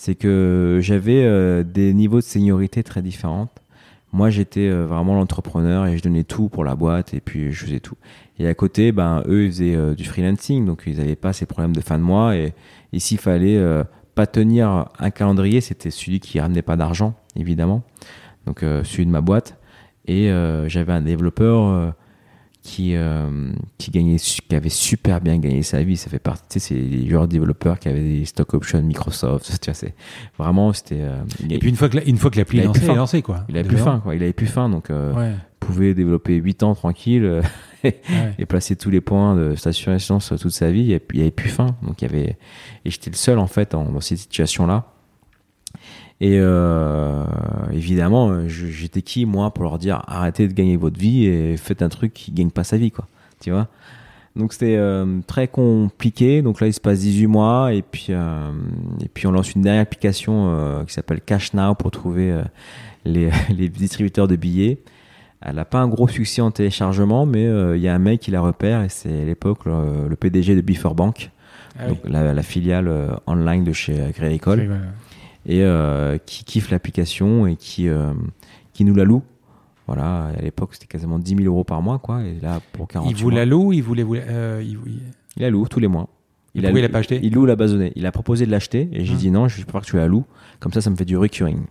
c'est 0.00 0.14
que 0.14 0.78
j'avais 0.80 1.24
euh, 1.24 1.62
des 1.62 1.92
niveaux 1.92 2.20
de 2.20 2.24
seniorité 2.24 2.82
très 2.82 3.02
différents. 3.02 3.48
Moi, 4.14 4.30
j'étais 4.30 4.66
euh, 4.66 4.86
vraiment 4.86 5.14
l'entrepreneur 5.14 5.86
et 5.86 5.98
je 5.98 6.02
donnais 6.02 6.24
tout 6.24 6.48
pour 6.48 6.64
la 6.64 6.74
boîte 6.74 7.12
et 7.12 7.20
puis 7.20 7.52
je 7.52 7.66
faisais 7.66 7.80
tout. 7.80 7.96
Et 8.38 8.48
à 8.48 8.54
côté, 8.54 8.92
ben, 8.92 9.22
eux, 9.26 9.44
ils 9.44 9.50
faisaient 9.50 9.76
euh, 9.76 9.94
du 9.94 10.06
freelancing, 10.06 10.64
donc 10.64 10.84
ils 10.86 10.96
n'avaient 10.96 11.16
pas 11.16 11.34
ces 11.34 11.44
problèmes 11.44 11.76
de 11.76 11.82
fin 11.82 11.98
de 11.98 12.02
mois. 12.02 12.34
Et, 12.34 12.54
et 12.94 12.98
s'il 12.98 13.18
fallait 13.18 13.58
euh, 13.58 13.84
pas 14.14 14.26
tenir 14.26 14.86
un 14.98 15.10
calendrier, 15.10 15.60
c'était 15.60 15.90
celui 15.90 16.18
qui 16.18 16.40
ramenait 16.40 16.62
pas 16.62 16.76
d'argent, 16.76 17.12
évidemment. 17.36 17.82
Donc 18.46 18.60
celui 18.60 19.04
de 19.04 19.10
ma 19.10 19.20
boîte. 19.20 19.58
Et 20.06 20.30
j'avais 20.66 20.92
un 20.92 21.02
développeur 21.02 21.94
qui, 22.70 22.94
euh, 22.94 23.50
qui, 23.78 23.90
gagnait, 23.90 24.16
qui 24.16 24.54
avait 24.54 24.68
super 24.68 25.20
bien 25.20 25.38
gagné 25.38 25.62
sa 25.64 25.82
vie. 25.82 25.96
Ça 25.96 26.08
fait 26.08 26.20
partie, 26.20 26.44
tu 26.48 26.60
sais, 26.60 26.68
c'est 26.68 26.74
les 26.80 27.08
joueurs 27.08 27.26
développeurs 27.26 27.78
qui 27.80 27.88
avaient 27.88 28.00
des 28.20 28.24
stock 28.24 28.54
options 28.54 28.80
Microsoft. 28.82 29.50
Tu 29.60 29.66
vois, 29.66 29.74
c'est 29.74 29.94
vraiment, 30.38 30.72
c'était. 30.72 31.00
euh, 31.00 31.22
Et 31.48 31.58
puis 31.58 31.68
une 31.68 31.76
fois 31.76 31.88
que 31.88 31.96
la- 31.96 32.04
une 32.04 32.16
fois 32.16 32.30
que 32.30 32.38
l'appli 32.38 32.60
est 32.60 32.64
lancée, 32.94 33.18
est 33.18 33.22
quoi. 33.22 33.44
il 33.48 33.56
avait 33.58 33.66
plus 33.68 33.76
faim, 33.76 34.00
quoi. 34.02 34.14
Il 34.14 34.22
avait 34.22 34.32
plus 34.32 34.46
faim, 34.46 34.68
donc 34.68 34.90
euh, 34.90 35.12
Ouais. 35.14 35.34
pouvait 35.58 35.94
développer 35.94 36.36
8 36.36 36.62
ans 36.62 36.74
tranquille 36.76 37.24
euh, 37.24 37.42
ouais. 37.84 38.00
et 38.38 38.46
placer 38.46 38.76
tous 38.76 38.90
les 38.90 39.00
points 39.00 39.34
de 39.34 39.56
station 39.56 39.92
essence 39.92 40.32
toute 40.40 40.52
sa 40.52 40.70
vie. 40.70 40.92
Et 40.92 41.00
puis 41.00 41.18
il 41.18 41.22
avait 41.22 41.30
plus 41.32 41.50
faim, 41.50 41.76
donc 41.82 42.00
il 42.02 42.04
y 42.06 42.08
avait. 42.08 42.38
Et 42.84 42.90
j'étais 42.90 43.10
le 43.10 43.16
seul 43.16 43.38
en 43.40 43.48
fait 43.48 43.74
en- 43.74 43.90
dans 43.90 44.00
cette 44.00 44.18
situation-là. 44.18 44.86
Et 46.22 46.38
euh, 46.38 47.24
évidemment, 47.72 48.30
euh, 48.30 48.46
j'étais 48.46 49.00
qui 49.02 49.24
moi 49.24 49.52
pour 49.54 49.64
leur 49.64 49.78
dire 49.78 50.02
arrêtez 50.06 50.48
de 50.48 50.52
gagner 50.52 50.76
votre 50.76 50.98
vie 51.00 51.24
et 51.24 51.56
faites 51.56 51.80
un 51.82 51.88
truc 51.88 52.12
qui 52.12 52.30
gagne 52.32 52.50
pas 52.50 52.64
sa 52.64 52.76
vie, 52.76 52.90
quoi. 52.90 53.06
Tu 53.40 53.50
vois? 53.50 53.68
Donc 54.36 54.52
c'était 54.52 54.76
euh, 54.76 55.20
très 55.26 55.48
compliqué. 55.48 56.42
Donc 56.42 56.60
là, 56.60 56.66
il 56.66 56.74
se 56.74 56.80
passe 56.80 57.00
18 57.00 57.26
mois 57.26 57.72
et 57.72 57.82
puis 57.82 58.08
euh, 58.10 58.50
et 59.02 59.08
puis 59.08 59.26
on 59.26 59.32
lance 59.32 59.54
une 59.54 59.62
dernière 59.62 59.82
application 59.82 60.50
euh, 60.50 60.84
qui 60.84 60.92
s'appelle 60.92 61.20
Cash 61.20 61.54
Now 61.54 61.74
pour 61.74 61.90
trouver 61.90 62.30
euh, 62.30 62.42
les, 63.04 63.30
les 63.56 63.68
distributeurs 63.68 64.28
de 64.28 64.36
billets. 64.36 64.78
Elle 65.40 65.56
n'a 65.56 65.64
pas 65.64 65.78
un 65.78 65.88
gros 65.88 66.06
succès 66.06 66.42
en 66.42 66.50
téléchargement, 66.50 67.24
mais 67.24 67.46
euh, 67.46 67.74
il 67.78 67.82
y 67.82 67.88
a 67.88 67.94
un 67.94 67.98
mec 67.98 68.20
qui 68.20 68.30
la 68.30 68.42
repère 68.42 68.82
et 68.82 68.90
c'est 68.90 69.22
à 69.22 69.24
l'époque 69.24 69.64
le, 69.64 70.06
le 70.06 70.16
PDG 70.16 70.54
de 70.54 70.60
Before 70.60 70.94
Bank, 70.94 71.30
Ah 71.78 71.84
oui. 71.84 71.88
donc 71.88 71.98
la, 72.04 72.34
la 72.34 72.42
filiale 72.42 72.88
euh, 72.88 73.08
online 73.26 73.64
de 73.64 73.72
chez 73.72 73.94
Crédit 74.12 74.34
Agricole. 74.34 74.80
Et 75.46 75.62
euh, 75.62 76.18
qui 76.18 76.44
kiffe 76.44 76.70
l'application 76.70 77.46
et 77.46 77.56
qui, 77.56 77.88
euh, 77.88 78.12
qui 78.72 78.84
nous 78.84 78.94
la 78.94 79.04
loue. 79.04 79.22
Voilà, 79.86 80.26
à 80.38 80.42
l'époque 80.42 80.70
c'était 80.74 80.86
quasiment 80.86 81.18
10 81.18 81.34
000 81.36 81.42
euros 81.46 81.64
par 81.64 81.82
mois, 81.82 81.98
quoi. 81.98 82.22
Et 82.22 82.38
là, 82.40 82.60
pour 82.72 82.86
40 82.86 83.10
Il 83.10 83.16
vous 83.16 83.30
la 83.30 83.44
loue, 83.44 83.72
il 83.72 83.82
voulait 83.82 84.04
vous 84.04 84.14
la- 84.14 84.20
euh, 84.22 84.62
il- 84.62 84.78
il- 84.86 85.00
il 85.36 85.42
la 85.42 85.50
loue 85.50 85.66
tous 85.66 85.80
les 85.80 85.88
mois. 85.88 86.08
Et 86.54 86.60
pourquoi 86.62 86.78
il 86.78 86.82
l'a 86.82 86.88
pas 86.88 86.98
acheté 86.98 87.18
Il 87.22 87.32
loue 87.34 87.44
la 87.46 87.56
basonnée. 87.56 87.92
Il 87.96 88.06
a 88.06 88.12
proposé 88.12 88.44
de 88.46 88.50
l'acheter 88.50 88.88
et 88.92 89.04
j'ai 89.04 89.12
Hum. 89.14 89.18
dit 89.18 89.30
non, 89.30 89.48
je 89.48 89.62
préfère 89.64 89.80
que 89.82 89.86
tu 89.86 89.96
la 89.96 90.06
loues. 90.06 90.24
Comme 90.60 90.72
ça, 90.72 90.80
ça 90.80 90.90
me 90.90 90.96
fait 90.96 91.04
du 91.04 91.16
recurring. 91.16 91.62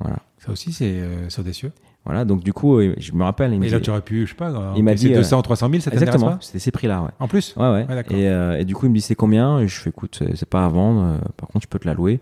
Voilà. 0.00 0.18
Ça 0.38 0.52
aussi 0.52 0.72
c'est 0.72 0.92
euh, 1.00 1.28
audacieux. 1.38 1.72
Voilà, 2.04 2.24
donc 2.24 2.42
du 2.42 2.52
coup, 2.52 2.78
euh, 2.78 2.94
je 2.98 3.12
me 3.12 3.22
rappelle, 3.24 3.52
il 3.52 3.60
me 3.60 3.66
Et 3.66 3.68
là 3.70 3.78
dit- 3.78 3.84
tu 3.84 3.90
aurais 3.90 4.00
pu, 4.02 4.24
je 4.24 4.30
sais 4.30 4.36
pas, 4.36 4.72
Il 4.76 4.84
m'a 4.84 4.94
dit, 4.94 5.12
euh, 5.12 5.16
200 5.16 5.42
300 5.42 5.68
000, 5.68 5.80
ça 5.80 5.90
t'intéresse 5.90 6.08
Exactement, 6.08 6.36
pas 6.36 6.38
c'était 6.40 6.58
ces 6.58 6.70
prix-là, 6.70 7.02
ouais. 7.02 7.10
En 7.18 7.28
plus 7.28 7.54
Ouais, 7.56 7.64
ouais. 7.64 7.86
Ouais, 7.86 7.94
d'accord. 7.94 8.16
et, 8.16 8.28
euh, 8.28 8.58
et 8.58 8.64
du 8.64 8.74
coup, 8.74 8.86
il 8.86 8.90
me 8.90 8.94
dit 8.94 9.00
c'est 9.02 9.14
combien? 9.14 9.58
Et 9.60 9.68
je 9.68 9.78
fais 9.80 9.90
écoute, 9.90 10.22
c'est 10.34 10.48
pas 10.48 10.64
à 10.64 10.68
vendre, 10.68 11.02
euh, 11.02 11.18
par 11.36 11.48
contre, 11.48 11.64
tu 11.64 11.68
peux 11.68 11.78
te 11.78 11.86
la 11.88 11.94
louer. 11.94 12.20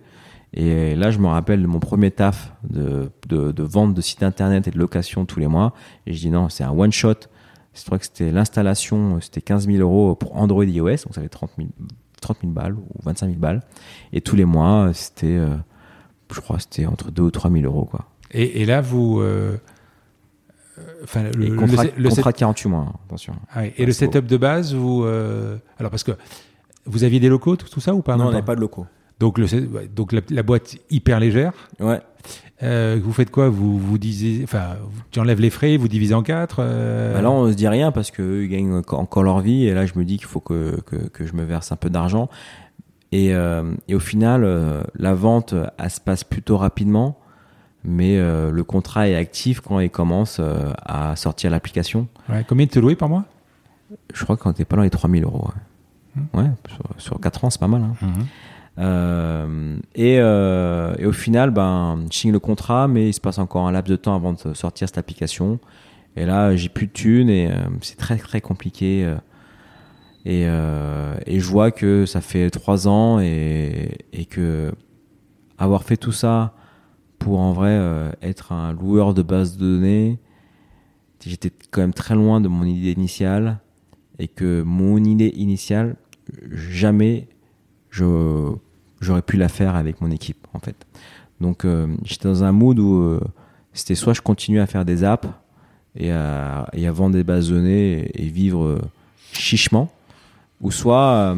Et 0.54 0.94
là, 0.94 1.10
je 1.10 1.18
me 1.18 1.26
rappelle 1.26 1.60
de 1.60 1.66
mon 1.66 1.80
premier 1.80 2.10
taf 2.10 2.52
de, 2.68 3.10
de, 3.28 3.52
de 3.52 3.62
vente 3.62 3.94
de 3.94 4.00
site 4.00 4.22
internet 4.22 4.66
et 4.68 4.70
de 4.70 4.78
location 4.78 5.24
tous 5.26 5.38
les 5.40 5.48
mois. 5.48 5.74
Et 6.06 6.12
je 6.14 6.18
dis 6.20 6.30
non, 6.30 6.48
c'est 6.48 6.64
un 6.64 6.70
one 6.70 6.92
shot. 6.92 7.14
Je 7.74 7.84
crois 7.84 7.98
que 7.98 8.04
c'était 8.06 8.30
l'installation, 8.32 9.20
c'était 9.20 9.42
15 9.42 9.66
000 9.66 9.78
euros 9.78 10.14
pour 10.14 10.36
Android 10.36 10.64
et 10.64 10.68
iOS, 10.68 10.86
donc 10.88 11.14
ça 11.14 11.20
fait 11.20 11.28
30 11.28 11.50
000, 11.58 11.68
30 12.22 12.38
000 12.40 12.52
balles 12.52 12.74
ou 12.74 12.86
25 13.02 13.26
000 13.26 13.38
balles. 13.38 13.62
Et 14.14 14.22
tous 14.22 14.34
les 14.34 14.46
mois, 14.46 14.92
c'était, 14.94 15.26
euh, 15.36 15.48
je 16.32 16.40
crois, 16.40 16.58
c'était 16.58 16.86
entre 16.86 17.10
2 17.10 17.22
ou 17.24 17.30
3 17.30 17.50
000 17.50 17.64
euros, 17.64 17.84
quoi. 17.84 18.06
Et, 18.30 18.62
et 18.62 18.64
là 18.64 18.80
vous 18.80 19.20
euh, 19.20 19.58
euh, 20.78 20.82
enfin 21.04 21.22
le, 21.24 21.30
le- 21.32 21.56
contrat, 21.56 21.84
le- 21.84 21.90
le- 21.98 22.08
contrat 22.08 22.32
de 22.32 22.36
48 22.38 22.68
mois, 22.70 22.80
hein, 22.88 22.92
attention. 23.06 23.34
Ah 23.52 23.60
oui. 23.62 23.72
Et 23.76 23.84
le 23.84 23.92
setup 23.92 24.26
de 24.26 24.36
base, 24.38 24.74
vous. 24.74 25.04
euh, 25.04 25.58
Alors, 25.78 25.90
parce 25.90 26.02
que 26.02 26.12
vous 26.86 27.04
aviez 27.04 27.20
des 27.20 27.28
locaux, 27.28 27.56
tout, 27.56 27.68
tout 27.68 27.80
ça 27.80 27.94
ou 27.94 28.00
pas? 28.00 28.16
Même 28.16 28.26
de 28.54 28.60
locaux. 28.60 28.86
Donc, 29.18 29.38
le, 29.38 29.46
la, 30.12 30.20
la 30.30 30.42
boîte 30.42 30.76
hyper 30.90 31.20
légère. 31.20 31.52
Ouais. 31.80 32.00
Euh, 32.62 32.98
vous 33.02 33.12
faites 33.12 33.30
quoi? 33.30 33.48
Vous 33.48 33.78
vous 33.78 33.98
disiez. 33.98 34.42
Enfin, 34.44 34.76
vous- 34.82 35.02
tu 35.10 35.20
enlèves 35.20 35.40
les 35.40 35.50
frais, 35.50 35.76
vous 35.76 35.88
divisez 35.88 36.14
en 36.14 36.22
quatre 36.22 36.56
euh, 36.60 37.14
Bah 37.14 37.22
là, 37.22 37.30
on 37.30 37.50
se 37.50 37.54
dit 37.56 37.68
rien 37.68 37.92
parce 37.92 38.10
qu'eux, 38.10 38.44
ils 38.44 38.48
gagnent 38.48 38.82
encore- 38.90 39.22
leur 39.22 39.40
vie. 39.40 39.66
Et 39.66 39.74
là, 39.74 39.86
je 39.86 39.92
me 39.98 40.04
dis 40.04 40.16
qu'il 40.16 40.26
faut 40.26 40.40
que, 40.40 40.80
que, 40.86 40.96
que 40.96 41.26
je 41.26 41.34
me 41.34 41.44
verse 41.44 41.70
un 41.72 41.76
peu 41.76 41.90
d'argent. 41.90 42.28
Et, 43.12 43.34
euh, 43.34 43.72
et 43.88 43.94
au 43.94 44.00
final, 44.00 44.46
la 44.98 45.14
vente, 45.14 45.54
elle 45.78 45.90
se 45.90 46.00
passe 46.00 46.24
plutôt 46.24 46.56
rapidement. 46.56 47.18
Mais 47.84 48.18
le 48.18 48.62
contrat 48.64 49.08
est 49.08 49.14
actif 49.14 49.60
quand 49.60 49.78
il 49.78 49.90
commence 49.90 50.40
à 50.84 51.14
sortir 51.16 51.50
l'application. 51.50 52.08
ouais, 52.28 52.44
Combien 52.48 52.66
te 52.66 52.78
louer 52.80 52.96
par 52.96 53.08
mois? 53.08 53.24
Je 54.12 54.24
crois 54.24 54.36
qu'on 54.36 54.50
était 54.50 54.64
pas 54.64 54.74
dans 54.76 54.82
les 54.82 54.90
3000 54.90 55.22
euros. 55.24 55.48
Ouais, 56.34 56.42
Ouais, 56.42 56.50
sur, 56.68 56.84
sur 56.98 57.20
4 57.20 57.44
ans, 57.44 57.50
c'est 57.50 57.60
pas 57.60 57.68
mal. 57.68 57.82
Hein. 57.82 57.94
Euh, 58.78 59.78
et, 59.94 60.18
euh, 60.20 60.94
et 60.98 61.06
au 61.06 61.12
final, 61.12 61.50
ben, 61.50 62.04
je 62.10 62.16
signe 62.16 62.32
le 62.32 62.40
contrat, 62.40 62.88
mais 62.88 63.08
il 63.08 63.12
se 63.12 63.20
passe 63.20 63.38
encore 63.38 63.66
un 63.66 63.72
laps 63.72 63.90
de 63.90 63.96
temps 63.96 64.14
avant 64.14 64.32
de 64.34 64.54
sortir 64.54 64.88
cette 64.88 64.98
application. 64.98 65.58
Et 66.16 66.26
là, 66.26 66.54
j'ai 66.56 66.68
plus 66.68 66.86
de 66.86 66.92
thunes 66.92 67.30
et 67.30 67.50
euh, 67.50 67.56
c'est 67.82 67.96
très 67.96 68.16
très 68.16 68.40
compliqué. 68.40 69.04
euh, 69.04 69.16
et, 70.24 71.36
et 71.36 71.40
je 71.40 71.46
vois 71.46 71.70
que 71.70 72.04
ça 72.04 72.20
fait 72.20 72.50
trois 72.50 72.88
ans 72.88 73.20
et, 73.20 73.98
et 74.12 74.24
que 74.24 74.72
avoir 75.58 75.84
fait 75.84 75.96
tout 75.96 76.12
ça 76.12 76.54
pour 77.18 77.38
en 77.40 77.52
vrai 77.52 77.80
être 78.22 78.52
un 78.52 78.72
loueur 78.72 79.14
de 79.14 79.22
base 79.22 79.56
de 79.56 79.60
données, 79.60 80.18
j'étais 81.24 81.52
quand 81.70 81.80
même 81.80 81.94
très 81.94 82.14
loin 82.14 82.40
de 82.40 82.48
mon 82.48 82.64
idée 82.64 82.92
initiale 82.92 83.60
et 84.18 84.28
que 84.28 84.62
mon 84.62 84.98
idée 84.98 85.32
initiale, 85.36 85.96
jamais 86.50 87.28
je 87.90 88.04
j'aurais 89.00 89.22
pu 89.22 89.36
la 89.36 89.48
faire 89.48 89.76
avec 89.76 90.00
mon 90.00 90.10
équipe 90.10 90.46
en 90.52 90.58
fait. 90.58 90.86
Donc 91.40 91.64
euh, 91.64 91.86
j'étais 92.04 92.28
dans 92.28 92.44
un 92.44 92.52
mood 92.52 92.78
où 92.78 92.94
euh, 93.00 93.20
c'était 93.72 93.94
soit 93.94 94.14
je 94.14 94.22
continue 94.22 94.60
à 94.60 94.66
faire 94.66 94.84
des 94.84 95.04
apps 95.04 95.28
et 95.98 96.10
à, 96.12 96.66
vendre 96.92 97.14
des 97.14 97.24
bases 97.24 97.50
données 97.50 98.10
et, 98.14 98.28
vivre 98.28 98.64
euh, 98.64 98.80
chichement, 99.32 99.90
ou 100.60 100.70
soit 100.70 101.36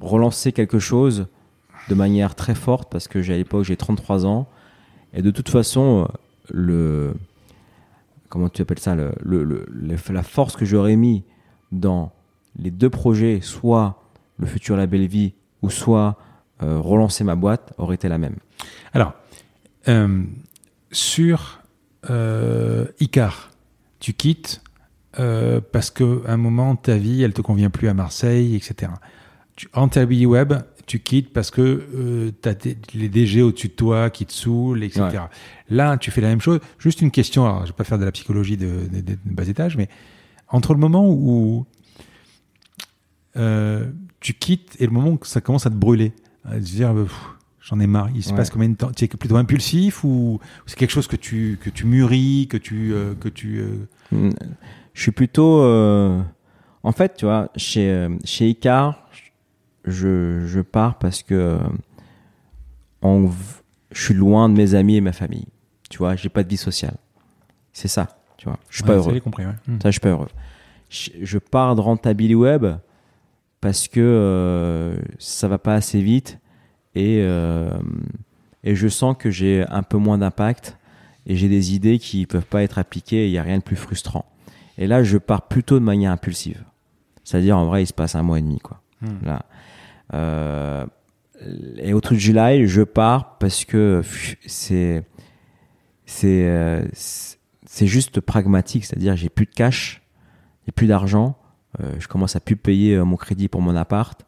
relancer 0.00 0.52
quelque 0.52 0.78
chose 0.78 1.26
de 1.88 1.94
manière 1.94 2.34
très 2.34 2.54
forte 2.54 2.90
parce 2.90 3.08
que 3.08 3.22
j'ai 3.22 3.34
à 3.34 3.36
l'époque 3.36 3.64
j'ai 3.64 3.76
33 3.76 4.26
ans 4.26 4.46
et 5.12 5.22
de 5.22 5.30
toute 5.30 5.48
façon 5.50 6.08
le 6.50 7.14
comment 8.28 8.48
tu 8.48 8.62
appelles 8.62 8.78
ça 8.78 8.94
le- 8.94 9.66
la 10.10 10.22
force 10.22 10.56
que 10.56 10.64
j'aurais 10.64 10.96
mis 10.96 11.22
dans 11.72 12.10
les 12.58 12.70
deux 12.70 12.90
projets 12.90 13.40
soit 13.42 14.02
le 14.38 14.46
futur 14.46 14.76
label 14.76 15.06
vie 15.06 15.34
ou 15.62 15.70
soit 15.70 16.16
euh, 16.62 16.78
relancer 16.78 17.24
ma 17.24 17.34
boîte 17.34 17.72
aurait 17.78 17.96
été 17.96 18.08
la 18.08 18.18
même 18.18 18.36
Alors, 18.92 19.14
euh, 19.88 20.22
sur 20.92 21.60
euh, 22.10 22.86
Icar, 23.00 23.50
tu 24.00 24.12
quittes 24.12 24.60
parce 25.72 25.90
qu'à 25.92 26.04
un 26.26 26.36
moment, 26.36 26.74
ta 26.74 26.96
vie, 26.96 27.22
elle 27.22 27.32
te 27.32 27.40
convient 27.40 27.70
plus 27.70 27.86
à 27.88 27.94
Marseille, 27.94 28.56
etc. 28.56 28.90
Tu, 29.54 29.68
en 29.72 29.86
Tabi 29.88 30.26
Web, 30.26 30.54
tu 30.86 30.98
quittes 30.98 31.32
parce 31.32 31.52
que 31.52 32.32
tu 32.42 32.48
as 32.48 32.54
les 32.94 33.08
DG 33.08 33.40
au-dessus 33.40 33.68
de 33.68 33.72
toi 33.74 34.10
qui 34.10 34.26
te 34.26 34.32
saoulent, 34.32 34.82
etc. 34.82 35.02
Ouais. 35.04 35.18
Là, 35.70 35.96
tu 35.98 36.10
fais 36.10 36.20
la 36.20 36.26
même 36.28 36.40
chose. 36.40 36.58
Juste 36.80 37.00
une 37.00 37.12
question, 37.12 37.44
alors 37.46 37.62
je 37.62 37.68
vais 37.70 37.76
pas 37.76 37.84
faire 37.84 37.98
de 38.00 38.04
la 38.04 38.10
psychologie 38.10 38.56
de, 38.56 38.88
de- 38.90 39.00
de- 39.02 39.12
de 39.12 39.18
bas 39.24 39.46
étage, 39.46 39.76
mais 39.76 39.88
entre 40.48 40.74
le 40.74 40.80
moment 40.80 41.08
où 41.08 41.64
tu 44.20 44.34
quittes 44.34 44.76
et 44.80 44.86
le 44.86 44.92
moment 44.92 45.10
où 45.10 45.18
ça 45.24 45.40
commence 45.40 45.66
à 45.66 45.70
te 45.70 45.76
brûler, 45.76 46.12
à 46.44 46.52
te 46.54 46.58
dire 46.58 46.92
euh, 46.94 47.06
j'en 47.60 47.80
ai 47.80 47.86
marre, 47.86 48.08
il 48.14 48.22
se 48.22 48.30
Ouais. 48.30 48.36
passe 48.36 48.50
combien 48.50 48.68
de 48.68 48.74
temps? 48.76 48.90
Tu 48.92 49.04
es 49.04 49.08
plutôt 49.08 49.36
impulsif 49.36 50.04
ou 50.04 50.38
c'est 50.66 50.76
quelque 50.78 50.90
chose 50.92 51.06
que 51.06 51.16
tu 51.16 51.58
que 51.62 51.70
tu 51.70 51.86
mûris, 51.86 52.46
que 52.48 52.56
tu 52.56 52.92
euh, 52.92 53.14
que 53.14 53.28
tu 53.28 53.58
euh, 53.60 53.86
Mm, 54.12 54.30
Je 54.94 55.00
suis 55.02 55.12
plutôt. 55.12 55.60
euh, 55.62 56.22
En 56.82 56.92
fait, 56.92 57.16
tu 57.16 57.24
vois, 57.24 57.48
chez, 57.56 58.08
chez 58.24 58.48
Icar, 58.50 59.08
je, 59.86 60.44
je 60.46 60.60
pars 60.60 60.98
parce 60.98 61.22
que 61.22 61.58
on 63.02 63.30
je 63.90 64.02
suis 64.02 64.14
loin 64.14 64.48
de 64.48 64.54
mes 64.54 64.74
amis 64.74 64.96
et 64.96 65.00
ma 65.00 65.12
famille. 65.12 65.46
Tu 65.90 65.98
vois, 65.98 66.16
j'ai 66.16 66.28
pas 66.28 66.42
de 66.42 66.48
vie 66.48 66.56
sociale. 66.56 66.96
C'est 67.72 67.88
ça, 67.88 68.18
tu 68.36 68.46
vois. 68.48 68.58
Je 68.68 68.76
suis 68.76 68.84
pas 68.84 68.96
ouais, 68.96 69.02
ça, 69.02 69.08
heureux. 69.10 69.20
compris. 69.20 69.44
ouais. 69.46 69.52
Hmm. 69.68 69.78
Ça, 69.80 69.88
je 69.90 69.92
suis 69.92 70.00
pas 70.00 70.08
heureux. 70.10 70.28
Je, 70.90 71.10
je 71.22 71.38
pars 71.38 71.74
de 71.76 71.80
Rentability 71.80 72.34
Web 72.34 72.66
parce 73.64 73.88
que 73.88 73.98
euh, 73.98 74.94
ça 75.18 75.48
va 75.48 75.56
pas 75.56 75.72
assez 75.74 76.02
vite 76.02 76.38
et, 76.94 77.20
euh, 77.22 77.70
et 78.62 78.74
je 78.74 78.88
sens 78.88 79.16
que 79.18 79.30
j'ai 79.30 79.64
un 79.70 79.82
peu 79.82 79.96
moins 79.96 80.18
d'impact 80.18 80.76
et 81.26 81.34
j'ai 81.34 81.48
des 81.48 81.74
idées 81.74 81.98
qui 81.98 82.26
peuvent 82.26 82.44
pas 82.44 82.62
être 82.62 82.76
appliquées 82.78 83.24
et 83.24 83.28
il 83.28 83.30
n'y 83.30 83.38
a 83.38 83.42
rien 83.42 83.56
de 83.56 83.62
plus 83.62 83.76
frustrant. 83.76 84.26
Et 84.76 84.86
là, 84.86 85.02
je 85.02 85.16
pars 85.16 85.48
plutôt 85.48 85.78
de 85.78 85.84
manière 85.84 86.12
impulsive. 86.12 86.62
C'est-à-dire, 87.24 87.56
en 87.56 87.64
vrai, 87.64 87.82
il 87.82 87.86
se 87.86 87.94
passe 87.94 88.14
un 88.16 88.22
mois 88.22 88.38
et 88.38 88.42
demi, 88.42 88.58
quoi. 88.58 88.82
Hmm. 89.00 89.24
Là. 89.24 89.46
Euh, 90.12 90.84
et 91.78 91.94
au 91.94 92.02
truc 92.02 92.18
de 92.18 92.22
July, 92.22 92.66
je 92.66 92.82
pars 92.82 93.38
parce 93.38 93.64
que 93.64 94.02
c'est 94.44 95.04
c'est 96.04 96.44
euh, 96.46 96.84
c'est- 96.92 97.38
c'est 97.64 97.86
juste 97.86 98.20
pragmatique, 98.20 98.84
c'est-à-dire 98.84 99.16
j'ai 99.16 99.30
plus 99.30 99.46
de 99.46 99.50
cash, 99.52 100.02
j'ai 100.66 100.72
plus 100.72 100.86
d'argent, 100.86 101.38
je 101.98 102.06
commence 102.08 102.36
à 102.36 102.40
plus 102.40 102.56
payer 102.56 102.94
euh, 102.96 103.04
mon 103.04 103.16
crédit 103.16 103.48
pour 103.48 103.60
mon 103.62 103.74
appart, 103.76 104.24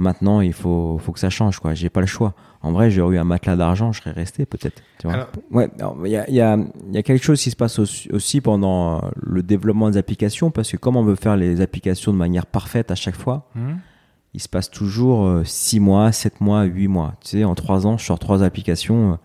Maintenant, 0.00 0.40
il 0.40 0.52
faut, 0.52 0.96
faut 0.98 1.10
que 1.10 1.18
ça 1.18 1.28
change, 1.28 1.58
quoi. 1.58 1.74
J'ai 1.74 1.88
pas 1.90 2.00
le 2.00 2.06
choix. 2.06 2.34
En 2.62 2.70
vrai, 2.70 2.88
j'aurais 2.88 3.16
eu 3.16 3.18
un 3.18 3.24
matelas 3.24 3.56
d'argent, 3.56 3.90
je 3.90 4.00
serais 4.00 4.12
resté 4.12 4.46
peut-être. 4.46 4.80
Tu 5.00 5.08
vois. 5.08 5.14
Alors- 5.14 5.28
ouais, 5.50 5.68
il 6.04 6.10
y 6.12 6.16
a, 6.16 6.28
il 6.28 6.34
y, 6.36 6.40
a, 6.40 6.56
y 6.92 6.98
a 6.98 7.02
quelque 7.02 7.24
chose 7.24 7.42
qui 7.42 7.50
se 7.50 7.56
passe 7.56 7.80
aussi, 7.80 8.08
aussi 8.12 8.40
pendant 8.40 8.98
euh, 8.98 9.08
le 9.20 9.42
développement 9.42 9.90
des 9.90 9.96
applications, 9.96 10.52
parce 10.52 10.70
que 10.70 10.76
comme 10.76 10.94
on 10.94 11.02
veut 11.02 11.16
faire 11.16 11.36
les 11.36 11.60
applications 11.60 12.12
de 12.12 12.16
manière 12.16 12.46
parfaite 12.46 12.92
à 12.92 12.94
chaque 12.94 13.16
fois, 13.16 13.48
Hmm. 13.56 13.78
il 14.34 14.40
se 14.40 14.48
passe 14.48 14.70
toujours 14.70 15.40
6 15.44 15.80
mois, 15.80 16.12
7 16.12 16.40
mois, 16.40 16.62
8 16.62 16.86
mois. 16.86 17.14
Tu 17.20 17.30
sais, 17.30 17.42
en 17.44 17.56
3 17.56 17.84
ans, 17.88 17.98
je 17.98 18.04
sors 18.04 18.20
3 18.20 18.44
applications. 18.44 19.14
euh, 19.14 19.16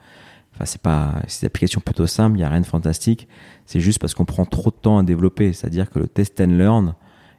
Enfin, 0.56 0.65
c'est 0.65 0.81
pas, 0.81 1.14
c'est 1.27 1.41
des 1.41 1.48
applications 1.48 1.81
plutôt 1.81 2.07
simples, 2.07 2.35
il 2.38 2.40
n'y 2.40 2.45
a 2.45 2.49
rien 2.49 2.61
de 2.61 2.65
fantastique. 2.65 3.27
C'est 3.68 3.80
juste 3.80 3.99
parce 3.99 4.15
qu'on 4.15 4.26
prend 4.26 4.45
trop 4.45 4.72
de 4.72 4.76
temps 4.76 4.98
à 4.98 5.03
développer. 5.03 5.53
C'est-à-dire 5.53 5.91
que 5.91 5.99
le 5.99 6.07
test 6.07 6.41
and 6.41 6.45
learn, 6.57 6.95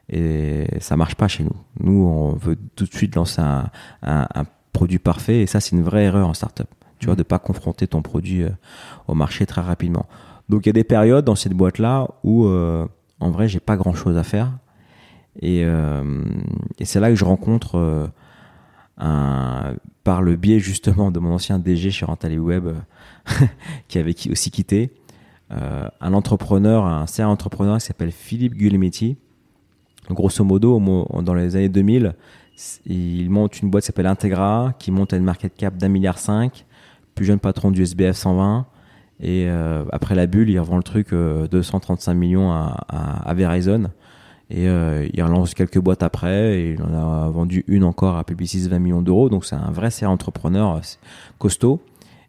et 0.09 0.67
ça 0.79 0.97
marche 0.97 1.15
pas 1.15 1.27
chez 1.27 1.43
nous. 1.43 1.55
Nous, 1.79 2.05
on 2.05 2.33
veut 2.33 2.57
tout 2.75 2.85
de 2.85 2.93
suite 2.93 3.15
lancer 3.15 3.41
un, 3.41 4.45
produit 4.73 4.99
parfait, 4.99 5.41
et 5.41 5.47
ça, 5.47 5.59
c'est 5.59 5.75
une 5.75 5.83
vraie 5.83 6.03
erreur 6.03 6.27
en 6.27 6.33
startup. 6.33 6.67
Tu 6.99 7.05
vois, 7.05 7.15
de 7.15 7.23
pas 7.23 7.39
confronter 7.39 7.87
ton 7.87 8.01
produit 8.01 8.43
euh, 8.43 8.49
au 9.07 9.13
marché 9.13 9.45
très 9.45 9.61
rapidement. 9.61 10.05
Donc, 10.49 10.65
il 10.65 10.69
y 10.69 10.71
a 10.71 10.73
des 10.73 10.83
périodes 10.83 11.23
dans 11.23 11.35
cette 11.35 11.53
boîte-là 11.53 12.07
où, 12.23 12.45
euh, 12.45 12.85
en 13.21 13.31
vrai, 13.31 13.47
j'ai 13.47 13.61
pas 13.61 13.77
grand-chose 13.77 14.17
à 14.17 14.23
faire. 14.23 14.51
Et, 15.41 15.63
euh, 15.63 16.23
c'est 16.83 16.99
là 16.99 17.09
que 17.09 17.15
je 17.15 17.25
rencontre, 17.25 18.11
par 18.97 20.21
le 20.21 20.35
biais 20.35 20.59
justement 20.59 21.09
de 21.09 21.19
mon 21.19 21.33
ancien 21.33 21.57
DG 21.57 21.89
chez 21.89 22.05
Rentali 22.05 22.37
Web, 22.37 22.69
qui 23.87 23.97
avait 23.97 24.15
aussi 24.29 24.51
quitté, 24.51 24.93
un 25.49 26.13
entrepreneur, 26.13 26.85
un 26.85 27.07
serial 27.07 27.29
entrepreneur 27.29 27.77
qui 27.77 27.85
s'appelle 27.85 28.11
Philippe 28.11 28.55
Grosso 30.11 30.43
modo, 30.43 30.79
dans 31.21 31.33
les 31.33 31.55
années 31.55 31.69
2000, 31.69 32.13
s- 32.55 32.81
il 32.85 33.29
monte 33.29 33.61
une 33.61 33.69
boîte 33.69 33.83
qui 33.83 33.87
s'appelle 33.87 34.05
Integra, 34.07 34.73
qui 34.79 34.91
monte 34.91 35.13
à 35.13 35.17
une 35.17 35.23
market 35.23 35.55
cap 35.55 35.75
d'un 35.77 35.89
milliard 35.89 36.17
cinq, 36.17 36.65
plus 37.15 37.25
jeune 37.25 37.39
patron 37.39 37.71
du 37.71 37.81
SBF 37.81 38.15
120. 38.15 38.65
Et 39.21 39.45
euh, 39.47 39.83
après 39.91 40.13
la 40.15 40.27
bulle, 40.27 40.49
il 40.49 40.59
revend 40.59 40.77
le 40.77 40.83
truc 40.83 41.13
euh, 41.13 41.47
235 41.47 42.13
millions 42.13 42.51
à, 42.51 42.85
à, 42.89 43.29
à 43.29 43.33
Verizon. 43.33 43.85
Et 44.51 44.67
euh, 44.67 45.07
il 45.13 45.23
relance 45.23 45.53
quelques 45.53 45.79
boîtes 45.79 46.03
après. 46.03 46.59
Et 46.59 46.71
il 46.71 46.81
en 46.83 46.93
a 46.93 47.29
vendu 47.29 47.63
une 47.67 47.83
encore 47.83 48.17
à 48.17 48.23
Publicis 48.25 48.67
20 48.67 48.77
millions 48.79 49.01
d'euros. 49.01 49.29
Donc 49.29 49.45
c'est 49.45 49.55
un 49.55 49.71
vrai 49.71 49.89
serial 49.89 50.11
entrepreneur 50.11 50.75
euh, 50.75 50.79
costaud. 51.39 51.79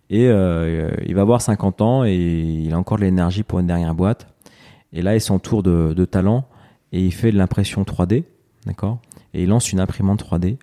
Et 0.09 0.29
euh, 0.29 0.93
il 1.07 1.15
va 1.17 1.23
avoir 1.23 1.41
50 1.43 1.81
ans 1.83 2.05
et 2.05 2.15
il 2.15 2.73
a 2.73 2.79
encore 2.79 2.97
de 2.99 3.03
l'énergie 3.03 3.43
pour 3.43 3.59
une 3.59 3.67
dernière 3.67 3.95
boîte. 3.95 4.29
Et 4.93 5.03
là, 5.03 5.17
il 5.17 5.21
s'entoure 5.21 5.65
de, 5.65 5.93
de 5.95 6.05
talents 6.05 6.45
et 6.93 7.05
il 7.05 7.13
fait 7.13 7.33
de 7.33 7.37
l'impression 7.37 7.83
3D. 7.83 8.25
D'accord? 8.67 8.99
Et 9.35 9.43
il 9.43 9.49
lance 9.49 9.73
une 9.73 9.81
imprimante 9.81 10.23
3D. 10.25 10.57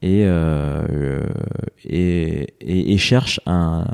Et, 0.00 0.22
euh, 0.24 1.26
et, 1.84 2.54
et, 2.60 2.92
et 2.92 2.98
cherche 2.98 3.40
un, 3.46 3.84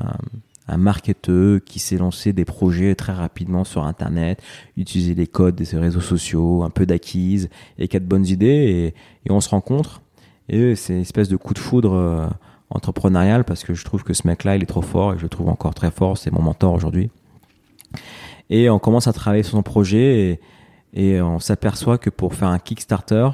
un 0.69 0.77
marketeur 0.77 1.61
qui 1.65 1.79
s'est 1.79 1.97
lancé 1.97 2.33
des 2.33 2.45
projets 2.45 2.95
très 2.95 3.13
rapidement 3.13 3.65
sur 3.65 3.85
Internet, 3.85 4.43
utiliser 4.77 5.15
les 5.15 5.27
codes 5.27 5.55
des 5.55 5.77
réseaux 5.77 6.01
sociaux, 6.01 6.63
un 6.63 6.71
peu 6.71 6.87
d'acquise, 6.87 7.49
et 7.79 7.89
qui 7.89 7.97
a 7.97 8.01
de 8.01 8.07
bonnes 8.07 8.27
idées. 8.27 8.47
Et, 8.47 8.87
et 9.29 9.33
on 9.33 9.41
se 9.41 9.49
rencontre. 9.49 10.03
Et 10.49 10.75
c'est 10.77 10.95
une 10.95 11.01
espèce 11.01 11.29
de 11.29 11.37
coup 11.37 11.55
de 11.55 11.59
foudre 11.59 11.95
euh, 11.95 12.27
entrepreneurial 12.71 13.45
parce 13.45 13.65
que 13.65 13.75
je 13.75 13.85
trouve 13.85 14.05
que 14.05 14.13
ce 14.13 14.27
mec-là, 14.27 14.57
il 14.57 14.63
est 14.63 14.67
trop 14.67 14.83
fort 14.83 15.15
et 15.15 15.19
je 15.19 15.23
le 15.23 15.29
trouve 15.29 15.49
encore 15.49 15.75
très 15.75 15.91
fort. 15.91 16.19
C'est 16.19 16.31
mon 16.31 16.43
mentor 16.43 16.75
aujourd'hui. 16.75 17.11
Et 18.51 18.69
on 18.69 18.79
commence 18.79 19.07
à 19.07 19.13
travailler 19.13 19.43
sur 19.43 19.53
son 19.53 19.63
projet 19.63 20.31
et, 20.31 20.41
et 20.95 21.21
on 21.21 21.41
s'aperçoit 21.41 21.99
que 21.99 22.09
pour 22.09 22.35
faire 22.35 22.49
un 22.49 22.61
Kickstarter 22.61 23.29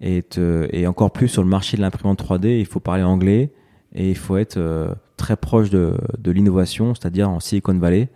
et, 0.00 0.86
encore 0.86 1.12
plus 1.12 1.28
sur 1.28 1.42
le 1.42 1.48
marché 1.48 1.76
de 1.76 1.82
l'imprimante 1.82 2.22
3D, 2.22 2.58
il 2.58 2.66
faut 2.66 2.80
parler 2.80 3.04
anglais 3.04 3.52
et 3.94 4.10
il 4.10 4.16
faut 4.16 4.36
être 4.36 4.56
euh, 4.56 4.92
très 5.16 5.36
proche 5.36 5.70
de, 5.70 5.96
l'innovation, 6.24 6.94
c'est-à-dire 6.94 7.30
en 7.30 7.38
Silicon 7.38 7.78
Valley. 7.78 8.08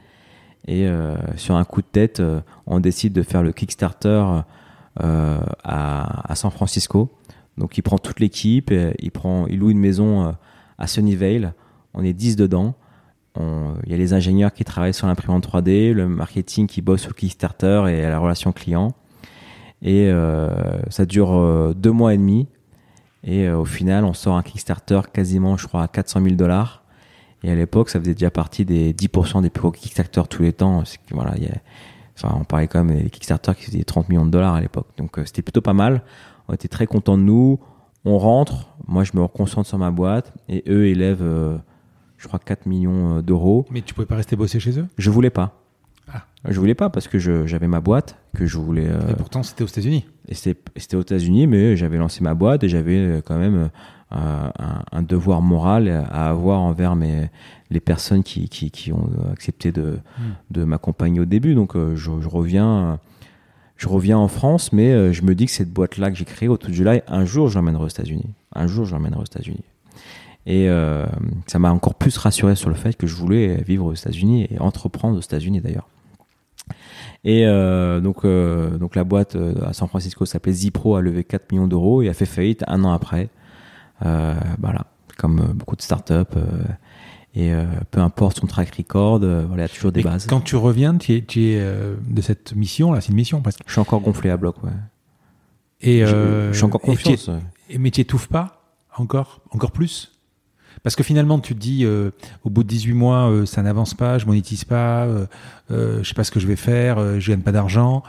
Et 0.67 0.87
euh, 0.89 1.17
sur 1.37 1.57
un 1.57 1.65
coup 1.65 1.83
de 1.83 1.87
tête, 1.87 2.21
euh, 2.21 2.41
on 2.67 2.81
décide 2.81 3.13
de 3.13 3.23
faire 3.23 3.43
le 3.43 3.53
Kickstarter 3.53 4.25
à, 4.97 6.35
San 6.35 6.51
Francisco. 6.51 7.13
Donc 7.59 7.79
il 7.79 7.83
prend 7.83 7.99
toute 7.99 8.19
l'équipe, 8.19 8.71
il 8.71 9.11
il 9.49 9.59
loue 9.59 9.71
une 9.71 9.79
maison 9.79 10.35
à 10.79 10.87
Sunnyvale. 10.87 11.55
On 11.93 12.03
est 12.03 12.13
10 12.13 12.37
dedans. 12.37 12.75
Il 13.37 13.91
y 13.91 13.95
a 13.95 13.97
les 13.97 14.13
ingénieurs 14.13 14.53
qui 14.53 14.65
travaillent 14.65 14.95
sur 14.95 15.07
l'imprimante 15.07 15.47
3D, 15.49 15.93
le 15.93 16.09
marketing 16.09 16.67
qui 16.67 16.83
bosse 16.83 17.01
sur 17.01 17.11
le 17.11 17.15
Kickstarter 17.15 17.85
et 17.89 18.03
la 18.03 18.19
relation 18.19 18.53
client. 18.53 18.95
Et 19.85 20.09
euh, 20.11 20.49
ça 20.89 21.05
dure 21.05 21.35
euh, 21.35 21.75
deux 21.75 21.91
mois 21.91 22.15
et 22.15 22.17
demi. 22.17 22.49
Et 23.23 23.47
euh, 23.47 23.59
au 23.59 23.67
final, 23.67 24.05
on 24.05 24.15
sort 24.15 24.37
un 24.37 24.43
Kickstarter 24.43 25.01
quasiment, 25.13 25.57
je 25.57 25.67
crois, 25.67 25.83
à 25.83 25.89
400 25.89 26.23
000 26.23 26.35
dollars. 26.37 26.83
Et 27.43 27.51
à 27.51 27.55
l'époque, 27.55 27.91
ça 27.91 28.01
faisait 28.01 28.15
déjà 28.15 28.31
partie 28.31 28.65
des 28.65 28.95
10% 28.95 29.43
des 29.43 29.51
plus 29.51 29.61
gros 29.61 29.71
Kickstarter 29.71 30.23
tous 30.31 30.43
les 30.43 30.55
temps. 30.55 30.83
Voilà, 31.11 31.35
on 32.23 32.45
parlait 32.45 32.67
quand 32.67 32.83
même 32.83 32.99
des 32.99 33.11
Kickstarter 33.11 33.53
qui 33.55 33.65
faisaient 33.65 33.85
30 33.85 34.09
millions 34.09 34.25
de 34.25 34.31
dollars 34.31 34.55
à 34.55 34.61
l'époque. 34.63 34.87
Donc 34.97 35.21
c'était 35.27 35.43
plutôt 35.43 35.61
pas 35.61 35.75
mal. 35.75 36.03
On 36.49 36.55
était 36.55 36.69
très 36.69 36.87
contents 36.87 37.19
de 37.19 37.23
nous. 37.23 37.61
On 38.07 38.19
rentre. 38.19 38.69
Moi, 38.87 39.05
je 39.05 39.13
me 39.15 39.27
concentre 39.27 39.69
sur 39.69 39.79
ma 39.79 39.91
boîte. 39.91 40.33
Et 40.49 40.65
eux 40.69 40.87
élèvent, 40.87 41.25
je 42.25 42.29
crois, 42.29 42.41
4 42.41 42.67
millions 42.67 43.19
euh, 43.19 43.23
d'euros. 43.23 43.67
Mais 43.71 43.83
tu 43.83 43.95
pouvais 43.95 44.07
pas 44.07 44.17
rester 44.17 44.35
bosser 44.35 44.59
chez 44.59 44.79
eux? 44.81 44.87
Je 44.99 45.11
voulais 45.11 45.31
pas. 45.31 45.61
Ah. 46.13 46.25
Je 46.49 46.59
voulais 46.59 46.75
pas 46.75 46.91
parce 46.91 47.07
que 47.07 47.19
j'avais 47.19 47.69
ma 47.69 47.81
boîte 47.81 48.17
que 48.35 48.45
je 48.47 48.59
voulais. 48.59 48.89
euh, 48.89 49.11
Et 49.11 49.15
pourtant, 49.15 49.43
c'était 49.43 49.63
aux 49.65 49.69
États-Unis. 49.69 50.05
et 50.29 50.35
c'était 50.35 50.97
aux 50.97 51.01
États-Unis, 51.03 51.47
mais 51.47 51.77
j'avais 51.77 51.97
lancé 51.99 52.23
ma 52.25 52.35
boîte 52.35 52.65
et 52.65 52.69
j'avais 52.69 52.97
euh, 52.99 53.21
quand 53.25 53.39
même 53.39 53.71
euh, 54.13 54.49
un, 54.59 54.83
un 54.93 55.03
devoir 55.03 55.41
moral 55.43 55.89
à 55.89 56.29
avoir 56.31 56.61
envers 56.61 56.97
mes, 56.97 57.31
les 57.71 57.81
personnes 57.81 58.23
qui, 58.23 58.49
qui, 58.49 58.71
qui 58.71 58.93
ont 58.93 59.09
accepté 59.33 59.71
de, 59.73 59.99
de 60.51 60.65
m'accompagner 60.65 61.21
au 61.21 61.25
début. 61.27 61.55
Donc 61.55 61.75
euh, 61.77 61.95
je, 61.97 62.11
je 62.21 62.29
reviens, 62.29 62.99
je 63.77 63.89
reviens 63.89 64.19
en 64.19 64.29
France, 64.29 64.73
mais 64.73 65.13
je 65.13 65.23
me 65.23 65.35
dis 65.35 65.47
que 65.47 65.53
cette 65.53 65.73
boîte-là 65.73 66.11
que 66.11 66.17
j'ai 66.17 66.25
créée 66.27 66.49
au 66.49 66.57
tout 66.59 66.73
July, 66.73 67.01
un 67.09 67.25
jour 67.25 67.49
je 67.49 67.55
l'emmènerai 67.57 67.85
aux 67.85 67.89
États-Unis. 67.89 68.27
Un 68.55 68.67
jour 68.67 68.85
je 68.85 68.95
l'emmènerai 68.95 69.21
aux 69.23 69.25
États-Unis. 69.25 69.65
Et 70.47 70.69
euh, 70.69 71.07
ça 71.47 71.59
m'a 71.59 71.73
encore 71.73 71.95
plus 71.95 72.17
rassuré 72.19 72.55
sur 72.55 72.69
le 72.69 72.75
fait 72.75 72.97
que 72.97 73.07
je 73.07 73.15
voulais 73.15 73.63
vivre 73.63 73.87
aux 73.87 73.95
États-Unis 73.95 74.47
et 74.51 74.59
entreprendre 74.59 75.17
aux 75.17 75.21
États-Unis 75.23 75.61
d'ailleurs. 75.61 75.89
Et 77.25 77.47
euh, 77.47 78.01
donc, 78.01 78.25
euh, 78.25 78.77
donc 78.77 78.95
la 78.97 79.05
boîte 79.05 79.37
euh, 79.37 79.55
à 79.65 79.73
San 79.73 79.89
Francisco 79.89 80.27
s'appelait 80.27 80.53
Zipro, 80.53 80.97
a 80.97 81.01
levé 81.01 81.25
4 81.25 81.51
millions 81.53 81.67
d'euros 81.67 82.03
et 82.03 82.09
a 82.11 82.15
fait 82.15 82.27
faillite 82.27 82.63
un 82.67 82.85
an 82.85 82.93
après. 82.93 83.31
Euh, 84.05 84.35
voilà, 84.61 84.87
comme 85.17 85.41
euh, 85.41 85.53
beaucoup 85.55 85.77
de 85.77 85.83
startups. 85.83 86.13
Et 87.37 87.53
euh, 87.53 87.65
peu 87.91 88.01
importe 88.01 88.39
son 88.41 88.47
track 88.47 88.75
record, 88.77 89.19
voilà, 89.21 89.47
il 89.55 89.61
y 89.61 89.63
a 89.63 89.69
toujours 89.69 89.93
des 89.93 90.01
Et 90.01 90.05
bases. 90.05 90.27
Quand 90.27 90.41
tu 90.43 90.57
reviens, 90.57 90.97
tu 90.99 91.15
es, 91.15 91.23
tu 91.23 91.43
es 91.47 91.59
euh, 91.61 91.97
de 92.07 92.21
cette 92.21 92.55
mission, 92.55 92.93
là, 92.93 93.01
c'est 93.01 93.09
une 93.09 93.17
mission 93.17 93.41
presque. 93.41 93.61
Je 93.67 93.73
suis 93.73 93.81
encore 93.81 94.01
gonflé 94.03 94.31
à 94.31 94.37
bloc, 94.37 94.63
ouais. 94.63 94.71
Et, 95.81 96.01
Je- 96.07 96.15
euh, 96.15 96.53
je 96.53 96.57
suis 96.57 96.65
encore. 96.65 96.81
Et, 97.71 97.79
mais 97.79 97.91
tu 97.91 98.01
étouffes 98.03 98.29
pas 98.29 98.63
encore 98.97 99.41
Encore 99.51 99.73
plus? 99.73 100.13
Parce 100.85 100.95
que 100.97 101.03
finalement, 101.03 101.41
tu 101.41 101.55
te 101.55 101.59
dis, 101.59 101.85
euh, 101.85 102.11
au 102.45 102.51
bout 102.51 102.63
de 102.63 102.69
18 102.69 102.93
mois, 102.93 103.29
euh, 103.31 103.47
ça 103.47 103.63
n'avance 103.63 103.95
pas, 103.95 104.19
je 104.19 104.27
monétise 104.27 104.65
pas, 104.65 105.07
euh, 105.07 105.27
je 105.71 106.07
sais 106.07 106.15
pas 106.15 106.23
ce 106.25 106.31
que 106.31 106.39
je 106.39 106.47
vais 106.47 106.57
faire, 106.57 107.19
je 107.21 107.31
gagne 107.31 107.41
pas 107.41 107.53
d'argent. 107.53 108.03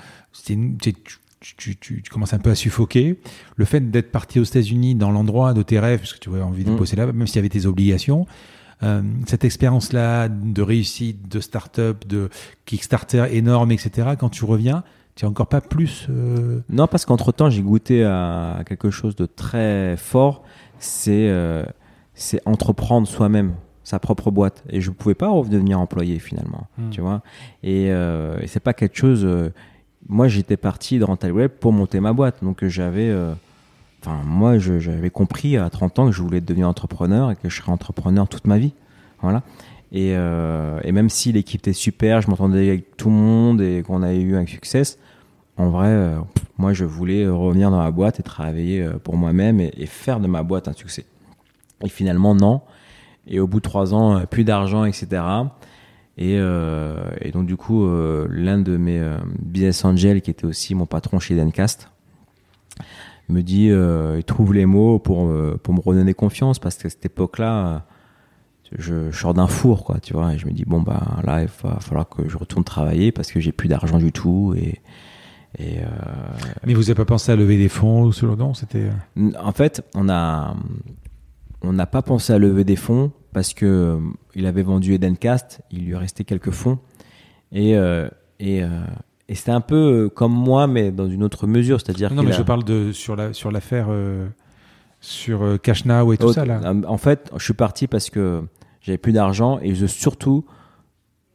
Tu, 0.44 1.76
tu, 1.78 2.04
commences 2.12 2.34
un 2.34 2.40
peu 2.40 2.50
à 2.50 2.56
suffoquer. 2.56 3.20
Le 3.56 3.66
fait 3.66 3.92
d'être 3.92 4.12
parti 4.12 4.40
aux 4.40 4.44
États-Unis 4.44 4.96
dans 4.96 5.12
l'endroit 5.12 5.54
de 5.54 5.62
tes 5.62 5.80
rêves, 5.80 6.00
parce 6.00 6.14
que 6.14 6.20
tu 6.20 6.30
avais 6.30 6.42
envie 6.42 6.64
de 6.64 6.72
Mm. 6.72 6.76
bosser 6.78 6.96
là, 6.96 7.06
même 7.12 7.28
s'il 7.28 7.36
y 7.38 7.40
avait 7.40 7.50
tes 7.50 7.66
obligations, 7.66 8.26
euh, 8.84 9.02
cette 9.28 9.46
expérience-là 9.46 10.28
de 10.28 10.62
réussite, 10.62 11.30
de 11.32 11.40
start-up, 11.40 12.06
de 12.08 12.30
Kickstarter 12.66 13.26
énorme, 13.32 13.72
etc., 13.72 14.10
quand 14.20 14.30
tu 14.30 14.44
reviens, 14.44 14.84
tu 15.16 15.26
as 15.26 15.30
encore 15.30 15.48
pas 15.48 15.62
plus. 15.62 16.08
euh, 16.10 16.60
Non, 16.70 16.88
parce 16.88 17.06
qu'entre 17.06 17.32
temps, 17.32 17.50
j'ai 17.50 17.62
goûté 17.62 18.04
à 18.04 18.64
quelque 18.68 18.90
chose 18.90 19.16
de 19.16 19.26
très 19.28 19.96
fort. 19.98 20.44
C'est 20.80 21.28
euh, 21.30 21.64
c'est 22.16 22.42
entreprendre 22.48 23.08
soi-même 23.08 23.54
sa 23.84 24.00
propre 24.00 24.32
boîte. 24.32 24.64
Et 24.70 24.82
je 24.82 24.90
ne 24.90 24.96
pouvais 24.96 25.14
pas 25.16 25.30
redevenir 25.30 25.80
employé 25.80 26.18
finalement. 26.20 26.66
Hmm. 26.78 26.90
Tu 26.90 27.02
vois 27.02 27.22
Et, 27.62 27.88
euh, 27.92 28.40
et 28.42 28.48
c'est 28.48 28.60
pas 28.60 28.74
quelque 28.74 28.98
chose. 28.98 29.24
euh, 29.26 29.52
moi, 30.08 30.28
j'étais 30.28 30.58
parti 30.58 30.98
de 31.00 31.04
Rental 31.04 31.32
Web 31.32 31.52
pour 31.60 31.72
monter 31.72 32.00
ma 32.00 32.14
boîte. 32.14 32.44
Donc 32.44 32.64
euh, 32.64 32.70
j'avais. 32.70 33.10
euh, 33.10 33.34
Enfin, 34.02 34.22
moi, 34.24 34.60
j'avais 34.60 35.10
compris 35.10 35.58
à 35.58 35.68
30 35.68 35.98
ans 35.98 36.06
que 36.06 36.12
je 36.12 36.22
voulais 36.22 36.40
devenir 36.40 36.70
entrepreneur 36.70 37.32
et 37.32 37.36
que 37.36 37.50
je 37.50 37.56
serais 37.60 37.72
entrepreneur 37.72 38.28
toute 38.28 38.46
ma 38.46 38.60
vie. 38.60 38.74
Voilà. 39.22 39.42
Et, 39.92 40.14
euh, 40.16 40.80
et 40.84 40.92
même 40.92 41.10
si 41.10 41.32
l'équipe 41.32 41.60
était 41.62 41.74
super, 41.74 42.22
je 42.22 42.30
m'entendais 42.30 42.68
avec 42.70 42.98
tout 42.98 43.10
le 43.10 43.16
monde 43.16 43.62
et 43.62 43.82
qu'on 43.82 44.04
avait 44.04 44.22
eu 44.22 44.36
un 44.36 44.46
succès, 44.46 44.84
en 45.58 45.70
vrai, 45.72 46.14
moi, 46.60 46.72
je 46.74 46.86
voulais 46.86 47.28
revenir 47.28 47.72
dans 47.72 47.80
ma 47.80 47.90
boîte 47.90 48.20
et 48.20 48.24
travailler 48.24 48.88
pour 49.04 49.18
moi-même 49.18 49.60
et, 49.60 49.74
et 49.76 49.88
faire 49.88 50.20
de 50.20 50.28
ma 50.28 50.44
boîte 50.44 50.68
un 50.68 50.74
succès. 50.74 51.06
Et 51.84 51.90
finalement, 51.90 52.36
non. 52.36 52.62
Et 53.28 53.40
au 53.40 53.48
bout 53.48 53.60
de 53.60 53.64
trois 53.64 53.94
ans, 53.94 54.18
euh, 54.18 54.26
plus 54.26 54.44
d'argent, 54.44 54.86
etc. 54.86 55.22
Et, 56.18 56.38
euh, 56.38 57.12
et 57.22 57.32
donc, 57.32 57.46
du 57.46 57.58
coup, 57.58 57.86
euh, 57.86 58.28
l'un 58.30 58.60
de 58.60 58.78
mes 58.78 59.00
euh, 59.00 59.18
business 59.40 59.84
angels, 59.84 60.22
qui 60.22 60.32
était 60.32 60.46
aussi 60.46 60.74
mon 60.74 60.86
patron 60.86 61.20
chez 61.20 61.36
Dencast, 61.36 61.90
me 63.28 63.42
dit, 63.42 63.70
il 63.70 64.24
trouve 64.24 64.54
les 64.54 64.68
mots 64.68 65.00
pour, 65.00 65.34
pour 65.64 65.74
me 65.74 65.80
redonner 65.80 66.14
confiance 66.14 66.60
parce 66.60 66.76
qu'à 66.76 66.92
cette 66.92 67.08
époque-là, 67.08 67.88
je, 68.78 69.10
je 69.10 69.18
sors 69.18 69.34
d'un 69.34 69.48
four, 69.48 69.84
quoi, 69.84 70.00
tu 70.00 70.14
vois. 70.14 70.36
Et 70.36 70.38
je 70.38 70.46
me 70.46 70.52
dis, 70.52 70.64
bon, 70.64 70.82
bah 70.82 71.02
là, 71.24 71.42
il 71.42 71.50
va 71.64 71.80
falloir 71.80 72.08
que 72.08 72.30
je 72.30 72.38
retourne 72.38 72.64
travailler 72.64 73.12
parce 73.12 73.32
que 73.32 73.40
j'ai 73.40 73.52
plus 73.52 73.68
d'argent 73.68 73.98
du 73.98 74.12
tout. 74.12 74.54
Et, 74.56 74.80
et, 75.58 75.80
Mais 76.68 76.76
vous 76.76 76.82
n'avez 76.82 76.94
pas 76.94 77.06
pensé 77.06 77.32
à 77.32 77.36
lever 77.36 77.58
des 77.58 77.70
fonds 77.70 78.04
ou 78.04 78.14
ce 78.14 78.28
genre 78.28 78.56
C'était. 78.56 78.90
En 79.40 79.54
fait, 79.54 79.82
on 79.96 80.08
a 80.08 80.56
on 81.66 81.74
n'a 81.74 81.86
pas 81.86 82.02
pensé 82.02 82.34
à 82.34 82.38
lever 82.38 82.64
des 82.64 82.76
fonds 82.76 83.12
parce 83.34 83.54
que 83.54 83.66
euh, 83.66 83.98
il 84.36 84.46
avait 84.46 84.64
vendu 84.64 84.94
Edencast, 84.94 85.62
il 85.72 85.86
lui 85.86 85.96
restait 85.96 86.24
quelques 86.24 86.52
fonds 86.52 86.80
et 87.52 87.76
euh, 87.78 88.08
et, 88.40 88.64
euh, 88.64 88.70
et 89.28 89.36
c'était 89.36 89.52
un 89.52 89.62
peu 89.62 90.10
comme 90.14 90.34
moi 90.34 90.68
mais 90.68 90.92
dans 90.92 91.08
une 91.10 91.24
autre 91.24 91.48
mesure, 91.48 91.80
c'est-à-dire 91.82 92.14
Non, 92.14 92.24
mais 92.24 92.32
a- 92.32 92.38
je 92.38 92.44
parle 92.44 92.64
de 92.64 92.92
sur 92.92 93.16
la 93.16 93.34
sur 93.34 93.52
l'affaire 93.52 93.88
sur 95.02 95.60
Cash 95.62 95.86
Now 95.86 96.14
et 96.14 96.18
tout 96.18 96.28
Oh, 96.28 96.34
ça 96.34 96.46
là. 96.46 96.74
En 96.88 96.98
fait, 96.98 97.32
je 97.38 97.44
suis 97.44 97.54
parti 97.54 97.88
parce 97.88 98.10
que 98.10 98.42
j'avais 98.82 98.98
plus 98.98 99.12
d'argent 99.14 99.60
et 99.62 99.76
je 99.76 99.86
surtout 99.86 100.46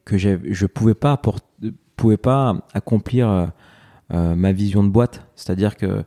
que 0.05 0.19
je 0.19 0.67
pouvais 0.67 0.95
pas 0.95 1.21
pouvais 1.97 2.17
pas 2.17 2.67
accomplir 2.73 3.29
euh, 4.13 4.35
ma 4.35 4.53
vision 4.53 4.83
de 4.83 4.89
boîte. 4.89 5.27
C'est-à-dire 5.37 5.77
que 5.77 6.03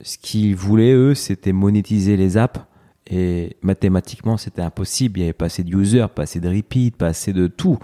ce 0.00 0.18
qu'ils 0.18 0.56
voulaient 0.56 0.92
eux, 0.92 1.14
c'était 1.14 1.52
monétiser 1.52 2.16
les 2.16 2.36
apps 2.36 2.60
et 3.08 3.56
mathématiquement 3.62 4.36
c'était 4.36 4.62
impossible. 4.62 5.18
Il 5.18 5.22
y 5.22 5.24
avait 5.24 5.32
pas 5.32 5.46
assez 5.46 5.64
de 5.64 5.76
users, 5.76 6.06
pas 6.14 6.22
assez 6.22 6.40
de 6.40 6.48
repeat, 6.48 6.96
pas 6.96 7.06
assez 7.08 7.32
de 7.32 7.46
tout. 7.46 7.78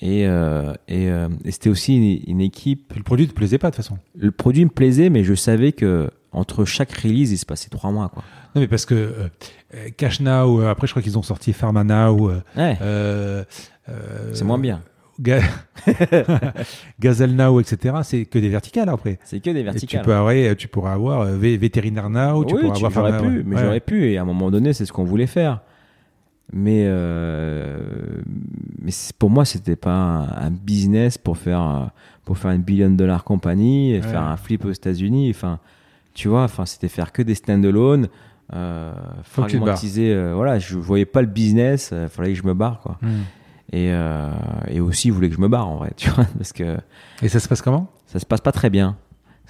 Et, 0.00 0.26
euh, 0.28 0.72
et, 0.86 1.10
euh, 1.10 1.28
et 1.44 1.50
c'était 1.50 1.70
aussi 1.70 1.96
une, 1.96 2.22
une 2.34 2.40
équipe 2.40 2.92
le 2.96 3.02
produit 3.02 3.26
te 3.26 3.34
plaisait 3.34 3.58
pas 3.58 3.70
de 3.70 3.74
toute 3.76 3.84
façon. 3.84 3.98
le 4.14 4.30
produit 4.30 4.64
me 4.64 4.70
plaisait, 4.70 5.10
mais 5.10 5.24
je 5.24 5.34
savais 5.34 5.72
que 5.72 6.10
entre 6.30 6.64
chaque 6.64 6.92
release, 6.92 7.32
il 7.32 7.38
se 7.38 7.46
passait 7.46 7.70
trois 7.70 7.90
mois. 7.90 8.10
Quoi. 8.10 8.22
Non, 8.54 8.60
mais 8.60 8.68
parce 8.68 8.84
que 8.84 8.94
euh, 8.94 9.88
Cash 9.96 10.20
Now, 10.20 10.60
après 10.60 10.86
je 10.86 10.92
crois 10.92 11.02
qu'ils 11.02 11.18
ont 11.18 11.22
sorti 11.22 11.52
Pharma 11.52 11.84
Now. 11.84 12.30
Ouais, 12.56 12.76
c'est 14.34 14.44
moins 14.44 14.58
bien. 14.58 14.82
Ga- 15.20 15.40
Gazelle 17.00 17.34
Now, 17.34 17.60
etc. 17.60 17.96
C'est 18.02 18.24
que 18.24 18.38
des 18.38 18.48
verticales 18.48 18.88
après. 18.88 19.18
C'est 19.24 19.40
que 19.40 19.50
des 19.50 19.60
Et 19.60 19.62
tu, 19.62 19.64
verticales. 19.64 20.04
peux 20.04 20.14
avoir, 20.14 20.56
tu 20.56 20.68
pourras 20.68 20.92
avoir 20.92 21.22
euh, 21.22 21.36
vé- 21.36 21.58
Vétérinaire 21.58 22.08
Now, 22.10 22.44
tu 22.44 22.54
oui, 22.54 22.60
pourras 22.62 22.74
tu- 22.76 22.84
avoir 22.86 23.08
j'aurais 23.08 23.22
pu, 23.22 23.42
mais 23.44 23.56
ouais. 23.56 23.62
j'aurais 23.62 23.80
pu. 23.80 24.10
Et 24.10 24.18
à 24.18 24.22
un 24.22 24.24
moment 24.24 24.50
donné, 24.50 24.72
c'est 24.72 24.86
ce 24.86 24.92
qu'on 24.92 25.04
voulait 25.04 25.26
faire. 25.26 25.60
Mais, 26.52 26.84
euh, 26.86 27.78
mais 28.80 28.92
pour 29.18 29.28
moi, 29.28 29.44
c'était 29.44 29.76
pas 29.76 29.92
un, 29.92 30.46
un 30.46 30.50
business 30.50 31.18
pour 31.18 31.36
faire 31.36 31.60
euh, 31.60 31.84
pour 32.24 32.38
faire 32.38 32.52
une 32.52 32.62
billion 32.62 32.90
dollar 32.90 33.24
compagnie 33.24 33.92
et 33.92 33.96
Ouais. 33.96 34.02
faire 34.02 34.22
un 34.22 34.36
flip 34.36 34.64
aux 34.64 34.70
États-Unis. 34.72 35.30
Enfin, 35.34 35.58
tu 36.14 36.28
vois, 36.28 36.44
enfin, 36.44 36.64
c'était 36.64 36.88
faire 36.88 37.12
que 37.12 37.22
des 37.22 37.34
standalone, 37.34 38.08
euh, 38.54 38.92
fragmentiser. 39.24 40.12
euh, 40.14 40.32
voilà, 40.34 40.58
je 40.58 40.76
voyais 40.76 41.04
pas 41.06 41.20
le 41.20 41.26
business. 41.26 41.92
Il 41.92 42.08
fallait 42.08 42.32
que 42.32 42.38
je 42.38 42.46
me 42.46 42.54
barre, 42.54 42.80
quoi. 42.80 42.98
Hmm. 43.02 43.22
Et, 43.72 43.90
euh, 43.92 44.30
et 44.68 44.80
aussi, 44.80 45.08
il 45.08 45.12
voulait 45.12 45.28
que 45.28 45.34
je 45.36 45.40
me 45.40 45.48
barre 45.48 45.68
en 45.68 45.76
vrai, 45.76 45.92
tu 45.96 46.08
vois, 46.10 46.24
parce 46.36 46.52
que 46.52 46.76
Et 47.22 47.28
ça 47.28 47.38
se 47.40 47.48
passe 47.48 47.60
comment? 47.62 47.90
ça 48.06 48.18
se 48.18 48.26
passe 48.26 48.40
pas 48.40 48.52
très 48.52 48.70
bien. 48.70 48.96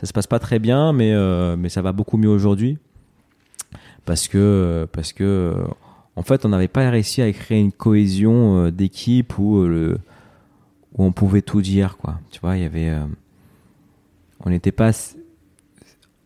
Ça 0.00 0.06
se 0.06 0.12
passe 0.12 0.26
pas 0.26 0.38
très 0.38 0.58
bien, 0.58 0.92
mais, 0.92 1.12
euh, 1.12 1.56
mais 1.56 1.68
ça 1.68 1.82
va 1.82 1.92
beaucoup 1.92 2.16
mieux 2.16 2.28
aujourd'hui. 2.28 2.78
Parce 4.04 4.26
que, 4.28 4.88
parce 4.92 5.12
que, 5.12 5.54
en 6.16 6.22
fait, 6.22 6.44
on 6.44 6.48
n'avait 6.48 6.68
pas 6.68 6.88
réussi 6.90 7.20
à 7.22 7.30
créer 7.32 7.60
une 7.60 7.72
cohésion 7.72 8.64
euh, 8.66 8.70
d'équipe 8.70 9.38
où, 9.38 9.62
le, 9.64 9.98
où 10.96 11.04
on 11.04 11.12
pouvait 11.12 11.42
tout 11.42 11.60
dire, 11.62 11.96
quoi. 11.98 12.18
Tu 12.30 12.40
vois, 12.40 12.56
il 12.56 12.62
y 12.62 12.66
avait. 12.66 12.88
euh, 12.90 13.04
on 14.44 14.50
n'était 14.50 14.72
pas 14.72 14.88
as- 14.88 15.16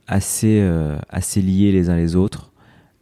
assez, 0.06 0.60
assez 1.08 1.40
liés 1.40 1.72
les 1.72 1.88
uns 1.90 1.96
les 1.96 2.14
autres 2.16 2.52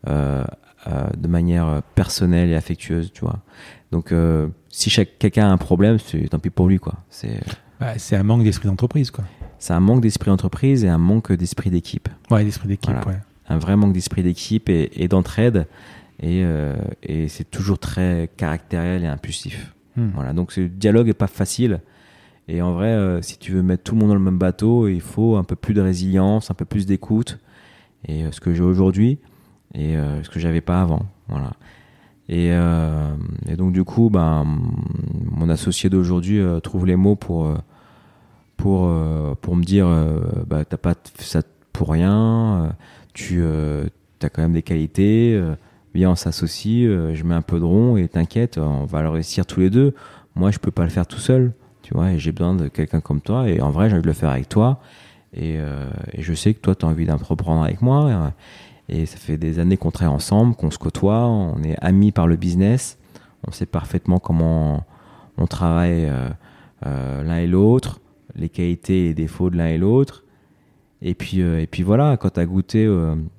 de 0.07 1.29
manière 1.29 1.83
personnelle 1.95 2.49
et 2.51 2.55
affectueuse, 2.57 3.13
tu 3.13 3.21
vois. 3.23 3.41
Donc, 3.91 4.13
si 4.71 4.89
chaque, 4.89 5.19
quelqu'un 5.19 5.49
a 5.49 5.51
un 5.51 5.59
problème, 5.59 5.99
c'est 5.99 6.29
tant 6.29 6.39
pis 6.39 6.51
pour 6.51 6.69
lui, 6.69 6.79
quoi. 6.79 6.95
C'est. 7.11 7.41
C'est 7.97 8.17
un 8.17 8.23
manque 8.23 8.45
d'esprit 8.45 8.69
d'entreprise, 8.69 9.11
quoi. 9.11 9.25
C'est 9.59 9.73
un 9.73 9.81
manque 9.81 10.01
d'esprit 10.03 10.31
d'entreprise 10.31 10.85
et 10.85 10.89
un 10.89 10.99
manque 10.99 11.33
d'esprit 11.33 11.71
d'équipe. 11.71 12.09
Ouais, 12.31 12.45
d'esprit 12.45 12.69
d'équipe, 12.69 12.91
Voilà. 12.91 13.07
ouais. 13.09 13.19
Un 13.49 13.59
vrai 13.59 13.77
manque 13.77 13.93
d'esprit 13.93 14.23
d'équipe 14.23 14.69
et, 14.69 15.09
d'entraide. 15.09 15.67
Et, 16.23 16.43
euh, 16.45 16.77
et 17.03 17.29
c'est 17.29 17.51
toujours 17.51 17.79
très 17.79 18.31
caractériel 18.37 19.03
et 19.03 19.07
impulsif. 19.07 19.75
Hmm. 19.97 20.11
Voilà. 20.15 20.33
Donc 20.33 20.53
ce 20.53 20.61
dialogue 20.61 21.09
est 21.09 21.15
pas 21.15 21.27
facile. 21.27 21.81
Et 22.49 22.63
en 22.63 22.73
vrai, 22.73 22.89
euh, 22.89 23.23
si 23.23 23.39
tu 23.39 23.53
veux 23.53 23.63
mettre 23.63 23.83
tout 23.83 23.95
le 23.95 24.01
monde 24.01 24.11
dans 24.11 24.15
le 24.15 24.21
même 24.21 24.39
bateau, 24.39 24.87
il 24.87 25.01
faut 25.01 25.37
un 25.37 25.45
peu 25.45 25.57
plus 25.57 25.75
de 25.75 25.81
résilience, 25.81 26.51
un 26.51 26.55
peu 26.55 26.65
plus 26.65 26.87
d'écoute. 26.87 27.39
Et 28.07 28.25
euh, 28.25 28.33
ce 28.33 28.41
que 28.41 28.55
j'ai 28.55 28.63
aujourd'hui 28.63 29.19
et 29.75 29.95
ce 30.23 30.29
que 30.29 30.41
j'avais 30.41 30.61
pas 30.61 30.83
avant. 30.83 31.07
Voilà. 31.29 31.53
Et, 32.31 32.53
euh, 32.53 33.13
et 33.49 33.57
donc 33.57 33.73
du 33.73 33.83
coup, 33.83 34.09
ben, 34.09 34.47
mon 35.33 35.51
associé 35.51 35.91
d'aujourd'hui 35.91 36.39
euh, 36.39 36.61
trouve 36.61 36.87
les 36.87 36.95
mots 36.95 37.17
pour 37.17 37.47
euh, 37.47 37.57
pour 38.57 38.89
pour 39.41 39.57
me 39.57 39.65
dire, 39.65 39.89
bah 40.47 40.65
t'as 40.67 40.77
pas 40.77 40.95
fait 41.15 41.25
ça 41.25 41.43
pour 41.73 41.91
rien. 41.91 42.77
tu 43.15 43.43
as 43.43 44.29
quand 44.29 44.43
même 44.43 44.53
des 44.53 44.63
qualités. 44.63 45.43
viens, 45.95 46.11
on 46.11 46.15
s'associe. 46.15 46.85
je 47.15 47.25
mets 47.25 47.35
un 47.35 47.43
peu 47.43 47.59
de 47.59 47.65
rond 47.65 47.97
et 47.97 48.07
t'inquiète, 48.07 48.59
on 48.59 48.85
va 48.85 49.01
le 49.01 49.09
réussir 49.09 49.47
tous 49.47 49.61
les 49.61 49.71
deux. 49.71 49.95
Moi, 50.37 50.51
je 50.51 50.59
peux 50.59 50.71
pas 50.71 50.85
le 50.85 50.91
faire 50.91 51.07
tout 51.07 51.19
seul, 51.19 51.53
tu 51.81 51.95
vois. 51.95 52.13
Et 52.13 52.19
j'ai 52.19 52.33
besoin 52.33 52.55
de 52.55 52.69
quelqu'un 52.69 53.01
comme 53.01 53.23
toi. 53.23 53.49
Et 53.49 53.63
en 53.63 53.71
vrai, 53.71 53.89
j'ai 53.89 53.95
envie 53.95 54.03
de 54.03 54.09
le 54.09 54.13
faire 54.13 54.29
avec 54.29 54.51
toi. 54.51 54.83
Et, 55.33 55.59
je 56.19 56.35
sais 56.35 56.53
que 56.53 56.61
toi, 56.61 56.75
tu 56.75 56.85
as 56.85 56.89
envie 56.91 57.07
d'entreprendre 57.07 57.63
avec 57.65 57.81
moi. 57.81 58.35
Et 58.91 59.07
ça 59.07 59.17
fait 59.19 59.37
des 59.37 59.61
années 59.61 59.77
qu'on 59.77 59.93
travaille 59.93 60.15
ensemble, 60.15 60.57
qu'on 60.57 60.73
se 60.73 60.79
côtoie, 60.79 61.27
on 61.27 61.63
est 61.63 61.77
amis 61.81 62.11
par 62.11 62.27
le 62.27 62.35
business. 62.35 62.99
On 63.47 63.53
sait 63.53 63.65
parfaitement 63.65 64.19
comment 64.19 64.85
on 65.39 65.47
travaille 65.47 66.07
euh, 66.07 66.29
euh, 66.87 67.23
l'un 67.23 67.39
et 67.39 67.47
l'autre, 67.47 68.01
les 68.35 68.49
qualités 68.49 69.05
et 69.05 69.09
les 69.09 69.15
défauts 69.15 69.49
de 69.49 69.57
l'un 69.57 69.69
et 69.69 69.79
l'autre. 69.79 70.25
Et 71.03 71.15
puis, 71.15 71.41
euh, 71.41 71.63
et 71.63 71.69
puis 71.69 71.85
voilà, 71.85 72.17
quand 72.17 72.31
tu 72.31 72.41
as 72.41 72.47
goûté 72.47 72.87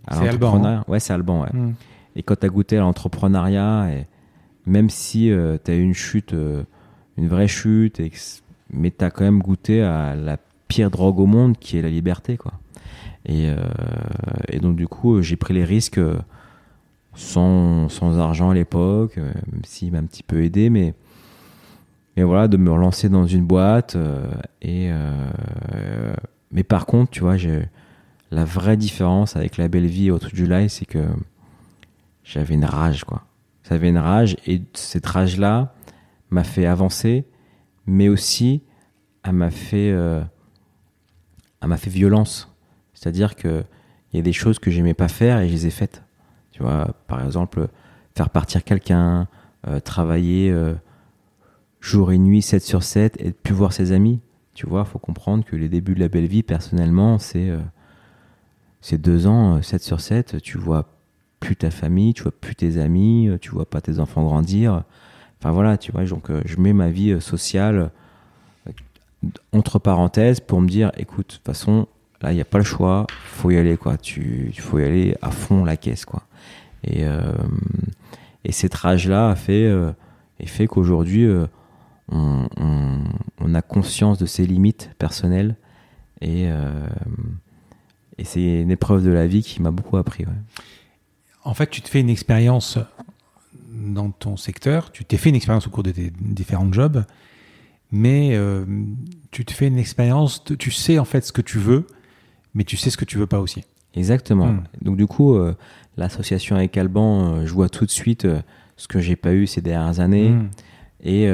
à 0.08 0.16
l'entrepreneuriat, 0.16 0.86
ouais, 0.88 1.02
c'est 1.02 1.12
Alban, 1.12 1.42
ouais. 1.42 1.50
Hmm. 1.52 1.74
Et 2.16 2.24
quand 2.24 2.40
tu 2.40 2.46
as 2.46 2.50
goûté 2.50 2.78
à 2.78 2.80
l'entrepreneuriat, 2.80 3.90
même 4.66 4.90
si 4.90 5.32
tu 5.64 5.72
as 5.72 5.76
eu 5.76 5.82
une 5.82 5.94
chute, 5.94 6.34
une 6.34 7.28
vraie 7.28 7.48
chute, 7.50 8.00
et 8.00 8.10
mais 8.72 8.90
tu 8.90 9.04
as 9.04 9.12
quand 9.12 9.26
même 9.26 9.40
goûté 9.40 9.82
à 9.82 10.16
la 10.16 10.38
pire 10.70 10.90
drogue 10.90 11.20
au 11.20 11.26
monde 11.26 11.58
qui 11.58 11.78
est 11.78 11.82
la 11.82 11.90
liberté. 11.90 12.38
Quoi. 12.38 12.54
Et, 13.26 13.50
euh, 13.50 13.56
et 14.50 14.60
donc, 14.60 14.76
du 14.76 14.88
coup, 14.88 15.22
j'ai 15.22 15.36
pris 15.36 15.54
les 15.54 15.64
risques 15.64 15.98
euh, 15.98 16.18
sans, 17.14 17.88
argent 18.20 18.50
à 18.50 18.54
l'époque, 18.54 19.18
euh, 19.18 19.32
même 19.52 19.64
s'il 19.64 19.92
m'a 19.92 20.00
un 20.00 20.06
petit 20.06 20.24
peu 20.24 20.44
aidé, 20.44 20.70
mais, 20.70 20.94
voilà, 22.18 22.48
de 22.48 22.58
me 22.58 22.72
relancer 22.72 23.10
dans 23.10 23.26
une 23.26 23.46
boîte. 23.46 23.98
et, 24.62 24.92
mais 26.52 26.62
par 26.64 26.86
contre, 26.86 27.10
tu 27.10 27.22
vois, 27.22 27.36
la 28.30 28.46
vraie 28.46 28.78
différence 28.78 29.36
avec 29.36 29.58
la 29.58 29.68
belle 29.68 29.88
vie 29.88 30.08
et 30.08 30.12
Autre 30.12 30.30
July, 30.32 30.70
c'est 30.70 30.86
que 30.86 31.04
j'avais 32.24 32.54
une 32.54 32.66
rage, 32.66 33.06
quoi. 33.06 33.24
J'avais 33.68 33.90
une 33.90 33.98
rage 33.98 34.38
et 34.46 34.62
cette 34.74 35.08
rage-là 35.08 35.74
m'a 36.30 36.44
fait 36.44 36.68
avancer, 36.68 37.26
mais 37.88 38.08
aussi 38.08 38.62
elle 39.24 39.34
m'a 39.34 39.50
fait, 39.50 39.88
elle 39.88 40.28
m'a 41.66 41.78
fait 41.78 41.90
violence. 41.90 42.51
C'est-à-dire 43.02 43.36
que 43.36 43.64
il 44.14 44.18
y 44.18 44.20
a 44.20 44.24
des 44.24 44.34
choses 44.34 44.60
que 44.60 44.70
j'aimais 44.70 44.94
pas 44.94 45.08
faire 45.08 45.40
et 45.40 45.48
je 45.48 45.54
les 45.54 45.68
ai 45.68 45.70
faites. 45.70 46.04
Tu 46.52 46.62
vois, 46.62 46.94
par 47.08 47.24
exemple, 47.24 47.70
faire 48.14 48.30
partir 48.30 48.64
quelqu'un, 48.64 49.28
euh, 49.68 49.80
travailler 49.80 50.52
euh, 50.52 50.74
jour 51.80 52.12
et 52.12 52.18
nuit, 52.18 52.42
7 52.42 52.62
sur 52.62 52.84
7, 52.84 53.20
et 53.22 53.32
plus 53.32 53.54
voir 53.54 53.72
ses 53.72 53.94
amis. 53.94 54.20
Tu 54.54 54.68
vois, 54.68 54.84
faut 54.84 55.00
comprendre 55.00 55.46
que 55.46 55.56
les 55.56 55.70
débuts 55.70 55.96
de 55.96 56.02
la 56.02 56.10
belle 56.10 56.28
vie, 56.28 56.44
personnellement, 56.44 57.18
c'est 57.18 57.50
euh, 57.50 57.62
deux 58.98 59.28
ans, 59.28 59.56
euh, 59.58 59.62
7 59.62 59.82
sur 59.82 60.02
7, 60.02 60.42
tu 60.42 60.58
vois 60.58 60.90
plus 61.40 61.56
ta 61.56 61.72
famille, 61.72 62.14
tu 62.14 62.24
vois 62.24 62.34
plus 62.34 62.56
tes 62.56 62.78
amis, 62.78 63.30
euh, 63.30 63.38
tu 63.40 63.52
vois 63.52 63.70
pas 63.70 63.80
tes 63.80 64.00
enfants 64.00 64.24
grandir. 64.24 64.84
Enfin 65.40 65.52
voilà, 65.52 65.78
tu 65.78 65.92
vois, 65.92 66.04
donc 66.04 66.30
euh, 66.30 66.42
je 66.46 66.58
mets 66.58 66.74
ma 66.74 66.90
vie 66.90 67.12
euh, 67.12 67.20
sociale 67.20 67.90
euh, 68.68 69.30
entre 69.54 69.80
parenthèses 69.80 70.40
pour 70.40 70.62
me 70.62 70.68
dire, 70.68 70.92
écoute, 70.98 71.28
de 71.30 71.34
toute 71.38 71.46
façon, 71.46 71.88
là, 72.22 72.32
il 72.32 72.36
n'y 72.36 72.42
a 72.42 72.46
pas 72.46 72.58
le 72.58 72.64
choix, 72.64 73.08
faut 73.26 73.52
y 73.52 73.58
aller, 73.58 73.78
quoi. 73.78 73.98
Tu, 73.98 74.54
faut 74.58 74.80
y 74.80 74.84
aller 74.84 75.16
à 75.22 75.32
fond 75.32 75.64
la 75.66 75.78
caisse, 75.78 76.06
quoi. 76.06 76.24
Et, 76.84 77.06
euh, 77.06 77.34
et 78.44 78.52
cette 78.52 78.74
rage-là 78.74 79.30
a 79.30 79.36
fait, 79.36 79.66
euh, 79.66 79.92
fait 80.46 80.68
qu'aujourd'hui, 80.68 81.26
euh, 81.26 81.46
on, 82.12 83.54
a 83.54 83.62
conscience 83.62 84.18
de 84.18 84.26
ses 84.26 84.46
limites 84.46 84.92
personnelles 84.98 85.58
et, 86.22 86.46
euh, 86.48 86.88
et 88.18 88.24
c'est 88.24 88.62
une 88.62 88.72
épreuve 88.72 89.04
de 89.04 89.10
la 89.10 89.28
vie 89.28 89.44
qui 89.44 89.62
m'a 89.62 89.72
beaucoup 89.72 89.98
appris. 89.98 90.26
En 91.44 91.54
fait, 91.54 91.70
tu 91.70 91.82
te 91.82 91.90
fais 91.90 92.00
une 92.00 92.10
expérience 92.10 92.78
dans 93.72 94.12
ton 94.12 94.38
secteur, 94.38 94.92
tu 94.92 95.04
t'es 95.06 95.18
fait 95.18 95.30
une 95.30 95.36
expérience 95.36 95.68
au 95.68 95.70
cours 95.70 95.84
de 95.84 95.92
tes 95.92 96.12
différents 96.20 96.72
jobs, 96.72 97.04
mais 97.92 98.36
euh, 98.36 98.66
tu 99.32 99.44
te 99.44 99.52
fais 99.52 99.68
une 99.68 99.80
expérience, 99.80 100.44
tu 100.44 100.72
sais 100.72 101.00
en 101.00 101.06
fait 101.06 101.26
ce 101.26 101.32
que 101.32 101.42
tu 101.42 101.58
veux, 101.58 101.88
mais 102.54 102.64
tu 102.64 102.78
sais 102.78 102.90
ce 102.90 102.98
que 102.98 103.06
tu 103.06 103.18
veux 103.18 103.28
pas 103.28 103.40
aussi. 103.40 103.64
Exactement. 103.94 104.48
Hmm. 104.48 104.64
Donc 104.82 104.98
du 104.98 105.06
coup, 105.08 105.36
euh, 105.36 105.56
l'association 105.98 106.56
avec 106.56 106.78
Alban, 106.78 107.34
euh, 107.36 107.46
je 107.46 107.54
vois 107.54 107.68
tout 107.70 107.86
de 107.86 107.92
suite 107.92 108.26
euh, 108.26 108.42
ce 108.78 108.88
que 108.88 109.00
j'ai 109.00 109.16
pas 109.16 109.34
eu 109.34 109.48
ces 109.48 109.62
dernières 109.62 110.00
années 110.00 110.30
Mm. 110.30 110.50
et 111.04 111.28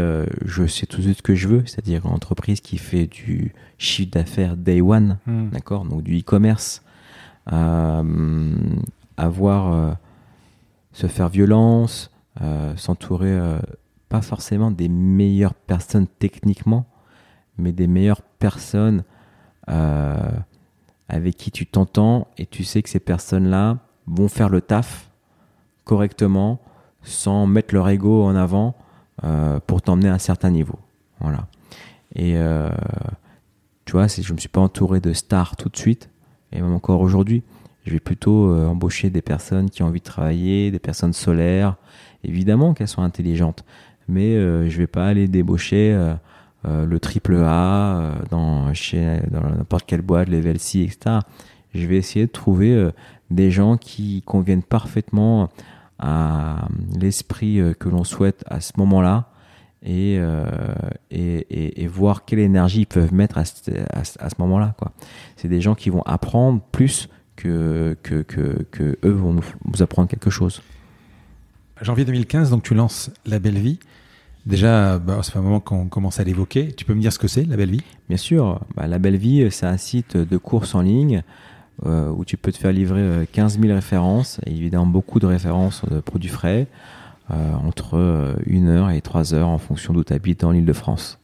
je 0.45 0.65
sais 0.67 0.85
tout 0.85 0.97
de 0.97 1.03
suite 1.03 1.17
ce 1.17 1.21
que 1.21 1.35
je 1.35 1.47
veux, 1.47 1.63
c'est-à-dire 1.65 2.05
une 2.05 2.11
entreprise 2.13 2.59
qui 2.61 2.77
fait 2.77 3.05
du 3.07 3.53
chiffre 3.77 4.11
d'affaires 4.11 4.57
day 4.57 4.81
one, 4.81 5.17
Mm. 5.27 5.49
d'accord, 5.51 5.85
donc 5.85 6.03
du 6.03 6.19
e-commerce, 6.19 6.81
avoir 9.17 9.97
se 10.91 11.07
faire 11.07 11.29
violence, 11.29 12.11
s'entourer 12.75 13.39
pas 14.09 14.21
forcément 14.21 14.71
des 14.71 14.89
meilleures 14.89 15.53
personnes 15.53 16.07
techniquement, 16.19 16.85
mais 17.57 17.71
des 17.71 17.87
meilleures 17.87 18.21
personnes 18.21 19.03
avec 21.09 21.37
qui 21.37 21.51
tu 21.51 21.65
t'entends 21.65 22.27
et 22.37 22.45
tu 22.45 22.63
sais 22.63 22.81
que 22.81 22.89
ces 22.89 22.99
personnes-là 22.99 23.77
vont 24.07 24.27
faire 24.27 24.49
le 24.49 24.61
taf 24.61 25.09
correctement 25.83 26.59
sans 27.01 27.47
mettre 27.47 27.73
leur 27.73 27.87
ego 27.89 28.23
en 28.23 28.35
avant 28.35 28.75
euh, 29.23 29.59
pour 29.65 29.81
t'emmener 29.81 30.09
à 30.09 30.13
un 30.13 30.19
certain 30.19 30.51
niveau. 30.51 30.77
Voilà. 31.19 31.47
Et 32.13 32.33
euh, 32.35 32.69
tu 33.85 33.93
vois, 33.93 34.07
je 34.07 34.27
ne 34.27 34.33
me 34.33 34.39
suis 34.39 34.49
pas 34.49 34.61
entouré 34.61 34.99
de 34.99 35.13
stars 35.13 35.55
tout 35.55 35.69
de 35.69 35.77
suite, 35.77 36.09
et 36.51 36.61
même 36.61 36.73
encore 36.73 37.01
aujourd'hui. 37.01 37.43
Je 37.85 37.93
vais 37.93 37.99
plutôt 38.01 38.51
euh, 38.51 38.67
embaucher 38.67 39.09
des 39.09 39.21
personnes 39.21 39.69
qui 39.69 39.81
ont 39.81 39.87
envie 39.87 40.01
de 40.01 40.05
travailler, 40.05 40.71
des 40.71 40.79
personnes 40.79 41.13
solaires. 41.13 41.77
Évidemment 42.23 42.73
qu'elles 42.73 42.89
sont 42.89 43.01
intelligentes, 43.01 43.63
mais 44.09 44.33
je 44.69 44.77
vais 44.77 44.87
pas 44.87 45.07
aller 45.07 45.27
débaucher 45.27 45.95
euh, 46.65 46.85
le 46.85 46.99
triple 46.99 47.35
A 47.35 47.99
euh, 47.99 48.15
dans, 48.31 48.73
chez, 48.73 49.19
dans 49.29 49.41
n'importe 49.41 49.85
quelle 49.85 50.01
boîte, 50.01 50.27
level 50.27 50.59
C, 50.59 50.79
etc. 50.79 51.17
Je 51.75 51.85
vais 51.85 51.97
essayer 51.97 52.25
de 52.25 52.31
trouver 52.31 52.73
euh, 52.73 52.91
des 53.29 53.51
gens 53.51 53.77
qui 53.77 54.23
conviennent 54.23 54.63
parfaitement 54.63 55.49
à 55.99 56.67
l'esprit 56.99 57.59
que 57.79 57.89
l'on 57.89 58.03
souhaite 58.03 58.43
à 58.47 58.61
ce 58.61 58.73
moment-là 58.77 59.29
et, 59.83 60.19
et, 61.09 61.87
voir 61.87 62.23
quelle 62.23 62.37
énergie 62.37 62.81
ils 62.81 62.85
peuvent 62.85 63.13
mettre 63.13 63.39
à 63.39 63.45
ce, 63.45 63.71
à 64.19 64.29
moment-là. 64.37 64.75
C'est 65.37 65.47
des 65.47 65.59
gens 65.59 65.73
qui 65.73 65.89
vont 65.89 66.03
apprendre 66.03 66.61
plus 66.71 67.09
que, 67.35 67.97
que, 68.03 68.21
que, 68.21 68.99
eux 69.03 69.11
vont 69.11 69.33
nous 69.33 69.81
apprendre 69.81 70.07
quelque 70.07 70.29
chose. 70.29 70.61
Janvier 71.81 72.05
2015, 72.05 72.51
donc 72.51 72.61
tu 72.61 72.75
lances 72.75 73.09
La 73.25 73.39
Belle 73.39 73.57
Vie. 73.57 73.79
Déjà, 74.47 74.97
bah, 74.97 75.19
ça 75.23 75.33
fait 75.33 75.39
un 75.39 75.41
moment 75.41 75.59
qu'on 75.59 75.87
commence 75.87 76.21
à 76.21 76.23
l'évoquer. 76.23 76.71
Tu 76.71 76.85
peux 76.85 76.93
me 76.93 77.01
dire 77.01 77.11
ce 77.11 77.19
que 77.19 77.27
c'est, 77.27 77.43
La 77.43 77.57
Belle 77.57 77.71
Vie? 77.71 77.83
Bien 78.07 78.17
sûr, 78.17 78.61
bah, 78.75 78.87
La 78.87 78.97
Belle 78.97 79.17
Vie, 79.17 79.45
c'est 79.51 79.65
un 79.65 79.75
site 79.75 80.15
de 80.15 80.37
courses 80.37 80.73
en 80.73 80.81
ligne 80.81 81.21
euh, 81.85 82.09
où 82.09 82.23
tu 82.23 82.37
peux 82.37 82.53
te 82.53 82.57
faire 82.57 82.71
livrer 82.71 83.01
euh, 83.01 83.25
15 83.29 83.59
000 83.59 83.73
références, 83.73 84.39
et 84.45 84.51
évidemment 84.51 84.85
beaucoup 84.85 85.19
de 85.19 85.25
références 85.25 85.83
de 85.91 85.99
produits 85.99 86.29
frais, 86.29 86.67
euh, 87.29 87.53
entre 87.55 88.37
1 88.49 88.67
heure 88.67 88.89
et 88.89 89.01
3 89.01 89.33
heures 89.33 89.49
en 89.49 89.57
fonction 89.57 89.93
d'où 89.93 90.05
tu 90.05 90.13
habites 90.13 90.39
dans 90.39 90.51
l'île 90.51 90.65
de 90.65 90.73
France. 90.73 91.19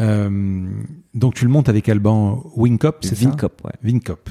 Euh, 0.00 0.66
Donc 1.14 1.34
tu 1.34 1.44
le 1.44 1.50
montes 1.50 1.68
avec 1.68 1.88
Alban 1.88 2.42
Wincop, 2.56 2.98
c'est 3.02 3.14
ça? 3.14 3.28
Vincop, 3.28 3.62
ouais. 3.64 3.72
Wincop. 3.84 4.30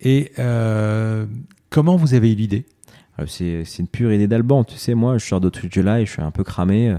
Et 0.00 0.30
euh, 0.38 1.26
comment 1.70 1.96
vous 1.96 2.14
avez 2.14 2.30
eu 2.30 2.36
l'idée? 2.36 2.66
C'est 3.26 3.64
c'est 3.64 3.80
une 3.80 3.88
pure 3.88 4.12
idée 4.12 4.26
d'Alban. 4.28 4.64
Tu 4.64 4.76
sais, 4.76 4.94
moi, 4.94 5.16
je 5.18 5.24
sors 5.24 5.40
de 5.40 5.50
July, 5.70 6.04
je 6.04 6.10
suis 6.12 6.22
un 6.22 6.30
peu 6.30 6.44
cramé. 6.44 6.94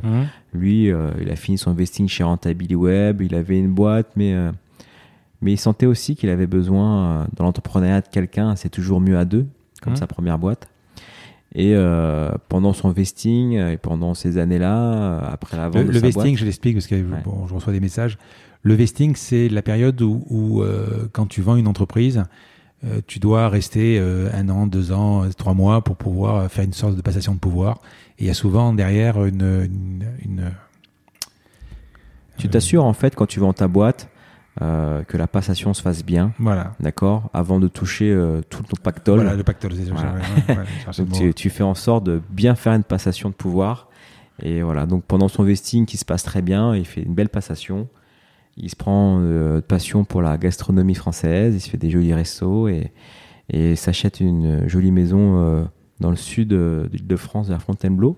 Lui, 0.53 0.91
euh, 0.91 1.11
il 1.21 1.29
a 1.29 1.35
fini 1.35 1.57
son 1.57 1.73
vesting 1.73 2.07
chez 2.07 2.23
Rentability 2.23 2.75
Web, 2.75 3.21
il 3.21 3.35
avait 3.35 3.59
une 3.59 3.71
boîte, 3.71 4.07
mais, 4.15 4.33
euh, 4.33 4.51
mais 5.41 5.53
il 5.53 5.57
sentait 5.57 5.85
aussi 5.85 6.15
qu'il 6.15 6.29
avait 6.29 6.47
besoin, 6.47 7.05
euh, 7.21 7.25
dans 7.35 7.43
l'entrepreneuriat, 7.43 8.01
de 8.01 8.07
quelqu'un. 8.07 8.55
C'est 8.55 8.69
toujours 8.69 8.99
mieux 8.99 9.17
à 9.17 9.25
deux, 9.25 9.45
comme 9.81 9.93
Mhm. 9.93 9.97
sa 9.97 10.07
première 10.07 10.39
boîte. 10.39 10.67
Et 11.55 11.75
pendant 12.49 12.73
son 12.73 12.89
vesting, 12.91 13.53
et 13.53 13.77
pendant 13.77 14.13
ces 14.13 14.37
années-là, 14.37 15.19
après 15.19 15.57
la 15.57 15.65
Le, 15.67 15.71
vente 15.71 15.85
de 15.87 15.91
le 15.91 15.99
sa 15.99 16.05
vesting, 16.05 16.23
boîte, 16.23 16.37
je 16.39 16.45
l'explique 16.45 16.75
parce 16.75 16.87
que 16.87 16.95
bon, 17.23 17.47
je 17.47 17.53
reçois 17.53 17.73
des 17.73 17.79
messages. 17.79 18.17
Le 18.63 18.73
vesting, 18.73 19.15
c'est 19.15 19.47
la 19.49 19.61
période 19.61 19.99
où, 20.01 20.23
où, 20.29 20.63
quand 21.13 21.25
tu 21.25 21.41
vends 21.41 21.55
une 21.55 21.67
entreprise, 21.67 22.25
euh, 22.85 23.01
tu 23.07 23.19
dois 23.19 23.49
rester 23.49 23.97
euh, 23.99 24.29
un 24.33 24.49
an, 24.49 24.67
deux 24.67 24.91
ans, 24.91 25.23
euh, 25.23 25.29
trois 25.35 25.53
mois 25.53 25.83
pour 25.83 25.95
pouvoir 25.95 26.49
faire 26.51 26.63
une 26.63 26.73
sorte 26.73 26.95
de 26.95 27.01
passation 27.01 27.33
de 27.33 27.39
pouvoir. 27.39 27.79
Et 28.19 28.23
il 28.23 28.27
y 28.27 28.29
a 28.29 28.33
souvent 28.35 28.73
derrière 28.73 29.23
une, 29.25 29.41
une, 29.41 30.05
une- 30.23 30.51
tu 32.37 32.49
t'assures, 32.49 32.83
en 32.85 32.93
fait, 32.93 33.15
quand 33.15 33.25
tu 33.25 33.39
vends 33.39 33.53
ta 33.53 33.67
boîte, 33.67 34.09
que 34.59 35.17
la 35.17 35.27
passation 35.27 35.75
se 35.75 35.83
fasse 35.83 36.03
bien, 36.03 36.31
voilà. 36.39 36.73
d'accord 36.79 37.29
Avant 37.33 37.59
de 37.59 37.67
toucher 37.67 38.15
tout 38.49 38.63
ton 38.63 38.75
pactole. 38.81 39.19
Voilà, 39.21 39.35
le 39.35 39.43
pactole. 39.43 39.73
c'est- 39.75 39.83
Voilà. 39.91 40.13
ouais, 40.13 40.55
ouais, 41.27 41.33
tu 41.35 41.49
fais 41.51 41.63
en 41.63 41.75
sorte 41.75 42.03
de 42.05 42.21
bien 42.31 42.55
faire 42.55 42.73
une 42.73 42.83
passation 42.83 43.29
de 43.29 43.35
pouvoir. 43.35 43.87
Et 44.41 44.61
voilà, 44.63 44.85
donc 44.87 45.03
pendant 45.03 45.27
son 45.27 45.43
vesting 45.43 45.85
qui 45.85 45.97
se 45.97 46.05
passe 46.05 46.23
très 46.23 46.41
bien, 46.41 46.75
il 46.75 46.85
fait 46.85 47.01
une 47.01 47.13
belle 47.13 47.29
passation. 47.29 47.87
Il 48.57 48.69
se 48.69 48.75
prend 48.75 49.19
euh, 49.21 49.57
de 49.57 49.61
passion 49.61 50.03
pour 50.03 50.21
la 50.21 50.37
gastronomie 50.37 50.95
française, 50.95 51.55
il 51.55 51.59
se 51.59 51.69
fait 51.69 51.77
des 51.77 51.89
jolis 51.89 52.13
restos 52.13 52.67
et, 52.67 52.91
et 53.49 53.75
s'achète 53.75 54.19
une 54.19 54.67
jolie 54.67 54.91
maison 54.91 55.37
euh, 55.37 55.63
dans 55.99 56.09
le 56.09 56.15
sud 56.15 56.53
euh, 56.53 56.87
de 56.91 57.15
France, 57.15 57.47
vers 57.47 57.61
Fontainebleau. 57.61 58.17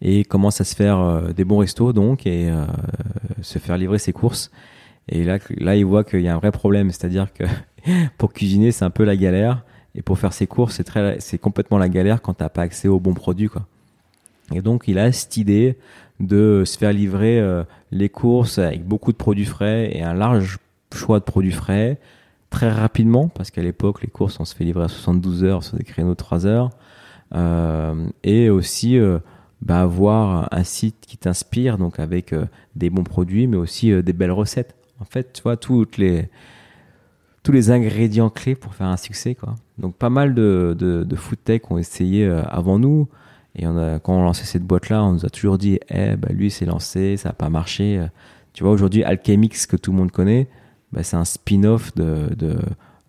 Et 0.00 0.24
commence 0.24 0.60
à 0.60 0.64
se 0.64 0.76
faire 0.76 1.34
des 1.34 1.44
bons 1.44 1.58
restos 1.58 1.92
donc 1.92 2.26
et 2.26 2.48
euh, 2.48 2.64
se 3.42 3.58
faire 3.58 3.76
livrer 3.76 3.98
ses 3.98 4.12
courses. 4.12 4.50
Et 5.08 5.24
là, 5.24 5.38
là 5.56 5.74
il 5.74 5.84
voit 5.84 6.04
qu'il 6.04 6.20
y 6.20 6.28
a 6.28 6.34
un 6.34 6.38
vrai 6.38 6.52
problème, 6.52 6.90
c'est-à-dire 6.90 7.32
que 7.32 7.44
pour 8.18 8.32
cuisiner, 8.32 8.70
c'est 8.70 8.84
un 8.84 8.90
peu 8.90 9.04
la 9.04 9.16
galère. 9.16 9.64
Et 9.94 10.02
pour 10.02 10.18
faire 10.18 10.32
ses 10.32 10.46
courses, 10.46 10.76
c'est 10.76 10.84
très, 10.84 11.18
c'est 11.18 11.38
complètement 11.38 11.78
la 11.78 11.88
galère 11.88 12.22
quand 12.22 12.34
t'as 12.34 12.48
pas 12.48 12.62
accès 12.62 12.86
aux 12.86 13.00
bons 13.00 13.14
produits, 13.14 13.48
quoi. 13.48 13.66
Et 14.54 14.62
donc, 14.62 14.84
il 14.86 14.98
a 14.98 15.10
cette 15.12 15.36
idée 15.36 15.76
de 16.20 16.62
se 16.64 16.78
faire 16.78 16.92
livrer 16.92 17.38
euh, 17.40 17.64
les 17.90 18.08
courses 18.08 18.58
avec 18.58 18.84
beaucoup 18.84 19.12
de 19.12 19.16
produits 19.16 19.44
frais 19.44 19.90
et 19.94 20.02
un 20.02 20.14
large 20.14 20.58
choix 20.94 21.18
de 21.18 21.24
produits 21.24 21.52
frais 21.52 21.98
très 22.50 22.70
rapidement, 22.70 23.28
parce 23.28 23.50
qu'à 23.50 23.62
l'époque, 23.62 24.02
les 24.02 24.08
courses, 24.08 24.40
on 24.40 24.44
se 24.44 24.54
fait 24.54 24.64
livrer 24.64 24.84
à 24.84 24.88
72 24.88 25.44
heures 25.44 25.62
sur 25.62 25.76
des 25.76 25.84
créneaux 25.84 26.10
de 26.10 26.14
3 26.14 26.46
heures. 26.46 26.70
Euh, 27.34 28.06
et 28.24 28.48
aussi, 28.48 28.98
euh, 28.98 29.18
bah, 29.60 29.82
avoir 29.82 30.48
un 30.50 30.64
site 30.64 30.96
qui 31.06 31.18
t'inspire, 31.18 31.76
donc 31.78 32.00
avec 32.00 32.32
euh, 32.32 32.46
des 32.74 32.90
bons 32.90 33.04
produits, 33.04 33.46
mais 33.46 33.56
aussi 33.56 33.90
des 34.02 34.12
belles 34.12 34.32
recettes. 34.32 34.74
En 35.00 35.04
fait, 35.04 35.32
tu 35.34 35.42
vois, 35.42 35.56
toutes 35.56 35.98
les, 35.98 36.28
tous 37.42 37.52
les 37.52 37.70
ingrédients 37.70 38.30
clés 38.30 38.54
pour 38.54 38.74
faire 38.74 38.88
un 38.88 38.96
succès. 38.96 39.34
Quoi. 39.34 39.54
Donc 39.76 39.94
pas 39.94 40.10
mal 40.10 40.34
de, 40.34 40.74
de, 40.78 41.04
de 41.04 41.16
food 41.16 41.38
tech 41.44 41.62
ont 41.70 41.78
essayé 41.78 42.26
avant 42.26 42.78
nous. 42.78 43.08
Et 43.58 43.66
on 43.66 43.76
a, 43.76 43.98
quand 43.98 44.14
on 44.14 44.24
lançait 44.24 44.44
cette 44.44 44.62
boîte-là, 44.62 45.04
on 45.04 45.12
nous 45.12 45.26
a 45.26 45.30
toujours 45.30 45.58
dit 45.58 45.78
eh, 45.90 46.16
bah, 46.16 46.28
lui, 46.30 46.50
c'est 46.50 46.64
lancé, 46.64 47.16
ça 47.16 47.30
n'a 47.30 47.32
pas 47.34 47.50
marché. 47.50 48.00
Tu 48.52 48.62
vois, 48.62 48.72
aujourd'hui, 48.72 49.04
Alchemix, 49.04 49.66
que 49.66 49.76
tout 49.76 49.92
le 49.92 49.98
monde 49.98 50.10
connaît, 50.10 50.48
bah, 50.92 51.02
c'est 51.02 51.16
un 51.16 51.24
spin-off 51.24 51.94
de, 51.94 52.28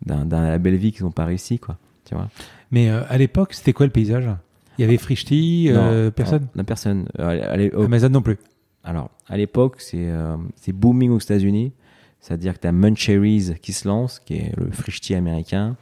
d'un, 0.05 0.25
label 0.25 0.75
vie 0.75 0.91
qu'ils 0.91 1.05
n'ont 1.05 1.11
pas 1.11 1.25
réussi. 1.25 1.59
Quoi, 1.59 1.77
tu 2.05 2.15
vois? 2.15 2.29
Mais 2.71 2.89
euh, 2.89 3.01
à 3.09 3.17
l'époque, 3.17 3.53
c'était 3.53 3.73
quoi 3.73 3.85
le 3.85 3.91
paysage? 3.91 4.29
Il 4.77 4.81
y 4.81 4.85
avait 4.85 4.97
Frishti, 4.97 5.67
euh, 5.69 6.05
Non, 6.05 6.11
personne? 6.11 6.47
non, 6.55 6.63
personne. 6.63 7.09
Euh, 7.19 7.69
oh, 7.75 7.83
Amazon 7.83 8.09
non 8.09 8.21
plus. 8.21 8.37
Alors, 8.83 9.09
à 9.27 9.37
l'époque, 9.37 9.75
c'est 9.79 10.09
euh, 10.09 10.37
c'est 10.55 10.71
booming 10.71 11.11
aux 11.11 11.19
États-Unis. 11.19 11.73
C'est-à-dire 12.21 12.53
que 12.53 12.59
tu 12.59 12.67
as 12.67 12.71
Muncheries 12.71 13.55
qui 13.61 13.73
se 13.73 13.87
lance, 13.87 14.19
qui 14.19 14.35
est 14.35 14.53
le 14.57 14.71
frishti 14.71 15.15
américain. 15.15 15.75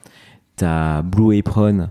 Tu 0.55 0.65
as 0.65 1.01
Blue 1.01 1.37
Apron, 1.37 1.89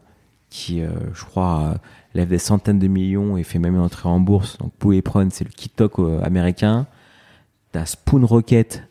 qui, 0.51 0.83
euh, 0.83 0.91
je 1.15 1.25
crois, 1.25 1.77
lève 2.17 2.29
des 2.29 2.39
centaines 2.39 2.79
de 2.79 2.89
millions 2.89 3.37
et 3.37 3.43
fait 3.43 3.59
même 3.59 3.75
une 3.75 3.81
entrée 3.81 4.09
en 4.09 4.21
bourse. 4.21 4.59
Donc, 4.59 4.73
Apron, 4.97 5.29
c'est 5.31 5.45
le 5.45 5.51
Kitok 5.51 5.99
euh, 5.99 6.21
américain. 6.23 6.87
Tu 7.73 7.79
as 7.79 7.87
Spoon 7.87 8.27
Rocket, 8.27 8.83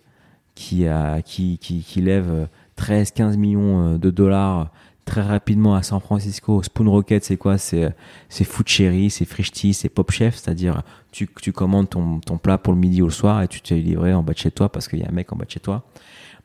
qui, 0.53 0.87
a, 0.87 1.21
qui, 1.21 1.57
qui, 1.57 2.01
lève 2.01 2.47
13-15 2.79 3.35
millions 3.37 3.93
euh, 3.93 3.97
de 3.97 4.09
dollars 4.09 4.71
très 5.03 5.21
rapidement 5.21 5.75
à 5.75 5.83
San 5.83 5.99
Francisco. 5.99 6.63
Spoon 6.63 6.89
Rocket, 6.89 7.23
c'est 7.23 7.37
quoi? 7.37 7.57
C'est 7.57 7.93
Food 8.29 8.67
Cherry, 8.67 9.09
c'est 9.09 9.25
Frishti, 9.25 9.73
c'est 9.73 9.89
Pop 9.89 10.11
Chef, 10.11 10.35
c'est-à-dire 10.35 10.81
tu, 11.11 11.29
tu 11.41 11.51
commandes 11.51 11.89
ton, 11.89 12.19
ton 12.19 12.37
plat 12.37 12.57
pour 12.57 12.73
le 12.73 12.79
midi 12.79 13.01
ou 13.01 13.05
le 13.05 13.11
soir 13.11 13.43
et 13.43 13.47
tu 13.47 13.61
te 13.61 13.73
livrer 13.73 14.13
en 14.13 14.23
bas 14.23 14.33
de 14.33 14.37
chez 14.39 14.51
toi 14.51 14.69
parce 14.69 14.87
qu'il 14.87 14.99
y 14.99 15.03
a 15.03 15.09
un 15.09 15.11
mec 15.11 15.31
en 15.31 15.35
bas 15.35 15.45
de 15.45 15.51
chez 15.51 15.59
toi. 15.59 15.83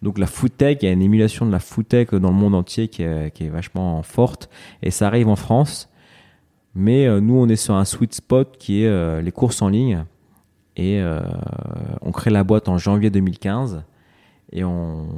Donc 0.03 0.19
la 0.19 0.27
food 0.27 0.57
tech, 0.57 0.79
il 0.83 0.87
y 0.87 0.89
a 0.89 0.93
une 0.93 1.03
émulation 1.03 1.47
de 1.47 1.53
la 1.53 1.59
food 1.59 1.89
tech 1.89 2.11
dans 2.11 2.31
le 2.31 2.37
monde 2.37 2.55
entier 2.55 2.89
qui 2.89 3.03
est, 3.03 3.31
qui 3.35 3.45
est 3.45 3.49
vachement 3.49 4.03
forte 4.03 4.49
et 4.83 4.91
ça 4.91 5.07
arrive 5.07 5.29
en 5.29 5.37
France. 5.37 5.90
Mais 6.75 7.07
euh, 7.07 7.21
nous, 7.21 7.35
on 7.35 7.49
est 7.49 7.57
sur 7.57 7.75
un 7.75 7.85
sweet 7.85 8.15
spot 8.15 8.57
qui 8.59 8.85
est 8.85 8.89
euh, 8.89 9.21
les 9.21 9.33
courses 9.33 9.63
en 9.63 9.69
ligne 9.69 10.05
et 10.77 11.01
euh, 11.01 11.21
on 12.01 12.13
crée 12.13 12.31
la 12.31 12.45
boîte 12.45 12.69
en 12.69 12.79
janvier 12.79 13.11
2015 13.11 13.83
et 14.53 14.65
en 14.65 15.09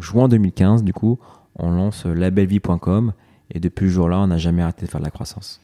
juin 0.00 0.28
2015, 0.28 0.84
du 0.84 0.92
coup, 0.92 1.18
on 1.56 1.70
lance 1.70 2.06
labelvie.com 2.06 3.12
et 3.50 3.60
depuis 3.60 3.88
ce 3.88 3.92
jour-là, 3.92 4.20
on 4.20 4.28
n'a 4.28 4.38
jamais 4.38 4.62
arrêté 4.62 4.86
de 4.86 4.90
faire 4.90 5.00
de 5.00 5.04
la 5.04 5.10
croissance. 5.10 5.60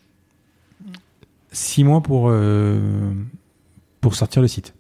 Six 1.53 1.83
mois 1.83 2.01
pour, 2.01 2.33
pour 4.01 4.15
sortir 4.15 4.43
le 4.43 4.49
site. 4.49 4.75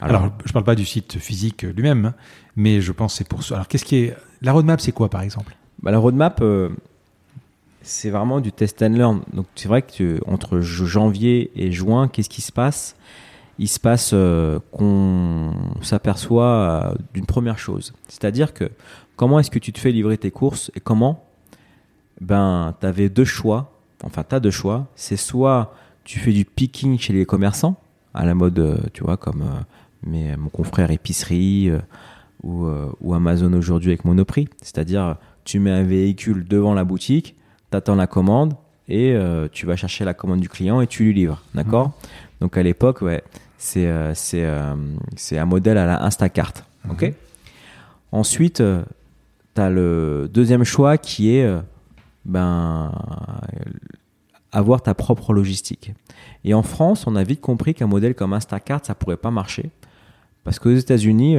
Alors, 0.00 0.22
Alors, 0.22 0.32
je 0.44 0.52
parle 0.52 0.64
pas 0.64 0.74
du 0.74 0.84
site 0.84 1.18
physique 1.18 1.62
lui-même, 1.62 2.06
hein, 2.06 2.14
mais 2.56 2.80
je 2.80 2.92
pense 2.92 3.12
que 3.12 3.18
c'est 3.18 3.28
pour 3.28 3.42
ça. 3.42 3.56
Alors, 3.56 3.68
qu'est-ce 3.68 3.84
qui 3.84 3.96
est 3.96 4.16
La 4.42 4.52
roadmap, 4.52 4.80
c'est 4.80 4.92
quoi 4.92 5.08
par 5.08 5.22
exemple? 5.22 5.56
Bah, 5.82 5.90
La 5.90 5.98
roadmap, 5.98 6.40
euh, 6.40 6.70
c'est 7.84 8.10
vraiment 8.10 8.40
du 8.40 8.50
test 8.50 8.82
and 8.82 8.88
learn. 8.88 9.20
Donc 9.32 9.46
c'est 9.54 9.68
vrai 9.68 9.82
que 9.82 10.18
entre 10.26 10.60
janvier 10.60 11.52
et 11.54 11.70
juin, 11.70 12.08
qu'est-ce 12.08 12.28
qui 12.28 12.42
se 12.42 12.50
passe? 12.50 12.96
Il 13.58 13.68
se 13.68 13.78
passe 13.78 14.10
euh, 14.14 14.58
qu'on 14.72 15.52
s'aperçoit 15.80 16.44
euh, 16.44 16.94
d'une 17.12 17.26
première 17.26 17.58
chose. 17.58 17.92
C'est-à-dire 18.08 18.52
que 18.52 18.70
comment 19.16 19.38
est-ce 19.38 19.50
que 19.50 19.60
tu 19.60 19.72
te 19.72 19.78
fais 19.78 19.92
livrer 19.92 20.18
tes 20.18 20.32
courses 20.32 20.72
et 20.74 20.80
comment? 20.80 21.24
Ben, 22.20 22.74
tu 22.80 23.10
deux 23.10 23.24
choix. 23.24 23.72
Enfin, 24.02 24.24
tu 24.28 24.34
as 24.34 24.40
deux 24.40 24.50
choix. 24.50 24.88
C'est 24.96 25.16
soit 25.16 25.74
tu 26.02 26.18
fais 26.18 26.32
du 26.32 26.44
picking 26.44 26.98
chez 26.98 27.12
les 27.12 27.26
commerçants, 27.26 27.76
à 28.12 28.26
la 28.26 28.34
mode, 28.34 28.58
euh, 28.58 28.78
tu 28.92 29.04
vois, 29.04 29.16
comme 29.16 29.44
mon 30.06 30.48
confrère 30.50 30.90
épicerie 30.90 31.70
ou, 32.42 32.66
ou 33.00 33.14
Amazon 33.14 33.52
aujourd'hui 33.54 33.90
avec 33.90 34.04
Monoprix. 34.04 34.48
C'est-à-dire, 34.60 35.16
tu 35.44 35.58
mets 35.60 35.70
un 35.70 35.82
véhicule 35.82 36.44
devant 36.46 36.74
la 36.74 36.84
boutique, 36.84 37.36
attends 37.74 37.94
la 37.94 38.06
commande 38.06 38.54
et 38.88 39.12
euh, 39.12 39.48
tu 39.50 39.66
vas 39.66 39.76
chercher 39.76 40.04
la 40.04 40.14
commande 40.14 40.40
du 40.40 40.48
client 40.48 40.80
et 40.80 40.86
tu 40.86 41.04
lui 41.04 41.14
livres. 41.14 41.42
D'accord? 41.54 41.92
Donc 42.40 42.56
à 42.56 42.62
l'époque, 42.62 43.02
ouais, 43.02 43.22
c'est 43.58 43.86
euh, 43.86 44.14
c'est 44.14 44.44
euh, 44.44 44.74
c'est 45.16 45.38
un 45.38 45.46
modèle 45.46 45.78
à 45.78 45.86
la 45.86 46.04
Instacart. 46.04 46.52
Ok? 46.90 47.12
Ensuite, 48.12 48.62
tu 49.54 49.60
as 49.60 49.70
le 49.70 50.28
deuxième 50.32 50.64
choix 50.64 50.98
qui 50.98 51.36
est 51.36 51.52
ben, 52.24 52.92
avoir 54.52 54.82
ta 54.82 54.94
propre 54.94 55.32
logistique. 55.32 55.92
Et 56.44 56.54
en 56.54 56.62
France, 56.62 57.06
on 57.08 57.16
a 57.16 57.24
vite 57.24 57.40
compris 57.40 57.74
qu'un 57.74 57.88
modèle 57.88 58.14
comme 58.14 58.32
Instacart, 58.32 58.80
ça 58.84 58.94
pourrait 58.94 59.16
pas 59.16 59.32
marcher. 59.32 59.70
Parce 60.44 60.60
qu'aux 60.60 60.70
États-Unis, 60.70 61.36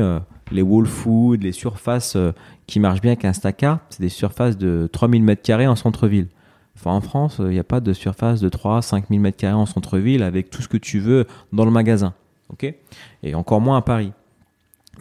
les 0.52 0.62
Whole 0.62 0.86
Foods, 0.88 1.38
les 1.42 1.52
surfaces 1.52 2.16
euh, 2.16 2.32
qui 2.68 2.80
marchent 2.80 3.02
bien 3.02 3.12
avec 3.12 3.26
Instacart, 3.26 3.80
c'est 3.90 4.02
des 4.02 4.10
surfaces 4.10 4.58
de 4.58 4.90
3000 4.92 5.24
m2 5.26 5.68
en 5.68 5.76
centre-ville. 5.76 6.28
Enfin, 6.78 6.92
en 6.92 7.02
France, 7.02 7.38
il 7.40 7.46
n'y 7.50 7.60
a 7.60 7.64
pas 7.64 7.80
de 7.80 7.94
surface 7.94 8.42
de 8.42 8.50
3 8.50 8.82
5000 8.82 9.22
m2 9.22 9.54
en 9.54 9.66
centre-ville 9.66 10.24
avec 10.24 10.50
tout 10.50 10.62
ce 10.62 10.68
que 10.68 10.78
tu 10.78 11.00
veux 11.00 11.26
dans 11.54 11.66
le 11.66 11.72
magasin. 11.72 12.14
ok? 12.50 12.74
Et 13.24 13.34
encore 13.36 13.62
moins 13.62 13.78
à 13.78 13.82
Paris. 13.82 14.12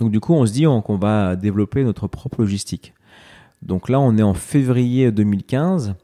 Donc, 0.00 0.10
du 0.12 0.20
coup, 0.20 0.34
on 0.34 0.46
se 0.46 0.52
dit 0.52 0.66
on- 0.66 0.80
qu'on 0.82 0.96
va 0.96 1.36
développer 1.36 1.84
notre 1.84 2.06
propre 2.06 2.40
logistique. 2.40 2.94
Donc 3.62 3.88
là, 3.88 3.98
on 4.00 4.16
est 4.18 4.22
en 4.22 4.34
février 4.34 5.10
2015 5.12 5.94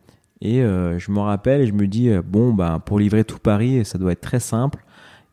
et 0.41 0.63
euh, 0.63 0.99
je 0.99 1.11
me 1.13 1.21
rappelle 1.21 1.61
et 1.63 1.67
je 1.67 1.73
me 1.73 1.87
dis 1.87 2.09
euh, 2.09 2.23
bon, 2.25 2.53
bah, 2.55 2.81
pour 2.85 2.99
livrer 2.99 3.25
tout 3.25 3.39
Paris, 3.39 3.85
ça 3.85 3.99
doit 3.99 4.13
être 4.13 4.21
très 4.21 4.41
simple. 4.41 4.85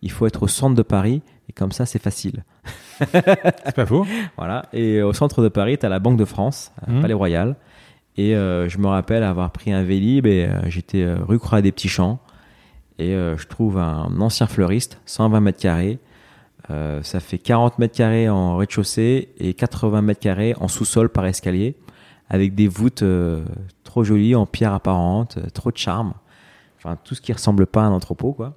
Il 0.02 0.12
faut 0.12 0.28
être 0.28 0.44
au 0.44 0.48
centre 0.48 0.76
de 0.76 0.82
Paris 0.82 1.22
et 1.50 1.54
comme 1.54 1.72
ça, 1.72 1.86
c'est 1.86 2.02
facile. 2.02 2.44
C'est 3.66 3.76
pas 3.76 3.86
faux. 3.86 4.06
Voilà. 4.38 4.66
Et 4.74 5.02
au 5.02 5.14
centre 5.14 5.42
de 5.42 5.48
Paris, 5.50 5.78
tu 5.78 5.86
as 5.86 5.90
la 5.90 6.00
Banque 6.00 6.18
de 6.18 6.26
France, 6.26 6.72
à 6.86 6.92
Mhm. 6.92 7.02
Palais 7.02 7.14
Royal. 7.14 7.56
Et 8.18 8.36
euh, 8.36 8.68
je 8.68 8.78
me 8.80 8.88
rappelle 8.88 9.24
avoir 9.24 9.52
pris 9.52 9.72
un 9.72 9.84
Vélib 9.84 10.26
et 10.26 10.46
euh, 10.46 10.70
j'étais 10.70 11.04
euh, 11.04 11.18
rue 11.28 11.38
Croix 11.40 11.62
des 11.62 11.72
Petits 11.72 11.90
Champs. 11.90 12.20
Et 13.00 13.14
euh, 13.14 13.38
je 13.38 13.46
trouve 13.48 13.78
un 13.78 14.10
ancien 14.20 14.48
fleuriste, 14.48 15.00
120 15.06 15.40
mètres 15.42 15.60
carrés. 15.60 16.00
Euh, 16.72 17.02
ça 17.04 17.20
fait 17.20 17.38
40 17.38 17.78
mètres 17.80 17.96
carrés 17.96 18.28
en 18.28 18.58
rez-de-chaussée 18.58 19.30
et 19.38 19.54
80 19.54 20.02
mètres 20.02 20.20
carrés 20.20 20.56
en 20.60 20.68
sous-sol 20.68 21.10
par 21.10 21.26
escalier, 21.28 21.76
avec 22.30 22.56
des 22.56 22.68
voûtes 22.68 23.04
euh, 23.04 23.46
trop 23.84 24.04
jolies 24.04 24.36
en 24.36 24.46
pierre 24.48 24.74
apparente, 24.74 25.38
euh, 25.38 25.50
trop 25.54 25.72
de 25.72 25.78
charme. 25.78 26.14
Enfin, 26.80 26.98
tout 27.04 27.14
ce 27.16 27.22
qui 27.22 27.32
ressemble 27.32 27.68
pas 27.68 27.82
à 27.84 27.86
un 27.86 27.92
entrepôt, 27.92 28.34
quoi. 28.34 28.56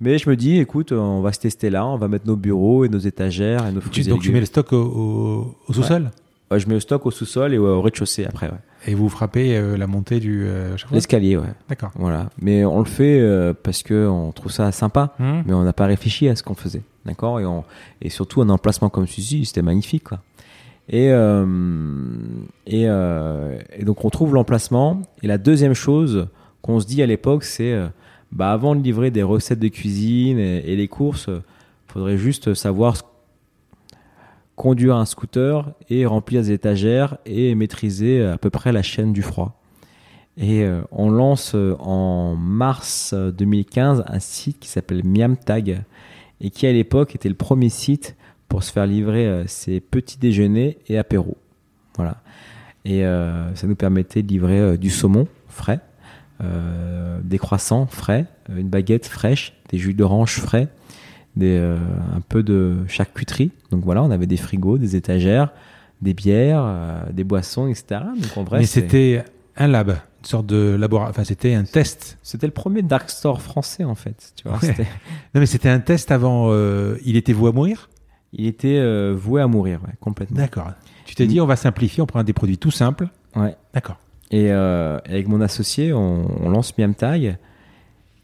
Mais 0.00 0.18
je 0.18 0.28
me 0.28 0.36
dis, 0.36 0.58
écoute, 0.58 0.92
on 0.92 1.20
va 1.22 1.32
se 1.32 1.40
tester 1.40 1.70
là, 1.70 1.86
on 1.86 1.96
va 1.96 2.08
mettre 2.08 2.26
nos 2.26 2.36
bureaux 2.36 2.84
et 2.84 2.88
nos 2.88 2.98
étagères 2.98 3.66
et 3.66 3.72
nos 3.72 3.80
fruits 3.80 3.92
Tu- 3.94 4.00
et 4.02 4.10
donc 4.10 4.20
tu 4.22 4.30
mets 4.32 4.40
le 4.40 4.46
stock 4.46 4.72
au, 4.72 5.54
sous-sol 5.70 6.10
Ouais, 6.50 6.60
je 6.60 6.68
mets 6.68 6.74
le 6.74 6.80
stock 6.80 7.04
au 7.06 7.10
sous-sol 7.10 7.54
et 7.54 7.58
au 7.58 7.80
rez-de-chaussée 7.82 8.24
après, 8.24 8.46
ouais. 8.48 8.58
et 8.86 8.94
vous 8.94 9.08
frappez 9.08 9.56
euh, 9.56 9.76
la 9.76 9.88
montée 9.88 10.20
du 10.20 10.44
euh, 10.46 10.76
L'escalier, 10.92 11.36
ouais. 11.36 11.48
D'accord. 11.68 11.90
Voilà. 11.96 12.30
Mais 12.40 12.64
on 12.64 12.78
le 12.78 12.84
fait 12.84 13.18
euh, 13.20 13.52
parce 13.60 13.82
que 13.82 14.06
on 14.06 14.30
trouve 14.32 14.52
ça 14.52 14.70
sympa, 14.70 15.12
Hmm. 15.18 15.42
mais 15.46 15.54
on 15.54 15.64
n'a 15.64 15.72
pas 15.72 15.86
réfléchi 15.86 16.28
à 16.28 16.36
ce 16.36 16.42
qu'on 16.44 16.54
faisait, 16.54 16.82
d'accord? 17.04 17.40
Et, 17.40 17.46
on- 17.46 17.64
et 18.00 18.10
surtout 18.10 18.42
un 18.42 18.48
emplacement 18.48 18.90
comme 18.90 19.06
celui-ci, 19.08 19.44
c'était 19.46 19.62
magnifique, 19.62 20.04
quoi. 20.04 20.20
Et, 20.88 21.08
euh, 21.10 21.44
et, 22.68 22.84
euh, 22.86 23.58
et 23.76 23.84
donc 23.84 24.04
on 24.04 24.10
trouve 24.10 24.34
l'emplacement. 24.34 25.02
Et 25.24 25.26
la 25.26 25.38
deuxième 25.38 25.74
chose 25.74 26.28
qu'on 26.62 26.78
se 26.78 26.86
dit 26.86 27.02
à 27.02 27.06
l'époque, 27.06 27.42
c'est 27.42 27.76
bah 28.32 28.52
avant 28.52 28.74
de 28.74 28.82
livrer 28.82 29.10
des 29.10 29.22
recettes 29.22 29.58
de 29.58 29.68
cuisine 29.68 30.38
et, 30.38 30.76
les 30.76 30.88
courses, 30.88 31.28
euh, 31.28 31.42
faudrait 31.88 32.18
juste 32.18 32.54
savoir 32.54 32.96
conduire 34.54 34.96
un 34.96 35.04
scooter 35.04 35.70
et 35.90 36.06
remplir 36.06 36.42
des 36.42 36.52
étagères 36.52 37.18
et 37.26 37.54
maîtriser 37.54 38.24
à 38.24 38.38
peu 38.38 38.50
près 38.50 38.72
la 38.72 38.82
chaîne 38.82 39.12
du 39.12 39.22
froid. 39.22 39.60
Et 40.38 40.64
euh, 40.64 40.82
on 40.90 41.10
lance 41.10 41.52
euh, 41.54 41.76
en 41.78 42.36
mars 42.36 43.12
euh, 43.14 43.30
2015 43.30 44.04
un 44.06 44.18
site 44.18 44.58
qui 44.58 44.68
s'appelle 44.68 45.02
Miamtag 45.04 45.82
et 46.40 46.50
qui 46.50 46.66
à 46.66 46.72
l'époque 46.72 47.14
était 47.14 47.30
le 47.30 47.34
premier 47.34 47.70
site 47.70 48.16
pour 48.48 48.62
se 48.62 48.72
faire 48.72 48.86
livrer 48.86 49.26
euh, 49.26 49.46
ses 49.46 49.80
petits 49.80 50.18
déjeuners 50.18 50.78
et 50.88 50.98
apéros. 50.98 51.38
Voilà. 51.96 52.18
Et 52.84 53.04
euh, 53.04 53.52
ça 53.56 53.66
nous 53.66 53.74
permettait 53.74 54.22
de 54.22 54.28
livrer 54.28 54.60
euh, 54.60 54.76
du 54.76 54.90
saumon 54.90 55.26
frais, 55.48 55.80
euh, 55.80 55.85
des 56.40 57.38
croissants 57.38 57.86
frais, 57.86 58.26
euh, 58.50 58.58
une 58.58 58.68
baguette 58.68 59.06
fraîche, 59.06 59.52
des 59.70 59.78
jus 59.78 59.94
d'orange 59.94 60.36
frais, 60.40 60.68
des, 61.36 61.56
euh, 61.58 61.76
un 62.14 62.20
peu 62.20 62.42
de 62.42 62.76
charcuterie. 62.88 63.50
Donc 63.70 63.84
voilà, 63.84 64.02
on 64.02 64.10
avait 64.10 64.26
des 64.26 64.36
frigos, 64.36 64.78
des 64.78 64.96
étagères, 64.96 65.50
des 66.02 66.14
bières, 66.14 66.62
euh, 66.64 67.02
des 67.12 67.24
boissons, 67.24 67.68
etc. 67.68 68.00
Donc 68.20 68.36
en 68.36 68.44
vrai, 68.44 68.60
Mais 68.60 68.66
c'était 68.66 69.24
un 69.56 69.66
lab, 69.66 69.90
une 69.90 70.24
sorte 70.24 70.46
de 70.46 70.76
laboratoire. 70.78 71.10
Enfin, 71.10 71.24
c'était 71.24 71.54
un 71.54 71.64
test. 71.64 72.18
C'était 72.22 72.46
le 72.46 72.52
premier 72.52 72.82
dark 72.82 73.10
store 73.10 73.40
français 73.42 73.84
en 73.84 73.94
fait. 73.94 74.32
Tu 74.36 74.48
vois, 74.48 74.58
Ouais. 74.58 74.74
Non, 75.34 75.40
mais 75.40 75.46
c'était 75.46 75.68
un 75.70 75.80
test 75.80 76.10
avant. 76.10 76.48
euh, 76.50 76.96
il 77.04 77.16
était 77.16 77.32
voué 77.32 77.50
à 77.50 77.52
mourir? 77.52 77.88
Il 78.32 78.46
était 78.46 78.76
euh, 78.78 79.14
voué 79.16 79.40
à 79.40 79.46
mourir, 79.46 79.80
ouais, 79.86 79.94
complètement. 80.00 80.36
D'accord. 80.36 80.70
Tu 81.06 81.14
t'es 81.14 81.26
dit, 81.26 81.40
on 81.40 81.46
va 81.46 81.56
simplifier, 81.56 82.02
on 82.02 82.06
prend 82.06 82.22
des 82.24 82.32
produits 82.32 82.58
tout 82.58 82.70
simples. 82.72 83.08
Ouais. 83.34 83.56
D'accord. 83.72 83.98
Et 84.30 84.50
euh, 84.52 84.98
avec 85.06 85.28
mon 85.28 85.40
associé, 85.40 85.92
on, 85.92 86.26
on 86.44 86.48
lance 86.50 86.76
Miamtag. 86.78 87.38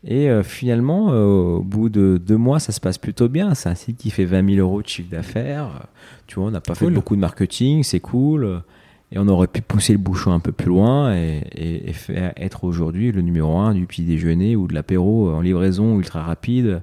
Et 0.05 0.29
euh, 0.29 0.43
finalement, 0.43 1.13
euh, 1.13 1.25
au 1.59 1.63
bout 1.63 1.89
de 1.89 2.21
deux 2.25 2.37
mois, 2.37 2.59
ça 2.59 2.73
se 2.73 2.81
passe 2.81 2.99
plutôt 2.99 3.29
bien. 3.29 3.55
C'est 3.55 3.69
un 3.69 3.77
site 3.77 3.99
qui 3.99 4.11
fait 4.11 4.25
20 4.25 4.55
000 4.57 4.61
euros 4.67 4.83
de 4.83 4.89
chiffre 4.89 5.09
d'affaires. 5.11 5.87
Tu 6.27 6.37
vois, 6.41 6.49
on 6.49 6.51
n'a 6.51 6.61
pas 6.61 6.75
fait 6.75 6.87
beaucoup 6.95 7.15
de 7.15 7.21
marketing, 7.21 7.85
c'est 7.85 8.01
cool. 8.01 8.63
Et 9.13 9.19
on 9.19 9.29
aurait 9.29 9.47
pu 9.47 9.61
pousser 9.63 9.93
le 9.93 9.99
bouchon 10.01 10.33
un 10.33 10.41
peu 10.41 10.51
plus 10.53 10.69
loin 10.69 11.15
et, 11.15 11.43
et- 11.55 11.91
et 11.91 11.93
faire 11.93 12.33
être 12.37 12.65
aujourd'hui 12.65 13.13
le 13.13 13.21
numéro 13.23 13.57
un 13.59 13.75
du 13.75 13.87
petit 13.87 14.03
déjeuner 14.03 14.57
ou 14.57 14.67
de 14.67 14.75
l'apéro 14.75 15.31
en 15.31 15.41
livraison 15.41 15.99
ultra 15.99 16.23
rapide 16.23 16.83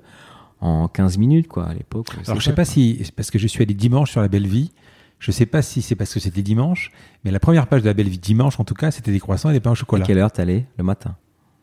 en 0.61 0.87
15 0.87 1.17
minutes, 1.17 1.47
quoi, 1.47 1.65
à 1.67 1.73
l'époque. 1.73 2.07
Alors, 2.25 2.39
je 2.39 2.43
sais 2.45 2.51
ça, 2.51 2.55
pas 2.55 2.63
quoi. 2.63 2.71
si, 2.71 3.01
parce 3.15 3.31
que 3.31 3.39
je 3.39 3.47
suis 3.47 3.63
allé 3.63 3.73
dimanche 3.73 4.11
sur 4.11 4.21
la 4.21 4.27
Belle 4.29 4.47
Vie. 4.47 4.71
Je 5.19 5.31
sais 5.31 5.45
pas 5.45 5.61
si 5.61 5.81
c'est 5.81 5.95
parce 5.95 6.13
que 6.13 6.19
c'était 6.19 6.41
dimanche, 6.41 6.91
mais 7.25 7.31
la 7.31 7.39
première 7.39 7.67
page 7.67 7.81
de 7.81 7.87
la 7.87 7.93
Belle 7.93 8.07
Vie 8.09 8.17
dimanche, 8.19 8.59
en 8.59 8.63
tout 8.63 8.73
cas, 8.73 8.89
c'était 8.91 9.11
des 9.11 9.19
croissants 9.19 9.49
et 9.49 9.53
des 9.53 9.59
pains 9.59 9.71
au 9.71 9.73
À 9.73 9.75
chocolat. 9.75 10.05
quelle 10.05 10.17
heure 10.17 10.31
t'allais 10.31 10.65
Le 10.77 10.83
matin? 10.83 11.15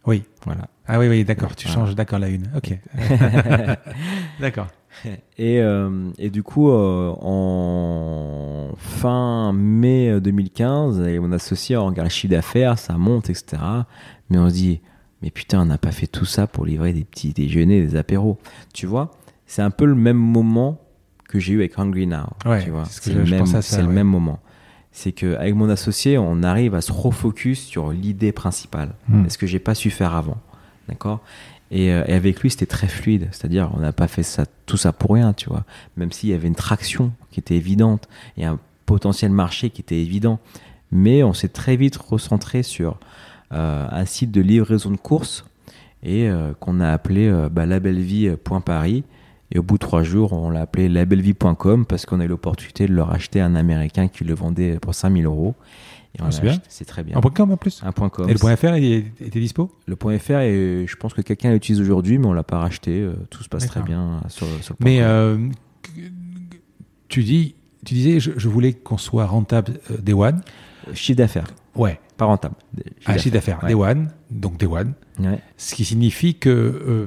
Oui. 0.07 0.25
Voilà. 0.45 0.69
Ah 0.87 0.99
oui, 1.01 1.09
oui, 1.09 1.25
d'accord. 1.25 1.57
Tu 1.57 1.67
Voilà. 1.67 1.87
changes, 1.87 1.95
d'accord, 1.97 2.19
la 2.19 2.29
une. 2.29 2.49
Ok. 2.55 2.79
d'accord. 4.41 4.69
Et, 5.37 5.61
euh, 5.61 6.11
et 6.19 6.31
du 6.31 6.43
coup, 6.43 6.71
euh, 6.71 7.13
en 7.21 8.71
fin 8.77 9.53
mai 9.53 10.21
2015, 10.21 11.01
avec 11.01 11.21
mon 11.21 11.33
associé, 11.33 11.77
on 11.77 11.87
regarde 11.87 12.07
le 12.09 12.13
chiffre 12.13 12.31
d'affaires, 12.31 12.79
ça 12.79 12.97
monte, 12.97 13.29
etc. 13.31 13.63
Mais 14.31 14.39
on 14.39 14.49
se 14.49 14.55
dit, 14.55 14.81
mais 15.23 15.31
putain, 15.31 15.63
on 15.63 15.67
n'a 15.67 15.79
pas 15.79 15.93
fait 15.93 16.07
tout 16.07 16.25
ça 16.25 16.47
pour 16.47 16.65
livrer 16.67 16.93
des 16.93 17.05
petits 17.05 17.33
déjeuners, 17.33 17.83
des 17.83 17.97
apéros. 17.97 18.39
Tu 18.73 18.87
vois, 18.87 19.11
c'est 19.47 19.63
un 19.63 19.71
peu 19.71 19.85
le 19.87 19.95
même 19.95 20.17
moment 20.17 20.81
que 21.29 21.39
j'ai 21.39 21.55
eu 21.55 21.59
avec 21.59 21.79
Hungry 21.79 22.07
Now. 22.07 22.27
Ouais, 22.45 22.63
tu 22.65 22.71
vois, 22.71 22.85
c'est 22.85 23.13
le, 23.13 23.25
même, 23.25 23.41
pensais 23.41 23.57
à 23.57 23.63
ça, 23.63 23.77
c'est 23.77 23.83
le 23.83 23.89
ouais. 23.89 23.95
même 23.95 24.07
moment. 24.07 24.41
C'est 24.93 25.13
qu'avec 25.13 25.55
mon 25.55 25.69
associé, 25.69 26.17
on 26.17 26.43
arrive 26.43 26.75
à 26.75 26.81
se 26.81 26.93
refocus 26.93 27.61
sur 27.61 27.91
l'idée 27.91 28.33
principale. 28.33 28.95
Hmm. 29.09 29.29
Ce 29.29 29.37
que 29.37 29.47
j'ai 29.47 29.59
pas 29.59 29.75
su 29.75 29.91
faire 29.91 30.15
avant. 30.15 30.39
D'accord? 30.89 31.21
Et, 31.71 31.93
euh, 31.93 32.05
et 32.07 32.15
avec 32.15 32.41
lui, 32.41 32.51
c'était 32.51 32.67
très 32.67 32.89
fluide. 32.89 33.29
C'est-à-dire, 33.33 33.71
on 33.75 33.81
n'a 33.81 33.93
pas 33.93 34.09
fait 34.09 34.23
ça, 34.23 34.47
tout 34.65 34.79
ça 34.79 34.93
pour 34.93 35.13
rien, 35.13 35.35
tu 35.35 35.51
vois. 35.51 35.65
Même 35.97 36.13
s'il 36.13 36.31
y 36.31 36.33
avait 36.33 36.49
une 36.49 36.55
traction 36.55 37.13
qui 37.31 37.41
était 37.41 37.57
évidente 37.57 38.09
et 38.39 38.47
un 38.47 38.59
potentiel 38.87 39.33
marché 39.33 39.69
qui 39.69 39.83
était 39.83 40.01
évident. 40.01 40.39
Mais 40.93 41.23
on 41.23 41.35
s'est 41.35 41.49
très 41.49 41.77
vite 41.77 41.97
recentré 41.97 42.63
sur 42.63 42.99
euh, 43.53 43.87
un 43.91 44.05
site 44.07 44.31
de 44.31 44.41
livraison 44.41 44.91
de 44.91 44.97
courses 44.97 45.45
et 46.03 46.29
euh, 46.29 46.53
qu'on 46.59 46.81
a 46.81 46.91
appelé 46.91 47.29
euh, 47.29 47.49
bah, 47.49 47.67
labellevie.paris. 47.67 49.05
Et 49.53 49.59
au 49.59 49.63
bout 49.63 49.75
de 49.75 49.79
trois 49.81 50.03
jours, 50.03 50.33
on 50.33 50.51
l'a 50.51 50.63
appelé 50.63 50.89
labellevie.com 50.89 51.87
parce 51.87 52.05
qu'on 52.07 52.19
a 52.21 52.25
eu 52.25 52.29
l'opportunité 52.29 52.87
de 52.89 52.93
leur 52.95 53.13
acheter 53.13 53.41
un 53.41 53.55
américain 53.55 54.09
qui 54.09 54.25
le 54.25 54.35
vendait 54.35 54.79
pour 54.81 54.95
5000 54.95 55.25
euros. 55.27 55.55
Ah, 56.19 56.31
c'est 56.69 56.87
très 56.87 57.05
bien. 57.05 57.15
En 57.17 57.21
point 57.21 57.31
com 57.31 57.51
en 57.53 57.57
plus. 57.59 57.83
Un 57.85 57.93
point 57.93 58.09
com. 58.09 58.29
Et 58.29 58.33
le 58.33 58.39
point 58.39 58.57
fr, 58.57 58.75
il 58.77 58.85
est- 58.85 59.13
était 59.21 59.39
dispo 59.39 59.71
Le 59.87 59.97
point 59.97 60.19
.fr, 60.19 60.39
et 60.39 60.87
je 60.89 60.97
pense 60.97 61.13
que 61.13 61.21
quelqu'un 61.21 61.53
l'utilise 61.53 61.79
aujourd'hui, 61.81 62.17
mais 62.17 62.27
on 62.27 62.33
l'a 62.33 62.43
pas 62.43 62.59
racheté. 62.59 63.01
euh, 63.03 63.13
Tout 63.29 63.43
se 63.43 63.49
passe 63.51 63.67
très 63.67 63.83
bien 63.83 64.23
sur, 64.29 64.47
sur 64.63 64.73
le 64.73 64.77
point 64.79 64.91
Mais 64.91 65.03
euh, 65.03 65.37
tu 67.09 67.23
dis, 67.23 67.55
tu 67.85 67.95
disais, 67.95 68.19
je, 68.21 68.33
je 68.37 68.49
voulais 68.49 68.73
qu'on 68.73 68.99
soit 68.99 69.27
rentable 69.27 69.75
euh, 69.91 69.99
day 69.99 70.13
one. 70.13 70.41
Chiffre 70.95 71.19
d'affaires, 71.19 71.49
Ouais, 71.75 72.01
pas 72.17 72.25
rentable. 72.25 72.55
un 73.07 73.19
chiffre 73.19 73.35
d'affaires. 73.35 73.59
ouais. 73.63 73.69
Day 73.69 73.75
one, 73.75 74.11
donc 74.31 74.57
Day 74.59 74.67
one. 74.67 74.95
Ouais. 75.19 75.41
Ce 75.57 75.75
qui 75.75 75.85
signifie 75.85 76.35
que, 76.37 76.49
euh, 76.49 77.07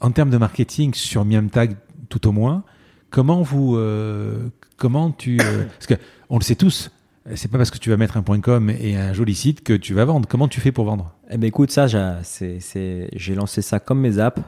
en 0.00 0.10
termes 0.10 0.30
de 0.30 0.38
marketing 0.38 0.94
sur 0.94 1.24
Miamtag, 1.24 1.76
tout 2.08 2.26
au 2.28 2.32
moins, 2.32 2.64
comment 3.10 3.42
vous, 3.42 3.76
euh, 3.76 4.48
comment 4.76 5.10
tu, 5.10 5.38
euh, 5.40 5.64
parce 5.78 5.86
que 5.86 5.94
on 6.28 6.38
le 6.38 6.42
sait 6.44 6.54
tous, 6.54 6.90
c'est 7.34 7.50
pas 7.50 7.58
parce 7.58 7.70
que 7.70 7.78
tu 7.78 7.90
vas 7.90 7.96
mettre 7.96 8.16
un 8.16 8.22
point 8.22 8.40
.com 8.40 8.70
et 8.70 8.96
un 8.96 9.12
joli 9.12 9.34
site 9.34 9.62
que 9.64 9.72
tu 9.72 9.94
vas 9.94 10.04
vendre. 10.04 10.28
Comment 10.28 10.48
tu 10.48 10.60
fais 10.60 10.70
pour 10.72 10.84
vendre? 10.84 11.12
Eh 11.30 11.38
ben 11.38 11.46
écoute, 11.48 11.70
ça, 11.72 11.86
j'ai- 11.88 13.34
lancé 13.34 13.62
ça 13.62 13.80
comme 13.80 14.00
mes 14.00 14.18
apps. 14.18 14.40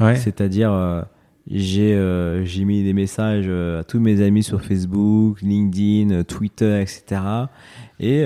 Ouais. 0.00 0.16
C'est-à-dire, 0.16 0.70
euh, 0.72 1.02
j'ai 1.50 1.98
j'ai 2.44 2.64
mis 2.64 2.82
des 2.84 2.92
messages 2.92 3.48
à 3.48 3.84
tous 3.84 4.00
mes 4.00 4.20
amis 4.20 4.42
sur 4.42 4.60
Facebook, 4.60 5.40
LinkedIn, 5.40 6.24
Twitter, 6.24 6.82
etc. 6.82 7.22
Et 8.00 8.24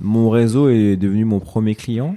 mon 0.00 0.30
réseau 0.30 0.70
est 0.70 0.96
devenu 0.96 1.24
mon 1.26 1.40
premier 1.40 1.74
client. 1.74 2.16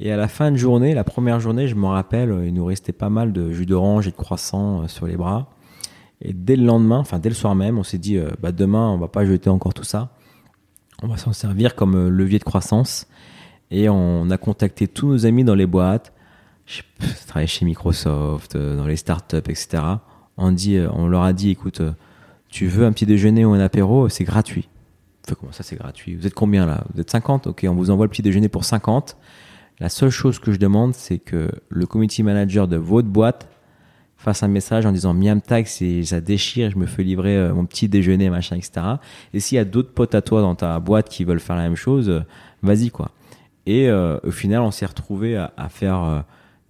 Et 0.00 0.12
à 0.12 0.16
la 0.16 0.28
fin 0.28 0.52
de 0.52 0.56
journée, 0.56 0.94
la 0.94 1.02
première 1.02 1.40
journée, 1.40 1.66
je 1.66 1.74
me 1.74 1.86
rappelle, 1.86 2.44
il 2.46 2.54
nous 2.54 2.64
restait 2.64 2.92
pas 2.92 3.10
mal 3.10 3.32
de 3.32 3.50
jus 3.50 3.66
d'orange 3.66 4.06
et 4.06 4.12
de 4.12 4.16
croissants 4.16 4.82
euh, 4.82 4.88
sur 4.88 5.08
les 5.08 5.16
bras. 5.16 5.50
Et 6.22 6.32
dès 6.32 6.54
le 6.54 6.64
lendemain, 6.64 6.98
enfin 6.98 7.18
dès 7.18 7.28
le 7.28 7.34
soir 7.34 7.56
même, 7.56 7.78
on 7.78 7.82
s'est 7.82 7.98
dit, 7.98 8.16
euh, 8.16 8.30
bah, 8.40 8.52
demain, 8.52 8.88
on 8.90 8.96
va 8.96 9.08
pas 9.08 9.24
jeter 9.24 9.50
encore 9.50 9.74
tout 9.74 9.84
ça. 9.84 10.10
On 11.02 11.08
va 11.08 11.16
s'en 11.16 11.32
servir 11.32 11.74
comme 11.74 11.96
euh, 11.96 12.08
levier 12.10 12.38
de 12.38 12.44
croissance. 12.44 13.08
Et 13.72 13.88
on 13.88 14.30
a 14.30 14.38
contacté 14.38 14.86
tous 14.86 15.08
nos 15.08 15.26
amis 15.26 15.44
dans 15.44 15.54
les 15.54 15.66
boîtes 15.66 16.12
je 16.66 16.82
travaillais 17.26 17.46
chez 17.46 17.64
Microsoft, 17.64 18.54
dans 18.58 18.84
les 18.84 18.96
startups, 18.96 19.36
etc. 19.38 19.82
On, 20.36 20.52
dit, 20.52 20.78
on 20.92 21.08
leur 21.08 21.22
a 21.22 21.32
dit, 21.32 21.48
écoute, 21.48 21.80
tu 22.50 22.66
veux 22.66 22.84
un 22.84 22.92
petit 22.92 23.06
déjeuner 23.06 23.46
ou 23.46 23.52
un 23.52 23.60
apéro, 23.60 24.10
c'est 24.10 24.24
gratuit. 24.24 24.68
Fait, 25.26 25.34
comment 25.34 25.52
ça, 25.52 25.62
c'est 25.62 25.76
gratuit? 25.76 26.14
Vous 26.14 26.26
êtes 26.26 26.34
combien 26.34 26.66
là? 26.66 26.84
Vous 26.92 27.00
êtes 27.00 27.10
50 27.10 27.46
Ok, 27.46 27.66
on 27.66 27.74
vous 27.74 27.90
envoie 27.90 28.04
le 28.04 28.10
petit 28.10 28.20
déjeuner 28.20 28.50
pour 28.50 28.64
50. 28.64 29.16
La 29.80 29.88
seule 29.88 30.10
chose 30.10 30.38
que 30.38 30.52
je 30.52 30.58
demande, 30.58 30.94
c'est 30.94 31.18
que 31.18 31.50
le 31.68 31.86
community 31.86 32.22
manager 32.22 32.66
de 32.68 32.76
votre 32.76 33.08
boîte 33.08 33.48
fasse 34.16 34.42
un 34.42 34.48
message 34.48 34.84
en 34.84 34.90
disant 34.92 35.14
Miam 35.14 35.40
Tag, 35.40 35.66
c'est- 35.66 36.02
ça 36.02 36.20
déchire, 36.20 36.70
je 36.72 36.76
me 36.78 36.86
fais 36.86 37.04
livrer 37.04 37.36
euh, 37.36 37.54
mon 37.54 37.64
petit 37.66 37.88
déjeuner, 37.88 38.30
machin, 38.30 38.56
etc. 38.56 38.72
Et 39.32 39.38
s'il 39.38 39.56
y 39.56 39.60
a 39.60 39.64
d'autres 39.64 39.92
potes 39.92 40.14
à 40.16 40.22
toi 40.22 40.40
dans 40.42 40.56
ta 40.56 40.80
boîte 40.80 41.08
qui 41.08 41.22
veulent 41.24 41.38
faire 41.38 41.54
la 41.54 41.62
même 41.62 41.76
chose, 41.76 42.08
euh, 42.08 42.20
vas-y 42.62 42.90
quoi. 42.90 43.12
Et 43.66 43.88
euh, 43.88 44.18
au 44.24 44.32
final, 44.32 44.62
on 44.62 44.72
s'est 44.72 44.86
retrouvé 44.86 45.36
à, 45.36 45.52
à 45.56 45.68
faire 45.68 46.02
euh, 46.02 46.20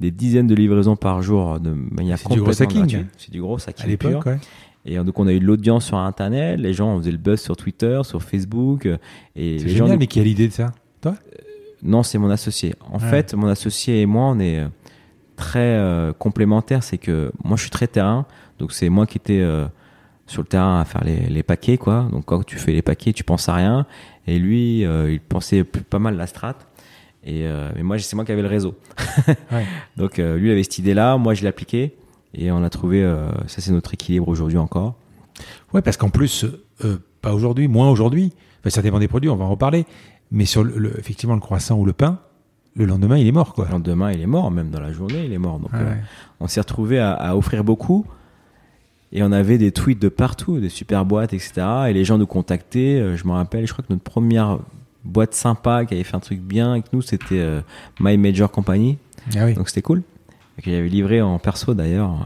des 0.01 0.11
dizaines 0.11 0.47
de 0.47 0.55
livraisons 0.55 0.97
par 0.97 1.23
jour 1.23 1.59
de 1.59 1.71
manière 1.71 2.19
C'est 2.19 2.29
du 2.29 2.41
gros 2.41 2.51
complètement 2.51 2.67
hacking. 2.83 2.99
gratuite. 2.99 3.15
C'est 3.17 3.31
du 3.33 3.41
gros 3.41 3.57
À 3.57 3.71
hacking 3.71 3.87
l'époque, 3.87 4.27
ouais. 4.27 4.39
Et 4.85 4.97
donc 4.99 5.19
on 5.19 5.27
a 5.27 5.33
eu 5.33 5.41
de 5.41 5.45
l'audience 5.47 5.87
sur 5.87 5.97
Internet, 5.97 6.59
les 6.61 6.73
gens 6.75 6.99
faisaient 6.99 7.11
le 7.13 7.17
buzz 7.19 7.41
sur 7.41 7.57
Twitter, 7.57 8.01
sur 8.05 8.23
Facebook. 8.23 8.85
Et 8.85 8.99
C'est 9.59 9.65
les 9.65 9.71
gens 9.71 9.85
génial, 9.85 9.93
nous- 9.93 9.99
mais 10.01 10.07
qui 10.07 10.21
a 10.21 10.23
l'idée 10.23 10.49
de 10.49 10.53
ça? 10.53 10.73
Toi? 11.01 11.15
Non, 11.83 12.03
c'est 12.03 12.19
mon 12.19 12.31
associé. 12.31 12.75
En 12.91 12.95
Ouais. 12.99 13.09
fait, 13.11 13.35
mon 13.35 13.47
associé 13.49 14.01
et 14.01 14.07
moi, 14.07 14.25
on 14.25 14.39
est 14.41 14.59
euh, 14.61 14.69
très 15.37 15.59
euh, 15.61 16.13
complémentaires. 16.13 16.83
C'est 16.83 16.99
que 16.99 17.33
moi, 17.45 17.57
je 17.57 17.63
suis 17.63 17.71
très 17.71 17.87
terrain. 17.87 18.27
Donc, 18.59 18.73
c'est 18.73 18.89
moi 18.89 19.07
qui 19.07 19.19
étais 19.19 19.41
euh, 19.41 19.67
sur 20.27 20.43
le 20.43 20.49
terrain 20.49 20.81
à 20.81 20.85
faire 20.85 21.05
les, 21.05 21.27
les 21.29 21.43
paquets, 21.43 21.79
quoi. 21.79 22.09
Donc, 22.11 22.25
quand 22.27 22.45
tu 22.45 22.57
fais 22.59 22.73
les 22.73 22.83
paquets, 22.83 23.13
tu 23.13 23.25
penses 23.25 23.49
à 23.49 23.55
rien. 23.55 23.87
Et 24.27 24.39
lui, 24.39 24.85
euh, 24.85 25.11
il 25.13 25.21
pensait 25.21 25.65
pas 25.65 25.99
mal 25.99 26.17
la 26.17 26.27
strat. 26.27 26.57
Et 27.25 27.45
mais 27.75 27.83
moi, 27.83 27.99
c'est 27.99 28.15
moi 28.17 28.25
qui 28.25 28.33
avais 28.33 28.43
le 28.43 28.49
réseau. 28.49 28.75
Ouais. 29.53 29.67
Donc, 29.97 30.17
lui 30.19 30.49
il 30.49 30.51
avait 30.53 30.63
cette 30.63 30.79
idée-là. 30.79 31.17
Moi, 31.19 31.35
je 31.35 31.43
l'ai 31.43 31.49
appliqué. 31.49 31.95
Et 32.33 32.51
on 32.51 32.63
a 32.63 32.71
trouvé, 32.71 33.03
ça, 33.49 33.61
c'est 33.61 33.73
notre 33.73 33.93
équilibre 33.93 34.29
aujourd'hui 34.29 34.57
encore. 34.57 34.95
Ouais, 35.75 35.83
parce 35.83 35.97
qu'en 35.99 36.09
plus, 36.11 36.47
pas 37.21 37.35
aujourd'hui, 37.35 37.69
moins 37.69 37.91
aujourd'hui. 37.91 38.33
Enfin, 38.61 38.71
ça 38.71 38.83
dépend 38.83 38.99
des 38.99 39.09
produits, 39.09 39.29
on 39.29 39.37
va 39.37 39.45
en 39.45 39.51
reparler. 39.51 39.85
Mais 40.31 40.45
sur 40.45 40.63
le, 40.65 40.77
le- 40.79 40.99
effectivement 40.99 41.35
le 41.35 41.41
croissant 41.41 41.79
ou 41.79 41.85
le 41.85 41.93
pain, 41.93 42.19
le 42.77 42.85
lendemain, 42.85 43.17
il 43.19 43.27
est 43.27 43.33
mort, 43.33 43.55
quoi. 43.55 43.65
Le 43.67 43.73
lendemain, 43.73 44.13
il 44.13 44.21
est 44.21 44.27
mort. 44.27 44.51
Même 44.51 44.71
dans 44.71 44.81
la 44.81 44.93
journée, 44.93 45.25
il 45.25 45.33
est 45.33 45.39
mort. 45.39 45.59
Donc, 45.59 45.73
Ouais, 45.73 45.79
euh, 45.81 45.95
on 46.41 46.47
s'est 46.49 46.61
retrouvé 46.61 46.99
à, 47.01 47.13
à 47.13 47.35
offrir 47.35 47.65
beaucoup 47.65 48.07
et 49.11 49.23
on 49.23 49.33
avait 49.33 49.59
des 49.59 49.73
tweets 49.73 50.01
de 50.01 50.09
partout, 50.11 50.61
des 50.61 50.69
super 50.69 51.05
boîtes, 51.05 51.33
etc. 51.33 51.67
Et 51.89 51.93
les 51.93 52.05
gens 52.05 52.19
nous 52.19 52.27
contactaient. 52.27 53.01
Euh, 53.01 53.17
Je 53.17 53.27
me 53.27 53.33
rappelle, 53.33 53.67
je 53.67 53.73
crois 53.73 53.85
que 53.85 53.93
notre 53.93 54.05
première 54.05 54.59
boîte 55.05 55.35
sympa 55.35 55.85
qui 55.87 55.95
avait 55.95 56.05
fait 56.05 56.15
un 56.17 56.21
truc 56.21 56.41
bien 56.41 56.73
avec 56.73 56.93
nous, 56.93 57.01
c'était 57.03 57.39
euh, 57.41 57.61
My 58.01 58.17
Major 58.19 58.51
Company. 58.51 58.99
Ah 59.35 59.47
oui. 59.47 59.55
Donc 59.55 59.69
c'était 59.71 59.83
cool. 59.83 60.03
Et 60.59 60.63
que 60.63 60.71
j'avais 60.71 60.89
livré 60.89 61.21
en 61.23 61.39
perso 61.39 61.73
d'ailleurs. 61.75 62.25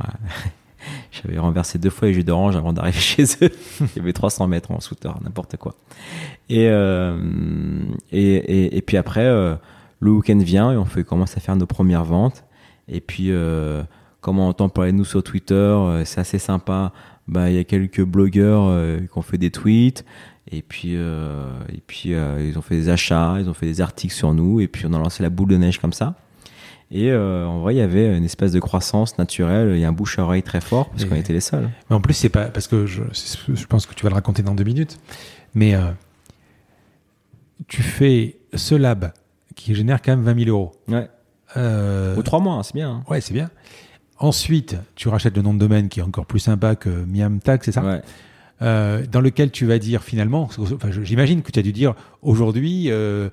J'avais 1.11 1.39
renversé 1.39 1.79
deux 1.79 1.91
fois 1.91 2.09
les 2.09 2.15
jus 2.15 2.25
d'orange 2.25 2.57
avant 2.57 2.73
d'arriver 2.73 2.99
chez 3.01 3.25
eux. 3.43 3.51
Il 3.81 3.97
y 3.97 4.01
avait 4.01 4.13
300 4.13 4.47
mètres 4.49 4.71
en 4.71 4.81
scooter, 4.81 5.19
n'importe 5.23 5.57
quoi. 5.57 5.75
Et, 6.49 6.69
euh, 6.69 7.17
et, 8.11 8.77
et, 8.77 8.83
puis 8.83 8.97
après, 8.97 9.25
euh, 9.25 9.55
le 10.01 10.11
week-end 10.11 10.39
vient 10.39 10.73
et 10.73 10.77
on 10.77 10.85
fait, 10.85 11.05
commence 11.05 11.37
à 11.37 11.41
faire 11.41 11.57
nos 11.57 11.67
premières 11.67 12.05
ventes. 12.05 12.45
Et 12.89 13.01
puis, 13.01 13.31
euh, 13.31 13.83
comme 14.21 14.39
on 14.39 14.49
entend 14.49 14.69
parler 14.69 14.93
de 14.93 14.97
nous 14.97 15.05
sur 15.05 15.23
Twitter, 15.23 15.55
euh, 15.55 16.05
c'est 16.05 16.21
assez 16.21 16.39
sympa. 16.39 16.93
Bah, 17.29 17.51
il 17.51 17.57
y 17.57 17.59
a 17.59 17.65
quelques 17.65 18.03
blogueurs 18.03 18.99
qui 19.01 19.19
ont 19.19 19.23
fait 19.23 19.39
des 19.39 19.51
tweets. 19.51 20.05
Et 20.51 20.61
puis, 20.61 20.95
et 20.95 21.81
puis 21.87 22.11
ils 22.11 22.59
ont 22.59 22.63
fait 22.63 22.75
des 22.75 22.89
achats, 22.89 23.37
ils 23.39 23.49
ont 23.49 23.55
fait 23.55 23.67
des 23.67 23.81
articles 23.81 24.13
sur 24.13 24.35
nous. 24.35 24.61
Et 24.61 24.67
puis, 24.67 24.85
on 24.87 24.93
a 24.93 24.99
lancé 24.99 25.23
la 25.23 25.31
boule 25.31 25.49
de 25.49 25.57
neige 25.57 25.79
comme 25.79 25.93
ça. 25.93 26.17
Et 26.95 27.11
euh, 27.11 27.47
en 27.47 27.61
vrai, 27.61 27.75
il 27.75 27.79
y 27.79 27.81
avait 27.81 28.15
une 28.17 28.25
espèce 28.25 28.53
de 28.53 28.61
croissance 28.61 29.17
naturelle. 29.17 29.83
A 29.83 29.89
un 29.89 29.93
bouche 29.93 30.19
à 30.19 30.25
oreille 30.25 30.43
très 30.43 30.61
fort 30.61 30.91
parce 30.91 31.05
Et- 31.05 31.09
qu'on 31.09 31.15
était 31.17 31.33
les 31.33 31.41
seuls. 31.41 31.71
Mais 31.89 31.97
en 31.97 32.01
plus, 32.03 32.13
c'est 32.13 32.29
pas 32.29 32.45
parce 32.47 32.69
que 32.69 32.85
je, 32.87 33.03
je 33.13 33.65
pense 33.67 33.87
que 33.87 33.95
tu 33.95 34.03
vas 34.05 34.11
le 34.11 34.15
raconter 34.15 34.43
dans 34.43 34.55
deux 34.55 34.65
minutes. 34.65 34.99
Mais 35.55 35.75
euh, 35.75 35.91
tu 37.69 37.83
fais 37.83 38.37
ce 38.55 38.75
lab 38.75 39.13
qui 39.55 39.75
génère 39.75 40.03
quand 40.03 40.13
même 40.17 40.25
20 40.25 40.45
000 40.45 40.51
euros. 40.51 40.73
Ouais. 40.89 41.09
Euh, 41.57 42.17
Ou 42.17 42.23
trois 42.23 42.41
mois, 42.41 42.55
hein, 42.57 42.63
c'est 42.63 42.75
bien. 42.75 42.91
hein. 42.91 43.05
ouais, 43.09 43.21
c'est 43.21 43.35
bien. 43.35 43.51
Ensuite, 44.19 44.77
tu 44.95 45.09
rachètes 45.09 45.37
le 45.37 45.43
nom 45.43 45.53
de 45.55 45.59
domaine 45.59 45.89
qui 45.89 46.01
est 46.01 46.03
encore 46.03 46.27
plus 46.27 46.39
sympa 46.41 46.77
que 46.77 46.89
Miam 47.07 47.41
Tag, 47.41 47.61
c'est 47.65 47.73
ça? 47.73 47.83
Ouais. 47.83 48.03
Euh, 48.63 49.05
Dans 49.11 49.21
lequel 49.21 49.51
tu 49.51 49.67
vas 49.67 49.79
dire 49.79 50.03
finalement, 50.03 50.45
enfin, 50.59 50.91
j'imagine 51.03 51.43
que 51.43 51.51
tu 51.51 51.59
as 51.59 51.63
dû 51.63 51.73
dire 51.73 51.95
aujourd'hui, 52.23 52.87
euh, 52.91 53.29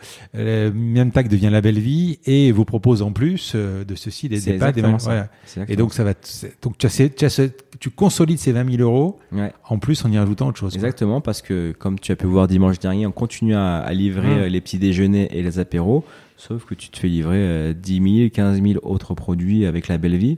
Miam 0.73 1.11
Tag 1.11 1.27
devient 1.27 1.49
la 1.51 1.61
belle 1.61 1.79
vie 1.79 2.19
et 2.25 2.51
vous 2.51 2.65
propose 2.65 3.01
en 3.01 3.11
plus 3.11 3.53
euh, 3.55 3.83
de 3.85 3.95
ceci 3.95 4.27
des, 4.29 4.39
des 4.41 4.53
pâtes, 4.53 4.75
des 4.75 4.81
voilà. 4.81 5.29
Et 5.67 5.75
donc 5.75 5.93
ça 5.93 6.03
va, 6.03 6.13
donc 6.61 6.77
tu, 6.77 6.85
as 6.85 6.89
ces- 6.89 7.09
tu, 7.09 7.25
as 7.25 7.29
ce- 7.29 7.49
tu 7.79 7.89
consolides 7.89 8.39
ces 8.39 8.51
20 8.51 8.69
000 8.77 8.81
euros 8.81 9.19
Ouais. 9.31 9.51
en 9.67 9.77
plus 9.79 10.03
en 10.05 10.11
y 10.11 10.17
rajoutant 10.17 10.47
autre 10.47 10.59
chose. 10.59 10.73
quoi. 10.73 10.77
Exactement, 10.77 11.21
parce 11.21 11.41
que 11.41 11.71
comme 11.77 11.99
tu 11.99 12.11
as 12.11 12.15
pu 12.15 12.25
voir 12.25 12.47
dimanche 12.47 12.79
dernier, 12.79 13.05
on 13.05 13.11
continue 13.11 13.55
à, 13.55 13.77
à 13.77 13.93
livrer 13.93 14.27
Mm. 14.35 14.39
euh, 14.39 14.49
les 14.49 14.61
petits 14.61 14.79
déjeuners 14.79 15.27
et 15.31 15.43
les 15.43 15.59
apéros, 15.59 16.03
sauf 16.37 16.65
que 16.65 16.73
tu 16.73 16.89
te 16.89 16.97
fais 16.97 17.07
livrer 17.07 17.37
euh, 17.37 17.73
10 17.73 18.17
000, 18.19 18.29
15 18.31 18.61
000 18.61 18.79
autres 18.83 19.13
produits 19.13 19.65
avec 19.65 19.87
la 19.87 19.97
belle 19.97 20.15
vie. 20.17 20.37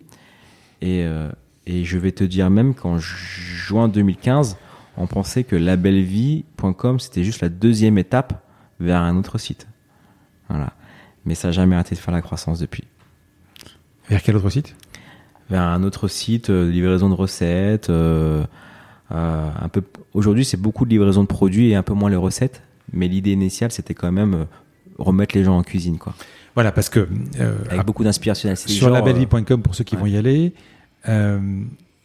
Et, 0.81 1.03
euh, 1.05 1.30
et 1.68 1.84
je 1.85 1.97
vais 1.97 2.11
te 2.11 2.23
dire 2.23 2.49
même 2.49 2.73
qu'en 2.73 2.97
juin 2.97 3.88
2015, 3.88 4.57
on 4.97 5.07
pensait 5.07 5.43
que 5.43 5.55
labellevie.com 5.55 6.99
c'était 6.99 7.23
juste 7.23 7.41
la 7.41 7.49
deuxième 7.49 7.97
étape 7.97 8.43
vers 8.80 9.01
un 9.01 9.15
autre 9.15 9.38
site. 9.38 9.68
Voilà. 10.49 10.73
Mais 11.26 11.35
ça 11.35 11.49
n'a 11.49 11.51
jamais 11.51 11.76
arrêté 11.76 11.95
de 11.95 11.99
faire 11.99 12.13
la 12.13 12.22
croissance 12.22 12.59
depuis. 12.59 12.84
Vers 14.09 14.22
quel 14.23 14.35
autre 14.35 14.49
site? 14.49 14.76
Vers 15.49 15.61
un 15.61 15.84
autre 15.84 16.07
site 16.07 16.49
euh, 16.49 16.69
livraison 16.69 17.09
de 17.09 17.13
recettes. 17.13 17.89
euh, 17.89 18.43
euh, 19.11 19.49
un 19.59 19.69
peu. 19.69 19.84
Aujourd'hui, 20.13 20.45
c'est 20.45 20.57
beaucoup 20.57 20.85
de 20.85 20.89
livraison 20.89 21.22
de 21.22 21.27
produits 21.27 21.69
et 21.69 21.76
un 21.76 21.84
peu 21.84 21.93
moins 21.93 22.09
les 22.09 22.15
recettes. 22.15 22.61
Mais 22.93 23.07
l'idée 23.07 23.31
initiale, 23.31 23.72
c'était 23.72 23.93
quand 23.93 24.11
même 24.11 24.45
remettre 24.97 25.38
les 25.38 25.43
gens 25.43 25.57
en 25.57 25.63
cuisine, 25.63 25.97
quoi. 25.97 26.13
Voilà, 26.55 26.72
parce 26.72 26.89
que 26.89 27.07
Avec 27.69 27.85
beaucoup 27.85 28.03
d'inspiration. 28.03 28.53
Sur 28.55 28.88
genre, 28.88 28.89
labellevie.com 28.89 29.61
pour 29.61 29.76
ceux 29.76 29.84
qui 29.84 29.95
ouais. 29.95 30.01
vont 30.01 30.07
y 30.07 30.18
aller. 30.18 30.53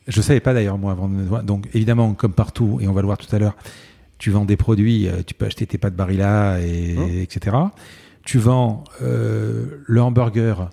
Je 0.08 0.20
savais 0.20 0.40
pas 0.40 0.54
d'ailleurs 0.54 0.78
moi 0.78 0.92
avant 0.92 1.08
de 1.08 1.42
donc 1.42 1.66
évidemment 1.74 2.14
comme 2.14 2.32
partout 2.32 2.78
et 2.80 2.88
on 2.88 2.92
va 2.92 3.00
le 3.02 3.06
voir 3.06 3.18
tout 3.18 3.34
à 3.34 3.38
l'heure, 3.38 3.56
tu 4.18 4.30
vends 4.30 4.44
des 4.44 4.56
produits, 4.56 5.08
euh, 5.08 5.22
tu 5.26 5.34
peux 5.34 5.46
acheter 5.46 5.66
tes 5.66 5.78
pâtes 5.78 5.94
Barilla 5.96 6.60
et 6.60 6.94
Oh. 6.98 7.06
etc. 7.22 7.56
Tu 8.24 8.38
vends 8.38 8.84
euh, 9.02 9.82
le 9.86 10.00
hamburger 10.02 10.70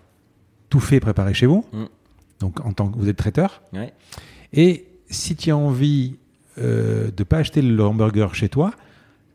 tout 0.70 0.80
fait 0.80 1.00
préparé 1.00 1.34
chez 1.34 1.46
vous. 1.46 1.66
Mm. 1.74 1.84
Donc 2.40 2.60
en 2.66 2.74
tant 2.74 2.90
que 2.90 2.98
vous 2.98 3.10
êtes 3.10 3.18
traiteur 3.18 3.62
ouais. 3.74 3.94
et 4.54 4.86
si 5.10 5.36
tu 5.36 5.52
as 5.52 5.58
envie 5.58 6.16
euh, 6.60 7.10
de 7.16 7.24
pas 7.24 7.38
acheter 7.38 7.62
le 7.62 7.84
hamburger 7.84 8.34
chez 8.36 8.50
toi, 8.50 8.72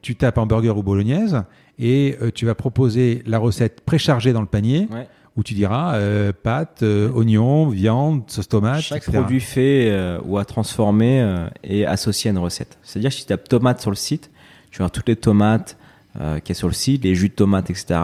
tu 0.02 0.14
tapes 0.16 0.38
hamburger 0.38 0.76
ou 0.76 0.82
bolognaise 0.82 1.42
et 1.78 2.16
euh, 2.22 2.30
tu 2.32 2.44
vas 2.46 2.54
proposer 2.54 3.22
la 3.26 3.38
recette 3.38 3.80
préchargée 3.82 4.32
dans 4.32 4.40
le 4.40 4.46
panier 4.46 4.88
Ouais. 4.90 5.08
Où 5.38 5.44
tu 5.44 5.54
diras 5.54 5.94
euh, 5.94 6.32
pâtes, 6.42 6.82
euh, 6.82 7.08
oignons, 7.12 7.68
viande, 7.68 8.24
sauce 8.26 8.48
tomate, 8.48 8.80
Chaque 8.80 9.04
etc. 9.04 9.18
produit 9.18 9.38
fait 9.40 9.88
euh, 9.88 10.18
ou 10.24 10.36
à 10.36 10.44
transformer 10.44 11.20
euh, 11.20 11.46
est 11.62 11.84
associé 11.84 12.28
à 12.28 12.32
une 12.32 12.38
recette. 12.38 12.76
C'est-à-dire 12.82 13.10
que 13.10 13.14
si 13.14 13.22
tu 13.22 13.28
tapes 13.28 13.48
tomate 13.48 13.80
sur 13.80 13.90
le 13.90 13.96
site, 13.96 14.30
tu 14.72 14.78
vas 14.78 14.86
avoir 14.86 14.90
toutes 14.90 15.08
les 15.08 15.14
tomates 15.14 15.76
euh, 16.20 16.40
qui 16.40 16.50
est 16.50 16.54
sur 16.56 16.66
le 16.66 16.74
site, 16.74 17.04
les 17.04 17.14
jus 17.14 17.28
de 17.28 17.34
tomates, 17.34 17.70
etc. 17.70 18.00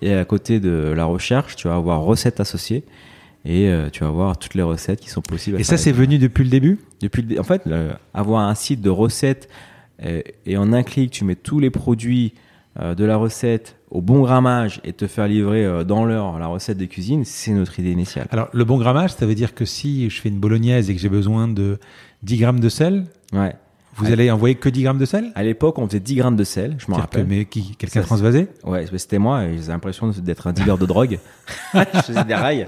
Et 0.00 0.14
à 0.14 0.24
côté 0.24 0.60
de 0.60 0.94
la 0.96 1.04
recherche, 1.04 1.56
tu 1.56 1.68
vas 1.68 1.74
avoir 1.74 2.00
recettes 2.00 2.40
associées 2.40 2.84
et 3.44 3.70
tu 3.92 4.00
vas 4.00 4.08
avoir 4.08 4.36
toutes 4.38 4.54
les 4.54 4.62
recettes 4.62 5.00
qui 5.00 5.10
sont 5.10 5.20
possibles. 5.22 5.56
à 5.56 5.60
Et 5.60 5.64
ça, 5.64 5.76
c'est 5.76 5.92
venu 5.92 6.18
depuis 6.18 6.44
le 6.44 6.50
début? 6.50 6.78
Depuis 7.02 7.22
le 7.22 7.38
en 7.38 7.44
fait, 7.44 7.62
le- 7.66 7.90
avoir 8.14 8.48
un 8.48 8.54
site 8.54 8.80
de 8.80 8.90
recettes 8.90 9.48
et 10.00 10.56
en 10.56 10.72
un 10.72 10.82
clic, 10.82 11.10
tu 11.10 11.24
mets 11.24 11.34
tous 11.34 11.58
les 11.60 11.70
produits 11.70 12.32
de 12.80 13.04
la 13.04 13.16
recette 13.16 13.76
au 13.90 14.00
bon 14.02 14.20
grammage 14.22 14.80
et 14.84 14.92
te 14.92 15.06
faire 15.06 15.26
livrer 15.28 15.64
euh, 15.64 15.84
dans 15.84 16.04
l'heure 16.04 16.38
la 16.38 16.46
recette 16.46 16.76
de 16.78 16.84
cuisine, 16.84 17.24
c'est 17.24 17.52
notre 17.52 17.78
idée 17.80 17.90
initiale. 17.92 18.26
Alors, 18.30 18.48
le 18.52 18.64
bon 18.64 18.78
grammage, 18.78 19.12
ça 19.14 19.24
veut 19.26 19.34
dire 19.34 19.54
que 19.54 19.64
si 19.64 20.10
je 20.10 20.20
fais 20.20 20.28
une 20.28 20.38
bolognaise 20.40 20.90
et 20.90 20.94
que 20.94 21.00
j'ai 21.00 21.08
besoin 21.08 21.48
de 21.48 21.78
10 22.22 22.36
grammes 22.38 22.60
de 22.60 22.68
sel, 22.68 23.04
Ouais. 23.32 23.54
vous 23.96 24.10
allez 24.12 24.30
envoyer 24.30 24.54
que 24.56 24.68
10 24.68 24.82
grammes 24.82 24.98
de 24.98 25.04
sel? 25.06 25.32
À 25.34 25.42
l'époque, 25.42 25.78
on 25.78 25.86
faisait 25.86 26.00
10 26.00 26.16
grammes 26.16 26.36
de 26.36 26.44
sel, 26.44 26.70
je 26.72 26.74
me 26.74 26.78
C'est-à-dire 26.80 27.00
rappelle. 27.00 27.24
que- 27.24 27.28
Mais 27.30 27.44
qui, 27.46 27.76
quelqu'un 27.76 28.02
transvasé? 28.02 28.48
Ouais, 28.64 28.86
c'était 28.96 29.18
moi 29.18 29.42
j'ai 29.50 29.68
l'impression 29.72 30.08
d'être 30.08 30.46
un 30.46 30.52
dealer 30.52 30.76
de 30.78 30.86
drogue. 30.86 31.18
je 31.74 32.00
faisais 32.00 32.24
des 32.24 32.34
rails. 32.34 32.66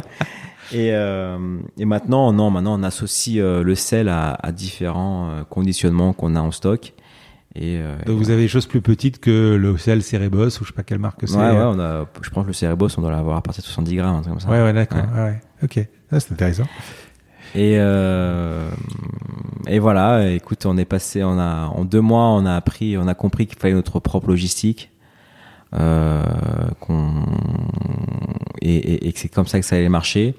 Et, 0.73 0.93
euh, 0.93 1.37
et 1.79 1.85
maintenant, 1.85 2.33
non, 2.33 2.49
maintenant 2.51 2.79
on 2.79 2.83
associe 2.85 3.39
euh, 3.43 3.63
le 3.65 3.75
sel 3.75 4.09
à, 4.09 4.35
à 4.35 4.53
différents 4.53 5.29
euh, 5.31 5.43
conditionnements 5.45 6.13
qu'on 6.13 6.37
a 6.37 6.41
en 6.41 6.53
stock. 6.53 6.93
Et, 7.57 7.79
euh, 7.79 7.97
Donc, 8.07 8.19
vous 8.19 8.31
avez 8.31 8.43
des 8.43 8.49
choses 8.49 8.67
plus 8.67 8.81
petites 8.81 9.19
que 9.19 9.57
le 9.57 9.77
sel 9.77 10.03
Cerebos 10.03 10.47
ou 10.61 10.65
je 10.65 10.69
sais 10.69 10.73
pas 10.73 10.85
quelle 10.85 11.01
marque 11.01 11.27
c'est. 11.27 11.37
ouais, 11.37 11.51
ouais, 11.51 11.65
on 11.65 11.81
a, 11.81 12.07
je 12.23 12.31
pense 12.31 12.45
que 12.45 12.49
le 12.49 12.53
Cerebos, 12.53 12.89
on 12.97 13.03
doit 13.03 13.11
l'avoir 13.11 13.37
à 13.39 13.43
partir 13.43 13.63
de 13.63 13.67
70 13.67 13.97
grammes, 13.97 14.17
un 14.17 14.21
truc 14.21 14.33
comme 14.35 14.41
ça. 14.41 14.49
Ouais, 14.49 14.63
ouais, 14.63 14.73
d'accord. 14.73 14.99
Ouais. 14.99 15.21
Ouais. 15.21 15.25
ouais. 15.31 15.41
Ok, 15.65 15.89
ça 16.11 16.21
c'est 16.21 16.33
intéressant. 16.33 16.67
Et, 17.57 17.77
euh, 17.79 18.71
et 19.67 19.81
voilà, 19.81 20.31
écoute, 20.31 20.65
on 20.67 20.77
est 20.79 20.85
passé, 20.85 21.25
on 21.25 21.39
a, 21.41 21.67
en 21.67 21.85
deux 21.85 22.01
mois, 22.01 22.29
on 22.29 22.47
a 22.47 22.55
appris, 22.55 22.97
on 22.97 23.09
a 23.09 23.15
compris 23.15 23.47
qu'il 23.49 23.59
fallait 23.59 23.75
notre 23.75 23.99
propre 23.99 24.29
logistique. 24.29 24.91
Euh, 25.75 26.23
qu'on, 26.81 27.25
et, 28.61 28.75
et, 28.77 29.09
et 29.09 29.13
que 29.13 29.19
c'est 29.19 29.29
comme 29.29 29.47
ça 29.47 29.59
que 29.61 29.67
ça 29.67 29.77
allait 29.77 29.89
marcher. 29.89 30.37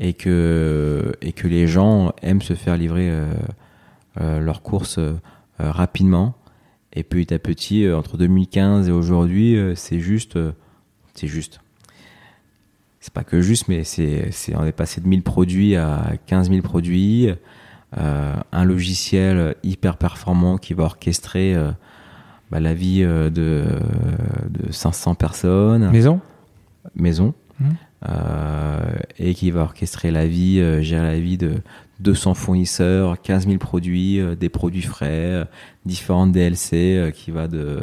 Et 0.00 0.14
que, 0.14 1.12
et 1.20 1.32
que 1.32 1.46
les 1.46 1.66
gens 1.68 2.12
aiment 2.22 2.42
se 2.42 2.54
faire 2.54 2.76
livrer 2.76 3.08
euh, 3.10 3.26
euh, 4.20 4.40
leurs 4.40 4.62
courses 4.62 4.98
euh, 4.98 5.12
euh, 5.12 5.14
rapidement. 5.58 6.34
Et 6.94 7.02
petit 7.02 7.32
à 7.32 7.38
petit, 7.38 7.84
euh, 7.84 7.96
entre 7.96 8.18
2015 8.18 8.88
et 8.88 8.92
aujourd'hui, 8.92 9.56
euh, 9.56 9.74
c'est 9.74 10.00
juste, 10.00 10.36
euh, 10.36 10.52
c'est 11.14 11.26
juste. 11.26 11.60
C'est 13.00 13.12
pas 13.12 13.24
que 13.24 13.40
juste, 13.40 13.68
mais 13.68 13.82
c'est, 13.82 14.30
c'est, 14.30 14.54
on 14.54 14.64
est 14.64 14.72
passé 14.72 15.00
de 15.00 15.08
1000 15.08 15.22
produits 15.22 15.74
à 15.74 16.12
15 16.26 16.50
000 16.50 16.62
produits, 16.62 17.30
euh, 17.98 18.34
un 18.52 18.64
logiciel 18.64 19.56
hyper 19.64 19.96
performant 19.96 20.56
qui 20.56 20.74
va 20.74 20.84
orchestrer 20.84 21.54
euh, 21.54 21.72
bah, 22.50 22.60
la 22.60 22.74
vie 22.74 23.02
euh, 23.02 23.28
de, 23.28 23.64
de 24.50 24.70
500 24.70 25.14
personnes, 25.16 25.90
Maison? 25.90 26.20
Maison, 26.94 27.34
euh, 28.08 28.80
et 29.18 29.34
qui 29.34 29.50
va 29.50 29.62
orchestrer 29.62 30.10
la 30.10 30.26
vie, 30.26 30.60
euh, 30.60 30.82
gérer 30.82 31.02
la 31.02 31.20
vie 31.20 31.38
de 31.38 31.54
200 32.02 32.34
fournisseurs, 32.34 33.20
15 33.20 33.46
000 33.46 33.58
produits, 33.58 34.20
euh, 34.20 34.34
des 34.34 34.48
produits 34.48 34.82
frais, 34.82 35.08
euh, 35.10 35.44
différentes 35.86 36.32
DLC 36.32 36.96
euh, 36.96 37.10
qui 37.10 37.30
va 37.30 37.48
de, 37.48 37.80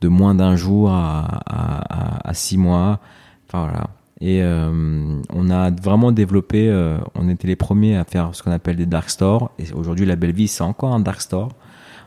de 0.00 0.08
moins 0.08 0.34
d'un 0.34 0.56
jour 0.56 0.90
à, 0.90 1.42
à, 1.46 2.20
à, 2.24 2.28
à 2.30 2.34
six 2.34 2.56
mois. 2.56 3.00
Enfin 3.48 3.66
voilà. 3.66 3.90
Et 4.20 4.42
euh, 4.42 5.20
on 5.30 5.50
a 5.50 5.70
vraiment 5.70 6.10
développé, 6.10 6.68
euh, 6.70 6.96
on 7.14 7.28
était 7.28 7.46
les 7.48 7.56
premiers 7.56 7.96
à 7.96 8.04
faire 8.04 8.34
ce 8.34 8.42
qu'on 8.42 8.50
appelle 8.52 8.76
des 8.76 8.86
dark 8.86 9.10
stores. 9.10 9.50
Et 9.58 9.70
aujourd'hui, 9.74 10.06
la 10.06 10.16
Belle 10.16 10.32
Vie, 10.32 10.48
c'est 10.48 10.62
encore 10.64 10.94
un 10.94 11.00
dark 11.00 11.20
store. 11.20 11.50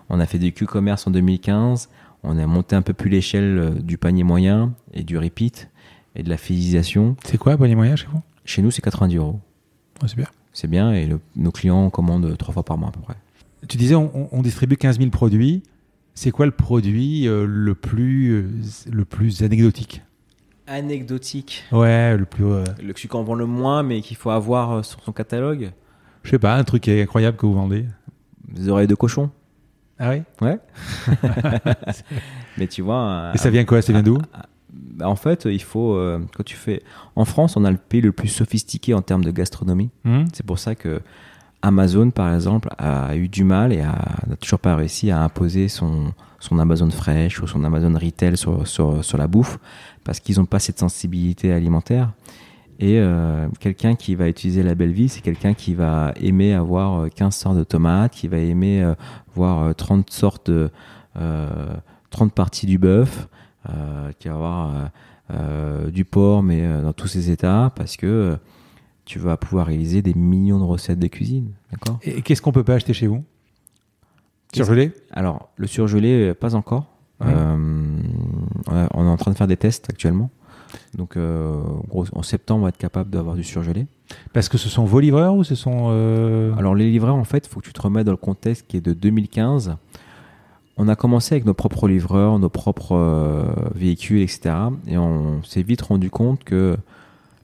On 0.09 0.19
a 0.19 0.25
fait 0.25 0.39
du 0.39 0.51
Q-commerce 0.51 1.05
en 1.05 1.11
2015. 1.11 1.89
On 2.23 2.37
a 2.37 2.47
monté 2.47 2.75
un 2.75 2.81
peu 2.81 2.93
plus 2.93 3.09
l'échelle 3.09 3.75
du 3.83 3.97
panier 3.99 4.23
moyen 4.23 4.73
et 4.93 5.03
du 5.03 5.17
repeat 5.19 5.69
et 6.15 6.23
de 6.23 6.29
la 6.29 6.37
fidélisation. 6.37 7.15
C'est 7.23 7.37
quoi, 7.37 7.55
panier 7.57 7.75
moyen 7.75 7.95
chez 7.95 8.07
vous? 8.11 8.21
Chez 8.43 8.63
nous, 8.63 8.71
c'est 8.71 8.81
90 8.81 9.15
euros. 9.17 9.39
Oh, 10.01 10.07
C'est 10.07 10.17
bien. 10.17 10.25
C'est 10.59 10.67
bien 10.67 10.91
et 10.91 11.05
le- 11.07 11.21
nos 11.37 11.51
clients 11.51 11.89
commandent 11.89 12.35
trois 12.37 12.53
fois 12.53 12.63
par 12.63 12.77
mois 12.77 12.89
à 12.89 12.91
peu 12.91 12.99
près. 12.99 13.15
Tu 13.69 13.77
disais, 13.77 13.95
on, 13.95 14.41
distribue 14.41 14.75
15 14.75 14.97
000 14.99 15.09
produits. 15.09 15.63
C'est 16.15 16.31
quoi 16.31 16.45
le 16.45 16.51
produit 16.51 17.29
euh, 17.29 17.45
le, 17.47 17.75
plus, 17.75 18.31
euh, 18.33 18.49
le 18.91 19.05
plus 19.05 19.41
anecdotique? 19.41 20.01
Anecdotique. 20.67 21.63
Ouais, 21.71 22.17
le 22.17 22.25
plus. 22.25 22.43
euh, 22.43 22.65
Le 22.83 22.93
celui 22.93 23.07
qu'on 23.07 23.23
vend 23.23 23.35
le 23.35 23.45
moins, 23.45 23.83
mais 23.83 24.01
qu'il 24.01 24.17
faut 24.17 24.31
avoir 24.31 24.71
euh, 24.71 24.83
sur 24.83 25.01
son 25.01 25.13
catalogue? 25.13 25.71
je 26.23 26.31
sais 26.31 26.39
pas, 26.39 26.55
un 26.55 26.63
truc 26.65 26.89
incroyable 26.89 27.37
que 27.37 27.45
vous 27.45 27.53
vendez. 27.53 27.85
Des 28.49 28.67
oreilles 28.67 28.87
de 28.87 28.95
cochon. 28.95 29.29
Ah 29.97 30.09
oui? 30.09 30.23
Ouais. 30.41 30.59
mais 32.57 32.67
tu 32.67 32.81
vois. 32.81 32.97
un- 32.97 33.33
Et 33.33 33.37
ça 33.37 33.49
vient 33.49 33.63
quoi? 33.63 33.81
Ça 33.81 33.93
vient 33.93 34.03
d'où? 34.03 34.17
Bah, 34.95 35.09
en 35.09 35.15
fait, 35.15 35.45
il 35.45 35.61
faut 35.61 35.93
euh, 35.93 36.19
quand 36.35 36.43
tu 36.43 36.55
fais. 36.55 36.83
En 37.15 37.25
France, 37.25 37.57
on 37.57 37.65
a 37.65 37.71
le 37.71 37.77
pays 37.77 38.01
le 38.01 38.11
plus 38.11 38.27
sophistiqué 38.27 38.93
en 38.93 39.01
termes 39.01 39.23
de 39.23 39.31
gastronomie. 39.31 39.89
Hmm 40.03 40.25
C'est 40.33 40.45
pour 40.45 40.59
ça 40.59 40.75
que 40.75 41.01
Amazon, 41.61 42.09
par 42.09 42.33
exemple, 42.33 42.69
a 42.77 43.15
eu 43.15 43.27
du 43.27 43.43
mal 43.43 43.73
et 43.73 43.77
n'a 43.77 44.35
toujours 44.39 44.59
pas 44.59 44.75
réussi 44.75 45.11
à 45.11 45.21
imposer 45.21 45.67
son, 45.67 46.13
son 46.39 46.57
Amazon 46.57 46.89
Fresh 46.89 47.41
ou 47.41 47.47
son 47.47 47.63
Amazon 47.63 47.93
Retail 47.93 48.37
sur, 48.37 48.65
sur, 48.65 49.03
sur 49.03 49.17
la 49.17 49.27
bouffe 49.27 49.59
parce 50.03 50.19
qu'ils 50.19 50.39
n'ont 50.39 50.45
pas 50.45 50.59
cette 50.59 50.79
sensibilité 50.79 51.51
alimentaire. 51.51 52.11
Et 52.81 52.97
euh, 52.97 53.47
quelqu'un 53.59 53.95
qui 53.95 54.15
va 54.15 54.29
utiliser 54.29 54.63
la 54.63 54.73
belle 54.73 54.93
vie, 54.93 55.09
c'est 55.09 55.19
quelqu'un 55.19 55.53
qui 55.53 55.73
va 55.73 56.13
aimer 56.21 56.53
avoir 56.53 57.01
euh, 57.01 57.07
15 57.13 57.35
sortes 57.35 57.57
de 57.57 57.65
tomates, 57.65 58.13
qui 58.13 58.29
va 58.29 58.37
aimer 58.37 58.81
euh, 58.81 58.93
voir 59.35 59.63
euh, 59.63 59.73
30 59.73 60.09
sortes 60.09 60.49
de, 60.49 60.69
euh, 61.17 61.73
30 62.11 62.33
parties 62.33 62.65
du 62.65 62.77
bœuf, 62.77 63.27
euh, 63.27 63.38
qui 64.19 64.27
va 64.27 64.33
avoir 64.35 64.75
euh, 64.75 64.85
euh, 65.33 65.91
du 65.91 66.05
porc, 66.05 66.43
mais 66.43 66.61
euh, 66.65 66.81
dans 66.81 66.93
tous 66.93 67.07
ses 67.07 67.29
états, 67.31 67.71
parce 67.75 67.97
que 67.97 68.07
euh, 68.07 68.35
tu 69.05 69.19
vas 69.19 69.37
pouvoir 69.37 69.67
réaliser 69.67 70.01
des 70.01 70.13
millions 70.13 70.59
de 70.59 70.63
recettes 70.65 70.99
de 70.99 71.07
cuisine. 71.07 71.51
D'accord? 71.71 71.99
Et 72.03 72.21
qu'est-ce 72.21 72.41
qu'on 72.41 72.51
peut 72.51 72.63
pas 72.63 72.75
acheter 72.75 72.93
chez 72.93 73.07
vous? 73.07 73.23
Surgelé? 74.53 74.91
Alors, 75.11 75.49
le 75.57 75.67
surgelé, 75.67 76.29
euh, 76.29 76.33
pas 76.33 76.55
encore. 76.55 76.85
Ouais. 77.21 77.27
Euh, 77.29 77.55
on 78.67 78.75
est- 78.75 78.87
on 78.93 79.05
est 79.05 79.09
en 79.09 79.17
train 79.17 79.31
de 79.31 79.37
faire 79.37 79.47
des 79.47 79.57
tests 79.57 79.89
actuellement. 79.89 80.29
Donc, 80.95 81.17
euh, 81.17 81.61
gros, 81.87 82.05
en 82.13 82.23
septembre, 82.23 82.61
on 82.61 82.63
va 82.63 82.69
être 82.69 82.77
capable 82.77 83.09
d'avoir 83.09 83.35
du 83.35 83.43
surgelé. 83.43 83.87
Parce 84.33 84.49
que 84.49 84.57
ce 84.57 84.69
sont 84.69 84.85
vos 84.85 84.99
livreurs 84.99 85.35
ou 85.35 85.43
ce 85.43 85.55
sont. 85.55 85.87
euh, 85.91 86.53
Alors, 86.57 86.73
les 86.75 86.89
livreurs, 86.89 87.15
en 87.15 87.23
fait, 87.23 87.45
il 87.45 87.49
faut 87.49 87.59
que 87.59 87.65
tu 87.65 87.73
te 87.73 87.81
remettes 87.81 88.05
dans 88.05 88.11
le 88.11 88.17
contexte 88.17 88.65
qui 88.67 88.77
est 88.77 88.81
de 88.81 88.93
2015. 88.93 89.75
On 90.81 90.87
a 90.87 90.95
commencé 90.95 91.35
avec 91.35 91.45
nos 91.45 91.53
propres 91.53 91.89
livreurs, 91.89 92.39
nos 92.39 92.47
propres 92.47 92.95
euh, 92.95 93.43
véhicules, 93.75 94.21
etc. 94.21 94.55
Et 94.87 94.97
on 94.97 95.43
s'est 95.43 95.61
vite 95.61 95.81
rendu 95.81 96.09
compte 96.09 96.45
que 96.45 96.77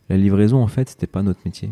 la 0.08 0.16
livraison, 0.16 0.64
en 0.64 0.68
fait, 0.68 0.88
c'était 0.88 1.06
pas 1.06 1.22
notre 1.22 1.42
métier. 1.44 1.70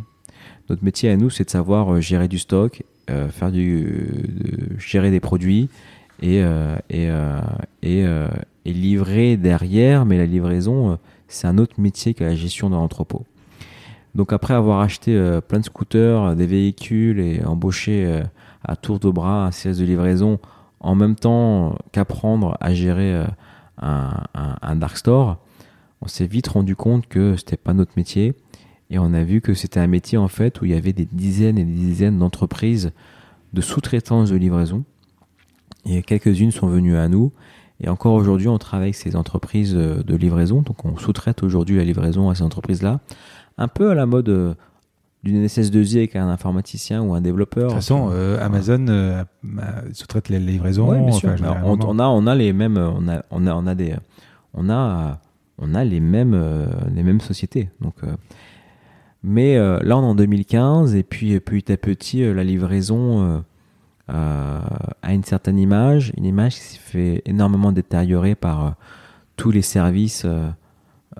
Notre 0.69 0.84
métier 0.84 1.10
à 1.10 1.15
nous, 1.15 1.30
c'est 1.30 1.45
de 1.45 1.49
savoir 1.49 1.94
euh, 1.94 2.02
gérer 2.02 2.27
du 2.27 2.38
stock, 2.38 2.84
euh, 3.10 3.30
faire 3.30 3.49
du, 3.49 4.76
gérer 4.77 5.10
des 5.10 5.22
produits 5.22 5.69
et, 6.22 6.41
et, 6.90 7.10
et, 7.81 8.06
et 8.65 8.73
livrer 8.73 9.38
derrière. 9.38 10.06
Mais 10.06 10.18
la 10.18 10.26
livraison, 10.26 10.99
c'est 11.30 11.48
un 11.48 11.57
autre 11.57 11.80
métier 11.80 12.14
que 12.14 12.26
la 12.26 12.35
gestion 12.35 12.69
de 12.69 12.76
l'entrepôt. 12.76 13.23
Donc 14.15 14.34
après 14.34 14.53
avoir 14.53 14.81
acheté 14.81 15.18
plein 15.48 15.60
de 15.60 15.65
scooters, 15.65 16.35
des 16.35 16.45
véhicules 16.45 17.19
et 17.19 17.44
embauché 17.45 18.22
à 18.64 18.76
tour 18.76 18.99
de 18.99 19.10
bras 19.10 19.48
un 19.48 19.52
service 19.52 19.80
de 19.80 19.85
livraison, 19.85 20.40
en 20.84 20.95
même 20.95 21.15
temps 21.15 21.77
qu'apprendre 21.91 22.57
à 22.60 22.73
gérer 22.73 23.14
euh, 23.14 23.26
un, 23.81 24.76
dark 24.76 24.97
store, 24.97 25.38
on 26.01 26.07
s'est 26.07 26.27
vite 26.27 26.47
rendu 26.47 26.76
compte 26.76 27.07
que 27.07 27.35
c'était 27.38 27.57
pas 27.57 27.73
notre 27.73 27.93
métier 27.95 28.35
et 28.89 28.99
on 28.99 29.14
a 29.14 29.23
vu 29.23 29.41
que 29.41 29.53
c'était 29.53 29.80
un 29.80 29.88
métier 29.88 30.18
en 30.18 30.27
fait 30.27 30.61
où 30.61 30.65
il 30.65 30.72
y 30.72 30.76
avait 30.76 30.93
des 30.93 31.05
dizaines 31.05 31.57
et 31.57 31.64
des 31.64 31.72
dizaines 31.72 32.19
d'entreprises 32.19 32.91
de 33.53 33.61
sous-traitance 33.61 34.30
de 34.30 34.35
livraison 34.35 34.84
et 35.85 36.03
quelques-unes 36.03 36.51
sont 36.51 36.68
venues 36.68 36.97
à 36.97 37.07
nous 37.07 37.31
et 37.80 37.88
encore 37.88 38.14
aujourd'hui 38.14 38.49
on 38.49 38.57
travaille 38.57 38.88
avec 38.88 38.95
ces 38.95 39.15
entreprises 39.15 39.76
euh, 39.76 40.03
de 40.03 40.15
livraison. 40.15 40.61
Donc 40.61 40.84
on 40.85 40.97
sous-traite 40.97 41.43
aujourd'hui 41.43 41.77
la 41.77 41.85
livraison 41.85 42.30
à 42.30 42.35
ces 42.35 42.43
entreprises 42.43 42.84
là 42.84 42.99
un 43.57 43.69
peu 43.69 43.89
à 43.89 43.95
la 43.95 44.05
mode 44.05 44.30
euh, 44.30 44.53
d'une 45.23 45.45
SS2I 45.45 45.97
avec 45.97 46.15
un 46.15 46.27
informaticien 46.27 47.01
ou 47.01 47.13
un 47.13 47.21
développeur. 47.21 47.63
De 47.63 47.67
toute 47.69 47.75
façon, 47.75 48.09
euh, 48.11 48.43
Amazon 48.43 48.85
euh, 48.89 49.23
euh, 49.45 49.61
sous-traite 49.93 50.29
les 50.29 50.39
livraisons. 50.39 50.89
Ouais, 50.89 50.99
bien 50.99 51.11
sûr. 51.13 51.29
enfin, 51.29 51.43
Alors, 51.45 51.57
on, 51.63 51.99
a, 51.99 52.05
on 52.05 52.27
a 52.27 52.35
les 52.35 52.51
mêmes, 52.51 52.77
on 52.77 53.07
a, 53.07 53.23
on 53.31 53.47
a, 53.47 53.53
on 53.55 53.65
a 53.65 53.75
des, 53.75 53.95
on 54.53 54.69
a, 54.69 55.19
on 55.57 55.75
a 55.75 55.83
les 55.85 55.99
mêmes, 56.01 56.33
euh, 56.33 56.65
les 56.93 57.03
mêmes 57.03 57.21
sociétés. 57.21 57.69
Donc, 57.79 57.95
euh, 58.03 58.15
mais 59.23 59.55
euh, 59.55 59.79
là, 59.81 59.97
on 59.97 60.01
est 60.03 60.05
en 60.07 60.15
2015 60.15 60.95
et 60.95 61.03
puis 61.03 61.33
euh, 61.35 61.39
petit 61.39 61.71
à 61.71 61.77
petit, 61.77 62.23
euh, 62.23 62.33
la 62.33 62.43
livraison 62.43 63.23
euh, 63.23 63.39
euh, 64.13 64.59
a 65.01 65.13
une 65.13 65.23
certaine 65.23 65.57
image, 65.57 66.11
une 66.17 66.25
image 66.25 66.55
qui 66.55 66.61
s'est 66.61 66.79
fait 66.79 67.21
énormément 67.25 67.71
détériorer 67.71 68.35
par 68.35 68.65
euh, 68.65 68.69
tous 69.37 69.51
les 69.51 69.61
services 69.61 70.23
euh, 70.25 70.49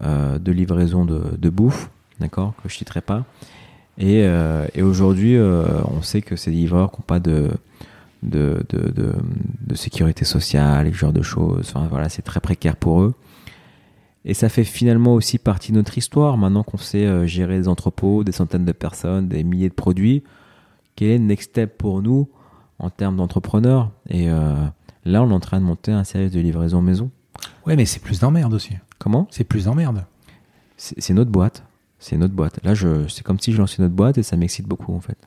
euh, 0.01 0.39
de 0.39 0.51
livraison 0.51 1.05
de, 1.05 1.38
de 1.38 1.49
bouffe, 1.49 1.89
d'accord, 2.19 2.53
que 2.61 2.67
je 2.67 2.75
citerai 2.75 2.99
pas. 2.99 3.23
Et, 3.98 4.24
euh, 4.24 4.65
et 4.74 4.82
aujourd'hui, 4.82 5.38
euh, 5.38 5.65
on 5.95 6.02
sait 6.02 6.22
que 6.22 6.36
ces 6.36 6.52
livreurs 6.52 6.91
qui 6.91 6.98
n'ont 6.98 7.06
pas 7.06 7.20
de, 7.20 7.52
de, 8.24 8.65
de, 8.70 8.91
de, 8.91 9.14
de 9.61 9.76
sécurité 9.76 10.26
sociale 10.26 10.88
et 10.88 10.91
ce 10.91 10.98
genre 10.98 11.14
de 11.14 11.22
choses, 11.22 11.72
enfin, 11.74 11.88
voilà, 11.90 12.10
c'est 12.10 12.24
très 12.24 12.40
précaire 12.40 12.76
pour 12.76 13.02
eux. 13.02 13.14
Et 14.26 14.34
ça 14.34 14.49
fait 14.49 14.64
finalement 14.64 15.14
aussi 15.14 15.38
partie 15.38 15.74
de 15.74 15.78
notre 15.78 15.98
histoire, 15.98 16.38
maintenant 16.38 16.64
qu'on 16.64 16.78
sait 16.78 17.06
euh, 17.06 17.28
gérer 17.28 17.57
des 17.57 17.68
entrepôts, 17.68 18.24
des 18.24 18.32
centaines 18.32 18.65
de 18.65 18.72
personnes, 18.72 19.28
des 19.28 19.44
milliers 19.44 19.70
de 19.70 19.74
produits. 19.74 20.24
Quel 20.95 21.10
est 21.10 21.18
le 21.18 21.26
next 21.26 21.52
step 21.52 21.78
pour 21.78 22.02
nous 22.02 22.30
en 22.80 22.90
termes 22.90 23.18
d'entrepreneurs? 23.18 23.91
Et 24.10 24.30
euh, 24.30 24.56
là, 25.06 25.24
on 25.24 25.30
est 25.30 25.34
en 25.34 25.40
train 25.40 25.60
de 25.60 25.65
monter 25.65 25.91
un 25.91 26.03
service 26.03 26.32
de 26.32 26.40
livraison 26.40 26.82
maison. 26.82 27.11
Ouais, 27.65 27.76
mais 27.76 27.86
c'est 27.86 28.02
plus 28.02 28.22
d'emmerde 28.22 28.53
aussi. 28.53 28.74
Comment? 28.98 29.28
C'est 29.30 29.44
plus 29.44 29.65
d'emmerde. 29.65 30.06
C'est 30.78 31.14
notre 31.14 31.32
boîte. 31.32 31.64
C'est 32.03 32.17
notre 32.17 32.34
boîte. 32.34 32.59
Là, 32.65 32.73
je, 32.73 33.07
c'est 33.07 33.23
comme 33.23 33.39
si 33.39 33.53
je 33.53 33.57
lançais 33.59 33.81
notre 33.81 33.93
boîte 33.95 34.17
et 34.17 34.23
ça 34.23 34.35
m'excite 34.35 34.67
beaucoup 34.67 34.93
en 34.93 34.99
fait. 34.99 35.17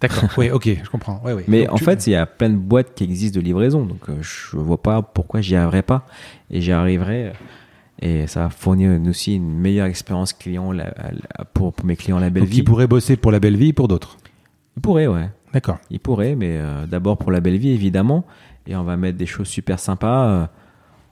D'accord. 0.00 0.28
oui, 0.36 0.50
ok, 0.50 0.68
je 0.84 0.90
comprends. 0.90 1.22
Ouais, 1.24 1.32
ouais. 1.32 1.44
Mais 1.48 1.64
Donc, 1.64 1.72
en 1.72 1.76
tu- 1.76 1.84
fait, 1.84 2.06
il 2.06 2.10
y 2.10 2.16
a 2.16 2.26
plein 2.26 2.50
de 2.50 2.56
boîtes 2.56 2.94
qui 2.94 3.04
existent 3.04 3.40
de 3.40 3.44
livraison, 3.44 3.86
donc 3.86 4.00
euh, 4.10 4.18
je 4.20 4.56
vois 4.58 4.80
pas 4.82 5.00
pourquoi 5.00 5.40
j'y 5.40 5.56
arriverais 5.56 5.82
pas. 5.82 6.06
Et 6.50 6.60
j'y 6.60 6.72
arriverai. 6.72 7.28
euh, 7.28 7.32
Et 8.02 8.26
ça 8.26 8.40
va 8.44 8.50
fournir 8.50 8.90
aussi 9.08 9.36
une 9.36 9.58
meilleure 9.58 9.86
expérience 9.86 10.32
client 10.34 10.70
la- 10.70 10.84
la- 11.38 11.44
pour, 11.46 11.72
pour 11.72 11.86
mes 11.86 11.96
clients 11.96 12.18
la 12.18 12.28
belle 12.30 12.42
donc 12.42 12.52
vie. 12.52 12.58
il 12.58 12.64
pourrait 12.64 12.86
bosser 12.86 13.16
pour 13.16 13.32
la 13.32 13.40
belle 13.40 13.56
vie 13.56 13.68
et 13.68 13.72
pour 13.72 13.88
d'autres. 13.88 14.18
Il 14.76 14.82
pourrait, 14.82 15.06
ouais. 15.06 15.30
D'accord. 15.54 15.78
Il 15.90 15.98
pourrait, 15.98 16.34
mais 16.36 16.58
euh, 16.58 16.84
d'abord 16.86 17.16
pour 17.16 17.32
la 17.32 17.40
belle 17.40 17.56
vie, 17.56 17.70
évidemment. 17.70 18.24
Et 18.66 18.76
on 18.76 18.84
va 18.84 18.98
mettre 18.98 19.16
des 19.16 19.24
choses 19.26 19.48
super 19.48 19.78
sympas. 19.80 20.26
euh, 20.28 20.46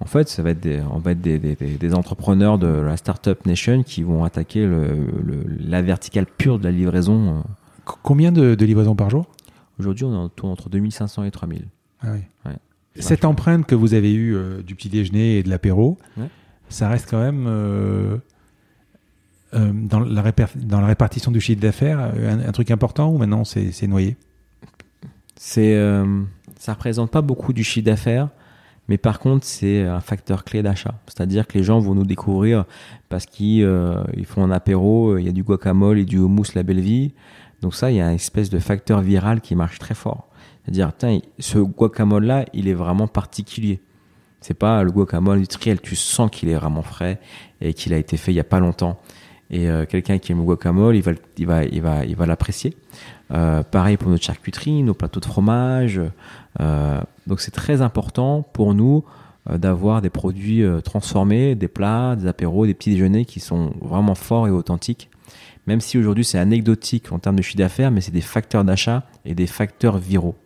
en 0.00 0.04
fait, 0.06 0.28
ça 0.28 0.42
va 0.42 0.50
être 0.50 0.60
des, 0.60 0.80
on 0.92 0.98
va 0.98 1.12
être 1.12 1.20
des, 1.20 1.38
des- 1.38 1.54
des- 1.56 1.76
des 1.78 1.94
entrepreneurs 1.94 2.58
de 2.58 2.66
la 2.68 2.96
Startup 2.96 3.44
Nation 3.46 3.82
qui 3.82 4.02
vont 4.02 4.24
attaquer 4.24 4.66
le, 4.66 4.88
le- 5.24 5.44
la 5.58 5.80
verticale 5.82 6.26
pure 6.26 6.58
de 6.58 6.64
la 6.64 6.70
livraison. 6.70 7.38
euh. 7.38 7.40
Combien 8.02 8.32
de, 8.32 8.54
de 8.54 8.64
livraisons 8.66 8.94
par 8.96 9.10
jour? 9.10 9.26
Aujourd'hui, 9.78 10.04
on 10.04 10.12
est 10.14 10.24
autour 10.24 10.50
entre 10.50 10.68
2500 10.68 11.24
et 11.24 11.30
3000. 11.30 11.66
Ah 12.02 12.08
oui. 12.12 12.20
Ouais. 12.44 12.56
Cette 12.98 13.24
empreinte 13.24 13.66
que 13.66 13.74
vous 13.74 13.94
avez 13.94 14.12
eue 14.14 14.34
euh, 14.34 14.62
du 14.62 14.74
petit 14.74 14.88
déjeuner 14.88 15.38
et 15.38 15.42
de 15.42 15.48
l'apéro, 15.50 15.98
Ouais. 16.16 16.28
ça 16.68 16.88
reste 16.88 17.08
quand 17.10 17.20
même 17.20 17.46
euh, 17.46 18.16
euh, 19.54 19.70
dans, 19.72 20.00
la 20.00 20.22
réper- 20.22 20.56
dans 20.56 20.80
la 20.80 20.86
répartition 20.88 21.30
du 21.30 21.40
chiffre 21.40 21.60
d'affaires 21.60 22.00
un, 22.00 22.40
un 22.40 22.52
truc 22.52 22.70
important 22.70 23.10
ou 23.10 23.18
maintenant 23.18 23.44
c'est 23.44 23.86
noyé? 23.86 24.16
C'est, 25.38 25.78
ça 26.58 26.72
représente 26.72 27.10
pas 27.10 27.20
beaucoup 27.22 27.52
du 27.52 27.62
chiffre 27.62 27.84
d'affaires, 27.84 28.30
mais 28.88 28.98
par 28.98 29.18
contre, 29.18 29.44
c'est 29.44 29.82
un 29.82 30.00
facteur 30.00 30.44
clé 30.44 30.62
d'achat. 30.62 30.94
C'est-à-dire 31.06 31.46
que 31.46 31.58
les 31.58 31.64
gens 31.64 31.80
vont 31.80 31.94
nous 31.94 32.04
découvrir 32.04 32.64
parce 33.08 33.26
qu'ils 33.26 33.64
euh, 33.64 34.04
font 34.24 34.44
un 34.44 34.50
apéro, 34.50 35.12
euh, 35.12 35.20
il 35.20 35.26
y 35.26 35.28
a 35.28 35.32
du 35.32 35.42
guacamole 35.42 35.98
et 35.98 36.04
du 36.04 36.18
houmous 36.18 36.54
La 36.54 36.62
Belle 36.62 36.80
Vie. 36.80 37.12
Donc 37.62 37.74
ça, 37.74 37.90
il 37.90 37.96
y 37.96 38.00
a 38.00 38.08
une 38.08 38.14
espèce 38.14 38.50
de 38.50 38.58
facteur 38.58 39.00
viral 39.00 39.40
qui 39.40 39.54
marche 39.56 39.78
très 39.78 39.94
fort. 39.94 40.28
C'est-à-dire, 40.64 40.92
ce 41.38 41.58
guacamole-là, 41.58 42.44
il 42.52 42.68
est 42.68 42.74
vraiment 42.74 43.08
particulier. 43.08 43.80
C'est 44.40 44.54
pas 44.54 44.82
le 44.82 44.92
guacamole 44.92 45.38
industriel, 45.38 45.80
tu 45.80 45.96
sens 45.96 46.30
qu'il 46.30 46.48
est 46.48 46.54
vraiment 46.54 46.82
frais 46.82 47.18
et 47.60 47.72
qu'il 47.72 47.92
a 47.92 47.96
été 47.96 48.16
fait 48.16 48.32
il 48.32 48.36
y 48.36 48.40
a 48.40 48.44
pas 48.44 48.60
longtemps. 48.60 49.00
Et 49.48 49.68
euh, 49.68 49.86
quelqu'un 49.86 50.18
qui 50.18 50.32
aime 50.32 50.38
le 50.38 50.44
guacamole, 50.44 50.96
il 50.96 51.46
va, 51.46 52.26
l'apprécier. 52.26 52.76
Pareil 53.28 53.96
pour 53.96 54.10
notre 54.10 54.24
charcuterie, 54.24 54.82
nos 54.82 54.94
plateaux 54.94 55.20
de 55.20 55.24
fromage. 55.24 56.00
Euh, 56.60 57.00
donc 57.26 57.40
c'est 57.40 57.50
très 57.50 57.82
important 57.82 58.42
pour 58.42 58.74
nous 58.74 59.04
euh, 59.50 59.58
d'avoir 59.58 60.00
des 60.02 60.10
produits 60.10 60.62
euh, 60.62 60.80
transformés, 60.80 61.54
des 61.54 61.68
plats, 61.68 62.16
des 62.16 62.26
apéros, 62.26 62.66
des 62.66 62.74
petits 62.74 62.90
déjeuners 62.90 63.24
qui 63.24 63.40
sont 63.40 63.72
vraiment 63.82 64.14
forts 64.14 64.46
et 64.48 64.50
authentiques. 64.50 65.10
Même 65.66 65.80
si 65.80 65.98
aujourd'hui 65.98 66.24
c'est 66.24 66.38
anecdotique 66.38 67.10
en 67.12 67.18
termes 67.18 67.36
de 67.36 67.42
chiffre 67.42 67.58
d'affaires, 67.58 67.90
mais 67.90 68.00
c'est 68.00 68.12
des 68.12 68.20
facteurs 68.20 68.64
d'achat 68.64 69.04
et 69.24 69.34
des 69.34 69.46
facteurs 69.46 69.98
viraux 69.98 70.36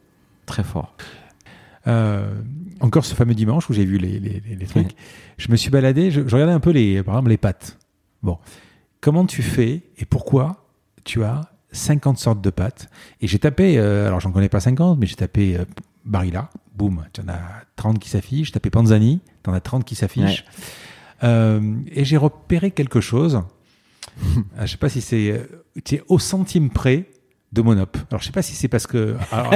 très 0.47 0.65
forts. 0.65 0.95
Euh, 1.87 2.29
encore 2.81 3.05
ce 3.05 3.15
fameux 3.15 3.35
dimanche 3.35 3.69
où 3.71 3.73
j'ai 3.73 3.85
vu 3.85 3.99
les, 3.99 4.19
les- 4.19 4.43
les- 4.47 4.57
les 4.57 4.67
trucs, 4.67 4.91
je 5.39 5.51
me 5.51 5.57
suis 5.57 5.71
baladé, 5.71 6.11
je, 6.11 6.27
je 6.27 6.35
regardais 6.35 6.53
un 6.55 6.61
peu 6.61 6.71
les, 6.71 7.03
par 7.03 7.15
exemple 7.15 7.31
les 7.31 7.37
pâtes. 7.39 7.79
Bon, 8.23 8.39
comment 9.01 9.25
tu 9.27 9.43
fais 9.43 9.83
et 9.99 10.05
pourquoi 10.05 10.67
tu 11.05 11.25
as 11.25 11.41
50 11.73 12.19
sortes 12.19 12.41
de 12.43 12.51
pâtes? 12.51 12.89
Et 13.21 13.27
j'ai 13.27 13.39
tapé, 13.39 13.79
euh, 13.79 14.07
alors 14.09 14.21
j'en 14.21 14.31
connais 14.33 14.49
pas 14.51 14.61
50, 14.61 14.99
mais 14.99 15.07
j'ai 15.07 15.17
tapé 15.17 15.57
euh, 15.57 15.65
Barilla, 16.05 16.51
boum, 16.75 17.05
tu 17.13 17.21
en 17.21 17.29
as 17.29 17.41
30 17.77 17.99
qui 17.99 18.09
s'affichent, 18.09 18.47
j'ai 18.49 18.53
tapé 18.53 18.71
Panzani, 18.71 19.21
tu 19.45 19.51
en 19.51 19.53
as 19.53 19.61
30 19.61 19.85
qui 19.85 19.95
s'affichent. 19.95 20.45
Euh, 21.23 21.61
et 21.93 22.05
j'ai 22.05 22.17
repéré 22.17 22.71
quelque 22.71 23.01
chose, 23.01 23.43
Ah, 24.59 24.67
je 24.67 24.73
sais 24.73 24.77
pas 24.79 24.89
si 24.89 25.01
c'est 25.01 25.31
euh, 25.33 25.99
au 26.09 26.19
centime 26.19 26.71
près 26.71 27.07
de 27.53 27.63
Monop. 27.63 27.97
Alors 28.11 28.21
je 28.21 28.27
sais 28.27 28.33
pas 28.33 28.43
si 28.43 28.55
c'est 28.55 28.69
parce 28.69 28.87
que... 28.87 29.17
Alors, 29.33 29.53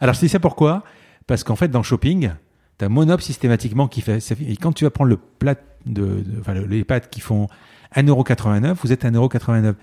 alors 0.00 0.14
je 0.14 0.20
dis 0.20 0.28
ça 0.28 0.38
pourquoi? 0.40 0.84
Parce 1.26 1.44
qu'en 1.44 1.56
fait 1.56 1.68
dans 1.68 1.82
shopping, 1.82 2.30
tu 2.78 2.84
as 2.84 2.88
Monop 2.88 3.20
systématiquement 3.20 3.88
qui 3.88 4.00
fait... 4.00 4.18
Et 4.46 4.56
quand 4.56 4.72
tu 4.72 4.84
vas 4.84 4.90
prendre 4.90 5.10
le 5.10 5.16
plat 5.16 5.54
de... 5.86 6.02
de- 6.22 6.40
enfin 6.40 6.54
le- 6.54 6.66
les 6.66 6.84
pâtes 6.84 7.10
qui 7.10 7.20
font 7.20 7.48
1,89€, 7.96 8.74
vous 8.74 8.92
êtes 8.92 9.04
à 9.04 9.10
1,89€. 9.10 9.74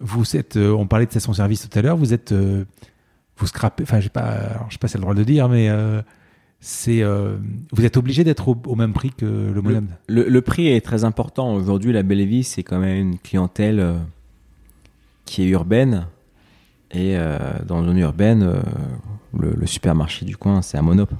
Vous 0.00 0.36
êtes... 0.36 0.56
euh, 0.56 0.72
on 0.72 0.86
parlait 0.86 1.06
de 1.06 1.10
station-service 1.10 1.68
tout 1.68 1.78
à 1.78 1.82
l'heure, 1.82 1.96
vous 1.96 2.12
êtes... 2.12 2.32
vous 3.36 3.46
scrapez... 3.46 3.82
Enfin 3.82 4.00
je 4.00 4.04
sais 4.04 4.10
pas, 4.10 4.38
je 4.68 4.74
sais 4.74 4.78
pas 4.78 4.88
si 4.88 4.92
c'est 4.92 4.98
le 4.98 5.02
droit 5.02 5.14
de 5.14 5.24
dire, 5.24 5.48
mais... 5.48 5.68
euh, 5.68 6.02
c'est 6.58 7.02
euh, 7.02 7.36
vous 7.70 7.84
êtes 7.84 7.98
obligé 7.98 8.24
d'être 8.24 8.48
au, 8.48 8.74
même 8.74 8.94
prix 8.94 9.10
que 9.10 9.26
le 9.26 9.60
Monop. 9.60 9.84
Le, 10.08 10.40
prix 10.40 10.68
est 10.68 10.80
très 10.80 11.04
important. 11.04 11.52
Aujourd'hui, 11.52 11.92
la 11.92 12.02
Belle 12.02 12.24
Vie, 12.24 12.44
c'est 12.44 12.62
quand 12.62 12.78
même 12.78 12.96
une 12.96 13.18
clientèle 13.18 13.78
euh, 13.78 13.98
qui 15.26 15.42
est 15.42 15.48
urbaine. 15.48 16.06
Et 16.92 17.16
dans 17.66 17.80
une 17.80 17.88
zone 17.88 17.98
urbaine, 17.98 18.62
le, 19.36 19.50
le 19.50 19.66
supermarché 19.66 20.24
du 20.24 20.36
coin, 20.36 20.62
c'est 20.62 20.78
un 20.78 20.82
monop. 20.82 21.10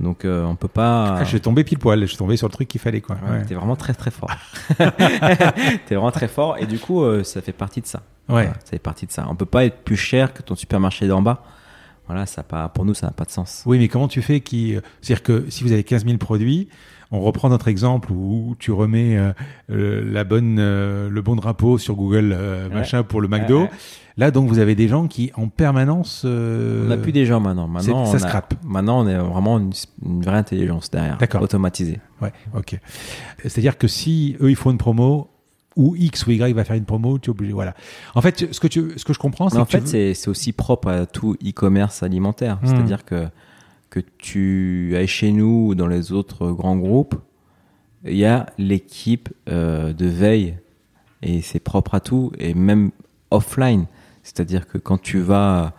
Donc 0.00 0.24
euh, 0.24 0.44
on 0.44 0.56
peut 0.56 0.68
pas. 0.68 1.16
Ah, 1.18 1.24
je 1.24 1.28
suis 1.30 1.40
tombé 1.40 1.64
pile 1.64 1.78
poil, 1.78 2.00
je 2.00 2.06
suis 2.06 2.16
tombé 2.16 2.36
sur 2.36 2.46
le 2.48 2.52
truc 2.52 2.68
qu'il 2.68 2.80
fallait 2.80 3.00
quoi. 3.00 3.16
Ouais, 3.24 3.38
Ouais. 3.38 3.44
T'es 3.44 3.54
vraiment 3.54 3.76
très 3.76 3.94
très 3.94 4.10
fort. 4.10 4.30
T'es 4.78 5.94
vraiment 5.94 6.10
très 6.10 6.28
fort 6.28 6.56
et 6.58 6.66
du 6.66 6.78
coup 6.78 7.02
euh, 7.02 7.24
ça 7.24 7.40
fait 7.42 7.52
partie 7.52 7.80
de 7.80 7.86
ça. 7.86 8.02
Ouais. 8.28 8.44
Voilà, 8.44 8.54
ça 8.54 8.70
fait 8.70 8.78
partie 8.78 9.06
de 9.06 9.12
ça. 9.12 9.26
On 9.28 9.34
peut 9.36 9.46
pas 9.46 9.64
être 9.64 9.78
plus 9.82 9.96
cher 9.96 10.32
que 10.32 10.42
ton 10.42 10.54
supermarché 10.54 11.06
d'en 11.06 11.22
bas. 11.22 11.42
Voilà, 12.06 12.26
ça 12.26 12.42
pas, 12.42 12.68
pour 12.68 12.84
nous 12.84 12.94
ça 12.94 13.06
n'a 13.06 13.12
pas 13.12 13.24
de 13.24 13.30
sens. 13.30 13.62
Oui, 13.66 13.78
mais 13.78 13.88
comment 13.88 14.08
tu 14.08 14.20
fais 14.22 14.40
qui 14.40 14.76
C'est-à-dire 15.00 15.22
que 15.22 15.46
si 15.48 15.64
vous 15.64 15.72
avez 15.72 15.84
15 15.84 16.04
000 16.04 16.18
produits, 16.18 16.68
on 17.14 17.20
reprend 17.20 17.48
notre 17.48 17.68
exemple 17.68 18.12
où 18.12 18.56
tu 18.58 18.72
remets 18.72 19.16
euh, 19.16 19.32
euh, 19.70 20.02
la 20.12 20.24
bonne, 20.24 20.56
euh, 20.58 21.08
le 21.08 21.22
bon 21.22 21.36
drapeau 21.36 21.78
sur 21.78 21.94
Google 21.94 22.32
euh, 22.36 22.68
Ouais. 22.68 22.74
machin 22.74 23.02
pour 23.02 23.20
le 23.20 23.28
McDo. 23.28 23.62
Ouais. 23.62 23.70
Là, 24.16 24.30
donc, 24.30 24.48
vous 24.48 24.60
avez 24.60 24.74
des 24.76 24.86
gens 24.86 25.08
qui, 25.08 25.32
en 25.34 25.48
permanence, 25.48 26.24
On 26.24 26.84
n'a 26.88 26.96
plus 26.96 27.10
des 27.12 27.26
gens 27.26 27.40
maintenant. 27.40 27.66
Maintenant, 27.66 28.04
ça 28.06 28.12
on 28.12 28.14
a- 28.14 28.18
scrape. 28.20 28.54
Maintenant, 28.62 29.00
on 29.04 29.08
est 29.08 29.16
vraiment 29.18 29.58
une, 29.58 29.72
une 30.04 30.22
vraie 30.22 30.36
intelligence 30.38 30.88
derrière, 30.90 31.18
D'accord. 31.18 31.42
automatisée. 31.42 31.98
Ouais, 32.22 32.32
ok. 32.56 32.78
C'est-à-dire 33.42 33.76
que 33.76 33.88
si 33.88 34.36
eux 34.40 34.50
ils 34.50 34.56
font 34.56 34.70
une 34.70 34.78
promo 34.78 35.30
ou 35.76 35.96
X 35.96 36.26
ou 36.26 36.30
Y 36.30 36.52
va 36.54 36.62
faire 36.62 36.76
une 36.76 36.84
promo, 36.84 37.18
tu 37.18 37.28
es 37.28 37.32
obligé. 37.32 37.52
Voilà. 37.52 37.74
En 38.14 38.20
fait, 38.20 38.52
ce 38.52 38.60
que 38.60 38.68
tu, 38.68 38.92
ce 38.96 39.04
que 39.04 39.12
je 39.12 39.18
comprends, 39.18 39.48
c'est 39.48 39.58
en 39.58 39.64
que 39.64 39.72
fait, 39.72 39.80
veux- 39.80 39.86
c'est 39.86 40.14
c'est 40.14 40.28
aussi 40.30 40.52
propre 40.52 40.88
à 40.88 41.06
tout 41.06 41.34
e-commerce 41.44 42.04
alimentaire. 42.04 42.58
Hmm. 42.62 42.66
C'est-à-dire 42.66 43.04
que, 43.04 43.26
que 43.94 44.00
tu 44.18 44.96
ailles 44.96 45.06
chez 45.06 45.30
nous 45.30 45.68
ou 45.68 45.74
dans 45.76 45.86
les 45.86 46.10
autres 46.10 46.50
grands 46.50 46.76
groupes, 46.76 47.14
il 48.04 48.16
y 48.16 48.24
a 48.24 48.46
l'équipe 48.58 49.28
euh, 49.48 49.92
de 49.92 50.06
veille 50.06 50.56
et 51.22 51.42
c'est 51.42 51.60
propre 51.60 51.94
à 51.94 52.00
tout 52.00 52.32
et 52.40 52.54
même 52.54 52.90
offline. 53.30 53.86
C'est-à-dire 54.24 54.66
que 54.66 54.78
quand 54.78 55.00
tu 55.00 55.20
vas 55.20 55.74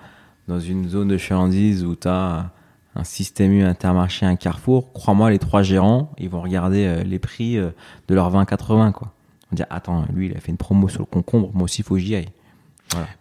dans 0.48 0.62
une 0.62 0.88
zone 0.88 1.10
de 1.10 1.18
chalandise 1.18 1.84
où 1.84 1.98
tu 1.98 2.08
as 2.08 2.52
un 2.96 3.04
système 3.04 3.52
U, 3.52 3.64
intermarché, 3.64 4.26
un 4.26 4.38
carrefour, 4.38 4.94
crois-moi, 4.94 5.30
les 5.30 5.40
trois 5.40 5.62
gérants, 5.62 6.14
ils 6.18 6.30
vont 6.30 6.42
regarder 6.42 6.86
euh, 6.86 7.04
les 7.04 7.20
prix 7.20 7.58
euh, 7.58 7.72
de 8.08 8.16
leur 8.16 8.34
20-80. 8.34 8.94
Quoi. 8.94 9.12
On 9.52 9.56
dire, 9.56 9.66
attends, 9.70 10.06
lui, 10.14 10.28
il 10.28 10.38
a 10.38 10.40
fait 10.40 10.54
une 10.54 10.58
promo 10.58 10.88
sur 10.88 11.02
le 11.02 11.06
concombre, 11.06 11.52
moi 11.54 11.64
aussi, 11.64 11.82
il 11.82 11.84
faut 11.84 11.96
que 11.96 12.00
j'y 12.00 12.16
aille. 12.16 12.30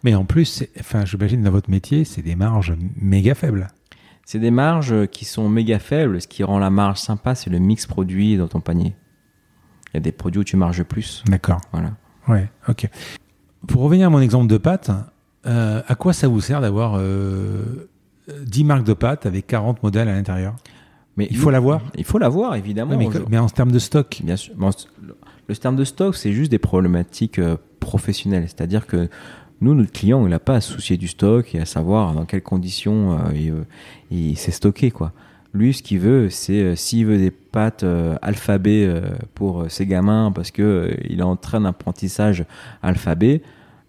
Mais 0.05 0.15
en 0.15 0.23
plus, 0.23 0.63
enfin, 0.79 1.03
j'imagine 1.03 1.43
dans 1.43 1.51
votre 1.51 1.69
métier, 1.69 2.05
c'est 2.05 2.21
des 2.21 2.35
marges 2.37 2.77
méga 2.95 3.35
faibles. 3.35 3.67
C'est 4.25 4.39
des 4.39 4.51
marges 4.51 5.05
qui 5.07 5.23
sont 5.23 5.47
méga 5.49 5.77
faibles. 5.79 6.19
Ce 6.21 6.27
qui 6.27 6.43
rend 6.43 6.57
la 6.59 6.69
marge 6.71 6.97
sympa, 6.99 7.35
c'est 7.35 7.49
le 7.49 7.59
mix 7.59 7.85
produit 7.85 8.37
dans 8.37 8.47
ton 8.47 8.59
panier. 8.59 8.95
Il 9.93 9.97
y 9.97 9.97
a 9.97 9.99
des 10.01 10.11
produits 10.11 10.41
où 10.41 10.43
tu 10.43 10.57
marges 10.57 10.83
plus. 10.83 11.23
D'accord. 11.27 11.61
Voilà. 11.71 11.91
Ouais, 12.27 12.49
ok. 12.67 12.89
Pour 13.67 13.83
revenir 13.83 14.07
à 14.07 14.09
mon 14.09 14.19
exemple 14.19 14.47
de 14.47 14.57
pâtes, 14.57 14.91
euh, 15.45 15.81
à 15.87 15.95
quoi 15.95 16.11
ça 16.11 16.27
vous 16.27 16.41
sert 16.41 16.59
d'avoir 16.59 16.95
euh, 16.97 17.87
10 18.45 18.63
marques 18.63 18.83
de 18.83 18.93
pâtes 18.93 19.25
avec 19.27 19.45
40 19.47 19.83
modèles 19.83 20.09
à 20.09 20.13
l'intérieur? 20.15 20.55
Mais 21.17 21.27
Il 21.29 21.37
faut 21.37 21.49
l'avoir 21.51 21.81
Il 21.95 22.03
faut 22.03 22.17
l'avoir, 22.17 22.55
évidemment. 22.55 22.97
Mais, 23.29 23.37
en 23.37 23.47
termes 23.47 23.71
de 23.71 23.79
stock 23.79 24.19
Bien 24.23 24.35
sûr. 24.35 24.53
Bon, 24.57 24.71
c- 24.71 24.87
le- 25.01 25.15
le 25.47 25.55
terme 25.55 25.75
de 25.75 25.83
stock, 25.85 26.15
c'est 26.15 26.33
juste 26.33 26.49
des 26.51 26.57
problématiques 26.59 27.39
euh, 27.39 27.55
professionnelles. 27.79 28.45
C'est-à-dire 28.47 28.85
que 28.87 29.07
nous, 29.61 29.73
notre 29.73 29.91
client, 29.91 30.25
il 30.25 30.29
n'a 30.29 30.39
pas 30.39 30.55
à 30.55 30.61
se 30.61 30.73
soucier 30.73 30.97
du 30.97 31.07
stock 31.07 31.55
et 31.55 31.59
à 31.59 31.65
savoir 31.65 32.13
dans 32.13 32.25
quelles 32.25 32.43
conditions 32.43 33.17
euh, 33.33 33.63
il, 34.11 34.37
s'est 34.37 34.51
stocké. 34.51 34.91
Quoi. 34.91 35.13
Lui, 35.53 35.73
ce 35.73 35.81
qu'il 35.81 35.99
veut, 35.99 36.29
c'est 36.29 36.61
euh, 36.61 36.75
s'il 36.75 37.05
veut 37.05 37.17
des 37.17 37.31
pâtes 37.31 37.83
euh, 37.83 38.17
alphabet 38.21 38.85
euh, 38.85 39.01
pour 39.33 39.71
ses 39.71 39.85
gamins, 39.85 40.31
parce 40.33 40.51
euh, 40.59 40.93
il 41.09 41.19
est 41.19 41.23
en 41.23 41.37
train 41.37 41.61
d'apprentissage 41.61 42.43
alphabet 42.83 43.41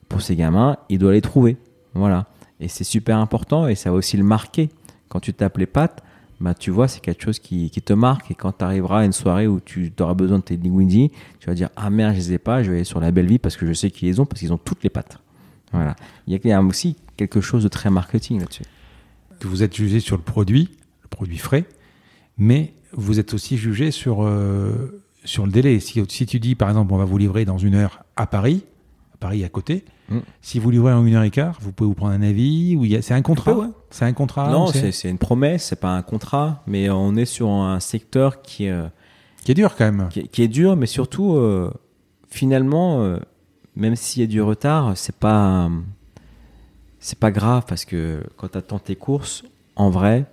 pour 0.09 0.23
ses 0.23 0.37
gamins, 0.37 0.77
il 0.89 1.01
doit 1.01 1.13
les 1.13 1.21
trouver. 1.21 1.57
Voilà. 1.95 2.27
Et 2.61 2.69
c'est 2.69 2.85
super 2.85 3.19
important 3.19 3.67
et 3.67 3.75
ça 3.75 3.91
va 3.91 3.97
aussi 3.97 4.17
le 4.17 4.23
marquer. 4.23 4.71
Quand 5.09 5.19
tu 5.19 5.35
tapes 5.35 5.59
les 5.59 5.67
pâtes, 5.67 6.05
bah, 6.41 6.55
tu 6.55 6.71
vois, 6.71 6.87
c'est 6.87 7.01
quelque 7.01 7.25
chose 7.25 7.41
qui, 7.41 7.71
te 7.71 7.93
marque. 7.93 8.31
Et 8.31 8.35
quand 8.35 8.59
tu 8.59 8.65
arriveras 8.65 9.01
à 9.01 9.05
une 9.05 9.13
soirée 9.13 9.49
où 9.49 9.59
tu 9.59 9.93
auras 9.99 10.15
besoin 10.15 10.39
de 10.39 10.45
tes 10.45 10.57
linguini, 10.57 11.11
tu 11.41 11.49
vas 11.49 11.55
dire 11.55 11.71
Ah 11.75 11.91
merde, 11.91 12.15
je 12.15 12.19
les 12.19 12.33
ai 12.35 12.39
pas, 12.39 12.63
je 12.63 12.71
vais 12.71 12.77
aller 12.77 12.85
sur 12.85 13.01
la 13.01 13.11
belle 13.11 13.27
vie 13.27 13.39
parce 13.39 13.57
que 13.57 13.67
je 13.67 13.73
sais 13.73 13.91
qu'ils 13.91 14.09
les 14.09 14.21
ont, 14.21 14.27
parce 14.27 14.41
qu'ils 14.41 14.53
ont 14.53 14.59
toutes 14.59 14.85
les 14.85 14.91
pâtes. 14.91 15.19
Voilà. 15.73 15.97
Il 16.27 16.39
y 16.47 16.53
a- 16.53 16.63
aussi 16.63 16.97
quelque 17.17 17.41
chose 17.41 17.63
de 17.63 17.69
très 17.69 17.91
marketing 17.91 18.41
là-dessus. 18.41 18.63
vous 19.45 19.63
êtes 19.63 19.75
jugé 19.77 20.01
sur 20.01 20.17
le 20.17 20.23
produit, 20.23 20.71
le 21.03 21.09
produit 21.09 21.39
frais, 21.39 21.65
mais 22.39 22.73
vous 22.93 23.19
êtes 23.21 23.35
aussi 23.35 23.57
jugé 23.57 23.91
sur, 23.91 24.23
euh, 24.25 25.03
sur 25.25 25.45
le 25.47 25.53
délai. 25.53 25.79
Si, 25.81 26.03
si 26.09 26.27
tu 26.27 26.41
dis, 26.41 26.55
par 26.55 26.69
exemple, 26.71 26.93
on 26.95 26.97
va 26.97 27.05
vous 27.05 27.19
livrer 27.19 27.45
dans 27.45 27.59
une 27.59 27.75
heure 27.75 28.05
à 28.17 28.27
Paris, 28.27 28.65
à 29.15 29.17
Paris 29.19 29.45
à 29.45 29.49
côté, 29.49 29.85
Mm. 30.09 30.19
si 30.41 30.59
vous 30.61 30.71
livrez 30.71 30.93
en 30.93 31.05
une 31.05 31.15
heure 31.15 31.25
et 31.25 31.31
quart, 31.31 31.59
vous 31.61 31.73
pouvez 31.73 31.89
vous 31.89 31.95
prendre 31.95 32.13
un 32.15 32.23
avis 32.23 32.77
ou 32.77 32.87
c'est 33.03 33.13
un 33.15 33.23
contrat 33.23 33.55
ouais. 33.55 33.67
C'est 33.91 34.05
un 34.05 34.13
contrat 34.13 34.51
non, 34.53 34.69
c'est 34.69 35.09
une 35.11 35.19
promesse, 35.19 35.65
c'est 35.65 35.81
pas 35.81 35.97
un 35.97 36.03
contrat, 36.03 36.63
mais 36.69 36.89
on 36.91 37.17
est 37.17 37.25
sur 37.25 37.51
un 37.51 37.81
secteur 37.81 38.41
qui, 38.41 38.69
euh, 38.69 38.87
qui 39.45 39.51
est 39.51 39.55
dur 39.57 39.75
quand 39.77 39.85
même. 39.93 40.09
qui, 40.11 40.21
est- 40.21 40.29
qui 40.29 40.43
est 40.43 40.49
dur, 40.49 40.77
mais 40.77 40.87
surtout, 40.87 41.35
euh, 41.35 41.71
finalement, 42.31 43.01
même 43.77 43.97
s'il 43.97 44.23
y 44.23 44.25
a 44.25 44.29
du 44.29 44.41
retard, 44.43 44.97
c'est 44.97 45.15
pas, 45.17 45.71
c'est 46.99 47.19
pas 47.19 47.31
grave 47.31 47.65
parce 47.69 47.85
que 47.85 48.23
quand 48.37 48.49
tu 48.49 48.59
attends 48.59 48.79
tes 48.79 48.97
courses, 48.97 49.45
en 49.77 49.91
vrai, 49.91 50.25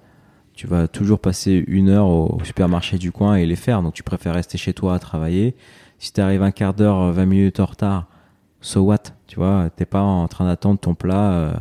tu 0.54 0.68
vas 0.68 0.88
toujours 0.88 1.20
passer 1.20 1.64
une 1.68 1.90
heure 1.90 2.08
au 2.08 2.40
supermarché 2.44 2.98
du 2.98 3.12
coin 3.12 3.36
et 3.36 3.46
les 3.46 3.56
faire. 3.56 3.82
Donc 3.82 3.94
tu 3.94 4.04
préfères 4.04 4.34
rester 4.36 4.58
chez 4.58 4.74
toi 4.74 4.96
à 4.96 5.00
travailler. 5.00 5.56
Si 6.00 6.14
tu 6.14 6.22
arrives 6.22 6.44
un 6.44 6.52
quart 6.52 6.74
d'heure, 6.74 7.12
20 7.12 7.26
minutes 7.26 7.60
en 7.60 7.66
retard, 7.66 8.08
so 8.62 8.82
what 8.82 8.98
Tu 9.28 9.36
vois, 9.38 9.70
t'es 9.76 9.86
pas 9.86 10.02
en 10.02 10.28
train 10.28 10.46
d'attendre 10.46 10.80
ton 10.80 10.96
plat 10.96 11.32
euh, 11.34 11.54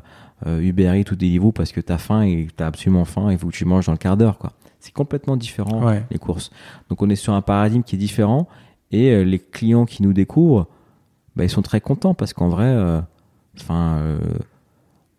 euh, 0.47 0.61
Uber 0.61 0.99
Eats 1.01 1.11
ou 1.13 1.17
Deliveroo 1.17 1.53
parce 1.53 1.73
que 1.73 1.81
t'as 1.81 1.99
faim 1.99 2.23
et 2.23 2.49
t'as 2.57 2.67
absolument 2.67 3.05
faim 3.05 3.31
et 3.31 3.33
il 3.35 3.39
faut 3.39 3.49
que 3.49 3.53
tu 3.53 3.65
manges 3.65 3.87
dans 3.87 3.93
le 3.93 3.99
quart 3.99 4.17
d'heure. 4.17 4.39
quoi. 4.39 4.53
C'est 4.81 4.93
complètement 4.93 5.37
différent 5.37 5.85
Ouais. 5.87 6.03
les 6.11 6.19
courses. 6.19 6.51
Donc 6.89 7.03
on 7.03 7.09
est 7.11 7.17
sur 7.17 7.33
un 7.35 7.43
paradigme 7.43 7.83
qui 7.83 7.95
est 7.97 7.99
différent 7.99 8.49
et 8.91 9.11
euh, 9.13 9.23
les 9.23 9.39
clients 9.39 9.85
qui 9.87 10.03
nous 10.03 10.13
découvrent, 10.13 10.67
bah, 11.37 11.45
ils 11.45 11.51
sont 11.51 11.63
très 11.63 11.81
contents 11.81 12.15
parce 12.15 12.33
qu'en 12.33 12.49
vrai, 12.49 12.67
euh, 12.67 13.01
enfin, 13.61 13.97
euh, 13.99 14.19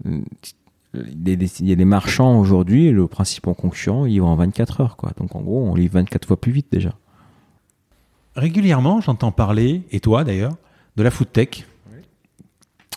il 0.05 1.27
y 1.29 1.33
a 1.33 1.35
des- 1.35 1.61
il 1.63 1.85
marchands 1.85 2.39
aujourd'hui, 2.39 2.91
le 2.91 3.07
principal 3.07 3.55
concurrent, 3.55 4.05
ils 4.05 4.19
vont 4.19 4.27
en 4.27 4.35
24 4.35 4.81
heures. 4.81 4.95
Quoi. 4.97 5.11
Donc 5.17 5.35
en 5.35 5.41
gros, 5.41 5.65
on 5.67 5.75
livre 5.75 5.93
24 5.95 6.27
fois 6.27 6.39
plus 6.39 6.51
vite 6.51 6.67
déjà. 6.71 6.93
Régulièrement, 8.35 8.99
j'entends 9.01 9.31
parler, 9.31 9.83
et 9.91 9.99
toi 9.99 10.23
d'ailleurs, 10.23 10.55
de 10.95 11.03
la 11.03 11.11
food 11.11 11.31
tech. 11.31 11.65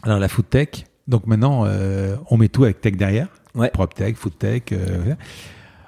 Alors 0.02 0.18
la 0.18 0.28
food 0.28 0.48
tech, 0.48 0.68
donc 1.08 1.26
maintenant, 1.26 1.64
euh, 1.66 2.16
on 2.30 2.36
met 2.36 2.48
tout 2.48 2.64
avec 2.64 2.80
tech 2.80 2.96
derrière. 2.96 3.28
Ouais. 3.54 3.70
Prop 3.70 3.92
tech, 3.94 4.14
food 4.16 4.36
tech. 4.38 4.62
euh, 4.72 5.14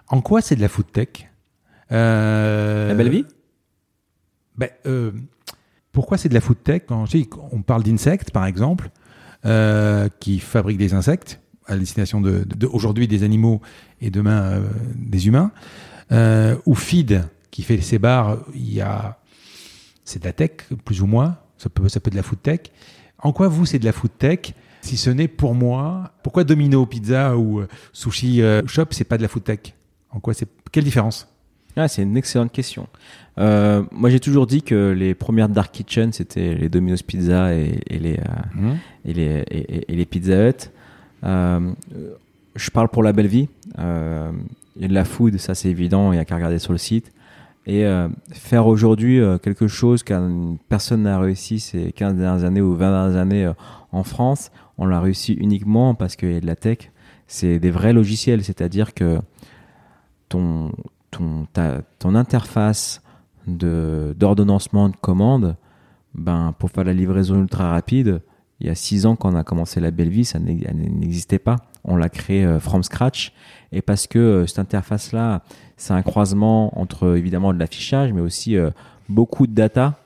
en 0.08 0.20
quoi 0.22 0.40
c'est 0.40 0.56
de 0.56 0.60
la 0.60 0.68
food 0.68 0.90
tech? 0.90 1.08
Euh, 1.92 2.88
La 2.88 2.94
belle 2.94 3.10
vie? 3.10 3.24
Ben, 4.56 4.70
euh, 4.86 5.12
Pourquoi 5.98 6.16
c'est 6.16 6.28
de 6.28 6.34
la 6.34 6.40
food 6.40 6.62
tech 6.62 6.82
Quand 6.86 7.06
on 7.50 7.62
parle 7.62 7.82
d'insectes, 7.82 8.30
par 8.30 8.46
exemple, 8.46 8.90
euh, 9.44 10.08
qui 10.20 10.38
fabriquent 10.38 10.78
des 10.78 10.94
insectes 10.94 11.40
à 11.66 11.76
destination 11.76 12.20
de, 12.20 12.46
aujourd'hui 12.70 13.08
des 13.08 13.24
animaux 13.24 13.60
et 14.00 14.08
demain 14.08 14.42
euh, 14.42 14.68
des 14.94 15.26
humains, 15.26 15.50
euh, 16.12 16.54
ou 16.66 16.76
feed 16.76 17.24
qui 17.50 17.64
fait 17.64 17.80
ses 17.80 17.98
bars, 17.98 18.38
il 18.54 18.72
y 18.72 18.80
a 18.80 19.18
c'est 20.04 20.20
de 20.20 20.24
la 20.26 20.32
tech 20.32 20.68
plus 20.84 21.02
ou 21.02 21.06
moins, 21.06 21.36
ça 21.56 21.68
peut 21.68 21.88
ça 21.88 21.98
peut 21.98 22.10
être 22.10 22.14
de 22.14 22.18
la 22.18 22.22
food 22.22 22.42
tech. 22.42 22.60
En 23.18 23.32
quoi 23.32 23.48
vous 23.48 23.66
c'est 23.66 23.80
de 23.80 23.84
la 23.84 23.90
food 23.90 24.12
tech 24.16 24.54
si 24.82 24.96
ce 24.96 25.10
n'est 25.10 25.26
pour 25.26 25.56
moi? 25.56 26.12
Pourquoi 26.22 26.44
Domino 26.44 26.86
Pizza 26.86 27.36
ou 27.36 27.62
Sushi 27.92 28.40
Shop 28.66 28.86
c'est 28.92 29.02
pas 29.02 29.16
de 29.16 29.22
la 29.22 29.28
food 29.28 29.42
tech? 29.42 29.74
En 30.10 30.20
quoi 30.20 30.32
c'est 30.32 30.48
quelle 30.70 30.84
différence? 30.84 31.26
Ah, 31.76 31.86
c'est 31.88 32.02
une 32.02 32.16
excellente 32.16 32.50
question. 32.52 32.86
Euh, 33.38 33.84
moi, 33.92 34.10
j'ai 34.10 34.18
toujours 34.20 34.46
dit 34.48 34.62
que 34.62 34.90
les 34.90 35.14
premières 35.14 35.48
dark 35.48 35.72
kitchen, 35.72 36.12
c'était 36.12 36.54
les 36.54 36.68
Domino's 36.68 37.02
Pizza 37.02 37.54
et, 37.54 37.78
et 37.88 37.98
les 37.98 38.14
euh, 38.18 38.56
et 39.04 39.12
les 39.12 39.44
et, 39.50 39.58
et- 39.76 39.92
et 39.92 39.96
les 39.96 40.06
Pizza 40.06 40.48
Hut. 40.48 40.70
Euh, 41.24 41.72
je 42.56 42.70
parle 42.70 42.88
pour 42.88 43.02
la 43.04 43.12
belle 43.12 43.28
vie. 43.28 43.48
Euh, 43.78 44.32
Il 44.76 44.82
y 44.82 44.84
a 44.84 44.88
de 44.88 44.94
la 44.94 45.04
food, 45.04 45.36
ça 45.38 45.54
c'est 45.54 45.68
évident. 45.68 46.12
Il 46.12 46.16
y 46.16 46.18
a 46.18 46.24
qu'à 46.24 46.34
regarder 46.36 46.58
sur 46.58 46.72
le 46.72 46.78
site. 46.78 47.12
Et 47.66 47.84
faire 48.32 48.66
aujourd'hui 48.66 49.20
quelque 49.42 49.66
chose 49.68 50.02
qu'un 50.02 50.56
personne 50.70 51.02
n'a 51.02 51.18
réussi 51.20 51.60
ces 51.60 51.92
15 51.92 52.14
dernières 52.14 52.44
années 52.44 52.62
ou 52.62 52.74
20 52.74 52.90
dernières 52.90 53.20
années 53.20 53.52
en 53.92 54.04
France, 54.04 54.50
on 54.78 54.86
l'a 54.86 55.00
réussi 55.02 55.34
uniquement 55.34 55.94
parce 55.94 56.16
qu'il 56.16 56.32
y 56.32 56.36
a 56.36 56.40
de 56.40 56.46
la 56.46 56.56
tech. 56.56 56.90
C'est 57.26 57.58
des 57.58 57.70
vrais 57.70 57.92
logiciels, 57.92 58.42
c'est-à-dire 58.42 58.94
que 58.94 59.18
ton, 60.30 60.72
ton, 61.10 61.46
ta- 61.52 61.82
ton 61.98 62.14
interface 62.14 63.02
de, 63.46 64.14
d'ordonnancement 64.18 64.88
de 64.88 64.96
commande, 64.96 65.56
ben, 66.14 66.54
pour 66.58 66.70
faire 66.70 66.84
la 66.84 66.92
livraison 66.92 67.40
ultra 67.40 67.70
rapide, 67.70 68.22
il 68.60 68.66
y 68.66 68.70
a 68.70 68.74
six 68.74 69.06
ans 69.06 69.14
quand 69.14 69.32
on 69.32 69.36
a 69.36 69.44
commencé 69.44 69.78
la 69.80 69.90
belle 69.92 70.08
vie, 70.08 70.24
ça 70.24 70.40
n'existait 70.40 71.38
pas. 71.38 71.56
On 71.84 71.96
l'a 71.96 72.08
créé 72.08 72.44
euh, 72.44 72.58
from 72.58 72.82
scratch. 72.82 73.32
Et 73.70 73.82
parce 73.82 74.06
que 74.08 74.18
euh, 74.18 74.46
cette 74.46 74.58
interface-là, 74.58 75.42
c'est 75.76 75.92
un 75.92 76.02
croisement 76.02 76.78
entre 76.78 77.16
évidemment 77.16 77.54
de 77.54 77.58
l'affichage, 77.58 78.12
mais 78.12 78.20
aussi 78.20 78.56
euh, 78.56 78.70
beaucoup 79.08 79.46
de 79.46 79.54
data, 79.54 80.00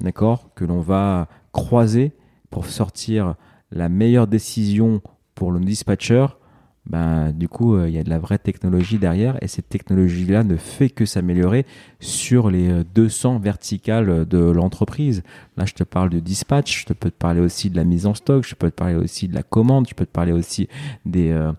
d'accord, 0.00 0.50
que 0.54 0.64
l'on 0.64 0.80
va 0.80 1.26
croiser 1.50 2.12
pour 2.50 2.66
sortir 2.66 3.34
la 3.72 3.88
meilleure 3.88 4.28
décision 4.28 5.02
pour 5.34 5.50
le 5.50 5.58
dispatcher. 5.58 6.26
Ben, 6.88 7.32
du 7.32 7.48
coup, 7.48 7.74
euh, 7.76 7.86
il 7.88 7.94
y 7.94 7.98
a 7.98 8.02
de 8.02 8.08
la 8.08 8.18
vraie 8.18 8.38
technologie 8.38 8.98
derrière 8.98 9.36
et 9.42 9.46
cette 9.48 9.68
technologie-là 9.68 10.42
ne 10.42 10.56
fait 10.56 10.88
que 10.88 11.04
s'améliorer 11.04 11.66
sur 12.00 12.50
les 12.50 12.68
euh, 12.70 12.84
200 12.94 13.38
verticales 13.40 14.08
euh, 14.08 14.24
de 14.24 14.38
l'entreprise. 14.38 15.22
Là, 15.58 15.66
je 15.66 15.74
te 15.74 15.84
parle 15.84 16.08
de 16.08 16.18
dispatch, 16.18 16.86
je 16.88 16.94
peux 16.94 17.10
te 17.10 17.16
parler 17.16 17.40
aussi 17.40 17.68
de 17.68 17.76
la 17.76 17.84
mise 17.84 18.06
en 18.06 18.14
stock, 18.14 18.44
je 18.46 18.54
peux 18.54 18.70
te 18.70 18.76
parler 18.76 18.94
aussi 18.94 19.28
de 19.28 19.34
la 19.34 19.42
commande, 19.42 19.86
je 19.88 19.94
peux 19.94 20.06
te 20.06 20.10
parler 20.12 20.32
aussi 20.32 20.66
des, 21.04 21.30
euh, 21.30 21.52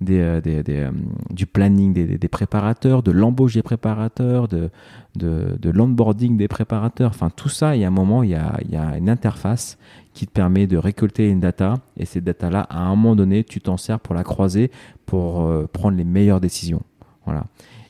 des, 0.00 0.40
des- 0.40 0.62
des, 0.62 0.88
du 1.30 1.46
planning 1.46 1.92
des 2.18 2.28
préparateurs, 2.28 3.02
de 3.02 3.10
l'embauche 3.10 3.54
des 3.54 3.62
préparateurs, 3.62 4.46
de, 4.46 4.70
de, 5.16 5.56
de 5.60 5.70
l'onboarding 5.70 6.36
des 6.36 6.48
préparateurs. 6.48 7.10
Enfin, 7.10 7.30
tout 7.30 7.48
ça, 7.48 7.76
il 7.76 7.82
y 7.82 7.84
a 7.84 7.88
un 7.88 7.90
moment, 7.90 8.22
il 8.22 8.30
y 8.30 8.34
a, 8.34 8.98
une 8.98 9.08
interface 9.08 9.78
qui 10.14 10.26
te 10.26 10.32
permet 10.32 10.66
de 10.66 10.76
récolter 10.76 11.28
une 11.28 11.40
data 11.40 11.74
et 11.96 12.04
cette 12.04 12.24
data-là, 12.24 12.60
à 12.70 12.80
un 12.80 12.90
moment 12.90 13.16
donné, 13.16 13.44
tu 13.44 13.60
t'en 13.60 13.76
sers 13.76 14.00
pour 14.00 14.14
la 14.14 14.24
croiser, 14.24 14.70
pour 15.04 15.42
euh, 15.42 15.68
prendre 15.70 15.96
les 15.96 16.04
meilleures 16.04 16.40
décisions. 16.40 16.82
Voilà. 17.24 17.44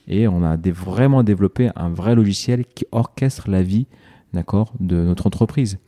Et 0.09 0.29
on 0.29 0.45
a 0.45 0.57
vraiment 0.57 1.23
développé 1.23 1.71
un 1.77 1.89
vrai 1.89 2.15
logiciel 2.15 2.65
qui 2.65 2.87
orchestre 2.93 3.51
la 3.51 3.63
vie, 3.63 3.87
d'accord, 4.33 4.73
de 4.81 4.97
notre 4.97 5.27
entreprise. 5.27 5.79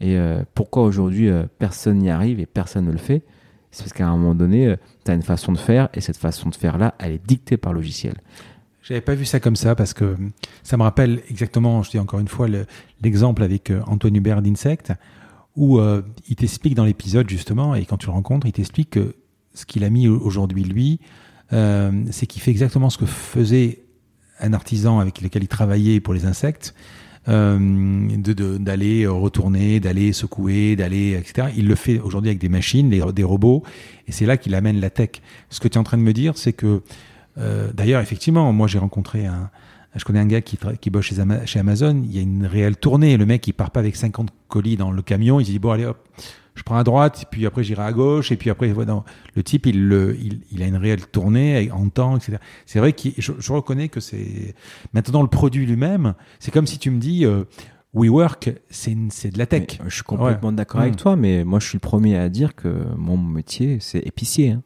Et 0.00 0.16
euh, 0.16 0.42
pourquoi 0.54 0.84
aujourd'hui 0.84 1.28
euh, 1.28 1.44
personne 1.58 1.98
n'y 1.98 2.10
arrive 2.10 2.40
et 2.40 2.46
personne 2.46 2.86
ne 2.86 2.92
le 2.92 2.98
fait? 2.98 3.22
C'est 3.70 3.82
parce 3.82 3.92
qu'à 3.92 4.08
un 4.08 4.16
moment 4.16 4.34
donné, 4.34 4.74
tu 5.04 5.10
as 5.10 5.14
une 5.14 5.22
façon 5.22 5.52
de 5.52 5.58
faire 5.58 5.88
et 5.92 6.00
cette 6.00 6.16
façon 6.16 6.48
de 6.48 6.54
faire-là, 6.54 6.94
elle 6.98 7.12
est 7.12 7.26
dictée 7.26 7.56
par 7.56 7.72
le 7.72 7.80
logiciel. 7.80 8.14
J'avais 8.88 9.02
pas 9.02 9.14
vu 9.14 9.26
ça 9.26 9.38
comme 9.38 9.56
ça 9.56 9.74
parce 9.74 9.92
que 9.92 10.16
ça 10.62 10.78
me 10.78 10.82
rappelle 10.82 11.20
exactement, 11.28 11.82
je 11.82 11.90
dis 11.90 11.98
encore 11.98 12.20
une 12.20 12.28
fois, 12.28 12.48
le- 12.48 12.64
l'exemple 13.02 13.42
avec 13.42 13.70
euh, 13.70 13.82
Antoine 13.86 14.16
Hubert 14.16 14.40
d'Insect, 14.40 14.94
où 15.56 15.78
euh, 15.78 16.00
il 16.30 16.36
t'explique 16.36 16.74
dans 16.74 16.86
l'épisode 16.86 17.28
justement, 17.28 17.74
et 17.74 17.84
quand 17.84 17.98
tu 17.98 18.06
le 18.06 18.12
rencontres, 18.12 18.46
il 18.46 18.52
t'explique 18.52 18.88
que 18.90 19.14
ce 19.52 19.66
qu'il 19.66 19.84
a 19.84 19.90
mis 19.90 20.08
aujourd'hui 20.08 20.64
lui, 20.64 21.00
euh, 21.52 21.92
c'est 22.12 22.24
qu'il 22.26 22.40
fait 22.40 22.50
exactement 22.50 22.88
ce 22.88 22.96
que 22.96 23.04
faisait 23.04 23.82
un 24.40 24.54
artisan 24.54 25.00
avec 25.00 25.20
lequel 25.20 25.42
il 25.42 25.48
travaillait 25.48 26.00
pour 26.00 26.14
les 26.14 26.24
insectes, 26.24 26.74
euh, 27.28 27.58
d'aller 28.58 29.06
retourner, 29.06 29.80
d'aller 29.80 30.14
secouer, 30.14 30.76
d'aller, 30.76 31.12
etc. 31.12 31.48
Il 31.54 31.66
le 31.68 31.74
fait 31.74 31.98
aujourd'hui 31.98 32.30
avec 32.30 32.40
des 32.40 32.48
machines, 32.48 32.88
des, 32.88 33.02
des 33.12 33.24
robots, 33.24 33.64
et 34.06 34.12
c'est 34.12 34.24
là 34.24 34.38
qu'il 34.38 34.54
amène 34.54 34.80
la 34.80 34.88
tech. 34.88 35.10
Ce 35.50 35.60
que 35.60 35.68
tu 35.68 35.74
es 35.74 35.78
en 35.78 35.84
train 35.84 35.98
de 35.98 36.02
me 36.02 36.14
dire, 36.14 36.38
c'est 36.38 36.54
que 36.54 36.80
euh, 37.38 37.70
D'ailleurs, 37.72 38.00
effectivement, 38.00 38.52
moi 38.52 38.66
j'ai 38.66 38.78
rencontré 38.78 39.26
un. 39.26 39.50
Je 39.94 40.04
connais 40.04 40.20
un 40.20 40.26
gars 40.26 40.42
qui, 40.42 40.90
bosse 40.90 41.06
chez, 41.06 41.18
Ama- 41.18 41.44
chez 41.46 41.58
Amazon. 41.58 42.02
Il 42.04 42.14
y 42.14 42.18
a 42.18 42.22
une 42.22 42.44
réelle 42.46 42.76
tournée. 42.76 43.16
Le 43.16 43.24
mec, 43.26 43.46
il 43.48 43.52
part 43.54 43.70
pas 43.70 43.80
avec 43.80 43.96
50 43.96 44.28
colis 44.46 44.76
dans 44.76 44.90
le 44.90 45.02
camion. 45.02 45.40
Il 45.40 45.46
se 45.46 45.50
dit 45.50 45.58
bon 45.58 45.70
allez 45.70 45.86
hop, 45.86 45.98
je 46.54 46.62
prends 46.62 46.76
à 46.76 46.84
droite, 46.84 47.24
puis 47.30 47.46
après 47.46 47.64
j'irai 47.64 47.82
à 47.82 47.92
gauche, 47.92 48.30
et 48.30 48.36
puis 48.36 48.50
après 48.50 48.68
non. 48.68 49.02
le 49.34 49.42
type, 49.42 49.64
il, 49.66 49.88
le, 49.88 50.16
il, 50.20 50.40
il 50.52 50.62
a 50.62 50.66
une 50.66 50.76
réelle 50.76 51.06
tournée 51.06 51.70
en 51.72 51.88
temps, 51.88 52.16
etc. 52.16 52.36
C'est 52.66 52.78
vrai 52.80 52.92
que 52.92 53.08
je, 53.16 53.32
je 53.38 53.52
reconnais 53.52 53.88
que 53.88 53.98
c'est 54.00 54.54
maintenant 54.92 55.22
le 55.22 55.28
produit 55.28 55.64
lui-même. 55.66 56.14
C'est 56.38 56.50
comme 56.52 56.66
si 56.66 56.78
tu 56.78 56.90
me 56.90 56.98
dis 57.00 57.24
euh, 57.24 57.44
WeWork, 57.94 58.50
c'est 58.70 58.94
de 58.94 59.38
la 59.38 59.46
tech. 59.46 59.62
Mais, 59.78 59.86
euh, 59.86 59.88
je 59.88 59.94
suis 59.94 60.04
complètement 60.04 60.52
d'accord 60.52 60.80
avec 60.82 60.96
toi, 60.96 61.16
mais 61.16 61.44
moi 61.44 61.58
je 61.60 61.66
suis 61.68 61.76
le 61.76 61.80
premier 61.80 62.16
à 62.18 62.28
dire 62.28 62.54
que 62.54 62.84
mon 62.96 63.16
métier, 63.16 63.78
c'est 63.80 64.00
épicier. 64.06 64.50
hein. 64.50 64.62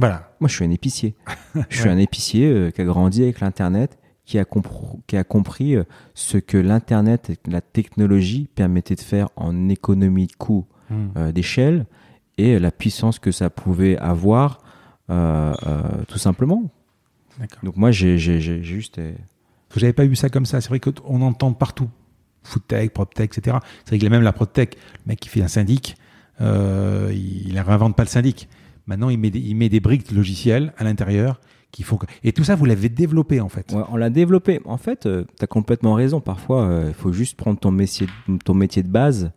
Voilà. 0.00 0.32
Moi 0.40 0.48
je 0.48 0.54
suis 0.56 0.64
un 0.64 0.70
épicier. 0.70 1.14
je 1.68 1.76
suis 1.76 1.84
Ouais. 1.84 1.90
un 1.90 1.98
épicier 1.98 2.46
euh, 2.50 2.70
qui 2.70 2.80
a 2.80 2.84
grandi 2.84 3.22
avec 3.22 3.40
l'Internet, 3.40 3.98
qui, 4.24 4.38
a 4.38 4.44
compr- 4.44 4.98
qui 5.06 5.16
a 5.16 5.24
compris 5.24 5.76
euh, 5.76 5.84
ce 6.14 6.38
que 6.38 6.56
l'Internet 6.56 7.30
et 7.30 7.38
la 7.50 7.60
technologie 7.60 8.48
permettaient 8.54 8.94
de 8.96 9.00
faire 9.00 9.28
en 9.36 9.68
économie 9.68 10.26
de 10.26 10.32
coût 10.32 10.66
Hmm. 10.90 11.10
euh, 11.16 11.30
d'échelle 11.30 11.86
et 12.36 12.58
la 12.58 12.72
puissance 12.72 13.20
que 13.20 13.30
ça 13.30 13.48
pouvait 13.48 13.96
avoir 13.98 14.58
tout 15.06 16.18
simplement. 16.18 16.64
Donc 17.62 17.76
moi 17.76 17.90
j'ai 17.92 18.18
juste... 18.18 18.96
que 18.96 19.78
j'avais 19.80 19.92
pas 19.92 20.04
vu 20.04 20.16
ça 20.16 20.28
comme 20.30 20.46
ça. 20.46 20.60
C'est 20.60 20.68
vrai 20.68 20.80
qu'on 20.80 21.20
entend 21.22 21.52
partout 21.52 21.88
foodtech, 22.42 22.92
proptech, 22.92 23.36
etc. 23.36 23.58
C'est 23.84 23.90
vrai 23.90 23.98
qu'il 23.98 24.06
a 24.06 24.10
même 24.10 24.22
la 24.22 24.32
proptech. 24.32 24.74
Le 25.04 25.10
mec 25.10 25.20
qui 25.20 25.28
fait 25.28 25.42
un 25.42 25.48
syndic, 25.48 25.96
euh, 26.40 27.10
il, 27.12 27.48
il 27.50 27.60
réinvente 27.60 27.94
pas 27.96 28.02
le 28.04 28.08
syndic. 28.08 28.48
Maintenant, 28.90 29.08
il 29.08 29.18
met 29.18 29.30
des, 29.30 29.38
il 29.38 29.54
met 29.54 29.70
des 29.70 29.80
briques 29.80 30.12
logicielles 30.12 30.74
à 30.76 30.84
l'intérieur 30.84 31.40
qu'il 31.70 31.86
faut. 31.86 31.98
Et 32.24 32.32
tout 32.32 32.44
ça, 32.44 32.54
vous 32.54 32.66
l'avez 32.66 32.90
développé 32.90 33.40
en 33.40 33.48
fait. 33.48 33.72
Ouais, 33.72 33.82
on 33.90 33.96
l'a 33.96 34.10
développé. 34.10 34.60
En 34.66 34.76
fait, 34.76 35.08
tu 35.08 35.42
as 35.42 35.46
complètement 35.46 35.94
raison. 35.94 36.20
Parfois, 36.20 36.84
il 36.88 36.92
faut 36.92 37.12
juste 37.12 37.38
prendre 37.38 37.58
ton 37.58 37.70
métier, 37.70 38.06
ton 38.44 38.52
métier 38.52 38.82
de 38.82 38.88
base. 38.88 39.32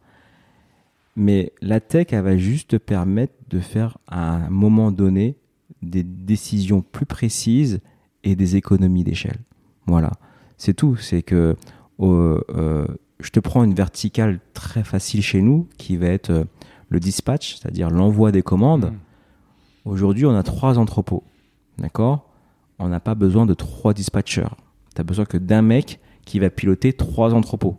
Mais 1.15 1.53
la 1.61 1.79
tech, 1.79 2.07
elle 2.11 2.23
va 2.23 2.37
juste 2.37 2.71
te 2.71 2.75
permettre 2.75 3.33
de 3.49 3.59
faire 3.59 3.97
à 4.07 4.33
un 4.33 4.49
moment 4.49 4.91
donné 4.91 5.37
des 5.81 6.03
décisions 6.03 6.81
plus 6.81 7.05
précises 7.05 7.79
et 8.23 8.35
des 8.35 8.55
économies 8.55 9.03
d'échelle. 9.03 9.37
Voilà. 9.85 10.11
C'est 10.57 10.73
tout. 10.73 10.95
C'est 10.95 11.21
que 11.21 11.55
euh, 11.99 12.41
euh, 12.49 12.87
je 13.19 13.29
te 13.29 13.39
prends 13.39 13.63
une 13.63 13.73
verticale 13.73 14.39
très 14.53 14.83
facile 14.83 15.21
chez 15.21 15.41
nous 15.41 15.67
qui 15.77 15.97
va 15.97 16.07
être 16.07 16.29
euh, 16.31 16.45
le 16.89 16.99
dispatch, 16.99 17.55
c'est-à-dire 17.55 17.89
l'envoi 17.89 18.31
des 18.31 18.41
commandes. 18.41 18.91
Mm. 18.91 18.97
Aujourd'hui, 19.85 20.25
on 20.25 20.35
a 20.35 20.43
trois 20.43 20.79
entrepôts. 20.79 21.23
D'accord? 21.77 22.29
On 22.79 22.87
n'a 22.87 22.99
pas 22.99 23.15
besoin 23.15 23.45
de 23.45 23.53
trois 23.53 23.93
dispatchers. 23.93 24.55
Tu 24.95 25.01
as 25.01 25.03
besoin 25.03 25.25
que 25.25 25.37
d'un 25.37 25.61
mec 25.61 25.99
qui 26.25 26.39
va 26.39 26.49
piloter 26.49 26.93
trois 26.93 27.33
entrepôts. 27.33 27.77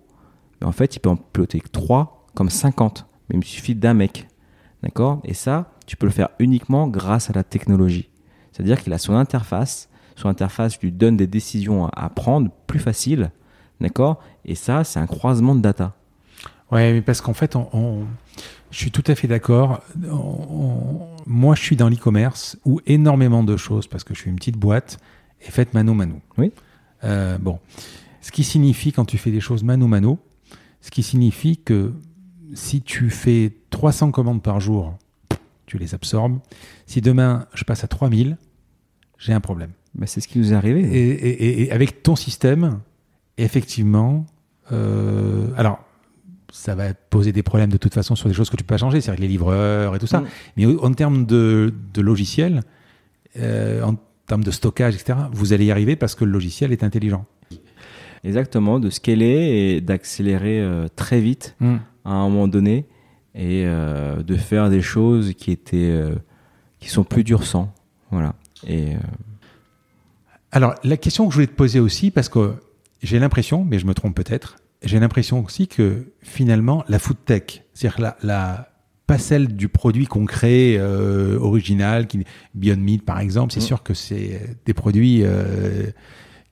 Mais 0.60 0.66
en 0.66 0.72
fait, 0.72 0.96
il 0.96 1.00
peut 1.00 1.08
en 1.08 1.16
piloter 1.16 1.62
trois 1.72 2.26
comme 2.34 2.50
50. 2.50 3.06
Mais 3.28 3.36
il 3.36 3.38
me 3.38 3.44
suffit 3.44 3.74
d'un 3.74 3.94
mec. 3.94 4.28
D'accord? 4.82 5.20
Et 5.24 5.34
ça, 5.34 5.70
tu 5.86 5.96
peux 5.96 6.06
le 6.06 6.12
faire 6.12 6.28
uniquement 6.38 6.88
grâce 6.88 7.30
à 7.30 7.32
la 7.32 7.42
technologie. 7.42 8.10
C'est-à-dire 8.52 8.82
qu'il 8.82 8.92
a 8.92 8.98
son 8.98 9.14
interface. 9.14 9.88
Son 10.16 10.28
interface 10.28 10.78
lui 10.80 10.92
donne 10.92 11.16
des 11.16 11.26
décisions 11.26 11.86
à 11.88 12.08
prendre 12.10 12.50
plus 12.66 12.80
faciles. 12.80 13.30
D'accord? 13.80 14.20
Et 14.44 14.54
ça, 14.54 14.84
c'est 14.84 15.00
un 15.00 15.06
croisement 15.06 15.54
de 15.54 15.60
data. 15.60 15.94
Ouais, 16.70 16.92
mais 16.92 17.02
parce 17.02 17.20
qu'en 17.20 17.34
fait, 17.34 17.56
je 18.70 18.76
suis 18.76 18.90
tout 18.90 19.04
à 19.06 19.14
fait 19.14 19.28
d'accord. 19.28 19.80
Moi, 21.26 21.54
je 21.54 21.62
suis 21.62 21.76
dans 21.76 21.88
l'e-commerce 21.88 22.58
où 22.64 22.80
énormément 22.86 23.42
de 23.44 23.56
choses, 23.56 23.86
parce 23.86 24.04
que 24.04 24.14
je 24.14 24.20
suis 24.20 24.30
une 24.30 24.36
petite 24.36 24.56
boîte, 24.58 24.98
est 25.40 25.50
faite 25.50 25.74
mano 25.74 25.94
mano. 25.94 26.20
Oui. 26.38 26.52
Euh, 27.04 27.38
bon, 27.38 27.58
ce 28.20 28.30
qui 28.32 28.44
signifie 28.44 28.92
quand 28.92 29.04
tu 29.04 29.18
fais 29.18 29.30
des 29.30 29.40
choses 29.40 29.62
mano 29.62 29.86
mano, 29.86 30.18
ce 30.80 30.90
qui 30.90 31.02
signifie 31.02 31.56
que 31.58 31.92
si 32.54 32.82
tu 32.82 33.10
fais 33.10 33.52
300 33.70 34.10
commandes 34.10 34.42
par 34.42 34.60
jour, 34.60 34.94
tu 35.66 35.78
les 35.78 35.94
absorbes. 35.94 36.38
Si 36.86 37.00
demain 37.00 37.46
je 37.54 37.64
passe 37.64 37.84
à 37.84 37.88
3000, 37.88 38.36
j'ai 39.18 39.32
un 39.32 39.40
problème. 39.40 39.70
Bah, 39.94 40.06
c'est 40.06 40.20
ce 40.20 40.28
qui 40.28 40.38
nous 40.38 40.52
est 40.52 40.56
arrivé. 40.56 40.80
Et, 40.82 41.08
et- 41.10 41.44
et- 41.44 41.62
et 41.64 41.72
avec 41.72 42.02
ton 42.02 42.16
système, 42.16 42.80
effectivement, 43.38 44.26
euh, 44.72 45.48
alors 45.56 45.80
ça 46.54 46.76
va 46.76 46.94
poser 46.94 47.32
des 47.32 47.42
problèmes 47.42 47.70
de 47.70 47.76
toute 47.76 47.94
façon 47.94 48.14
sur 48.14 48.28
des 48.28 48.34
choses 48.34 48.48
que 48.48 48.56
tu 48.56 48.62
peux 48.62 48.74
pas 48.74 48.78
changer, 48.78 49.00
c'est-à-dire 49.00 49.22
les 49.22 49.28
livreurs 49.28 49.96
et 49.96 49.98
tout 49.98 50.06
ça. 50.06 50.22
Mais 50.56 50.66
en 50.66 50.92
termes 50.92 51.26
de, 51.26 51.74
de 51.92 52.00
logiciel, 52.00 52.62
euh, 53.36 53.82
en 53.82 53.96
termes 54.28 54.44
de 54.44 54.52
stockage, 54.52 54.94
etc., 54.94 55.18
vous 55.32 55.52
allez 55.52 55.64
y 55.64 55.72
arriver 55.72 55.96
parce 55.96 56.14
que 56.14 56.24
le 56.24 56.30
logiciel 56.30 56.70
est 56.70 56.84
intelligent. 56.84 57.26
Exactement, 58.22 58.78
de 58.78 58.88
scaler 58.88 59.24
et 59.26 59.80
d'accélérer 59.80 60.60
euh, 60.60 60.86
très 60.94 61.20
vite 61.20 61.56
à 62.04 62.12
un 62.12 62.28
moment 62.28 62.46
donné 62.46 62.86
et 63.34 63.64
euh, 63.66 64.22
de 64.22 64.36
faire 64.36 64.70
des 64.70 64.80
choses 64.80 65.34
qui 65.34 65.50
étaient 65.50 66.04
qui 66.78 66.88
sont 66.88 67.02
plus 67.02 67.24
dures 67.24 67.42
sans. 67.42 67.74
Voilà. 68.12 68.36
Et 68.68 68.92
Alors, 70.52 70.76
la 70.84 70.96
question 70.96 71.26
que 71.26 71.32
je 71.32 71.34
voulais 71.34 71.48
te 71.48 71.56
poser 71.56 71.80
aussi, 71.80 72.12
parce 72.12 72.28
que 72.28 72.54
j'ai 73.02 73.18
l'impression, 73.18 73.64
mais 73.64 73.80
je 73.80 73.86
me 73.86 73.92
trompe 73.92 74.14
peut-être, 74.14 74.56
j'ai 74.84 75.00
l'impression 75.00 75.44
aussi 75.44 75.68
que 75.68 76.12
finalement, 76.22 76.84
la 76.88 76.98
food 76.98 77.16
tech, 77.24 77.62
c'est-à-dire 77.74 78.00
la, 78.00 78.16
la 78.22 78.68
pas 79.06 79.18
celle 79.18 79.48
du 79.54 79.68
produit 79.68 80.06
concret, 80.06 80.76
euh, 80.78 81.38
original, 81.38 82.06
qui, 82.06 82.24
Beyond 82.54 82.76
Meat 82.78 83.04
par 83.04 83.20
exemple, 83.20 83.52
c'est 83.52 83.60
Mm. 83.60 83.64
sûr 83.64 83.82
que 83.82 83.92
c'est 83.94 84.40
des 84.64 84.72
produits 84.74 85.20
euh, 85.22 85.90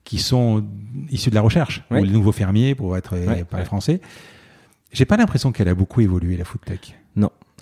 qui 0.03 0.19
sont 0.19 0.63
issus 1.09 1.29
de 1.31 1.35
la 1.35 1.41
recherche, 1.41 1.83
ou 1.89 1.95
les 1.95 2.11
nouveaux 2.11 2.31
fermiers, 2.31 2.75
pour 2.75 2.95
être 2.97 3.17
Ouais, 3.17 3.43
ouais. 3.51 3.65
français. 3.65 4.01
J'ai 4.91 5.05
pas 5.05 5.17
l'impression 5.17 5.51
qu'elle 5.51 5.69
a 5.69 5.73
beaucoup 5.75 6.01
évolué, 6.01 6.37
la 6.37 6.45
food 6.45 6.61
tech. 6.65 6.79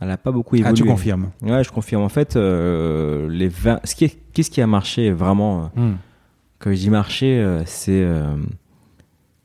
elle 0.02 0.08
n'a 0.08 0.18
pas 0.18 0.32
beaucoup 0.32 0.56
évolué. 0.56 0.72
Ah, 0.72 0.74
tu 0.74 0.84
confirmes 0.84 1.30
Ouais, 1.44 1.64
je 1.64 1.70
confirme. 1.72 2.02
En 2.02 2.10
fait, 2.10 2.36
euh, 2.36 3.30
les 3.30 3.48
20... 3.48 3.80
ce 3.86 3.94
qui 3.96 4.06
est- 4.06 4.18
qu'est-ce 4.34 4.50
qui 4.50 4.60
a 4.62 4.68
marché 4.68 5.12
vraiment 5.12 5.72
euh, 5.78 5.82
Mm. 5.82 5.98
Quand 6.60 6.72
je 6.72 6.76
dis 6.78 6.90
marché, 6.90 7.40
euh, 7.40 7.64
c'est 7.66 8.04
euh, 8.04 8.36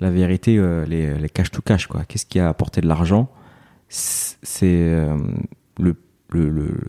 la 0.01 0.11
vérité, 0.11 0.59
euh, 0.59 0.85
les, 0.85 1.29
cash 1.29 1.51
to 1.51 1.63
cash. 1.63 1.87
quoi. 1.87 2.05
Qu'est-ce 2.05 2.27
qui 2.27 2.39
a 2.39 2.49
apporté 2.49 2.81
de 2.81 2.87
l'argent? 2.87 3.31
C'est 3.89 4.43
euh, 4.65 5.17
le, 5.79 5.97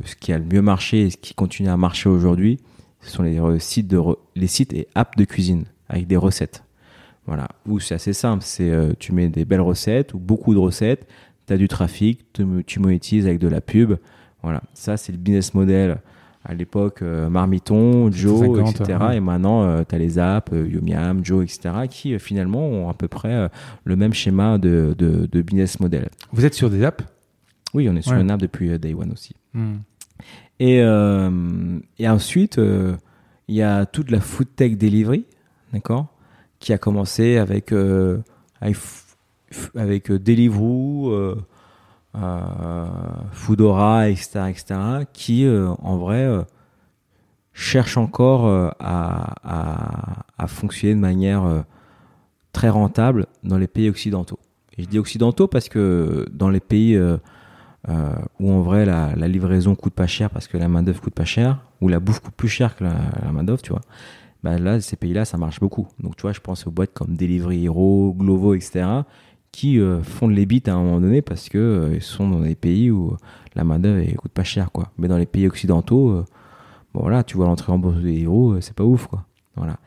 ce 0.04 0.16
qui 0.16 0.34
a 0.34 0.38
le 0.38 0.46
mieux 0.46 0.62
marché 0.62 1.04
et 1.04 1.10
ce 1.10 1.18
qui 1.18 1.34
continue 1.34 1.70
à 1.70 1.78
marcher 1.78 2.10
aujourd'hui. 2.10 2.60
Ce 3.02 3.12
sont 3.12 3.24
les 3.24 3.40
sites 3.60 3.88
de 3.88 4.02
les 4.36 4.48
sites 4.48 4.74
et 4.74 4.88
apps 4.96 5.16
de 5.16 5.24
cuisine 5.24 5.66
avec 5.88 6.08
des 6.08 6.18
recettes. 6.18 6.64
Voilà. 7.28 7.48
Où 7.66 7.80
c'est 7.80 7.96
assez 7.96 8.14
simple. 8.14 8.44
C'est 8.44 8.70
euh, 8.70 8.94
tu 8.98 9.14
mets 9.14 9.30
des 9.30 9.46
belles 9.46 9.62
recettes 9.62 10.14
ou 10.14 10.20
beaucoup 10.20 10.54
de 10.54 10.60
recettes. 10.60 11.08
Tu 11.46 11.54
as 11.54 11.58
du 11.58 11.68
trafic, 11.68 12.34
tu, 12.34 12.46
tu 12.66 12.80
monétises 12.80 13.28
avec 13.28 13.40
de 13.40 13.48
la 13.48 13.62
pub. 13.62 13.98
Voilà. 14.42 14.64
Ça, 14.74 14.98
c'est 14.98 15.12
le 15.12 15.18
business 15.18 15.54
model 15.54 16.00
à 16.50 16.54
l'époque 16.54 17.02
euh, 17.02 17.30
Marmiton, 17.30 18.10
Joe, 18.10 18.40
50, 18.40 18.82
etc. 18.82 19.00
ouais. 19.02 19.18
Et 19.18 19.20
maintenant, 19.20 19.84
tu 19.84 19.94
as 19.94 19.98
les 19.98 20.18
apps, 20.18 20.54
euh, 20.54 20.66
Yumiam, 20.66 21.24
Joe, 21.24 21.44
etc., 21.44 21.76
qui 21.90 22.14
euh, 22.16 22.20
finalement 22.20 22.66
ont 22.66 22.90
à 22.90 22.94
peu 22.94 23.10
près 23.10 23.34
euh, 23.34 23.48
le 23.84 23.98
même 23.98 24.14
schéma 24.14 24.58
de, 24.58 24.96
de, 24.98 25.28
de 25.30 25.42
business 25.42 25.80
model. 25.82 26.08
Vous 26.32 26.46
êtes 26.46 26.54
sur 26.54 26.70
des 26.70 26.84
apps? 26.86 27.04
Oui, 27.74 27.90
on 27.90 27.96
est 27.98 28.02
sur 28.02 28.14
Ouais. 28.14 28.22
une 28.22 28.32
app 28.32 28.40
depuis 28.40 28.72
euh, 28.72 28.78
Day 28.78 28.94
One 28.94 29.12
aussi. 29.12 29.36
Mm. 29.54 29.74
Et, 30.60 30.82
euh, 30.82 31.80
et 32.00 32.08
ensuite, 32.08 32.58
euh, 32.60 32.96
il 33.50 33.56
y 33.56 33.62
a 33.62 33.86
toute 33.86 34.10
la 34.10 34.22
food 34.22 34.48
tech 34.56 34.78
delivery, 34.78 35.26
d'accord, 35.74 36.08
qui 36.60 36.72
a 36.72 36.78
commencé 36.78 37.38
avec 37.38 37.72
euh, 37.74 38.20
avec, 39.76 40.10
euh, 40.12 40.20
Deliveroo, 40.20 41.12
euh, 41.12 41.36
euh, 41.36 41.42
Foodora, 43.32 44.10
etc., 44.10 44.46
etc., 44.50 44.80
qui 45.14 45.46
euh, 45.46 45.70
en 45.84 45.98
vrai 45.98 46.24
euh, 46.24 46.42
cherchent 47.54 47.98
encore 47.98 48.48
euh, 48.48 48.70
à, 48.80 50.24
à, 50.38 50.48
fonctionner 50.48 50.96
de 50.96 51.00
manière 51.00 51.44
euh, 51.44 51.62
très 52.54 52.70
rentable 52.70 53.26
dans 53.44 53.58
les 53.58 53.68
pays 53.68 53.90
occidentaux. 53.90 54.40
Et 54.78 54.84
je 54.84 54.88
dis 54.88 55.00
occidentaux 55.00 55.48
parce 55.48 55.70
que 55.70 56.28
dans 56.32 56.50
les 56.50 56.60
pays 56.60 56.96
euh, 56.96 57.18
euh, 57.90 58.14
où 58.40 58.52
en 58.52 58.62
vrai 58.62 58.86
la, 58.86 59.16
livraison 59.28 59.76
coûte 59.76 59.94
pas 59.94 60.08
cher 60.08 60.30
parce 60.30 60.48
que 60.48 60.58
la 60.58 60.68
main 60.68 60.84
d'œuvre 60.84 61.02
coûte 61.02 61.16
pas 61.16 61.26
cher, 61.26 61.60
ou 61.82 61.88
la 61.88 62.00
bouffe 62.00 62.20
coûte 62.20 62.36
plus 62.36 62.50
cher 62.50 62.76
que 62.76 62.84
la, 62.84 62.96
la 63.24 63.32
main 63.32 63.44
d'œuvre, 63.44 63.62
tu 63.62 63.72
vois. 63.72 63.82
Bah 64.44 64.60
là, 64.60 64.80
ces 64.80 64.96
pays-là, 64.96 65.26
ça 65.26 65.38
marche 65.38 65.60
beaucoup. 65.60 65.88
Donc 66.00 66.16
tu 66.16 66.22
vois, 66.22 66.32
je 66.32 66.40
pense 66.40 66.68
aux 66.68 66.72
boîtes 66.72 66.94
comme 66.94 67.16
Delivery 67.16 67.66
Hero, 67.66 68.14
Glovo, 68.16 68.54
etc., 68.54 68.86
qui 69.52 69.80
euh, 69.80 70.02
font 70.04 70.28
de 70.28 70.34
l'ébite 70.34 70.68
à 70.68 70.76
un 70.76 70.84
moment 70.84 71.00
donné 71.02 71.22
parce 71.22 71.50
que 71.50 71.58
euh, 71.58 71.96
ils 71.96 72.02
sont 72.02 72.30
dans 72.30 72.42
des 72.42 72.56
pays 72.56 72.92
où 72.92 73.16
la 73.56 73.64
main 73.64 73.80
d'œuvre 73.80 74.06
coûte 74.16 74.32
pas 74.32 74.44
cher, 74.44 74.72
quoi. 74.72 74.92
Mais 74.98 75.08
dans 75.08 75.18
les 75.18 75.26
pays 75.26 75.48
occidentaux, 75.48 76.10
euh, 76.12 76.26
bon 76.94 77.02
voilà, 77.02 77.24
tu 77.24 77.38
vois 77.38 77.48
l'entrée 77.48 77.72
en 77.72 77.80
bourse 77.80 77.98
de 77.98 78.10
Hero, 78.10 78.54
euh, 78.54 78.62
c'est 78.62 78.76
pas 78.76 78.84
ouf, 78.84 79.08
quoi. 79.08 79.26
Voilà. 79.56 79.78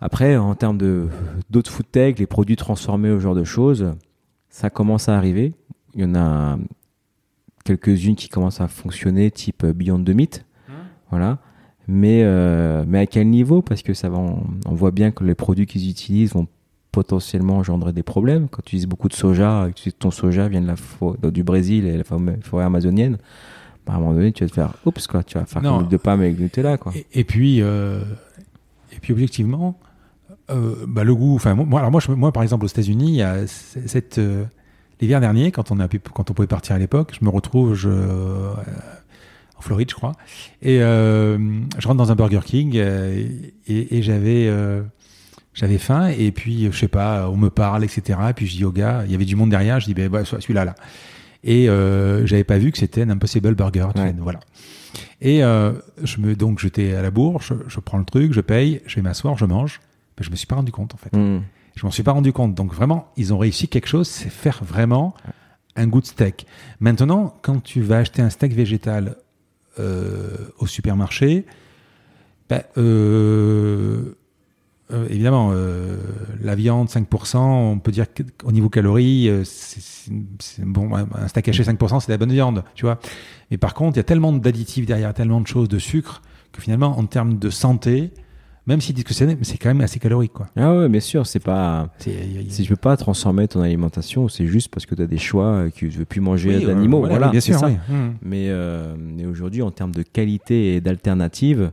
Après, 0.00 0.36
en 0.36 0.54
termes 0.54 0.76
de 0.76 1.08
d'autres 1.48 1.70
food 1.70 1.86
tech, 1.90 2.18
les 2.18 2.26
produits 2.26 2.56
transformés, 2.56 3.08
ce 3.08 3.18
genre 3.18 3.34
de 3.34 3.44
choses, 3.44 3.94
ça 4.50 4.68
commence 4.68 5.08
à 5.08 5.16
arriver. 5.16 5.54
Il 5.94 6.02
y 6.02 6.04
en 6.04 6.14
a 6.14 6.58
quelques-unes 7.64 8.14
qui 8.14 8.28
commencent 8.28 8.60
à 8.60 8.68
fonctionner, 8.68 9.30
type 9.30 9.64
Beyond 9.64 10.04
the 10.04 10.10
Meat. 10.10 10.44
Voilà. 11.08 11.38
Mais, 11.88 12.22
euh, 12.24 12.84
mais 12.86 12.98
à 12.98 13.06
quel 13.06 13.30
niveau? 13.30 13.62
Parce 13.62 13.82
que 13.82 13.94
ça 13.94 14.08
va, 14.08 14.18
on, 14.18 14.42
on 14.66 14.74
voit 14.74 14.90
bien 14.90 15.12
que 15.12 15.24
les 15.24 15.34
produits 15.34 15.66
qu'ils 15.66 15.88
utilisent 15.88 16.34
vont 16.34 16.48
potentiellement 17.00 17.58
engendrer 17.58 17.92
des 17.92 18.02
problèmes. 18.02 18.48
Quand 18.48 18.62
tu 18.62 18.68
utilises 18.70 18.86
beaucoup 18.86 19.08
de 19.08 19.12
soja, 19.14 19.68
que 19.74 19.90
ton 19.90 20.10
soja 20.10 20.48
vient 20.48 20.62
de 20.62 20.66
la 20.66 20.76
fo- 20.76 21.16
du 21.30 21.42
Brésil 21.44 21.84
et 21.86 21.96
la 21.98 22.04
forêt 22.42 22.64
amazonienne, 22.64 23.18
bah, 23.86 23.92
à 23.92 23.96
un 23.96 23.98
moment 24.00 24.14
donné, 24.14 24.32
tu 24.32 24.42
vas 24.44 24.48
te 24.48 24.54
faire 24.54 24.72
oups, 24.86 25.06
quoi. 25.06 25.22
Tu 25.22 25.36
vas 25.38 25.44
faire 25.44 25.60
comme 25.80 25.88
de 25.88 25.96
palme 25.98 26.20
avec 26.22 26.38
Nutella, 26.38 26.78
quoi. 26.78 26.92
Et, 26.96 27.06
et 27.20 27.24
puis, 27.24 27.60
euh, 27.60 28.00
et 28.94 28.98
puis 29.00 29.12
objectivement, 29.12 29.78
euh, 30.50 30.74
bah, 30.88 31.04
le 31.04 31.14
goût. 31.14 31.34
Enfin, 31.34 31.54
moi, 31.54 31.80
alors 31.80 31.90
moi, 31.90 32.00
je- 32.00 32.10
moi, 32.12 32.32
par 32.32 32.42
exemple, 32.42 32.64
aux 32.64 32.68
États-Unis, 32.68 33.20
cette 33.46 34.16
euh, 34.18 34.44
l'hiver 35.02 35.20
dernier, 35.20 35.52
quand 35.52 35.70
on 35.70 35.78
a 35.80 35.88
pu, 35.88 35.98
quand 36.00 36.30
on 36.30 36.34
pouvait 36.34 36.48
partir 36.48 36.74
à 36.76 36.78
l'époque, 36.78 37.14
je 37.20 37.24
me 37.24 37.30
retrouve 37.30 37.74
je, 37.74 37.90
euh, 37.90 38.52
en 39.58 39.60
Floride, 39.60 39.90
je 39.90 39.94
crois, 39.94 40.12
et 40.62 40.80
euh, 40.82 41.36
je 41.78 41.86
rentre 41.86 41.98
dans 41.98 42.10
un 42.10 42.14
Burger 42.14 42.40
King 42.44 42.72
euh, 42.76 43.22
et, 43.66 43.96
et 43.98 44.02
j'avais 44.02 44.46
euh, 44.48 44.82
j'avais 45.56 45.78
faim 45.78 46.12
et 46.16 46.30
puis 46.30 46.70
je 46.70 46.78
sais 46.78 46.86
pas, 46.86 47.28
on 47.28 47.36
me 47.36 47.50
parle, 47.50 47.82
etc. 47.82 48.18
Et 48.30 48.32
puis 48.34 48.46
je 48.46 48.56
dis 48.56 48.64
au 48.64 48.70
gars, 48.70 49.02
il 49.06 49.10
y 49.10 49.14
avait 49.16 49.24
du 49.24 49.34
monde 49.34 49.50
derrière, 49.50 49.80
je 49.80 49.86
dis 49.86 49.94
ben 49.94 50.08
bah, 50.08 50.24
celui-là 50.24 50.64
là. 50.64 50.74
Et 51.42 51.68
euh, 51.68 52.26
j'avais 52.26 52.44
pas 52.44 52.58
vu 52.58 52.70
que 52.70 52.78
c'était 52.78 53.02
un 53.02 53.10
Impossible 53.10 53.54
Burger. 53.54 53.88
Ouais. 53.96 54.14
Voilà. 54.18 54.40
Et 55.20 55.42
euh, 55.42 55.72
je 56.02 56.20
me 56.20 56.36
donc 56.36 56.60
j'étais 56.60 56.94
à 56.94 57.02
la 57.02 57.10
bourre, 57.10 57.40
je, 57.42 57.54
je 57.66 57.80
prends 57.80 57.98
le 57.98 58.04
truc, 58.04 58.32
je 58.32 58.40
paye, 58.40 58.82
je 58.86 58.96
vais 58.96 59.02
m'asseoir, 59.02 59.36
je 59.36 59.46
mange. 59.46 59.80
Mais 60.18 60.24
je 60.24 60.30
me 60.30 60.36
suis 60.36 60.46
pas 60.46 60.56
rendu 60.56 60.72
compte 60.72 60.94
en 60.94 60.98
fait. 60.98 61.16
Mm. 61.16 61.42
Je 61.74 61.84
m'en 61.84 61.90
suis 61.90 62.02
pas 62.02 62.12
rendu 62.12 62.32
compte. 62.32 62.54
Donc 62.54 62.72
vraiment, 62.72 63.10
ils 63.16 63.32
ont 63.34 63.38
réussi 63.38 63.68
quelque 63.68 63.88
chose, 63.88 64.08
c'est 64.08 64.30
faire 64.30 64.62
vraiment 64.62 65.14
un 65.74 65.86
goût 65.86 66.00
de 66.00 66.06
steak. 66.06 66.46
Maintenant, 66.80 67.36
quand 67.42 67.62
tu 67.62 67.82
vas 67.82 67.98
acheter 67.98 68.22
un 68.22 68.30
steak 68.30 68.52
végétal 68.52 69.16
euh, 69.78 70.36
au 70.58 70.66
supermarché, 70.66 71.44
Ben, 72.48 72.62
euh, 72.78 74.16
euh, 74.92 75.06
évidemment, 75.10 75.50
euh, 75.52 75.96
la 76.40 76.54
viande 76.54 76.88
5%, 76.88 77.38
on 77.38 77.78
peut 77.78 77.92
dire 77.92 78.06
qu'au 78.12 78.52
niveau 78.52 78.68
calories, 78.68 79.28
euh, 79.28 79.42
c'est 79.44 80.64
bon, 80.64 80.90
un 80.94 81.28
steak 81.28 81.48
haché 81.48 81.64
5%, 81.64 82.00
c'est 82.00 82.06
de 82.08 82.12
la 82.12 82.18
bonne 82.18 82.32
viande, 82.32 82.62
tu 82.74 82.84
vois. 82.84 82.98
Mais 83.50 83.56
par 83.58 83.74
contre, 83.74 83.96
il 83.96 83.98
y 83.98 84.00
a 84.00 84.04
tellement 84.04 84.32
d'additifs 84.32 84.86
derrière, 84.86 85.12
tellement 85.14 85.40
de 85.40 85.46
choses, 85.46 85.68
de 85.68 85.78
sucre, 85.78 86.22
que 86.52 86.62
finalement, 86.62 86.98
en 86.98 87.06
termes 87.06 87.38
de 87.38 87.50
santé, 87.50 88.12
même 88.66 88.80
s'ils 88.80 88.94
disent 88.94 89.04
que 89.04 89.14
c'est 89.14 89.38
c'est 89.42 89.58
quand 89.58 89.68
même 89.68 89.80
assez 89.80 90.00
calorique, 90.00 90.32
quoi. 90.32 90.48
Ah 90.56 90.74
ouais, 90.74 90.88
bien 90.88 91.00
sûr, 91.00 91.26
c'est 91.26 91.40
pas. 91.40 91.88
Si 91.98 92.62
tu 92.62 92.68
peux 92.70 92.76
pas 92.76 92.96
transformer 92.96 93.46
ton 93.46 93.60
alimentation, 93.60 94.28
c'est 94.28 94.46
juste 94.46 94.68
parce 94.68 94.86
que 94.86 94.94
tu 94.96 95.02
as 95.02 95.06
des 95.06 95.18
choix 95.18 95.46
euh, 95.46 95.70
que 95.70 95.76
tu 95.76 95.88
veux 95.88 96.04
plus 96.04 96.20
manger 96.20 96.56
Oui, 96.56 96.64
euh, 96.64 96.66
d'animaux. 96.66 96.98
Voilà, 97.06 97.28
bien 97.28 97.40
c'est 97.40 97.52
sûr, 97.52 97.60
ça. 97.60 97.68
oui. 97.68 97.74
Mmh. 97.88 98.14
Mais, 98.22 98.46
euh, 98.48 98.96
mais 98.98 99.24
aujourd'hui, 99.24 99.62
en 99.62 99.70
termes 99.70 99.92
de 99.92 100.02
qualité 100.02 100.74
et 100.74 100.80
d'alternative, 100.80 101.70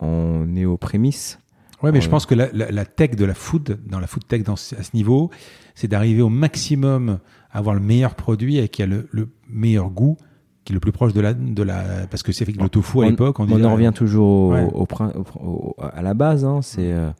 on 0.00 0.56
est 0.56 0.64
aux 0.64 0.76
prémices. 0.76 1.38
Ouais, 1.86 1.92
mais 1.92 1.98
Ouais. 1.98 2.04
je 2.04 2.08
pense 2.10 2.26
que 2.26 2.34
la, 2.34 2.48
la- 2.52 2.70
la 2.70 2.84
tech 2.84 3.12
de 3.16 3.24
la 3.24 3.34
food, 3.34 3.78
dans 3.86 3.98
la 4.00 4.06
food 4.06 4.26
tech 4.26 4.42
dans 4.42 4.54
à 4.54 4.56
ce 4.56 4.90
niveau, 4.94 5.30
c'est 5.74 5.88
d'arriver 5.88 6.22
au 6.22 6.28
maximum 6.28 7.18
à 7.50 7.58
avoir 7.58 7.74
le 7.74 7.80
meilleur 7.80 8.14
produit 8.14 8.58
et 8.58 8.68
qui 8.68 8.82
a 8.82 8.86
le, 8.86 9.08
le 9.12 9.28
meilleur 9.48 9.88
goût, 9.90 10.16
qui 10.64 10.72
est 10.72 10.74
le 10.74 10.80
plus 10.80 10.92
proche 10.92 11.12
de 11.12 11.20
la, 11.20 11.32
de 11.32 11.62
la, 11.62 12.06
parce 12.10 12.22
que 12.22 12.32
c'est 12.32 12.44
le 12.46 12.68
tofu 12.68 13.02
à 13.02 13.08
l'époque, 13.08 13.38
on, 13.40 13.44
en 13.64 13.72
revient 13.72 13.92
toujours 13.94 14.26
au, 14.26 14.52
Ouais. 14.52 14.64
au 14.74 14.82
au- 14.84 15.24
au- 15.40 15.76
à 15.80 16.02
la 16.02 16.12
base. 16.14 16.44
hein, 16.44 16.60
c'est 16.62 16.92
euh, 16.92 17.10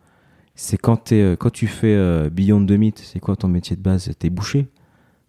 c'est 0.54 0.78
quand, 0.78 1.12
euh, 1.12 1.36
quand 1.36 1.50
tu 1.50 1.66
fais 1.66 1.94
euh, 1.94 2.28
Beyond 2.30 2.64
the 2.66 2.72
Meat, 2.72 2.98
c'est 2.98 3.20
quoi 3.20 3.36
ton 3.36 3.46
métier 3.48 3.76
de 3.76 3.82
base? 3.82 4.10
T'es 4.18 4.30
boucher? 4.30 4.66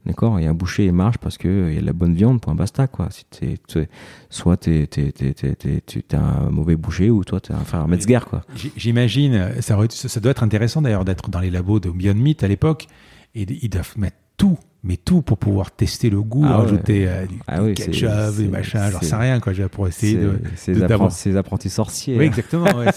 D'accord 0.08 0.40
Et 0.40 0.48
un 0.48 0.54
boucher, 0.54 0.86
il 0.86 0.94
marche 0.94 1.18
parce 1.18 1.38
qu'il 1.38 1.74
y 1.74 1.78
a 1.78 1.82
de 1.82 1.86
la 1.86 1.92
bonne 1.92 2.16
viande, 2.16 2.40
point 2.40 2.56
basta. 2.56 2.88
Quoi. 2.88 3.10
Si 3.12 3.26
t'es- 3.26 3.58
t'es- 3.68 3.90
soit 4.30 4.56
t'es, 4.56 4.88
t'es, 4.88 5.12
t'es, 5.12 5.34
t'es, 5.54 6.16
un 6.16 6.50
mauvais 6.50 6.78
boucher 6.78 7.10
ou 7.10 7.26
toi, 7.26 7.42
t'es 7.42 7.54
un 7.54 7.60
frère 7.66 7.88
Metzger. 7.90 8.20
Quoi. 8.30 8.42
J'imagine, 8.78 9.52
ça, 9.60 9.78
ça 9.90 10.20
doit 10.22 10.32
être 10.32 10.44
intéressant 10.44 10.82
d'ailleurs 10.82 11.04
d'être 11.04 11.30
dans 11.30 11.42
les 11.42 11.50
labos 11.52 11.82
de 11.82 11.90
Beyond 11.90 12.14
Meat 12.16 12.42
à 12.44 12.48
l'époque, 12.48 12.88
et 13.36 13.44
ils 13.62 13.70
doivent 13.70 13.94
mettre 13.98 14.16
tout, 14.38 14.58
mais 14.82 14.96
tout 14.96 15.22
pour 15.22 15.38
pouvoir 15.38 15.72
tester 15.72 16.10
le 16.10 16.22
goût, 16.22 16.44
Ah 16.46 16.60
ouais. 16.60 16.64
rajouter 16.64 17.08
euh, 17.10 17.26
du, 17.26 17.40
Ah 17.46 17.62
oui, 17.64 17.74
ketchup, 17.74 18.10
des 18.38 18.48
machins, 18.48 18.80
j'en 18.92 19.00
c'est- 19.02 19.08
sais 19.08 19.16
rien, 19.18 19.42
quoi, 19.42 19.52
pour 19.68 19.90
essayer 19.90 20.16
de, 20.16 20.40
appren- 20.86 21.30
les 21.30 21.36
apprentis 21.38 21.70
sorciers. 21.70 22.18
Oui, 22.18 22.26
exactement. 22.26 22.78
ouais, 22.78 22.92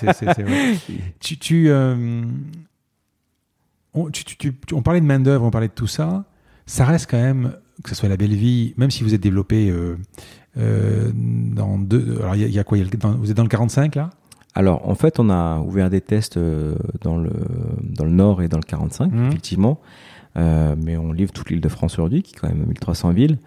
vrai. 0.44 0.76
tu, 1.20 1.38
tu, 1.38 1.70
euh, 1.70 2.22
on, 3.94 4.10
tu- 4.10 4.24
tu- 4.24 4.36
tu- 4.36 4.74
on 4.74 4.82
parlait 4.82 5.00
de 5.00 5.06
main 5.06 5.18
d'œuvre, 5.18 5.44
on 5.44 5.50
parlait 5.50 5.68
de 5.68 5.72
tout 5.72 5.88
ça. 5.88 6.24
Ça 6.70 6.84
reste 6.84 7.10
quand 7.10 7.20
même 7.20 7.52
que 7.82 7.90
ce 7.90 7.94
soit 7.96 8.08
la 8.08 8.16
belle 8.16 8.34
vie, 8.34 8.74
même 8.76 8.90
si 8.90 9.02
vous 9.04 9.14
êtes 9.14 9.20
développé 9.22 9.70
euh, 9.70 9.96
euh, 10.58 11.10
dans 11.14 11.78
deux. 11.78 12.18
Alors 12.20 12.36
il 12.36 12.42
y, 12.42 12.44
a- 12.44 12.48
il 12.48 12.54
y 12.54 12.58
a 12.58 12.64
quoi 12.64 12.78
il 12.78 12.84
y 12.84 12.86
a 12.86 12.90
le- 12.90 12.96
dans- 12.98 13.12
Vous 13.16 13.30
êtes 13.30 13.36
dans 13.36 13.42
le 13.42 13.48
45 13.48 13.94
là? 13.96 14.10
Alors, 14.54 14.88
en 14.88 14.94
fait, 14.96 15.18
on 15.20 15.30
a 15.30 15.58
ouvert 15.60 15.90
des 15.90 16.00
tests 16.00 16.36
euh, 16.36 16.74
dans 17.02 17.16
le, 17.16 17.30
dans 17.82 18.04
le 18.04 18.10
Nord 18.10 18.42
et 18.42 18.48
dans 18.48 18.56
le 18.58 18.62
45, 18.64 19.12
Mhm. 19.12 19.28
effectivement. 19.28 19.80
Euh, 20.36 20.74
mais 20.80 20.96
on 20.96 21.12
livre 21.12 21.32
toute 21.32 21.50
l'île 21.50 21.60
de 21.60 21.68
France 21.68 21.94
aujourd'hui, 21.94 22.22
qui 22.22 22.34
est 22.34 22.38
quand 22.38 22.48
même 22.48 22.66
1300 22.66 23.10
villes. 23.12 23.38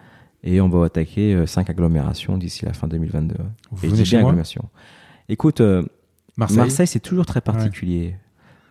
Et 0.42 0.60
on 0.60 0.68
va 0.68 0.84
attaquer 0.86 1.46
5 1.46 1.70
agglomérations 1.70 2.36
d'ici 2.36 2.64
la 2.66 2.72
fin 2.74 2.88
2022. 2.88 3.36
Vous 3.70 3.86
Et 3.86 3.88
venez 3.90 4.04
chez 4.04 4.20
moi? 4.20 4.34
Écoute, 5.28 5.62
Marseille? 6.36 6.56
Marseille, 6.58 6.86
c'est 6.86 7.00
toujours 7.00 7.24
très 7.26 7.40
particulier. 7.40 8.16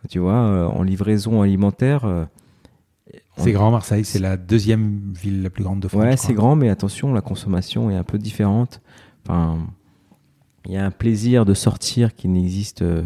Tu 0.10 0.20
vois, 0.20 0.68
en 0.70 0.84
livraison 0.84 1.42
alimentaire. 1.42 2.28
Euh, 3.38 3.42
C'est 3.44 3.52
grand 3.52 3.72
Marseille, 3.72 4.06
c'est 4.06 4.20
la 4.20 4.38
deuxième 4.38 5.14
ville 5.14 5.42
la 5.44 5.50
plus 5.50 5.64
grande 5.64 5.80
de 5.80 5.88
France. 5.88 6.02
Ouais, 6.04 6.18
c'est 6.18 6.34
grand, 6.34 6.56
mais 6.56 6.70
attention, 6.70 7.14
la 7.14 7.22
consommation 7.22 7.90
est 7.90 7.96
un 7.96 8.04
peu 8.04 8.18
différente. 8.18 8.82
Enfin, 9.26 9.60
il 10.66 10.72
y 10.74 10.78
a 10.78 10.86
un 10.86 10.92
plaisir 10.92 11.46
de 11.46 11.54
sortir 11.54 12.16
qui 12.16 12.28
n'existe. 12.28 12.82
euh, 12.82 13.04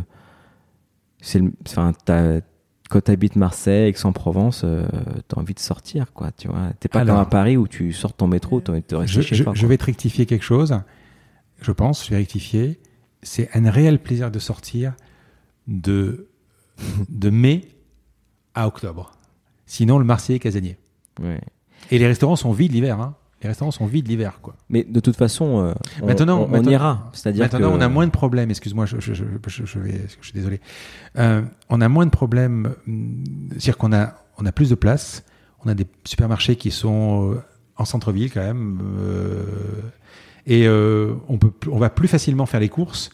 C'est 1.22 1.42
enfin, 1.68 1.94
t'as- 2.06 2.42
quand 2.90 3.02
tu 3.04 3.12
habites 3.12 3.36
Marseille, 3.36 3.90
Aix-en-Provence, 3.90 4.60
tu 4.62 5.36
as 5.36 5.40
envie 5.40 5.54
de 5.54 5.60
sortir, 5.60 6.14
quoi. 6.14 6.32
Tu 6.32 6.48
vois, 6.48 6.72
t'es 6.80 6.88
pas 6.88 7.02
Alors- 7.02 7.16
comme 7.18 7.22
à 7.24 7.26
Paris 7.30 7.58
où 7.58 7.68
tu 7.68 7.92
sors 7.92 8.14
ton 8.14 8.28
métro, 8.28 8.62
tu 8.62 8.70
as 8.70 8.74
envie 8.74 8.82
de 8.82 8.86
te 8.88 8.96
rester 8.96 9.22
Je, 9.22 9.28
chez 9.28 9.36
je- 9.36 9.44
toi. 9.44 9.54
je 9.56 9.68
vais 9.68 9.78
te 9.78 9.86
rectifier 9.86 10.26
quelque 10.26 10.46
chose. 10.46 10.80
Je 11.62 11.72
pense, 11.72 12.06
je 12.06 12.12
vais 12.12 12.18
rectifier. 12.18 12.80
C'est 13.24 13.50
un 13.56 13.70
réel 13.70 14.00
plaisir 14.00 14.30
de 14.32 14.40
sortir 14.40 14.94
de, 15.68 16.28
de 17.10 17.30
mai 17.30 17.68
à 18.54 18.68
octobre. 18.68 19.17
Sinon, 19.68 20.00
le 20.00 20.06
Marseillais 20.06 20.38
est 20.38 20.40
casanier. 20.40 20.78
Ouais. 21.22 21.40
Et 21.92 22.00
les 22.00 22.08
restaurants 22.08 22.36
sont 22.36 22.52
vides 22.54 22.72
l'hiver. 22.72 23.00
Hein. 23.00 23.16
Les 23.44 23.50
restaurants 23.50 23.70
sont 23.72 23.86
vides 23.86 24.08
l'hiver. 24.08 24.40
quoi. 24.42 24.56
Mais 24.70 24.84
de 24.84 25.00
toute 25.00 25.16
façon, 25.16 25.60
euh, 25.60 25.74
on, 26.02 26.08
Maintenant- 26.08 26.40
on- 26.40 26.46
on 26.46 26.48
maintenant- 26.48 26.72
ira. 26.72 27.10
C'est-à-dire 27.14 27.44
Maintenant, 27.44 27.60
que 27.72 27.78
on 27.78 27.82
a 27.82 27.88
moins 27.90 28.08
de 28.08 28.12
problèmes. 28.12 28.50
Excuse-moi, 28.50 28.88
je, 28.88 29.00
je, 29.00 29.14
je, 29.14 29.24
je- 29.48 29.66
je 29.66 29.80
vais, 29.80 30.02
je 30.20 30.26
suis 30.26 30.34
désolé. 30.34 30.60
Euh, 31.20 31.44
on 31.70 31.80
a 31.82 31.88
moins 31.88 32.06
de 32.08 32.12
problèmes. 32.12 32.74
hum, 32.88 33.24
C'est-à-dire 33.52 33.78
qu'on 33.78 33.94
a, 33.94 34.16
on 34.40 34.46
a 34.48 34.52
plus 34.52 34.70
de 34.72 34.76
place. 34.76 35.24
On 35.64 35.70
a 35.70 35.76
des 35.76 35.86
supermarchés 36.04 36.56
qui 36.56 36.72
sont 36.72 37.34
euh, 37.34 37.42
en 37.78 37.86
centre-ville 37.86 38.32
quand 38.34 38.42
même. 38.42 38.80
euh, 38.98 39.44
et 40.50 40.68
on, 41.28 41.38
peut, 41.38 41.52
on 41.70 41.78
va 41.78 41.90
plus 41.90 42.08
facilement 42.08 42.46
faire 42.46 42.62
les 42.62 42.70
courses. 42.70 43.10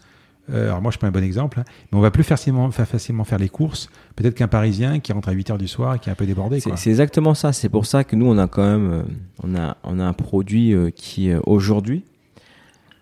Euh, 0.49 0.65
alors 0.67 0.81
moi, 0.81 0.91
je 0.91 0.97
prends 0.97 1.07
un 1.07 1.11
bon 1.11 1.23
exemple. 1.23 1.59
hein, 1.59 1.63
mais 1.91 1.97
on 1.97 2.01
va 2.01 2.11
plus 2.11 2.23
facilement, 2.23 2.69
fa- 2.71 2.85
facilement 2.85 3.23
faire 3.23 3.39
les 3.39 3.47
courses. 3.49 3.89
Peut-être 4.15 4.35
qu'un 4.35 4.47
Parisien 4.49 4.99
qui 4.99 5.13
rentre 5.13 5.29
à 5.29 5.31
8 5.31 5.51
heures 5.51 5.57
du 5.57 5.67
soir 5.69 5.95
et 5.95 5.99
qui 5.99 6.09
est 6.09 6.11
un 6.11 6.15
peu 6.15 6.25
débordé. 6.25 6.59
C'est 6.77 6.89
exactement 6.89 7.33
ça. 7.33 7.53
C'est 7.53 7.69
pour 7.69 7.85
ça 7.85 8.03
que 8.03 8.15
nous, 8.15 8.25
on 8.25 8.37
a 8.37 8.47
quand 8.47 8.63
même, 8.65 8.91
euh, 8.91 9.03
on 9.43 9.55
a, 9.55 9.77
on 9.83 9.99
a 9.99 10.03
un 10.05 10.13
produit 10.13 10.73
euh, 10.73 10.89
qui 10.89 11.33
aujourd'hui 11.45 12.03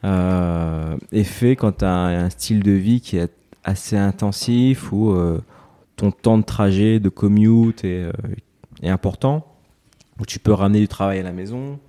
est 0.04 1.24
fait 1.24 1.56
quand 1.56 1.78
tu 1.80 1.86
as 1.86 1.94
un 1.94 2.30
style 2.30 2.64
de 2.64 2.72
vie 2.72 3.02
qui 3.02 3.18
est 3.18 3.32
assez 3.64 3.96
intensif 3.98 4.92
où 4.92 5.16
ton 5.96 6.12
temps 6.12 6.38
de 6.40 6.44
trajet, 6.44 7.00
de 7.00 7.10
commute 7.10 7.84
est, 7.84 8.06
est 8.82 8.90
important, 8.90 9.46
où 10.20 10.26
tu 10.26 10.40
peux 10.40 10.54
ramener 10.54 10.80
du 10.80 10.88
travail 10.88 11.20
à 11.20 11.24
la 11.24 11.32
maison, 11.32 11.80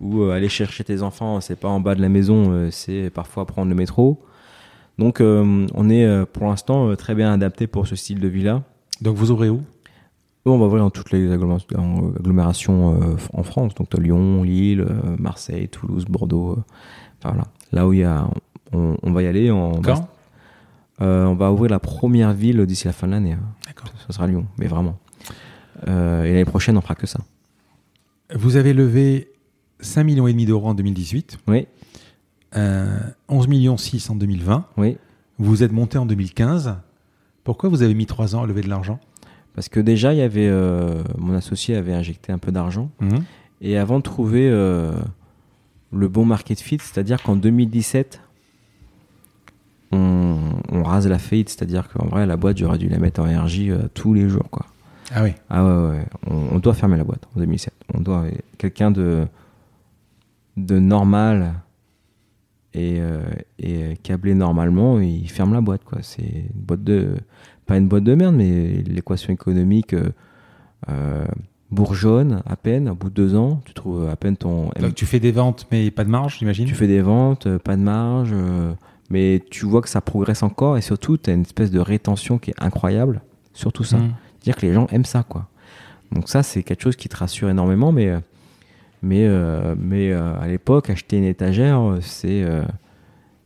ou 0.00 0.24
aller 0.24 0.48
chercher 0.48 0.82
tes 0.82 1.02
enfants, 1.02 1.40
c'est 1.40 1.54
pas 1.58 1.68
en 1.68 1.78
bas 1.78 1.94
de 1.94 2.00
la 2.00 2.08
maison, 2.08 2.68
c'est 2.72 3.10
parfois 3.10 3.46
prendre 3.46 3.68
le 3.68 3.76
métro. 3.76 4.20
Donc, 5.00 5.20
euh, 5.20 5.66
on 5.74 5.90
est 5.90 6.04
euh, 6.04 6.24
pour 6.30 6.46
l'instant 6.46 6.88
euh, 6.88 6.94
très 6.94 7.14
bien 7.16 7.32
adapté 7.32 7.66
pour 7.66 7.86
ce 7.88 7.96
style 7.96 8.20
de 8.20 8.28
vie-là. 8.28 8.62
Donc 9.00 9.16
vous 9.16 9.30
ouvrez 9.32 9.48
où? 9.48 9.62
On 10.44 10.58
va 10.58 10.66
voir 10.68 10.80
dans 10.80 10.90
toutes 10.90 11.10
les 11.10 11.30
agglomérations 11.32 12.98
en 13.32 13.42
France, 13.42 13.74
donc 13.74 13.92
Lyon, 13.98 14.42
Lille, 14.42 14.86
Marseille, 15.18 15.68
Toulouse, 15.68 16.06
Bordeaux. 16.08 16.58
enfin, 17.18 17.34
voilà. 17.34 17.44
Là 17.72 17.86
où 17.86 17.92
il 17.92 18.00
y 18.00 18.04
a, 18.04 18.26
on, 18.72 18.96
on 19.02 19.12
va 19.12 19.22
y 19.22 19.26
aller. 19.26 19.50
On 19.50 19.72
va, 19.80 19.94
Quand 19.94 20.08
euh, 21.02 21.24
on 21.26 21.34
va 21.34 21.52
ouvrir 21.52 21.70
la 21.70 21.78
première 21.78 22.32
ville 22.32 22.64
d'ici 22.66 22.86
la 22.86 22.92
fin 22.92 23.06
de 23.06 23.12
l'année. 23.12 23.32
hein. 23.32 23.40
D'accord. 23.66 23.90
Ce 24.06 24.12
sera 24.12 24.26
Lyon, 24.26 24.46
mais 24.58 24.66
vraiment. 24.66 24.98
Euh, 25.88 26.24
et 26.24 26.30
l'année 26.30 26.44
prochaine, 26.44 26.76
on 26.76 26.80
fera 26.80 26.94
que 26.94 27.06
ça. 27.06 27.20
Vous 28.34 28.56
avez 28.56 28.72
levé 28.72 29.32
5 29.80 30.04
millions 30.04 30.26
et 30.26 30.32
demi 30.32 30.46
d'euros 30.46 30.68
en 30.68 30.74
2018, 30.74 31.38
Oui, 31.48 31.66
euh, 32.56 32.98
11 33.28 33.48
millions 33.48 33.76
6 33.76 34.10
en 34.10 34.16
2020. 34.16 34.64
oui. 34.76 34.96
Vous 35.42 35.62
êtes 35.62 35.72
monté 35.72 35.96
en 35.96 36.04
2015. 36.04 36.76
Pourquoi 37.44 37.70
vous 37.70 37.80
avez 37.82 37.94
mis 37.94 38.04
3 38.04 38.36
ans 38.36 38.42
à 38.42 38.46
lever 38.46 38.60
de 38.60 38.68
l'argent? 38.68 39.00
Parce 39.54 39.70
que 39.70 39.80
déjà, 39.80 40.12
il 40.12 40.18
y 40.18 40.22
avait 40.22 40.48
euh, 40.48 41.02
mon 41.16 41.34
associé 41.34 41.76
avait 41.76 41.94
injecté 41.94 42.30
un 42.30 42.36
peu 42.38 42.52
d'argent. 42.52 42.90
Mhm. 43.00 43.24
Et 43.62 43.78
avant 43.78 43.96
de 43.98 44.02
trouver 44.02 44.50
euh, 44.50 44.92
le 45.92 46.08
bon 46.08 46.26
market 46.26 46.60
fit, 46.60 46.76
c'est-à-dire 46.78 47.22
qu'en 47.22 47.36
2017, 47.36 48.20
on, 49.92 50.36
on 50.70 50.82
rase 50.82 51.06
la 51.08 51.18
faillite, 51.18 51.48
c'est-à-dire 51.48 51.88
qu'en 51.88 52.06
vrai, 52.06 52.26
la 52.26 52.36
boîte, 52.36 52.58
j'aurais 52.58 52.78
dû 52.78 52.88
la 52.88 52.98
mettre 52.98 53.20
en 53.20 53.26
énergie 53.26 53.70
euh, 53.70 53.78
tous 53.94 54.12
les 54.14 54.28
jours. 54.28 54.48
Quoi. 54.50 54.66
Ah 55.14 55.22
oui. 55.22 55.32
Ah 55.48 55.64
ouais, 55.64 55.88
ouais, 55.96 56.06
On, 56.28 56.56
on 56.56 56.58
doit 56.58 56.74
fermer 56.74 56.96
la 56.96 57.04
boîte 57.04 57.26
en 57.34 57.40
2007. 57.40 57.72
On 57.94 58.00
doit 58.00 58.24
quelqu'un 58.58 58.90
de, 58.90 59.26
de 60.56 60.78
normal 60.78 61.54
et, 62.74 62.98
euh, 63.00 63.22
et 63.58 63.96
câblé 64.02 64.34
normalement, 64.34 65.00
il 65.00 65.28
ferme 65.30 65.52
la 65.52 65.60
boîte. 65.60 65.84
quoi. 65.84 65.98
C'est 66.02 66.22
une 66.22 66.60
boîte 66.62 66.84
de. 66.84 67.14
Pas 67.66 67.76
une 67.78 67.88
boîte 67.88 68.04
de 68.04 68.14
merde, 68.14 68.34
mais 68.34 68.82
l'équation 68.86 69.32
économique. 69.32 69.94
euh, 69.94 70.10
euh, 70.88 71.24
bourgeonne 71.70 72.42
à 72.46 72.56
peine, 72.56 72.88
au 72.88 72.94
bout 72.94 73.10
de 73.10 73.14
deux 73.14 73.36
ans, 73.36 73.60
tu 73.64 73.74
trouves 73.74 74.08
à 74.08 74.16
peine 74.16 74.36
ton. 74.36 74.70
Donc 74.80 74.94
tu 74.94 75.06
fais 75.06 75.20
des 75.20 75.30
ventes 75.30 75.66
mais 75.70 75.90
pas 75.90 76.04
de 76.04 76.10
marge, 76.10 76.38
j'imagine? 76.38 76.66
Tu 76.66 76.74
fais 76.74 76.88
des 76.88 77.00
ventes, 77.00 77.58
pas 77.58 77.76
de 77.76 77.82
marge, 77.82 78.30
euh, 78.32 78.72
mais 79.08 79.40
tu 79.50 79.66
vois 79.66 79.80
que 79.80 79.88
ça 79.88 80.00
progresse 80.00 80.42
encore 80.42 80.76
et 80.78 80.80
surtout, 80.80 81.16
tu 81.16 81.30
as 81.30 81.32
une 81.32 81.42
espèce 81.42 81.70
de 81.70 81.78
rétention 81.78 82.38
qui 82.38 82.50
est 82.50 82.60
incroyable. 82.60 83.22
Surtout 83.52 83.84
ça. 83.84 83.98
Mhm. 83.98 84.12
Dire 84.42 84.56
que 84.56 84.66
les 84.66 84.72
gens 84.72 84.86
aiment 84.90 85.04
ça, 85.04 85.22
quoi. 85.22 85.48
Donc, 86.10 86.28
ça, 86.28 86.42
c'est 86.42 86.64
quelque 86.64 86.82
chose 86.82 86.96
qui 86.96 87.08
te 87.08 87.16
rassure 87.16 87.48
énormément, 87.48 87.92
mais, 87.92 88.08
euh, 88.08 88.18
mais, 89.02 89.26
euh, 89.26 89.74
mais 89.78 90.10
euh, 90.12 90.34
à 90.40 90.46
l'époque, 90.48 90.90
acheter 90.90 91.16
une 91.18 91.24
étagère, 91.24 91.80
euh, 91.80 91.98
c'est. 92.00 92.42
euh, 92.42 92.62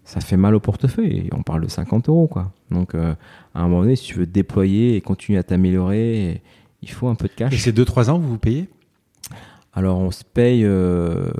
ça 0.04 0.20
fait 0.20 0.36
mal 0.36 0.54
au 0.54 0.60
portefeuille. 0.60 1.16
Et 1.18 1.30
on 1.32 1.42
parle 1.42 1.62
de 1.62 1.68
50 1.68 2.08
euros, 2.10 2.26
quoi. 2.26 2.52
Donc, 2.70 2.94
à 2.94 3.16
un 3.54 3.62
moment 3.62 3.80
donné, 3.82 3.96
si 3.96 4.04
tu 4.04 4.18
veux 4.18 4.26
te 4.26 4.30
déployer 4.32 4.96
et 4.96 5.00
continuer 5.00 5.38
à 5.38 5.42
t'améliorer, 5.42 6.42
il 6.82 6.90
faut 6.90 7.08
un 7.08 7.14
peu 7.14 7.26
de 7.26 7.32
Et 7.32 7.36
cash. 7.36 7.56
c'est 7.56 7.72
2-3 7.72 8.10
ans 8.10 8.18
que 8.18 8.22
vous 8.24 8.32
vous 8.32 8.38
payez? 8.38 8.68
Alors, 9.72 9.98
on 9.98 10.10
se 10.10 10.22
paye. 10.22 10.62
le- 10.62 11.32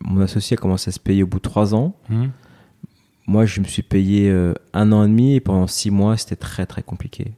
mon 0.00 0.20
associé 0.20 0.56
a 0.56 0.60
commencé 0.60 0.90
à 0.90 0.92
se 0.92 1.00
payer 1.00 1.22
au 1.22 1.26
bout 1.26 1.38
de 1.38 1.42
trois 1.42 1.74
ans. 1.74 1.94
Mhm. 2.10 2.30
moi, 3.26 3.46
je 3.46 3.60
me 3.60 3.64
suis 3.64 3.82
payé 3.82 4.30
un 4.74 4.92
an 4.92 5.04
et 5.04 5.08
demi 5.08 5.34
et 5.36 5.40
pendant 5.40 5.66
six 5.66 5.90
mois, 5.90 6.18
c'était 6.18 6.36
très 6.36 6.66
très 6.66 6.82
compliqué. 6.82 7.32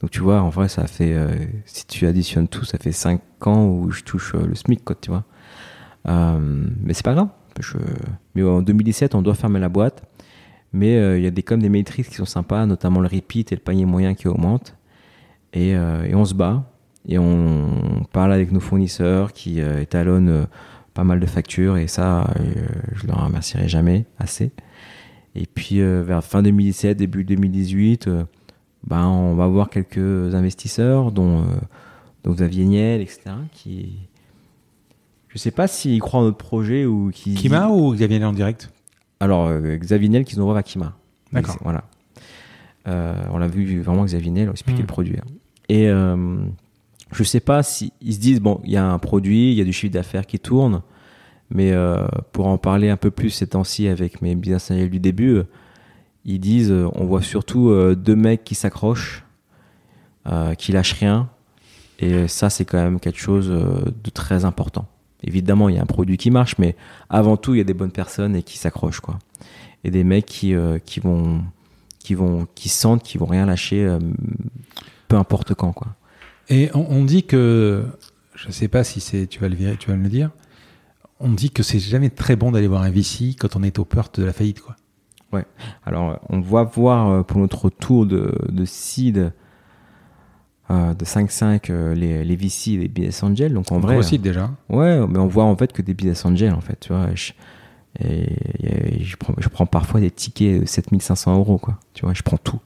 Donc 0.00 0.10
tu 0.10 0.20
vois, 0.20 0.40
en 0.40 0.48
vrai, 0.48 0.68
ça 0.68 0.86
fait, 0.86 1.12
euh, 1.12 1.28
si 1.64 1.86
tu 1.86 2.06
additionnes 2.06 2.48
tout, 2.48 2.64
ça 2.64 2.78
fait 2.78 2.92
cinq 2.92 3.20
ans 3.46 3.66
où 3.66 3.90
je 3.90 4.02
touche 4.02 4.34
euh, 4.34 4.46
le 4.46 4.54
SMIC, 4.54 4.84
quoi, 4.84 4.96
tu 5.00 5.10
vois. 5.10 5.24
mais 6.06 6.94
c'est 6.94 7.04
pas 7.04 7.14
grave. 7.14 7.28
Mais 8.34 8.42
en 8.42 8.62
2017, 8.62 9.14
on 9.14 9.22
doit 9.22 9.34
fermer 9.34 9.58
la 9.58 9.68
boîte. 9.68 10.04
Mais 10.72 11.18
il 11.18 11.24
y 11.24 11.26
a 11.26 11.30
des, 11.30 11.42
comme 11.42 11.60
des 11.60 11.70
maîtrises 11.70 12.08
qui 12.08 12.14
sont 12.16 12.26
sympas, 12.26 12.66
notamment 12.66 13.00
le 13.00 13.08
repeat 13.08 13.52
et 13.52 13.54
le 13.56 13.60
panier 13.60 13.86
moyen 13.86 14.14
qui 14.14 14.28
augmente. 14.28 14.76
Et, 15.52 15.70
et 15.70 16.14
on 16.14 16.24
se 16.24 16.34
bat. 16.34 16.70
Et 17.08 17.18
on 17.18 18.04
parle 18.12 18.32
avec 18.32 18.52
nos 18.52 18.60
fournisseurs 18.60 19.32
qui 19.32 19.60
étalonnent 19.60 20.46
pas 20.94 21.04
mal 21.04 21.18
de 21.18 21.26
factures. 21.26 21.78
Et 21.78 21.88
ça, 21.88 22.32
je 22.92 23.06
leur 23.08 23.24
remercierai 23.24 23.66
jamais 23.66 24.04
assez. 24.18 24.52
Et 25.38 25.46
puis 25.46 25.80
euh, 25.80 26.02
vers 26.02 26.24
fin 26.24 26.42
2017, 26.42 26.96
début 26.96 27.24
2018, 27.24 28.08
euh, 28.08 28.24
ben, 28.86 29.06
on 29.06 29.34
va 29.34 29.46
voir 29.46 29.70
quelques 29.70 30.34
investisseurs, 30.34 31.12
dont, 31.12 31.40
euh, 31.40 31.44
dont 32.24 32.32
Xavier 32.32 32.64
Niel, 32.64 33.00
etc., 33.00 33.30
qui, 33.52 33.96
je 35.28 35.38
sais 35.38 35.50
pas 35.50 35.66
s'ils 35.66 36.00
croient 36.00 36.20
en 36.20 36.24
notre 36.24 36.38
projet 36.38 36.86
ou 36.86 37.10
qui. 37.12 37.34
Kima 37.34 37.68
ou 37.68 37.92
Xavier 37.94 38.18
Niel 38.18 38.28
en 38.28 38.32
direct? 38.32 38.70
Alors, 39.20 39.50
Xavier 39.50 40.08
Niel 40.08 40.24
qui 40.24 40.36
nous 40.36 40.42
envoie 40.42 40.58
à 40.58 40.62
Kima. 40.62 40.96
D'accord. 41.32 41.58
Voilà. 41.62 41.84
on 42.86 43.38
l'a 43.38 43.48
vu 43.48 43.80
vraiment 43.82 44.04
Xavier 44.04 44.30
Niel 44.30 44.50
expliquer 44.50 44.78
hmm. 44.78 44.82
le 44.82 44.86
produit. 44.86 45.16
Hein. 45.18 45.30
Et 45.68 45.88
je 47.12 47.24
sais 47.24 47.40
pas 47.40 47.62
s'ils 47.62 47.90
se 48.00 48.18
disent, 48.18 48.40
bon, 48.40 48.60
il 48.64 48.72
y 48.72 48.76
a 48.76 48.84
un 48.84 48.98
produit, 48.98 49.52
il 49.52 49.58
y 49.58 49.60
a 49.60 49.64
du 49.64 49.72
chiffre 49.72 49.92
d'affaires 49.92 50.26
qui 50.26 50.38
tourne. 50.38 50.82
Mais 51.50 51.72
euh, 51.72 52.06
pour 52.32 52.46
en 52.46 52.58
parler 52.58 52.90
un 52.90 52.96
peu 52.96 53.10
plus 53.10 53.30
ces 53.30 53.46
temps-ci 53.46 53.88
avec 53.88 54.20
mes 54.20 54.34
business 54.34 54.70
angels 54.70 54.90
du 54.90 55.00
début, 55.00 55.36
euh, 55.36 55.44
ils 56.24 56.38
disent 56.38 56.70
euh, 56.70 56.88
on 56.94 57.04
voit 57.04 57.22
surtout 57.22 57.72
deux 57.94 58.16
mecs 58.16 58.44
qui 58.44 58.54
s'accrochent, 58.54 59.24
qui 60.58 60.72
lâchent 60.72 60.94
rien. 60.94 61.28
Et 62.00 62.28
ça, 62.28 62.50
c'est 62.50 62.64
quand 62.64 62.78
même 62.78 63.00
quelque 63.00 63.18
chose 63.18 63.48
de 63.48 64.10
très 64.10 64.44
important. 64.44 64.86
Évidemment, 65.24 65.68
il 65.68 65.76
y 65.76 65.78
a 65.78 65.82
un 65.82 65.86
produit 65.86 66.16
qui 66.16 66.30
marche, 66.30 66.56
mais 66.58 66.76
avant 67.10 67.36
tout, 67.36 67.54
il 67.54 67.58
y 67.58 67.60
a 67.60 67.64
des 67.64 67.74
bonnes 67.74 67.92
personnes 67.92 68.36
et 68.36 68.42
qui 68.42 68.56
s'accrochent, 68.56 69.00
quoi. 69.00 69.18
Et 69.82 69.90
des 69.90 70.04
mecs 70.04 70.26
qui, 70.26 70.54
vont, 70.54 71.42
qui 71.98 72.14
vont, 72.14 72.46
qui 72.54 72.68
sentent 72.68 73.02
qu'ils 73.02 73.20
vont 73.20 73.26
rien 73.26 73.46
lâcher, 73.46 73.98
peu 75.08 75.16
importe 75.16 75.54
quand, 75.54 75.72
quoi. 75.72 75.96
Et 76.50 76.70
on, 76.74 77.04
dit 77.04 77.24
que, 77.24 77.84
je 78.34 78.50
sais 78.50 78.68
pas 78.68 78.84
si 78.84 79.00
c'est, 79.00 79.26
tu 79.26 79.38
vas 79.40 79.48
le 79.48 79.76
tu 79.76 79.90
vas 79.90 79.96
me 79.96 80.04
le 80.04 80.08
dire, 80.08 80.30
on 81.20 81.30
dit 81.30 81.50
que 81.50 81.62
c'est 81.62 81.78
jamais 81.78 82.10
très 82.10 82.36
bon 82.36 82.52
d'aller 82.52 82.68
voir 82.68 82.82
un 82.82 82.90
VC 82.90 83.34
quand 83.38 83.56
on 83.56 83.62
est 83.62 83.78
au 83.78 83.84
peur 83.84 84.08
de 84.14 84.24
la 84.24 84.32
faillite, 84.32 84.60
quoi. 84.60 84.76
Ouais. 85.32 85.44
Alors, 85.84 86.18
on 86.28 86.40
va 86.40 86.64
voir 86.64 87.08
euh, 87.08 87.22
pour 87.22 87.38
notre 87.38 87.68
tour 87.70 88.06
de, 88.06 88.34
de 88.48 88.64
seed 88.64 89.32
euh, 90.70 90.94
de 90.94 91.04
5-5 91.04 91.70
euh, 91.70 91.94
les, 91.94 92.24
les 92.24 92.36
VC 92.36 92.72
et 92.72 92.76
les 92.78 92.88
business 92.88 93.22
angels. 93.22 93.52
Donc, 93.52 93.70
en 93.72 93.78
vrai. 93.78 93.98
Gros 94.00 94.16
déjà. 94.18 94.50
Ouais, 94.68 95.06
mais 95.06 95.18
on 95.18 95.26
voit 95.26 95.44
en 95.44 95.56
fait 95.56 95.72
que 95.72 95.82
des 95.82 95.94
business 95.94 96.24
angels, 96.24 96.54
en 96.54 96.60
fait, 96.60 96.80
tu 96.80 96.92
vois. 96.92 97.08
et, 98.00 99.04
je, 99.04 99.16
prends, 99.16 99.34
je 99.38 99.48
prends 99.48 99.66
parfois 99.66 100.00
des 100.00 100.10
tickets 100.10 100.62
de 100.62 100.66
7500 100.66 101.36
euros, 101.38 101.58
quoi. 101.58 101.78
Tu 101.94 102.04
vois, 102.04 102.14
je 102.14 102.22
prends 102.22 102.38
tout. 102.38 102.60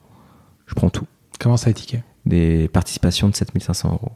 Je 0.67 0.75
prends 0.75 0.91
tout. 0.91 1.07
Comment 1.39 1.57
ça, 1.57 1.71
les 1.71 1.75
tickets? 1.75 2.03
Des 2.27 2.69
participations 2.69 3.29
de 3.29 3.35
7500 3.35 3.93
euros. 3.93 4.13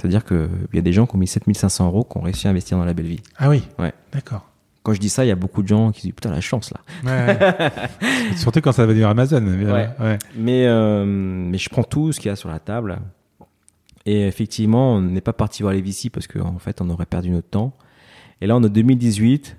C'est-à-dire 0.00 0.24
qu'il 0.24 0.48
y 0.72 0.78
a 0.78 0.82
des 0.82 0.94
gens 0.94 1.06
qui 1.06 1.16
ont 1.16 1.18
mis 1.18 1.26
7500 1.26 1.86
euros 1.86 2.04
qui 2.04 2.16
ont 2.16 2.22
réussi 2.22 2.46
à 2.46 2.50
investir 2.50 2.78
dans 2.78 2.86
la 2.86 2.94
belle 2.94 3.06
vie. 3.06 3.20
Ah 3.36 3.50
oui? 3.50 3.62
Ouais. 3.78 3.92
D'accord. 4.12 4.49
Quand 4.82 4.94
je 4.94 5.00
dis 5.00 5.10
ça, 5.10 5.24
il 5.24 5.28
y 5.28 5.32
a 5.32 5.36
beaucoup 5.36 5.62
de 5.62 5.68
gens 5.68 5.92
qui 5.92 6.02
disent 6.02 6.12
putain 6.12 6.30
la 6.30 6.40
chance 6.40 6.72
là. 6.72 6.80
Ouais, 7.04 7.38
Surtout 8.36 8.60
quand 8.60 8.72
ça 8.72 8.86
va 8.86 8.92
venir 8.92 9.08
Amazon. 9.08 9.44
Ouais. 9.44 10.18
Mais, 10.36 10.66
euh, 10.66 11.04
mais 11.04 11.58
je 11.58 11.68
prends 11.68 11.82
tout 11.82 12.12
ce 12.12 12.20
qu'il 12.20 12.30
y 12.30 12.32
a 12.32 12.36
sur 12.36 12.48
la 12.48 12.58
table. 12.58 12.98
Et 14.06 14.26
effectivement, 14.26 14.94
on 14.94 15.02
n'est 15.02 15.20
pas 15.20 15.34
parti 15.34 15.62
voir 15.62 15.74
les 15.74 15.82
VC 15.82 16.08
parce 16.10 16.26
qu'en 16.26 16.58
fait, 16.58 16.80
on 16.80 16.88
aurait 16.88 17.06
perdu 17.06 17.30
notre 17.30 17.48
temps. 17.48 17.74
Et 18.40 18.46
là, 18.46 18.56
on 18.56 18.62
est 18.62 18.70
2018. 18.70 19.58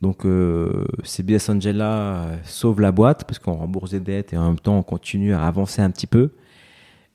Donc, 0.00 0.24
euh, 0.24 0.84
ces 1.04 1.22
BS 1.22 1.48
Angela 1.48 1.92
euh, 1.92 2.36
sauvent 2.44 2.80
la 2.80 2.92
boîte 2.92 3.24
parce 3.24 3.38
qu'on 3.38 3.54
rembourse 3.54 3.90
des 3.90 4.00
dettes 4.00 4.32
et 4.32 4.36
en 4.36 4.46
même 4.46 4.58
temps, 4.58 4.78
on 4.78 4.82
continue 4.82 5.34
à 5.34 5.44
avancer 5.44 5.82
un 5.82 5.90
petit 5.90 6.06
peu. 6.06 6.30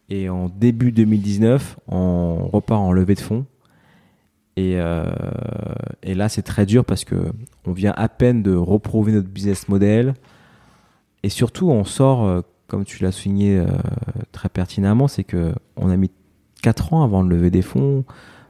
Et 0.09 0.29
en 0.29 0.49
début 0.49 0.91
2019, 0.91 1.79
on 1.87 2.47
repart 2.47 2.81
en 2.81 2.91
levée 2.91 3.15
de 3.15 3.21
fonds. 3.21 3.45
Et, 4.55 4.75
euh, 4.77 5.05
et 6.03 6.13
là, 6.13 6.29
c'est 6.29 6.43
très 6.43 6.65
dur 6.65 6.85
parce 6.85 7.05
que 7.05 7.15
on 7.65 7.71
vient 7.71 7.93
à 7.95 8.07
peine 8.07 8.43
de 8.43 8.55
reprouver 8.55 9.11
notre 9.11 9.27
business 9.27 9.67
model. 9.67 10.13
Et 11.23 11.29
surtout, 11.29 11.69
on 11.69 11.83
sort, 11.83 12.25
euh, 12.25 12.41
comme 12.67 12.85
tu 12.85 13.01
l'as 13.03 13.11
souligné 13.11 13.57
euh, 13.57 13.65
très 14.31 14.49
pertinemment, 14.49 15.07
c'est 15.07 15.23
que 15.23 15.53
on 15.75 15.89
a 15.89 15.97
mis 15.97 16.11
4 16.61 16.93
ans 16.93 17.03
avant 17.03 17.23
de 17.23 17.29
lever 17.29 17.49
des 17.49 17.61
fonds, 17.61 18.05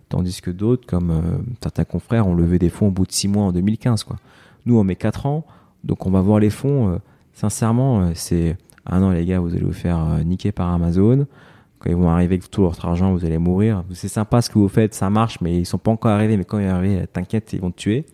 tandis 0.09 0.41
que 0.41 0.51
d'autres, 0.51 0.85
comme 0.85 1.43
certains 1.61 1.85
confrères, 1.85 2.27
ont 2.27 2.35
levé 2.35 2.59
des 2.59 2.69
fonds 2.69 2.87
au 2.87 2.91
bout 2.91 3.05
de 3.05 3.11
6 3.11 3.27
mois 3.27 3.45
en 3.45 3.51
2015. 3.51 4.03
Quoi. 4.03 4.17
Nous, 4.65 4.77
on 4.77 4.83
met 4.83 4.95
4 4.95 5.25
ans, 5.25 5.45
donc 5.83 6.05
on 6.05 6.11
va 6.11 6.21
voir 6.21 6.39
les 6.39 6.51
fonds. 6.51 6.99
sincèrement, 7.33 8.11
c'est 8.13 8.57
ah 8.85 8.99
non 8.99 9.11
les 9.11 9.25
gars, 9.25 9.39
vous 9.39 9.55
allez 9.55 9.63
vous 9.63 9.71
faire 9.73 10.19
niquer 10.23 10.51
par 10.51 10.69
Amazon. 10.69 11.25
Quand 11.83 11.89
ils 11.89 11.97
vont 11.97 12.09
arriver 12.09 12.35
avec 12.35 12.49
tout 12.49 12.61
votre 12.61 12.85
argent, 12.85 13.11
vous 13.11 13.25
allez 13.25 13.37
mourir. 13.37 13.83
C'est 13.91 14.07
sympa 14.07 14.41
ce 14.41 14.49
que 14.49 14.57
vous 14.57 14.69
faites, 14.69 14.93
ça 14.93 15.09
marche, 15.09 15.41
mais 15.41 15.57
ils 15.57 15.65
sont 15.65 15.77
pas 15.77 15.91
encore 15.91 16.11
arrivés. 16.11 16.37
Mais 16.37 16.45
quand 16.45 16.57
ils 16.59 16.67
arrivent, 16.67 17.05
t'inquiète, 17.11 17.51
ils 17.51 17.59
vont 17.59 17.71
te 17.71 17.77
tuer. 17.77 18.05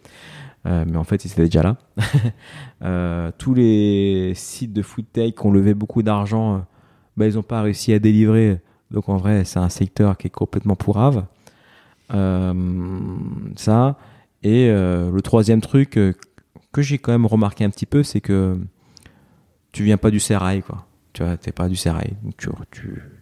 Euh, 0.66 0.86
mais 0.88 0.98
en 0.98 1.04
fait, 1.04 1.24
ils 1.24 1.32
étaient 1.32 1.44
déjà 1.44 1.62
là. 1.62 1.78
euh, 2.84 3.32
tous 3.38 3.54
les 3.54 4.34
sites 4.34 4.74
de 4.74 4.82
food 4.82 5.06
qui 5.14 5.34
ont 5.44 5.52
levé 5.52 5.76
beaucoup 5.76 6.02
d'argent, 6.02 6.56
euh, 6.56 6.60
bah, 7.16 7.28
ils 7.28 7.36
n'ont 7.36 7.44
pas 7.44 7.62
réussi 7.62 7.94
à 7.94 8.00
délivrer. 8.00 8.60
Donc 8.90 9.08
en 9.08 9.18
vrai, 9.18 9.46
c'est 9.46 9.60
un 9.60 9.70
secteur 9.70 10.18
qui 10.18 10.28
est 10.28 10.32
complètement 10.32 10.76
pourrave. 10.76 11.26
Euh, 12.12 12.54
ça. 13.56 14.00
Et 14.42 14.70
le 14.70 15.20
troisième 15.22 15.62
truc 15.62 15.92
que 15.92 16.82
j'ai 16.82 16.98
quand 16.98 17.12
même 17.12 17.28
remarqué 17.28 17.66
un 17.66 17.70
petit 17.70 17.86
peu, 17.86 18.02
c'est 18.02 18.22
que 18.22 18.58
tu 19.74 19.84
viens 19.84 19.98
pas 19.98 20.10
du 20.10 20.20
sérail, 20.20 20.64
quoi. 20.64 20.86
Tu 21.14 21.24
vois, 21.24 21.38
t'es 21.38 21.52
pas 21.52 21.68
du 21.68 21.76
sérail. 21.76 22.16
Tu, 22.38 22.50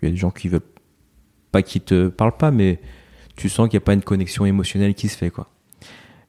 il 0.02 0.06
y 0.06 0.08
a 0.08 0.12
des 0.12 0.18
gens 0.18 0.32
qui 0.32 0.50
veulent 0.50 0.62
pas 1.52 1.62
qui 1.62 1.82
te 1.82 2.10
parlent 2.10 2.38
pas, 2.38 2.52
mais 2.52 2.80
tu 3.36 3.50
sens 3.50 3.70
qu'il 3.70 3.78
n'y 3.78 3.84
a 3.84 3.86
pas 3.86 3.94
une 3.94 4.04
connexion 4.04 4.46
émotionnelle 4.46 4.94
qui 4.94 5.08
se 5.08 5.18
fait, 5.18 5.30
quoi. 5.30 5.50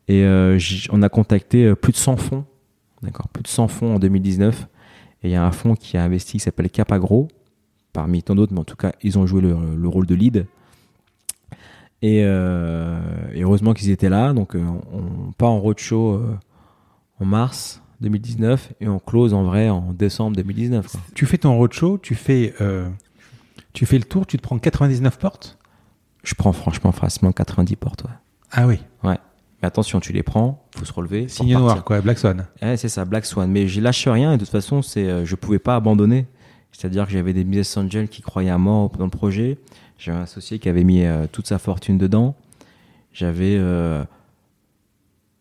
Et 0.07 0.25
euh, 0.25 0.59
on 0.91 1.03
a 1.03 1.09
contacté 1.09 1.67
euh, 1.67 1.75
plus 1.75 1.93
de 1.93 1.99
100 1.99 2.17
fonds, 2.17 2.45
d'accord, 3.03 3.29
plus 3.29 3.43
de 3.43 3.49
100 3.49 3.69
fonds 3.69 3.95
en 3.97 3.99
2019. 3.99 4.67
Et 5.23 5.29
il 5.29 5.31
y 5.33 5.37
a 5.37 5.45
un 5.45 5.53
fonds 5.53 5.75
qui 5.75 5.97
a 5.97 6.05
investi 6.05 6.33
qui 6.33 6.39
s'appelle 6.39 6.71
Capagro, 6.71 7.29
parmi 7.93 8.23
tant 8.23 8.35
d'autres, 8.35 8.53
mais 8.55 8.61
en 8.61 8.65
tout 8.65 8.77
cas, 8.77 8.93
ils 9.03 9.19
ont 9.19 9.27
joué 9.27 9.43
le, 9.43 9.89
rôle 9.89 10.07
de 10.07 10.15
lead. 10.15 10.47
Et, 12.01 12.23
euh, 12.25 13.01
heureusement 13.35 13.75
qu'ils 13.75 13.91
étaient 13.91 14.09
là. 14.09 14.33
Donc, 14.33 14.55
on, 14.55 15.33
part 15.33 15.51
en 15.51 15.61
roadshow 15.61 16.23
en 17.21 17.25
mars 17.25 17.83
2019 18.01 18.73
et 18.81 18.89
on 18.89 18.99
close 18.99 19.35
en 19.35 19.45
vrai 19.45 19.69
en 19.69 19.93
décembre 19.93 20.37
2019. 20.37 20.87
Tu 21.15 21.27
fais 21.27 21.39
ton 21.39 21.57
roadshow, 21.57 21.99
tu 21.99 22.15
fais, 22.15 22.55
euh, 22.61 22.89
tu 23.73 23.87
fais 23.87 23.99
le 23.99 24.05
tour, 24.05 24.27
tu 24.27 24.37
te 24.37 24.43
prends 24.43 24.59
99 24.59 25.19
portes? 25.19 25.59
Je 26.23 26.35
prends 26.35 26.53
franchement 26.53 26.93
facilement 26.93 27.33
90 27.33 27.77
portes. 27.77 28.05
Ouais. 28.05 28.11
Ah 28.53 28.67
oui 28.67 28.79
Ouais. 29.03 29.19
Mais 29.61 29.67
attention, 29.67 29.99
tu 29.99 30.13
les 30.13 30.23
prends, 30.23 30.65
faut 30.77 30.85
se 30.85 30.93
relever. 30.93 31.27
Signe 31.27 31.53
noir, 31.55 31.83
quoi, 31.85 32.01
Black 32.01 32.19
Swan. 32.19 32.47
Ouais, 32.63 32.77
c'est 32.77 32.89
ça, 32.89 33.05
Black 33.05 33.27
Swan. 33.27 33.51
Mais 33.51 33.67
je 33.67 33.81
lâche 33.81 34.07
rien 34.07 34.33
et 34.33 34.37
de 34.37 34.45
toute 34.45 34.53
façon, 34.53 34.83
c'est, 34.83 35.09
euh, 35.09 35.25
je 35.25 35.35
pouvais 35.35 35.59
pas 35.59 35.75
abandonner. 35.75 36.27
C'est-à-dire 36.71 37.07
que 37.07 37.13
j'avais 37.13 37.33
des 37.33 37.43
business 37.43 37.77
angels 37.77 38.09
qui 38.09 38.23
croyaient 38.23 38.51
à 38.51 38.59
mort 38.59 38.91
dans 38.91 39.05
le 39.05 39.11
projet. 39.11 39.59
J'avais 39.99 40.19
un 40.19 40.23
associé 40.23 40.61
qui 40.61 40.69
avait 40.69 40.85
mis 40.85 41.05
euh, 41.05 41.27
toute 41.31 41.49
sa 41.49 41.59
fortune 41.59 41.99
dedans. 41.99 42.37
J'avais 43.13 43.59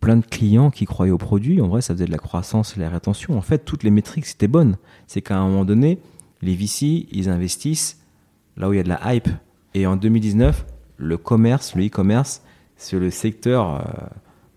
plein 0.08 0.16
de 0.16 0.26
clients 0.26 0.72
qui 0.72 0.86
croyaient 0.86 1.12
au 1.12 1.18
produit. 1.18 1.60
En 1.60 1.68
vrai, 1.68 1.82
ça 1.82 1.94
faisait 1.94 2.06
de 2.06 2.12
la 2.12 2.18
croissance 2.18 2.78
la 2.78 2.90
rétention. 2.90 3.38
En 3.38 3.42
fait, 3.42 3.66
toutes 3.66 3.84
les 3.84 3.92
métriques, 3.92 4.26
c'était 4.26 4.48
bonne. 4.48 4.78
C'est 5.06 5.22
qu'à 5.22 5.38
un 5.38 5.46
moment 5.50 5.66
donné, 5.66 6.00
les 6.42 6.56
VC, 6.56 7.10
ils 7.12 7.28
investissent 7.28 8.00
là 8.56 8.70
où 8.70 8.74
il 8.74 8.78
y 8.78 8.80
a 8.80 8.84
de 8.84 8.88
la 8.88 9.14
hype. 9.14 9.28
Et 9.74 9.86
en 9.86 9.98
2019, 9.98 10.66
le 10.96 11.18
commerce, 11.18 11.76
le 11.76 11.88
e-commerce, 11.88 12.42
c'est 12.78 12.98
le 12.98 13.12
secteur 13.12 13.82
euh, 13.82 13.82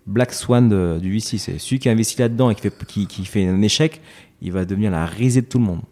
Black 0.07 0.33
Swan 0.33 1.01
du 1.01 1.13
VC. 1.13 1.39
C'est 1.39 1.59
celui 1.59 1.81
qui 1.81 1.89
investit 1.89 2.21
là-dedans 2.21 2.51
et 2.51 2.55
qui 2.55 2.63
fait, 2.63 2.87
qui, 2.87 3.09
qui 3.09 3.25
fait 3.25 3.49
un 3.49 3.61
échec, 3.61 4.03
il 4.43 4.53
va 4.53 4.65
devenir 4.65 4.93
la 4.93 5.05
risée 5.05 5.41
de 5.41 5.47
tout 5.47 5.59
le 5.59 5.65
monde. 5.65 5.83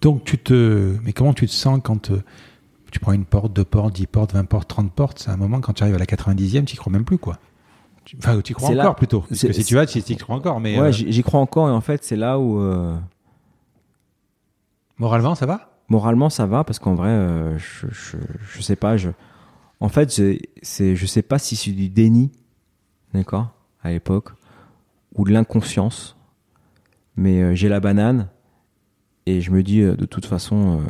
Donc, 0.00 0.24
tu 0.24 0.38
te. 0.38 0.96
Mais 1.04 1.12
comment 1.12 1.34
tu 1.34 1.46
te 1.46 1.52
sens 1.52 1.78
quand. 1.84 2.10
Euh, 2.10 2.22
tu 2.90 3.00
prends 3.00 3.12
une 3.12 3.26
porte, 3.26 3.52
deux 3.52 3.64
portes, 3.66 3.94
dix 3.94 4.06
portes, 4.06 4.32
vingt 4.32 4.46
portes, 4.46 4.66
trente 4.66 4.90
portes, 4.92 5.18
c'est 5.18 5.28
un 5.28 5.36
moment 5.36 5.60
quand 5.60 5.74
tu 5.74 5.82
arrives 5.82 5.96
à 5.96 5.98
la 5.98 6.06
90e, 6.06 6.64
tu 6.64 6.72
y 6.72 6.78
crois 6.78 6.90
même 6.90 7.04
plus 7.04 7.18
quoi. 7.18 7.38
Enfin, 8.16 8.40
tu 8.40 8.54
crois 8.54 8.70
encore 8.70 8.96
plutôt. 8.96 9.20
Parce 9.22 9.42
que 9.42 9.52
si 9.52 9.64
tu 9.64 9.74
vas, 9.74 9.86
tu 9.86 9.98
y 9.98 10.16
crois 10.16 10.36
encore. 10.36 10.60
Mais 10.60 10.78
ouais, 10.78 10.88
euh, 10.88 10.92
j'y 10.92 11.22
crois 11.22 11.40
encore 11.40 11.68
et 11.68 11.72
en 11.72 11.80
fait, 11.80 12.04
c'est 12.04 12.16
là 12.16 12.38
où. 12.38 12.60
Euh, 12.60 12.96
moralement, 14.98 15.34
ça 15.34 15.46
va? 15.46 15.70
Moralement, 15.88 16.30
ça 16.30 16.46
va 16.46 16.64
parce 16.64 16.78
qu'en 16.78 16.94
vrai, 16.94 17.08
euh, 17.08 17.58
je, 17.58 17.86
je, 17.90 18.16
je, 18.40 18.62
sais 18.62 18.76
pas. 18.76 18.96
Je... 18.96 19.10
En 19.80 19.88
fait, 19.88 20.10
c'est, 20.62 20.96
je 20.96 21.06
sais 21.06 21.22
pas 21.22 21.38
si 21.38 21.56
c'est 21.56 21.70
du 21.72 21.88
déni, 21.88 22.30
d'accord, 23.14 23.48
à 23.82 23.90
l'époque, 23.90 24.30
ou 25.14 25.24
de 25.24 25.32
l'inconscience. 25.32 26.16
Mais 27.16 27.56
j'ai 27.56 27.68
la 27.68 27.80
banane 27.80 28.28
et 29.26 29.40
je 29.40 29.50
me 29.50 29.62
dis 29.64 29.80
de 29.80 30.04
toute 30.04 30.24
façon, 30.24 30.84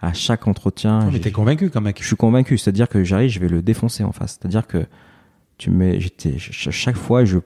à 0.00 0.12
chaque 0.12 0.46
entretien, 0.46 1.00
Non, 1.00 1.10
mais 1.10 1.18
t'es 1.18 1.32
convaincu 1.32 1.70
comme 1.70 1.84
mec. 1.84 2.00
je 2.00 2.06
suis 2.06 2.16
convaincu. 2.16 2.56
C'est-à-dire 2.56 2.88
que 2.88 3.02
j'arrive, 3.02 3.30
je 3.30 3.40
vais 3.40 3.48
le 3.48 3.62
défoncer 3.62 4.04
en 4.04 4.12
face. 4.12 4.38
C'est-à-dire 4.38 4.66
que 4.66 4.86
tu 5.58 5.70
me 5.70 5.76
mets, 5.76 6.00
j'étais, 6.00 6.32
ch- 6.32 6.70
chaque 6.70 6.96
fois, 6.96 7.24
je, 7.24 7.38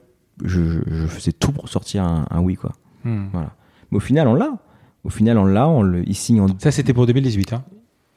je, 0.43 0.79
faisais 1.07 1.31
tout 1.31 1.51
pour 1.51 1.69
sortir 1.69 2.03
un, 2.03 2.25
un 2.29 2.39
oui, 2.41 2.55
quoi. 2.55 2.73
Hmm. 3.03 3.27
Voilà. 3.31 3.55
Mais 3.91 3.97
au 3.97 4.01
final, 4.01 4.27
on 4.27 4.35
l'a. 4.35 4.57
Au 5.03 5.09
final, 5.09 5.37
on 5.37 5.45
l'a. 5.45 5.67
On 5.67 5.81
le, 5.83 6.07
il 6.07 6.15
signe 6.15 6.41
en. 6.41 6.47
Ça, 6.59 6.71
c'était 6.71 6.93
pour 6.93 7.05
2018. 7.07 7.53
Hein. 7.53 7.63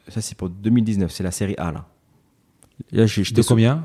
Ça, 0.09 0.21
c'est 0.21 0.37
pour 0.37 0.49
2019. 0.51 1.11
C'est 1.11 1.23
la 1.23 1.31
série 1.31 1.55
A, 1.59 1.73
là. 1.73 1.87
Là, 2.93 3.03
De 3.05 3.07
sur- 3.07 3.47
combien? 3.47 3.83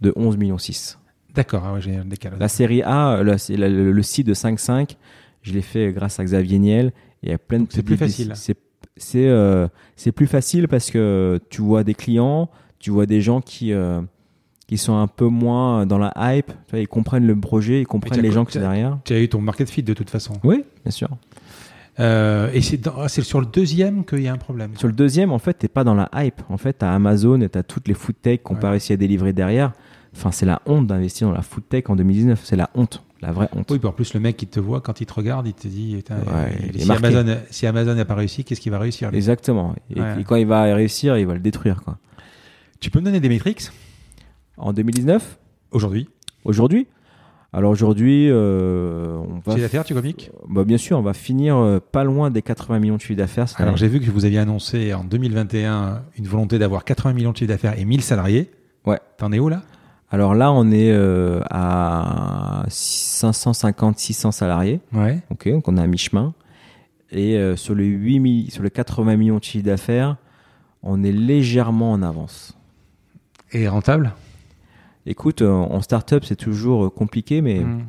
De 0.00 0.12
11 0.16 0.36
millions 0.36 0.58
6. 0.58 0.98
D'accord, 1.34 1.62
ah 1.64 1.74
ouais, 1.74 1.80
j'ai 1.80 1.94
un 1.96 2.04
décalage. 2.04 2.40
La 2.40 2.48
série 2.48 2.82
A, 2.82 3.22
la- 3.22 3.36
le, 3.68 3.92
le 3.92 4.02
site 4.02 4.26
de 4.26 4.34
5.5. 4.34 4.96
Je 5.42 5.52
l'ai 5.52 5.62
fait 5.62 5.92
grâce 5.92 6.18
à 6.18 6.24
Xavier 6.24 6.58
Niel. 6.58 6.92
Il 7.22 7.28
y 7.30 7.32
a 7.32 7.38
plein 7.38 7.60
de 7.60 7.66
C'est 7.70 7.82
plus 7.82 7.96
facile. 7.96 8.32
C'est 8.34 8.56
c'est 8.96 9.28
euh, 9.28 9.68
c'est 9.96 10.10
plus 10.12 10.26
facile 10.26 10.68
parce 10.68 10.90
que 10.90 11.38
tu 11.50 11.62
vois 11.62 11.84
des 11.84 11.94
clients, 11.94 12.50
tu 12.78 12.90
vois 12.90 13.06
des 13.06 13.20
gens 13.20 13.40
qui 13.40 13.72
euh, 13.72 14.00
qui 14.70 14.78
sont 14.78 14.96
un 14.96 15.08
peu 15.08 15.26
moins 15.26 15.84
dans 15.84 15.98
la 15.98 16.12
hype. 16.16 16.46
Tu 16.46 16.52
vois, 16.70 16.78
ils 16.78 16.86
comprennent 16.86 17.26
le 17.26 17.34
projet, 17.34 17.80
ils 17.80 17.86
comprennent 17.88 18.20
les 18.22 18.30
gens 18.30 18.44
qui 18.44 18.52
sont 18.52 18.60
derrière. 18.60 18.98
Tu 19.04 19.12
as 19.14 19.18
eu 19.20 19.28
ton 19.28 19.40
market 19.40 19.68
fit 19.68 19.82
de 19.82 19.94
toute 19.94 20.08
façon. 20.10 20.34
Oui, 20.44 20.62
bien 20.84 20.92
sûr. 20.92 21.08
Euh, 21.98 22.48
et 22.54 22.60
c'est 22.62 22.80
ah, 22.86 23.08
c'est 23.08 23.22
sur 23.22 23.40
le 23.40 23.46
deuxième 23.46 24.04
qu'il 24.04 24.20
y 24.22 24.28
a 24.28 24.32
un 24.32 24.36
problème. 24.38 24.70
Sur 24.76 24.86
le 24.86 24.94
deuxième, 24.94 25.32
en 25.32 25.40
fait, 25.40 25.54
t'es 25.54 25.66
pas 25.66 25.82
dans 25.82 25.94
la 25.96 26.08
hype. 26.14 26.40
En 26.48 26.56
fait, 26.56 26.74
t'as 26.74 26.92
Amazon 26.92 27.40
et 27.40 27.48
t'as 27.48 27.64
toutes 27.64 27.88
les 27.88 27.94
food 27.94 28.14
tech 28.22 28.42
qu'on 28.44 28.54
Ouais. 28.54 28.60
pas 28.60 28.70
réussi 28.70 28.92
à 28.92 28.96
délivrer 28.96 29.32
derrière. 29.32 29.72
Enfin, 30.14 30.30
c'est 30.30 30.46
la 30.46 30.62
honte 30.66 30.86
d'investir 30.86 31.26
dans 31.26 31.34
la 31.34 31.42
food 31.42 31.64
tech 31.68 31.84
en 31.88 31.96
2019. 31.96 32.40
C'est 32.44 32.54
la 32.54 32.70
honte, 32.76 33.02
la 33.22 33.32
vraie 33.32 33.48
honte. 33.56 33.68
Oui, 33.72 33.80
puis 33.80 33.88
en 33.88 33.92
plus, 33.92 34.14
le 34.14 34.20
mec 34.20 34.36
qui 34.36 34.46
te 34.46 34.60
voit, 34.60 34.80
quand 34.80 35.00
il 35.00 35.06
te 35.06 35.14
regarde, 35.14 35.48
il 35.48 35.52
te 35.52 35.66
dit 35.66 35.96
Ouais, 36.10 36.70
il- 36.74 36.80
si. 36.80 36.92
Amazon, 36.92 37.26
si 37.50 37.66
Amazon 37.66 37.94
n'a 37.96 38.04
pas 38.04 38.14
réussi, 38.14 38.44
qu'est-ce 38.44 38.60
qu'il 38.60 38.70
va 38.70 38.78
réussir 38.78 39.10
Exactement. 39.12 39.74
Et, 39.94 40.00
Ouais. 40.00 40.20
et 40.20 40.24
quand 40.24 40.36
il 40.36 40.46
va 40.46 40.62
réussir, 40.72 41.18
il 41.18 41.26
va 41.26 41.34
le 41.34 41.40
détruire. 41.40 41.82
Quoi. 41.82 41.98
Tu 42.78 42.88
peux 42.90 43.00
me 43.00 43.04
donner 43.06 43.18
des 43.20 43.28
métriques? 43.28 43.68
En 44.60 44.72
2019, 44.72 45.38
aujourd'hui 45.72 46.08
aujourd'hui, 46.44 46.86
alors 47.52 47.70
aujourd'hui, 47.72 48.28
euh, 48.30 49.16
on 49.16 49.40
va. 49.44 49.52
Chiffre 49.54 49.58
d'affaires, 49.64 49.84
tu 49.84 49.94
comiques 49.94 50.30
Bah, 50.48 50.62
bien 50.64 50.78
sûr, 50.78 50.98
on 50.98 51.02
va 51.02 51.14
finir 51.14 51.56
euh, 51.56 51.80
pas 51.80 52.04
loin 52.04 52.30
des 52.30 52.42
80 52.42 52.78
millions 52.78 52.96
de 52.96 53.00
chiffre 53.00 53.18
d'affaires. 53.18 53.46
Alors 53.56 53.76
j'ai 53.76 53.88
vu 53.88 53.98
que 54.00 54.10
vous 54.10 54.24
aviez 54.24 54.38
annoncé 54.38 54.94
en 54.94 55.02
2021 55.04 56.02
une 56.16 56.26
volonté 56.28 56.58
d'avoir 56.58 56.84
80 56.84 57.12
millions 57.14 57.32
de 57.32 57.36
chiffre 57.36 57.48
d'affaires 57.48 57.78
et 57.78 57.84
1000 57.84 58.02
salariés. 58.02 58.50
Ouais. 58.86 58.98
T'en 59.18 59.32
es 59.32 59.38
où 59.40 59.48
là? 59.48 59.62
Alors 60.12 60.34
là, 60.34 60.52
on 60.52 60.70
est 60.70 60.90
euh, 60.92 61.40
à 61.50 62.64
550-600 62.68 64.32
salariés. 64.32 64.80
Ouais. 64.92 65.20
Ok, 65.30 65.48
donc 65.50 65.68
on 65.68 65.76
est 65.76 65.80
à 65.80 65.86
mi-chemin. 65.86 66.34
Et 67.12 67.36
euh, 67.36 67.56
sur, 67.56 67.74
les 67.74 67.86
8 67.86 68.20
mi- 68.20 68.50
sur 68.50 68.62
les 68.62 68.70
80 68.70 69.16
millions 69.16 69.38
de 69.38 69.44
chiffre 69.44 69.64
d'affaires, 69.64 70.16
on 70.82 71.02
est 71.02 71.12
légèrement 71.12 71.92
en 71.92 72.02
avance. 72.02 72.56
Et 73.52 73.66
rentable? 73.68 74.12
Écoute, 75.06 75.42
euh, 75.42 75.50
en 75.50 75.80
startup, 75.80 76.24
c'est 76.24 76.36
toujours 76.36 76.86
euh, 76.86 76.90
compliqué, 76.90 77.40
mais 77.40 77.60
Hmm. 77.60 77.84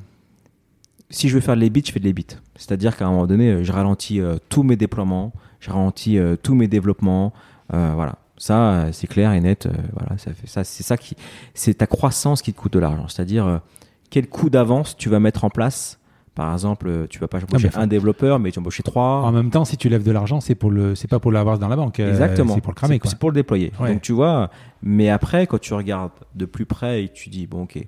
si 1.10 1.28
je 1.30 1.36
veux 1.36 1.42
faire 1.42 1.56
de 1.56 1.62
l'ébit, 1.62 1.84
je 1.86 1.92
fais 1.92 2.00
de 2.00 2.06
l'ébit. 2.06 2.28
C'est-à-dire 2.56 2.96
qu'à 2.98 3.06
un 3.08 3.12
moment 3.12 3.28
donné, 3.28 3.50
euh, 3.50 3.64
je 3.64 3.72
ralentis 3.72 4.22
euh, 4.22 4.38
tous 4.50 4.64
mes 4.64 4.76
déploiements, 4.78 5.34
je 5.60 5.70
ralentis 5.70 6.18
euh, 6.18 6.36
tous 6.42 6.56
mes 6.56 6.68
développements. 6.68 7.34
euh, 7.74 7.92
voilà. 7.96 8.16
Ça, 8.38 8.88
c'est 8.92 9.06
clair 9.06 9.34
et 9.34 9.40
net. 9.40 9.68
voilà, 9.94 10.18
ça 10.18 10.34
fait 10.34 10.48
ça. 10.48 10.64
C'est 10.64 10.82
ça 10.82 10.98
qui, 10.98 11.16
c'est 11.54 11.76
ta 11.76 11.86
croissance 11.86 12.42
qui 12.42 12.52
te 12.54 12.60
coûte 12.60 12.74
de 12.74 12.80
l'argent. 12.80 13.08
C'est-à-dire 13.08 13.62
quel 14.10 14.28
coût 14.28 14.50
d'avance 14.50 14.98
tu 14.98 15.10
vas 15.10 15.20
mettre 15.20 15.44
en 15.44 15.52
place. 15.52 16.00
Par 16.36 16.54
exemple, 16.54 16.88
euh, 16.88 17.08
tu 17.10 17.20
vas 17.20 17.28
pas 17.28 17.40
embaucher 17.40 17.66
mais 17.66 17.72
faut- 17.72 17.80
un 17.80 17.88
développeur, 17.88 18.40
mais 18.40 18.52
tu 18.52 18.56
vas 18.56 18.62
embaucher 18.62 18.84
trois. 18.84 19.22
En 19.24 19.32
même 19.34 19.50
temps, 19.50 19.66
si 19.66 19.76
tu 19.76 19.90
lèves 19.90 20.04
de 20.04 20.12
l'argent, 20.12 20.40
c'est 20.40 20.56
pour 20.56 20.72
le, 20.72 20.96
c'est 20.96 21.10
pas 21.10 21.20
pour 21.20 21.32
l'avoir 21.32 21.60
dans 21.60 21.68
la 21.68 21.76
banque. 21.76 22.00
euh, 22.00 22.10
Exactement. 22.10 22.54
C'est 22.56 22.62
pour 22.62 22.72
le 22.72 22.76
cramer 22.76 23.00
C'est- 23.04 23.20
pour 23.20 23.32
le 23.32 23.36
déployer. 23.36 23.74
Ouais. 23.80 23.92
Donc 23.94 24.02
tu 24.02 24.14
vois, 24.14 24.50
mais 24.82 25.10
après, 25.10 25.46
quand 25.46 25.60
tu 25.60 25.74
regardes 25.74 26.12
de 26.36 26.46
plus 26.46 26.66
près 26.66 27.04
et 27.04 27.10
tu 27.10 27.30
dis, 27.30 27.48
bon, 27.48 27.64
ok, 27.64 27.86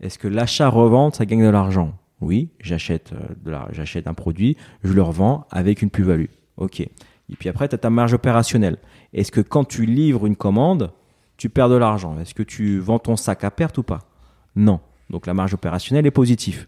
est-ce 0.00 0.18
que 0.18 0.28
l'achat-revente, 0.28 1.16
ça 1.16 1.26
gagne 1.26 1.42
de 1.44 1.48
l'argent? 1.50 1.92
Oui, 2.20 2.50
j'achète, 2.60 3.12
euh, 3.12 3.18
de 3.44 3.50
la- 3.50 3.66
j'achète 3.72 4.06
un 4.06 4.14
produit, 4.14 4.56
je 4.84 4.92
le 4.92 5.02
revends 5.02 5.46
avec 5.50 5.82
une 5.82 5.90
plus-value. 5.90 6.26
Ok. 6.58 6.80
Et 6.80 6.90
puis 7.38 7.48
après, 7.48 7.68
tu 7.68 7.74
as 7.74 7.78
ta 7.78 7.90
marge 7.90 8.12
opérationnelle. 8.14 8.76
Est-ce 9.14 9.32
que 9.32 9.40
quand 9.40 9.64
tu 9.64 9.84
livres 9.84 10.26
une 10.26 10.36
commande, 10.36 10.92
tu 11.38 11.48
perds 11.48 11.68
de 11.70 11.76
l'argent? 11.76 12.16
Est-ce 12.20 12.34
que 12.34 12.42
tu 12.42 12.78
vends 12.78 12.98
ton 12.98 13.16
sac 13.16 13.42
à 13.44 13.50
perte 13.50 13.78
ou 13.78 13.82
pas? 13.82 14.00
Non. 14.54 14.80
Donc 15.08 15.26
la 15.26 15.34
marge 15.34 15.54
opérationnelle 15.54 16.06
est 16.06 16.10
positive. 16.12 16.66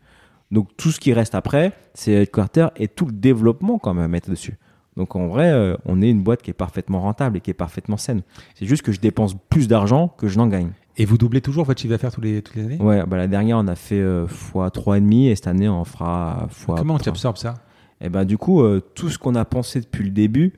Donc 0.52 0.68
tout 0.76 0.90
ce 0.92 1.00
qui 1.00 1.12
reste 1.12 1.34
après, 1.34 1.72
c'est 1.94 2.20
le 2.20 2.26
quarter 2.26 2.68
et 2.76 2.86
tout 2.86 3.06
le 3.06 3.12
développement 3.12 3.78
quand 3.78 3.94
même 3.94 4.04
à 4.04 4.08
mettre 4.08 4.30
dessus. 4.30 4.58
Donc 4.96 5.16
en 5.16 5.26
vrai, 5.26 5.50
euh, 5.50 5.74
on 5.86 6.02
est 6.02 6.10
une 6.10 6.22
boîte 6.22 6.42
qui 6.42 6.50
est 6.50 6.54
parfaitement 6.54 7.00
rentable 7.00 7.38
et 7.38 7.40
qui 7.40 7.50
est 7.50 7.54
parfaitement 7.54 7.96
saine. 7.96 8.20
C'est 8.54 8.66
juste 8.66 8.82
que 8.82 8.92
je 8.92 9.00
dépense 9.00 9.34
plus 9.48 9.66
d'argent 9.66 10.08
que 10.08 10.28
je 10.28 10.36
n'en 10.36 10.46
gagne. 10.46 10.70
Et 10.98 11.06
vous 11.06 11.16
doublez 11.16 11.40
toujours 11.40 11.64
votre 11.64 11.80
chiffre 11.80 11.92
d'affaires 11.94 12.12
tous 12.12 12.20
les, 12.20 12.42
toutes 12.42 12.56
les 12.56 12.64
années? 12.64 12.78
Ouais, 12.78 13.02
bah 13.06 13.16
la 13.16 13.26
dernière, 13.26 13.56
on 13.56 13.66
a 13.66 13.74
fait 13.74 13.98
euh, 13.98 14.26
fois 14.26 14.68
3,5 14.68 15.30
et 15.30 15.34
cette 15.34 15.46
année, 15.46 15.66
on 15.70 15.84
fera 15.84 16.46
fois. 16.50 16.76
Comment 16.76 16.98
tu 16.98 17.04
trois. 17.04 17.12
absorbes 17.12 17.38
ça? 17.38 17.54
Et 18.02 18.10
ben 18.10 18.26
du 18.26 18.36
coup, 18.36 18.60
euh, 18.62 18.80
tout 18.94 19.08
ce 19.08 19.16
qu'on 19.16 19.34
a 19.34 19.46
pensé 19.46 19.80
depuis 19.80 20.04
le 20.04 20.10
début, 20.10 20.52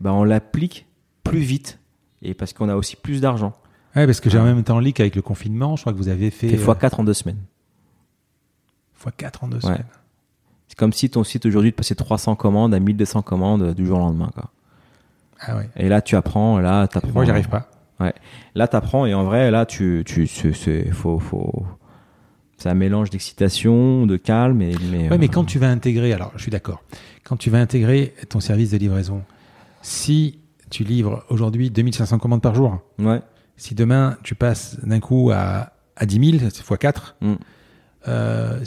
bah, 0.00 0.14
on 0.14 0.24
l'applique 0.24 0.86
plus 1.24 1.40
vite. 1.40 1.78
Et 2.22 2.32
parce 2.32 2.54
qu'on 2.54 2.70
a 2.70 2.76
aussi 2.76 2.96
plus 2.96 3.20
d'argent. 3.20 3.52
Ouais, 3.94 4.06
parce 4.06 4.20
que 4.20 4.30
j'ai 4.30 4.38
Ah. 4.38 4.42
en 4.42 4.44
même 4.46 4.62
temps 4.62 4.78
leak 4.78 5.00
avec 5.00 5.14
le 5.14 5.20
confinement. 5.22 5.76
Je 5.76 5.82
crois 5.82 5.92
que 5.92 5.98
vous 5.98 6.08
avez 6.08 6.30
fait 6.30 6.48
Fait 6.48 6.56
fois 6.56 6.74
4 6.76 7.00
en 7.00 7.04
deux 7.04 7.12
semaines. 7.12 7.38
Fois 8.96 9.12
4 9.16 9.44
en 9.44 9.48
deux 9.48 9.56
Ouais. 9.56 9.62
semaines. 9.62 9.84
C'est 10.68 10.76
comme 10.78 10.92
si 10.92 11.08
ton 11.10 11.22
site 11.24 11.46
aujourd'hui 11.46 11.72
te 11.72 11.76
passait 11.76 11.94
300 11.94 12.34
commandes 12.34 12.74
à 12.74 12.80
1200 12.80 13.22
commandes 13.22 13.62
euh, 13.62 13.74
du 13.74 13.86
jour 13.86 13.98
au 13.98 14.00
lendemain. 14.00 14.30
Quoi. 14.34 14.50
Ah 15.40 15.56
ouais. 15.56 15.68
Et 15.76 15.88
là, 15.88 16.02
tu 16.02 16.16
apprends, 16.16 16.58
là, 16.58 16.80
apprends. 16.82 17.08
Moi, 17.14 17.24
j'y 17.24 17.30
arrive 17.30 17.48
pas. 17.48 17.68
Là, 18.54 18.68
tu 18.68 18.76
apprends 18.76 19.06
et 19.06 19.14
en 19.14 19.24
vrai, 19.24 19.50
là, 19.50 19.64
tu, 19.66 20.02
tu, 20.04 20.26
c'est, 20.26 20.90
faut, 20.92 21.18
faut, 21.18 21.64
c'est 22.58 22.68
un 22.68 22.74
mélange 22.74 23.10
d'excitation, 23.10 24.06
de 24.06 24.16
calme. 24.16 24.60
Et, 24.62 24.74
mais, 24.90 25.08
Ouais, 25.08 25.18
mais 25.18 25.26
euh, 25.26 25.30
quand 25.32 25.44
tu 25.44 25.58
vas 25.58 25.68
intégrer, 25.70 26.12
alors 26.12 26.32
je 26.36 26.42
suis 26.42 26.50
d'accord, 26.50 26.82
quand 27.24 27.36
tu 27.36 27.48
vas 27.50 27.58
intégrer 27.58 28.14
ton 28.28 28.40
service 28.40 28.70
de 28.70 28.76
livraison, 28.78 29.22
si 29.82 30.40
tu 30.70 30.84
livres 30.84 31.24
aujourd'hui 31.30 31.70
2500 31.70 32.18
commandes 32.18 32.42
par 32.42 32.54
jour, 32.54 32.78
Ouais, 32.98 33.20
si 33.56 33.74
demain 33.74 34.16
tu 34.24 34.34
passes 34.34 34.78
d'un 34.82 35.00
coup 35.00 35.30
à, 35.32 35.70
à 35.96 36.06
10 36.06 36.38
000, 36.38 36.50
c'est 36.52 36.62
fois 36.64 36.76
4, 36.78 37.16
Mm. 37.20 37.34
Euh, 38.08 38.58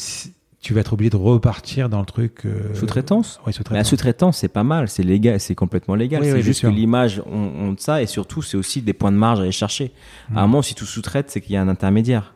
tu 0.62 0.74
vas 0.74 0.82
être 0.82 0.94
obligé 0.94 1.10
de 1.10 1.16
repartir 1.16 1.88
dans 1.90 2.00
le 2.00 2.06
truc. 2.06 2.46
euh, 2.46 2.74
sous-traitance. 2.74 3.38
Ouais, 3.38 3.42
Mais 3.48 3.52
la 3.52 3.54
sous-traitance. 3.58 3.88
sous-traitance, 3.90 4.38
c'est 4.38 4.48
pas 4.50 4.64
mal, 4.64 4.90
c'est 4.90 5.04
légal, 5.04 5.40
c'est 5.40 5.56
complètement 5.56 5.96
légal. 5.96 6.22
Oui, 6.22 6.28
c'est 6.28 6.34
oui, 6.36 6.42
juste 6.42 6.62
que 6.64 6.68
l'image, 6.68 7.22
on, 7.26 7.38
on 7.72 7.76
ça, 7.78 8.02
et 8.02 8.06
surtout, 8.08 8.42
c'est 8.42 8.58
aussi 8.58 8.82
des 8.82 8.94
points 8.94 9.12
de 9.12 9.18
marge 9.18 9.40
à 9.40 9.44
aller 9.44 9.52
chercher. 9.52 9.94
Mm. 10.30 10.38
À 10.38 10.42
un 10.42 10.48
moment, 10.48 10.62
si 10.62 10.76
tu 10.76 10.86
sous-traites, 10.86 11.30
c'est 11.32 11.40
qu'il 11.42 11.54
y 11.54 11.58
a 11.58 11.62
un 11.62 11.70
intermédiaire. 11.70 12.34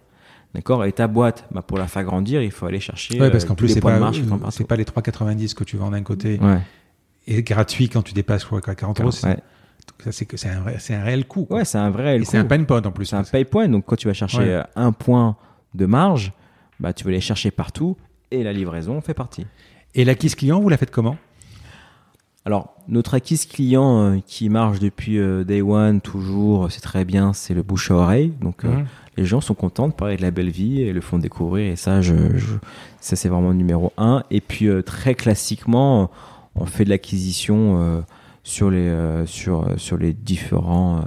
D'accord? 0.56 0.86
Et 0.86 0.92
ta 0.92 1.08
boîte, 1.08 1.46
bah, 1.52 1.64
pour 1.64 1.78
la 1.80 1.88
faire 1.88 2.04
grandir, 2.04 2.42
il 2.44 2.52
faut 2.52 2.66
aller 2.68 2.80
chercher 2.80 3.20
Ouais, 3.20 3.32
parce 3.32 3.44
euh, 3.44 3.48
qu'en 3.48 3.56
plus, 3.56 3.70
c'est 3.70 3.82
pas, 3.82 3.98
sont 4.14 4.40
c'est 4.52 4.68
pas 4.68 4.76
les 4.76 4.84
3,90 4.86 5.54
que 5.56 5.64
tu 5.64 5.78
vends 5.78 5.90
d'un 5.90 6.04
côté 6.04 6.40
Ouais, 6.40 6.60
et 7.28 7.42
gratuit 7.42 7.90
quand 7.90 8.04
tu 8.04 8.14
dépasses 8.14 8.46
quoi, 8.46 8.62
40 8.62 9.02
euros. 9.02 9.12
c'est- 9.12 9.28
ouais. 9.28 9.38
c'est 10.12 10.46
un, 10.50 10.60
vrai- 10.62 10.76
c'est 10.80 10.94
un 10.94 11.04
réel 11.04 11.26
coût. 11.26 11.46
quoi. 11.46 11.58
Ouais, 11.58 11.66
c'est 11.66 11.78
un 11.80 11.90
vrai. 11.90 12.18
et 12.18 12.26
c'est 12.26 12.38
un 12.38 12.46
pain 12.46 12.64
point 12.64 12.82
en 12.84 12.92
plus. 12.92 13.06
C'est 13.06 13.16
un 13.16 13.24
pay 13.24 13.46
point. 13.46 13.68
Donc, 13.68 13.86
quand 13.86 13.96
tu 13.96 14.08
vas 14.08 14.14
chercher 14.14 14.38
Ouais. 14.40 14.50
euh, 14.50 14.64
un 14.76 14.92
point 14.92 15.36
de 15.74 15.86
marge, 15.88 16.32
bah, 16.84 16.94
tu 16.94 17.04
vas 17.06 17.12
les 17.12 17.22
chercher 17.22 17.50
partout 17.50 17.98
et 18.30 18.44
la 18.44 18.54
livraison 18.54 19.02
fait 19.02 19.14
partie. 19.16 19.46
Et 19.96 20.04
l'acquise 20.06 20.36
client, 20.36 20.60
vous 20.60 20.70
la 20.70 20.78
faites 20.78 20.92
comment? 20.92 21.18
Alors, 22.46 22.76
notre 22.90 23.14
acquise 23.14 23.46
client 23.46 24.02
euh, 24.02 24.18
qui 24.28 24.50
marche 24.50 24.80
depuis 24.80 25.18
euh, 25.18 25.46
day 25.46 25.62
one, 25.62 26.02
toujours, 26.02 26.70
c'est 26.70 26.82
très 26.82 27.06
bien, 27.06 27.32
c'est 27.32 27.54
le 27.54 27.64
bouche 27.64 27.90
à 27.90 27.96
oreille. 27.96 28.34
Donc, 28.42 28.66
euh, 28.66 28.70
Mhm. 28.80 28.86
les 29.16 29.24
gens 29.26 29.40
sont 29.40 29.54
contents 29.54 29.88
de 29.88 29.94
parler 29.94 30.18
de 30.18 30.22
la 30.22 30.32
belle 30.32 30.50
vie 30.50 30.82
et 30.82 30.92
le 30.92 31.00
font 31.00 31.18
découvrir. 31.20 31.72
Et 31.72 31.78
ça, 31.78 32.02
je, 32.02 32.14
je- 32.38 32.56
ça 33.00 33.16
c'est 33.16 33.30
vraiment 33.30 33.50
le 33.50 33.56
numéro 33.56 33.94
un. 33.98 34.24
Et 34.30 34.42
puis, 34.42 34.68
euh, 34.68 34.82
très 34.82 35.16
classiquement, 35.16 36.12
on 36.56 36.66
fait 36.66 36.84
de 36.84 36.90
l'acquisition 36.90 37.80
euh, 37.82 38.02
sur, 38.44 38.70
les, 38.70 38.90
euh, 38.90 39.26
sur, 39.26 39.64
euh, 39.70 39.78
sur 39.78 39.96
les 39.98 40.12
différents 40.12 40.98
euh, 40.98 41.02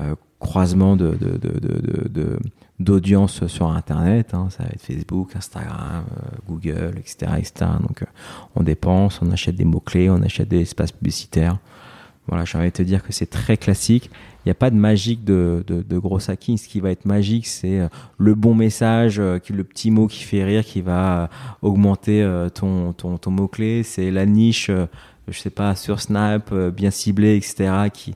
euh, 0.00 0.14
croisements 0.40 0.96
de, 0.96 1.10
de, 1.10 1.36
de- 1.38 2.08
de- 2.08 2.38
d'audience 2.78 3.46
sur 3.46 3.68
Internet. 3.70 4.34
hein. 4.34 4.48
Ça 4.50 4.64
va 4.64 4.70
être 4.70 4.82
Facebook, 4.82 5.34
Instagram, 5.34 6.04
euh, 6.12 6.36
Google, 6.46 6.94
etc. 6.98 7.32
etc. 7.38 7.70
Donc, 7.80 8.02
euh, 8.02 8.06
on 8.54 8.62
dépense, 8.62 9.20
on 9.22 9.30
achète 9.30 9.56
des 9.56 9.64
mots-clés, 9.64 10.10
on 10.10 10.22
achète 10.22 10.48
des 10.48 10.60
espaces 10.60 10.92
publicitaires. 10.92 11.58
Voilà, 12.28 12.44
j'ai 12.44 12.58
envie 12.58 12.66
de 12.66 12.72
te 12.72 12.82
dire 12.82 13.02
que 13.02 13.12
c'est 13.12 13.30
très 13.30 13.56
classique. 13.56 14.10
Il 14.44 14.48
n'y 14.48 14.50
a 14.50 14.54
pas 14.54 14.70
de 14.70 14.76
magique 14.76 15.24
de, 15.24 15.64
de, 15.66 15.82
de 15.82 15.98
gros 15.98 16.18
hacking. 16.28 16.56
Ce 16.56 16.68
qui 16.68 16.80
va 16.80 16.90
être 16.90 17.04
magique, 17.04 17.46
c'est 17.46 17.80
euh, 17.80 17.88
le 18.18 18.34
bon 18.34 18.54
message, 18.54 19.20
le 19.20 19.40
petit 19.40 19.90
mot 19.90 20.06
qui 20.06 20.22
fait 20.24 20.44
rire, 20.44 20.64
qui 20.64 20.82
va 20.82 21.30
augmenter 21.62 22.28
ton, 22.54 22.92
ton, 22.92 23.16
ton 23.16 23.30
mot-clé. 23.30 23.84
C'est 23.84 24.10
la 24.10 24.26
niche, 24.26 24.70
je 25.28 25.38
sais 25.38 25.50
pas, 25.50 25.74
sur 25.76 26.00
Snap, 26.00 26.52
bien 26.52 26.90
ciblée, 26.90 27.36
etc. 27.36 27.72
Qui... 27.92 28.14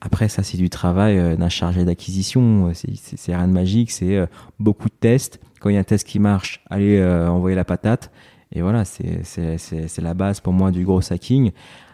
Après, 0.00 0.28
ça, 0.28 0.42
c'est 0.42 0.56
du 0.58 0.68
travail 0.70 1.18
euh, 1.18 1.36
d'un 1.36 1.48
chargé 1.48 1.84
d'acquisition. 1.84 2.68
Euh, 2.68 2.72
C'est- 2.74 3.34
rien 3.34 3.48
de 3.48 3.52
magique. 3.52 3.90
C'est 3.90 4.16
euh, 4.16 4.26
beaucoup 4.58 4.88
de 4.88 4.94
tests. 4.98 5.40
Quand 5.60 5.70
il 5.70 5.74
y 5.74 5.76
a 5.76 5.80
un 5.80 5.84
test 5.84 6.06
qui 6.06 6.18
marche, 6.18 6.62
allez 6.70 7.02
envoyer 7.02 7.56
la 7.56 7.64
patate. 7.64 8.10
Et 8.52 8.60
voilà, 8.62 8.84
c'est 8.84 9.98
la 9.98 10.14
base 10.14 10.40
pour 10.40 10.52
moi 10.52 10.70
du 10.70 10.84
gros 10.84 11.00
hacking. 11.12 11.50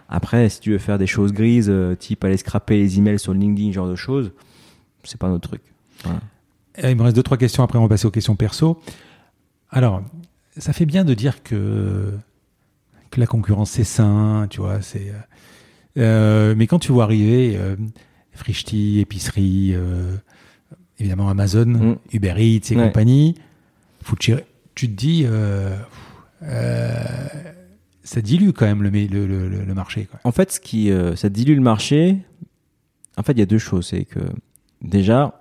Après, 0.09 0.49
si 0.51 0.61
tu 0.61 0.73
veux 0.73 0.79
faire 0.79 0.99
des 0.99 1.07
choses 1.07 1.33
grises, 1.33 1.73
type 1.99 2.23
aller 2.25 2.37
scraper 2.37 2.77
les 2.77 2.99
emails 2.99 3.19
sur 3.19 3.33
LinkedIn, 3.33 3.73
genre 3.73 3.89
de 3.89 3.95
choses, 3.95 4.33
c'est 5.05 5.17
pas 5.19 5.29
notre 5.29 5.49
truc. 5.49 5.63
Il 6.83 6.97
me 6.97 7.03
reste 7.03 7.17
deux, 7.17 7.23
trois 7.23 7.39
questions, 7.39 7.63
après 7.63 7.79
on 7.79 7.83
va 7.83 7.89
passer 7.89 8.07
aux 8.07 8.11
questions 8.11 8.37
perso. 8.37 8.79
Alors, 9.71 10.03
ça 10.59 10.73
fait 10.75 10.85
bien 10.87 11.05
de 11.05 11.15
dire 11.15 11.43
que, 11.43 12.13
que 13.11 13.21
la 13.21 13.27
concurrence 13.27 13.71
c'est 13.71 13.85
sain, 13.85 14.47
tu 14.51 14.61
vois, 14.61 14.83
c'est. 14.83 15.13
Euh, 15.99 16.55
mais 16.57 16.67
quand 16.67 16.79
tu 16.79 16.93
vois 16.93 17.05
arriver 17.05 17.55
euh, 17.57 17.77
Frishti, 18.33 19.01
épicerie, 19.01 19.73
euh, 19.75 20.17
évidemment 20.99 21.29
Amazon, 21.29 21.67
Mm. 21.67 21.97
Uber 22.13 22.35
Eats 22.39 22.71
et 22.73 22.77
Ouais. 22.77 22.87
compagnie, 22.87 23.35
Foodshare, 24.03 24.41
tu 24.75 24.89
te 24.89 24.95
dis, 24.95 25.25
euh, 25.27 25.77
ça 28.05 28.21
dilue 28.21 28.51
quand 28.51 28.67
même 28.67 28.83
le, 28.83 28.91
le, 28.91 29.27
le, 29.27 29.49
le- 29.49 29.65
le 29.65 29.75
marché. 29.75 30.07
Quoi. 30.07 30.21
En 30.25 30.33
fait, 30.33 30.53
ce 30.53 30.61
qui, 30.61 30.91
ça 31.17 31.29
dilue 31.29 31.55
le 31.55 31.61
marché. 31.61 32.19
En 33.17 33.23
fait, 33.23 33.33
il 33.33 33.39
y 33.39 33.43
a 33.43 33.47
deux 33.47 33.59
choses. 33.59 33.87
C'est 33.89 34.05
que 34.05 34.21
déjà, 34.81 35.39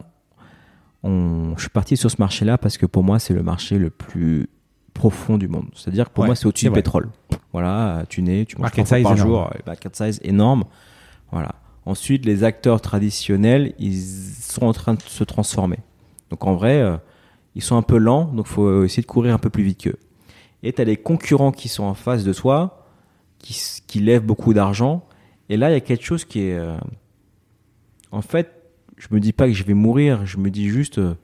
on, 1.04 1.54
je 1.56 1.62
suis 1.62 1.70
parti 1.70 1.98
sur 1.98 2.12
ce 2.12 2.18
marché-là 2.20 2.58
parce 2.58 2.78
que 2.78 2.86
pour 2.86 3.04
moi, 3.04 3.18
c'est 3.20 3.34
le 3.34 3.44
marché 3.44 3.78
le 3.80 3.90
plus 3.90 4.50
profond 5.02 5.38
du 5.38 5.48
monde. 5.48 5.68
C'est-à-dire 5.74 6.06
que 6.08 6.14
pour 6.14 6.22
Ouais, 6.24 6.28
moi, 6.28 6.36
c'est 6.36 6.46
au-dessus 6.46 6.66
du 6.66 6.72
pétrole. 6.72 7.10
Voilà, 7.54 8.04
tu 8.08 8.22
nais, 8.22 8.46
tu 8.46 8.56
manges 8.56 8.64
Market 8.64 8.86
size 8.88 9.04
par 9.04 9.14
énorme. 9.14 9.18
jour, 9.30 9.42
euh, 9.48 9.58
market 9.66 9.96
size 9.96 10.20
énorme. 10.24 10.64
Voilà. 11.32 11.56
Ensuite, 11.86 12.26
les 12.26 12.44
acteurs 12.44 12.80
traditionnels, 12.82 13.74
ils 13.80 14.00
sont 14.00 14.66
en 14.66 14.74
train 14.74 14.94
de 14.94 15.02
se 15.02 15.24
transformer. 15.24 15.80
Donc 16.30 16.46
en 16.46 16.54
vrai, 16.54 16.80
euh, 16.82 16.98
ils 17.56 17.64
sont 17.64 17.76
un 17.78 17.82
peu 17.82 17.98
lents, 17.98 18.26
donc 18.26 18.46
il 18.48 18.54
faut 18.54 18.84
essayer 18.84 19.02
de 19.02 19.08
courir 19.08 19.34
un 19.34 19.40
peu 19.40 19.50
plus 19.50 19.64
vite 19.64 19.82
qu'eux. 19.84 19.98
Et 20.64 20.72
tu 20.72 20.82
as 20.82 20.86
les 20.86 20.98
concurrents 20.98 21.52
qui 21.52 21.68
sont 21.68 21.84
en 21.84 21.96
face 21.96 22.24
de 22.24 22.34
toi, 22.34 22.86
qui, 23.40 23.60
qui 23.88 24.00
lèvent 24.00 24.24
beaucoup 24.26 24.54
d'argent. 24.54 25.04
Et 25.50 25.58
là, 25.58 25.70
il 25.72 25.74
y 25.74 25.78
a 25.78 25.82
quelque 25.82 26.06
chose 26.06 26.24
qui 26.26 26.42
est... 26.42 26.54
euh, 26.58 26.78
En 28.12 28.22
fait, 28.22 28.48
je 28.98 29.08
me 29.12 29.20
dis 29.20 29.34
pas 29.34 29.48
que 29.48 29.54
je 29.54 29.64
vais 29.64 29.74
mourir, 29.74 30.26
je 30.28 30.38
me 30.38 30.50
dis 30.52 30.70
juste 30.70 31.00
euh, 31.00 31.16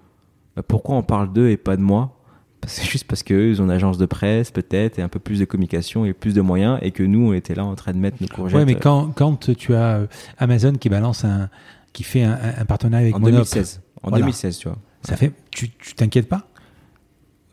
bah, 0.55 0.63
pourquoi 0.67 0.95
on 0.95 1.03
parle 1.03 1.31
d'eux 1.31 1.49
et 1.49 1.57
pas 1.57 1.77
de 1.77 1.83
moi? 1.83 2.16
C'est 2.65 2.83
juste 2.89 3.05
parce 3.05 3.23
qu'eux, 3.23 3.49
ils 3.49 3.61
ont 3.61 3.65
une 3.65 3.71
agence 3.71 3.97
de 3.97 4.05
presse, 4.05 4.51
peut-être, 4.51 4.99
et 4.99 5.01
un 5.01 5.07
peu 5.09 5.19
plus 5.19 5.39
de 5.39 5.45
communication 5.45 6.05
et 6.05 6.13
plus 6.13 6.33
de 6.33 6.41
moyens, 6.41 6.79
et 6.81 6.91
que 6.91 7.03
nous, 7.03 7.29
on 7.29 7.33
était 7.33 7.55
là 7.55 7.63
en 7.65 7.75
train 7.75 7.93
de 7.93 7.97
mettre 7.99 8.17
nos 8.21 8.27
courgettes 8.27 8.57
Ouais, 8.57 8.65
mais 8.65 8.75
euh, 8.75 8.79
quand, 8.81 9.11
quand 9.15 9.53
tu 9.55 9.73
as 9.75 9.97
euh, 9.97 10.07
Amazon 10.37 10.73
qui 10.73 10.89
balance 10.89 11.23
un. 11.25 11.49
qui 11.93 12.03
fait 12.03 12.23
un, 12.23 12.65
partenariat 12.65 13.03
avec 13.05 13.15
en 13.15 13.19
Monop, 13.19 13.33
2016. 13.33 13.81
En 14.03 14.09
Voilà. 14.09 14.25
2016, 14.25 14.57
tu 14.57 14.67
vois. 14.69 14.77
ça 15.03 15.15
fait. 15.17 15.31
Tu 15.51 15.69
tu 15.71 15.93
t'inquiètes 15.95 16.27
pas? 16.29 16.47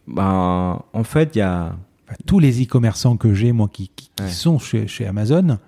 Ben, 0.07 0.83
en 0.93 1.05
fait, 1.05 1.35
il 1.35 1.39
y 1.39 1.43
a... 1.43 1.77
Enfin, 2.07 2.17
tous 2.27 2.39
les 2.39 2.63
e-commerçants 2.63 3.17
que 3.17 3.33
j'ai, 3.33 3.53
moi, 3.53 3.69
qui, 3.73 3.89
qui, 3.95 4.11
qui 4.15 4.23
Ouais. 4.23 4.29
sont 4.31 4.59
chez, 4.59 4.87
chez 4.87 5.07
Amazon, 5.07 5.59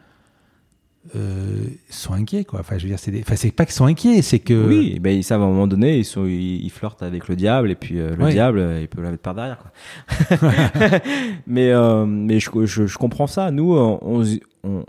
euh, 1.15 1.65
sont 1.91 2.15
inquiets, 2.15 2.45
quoi. 2.45 2.61
Enfin, 2.61 2.79
je 2.79 2.83
veux 2.85 2.89
dire, 2.89 2.99
c'est 2.99 3.11
des... 3.11 3.21
enfin, 3.21 3.37
c'est 3.37 3.51
pas 3.51 3.65
qu'ils 3.65 3.75
sont 3.75 3.85
inquiets, 3.87 4.23
c'est 4.23 4.39
que. 4.39 4.67
Oui, 4.67 4.99
ben, 5.01 5.17
ils 5.17 5.23
savent 5.25 5.43
à 5.43 5.45
un 5.45 5.49
moment 5.49 5.67
donné, 5.67 5.99
ils, 5.99 6.05
sont, 6.05 6.27
ils, 6.27 6.65
ils 6.65 6.71
flirtent 6.71 7.03
avec 7.03 7.29
le 7.29 7.37
diable, 7.37 7.71
et 7.71 7.75
puis 7.75 7.99
euh, 8.01 8.17
le 8.17 8.25
Ouais. 8.25 8.33
diable, 8.33 8.59
euh, 8.59 8.81
il 8.81 8.89
peut 8.89 9.03
la 9.03 9.11
mettre 9.11 9.23
par 9.23 9.35
derrière. 9.35 9.59
Quoi. 9.59 10.39
mais 11.47 11.71
euh, 11.71 12.07
mais 12.07 12.41
je, 12.41 12.51
je, 12.65 12.87
je 12.87 12.99
comprends 12.99 13.27
ça. 13.27 13.51
Nous, 13.51 13.75
euh, 13.75 13.99
on, 14.03 14.23
on- 14.65 14.85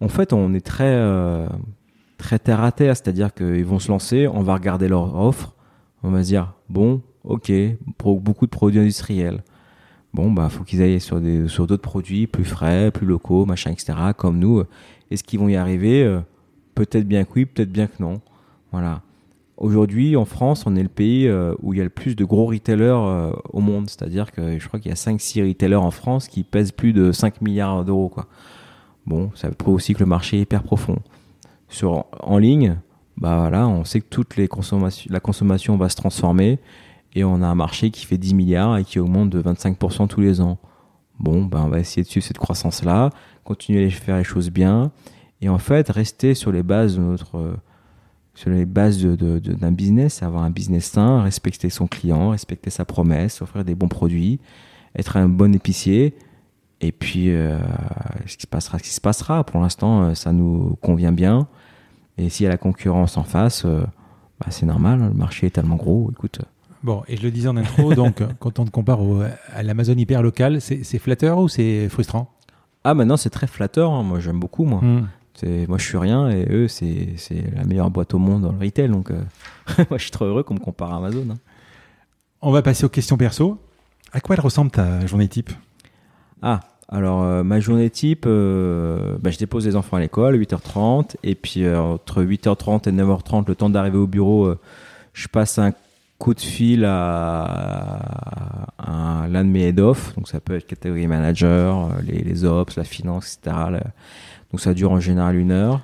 en 0.00 0.08
fait, 0.08 0.32
on 0.32 0.52
est 0.54 0.64
très, 0.64 0.84
euh, 0.96 1.46
très 2.18 2.38
terre 2.38 2.62
à 2.62 2.72
terre, 2.72 2.96
c'est-à-dire 2.96 3.32
qu'ils 3.32 3.64
vont 3.64 3.78
se 3.78 3.88
lancer, 3.88 4.26
on 4.26 4.42
va 4.42 4.54
regarder 4.54 4.88
leur 4.88 5.14
offre, 5.16 5.54
on 6.02 6.10
va 6.10 6.22
se 6.22 6.28
dire, 6.28 6.54
bon, 6.68 7.02
ok, 7.24 7.52
pour 7.98 8.20
beaucoup 8.20 8.46
de 8.46 8.50
produits 8.50 8.80
industriels. 8.80 9.44
Bon, 10.14 10.30
bah, 10.30 10.48
faut 10.48 10.64
qu'ils 10.64 10.82
aillent 10.82 11.00
sur 11.00 11.20
des, 11.20 11.48
sur 11.48 11.66
d'autres 11.66 11.82
produits 11.82 12.26
plus 12.26 12.44
frais, 12.44 12.90
plus 12.90 13.06
locaux, 13.06 13.46
machin, 13.46 13.70
etc., 13.70 13.94
comme 14.16 14.38
nous. 14.38 14.62
Est-ce 15.10 15.24
qu'ils 15.24 15.40
vont 15.40 15.48
y 15.48 15.56
arriver 15.56 16.02
Euh, 16.04 16.20
Peut-être 16.74 17.06
bien 17.06 17.24
que 17.24 17.30
oui, 17.36 17.44
peut-être 17.44 17.70
bien 17.70 17.86
que 17.86 18.00
non. 18.00 18.20
Voilà. 18.70 19.02
Aujourd'hui, 19.58 20.16
en 20.16 20.24
France, 20.24 20.64
on 20.66 20.74
est 20.74 20.82
le 20.82 20.88
pays 20.88 21.28
euh, 21.28 21.54
où 21.62 21.74
il 21.74 21.78
y 21.78 21.80
a 21.80 21.84
le 21.84 21.90
plus 21.90 22.16
de 22.16 22.24
gros 22.24 22.46
retailers 22.46 22.84
euh, 22.84 23.32
au 23.52 23.60
monde. 23.60 23.90
C'est-à-dire 23.90 24.32
que 24.32 24.58
je 24.58 24.66
crois 24.66 24.80
qu'il 24.80 24.88
y 24.88 24.92
a 24.92 24.96
5-6 24.96 25.46
retailers 25.46 25.76
en 25.76 25.90
France 25.90 26.28
qui 26.28 26.42
pèsent 26.42 26.72
plus 26.72 26.92
de 26.92 27.12
5 27.12 27.42
milliards 27.42 27.84
d'euros. 27.84 28.12
Bon, 29.06 29.30
ça 29.34 29.50
prouve 29.50 29.74
aussi 29.74 29.94
que 29.94 30.00
le 30.00 30.06
marché 30.06 30.38
est 30.38 30.42
hyper 30.42 30.62
profond. 30.62 30.96
Sur, 31.68 32.06
en 32.20 32.38
ligne, 32.38 32.78
bah 33.18 33.38
voilà, 33.38 33.68
on 33.68 33.84
sait 33.84 34.00
que 34.00 34.08
toute 34.08 34.36
les 34.36 34.48
la 35.10 35.20
consommation 35.20 35.76
va 35.76 35.88
se 35.88 35.96
transformer 35.96 36.58
et 37.14 37.24
on 37.24 37.42
a 37.42 37.46
un 37.46 37.54
marché 37.54 37.90
qui 37.90 38.06
fait 38.06 38.18
10 38.18 38.34
milliards 38.34 38.78
et 38.78 38.84
qui 38.84 38.98
augmente 38.98 39.30
de 39.30 39.42
25% 39.42 40.08
tous 40.08 40.20
les 40.20 40.40
ans. 40.40 40.58
Bon, 41.18 41.44
ben 41.44 41.62
on 41.64 41.68
va 41.68 41.78
essayer 41.78 42.02
de 42.02 42.08
suivre 42.08 42.26
cette 42.26 42.38
croissance-là, 42.38 43.10
continuer 43.44 43.86
à 43.86 43.90
faire 43.90 44.16
les 44.16 44.24
choses 44.24 44.50
bien 44.50 44.90
et 45.40 45.48
en 45.48 45.58
fait 45.58 45.88
rester 45.90 46.34
sur 46.34 46.52
les 46.52 46.62
bases 46.62 46.96
de 46.96 47.02
notre 47.02 47.36
euh, 47.36 47.56
sur 48.34 48.50
les 48.50 48.64
bases 48.64 49.04
d'un 49.04 49.72
business, 49.72 50.22
avoir 50.22 50.42
un 50.42 50.50
business 50.50 50.86
sain, 50.86 51.20
respecter 51.20 51.68
son 51.68 51.86
client, 51.86 52.30
respecter 52.30 52.70
sa 52.70 52.86
promesse, 52.86 53.42
offrir 53.42 53.62
des 53.62 53.74
bons 53.74 53.88
produits, 53.88 54.40
être 54.96 55.18
un 55.18 55.28
bon 55.28 55.54
épicier. 55.54 56.14
Et 56.80 56.92
puis, 56.92 57.28
euh, 57.28 57.58
ce 58.24 58.38
qui 58.38 58.42
se 58.42 58.46
passera, 58.46 58.78
ce 58.78 58.84
qui 58.84 58.88
se 58.88 59.02
passera. 59.02 59.44
Pour 59.44 59.60
l'instant, 59.60 60.04
euh, 60.04 60.14
ça 60.14 60.32
nous 60.32 60.78
convient 60.80 61.12
bien. 61.12 61.46
Et 62.16 62.30
s'il 62.30 62.44
y 62.44 62.46
a 62.46 62.50
la 62.50 62.56
concurrence 62.56 63.18
en 63.18 63.22
face, 63.22 63.66
bah, 63.66 64.46
c'est 64.48 64.64
normal. 64.64 65.00
Le 65.00 65.12
marché 65.12 65.48
est 65.48 65.50
tellement 65.50 65.76
gros. 65.76 66.10
Écoute, 66.10 66.40
Bon, 66.84 67.02
et 67.08 67.16
je 67.16 67.22
le 67.22 67.30
disais 67.30 67.48
en 67.48 67.56
intro, 67.56 67.94
donc, 67.94 68.22
quand 68.40 68.58
on 68.58 68.64
te 68.64 68.70
compare 68.70 69.00
au- 69.02 69.22
à 69.54 69.62
l'Amazon 69.62 69.94
hyper 69.96 70.22
local, 70.22 70.60
c'est 70.60 70.98
flatteur 70.98 71.38
ou 71.38 71.48
c'est 71.48 71.88
frustrant? 71.88 72.30
Ah 72.84 72.94
maintenant 72.94 73.16
c'est 73.16 73.30
très 73.30 73.46
flatteur. 73.46 73.92
hein. 73.92 74.02
Moi, 74.02 74.18
j'aime 74.18 74.40
beaucoup. 74.40 74.64
Moi, 74.64 74.80
Hmm. 74.80 75.06
moi 75.68 75.78
je 75.78 75.84
suis 75.86 75.98
rien 75.98 76.28
et 76.30 76.46
eux 76.50 76.66
c'est 76.68 77.14
la 77.54 77.64
meilleure 77.64 77.90
boîte 77.90 78.12
au 78.14 78.18
monde 78.18 78.42
dans 78.42 78.50
le 78.52 78.58
retail. 78.58 78.88
Donc, 78.88 79.10
euh, 79.12 79.20
moi, 79.90 79.98
je 79.98 80.02
suis 80.02 80.10
trop 80.10 80.24
heureux 80.24 80.42
qu'on 80.42 80.54
me 80.54 80.58
compare 80.60 80.92
à 80.92 80.96
Amazon. 80.96 81.26
hein. 81.30 81.38
On 82.40 82.50
va 82.50 82.60
passer 82.62 82.84
aux 82.84 82.88
questions 82.88 83.16
perso. 83.16 83.58
À 84.12 84.20
quoi 84.20 84.34
elle 84.34 84.42
ressemble 84.42 84.72
ta 84.72 85.06
journée 85.06 85.28
type? 85.28 85.50
Ah, 86.42 86.58
alors 86.88 87.22
euh, 87.22 87.44
ma 87.44 87.60
journée 87.60 87.88
type, 87.88 88.24
euh, 88.26 89.16
bah, 89.22 89.30
je 89.30 89.38
dépose 89.38 89.64
les 89.64 89.76
enfants 89.76 89.96
à 89.96 90.00
l'école, 90.00 90.36
8h30, 90.36 91.14
et 91.22 91.36
puis 91.36 91.64
euh, 91.64 91.80
entre 91.80 92.22
8h30 92.24 92.88
et 92.88 92.92
9h30, 92.92 93.44
le 93.46 93.54
temps 93.54 93.70
d'arriver 93.70 93.96
au 93.98 94.08
bureau, 94.08 94.52
je 95.14 95.28
passe 95.28 95.58
un 95.60 95.72
coup 96.22 96.34
de 96.34 96.40
fil 96.40 96.84
à, 96.84 97.98
l'un 99.28 99.44
de 99.44 99.48
mes 99.48 99.62
head-off, 99.62 100.14
donc 100.14 100.28
ça 100.28 100.38
peut 100.38 100.54
être 100.54 100.68
catégorie 100.68 101.08
manager, 101.08 101.86
euh, 101.86 102.00
les, 102.06 102.44
ops, 102.44 102.76
la 102.76 102.84
finance, 102.84 103.40
etc. 103.42 103.80
Donc 104.52 104.60
ça 104.60 104.72
dure 104.72 104.92
en 104.92 105.00
général 105.00 105.34
une 105.36 105.50
heure. 105.50 105.80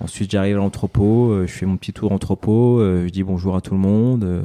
Ensuite, 0.00 0.30
j'arrive 0.30 0.56
à 0.56 0.58
l'entrepôt, 0.58 1.30
euh, 1.30 1.46
je 1.46 1.52
fais 1.52 1.64
mon 1.64 1.78
petit 1.78 1.94
tour 1.94 2.12
entrepôt, 2.12 2.80
euh, 2.80 3.06
je 3.06 3.12
dis 3.12 3.22
bonjour 3.22 3.56
à 3.56 3.62
tout 3.62 3.72
le 3.72 3.80
monde. 3.80 4.42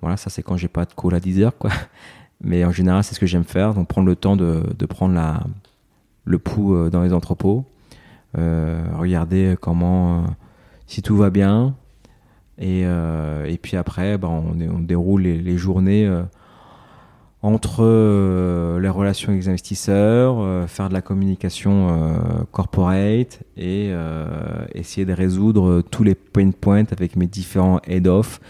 voilà, 0.00 0.16
ça 0.16 0.30
c'est 0.30 0.42
quand 0.42 0.56
j'ai 0.56 0.68
pas 0.68 0.86
de 0.86 0.94
call 0.94 1.14
à 1.14 1.20
10 1.20 1.42
heures, 1.42 1.58
quoi. 1.58 1.70
Mais 2.42 2.64
en 2.64 2.72
général, 2.72 3.04
c'est 3.04 3.14
ce 3.14 3.20
que 3.20 3.26
j'aime 3.26 3.44
faire. 3.44 3.74
Donc, 3.74 3.86
prendre 3.88 4.06
le 4.06 4.16
temps 4.16 4.34
de, 4.34 4.86
prendre 4.88 5.14
la, 5.14 5.42
le 6.24 6.38
pouls 6.38 6.88
dans 6.88 7.02
les 7.02 7.12
entrepôts. 7.12 7.66
Regarder 8.34 9.56
comment, 9.60 10.24
si 10.86 11.02
tout 11.02 11.16
va 11.16 11.28
bien. 11.28 11.74
Et, 12.58 12.82
euh, 12.84 13.46
et 13.46 13.58
puis 13.58 13.76
après, 13.76 14.16
ben, 14.18 14.28
on, 14.28 14.74
on 14.74 14.78
déroule 14.78 15.22
les, 15.22 15.38
les 15.38 15.56
journées 15.56 16.06
euh, 16.06 16.22
entre 17.44 17.84
euh, 17.84 18.80
les 18.80 18.88
relations 18.88 19.28
avec 19.28 19.42
les 19.42 19.50
investisseurs, 19.50 20.36
euh, 20.40 20.66
faire 20.66 20.88
de 20.88 20.94
la 20.94 21.02
communication 21.02 21.88
euh, 21.90 22.42
corporate 22.52 23.42
et 23.58 23.92
essayer 24.74 25.04
de 25.04 25.12
résoudre 25.12 25.82
tous 25.82 26.04
les 26.04 26.14
pain 26.14 26.50
points 26.52 26.84
avec 26.90 27.16
mes 27.16 27.26
différents 27.26 27.80
head-off. 27.86 28.40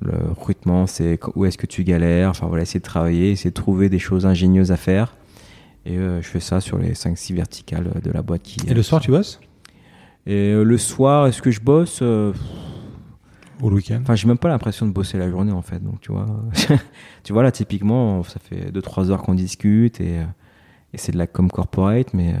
Le 0.00 0.12
recrutement, 0.30 0.86
c'est 0.86 1.18
où 1.34 1.46
est-ce 1.46 1.58
que 1.58 1.66
tu 1.66 1.82
galères? 1.82 2.30
Enfin 2.30 2.46
voilà, 2.46 2.62
essayer 2.62 2.78
de 2.78 2.84
travailler, 2.84 3.32
essayer 3.32 3.50
de 3.50 3.54
trouver 3.54 3.88
des 3.88 3.98
choses 3.98 4.24
ingénieuses 4.24 4.70
à 4.70 4.76
faire. 4.76 5.16
Et 5.86 5.96
je 5.96 6.26
fais 6.26 6.40
ça 6.40 6.60
sur 6.60 6.78
les 6.78 6.92
5-6 6.92 7.34
verticales 7.34 7.90
de 8.02 8.10
la 8.10 8.22
boîte 8.22 8.42
qui. 8.42 8.58
Et 8.68 8.74
le 8.74 8.82
soir, 8.82 9.00
tu 9.00 9.10
bosses? 9.10 9.40
Et 10.26 10.52
le 10.54 10.78
soir, 10.78 11.26
est-ce 11.26 11.42
que 11.42 11.50
je 11.50 11.60
bosse? 11.60 12.02
Le 13.70 13.76
week-end 13.76 14.00
Enfin, 14.02 14.14
j'ai 14.14 14.28
même 14.28 14.38
pas 14.38 14.48
l'impression 14.48 14.86
de 14.86 14.92
bosser 14.92 15.18
la 15.18 15.30
journée 15.30 15.52
en 15.52 15.62
fait. 15.62 15.82
Donc 15.82 16.00
tu 16.00 16.12
vois, 16.12 16.26
tu 17.24 17.32
vois 17.32 17.42
là 17.42 17.52
typiquement, 17.52 18.22
ça 18.22 18.40
fait 18.40 18.70
2-3 18.70 19.10
heures 19.10 19.22
qu'on 19.22 19.34
discute 19.34 20.00
et, 20.00 20.20
et 20.92 20.98
c'est 20.98 21.12
de 21.12 21.18
la 21.18 21.26
com 21.26 21.50
corporate, 21.50 22.14
mais 22.14 22.34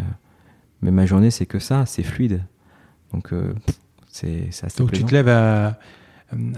mais 0.82 0.90
ma 0.90 1.06
journée 1.06 1.30
c'est 1.30 1.46
que 1.46 1.58
ça, 1.58 1.86
c'est 1.86 2.02
fluide. 2.02 2.42
Donc 3.12 3.32
euh, 3.32 3.54
c'est 4.08 4.48
assez 4.62 4.78
Donc 4.78 4.92
tu 4.92 5.04
te 5.04 5.12
lèves 5.12 5.28
à, 5.28 5.78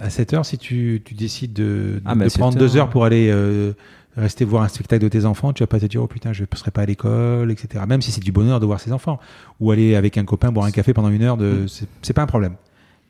à 0.02 0.10
7 0.10 0.34
heures 0.34 0.46
si 0.46 0.58
tu, 0.58 1.02
tu 1.04 1.14
décides 1.14 1.52
de, 1.52 2.02
Ah, 2.04 2.14
de 2.14 2.18
mais 2.18 2.24
à 2.26 2.28
7 2.28 2.38
prendre 2.38 2.58
deux 2.58 2.76
heures, 2.76 2.84
heures 2.84 2.90
pour 2.90 3.04
aller 3.04 3.28
euh, 3.30 3.72
rester 4.16 4.44
voir 4.44 4.62
un 4.62 4.68
spectacle 4.68 5.02
de 5.02 5.08
tes 5.08 5.24
enfants, 5.26 5.52
tu 5.52 5.62
vas 5.62 5.66
pas 5.66 5.80
te 5.80 5.86
dire 5.86 6.02
oh 6.02 6.06
putain 6.06 6.32
je 6.32 6.42
ne 6.42 6.56
serai 6.56 6.70
pas 6.70 6.82
à 6.82 6.86
l'école, 6.86 7.50
etc. 7.50 7.84
Même 7.86 8.02
si 8.02 8.10
c'est 8.10 8.22
du 8.22 8.32
bonheur 8.32 8.58
de 8.58 8.66
voir 8.66 8.80
ses 8.80 8.92
enfants. 8.92 9.20
Ou 9.60 9.70
aller 9.70 9.94
avec 9.94 10.18
un 10.18 10.24
copain 10.24 10.50
boire 10.50 10.66
un 10.66 10.70
café 10.70 10.92
pendant 10.92 11.10
une 11.10 11.22
heure, 11.22 11.36
de... 11.36 11.66
c'est 11.66 11.88
c'est 12.02 12.14
pas 12.14 12.22
un 12.22 12.26
problème. 12.26 12.56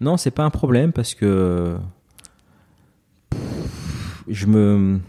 Non, 0.01 0.17
c'est 0.17 0.31
pas 0.31 0.45
un 0.45 0.51
problème 0.51 0.93
parce 0.93 1.15
que 1.15 1.77
je 4.29 4.47
me 4.47 5.01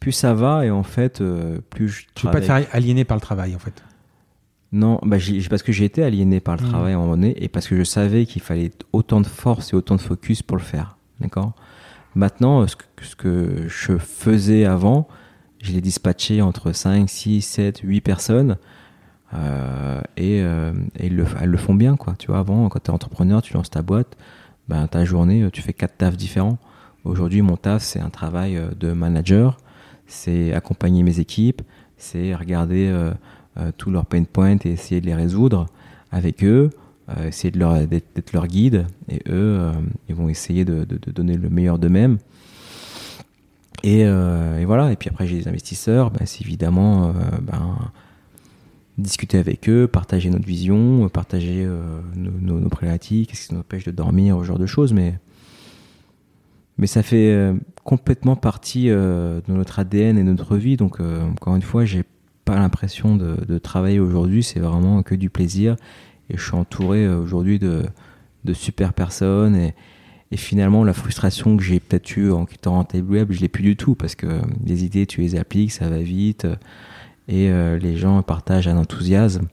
plus 0.00 0.12
ça 0.12 0.34
va 0.34 0.66
et 0.66 0.70
en 0.70 0.82
fait, 0.82 1.20
euh, 1.20 1.58
plus 1.70 1.88
je 1.88 2.06
Tu 2.14 2.26
veux 2.26 2.32
pas 2.32 2.40
te 2.40 2.46
faire 2.46 2.66
aliéner 2.72 3.04
par 3.04 3.16
le 3.16 3.20
travail, 3.20 3.54
en 3.54 3.58
fait? 3.60 3.82
Non, 4.72 4.98
bah, 5.04 5.18
parce 5.50 5.62
que 5.62 5.70
j'ai 5.70 5.84
été 5.84 6.02
aliéné 6.02 6.40
par 6.40 6.56
le 6.56 6.64
Mm. 6.64 6.68
travail 6.68 6.92
à 6.94 6.96
un 6.96 7.00
moment 7.00 7.12
donné 7.12 7.40
et 7.44 7.48
parce 7.48 7.68
que 7.68 7.76
je 7.76 7.84
savais 7.84 8.26
qu'il 8.26 8.42
fallait 8.42 8.72
autant 8.92 9.20
de 9.20 9.26
force 9.26 9.72
et 9.72 9.76
autant 9.76 9.94
de 9.96 10.00
focus 10.00 10.42
pour 10.42 10.56
le 10.56 10.62
faire. 10.62 10.96
D'accord? 11.20 11.52
Maintenant, 12.16 12.66
ce 12.66 12.74
que, 12.76 12.84
ce 13.02 13.14
que 13.14 13.68
je 13.68 13.96
faisais 13.98 14.64
avant, 14.64 15.06
je 15.62 15.72
l'ai 15.72 15.80
dispatché 15.80 16.42
entre 16.42 16.72
5, 16.72 17.08
6, 17.08 17.42
7, 17.42 17.80
8 17.84 18.00
personnes 18.00 18.56
et, 19.34 20.40
euh, 20.42 20.72
et 20.96 21.08
le- 21.08 21.24
elles 21.40 21.50
le 21.50 21.56
font 21.58 21.74
bien. 21.74 21.96
Quoi. 21.96 22.14
Tu 22.18 22.26
vois, 22.28 22.38
avant, 22.38 22.68
quand 22.68 22.80
tu 22.82 22.90
es 22.90 22.94
entrepreneur, 22.94 23.42
tu 23.42 23.54
lances 23.54 23.70
ta 23.70 23.82
boîte, 23.82 24.16
ben, 24.68 24.86
ta 24.86 25.04
journée, 25.04 25.48
tu 25.52 25.62
fais 25.62 25.72
quatre 25.72 25.96
tafs 25.96 26.16
différents. 26.16 26.58
Aujourd'hui, 27.04 27.42
mon 27.42 27.56
taf, 27.56 27.82
c'est 27.82 28.00
un 28.00 28.10
travail 28.10 28.56
euh, 28.56 28.68
de 28.78 28.92
manager, 28.92 29.56
c'est 30.06 30.52
accompagner 30.52 31.02
mes 31.02 31.18
équipes, 31.18 31.62
c'est 31.96 32.34
regarder 32.34 32.88
euh, 32.88 33.10
euh, 33.58 33.72
tous 33.76 33.90
leurs 33.90 34.06
pain 34.06 34.22
points 34.24 34.56
et 34.64 34.70
essayer 34.70 35.00
de 35.00 35.06
les 35.06 35.14
résoudre 35.14 35.66
avec 36.12 36.44
eux, 36.44 36.70
euh, 37.08 37.26
essayer 37.28 37.50
de 37.50 37.84
d'être, 37.86 38.32
leur 38.32 38.46
guide, 38.46 38.86
et 39.08 39.16
eux, 39.28 39.58
euh, 39.58 39.72
ils 40.08 40.14
vont 40.14 40.28
essayer 40.28 40.64
de, 40.64 40.84
donner 40.84 41.36
le 41.36 41.48
meilleur 41.50 41.78
d'eux-mêmes. 41.78 42.18
Et, 43.82 44.04
euh, 44.04 44.60
et 44.60 44.64
voilà, 44.64 44.92
et 44.92 44.96
puis 44.96 45.08
après 45.08 45.26
j'ai 45.26 45.38
des 45.38 45.48
investisseurs, 45.48 46.10
ben, 46.12 46.24
c'est 46.24 46.42
évidemment 46.42 47.08
euh, 47.08 47.12
ben, 47.42 47.76
discuter 48.98 49.38
avec 49.38 49.68
eux, 49.68 49.86
partager 49.86 50.30
notre 50.30 50.46
vision, 50.46 51.08
partager 51.08 51.64
euh, 51.64 52.00
nos, 52.14 52.60
nos, 52.60 52.68
problématiques, 52.68 53.30
qu'est-ce 53.30 53.48
qui 53.48 53.54
nous 53.54 53.60
empêche 53.60 53.84
de 53.84 53.90
dormir, 53.90 54.38
ce 54.40 54.44
genre 54.44 54.58
de 54.58 54.66
choses, 54.66 54.92
mais, 54.92 55.18
mais 56.78 56.86
ça 56.86 57.02
fait 57.02 57.32
euh, 57.32 57.54
complètement 57.84 58.36
partie 58.36 58.90
euh, 58.90 59.40
de 59.48 59.52
notre 59.52 59.78
ADN 59.78 60.18
et 60.18 60.24
de 60.24 60.32
notre 60.32 60.56
vie, 60.56 60.76
donc 60.76 61.00
encore 61.00 61.56
une 61.56 61.62
fois, 61.62 61.84
j'ai 61.84 62.04
pas 62.44 62.56
l'impression 62.56 63.16
de, 63.16 63.58
travailler 63.58 64.00
aujourd'hui, 64.00 64.42
c'est 64.42 64.60
vraiment 64.60 65.02
que 65.02 65.14
du 65.14 65.30
plaisir, 65.30 65.76
et 66.28 66.36
je 66.36 66.42
suis 66.42 66.54
entouré 66.54 67.08
aujourd'hui 67.08 67.58
de, 67.58 67.84
de 68.44 68.52
super 68.52 68.92
personnes, 68.92 69.56
et, 69.56 69.74
finalement, 70.34 70.82
la 70.82 70.94
frustration 70.94 71.58
que 71.58 71.62
j'ai 71.62 71.78
peut-être 71.78 72.16
eue 72.16 72.32
en 72.32 72.46
quittant 72.46 72.72
Rentable 72.72 73.10
Web, 73.10 73.32
je 73.32 73.40
l'ai 73.40 73.48
plus 73.48 73.62
du 73.62 73.76
tout 73.76 73.94
parce 73.94 74.14
que 74.14 74.40
les 74.64 74.82
idées, 74.82 75.04
tu 75.04 75.20
les 75.20 75.36
appliques, 75.36 75.72
ça 75.72 75.90
va 75.90 75.98
vite 75.98 76.46
et 77.28 77.50
euh, 77.50 77.78
les 77.78 77.96
gens 77.96 78.22
partagent 78.22 78.68
un 78.68 78.76
enthousiasme. 78.76 79.46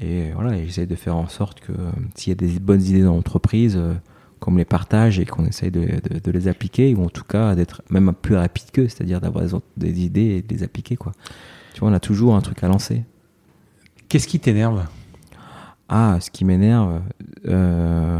Et 0.00 0.32
voilà, 0.32 0.56
et 0.56 0.64
j'essaie 0.66 0.86
de 0.86 0.94
faire 0.96 1.16
en 1.16 1.28
sorte 1.28 1.60
que 1.60 1.72
euh, 1.72 1.90
s'il 2.14 2.30
y 2.30 2.32
a 2.32 2.34
des 2.36 2.58
bonnes 2.58 2.82
idées 2.82 3.02
dans 3.02 3.14
l'entreprise, 3.14 3.76
euh, 3.76 3.94
qu'on 4.40 4.50
me 4.50 4.58
les 4.58 4.64
partage 4.64 5.18
et 5.20 5.24
qu'on 5.24 5.44
essaye 5.46 5.70
de, 5.70 5.80
de- 5.80 6.18
de 6.18 6.30
les 6.30 6.48
appliquer, 6.48 6.94
ou 6.94 7.04
en 7.04 7.08
tout 7.08 7.24
cas 7.24 7.54
d'être 7.54 7.82
même 7.90 8.12
plus 8.12 8.34
rapide 8.36 8.70
qu'eux, 8.72 8.88
c'est-à-dire 8.88 9.20
d'avoir 9.20 9.44
des, 9.44 9.60
des 9.76 10.00
idées 10.04 10.20
et 10.36 10.42
de 10.42 10.52
les 10.52 10.62
appliquer. 10.62 10.96
Quoi. 10.96 11.12
Tu 11.72 11.80
vois, 11.80 11.88
on 11.90 11.92
a 11.94 12.00
toujours 12.00 12.34
un 12.34 12.40
truc 12.40 12.62
à 12.62 12.68
lancer. 12.68 13.04
Qu'est-ce 14.08 14.26
qui 14.28 14.40
t'énerve? 14.40 14.84
Ah, 15.88 16.18
ce 16.20 16.30
qui 16.30 16.44
m'énerve, 16.44 17.00
euh, 17.46 18.18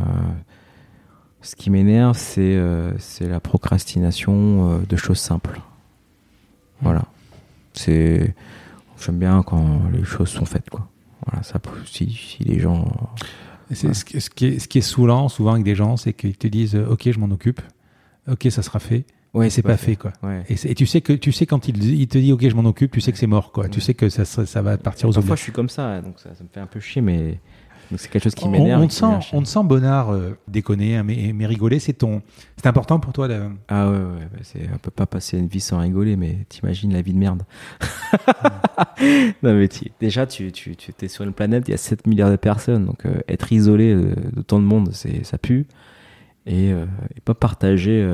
ce 1.42 1.56
qui 1.56 1.70
m'énerve, 1.70 2.16
c'est 2.16 2.56
euh, 2.56 2.92
la 3.20 3.40
procrastination 3.40 4.70
euh, 4.70 4.78
de 4.88 4.96
choses 4.96 5.18
simples. 5.18 5.60
Voilà. 6.80 7.04
C'est 7.74 8.34
j'aime 9.04 9.18
bien 9.18 9.42
quand 9.42 9.82
les 9.92 10.04
choses 10.04 10.28
sont 10.30 10.44
faites 10.44 10.70
quoi. 10.70 10.88
Voilà, 11.26 11.42
ça 11.42 11.60
si, 11.86 12.10
si 12.10 12.44
les 12.44 12.58
gens 12.58 12.84
C'est 13.72 13.94
ce, 13.94 14.04
qui- 14.04 14.20
ce 14.20 14.28
qui 14.30 14.46
est, 14.46 14.58
ce 14.58 14.68
qui 14.68 14.78
est 14.78 14.82
saoulant 14.82 15.28
souvent 15.28 15.52
avec 15.52 15.64
des 15.64 15.74
gens, 15.74 15.96
c'est 15.96 16.12
qu'ils 16.12 16.36
te 16.36 16.46
disent 16.46 16.74
euh, 16.76 16.86
Ok, 16.90 17.10
je 17.10 17.18
m'en 17.18 17.30
occupe. 17.32 17.60
Ok, 18.30 18.46
ça 18.50 18.62
sera 18.62 18.78
fait. 18.78 19.04
ouais, 19.32 19.46
et 19.46 19.50
c'est 19.50 19.62
pas 19.62 19.76
fait, 19.78 19.96
quoi. 19.96 20.12
Ouais. 20.22 20.42
Et, 20.48 20.54
et 20.70 20.74
tu 20.74 20.86
sais 20.86 21.00
que 21.00 21.12
tu 21.12 21.32
sais 21.32 21.46
quand 21.46 21.66
il, 21.68 21.82
il 21.82 22.06
te 22.08 22.18
dit 22.18 22.32
Ok, 22.32 22.46
je 22.48 22.54
m'en 22.54 22.64
occupe, 22.68 22.92
tu 22.92 23.00
sais 23.00 23.10
que 23.12 23.18
c'est 23.18 23.26
mort, 23.26 23.52
quoi. 23.52 23.68
Tu 23.68 23.80
sais 23.80 23.94
que 23.94 24.08
ça, 24.10 24.62
va 24.62 24.76
partir 24.76 25.08
aux 25.08 25.12
Parfois 25.12 25.36
je 25.36 25.42
suis 25.42 25.52
comme 25.52 25.68
ça, 25.70 26.00
donc 26.02 26.20
ça, 26.20 26.34
ça 26.34 26.44
me 26.44 26.48
fait 26.52 26.60
un 26.60 26.66
peu 26.66 26.80
chier, 26.80 27.00
mais 27.02 27.40
donc 27.90 28.00
c'est 28.00 28.08
quelque 28.10 28.24
chose 28.24 28.34
qui 28.34 28.44
On, 28.46 28.50
m'énerve. 28.50 28.82
on 28.82 28.86
et 28.86 28.90
sent, 28.90 29.06
on 29.32 29.42
te 29.42 29.48
sent 29.48 29.60
Bonnard 29.64 30.10
euh, 30.12 30.36
déconner, 30.48 30.96
hein, 30.96 31.02
mais, 31.02 31.32
mais 31.34 31.46
rigoler, 31.46 31.78
c'est 31.78 31.92
ton, 31.92 32.22
c'est 32.56 32.66
important 32.66 32.98
pour 33.00 33.12
toi. 33.12 33.28
de- 33.28 33.42
Ah 33.68 33.90
ouais, 33.90 33.96
ouais, 33.96 34.28
bah 34.32 34.38
c'est, 34.42 34.68
on 34.74 34.78
peut 34.78 34.90
pas 34.90 35.06
passer 35.06 35.38
une 35.38 35.48
vie 35.48 35.60
sans 35.60 35.78
rigoler, 35.78 36.16
mais 36.16 36.38
t'imagines 36.48 36.92
la 36.92 37.02
vie 37.02 37.12
de 37.12 37.18
merde. 37.18 37.42
non 39.42 39.54
mais 39.54 39.68
tu- 39.68 39.90
déjà, 40.00 40.26
tu, 40.26 40.50
tu, 40.52 40.76
tu 40.76 40.92
es 41.02 41.08
sur 41.08 41.24
une 41.24 41.32
planète, 41.32 41.64
il 41.68 41.72
y 41.72 41.74
a 41.74 41.78
7 41.78 42.06
milliards 42.06 42.30
de 42.30 42.36
personnes, 42.36 42.86
donc 42.86 43.06
euh, 43.06 43.20
être 43.28 43.52
isolé 43.52 43.92
euh, 43.92 44.14
de 44.34 44.42
tant 44.42 44.58
de 44.58 44.64
monde, 44.64 44.90
c'est, 44.92 45.24
ça 45.24 45.38
pue. 45.38 45.66
Et, 46.46 46.72
euh, 46.72 46.84
et 47.16 47.20
pas 47.20 47.34
partager 47.34 48.06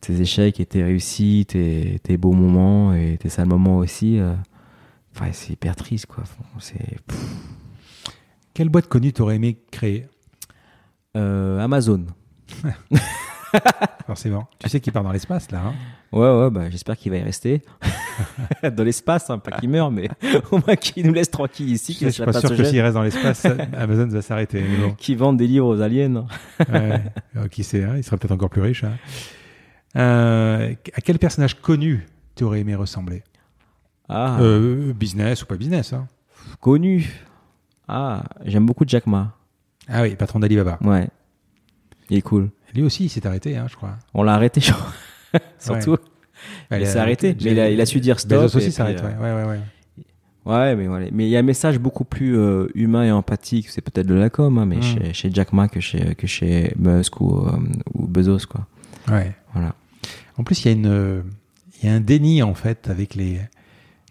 tes 0.00 0.20
échecs 0.20 0.60
et 0.60 0.66
tes 0.66 0.84
réussites, 0.84 1.48
tes, 1.48 1.98
tes 2.02 2.16
beaux 2.16 2.32
moments 2.32 2.94
et 2.94 3.16
tes 3.18 3.28
sales 3.28 3.48
moments 3.48 3.78
aussi, 3.78 4.20
enfin, 5.14 5.26
c'est 5.32 5.54
hyper 5.54 5.74
triste 5.74 6.06
quoi. 6.06 6.22
C'est, 6.60 6.78
pff. 7.06 7.26
Quelle 8.56 8.70
boîte 8.70 8.86
connue 8.86 9.12
t'aurais 9.12 9.36
aimé 9.36 9.58
créer 9.70 10.06
Euh, 11.14 11.60
Amazon. 11.60 12.06
Forcément. 14.06 14.48
Tu 14.58 14.70
sais 14.70 14.80
qu'il 14.80 14.94
part 14.94 15.02
dans 15.02 15.12
l'espace, 15.12 15.50
là. 15.50 15.60
hein 15.66 15.74
Ouais, 16.10 16.26
ouais, 16.40 16.50
bah, 16.50 16.70
j'espère 16.70 16.96
qu'il 16.96 17.12
va 17.12 17.18
y 17.18 17.22
rester. 17.22 17.60
Dans 18.62 18.82
l'espace, 18.82 19.28
hein, 19.28 19.38
pas 19.38 19.50
qu'il 19.58 19.68
meure, 19.68 19.90
mais 19.90 20.08
au 20.50 20.56
moins 20.66 20.74
qu'il 20.76 21.06
nous 21.06 21.12
laisse 21.12 21.30
tranquille 21.30 21.68
ici, 21.70 21.92
je 21.92 21.98
qu'il 21.98 22.12
suis 22.12 22.22
laisse 22.22 22.34
la 22.34 22.40
pas 22.40 22.40
sûr 22.48 22.56
que 22.56 22.64
s'il 22.64 22.80
reste 22.80 22.94
dans 22.94 23.02
l'espace, 23.02 23.44
Amazon 23.76 24.06
va 24.06 24.22
s'arrêter. 24.22 24.62
bon. 24.80 24.92
qui 24.94 25.14
vendent 25.16 25.36
des 25.36 25.46
livres 25.46 25.66
aux 25.66 25.82
aliens. 25.82 26.26
Ouais. 26.72 27.02
Euh, 27.36 27.48
qui 27.50 27.62
sait, 27.62 27.84
hein, 27.84 27.94
il 27.98 28.04
serait 28.04 28.16
peut-être 28.16 28.32
encore 28.32 28.48
plus 28.48 28.62
riche. 28.62 28.84
Euh, 29.96 30.72
à 30.94 31.00
quel 31.02 31.18
personnage 31.18 31.60
connu 31.60 32.06
tu 32.36 32.44
aurais 32.44 32.60
aimé 32.60 32.74
ressembler? 32.74 33.22
Ah, 34.08 34.38
Euh, 34.40 34.94
Business 34.94 35.42
ou 35.42 35.46
pas 35.46 35.56
business 35.56 35.92
connu. 36.60 37.10
Ah, 37.88 38.24
j'aime 38.44 38.66
beaucoup 38.66 38.84
Jack 38.86 39.06
Ma. 39.06 39.34
Ah 39.88 40.02
oui, 40.02 40.16
patron 40.16 40.40
d'Alibaba. 40.40 40.78
Ouais. 40.82 41.08
Il 42.10 42.16
est 42.18 42.22
cool. 42.22 42.50
Lui 42.74 42.82
aussi, 42.82 43.04
il 43.04 43.08
s'est 43.08 43.26
arrêté, 43.26 43.56
hein, 43.56 43.66
je 43.70 43.76
crois. 43.76 43.96
On 44.14 44.22
l'a 44.22 44.34
arrêté, 44.34 44.60
je 44.60 44.72
crois. 44.72 44.92
Surtout. 45.58 45.96
Ouais, 46.70 46.80
Il 46.80 46.86
s'est 46.86 46.98
arrêté, 46.98 47.36
mais 47.44 47.52
il 47.52 47.60
a- 47.60 47.70
il 47.70 47.80
a 47.80 47.86
su 47.86 48.00
dire 48.00 48.18
stop, 48.20 48.42
Bezos 48.42 48.58
aussi 48.58 48.72
s'arrête, 48.72 49.00
ouais. 49.02 49.14
ouais, 49.20 49.32
ouais, 49.34 49.44
ouais. 49.44 50.76
Mais 50.76 50.86
voilà. 50.86 51.06
Mais 51.12 51.26
il 51.26 51.30
y 51.30 51.36
a 51.36 51.40
un 51.40 51.42
message 51.42 51.78
beaucoup 51.78 52.04
plus 52.04 52.36
euh, 52.38 52.68
humain 52.74 53.04
et 53.04 53.10
empathique. 53.10 53.68
C'est 53.70 53.80
peut-être 53.80 54.06
de 54.06 54.14
la 54.14 54.30
com, 54.30 54.58
hein, 54.58 54.66
mais 54.66 54.76
Mm. 54.76 54.82
chez, 54.82 55.12
chez 55.12 55.30
Jack 55.32 55.52
Ma 55.52 55.66
que 55.68 55.80
chez, 55.80 56.14
que 56.14 56.26
chez 56.26 56.72
Musk 56.78 57.20
ou, 57.20 57.46
euh, 57.46 57.50
ou 57.94 58.06
Bezos, 58.06 58.46
quoi. 58.48 58.66
Ouais. 59.08 59.34
Voilà. 59.54 59.74
En 60.38 60.44
plus, 60.44 60.64
il 60.64 60.68
y 60.68 60.68
a 60.68 60.72
une, 60.76 60.86
euh, 60.86 61.22
il 61.82 61.88
y 61.88 61.92
a 61.92 61.94
un 61.94 62.00
déni 62.00 62.42
en 62.42 62.54
fait 62.54 62.88
avec 62.90 63.14
les, 63.14 63.40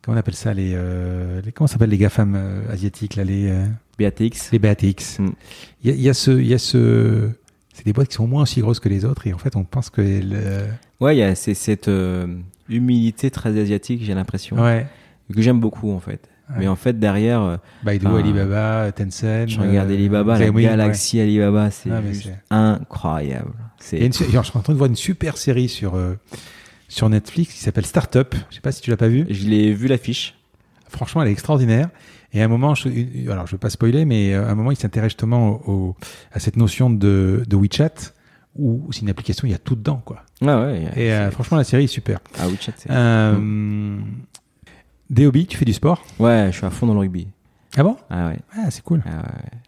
comment 0.05 0.15
on 0.15 0.19
appelle 0.19 0.35
ça, 0.35 0.53
les, 0.53 0.73
euh, 0.75 1.41
les 1.43 1.51
comment 1.51 1.67
s'appellent 1.67 1.89
les 1.89 1.97
GAFAM 1.97 2.35
euh, 2.35 2.71
asiatiques 2.71 3.15
là, 3.15 3.23
les, 3.23 3.49
euh, 3.49 3.65
BATX. 3.97 4.51
les 4.51 4.59
BATX. 4.59 5.19
Mm. 5.19 5.29
Il 5.83 5.89
y, 5.89 5.93
a, 5.93 5.95
il 5.95 6.01
y 6.01 6.09
a 6.09 6.13
ce, 6.13 6.31
il 6.31 6.47
y 6.47 6.53
a 6.53 6.59
ce, 6.59 7.29
c'est 7.73 7.85
des 7.85 7.93
boîtes 7.93 8.09
qui 8.09 8.15
sont 8.15 8.27
moins 8.27 8.43
aussi 8.43 8.61
grosses 8.61 8.79
que 8.79 8.89
les 8.89 9.03
autres 9.03 9.25
et 9.27 9.33
en 9.33 9.37
fait, 9.39 9.55
on 9.55 9.63
pense 9.63 9.89
que 9.89 10.01
le, 10.01 10.65
Ouais, 11.01 11.15
il 11.15 11.19
y 11.19 11.23
a 11.23 11.35
c'est 11.35 11.55
cette 11.55 11.87
euh, 11.87 12.27
humilité 12.69 13.31
très 13.31 13.59
asiatique, 13.59 14.01
j'ai 14.03 14.13
l'impression, 14.13 14.57
ouais, 14.61 14.85
que 15.33 15.41
j'aime 15.41 15.59
beaucoup 15.59 15.91
en 15.91 15.99
fait. 15.99 16.29
Ouais. 16.49 16.55
Mais 16.59 16.67
en 16.67 16.75
fait, 16.75 16.99
derrière, 16.99 17.41
euh, 17.41 17.57
Baidu, 17.83 18.05
Alibaba, 18.05 18.91
Tencent. 18.91 19.47
je 19.47 19.59
regarde 19.59 19.89
euh, 19.89 19.93
Alibaba, 19.95 20.33
la 20.33 20.39
Xiaomi, 20.45 20.63
galaxie 20.63 21.19
Alibaba, 21.19 21.71
c'est 21.71 21.89
Ah, 22.51 22.73
incroyable. 22.75 23.47
ouais. 23.47 23.65
C'est 23.79 23.97
une 23.99 24.13
je 24.13 24.23
suis 24.23 24.37
en 24.37 24.43
train 24.61 24.73
de 24.73 24.77
voir 24.77 24.89
une 24.89 24.95
super 24.95 25.37
série 25.37 25.69
sur 25.69 25.95
euh, 25.95 26.13
sur 26.95 27.09
Netflix 27.09 27.53
qui 27.53 27.59
s'appelle 27.59 27.85
Startup. 27.85 28.33
Je 28.49 28.55
sais 28.55 28.61
pas 28.61 28.71
si 28.71 28.81
tu 28.81 28.89
l'as 28.89 28.97
pas 28.97 29.07
vu. 29.09 29.25
Je 29.29 29.47
l'ai 29.47 29.73
vu 29.73 29.87
l'affiche. 29.87 30.35
Franchement, 30.87 31.21
elle 31.23 31.27
est 31.27 31.31
extraordinaire. 31.33 31.89
Et 32.33 32.41
à 32.41 32.45
un 32.45 32.47
moment, 32.47 32.73
je, 32.75 32.87
alors 33.29 33.47
je 33.47 33.51
vais 33.51 33.57
pas 33.57 33.69
spoiler, 33.69 34.05
mais 34.05 34.33
euh, 34.33 34.47
à 34.47 34.51
un 34.51 34.55
moment, 34.55 34.71
il 34.71 34.77
s'intéresse 34.77 35.11
justement 35.11 35.61
au, 35.67 35.71
au- 35.71 35.95
à 36.31 36.39
cette 36.39 36.55
notion 36.57 36.89
de, 36.89 37.43
de 37.47 37.55
WeChat, 37.55 38.13
où 38.57 38.87
c'est 38.91 39.01
une 39.01 39.09
application, 39.09 39.47
il 39.47 39.51
y 39.51 39.53
a 39.53 39.57
tout 39.57 39.75
dedans, 39.75 40.01
quoi. 40.05 40.23
Ah 40.45 40.61
ouais. 40.61 40.83
Et 40.95 41.11
euh, 41.11 41.31
franchement, 41.31 41.57
la 41.57 41.63
série 41.65 41.85
est 41.85 41.87
super. 41.87 42.19
ah 42.39 42.47
WeChat, 42.47 42.73
c'est. 42.77 42.89
Euh, 42.91 43.97
DOB, 45.09 45.47
tu 45.47 45.57
fais 45.57 45.65
du 45.65 45.73
sport? 45.73 46.03
Ouais, 46.19 46.47
je 46.51 46.57
suis 46.57 46.65
à 46.65 46.69
fond 46.69 46.87
dans 46.87 46.93
le 46.93 46.99
rugby. 46.99 47.27
Ah 47.77 47.83
bon? 47.83 47.97
Ah 48.09 48.27
ouais. 48.27 48.39
Ah, 48.57 48.71
c'est 48.71 48.83
cool. 48.83 49.03
Ah 49.05 49.17
ouais. 49.17 49.59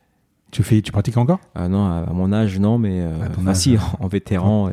Tu 0.51 0.64
fais, 0.64 0.82
tu 0.82 0.92
pratiques 0.93 1.17
encore? 1.17 1.40
Ah 1.56 1.67
non, 1.67 1.85
à 1.85 2.11
mon 2.14 2.32
âge, 2.32 2.58
non, 2.59 2.77
mais 2.77 3.01
euh, 3.01 3.27
enfin, 3.30 3.48
âge, 3.48 3.56
si, 3.58 3.72
ouais. 3.74 3.80
en 4.00 4.08
vétéran, 4.08 4.69
euh, 4.69 4.72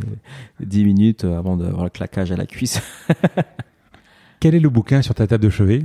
10 0.65 0.85
minutes 0.85 1.25
euh, 1.25 1.37
avant 1.39 1.57
d'avoir 1.57 1.85
le 1.85 1.91
claquage 1.91 2.31
à 2.31 2.37
la 2.37 2.47
cuisse. 2.47 2.81
Quel 4.41 4.55
est 4.55 4.61
le 4.61 4.69
bouquin 4.69 5.03
sur 5.03 5.15
ta 5.15 5.27
table 5.27 5.43
de 5.43 5.51
chevet? 5.51 5.85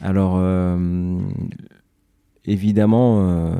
Alors, 0.00 0.34
euh, 0.38 1.18
évidemment, 2.44 3.18
euh, 3.22 3.52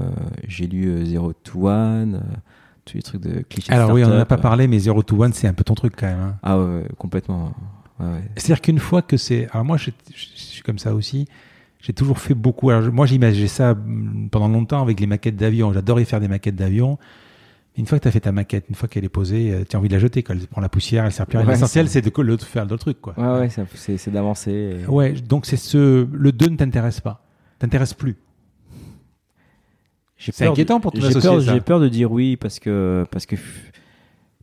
j'ai 0.47 0.67
lu 0.67 0.87
euh, 0.89 1.05
Zero 1.05 1.33
to 1.33 1.69
One, 1.69 2.15
euh, 2.15 2.37
tous 2.85 2.97
les 2.97 3.03
trucs 3.03 3.23
de 3.23 3.41
cliché. 3.43 3.73
Alors 3.73 3.91
oui, 3.91 4.05
on 4.05 4.09
n'en 4.09 4.19
a 4.19 4.25
pas 4.27 4.37
euh. 4.37 4.39
parlé, 4.39 4.69
mais 4.69 4.79
Zero 4.79 5.03
to 5.03 5.23
One, 5.23 5.33
c'est 5.33 5.49
un 5.49 5.55
peu 5.55 5.65
ton 5.65 5.75
truc 5.75 5.95
quand 5.97 6.07
même. 6.07 6.21
hein. 6.21 6.37
Ah 6.43 6.59
ouais, 6.59 6.85
complètement. 6.99 7.53
Ouais, 7.99 8.07
ouais. 8.07 8.23
C'est-à-dire 8.37 8.61
qu'une 8.61 8.79
fois 8.79 9.03
que 9.03 9.17
c'est... 9.17 9.49
Alors 9.51 9.65
moi, 9.65 9.77
je, 9.77 9.91
je 10.15 10.27
suis 10.37 10.63
comme 10.63 10.79
ça 10.79 10.95
aussi. 10.95 11.27
J'ai 11.81 11.93
toujours 11.93 12.19
fait 12.19 12.35
beaucoup. 12.35 12.71
Alors 12.71 12.93
moi, 12.93 13.07
j'imaginais 13.07 13.47
ça 13.49 13.73
hum, 13.73 14.29
pendant 14.31 14.49
longtemps 14.49 14.83
avec 14.83 14.99
les 15.01 15.07
maquettes 15.07 15.37
d'avion. 15.37 15.73
J'adorais 15.73 16.05
faire 16.05 16.21
des 16.21 16.29
maquettes 16.29 16.57
d'avion. 16.57 16.99
Une 17.77 17.87
fois 17.87 17.99
que 17.99 18.03
tu 18.03 18.09
as 18.09 18.11
fait 18.11 18.21
ta 18.21 18.33
maquette, 18.33 18.65
une 18.69 18.75
fois 18.75 18.89
qu'elle 18.89 19.05
est 19.05 19.09
posée, 19.09 19.53
euh, 19.53 19.65
tu 19.69 19.77
as 19.77 19.79
envie 19.79 19.87
de 19.89 19.93
la 19.95 20.01
jeter. 20.01 20.25
Quand 20.25 20.35
elle 20.35 20.45
prend 20.49 20.61
la 20.61 20.69
poussière, 20.69 21.05
elle 21.05 21.13
sert 21.13 21.27
plus 21.27 21.37
à 21.37 21.41
rien. 21.43 21.47
Ouais, 21.49 21.55
L'essentiel, 21.55 21.87
c'est- 21.87 21.93
c'est 22.03 22.11
de, 22.11 22.11
de 22.37 22.43
faire 22.43 22.67
d'autres 22.67 22.81
trucs. 22.83 23.01
Quoi. 23.01 23.15
Ouais, 23.17 23.41
ouais, 23.43 23.49
c'est- 23.49 24.11
d'avancer. 24.11 24.81
et- 24.83 24.87
Ouais, 24.89 25.13
donc 25.13 25.47
c'est 25.47 25.57
ce. 25.57 26.09
Le 26.13 26.33
2 26.33 26.49
ne 26.49 26.57
t'intéresse 26.57 27.01
pas. 27.01 27.25
T'intéresse 27.61 27.95
plus. 27.95 28.17
J'ai 30.17 30.33
C'est 30.33 30.45
peur 30.45 30.53
de- 30.53 30.57
inquiétant 30.57 30.81
pour 30.81 30.91
ton 30.93 31.01
j'ai 31.01 31.07
peur, 31.21 31.65
peur 31.65 31.81
de 31.81 31.89
dire 31.89 32.11
oui 32.11 32.37
parce 32.37 32.59
que 32.59 33.07
parce 33.13 33.25
que 33.27 33.37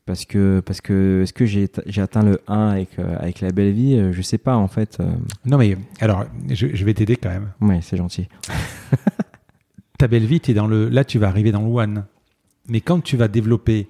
parce 0.06 0.26
que 0.26 0.62
parce 0.66 0.82
que 0.82 1.22
est-ce 1.24 1.34
que 1.34 1.46
j'ai 1.46 1.68
j'ai 1.88 2.02
atteint 2.02 2.24
le 2.24 2.40
1 2.48 2.70
avec 2.70 3.00
euh, 3.00 3.16
avec 3.20 3.42
la 3.42 3.52
belle 3.52 3.72
vie? 3.74 3.96
Euh, 3.96 4.12
Je 4.14 4.22
sais 4.22 4.38
pas 4.38 4.56
en 4.56 4.68
fait. 4.68 4.98
euh, 5.00 5.12
Non, 5.46 5.58
mais 5.58 5.78
alors, 6.00 6.26
je, 6.50 6.68
je 6.74 6.86
vais 6.86 6.94
t'aider 6.94 7.16
quand 7.16 7.30
même. 7.30 7.52
Ouais, 7.62 7.80
c'est 7.82 7.98
gentil. 7.98 8.28
Ta 9.98 10.08
belle 10.08 10.26
vie, 10.26 10.40
t'es 10.42 10.54
dans 10.54 10.68
le. 10.68 10.90
Là, 10.90 11.06
tu 11.06 11.20
vas 11.20 11.28
arriver 11.30 11.52
dans 11.52 11.62
le 11.62 11.68
one. 11.72 12.06
Mais 12.68 12.82
quand 12.82 13.02
tu 13.02 13.16
vas 13.16 13.28
développer 13.28 13.88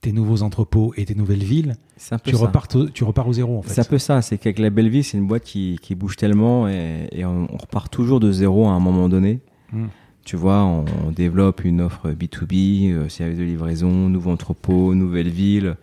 tes 0.00 0.12
nouveaux 0.12 0.42
entrepôts 0.42 0.92
et 0.96 1.04
tes 1.04 1.14
nouvelles 1.14 1.42
villes, 1.44 1.76
C'est 1.96 2.14
un 2.14 2.18
peu 2.18 2.30
tu 2.30 2.36
repars, 2.36 2.66
au- 2.74 2.88
tu 2.88 3.04
repars 3.04 3.26
au 3.28 3.32
zéro 3.32 3.58
en 3.58 3.62
fait. 3.62 3.74
C'est 3.74 3.80
un 3.80 3.84
peu 3.84 3.98
ça, 3.98 4.22
c'est 4.22 4.38
qu'avec 4.38 4.58
la 4.58 4.70
belle 4.70 4.88
vie, 4.88 5.02
c'est 5.02 5.18
une 5.18 5.26
boîte 5.26 5.42
qui, 5.44 5.78
qui 5.82 5.94
bouge 5.94 6.16
tellement 6.16 6.68
et, 6.68 7.08
et 7.12 7.24
on, 7.24 7.46
on 7.52 7.56
repart 7.56 7.92
toujours 7.92 8.20
de 8.20 8.30
zéro 8.32 8.66
à 8.68 8.70
un 8.70 8.78
moment 8.80 9.08
donné. 9.08 9.40
Mm. 9.72 9.86
Tu 10.28 10.36
vois, 10.36 10.62
on, 10.62 10.84
on 11.06 11.10
développe 11.10 11.64
une 11.64 11.80
offre 11.80 12.10
B2B, 12.10 12.92
euh, 12.92 13.08
service 13.08 13.38
de 13.38 13.44
livraison, 13.44 13.88
nouveau 14.10 14.30
entrepôt, 14.30 14.94
nouvelle 14.94 15.30
ville. 15.30 15.76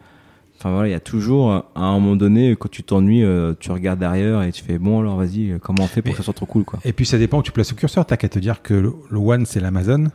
Enfin 0.59 0.71
voilà, 0.71 0.87
il 0.87 0.91
y 0.91 0.93
a 0.93 0.99
toujours, 0.99 1.51
à 1.51 1.63
un 1.73 1.93
moment 1.99 2.15
donné, 2.15 2.55
quand 2.55 2.69
tu 2.69 2.83
t'ennuies, 2.83 3.23
euh, 3.23 3.55
tu 3.59 3.71
regardes 3.71 3.97
derrière 3.97 4.43
et 4.43 4.51
tu 4.51 4.63
fais 4.63 4.77
bon 4.77 4.99
alors 4.99 5.15
vas-y, 5.17 5.57
comment 5.63 5.85
on 5.85 5.87
fait 5.87 6.03
pour 6.03 6.09
Mais- 6.09 6.11
que 6.11 6.17
ça 6.17 6.23
soit 6.23 6.35
trop 6.35 6.45
cool 6.45 6.63
quoi. 6.63 6.77
Et 6.85 6.93
puis 6.93 7.07
ça 7.07 7.17
dépend 7.17 7.39
où 7.39 7.41
tu 7.41 7.51
places 7.51 7.71
le 7.71 7.75
curseur. 7.77 8.05
T'as 8.05 8.17
qu'à 8.17 8.29
te 8.29 8.37
dire 8.37 8.61
que 8.61 8.75
le, 8.75 8.93
le 9.09 9.17
one, 9.17 9.47
c'est 9.47 9.59
l'Amazon. 9.59 10.11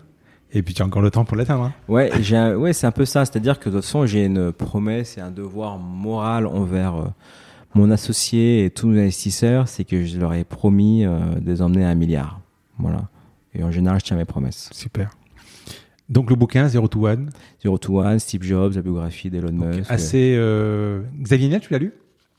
Et 0.53 0.63
puis 0.63 0.75
tu 0.75 0.83
as 0.83 0.87
encore 0.87 1.03
le 1.03 1.11
temps 1.11 1.25
pour 1.25 1.37
l'atteindre. 1.37 1.65
hein. 1.65 1.73
Ouais, 1.89 2.13
un- 2.33 2.55
ouais, 2.55 2.73
c'est 2.73 2.87
un 2.87 2.93
peu 2.93 3.07
ça. 3.07 3.25
C'est-à-dire 3.25 3.59
que 3.59 3.69
de 3.69 3.75
toute 3.75 3.85
façon, 3.85 4.07
j'ai 4.07 4.27
une 4.27 4.53
promesse 4.53 5.19
et 5.19 5.21
un 5.21 5.33
devoir 5.33 5.77
moral 5.79 6.47
envers 6.47 6.95
euh, 6.95 7.05
mon 7.75 7.91
associé 7.91 8.65
et 8.65 8.71
tous 8.71 8.87
nos 8.87 9.01
investisseurs, 9.01 9.67
c'est 9.67 9.83
que 9.83 10.05
je 10.05 10.21
leur 10.21 10.35
ai 10.35 10.45
promis 10.45 11.05
euh, 11.05 11.19
de 11.41 11.51
les 11.51 11.63
emmener 11.63 11.85
à 11.85 11.89
un 11.89 11.95
milliard. 11.97 12.41
Voilà. 12.79 13.09
Et 13.55 13.63
en 13.65 13.71
général, 13.71 13.99
je 14.01 14.05
tiens 14.05 14.17
mes 14.17 14.25
promesses. 14.25 14.69
Super. 14.73 15.11
Donc 16.09 16.31
le 16.31 16.37
bouquin, 16.37 16.69
Zero 16.69 16.89
to 16.89 17.07
One. 17.07 17.31
Zero 17.63 17.79
to 17.79 18.01
One, 18.01 18.19
Steve 18.19 18.43
Jobs, 18.43 18.75
la 18.75 18.83
biographie 18.83 19.31
d'Elon 19.31 19.53
Musk. 19.53 19.91
assez. 19.91 20.35
euh, 20.37 21.03
Xavier 21.23 21.49
Niel, 21.49 21.61
tu 21.61 21.73
l'as 21.73 21.79
lu? 21.79 21.93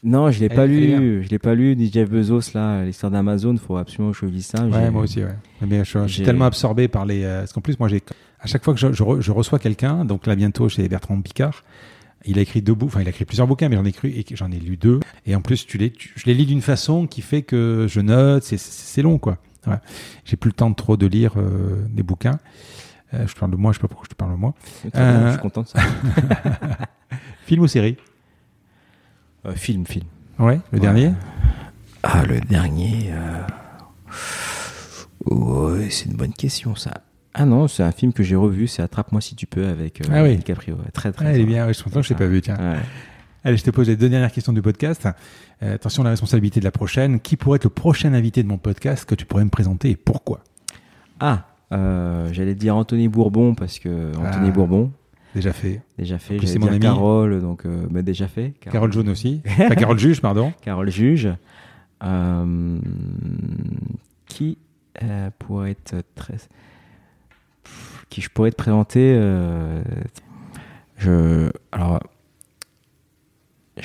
Non, 0.04 0.32
je 0.32 0.40
l'ai 0.40 0.50
pas 0.50 0.66
lu. 0.66 1.24
Je 1.24 1.30
l'ai 1.30 1.38
pas 1.40 1.54
lu. 1.54 1.76
Ni 1.76 1.92
Jeff 1.92 2.10
Bezos 2.10 2.52
là, 2.56 2.84
l'histoire 2.84 3.12
d'Amazon. 3.12 3.56
Faut 3.58 3.78
absolument 3.78 4.12
que 4.14 4.18
je 4.18 4.26
lise 4.26 4.48
ça. 4.48 4.66
Ouais, 4.66 4.90
moi 4.90 5.04
aussi, 5.04 5.20
ouais. 5.24 5.36
Mais 5.66 5.84
je, 5.86 6.00
je 6.08 6.14
suis 6.14 6.24
tellement 6.24 6.46
absorbé 6.46 6.88
par 6.88 7.06
les. 7.06 7.24
euh, 7.24 7.40
parce 7.42 7.54
qu'en 7.54 7.62
plus, 7.62 7.80
moi, 7.80 7.88
j'ai 7.88 8.02
à 8.40 8.48
chaque 8.48 8.64
fois 8.64 8.74
que 8.74 8.80
je, 8.80 8.92
je 8.94 9.04
re- 9.04 9.22
je 9.22 9.32
reçois 9.32 9.60
quelqu'un, 9.60 10.04
donc 10.04 10.26
là 10.26 10.36
bientôt 10.36 10.68
chez 10.68 10.90
Bertrand 10.90 11.22
Picard, 11.22 11.64
il 12.26 12.40
a 12.40 12.42
écrit 12.42 12.64
deux 12.64 12.74
bouquins, 12.74 12.94
enfin 12.94 13.02
il 13.02 13.08
a 13.08 13.12
écrit 13.12 13.26
plusieurs 13.26 13.46
bouquins, 13.46 13.70
mais 13.70 13.76
j'en 13.76 13.86
ai 13.86 13.92
cru 13.92 14.10
et 14.10 14.26
j'en 14.34 14.52
ai 14.52 14.58
lu 14.60 14.76
deux. 14.76 15.00
Et 15.28 15.36
en 15.36 15.42
plus, 15.42 15.68
tu 15.68 15.78
les, 15.78 15.92
tu- 15.92 16.12
je 16.16 16.26
les 16.26 16.34
lis 16.34 16.48
d'une 16.48 16.62
façon 16.62 17.06
qui 17.06 17.22
fait 17.22 17.44
que 17.44 17.86
je 17.88 18.00
note, 18.02 18.42
c'est 18.44 19.02
long, 19.04 19.20
quoi. 19.20 19.38
Ouais. 19.68 19.78
J'ai 20.26 20.38
plus 20.38 20.50
le 20.50 20.54
temps 20.54 20.70
de 20.70 20.76
trop 20.76 20.98
de 20.98 21.06
lire 21.06 21.34
euh, 21.38 21.86
des 21.90 22.04
bouquins. 22.04 22.40
Euh, 23.14 23.28
je 23.28 23.36
parle 23.36 23.52
de 23.52 23.58
moi, 23.58 23.72
je 23.72 23.78
sais 23.78 23.82
pas 23.82 23.88
pourquoi 23.88 24.06
je 24.06 24.10
te 24.12 24.16
parle 24.16 24.32
de 24.32 24.38
moi. 24.38 24.54
Bien, 24.84 24.92
Euh, 25.02 25.26
Je 25.28 25.32
suis 25.34 25.42
content 25.42 25.62
de 25.64 25.68
ça. 25.68 25.80
Film 27.46 27.62
ou 27.64 27.68
série? 27.68 27.98
Euh, 29.46 29.54
film, 29.54 29.86
film. 29.86 30.06
Ouais, 30.40 30.60
le 30.72 30.78
Ouais. 30.78 30.80
dernier? 30.80 31.14
Ah, 32.04 32.24
le 32.26 32.40
dernier. 32.42 33.10
euh, 33.12 33.42
Ouais, 35.26 35.90
c'est 35.90 36.06
une 36.06 36.16
bonne 36.16 36.34
question, 36.34 36.76
ça. 36.76 36.92
Ah 37.34 37.46
non, 37.46 37.68
c'est 37.68 37.84
un 37.84 37.92
film 37.92 38.12
que 38.12 38.24
j'ai 38.24 38.36
revu, 38.36 38.68
c'est 38.68 38.82
Attrape-moi 38.82 39.22
si 39.22 39.36
tu 39.36 39.46
peux 39.46 39.68
avec 39.68 40.02
euh, 40.02 40.06
Ah 40.12 40.24
oui. 40.24 40.36
DiCaprio. 40.38 40.78
Très, 40.94 41.12
très 41.12 41.26
Ah, 41.28 41.34
il 41.34 41.42
est 41.42 41.46
bien, 41.46 41.64
ouais, 41.66 41.70
je 41.74 41.76
suis 41.76 41.84
content 41.86 42.02
que 42.02 42.08
je 42.08 42.14
l'ai 42.14 42.18
pas 42.18 42.26
vu, 42.28 42.42
tiens. 42.42 42.58
Ouais. 42.58 42.80
Allez, 43.44 43.58
je 43.58 43.64
te 43.64 43.72
pose 43.72 43.88
les 43.88 43.96
deux 43.96 44.10
dernières 44.10 44.32
questions 44.32 44.54
du 44.54 44.62
podcast. 44.62 45.08
Euh, 45.64 45.76
attention, 45.76 46.04
la 46.04 46.12
responsabilité 46.12 46.60
de 46.60 46.66
la 46.66 46.72
prochaine. 46.72 47.20
Qui 47.20 47.38
pourrait 47.38 47.56
être 47.56 47.64
le 47.64 47.70
prochain 47.72 48.14
invité 48.14 48.44
de 48.44 48.48
mon 48.48 48.58
podcast 48.60 49.06
que 49.06 49.16
tu 49.16 49.26
pourrais 49.26 49.44
me 49.44 49.50
présenter 49.50 49.90
et 49.90 49.96
pourquoi? 49.96 50.42
Ah, 51.20 51.46
euh, 51.72 52.30
j'allais 52.34 52.54
dire 52.56 52.76
Anthony 52.76 53.08
Bourbon 53.08 53.56
parce 53.56 53.80
que 53.80 54.16
Anthony 54.16 54.50
Ah. 54.50 54.52
Bourbon, 54.52 54.92
Déjà 55.34 55.54
fait. 55.54 55.82
déjà 55.98 56.20
fait. 56.20 56.36
J'allais 56.36 56.48
c'est 56.48 56.60
mon 56.60 56.66
dire 56.68 56.74
ami. 56.76 56.82
Carole, 56.82 57.42
donc 57.42 57.66
euh, 57.66 57.88
mais 57.90 58.04
déjà 58.04 58.28
fait. 58.28 58.54
Carole 58.60 58.92
Jaune 58.92 59.10
aussi. 59.10 59.42
Enfin, 59.48 59.70
Carole 59.76 59.98
Juge, 59.98 60.22
pardon. 60.22 60.54
Carole 60.62 60.90
Juge. 60.92 61.30
Euh, 62.04 62.80
qui 64.26 64.58
euh, 65.04 65.30
pourrait 65.40 65.72
être 65.72 65.96
très. 66.16 66.36
Qui 68.10 68.22
je 68.22 68.30
pourrais 68.30 68.52
te 68.52 68.56
présenter 68.58 69.16
euh, 69.18 69.82
je, 70.98 71.50
Alors. 71.72 72.02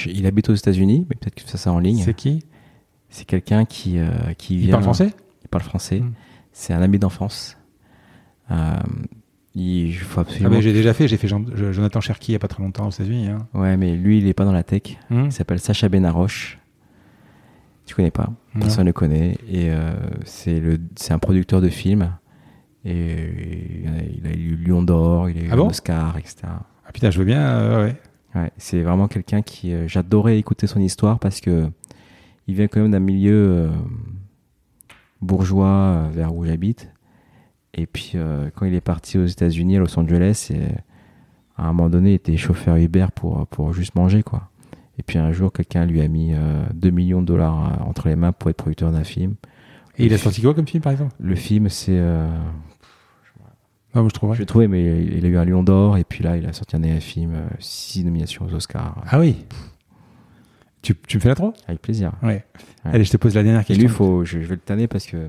Il 0.05 0.27
habite 0.27 0.51
aux 0.51 0.55
États-Unis, 0.55 1.07
mais 1.09 1.17
peut-être 1.17 1.35
que 1.37 1.49
ça, 1.49 1.57
c'est 1.57 1.71
en 1.71 1.79
ligne. 1.79 2.03
C'est 2.03 2.15
qui? 2.15 2.45
C'est 3.09 3.25
quelqu'un 3.25 3.65
qui, 3.65 3.99
euh, 3.99 4.09
qui 4.37 4.55
Il 4.57 4.61
vient. 4.63 4.73
parle 4.73 4.83
français? 4.83 5.15
Il 5.45 5.49
parle 5.49 5.65
français. 5.65 6.03
C'est 6.53 6.73
un 6.75 6.83
ami 6.83 6.99
d'enfance. 6.99 7.57
Euh, 8.51 8.55
il 9.55 9.95
faut 9.95 10.21
Ah, 10.21 10.23
absolument. 10.23 10.51
mais 10.51 10.63
J'ai 10.63 10.73
déjà 10.73 10.93
fait. 10.93 11.09
J'ai 11.09 11.17
fait 11.17 11.29
Jean- 11.29 11.45
Jonathan 11.73 12.01
Cherki 12.01 12.33
il 12.33 12.35
n'y 12.35 12.37
a 12.37 12.39
pas 12.41 12.49
très 12.49 12.63
longtemps 12.63 12.87
aux 12.87 12.91
États-Unis. 12.91 13.29
Hein. 13.29 13.47
Ouais, 13.55 13.77
mais 13.77 13.97
lui, 13.97 14.19
il 14.19 14.27
est 14.27 14.35
pas 14.35 14.45
dans 14.45 14.53
la 14.53 14.63
tech. 14.63 14.99
Hmm 15.11 15.25
Il 15.27 15.33
s'appelle 15.33 15.61
Sacha 15.61 15.89
Benaroche. 15.89 16.59
Tu 17.87 17.95
connais 17.95 18.11
pas? 18.11 18.29
Personne 18.59 18.85
ne 18.85 18.89
le 18.89 18.93
connaît. 18.93 19.39
Et 19.49 19.71
euh, 19.71 19.95
c'est 20.25 20.61
un 21.11 21.19
producteur 21.19 21.61
de 21.61 21.69
films. 21.69 22.11
Et 22.85 23.83
il 23.83 23.89
a, 23.89 24.03
il 24.03 24.27
a 24.27 24.35
eu 24.37 24.57
Lion 24.57 24.83
d'Or, 24.83 25.29
il 25.31 25.39
a 25.39 25.41
eu 25.43 25.49
Ah 25.53 25.57
bon? 25.57 25.69
Oscar, 25.69 26.17
etc. 26.19 26.37
Ah 26.45 26.93
putain, 26.93 27.11
je 27.11 27.19
veux 27.19 27.25
bien. 27.25 27.41
euh, 27.41 27.85
ouais. 27.87 27.97
Ouais, 28.37 28.51
c'est 28.59 28.83
vraiment 28.83 29.09
quelqu'un 29.09 29.43
qui. 29.43 29.73
euh, 29.73 29.89
J'adorais 29.89 30.39
écouter 30.39 30.67
son 30.67 30.81
histoire 30.81 31.19
parce 31.19 31.41
que 31.41 31.71
il 32.47 32.55
vient 32.55 32.69
quand 32.69 32.81
même 32.81 32.93
d'un 32.93 33.01
milieu 33.01 33.33
euh, 33.35 33.71
bourgeois 35.21 35.67
euh, 35.67 36.09
vers 36.13 36.35
où 36.35 36.45
j'habite. 36.45 36.91
Et 37.75 37.87
puis 37.87 38.15
quand 38.55 38.65
il 38.65 38.73
est 38.75 38.81
parti 38.81 39.19
aux 39.19 39.27
États-Unis, 39.27 39.77
à 39.77 39.81
Los 39.81 39.99
Angeles, 39.99 40.49
et, 40.51 40.63
à 41.59 41.65
un 41.65 41.73
moment 41.75 41.91
donné, 41.91 42.13
il 42.13 42.15
était 42.15 42.37
chauffeur 42.39 42.77
Uber 42.77 43.09
pour, 43.15 43.47
pour 43.49 43.75
juste 43.75 43.95
manger, 43.95 44.23
quoi. 44.23 44.49
Et 44.99 45.03
puis 45.03 45.19
un 45.19 45.31
jour, 45.31 45.53
quelqu'un 45.53 45.85
lui 45.85 46.01
a 46.01 46.09
mis 46.09 46.33
euh, 46.33 46.65
2 46.73 46.89
millions 46.89 47.21
de 47.21 47.27
dollars 47.27 47.87
entre 47.87 48.09
les 48.09 48.17
mains 48.17 48.33
pour 48.33 48.49
être 48.49 48.57
producteur 48.57 48.93
d'un 48.93 49.05
film. 49.05 49.35
Et 49.99 50.07
il 50.07 50.15
a 50.15 50.19
sorti 50.19 50.41
quoi 50.41 50.55
comme 50.55 50.67
film, 50.67 50.83
par 50.83 50.93
exemple? 50.93 51.15
Le 51.19 51.35
film, 51.35 51.69
c'est. 51.69 52.01
Moi, 53.95 54.05
je 54.09 54.15
trouve. 54.15 54.35
Je 54.35 54.41
l'ai 54.41 54.47
trouvé, 54.47 54.69
mais 54.69 55.05
il 55.05 55.25
a 55.25 55.29
eu 55.29 55.37
un 55.39 55.45
Lion 55.45 55.63
d'Or, 55.63 55.97
et 55.97 56.05
puis 56.05 56.23
là, 56.23 56.37
il 56.37 56.45
a 56.47 56.53
sorti 56.53 56.77
un 56.77 57.01
film, 57.01 57.35
euh, 57.35 57.47
six 57.61 58.05
nominations 58.05 58.45
aux 58.47 58.55
Oscars. 58.55 59.03
Ah 59.09 59.19
oui. 59.19 59.37
Tu, 60.83 60.95
tu 61.09 61.17
me 61.17 61.21
fais 61.23 61.29
la 61.31 61.35
trop 61.35 61.53
Avec 61.67 61.81
plaisir. 61.83 62.13
Ouais. 62.23 62.45
Ouais. 62.85 62.91
Allez, 62.93 63.05
je 63.05 63.11
te 63.11 63.17
pose 63.17 63.35
la 63.35 63.43
dernière 63.43 63.63
Et 63.63 63.65
question. 63.65 63.83
lui, 63.87 63.93
faut, 63.93 64.25
je, 64.25 64.41
je 64.41 64.47
vais 64.47 64.55
le 64.57 64.61
tanner 64.61 64.87
parce 64.87 65.07
que 65.07 65.29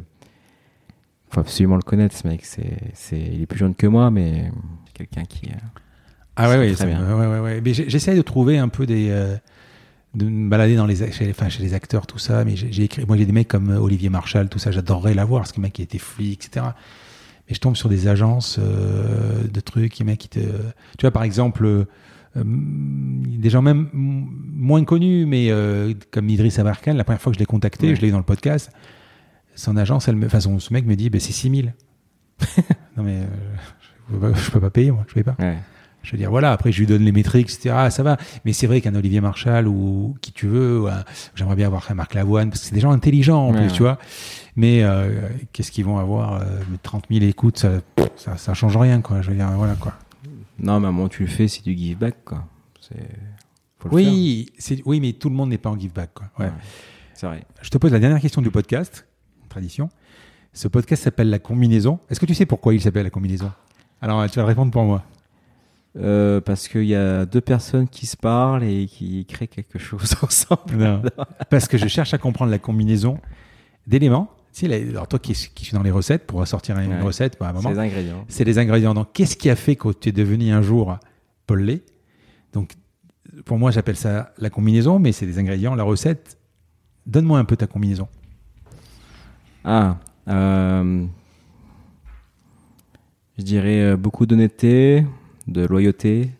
faut 1.29 1.39
absolument 1.39 1.75
le 1.77 1.81
connaître, 1.81 2.15
ce 2.15 2.27
mec. 2.27 2.45
C'est, 2.45 2.77
c'est, 2.93 3.19
il 3.19 3.41
est 3.41 3.45
plus 3.45 3.57
jeune 3.59 3.73
que 3.75 3.87
moi, 3.87 4.11
mais 4.11 4.51
c'est 4.85 4.93
quelqu'un 4.93 5.23
qui. 5.23 5.47
euh, 5.47 5.55
Ah 6.35 6.49
ouais, 6.49 6.57
ouais, 6.57 6.73
très 6.73 6.85
bien. 6.85 7.01
ouais, 7.17 7.25
ouais, 7.27 7.39
ouais. 7.39 7.61
Mais 7.63 7.73
j'essaie 7.73 8.15
de 8.15 8.21
trouver 8.21 8.57
un 8.57 8.67
peu 8.69 8.85
des. 8.85 9.07
euh, 9.09 9.35
de 10.13 10.25
me 10.25 10.49
balader 10.49 10.75
dans 10.75 10.85
les, 10.85 11.11
chez, 11.11 11.29
enfin, 11.29 11.49
chez 11.49 11.61
les 11.63 11.73
acteurs, 11.73 12.05
tout 12.07 12.17
ça. 12.19 12.43
Mais 12.45 12.55
j'ai 12.55 12.83
écrit. 12.83 13.05
Moi, 13.07 13.17
j'ai 13.17 13.25
des 13.25 13.31
mecs 13.31 13.47
comme 13.47 13.69
Olivier 13.69 14.09
Marchal, 14.09 14.49
tout 14.49 14.59
ça. 14.59 14.71
J'adorerais 14.71 15.13
l'avoir, 15.13 15.41
parce 15.41 15.51
que 15.53 15.57
le 15.57 15.63
mec, 15.63 15.77
il 15.79 15.83
était 15.83 15.97
flic, 15.97 16.45
etc. 16.45 16.67
Mais 17.49 17.55
je 17.55 17.59
tombe 17.59 17.75
sur 17.75 17.89
des 17.89 18.07
agences 18.07 18.57
euh, 18.59 19.43
de 19.47 19.59
trucs, 19.59 19.93
qui 19.93 20.03
mec, 20.03 20.19
qui 20.19 20.29
te. 20.29 20.39
Tu 20.39 21.01
vois, 21.01 21.11
par 21.11 21.23
exemple. 21.23 21.65
euh, 21.65 21.85
euh, 22.35 22.43
des 22.45 23.49
gens 23.49 23.61
même 23.63 23.89
moins 23.93 24.83
connus, 24.83 25.25
mais 25.25 25.49
euh, 25.49 25.93
comme 26.11 26.29
Idriss 26.29 26.59
Abarkan, 26.59 26.93
la 26.93 27.03
première 27.03 27.21
fois 27.21 27.31
que 27.31 27.35
je 27.35 27.39
l'ai 27.39 27.45
contacté, 27.47 27.87
Ouais. 27.87 27.95
je 27.95 28.01
l'ai 28.01 28.09
eu 28.09 28.11
dans 28.11 28.17
le 28.19 28.23
podcast, 28.23 28.69
son 29.55 29.75
agence, 29.77 30.07
elle 30.07 30.17
me, 30.17 30.25
enfin, 30.27 30.39
son, 30.41 30.59
ce 30.59 30.71
mec 30.71 30.85
me 30.85 30.95
dit, 30.95 31.09
ben, 31.09 31.19
c'est 31.19 31.31
6000. 31.31 31.73
non 32.97 33.03
mais, 33.03 33.21
je, 33.79 34.13
peux 34.13 34.19
pas, 34.19 34.33
je 34.37 34.51
peux 34.51 34.59
pas 34.59 34.69
payer, 34.69 34.91
moi, 34.91 35.03
je 35.07 35.13
paye 35.15 35.23
pas. 35.23 35.35
Ouais. 35.39 35.57
Je 36.07 36.13
veux 36.13 36.17
dire, 36.17 36.29
voilà, 36.29 36.53
après, 36.53 36.71
je 36.71 36.79
lui 36.79 36.85
donne 36.87 37.03
les 37.03 37.11
métriques, 37.11 37.49
etc. 37.51 37.75
Ah, 37.77 37.89
ça 37.89 38.01
va. 38.01 38.15
Mais 38.45 38.53
c'est 38.53 38.65
vrai 38.65 38.79
qu'un 38.79 38.95
Olivier 38.95 39.19
Marchal 39.19 39.67
ou 39.67 40.15
qui 40.21 40.31
tu 40.31 40.47
veux, 40.47 40.85
j'aimerais 41.35 41.57
bien 41.57 41.67
avoir 41.67 41.85
un 41.91 41.95
Marc 41.95 42.13
Lavoine, 42.13 42.47
parce 42.49 42.61
que 42.61 42.67
c'est 42.67 42.75
des 42.75 42.79
gens 42.79 42.91
intelligents 42.91 43.47
en 43.49 43.51
Ouais, 43.51 43.57
plus, 43.57 43.65
ouais. 43.67 43.71
tu 43.73 43.81
vois. 43.81 43.97
Mais 44.55 44.83
euh, 44.83 45.27
qu'est-ce 45.51 45.69
qu'ils 45.69 45.83
vont 45.83 45.97
avoir 45.97 46.35
euh, 46.35 46.45
30 46.81 47.07
000 47.11 47.25
écoutes, 47.25 47.57
ça, 47.59 47.71
ça, 48.15 48.37
ça 48.37 48.53
change 48.53 48.77
rien, 48.77 49.01
quoi. 49.01 49.21
Je 49.21 49.31
veux 49.31 49.35
dire, 49.35 49.49
voilà, 49.51 49.75
quoi. 49.75 49.95
Non, 50.59 50.79
mais 50.79 50.85
à 50.85 50.89
un 50.89 50.93
moment, 50.93 51.09
tu 51.09 51.23
le 51.23 51.27
fais, 51.27 51.49
c'est 51.49 51.61
du 51.63 51.75
give 51.75 51.97
back, 51.97 52.15
quoi. 52.23 52.45
Faut 53.79 53.89
le 53.89 53.93
Oui, 53.95 54.49
c'est, 54.57 54.81
oui, 54.85 55.01
mais 55.01 55.11
tout 55.11 55.27
le 55.29 55.35
monde 55.35 55.49
n'est 55.49 55.57
pas 55.57 55.69
en 55.69 55.77
give 55.77 55.91
back, 55.91 56.11
quoi. 56.13 56.27
Ouais. 56.39 56.51
C'est 57.15 57.27
vrai. 57.27 57.43
Je 57.61 57.69
te 57.69 57.77
pose 57.77 57.91
la 57.91 57.99
dernière 57.99 58.21
question 58.21 58.41
du 58.41 58.49
podcast, 58.49 59.05
tradition. 59.49 59.89
Ce 60.53 60.69
podcast 60.69 61.03
s'appelle 61.03 61.29
La 61.29 61.39
Combinaison. 61.39 61.99
Est-ce 62.09 62.19
que 62.21 62.25
tu 62.25 62.33
sais 62.33 62.45
pourquoi 62.45 62.73
il 62.73 62.81
s'appelle 62.81 63.03
La 63.03 63.09
Combinaison? 63.09 63.51
Alors, 64.01 64.27
tu 64.29 64.39
vas 64.39 64.45
répondre 64.45 64.71
pour 64.71 64.83
moi. 64.85 65.03
Euh, 65.99 66.41
parce 66.41 66.67
qu'il 66.67 66.83
y 66.85 66.93
a 66.95 67.25
deux 67.25 67.41
personnes 67.41 67.87
qui 67.87 68.05
se 68.05 68.15
parlent 68.15 68.63
et 68.63 68.85
qui 68.85 69.25
créent 69.25 69.47
quelque 69.47 69.79
chose 69.79 70.15
ensemble. 70.21 70.77
Non. 70.77 71.01
Parce 71.49 71.67
que 71.67 71.77
je 71.77 71.87
cherche 71.87 72.13
à 72.13 72.19
comprendre 72.19 72.51
la 72.51 72.59
combinaison 72.59 73.19
d'éléments. 73.87 74.29
Tu 74.53 74.67
sais, 74.67 74.89
alors 74.89 75.07
toi 75.07 75.17
qui, 75.17 75.33
qui 75.33 75.65
suis 75.65 75.73
dans 75.73 75.81
les 75.83 75.89
recettes, 75.91 76.27
pour 76.27 76.45
sortir 76.47 76.77
une 76.77 76.91
Ouais. 76.91 77.01
recette, 77.01 77.37
bah, 77.39 77.47
à 77.47 77.49
un 77.49 77.53
C'est 77.55 77.63
moment, 77.63 77.69
les 77.71 77.79
ingrédients. 77.79 78.25
c'est 78.27 78.43
les 78.43 78.59
ingrédients. 78.59 78.93
Donc, 78.93 79.07
qu'est-ce 79.13 79.35
qui 79.35 79.49
a 79.49 79.55
fait 79.55 79.75
que 79.75 79.91
tu 79.91 80.09
es 80.09 80.11
devenu 80.11 80.51
un 80.51 80.61
jour 80.61 80.97
Paul 81.47 81.67
Donc, 82.53 82.73
pour 83.45 83.57
moi, 83.57 83.71
j'appelle 83.71 83.97
ça 83.97 84.33
la 84.37 84.49
combinaison, 84.51 84.99
mais 84.99 85.11
c'est 85.11 85.25
des 85.25 85.39
ingrédients, 85.39 85.73
la 85.75 85.83
recette. 85.83 86.37
Donne-moi 87.07 87.39
un 87.39 87.45
peu 87.45 87.55
ta 87.55 87.65
combinaison. 87.67 88.07
Ah, 89.63 89.97
euh, 90.27 91.05
je 93.37 93.43
dirais 93.43 93.81
euh, 93.81 93.97
beaucoup 93.97 94.25
d'honnêteté, 94.25 95.05
de 95.47 95.65
loyauté, 95.65 96.31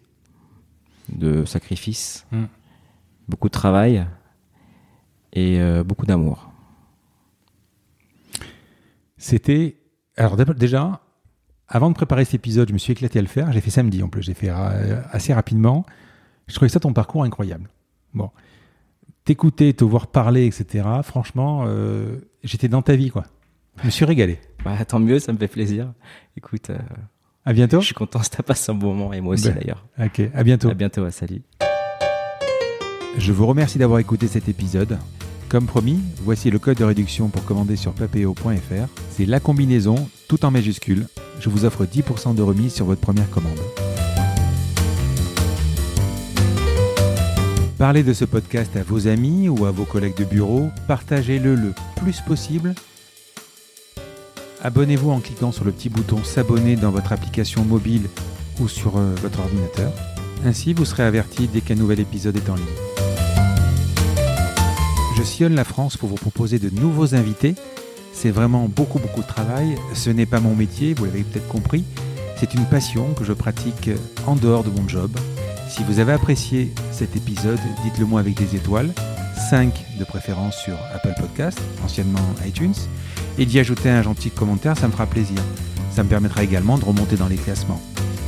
de 1.10 1.46
sacrifice, 1.46 2.26
Mm. 2.32 2.44
beaucoup 3.28 3.48
de 3.48 3.54
travail 3.54 4.06
et 5.34 5.60
euh, 5.60 5.84
beaucoup 5.84 6.06
d'amour. 6.06 6.52
C'était. 9.18 9.78
Alors, 10.16 10.36
déjà, 10.38 11.02
avant 11.68 11.90
de 11.90 11.96
préparer 11.96 12.26
cet 12.26 12.36
épisode, 12.36 12.70
je 12.70 12.74
me 12.74 12.78
suis 12.78 12.94
éclaté 12.94 13.20
à 13.20 13.22
le 13.22 13.28
faire. 13.28 13.52
J'ai 13.52 13.62
fait 13.62 13.70
samedi 13.70 14.02
en 14.04 14.10
plus. 14.10 14.24
J'ai 14.24 14.34
fait 14.34 14.50
euh, 14.50 15.02
assez 15.12 15.34
rapidement. 15.34 15.86
Je 16.48 16.56
trouvais 16.56 16.70
ça 16.70 16.80
ton 16.80 16.94
parcours 16.94 17.24
incroyable. 17.24 17.70
Bon. 18.14 18.32
T'écouter, 19.26 19.74
te 19.74 19.84
voir 19.84 20.08
parler, 20.08 20.46
etc. 20.46 20.88
Franchement, 21.04 21.66
euh, 21.68 22.18
j'étais 22.44 22.70
dans 22.70 22.82
ta 22.82 22.96
vie, 22.96 23.10
quoi. 23.10 23.26
Je 23.82 23.86
me 23.86 23.90
suis 23.92 24.06
régalé. 24.06 24.40
Bah, 24.64 24.84
tant 24.86 25.00
mieux, 25.00 25.20
ça 25.20 25.34
me 25.34 25.38
fait 25.38 25.48
plaisir. 25.50 25.94
Écoute, 26.38 26.70
euh, 26.70 26.78
À 27.48 27.54
bientôt. 27.54 27.80
je 27.80 27.86
suis 27.86 27.96
content 27.96 28.22
si 28.22 28.30
t'as 28.30 28.44
passé 28.44 28.74
un 28.74 28.76
bon 28.76 28.94
moment 28.94 29.14
et 29.14 29.22
moi 29.22 29.36
aussi 29.36 29.48
Ben, 29.48 29.56
d'ailleurs. 29.56 29.86
Ok, 30.04 30.22
à 30.36 30.44
bientôt. 30.44 30.70
À 30.70 30.74
bientôt, 30.74 31.06
à 31.06 31.12
salut. 31.12 31.44
Je 33.18 33.32
vous 33.32 33.46
remercie 33.48 33.78
d'avoir 33.78 34.00
écouté 34.00 34.28
cet 34.28 34.50
épisode. 34.50 34.98
Comme 35.48 35.66
promis, 35.66 35.98
voici 36.24 36.52
le 36.52 36.60
code 36.60 36.78
de 36.78 36.84
réduction 36.84 37.30
pour 37.30 37.46
commander 37.46 37.78
sur 37.78 37.94
papeo.fr. 37.94 38.90
C'est 39.12 39.26
la 39.26 39.40
combinaison, 39.40 40.10
tout 40.28 40.44
en 40.44 40.52
majuscule. 40.52 41.08
Je 41.40 41.48
vous 41.50 41.64
offre 41.64 41.86
10% 41.86 42.36
de 42.36 42.42
remise 42.42 42.74
sur 42.74 42.84
votre 42.86 43.00
première 43.00 43.30
commande. 43.30 43.58
Parlez 47.78 48.04
de 48.04 48.12
ce 48.12 48.26
podcast 48.26 48.76
à 48.76 48.84
vos 48.84 49.08
amis 49.08 49.48
ou 49.48 49.66
à 49.66 49.72
vos 49.72 49.86
collègues 49.86 50.18
de 50.18 50.26
bureau. 50.26 50.68
Partagez-le 50.90 51.56
le 51.56 51.72
plus 51.96 52.20
possible. 52.20 52.76
Abonnez-vous 54.68 55.12
en 55.12 55.22
cliquant 55.22 55.54
sur 55.54 55.64
le 55.64 55.72
petit 55.72 55.88
bouton 55.88 56.26
s'abonner 56.26 56.76
dans 56.76 56.92
votre 56.92 57.14
application 57.14 57.64
mobile 57.64 58.10
ou 58.60 58.68
sur 58.68 58.98
euh, 58.98 59.16
votre 59.22 59.40
ordinateur. 59.40 59.94
Ainsi, 60.44 60.74
vous 60.74 60.84
serez 60.84 61.04
averti 61.04 61.48
dès 61.48 61.62
qu'un 61.62 61.76
nouvel 61.76 62.02
épisode 62.02 62.36
est 62.36 62.50
en 62.50 62.56
ligne. 62.56 62.66
Je 65.18 65.24
sillonne 65.24 65.56
la 65.56 65.64
France 65.64 65.96
pour 65.96 66.10
vous 66.10 66.16
proposer 66.16 66.60
de 66.60 66.70
nouveaux 66.70 67.16
invités. 67.16 67.56
C'est 68.12 68.30
vraiment 68.30 68.68
beaucoup 68.68 69.00
beaucoup 69.00 69.22
de 69.22 69.28
travail. 69.28 69.78
Ce 69.94 70.10
n'est 70.10 70.26
pas 70.26 70.42
mon 70.42 70.54
métier, 70.54 70.94
vous 70.94 71.06
l'avez 71.06 71.24
peut-être 71.24 71.48
compris. 71.48 71.86
C'est 72.36 72.54
une 72.54 72.66
passion 72.66 73.14
que 73.14 73.24
je 73.24 73.32
pratique 73.32 73.92
en 74.26 74.36
dehors 74.36 74.66
de 74.66 74.70
mon 74.70 74.86
job. 74.86 75.12
Si 75.70 75.82
vous 75.86 76.00
avez 76.00 76.12
apprécié 76.12 76.74
cet 76.92 77.16
épisode, 77.16 77.60
dites-le 77.86 78.06
moi 78.06 78.20
avec 78.20 78.36
des 78.36 78.58
étoiles, 78.58 78.92
5 79.50 79.86
de 79.98 80.04
préférence 80.04 80.58
sur 80.58 80.76
Apple 80.94 81.14
Podcast, 81.18 81.58
anciennement 81.86 82.20
iTunes, 82.46 82.76
et 83.38 83.46
d'y 83.46 83.60
ajouter 83.60 83.90
un 83.90 84.02
gentil 84.02 84.30
commentaire, 84.30 84.78
ça 84.78 84.88
me 84.88 84.92
fera 84.92 85.06
plaisir. 85.06 85.40
Ça 85.92 86.04
me 86.04 86.10
permettra 86.10 86.44
également 86.44 86.78
de 86.78 86.86
remonter 86.86 87.16
dans 87.16 87.28
les 87.28 87.36
classements. 87.36 87.82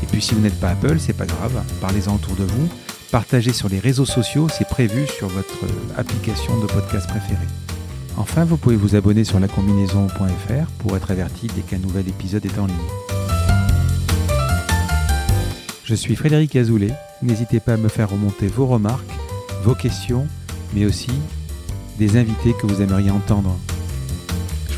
Et 0.03 0.05
puis 0.05 0.21
si 0.21 0.33
vous 0.33 0.41
n'êtes 0.41 0.59
pas 0.59 0.69
Apple, 0.69 0.97
c'est 0.99 1.13
pas 1.13 1.25
grave, 1.25 1.61
parlez-en 1.81 2.15
autour 2.15 2.35
de 2.35 2.43
vous, 2.43 2.67
partagez 3.11 3.53
sur 3.53 3.69
les 3.69 3.79
réseaux 3.79 4.05
sociaux, 4.05 4.47
c'est 4.49 4.67
prévu 4.67 5.05
sur 5.07 5.27
votre 5.27 5.65
application 5.97 6.59
de 6.59 6.67
podcast 6.67 7.07
préférée. 7.07 7.47
Enfin, 8.17 8.43
vous 8.43 8.57
pouvez 8.57 8.75
vous 8.75 8.95
abonner 8.95 9.23
sur 9.23 9.39
lacombinaison.fr 9.39 10.71
pour 10.79 10.97
être 10.97 11.11
averti 11.11 11.47
dès 11.55 11.61
qu'un 11.61 11.77
nouvel 11.77 12.07
épisode 12.09 12.45
est 12.45 12.59
en 12.59 12.65
ligne. 12.65 12.75
Je 15.85 15.95
suis 15.95 16.15
Frédéric 16.15 16.55
Azoulay. 16.55 16.93
N'hésitez 17.23 17.59
pas 17.59 17.73
à 17.73 17.77
me 17.77 17.87
faire 17.87 18.09
remonter 18.09 18.47
vos 18.47 18.67
remarques, 18.67 19.09
vos 19.63 19.73
questions, 19.73 20.27
mais 20.73 20.85
aussi 20.85 21.11
des 21.97 22.17
invités 22.17 22.53
que 22.53 22.67
vous 22.67 22.81
aimeriez 22.81 23.09
entendre. 23.09 23.57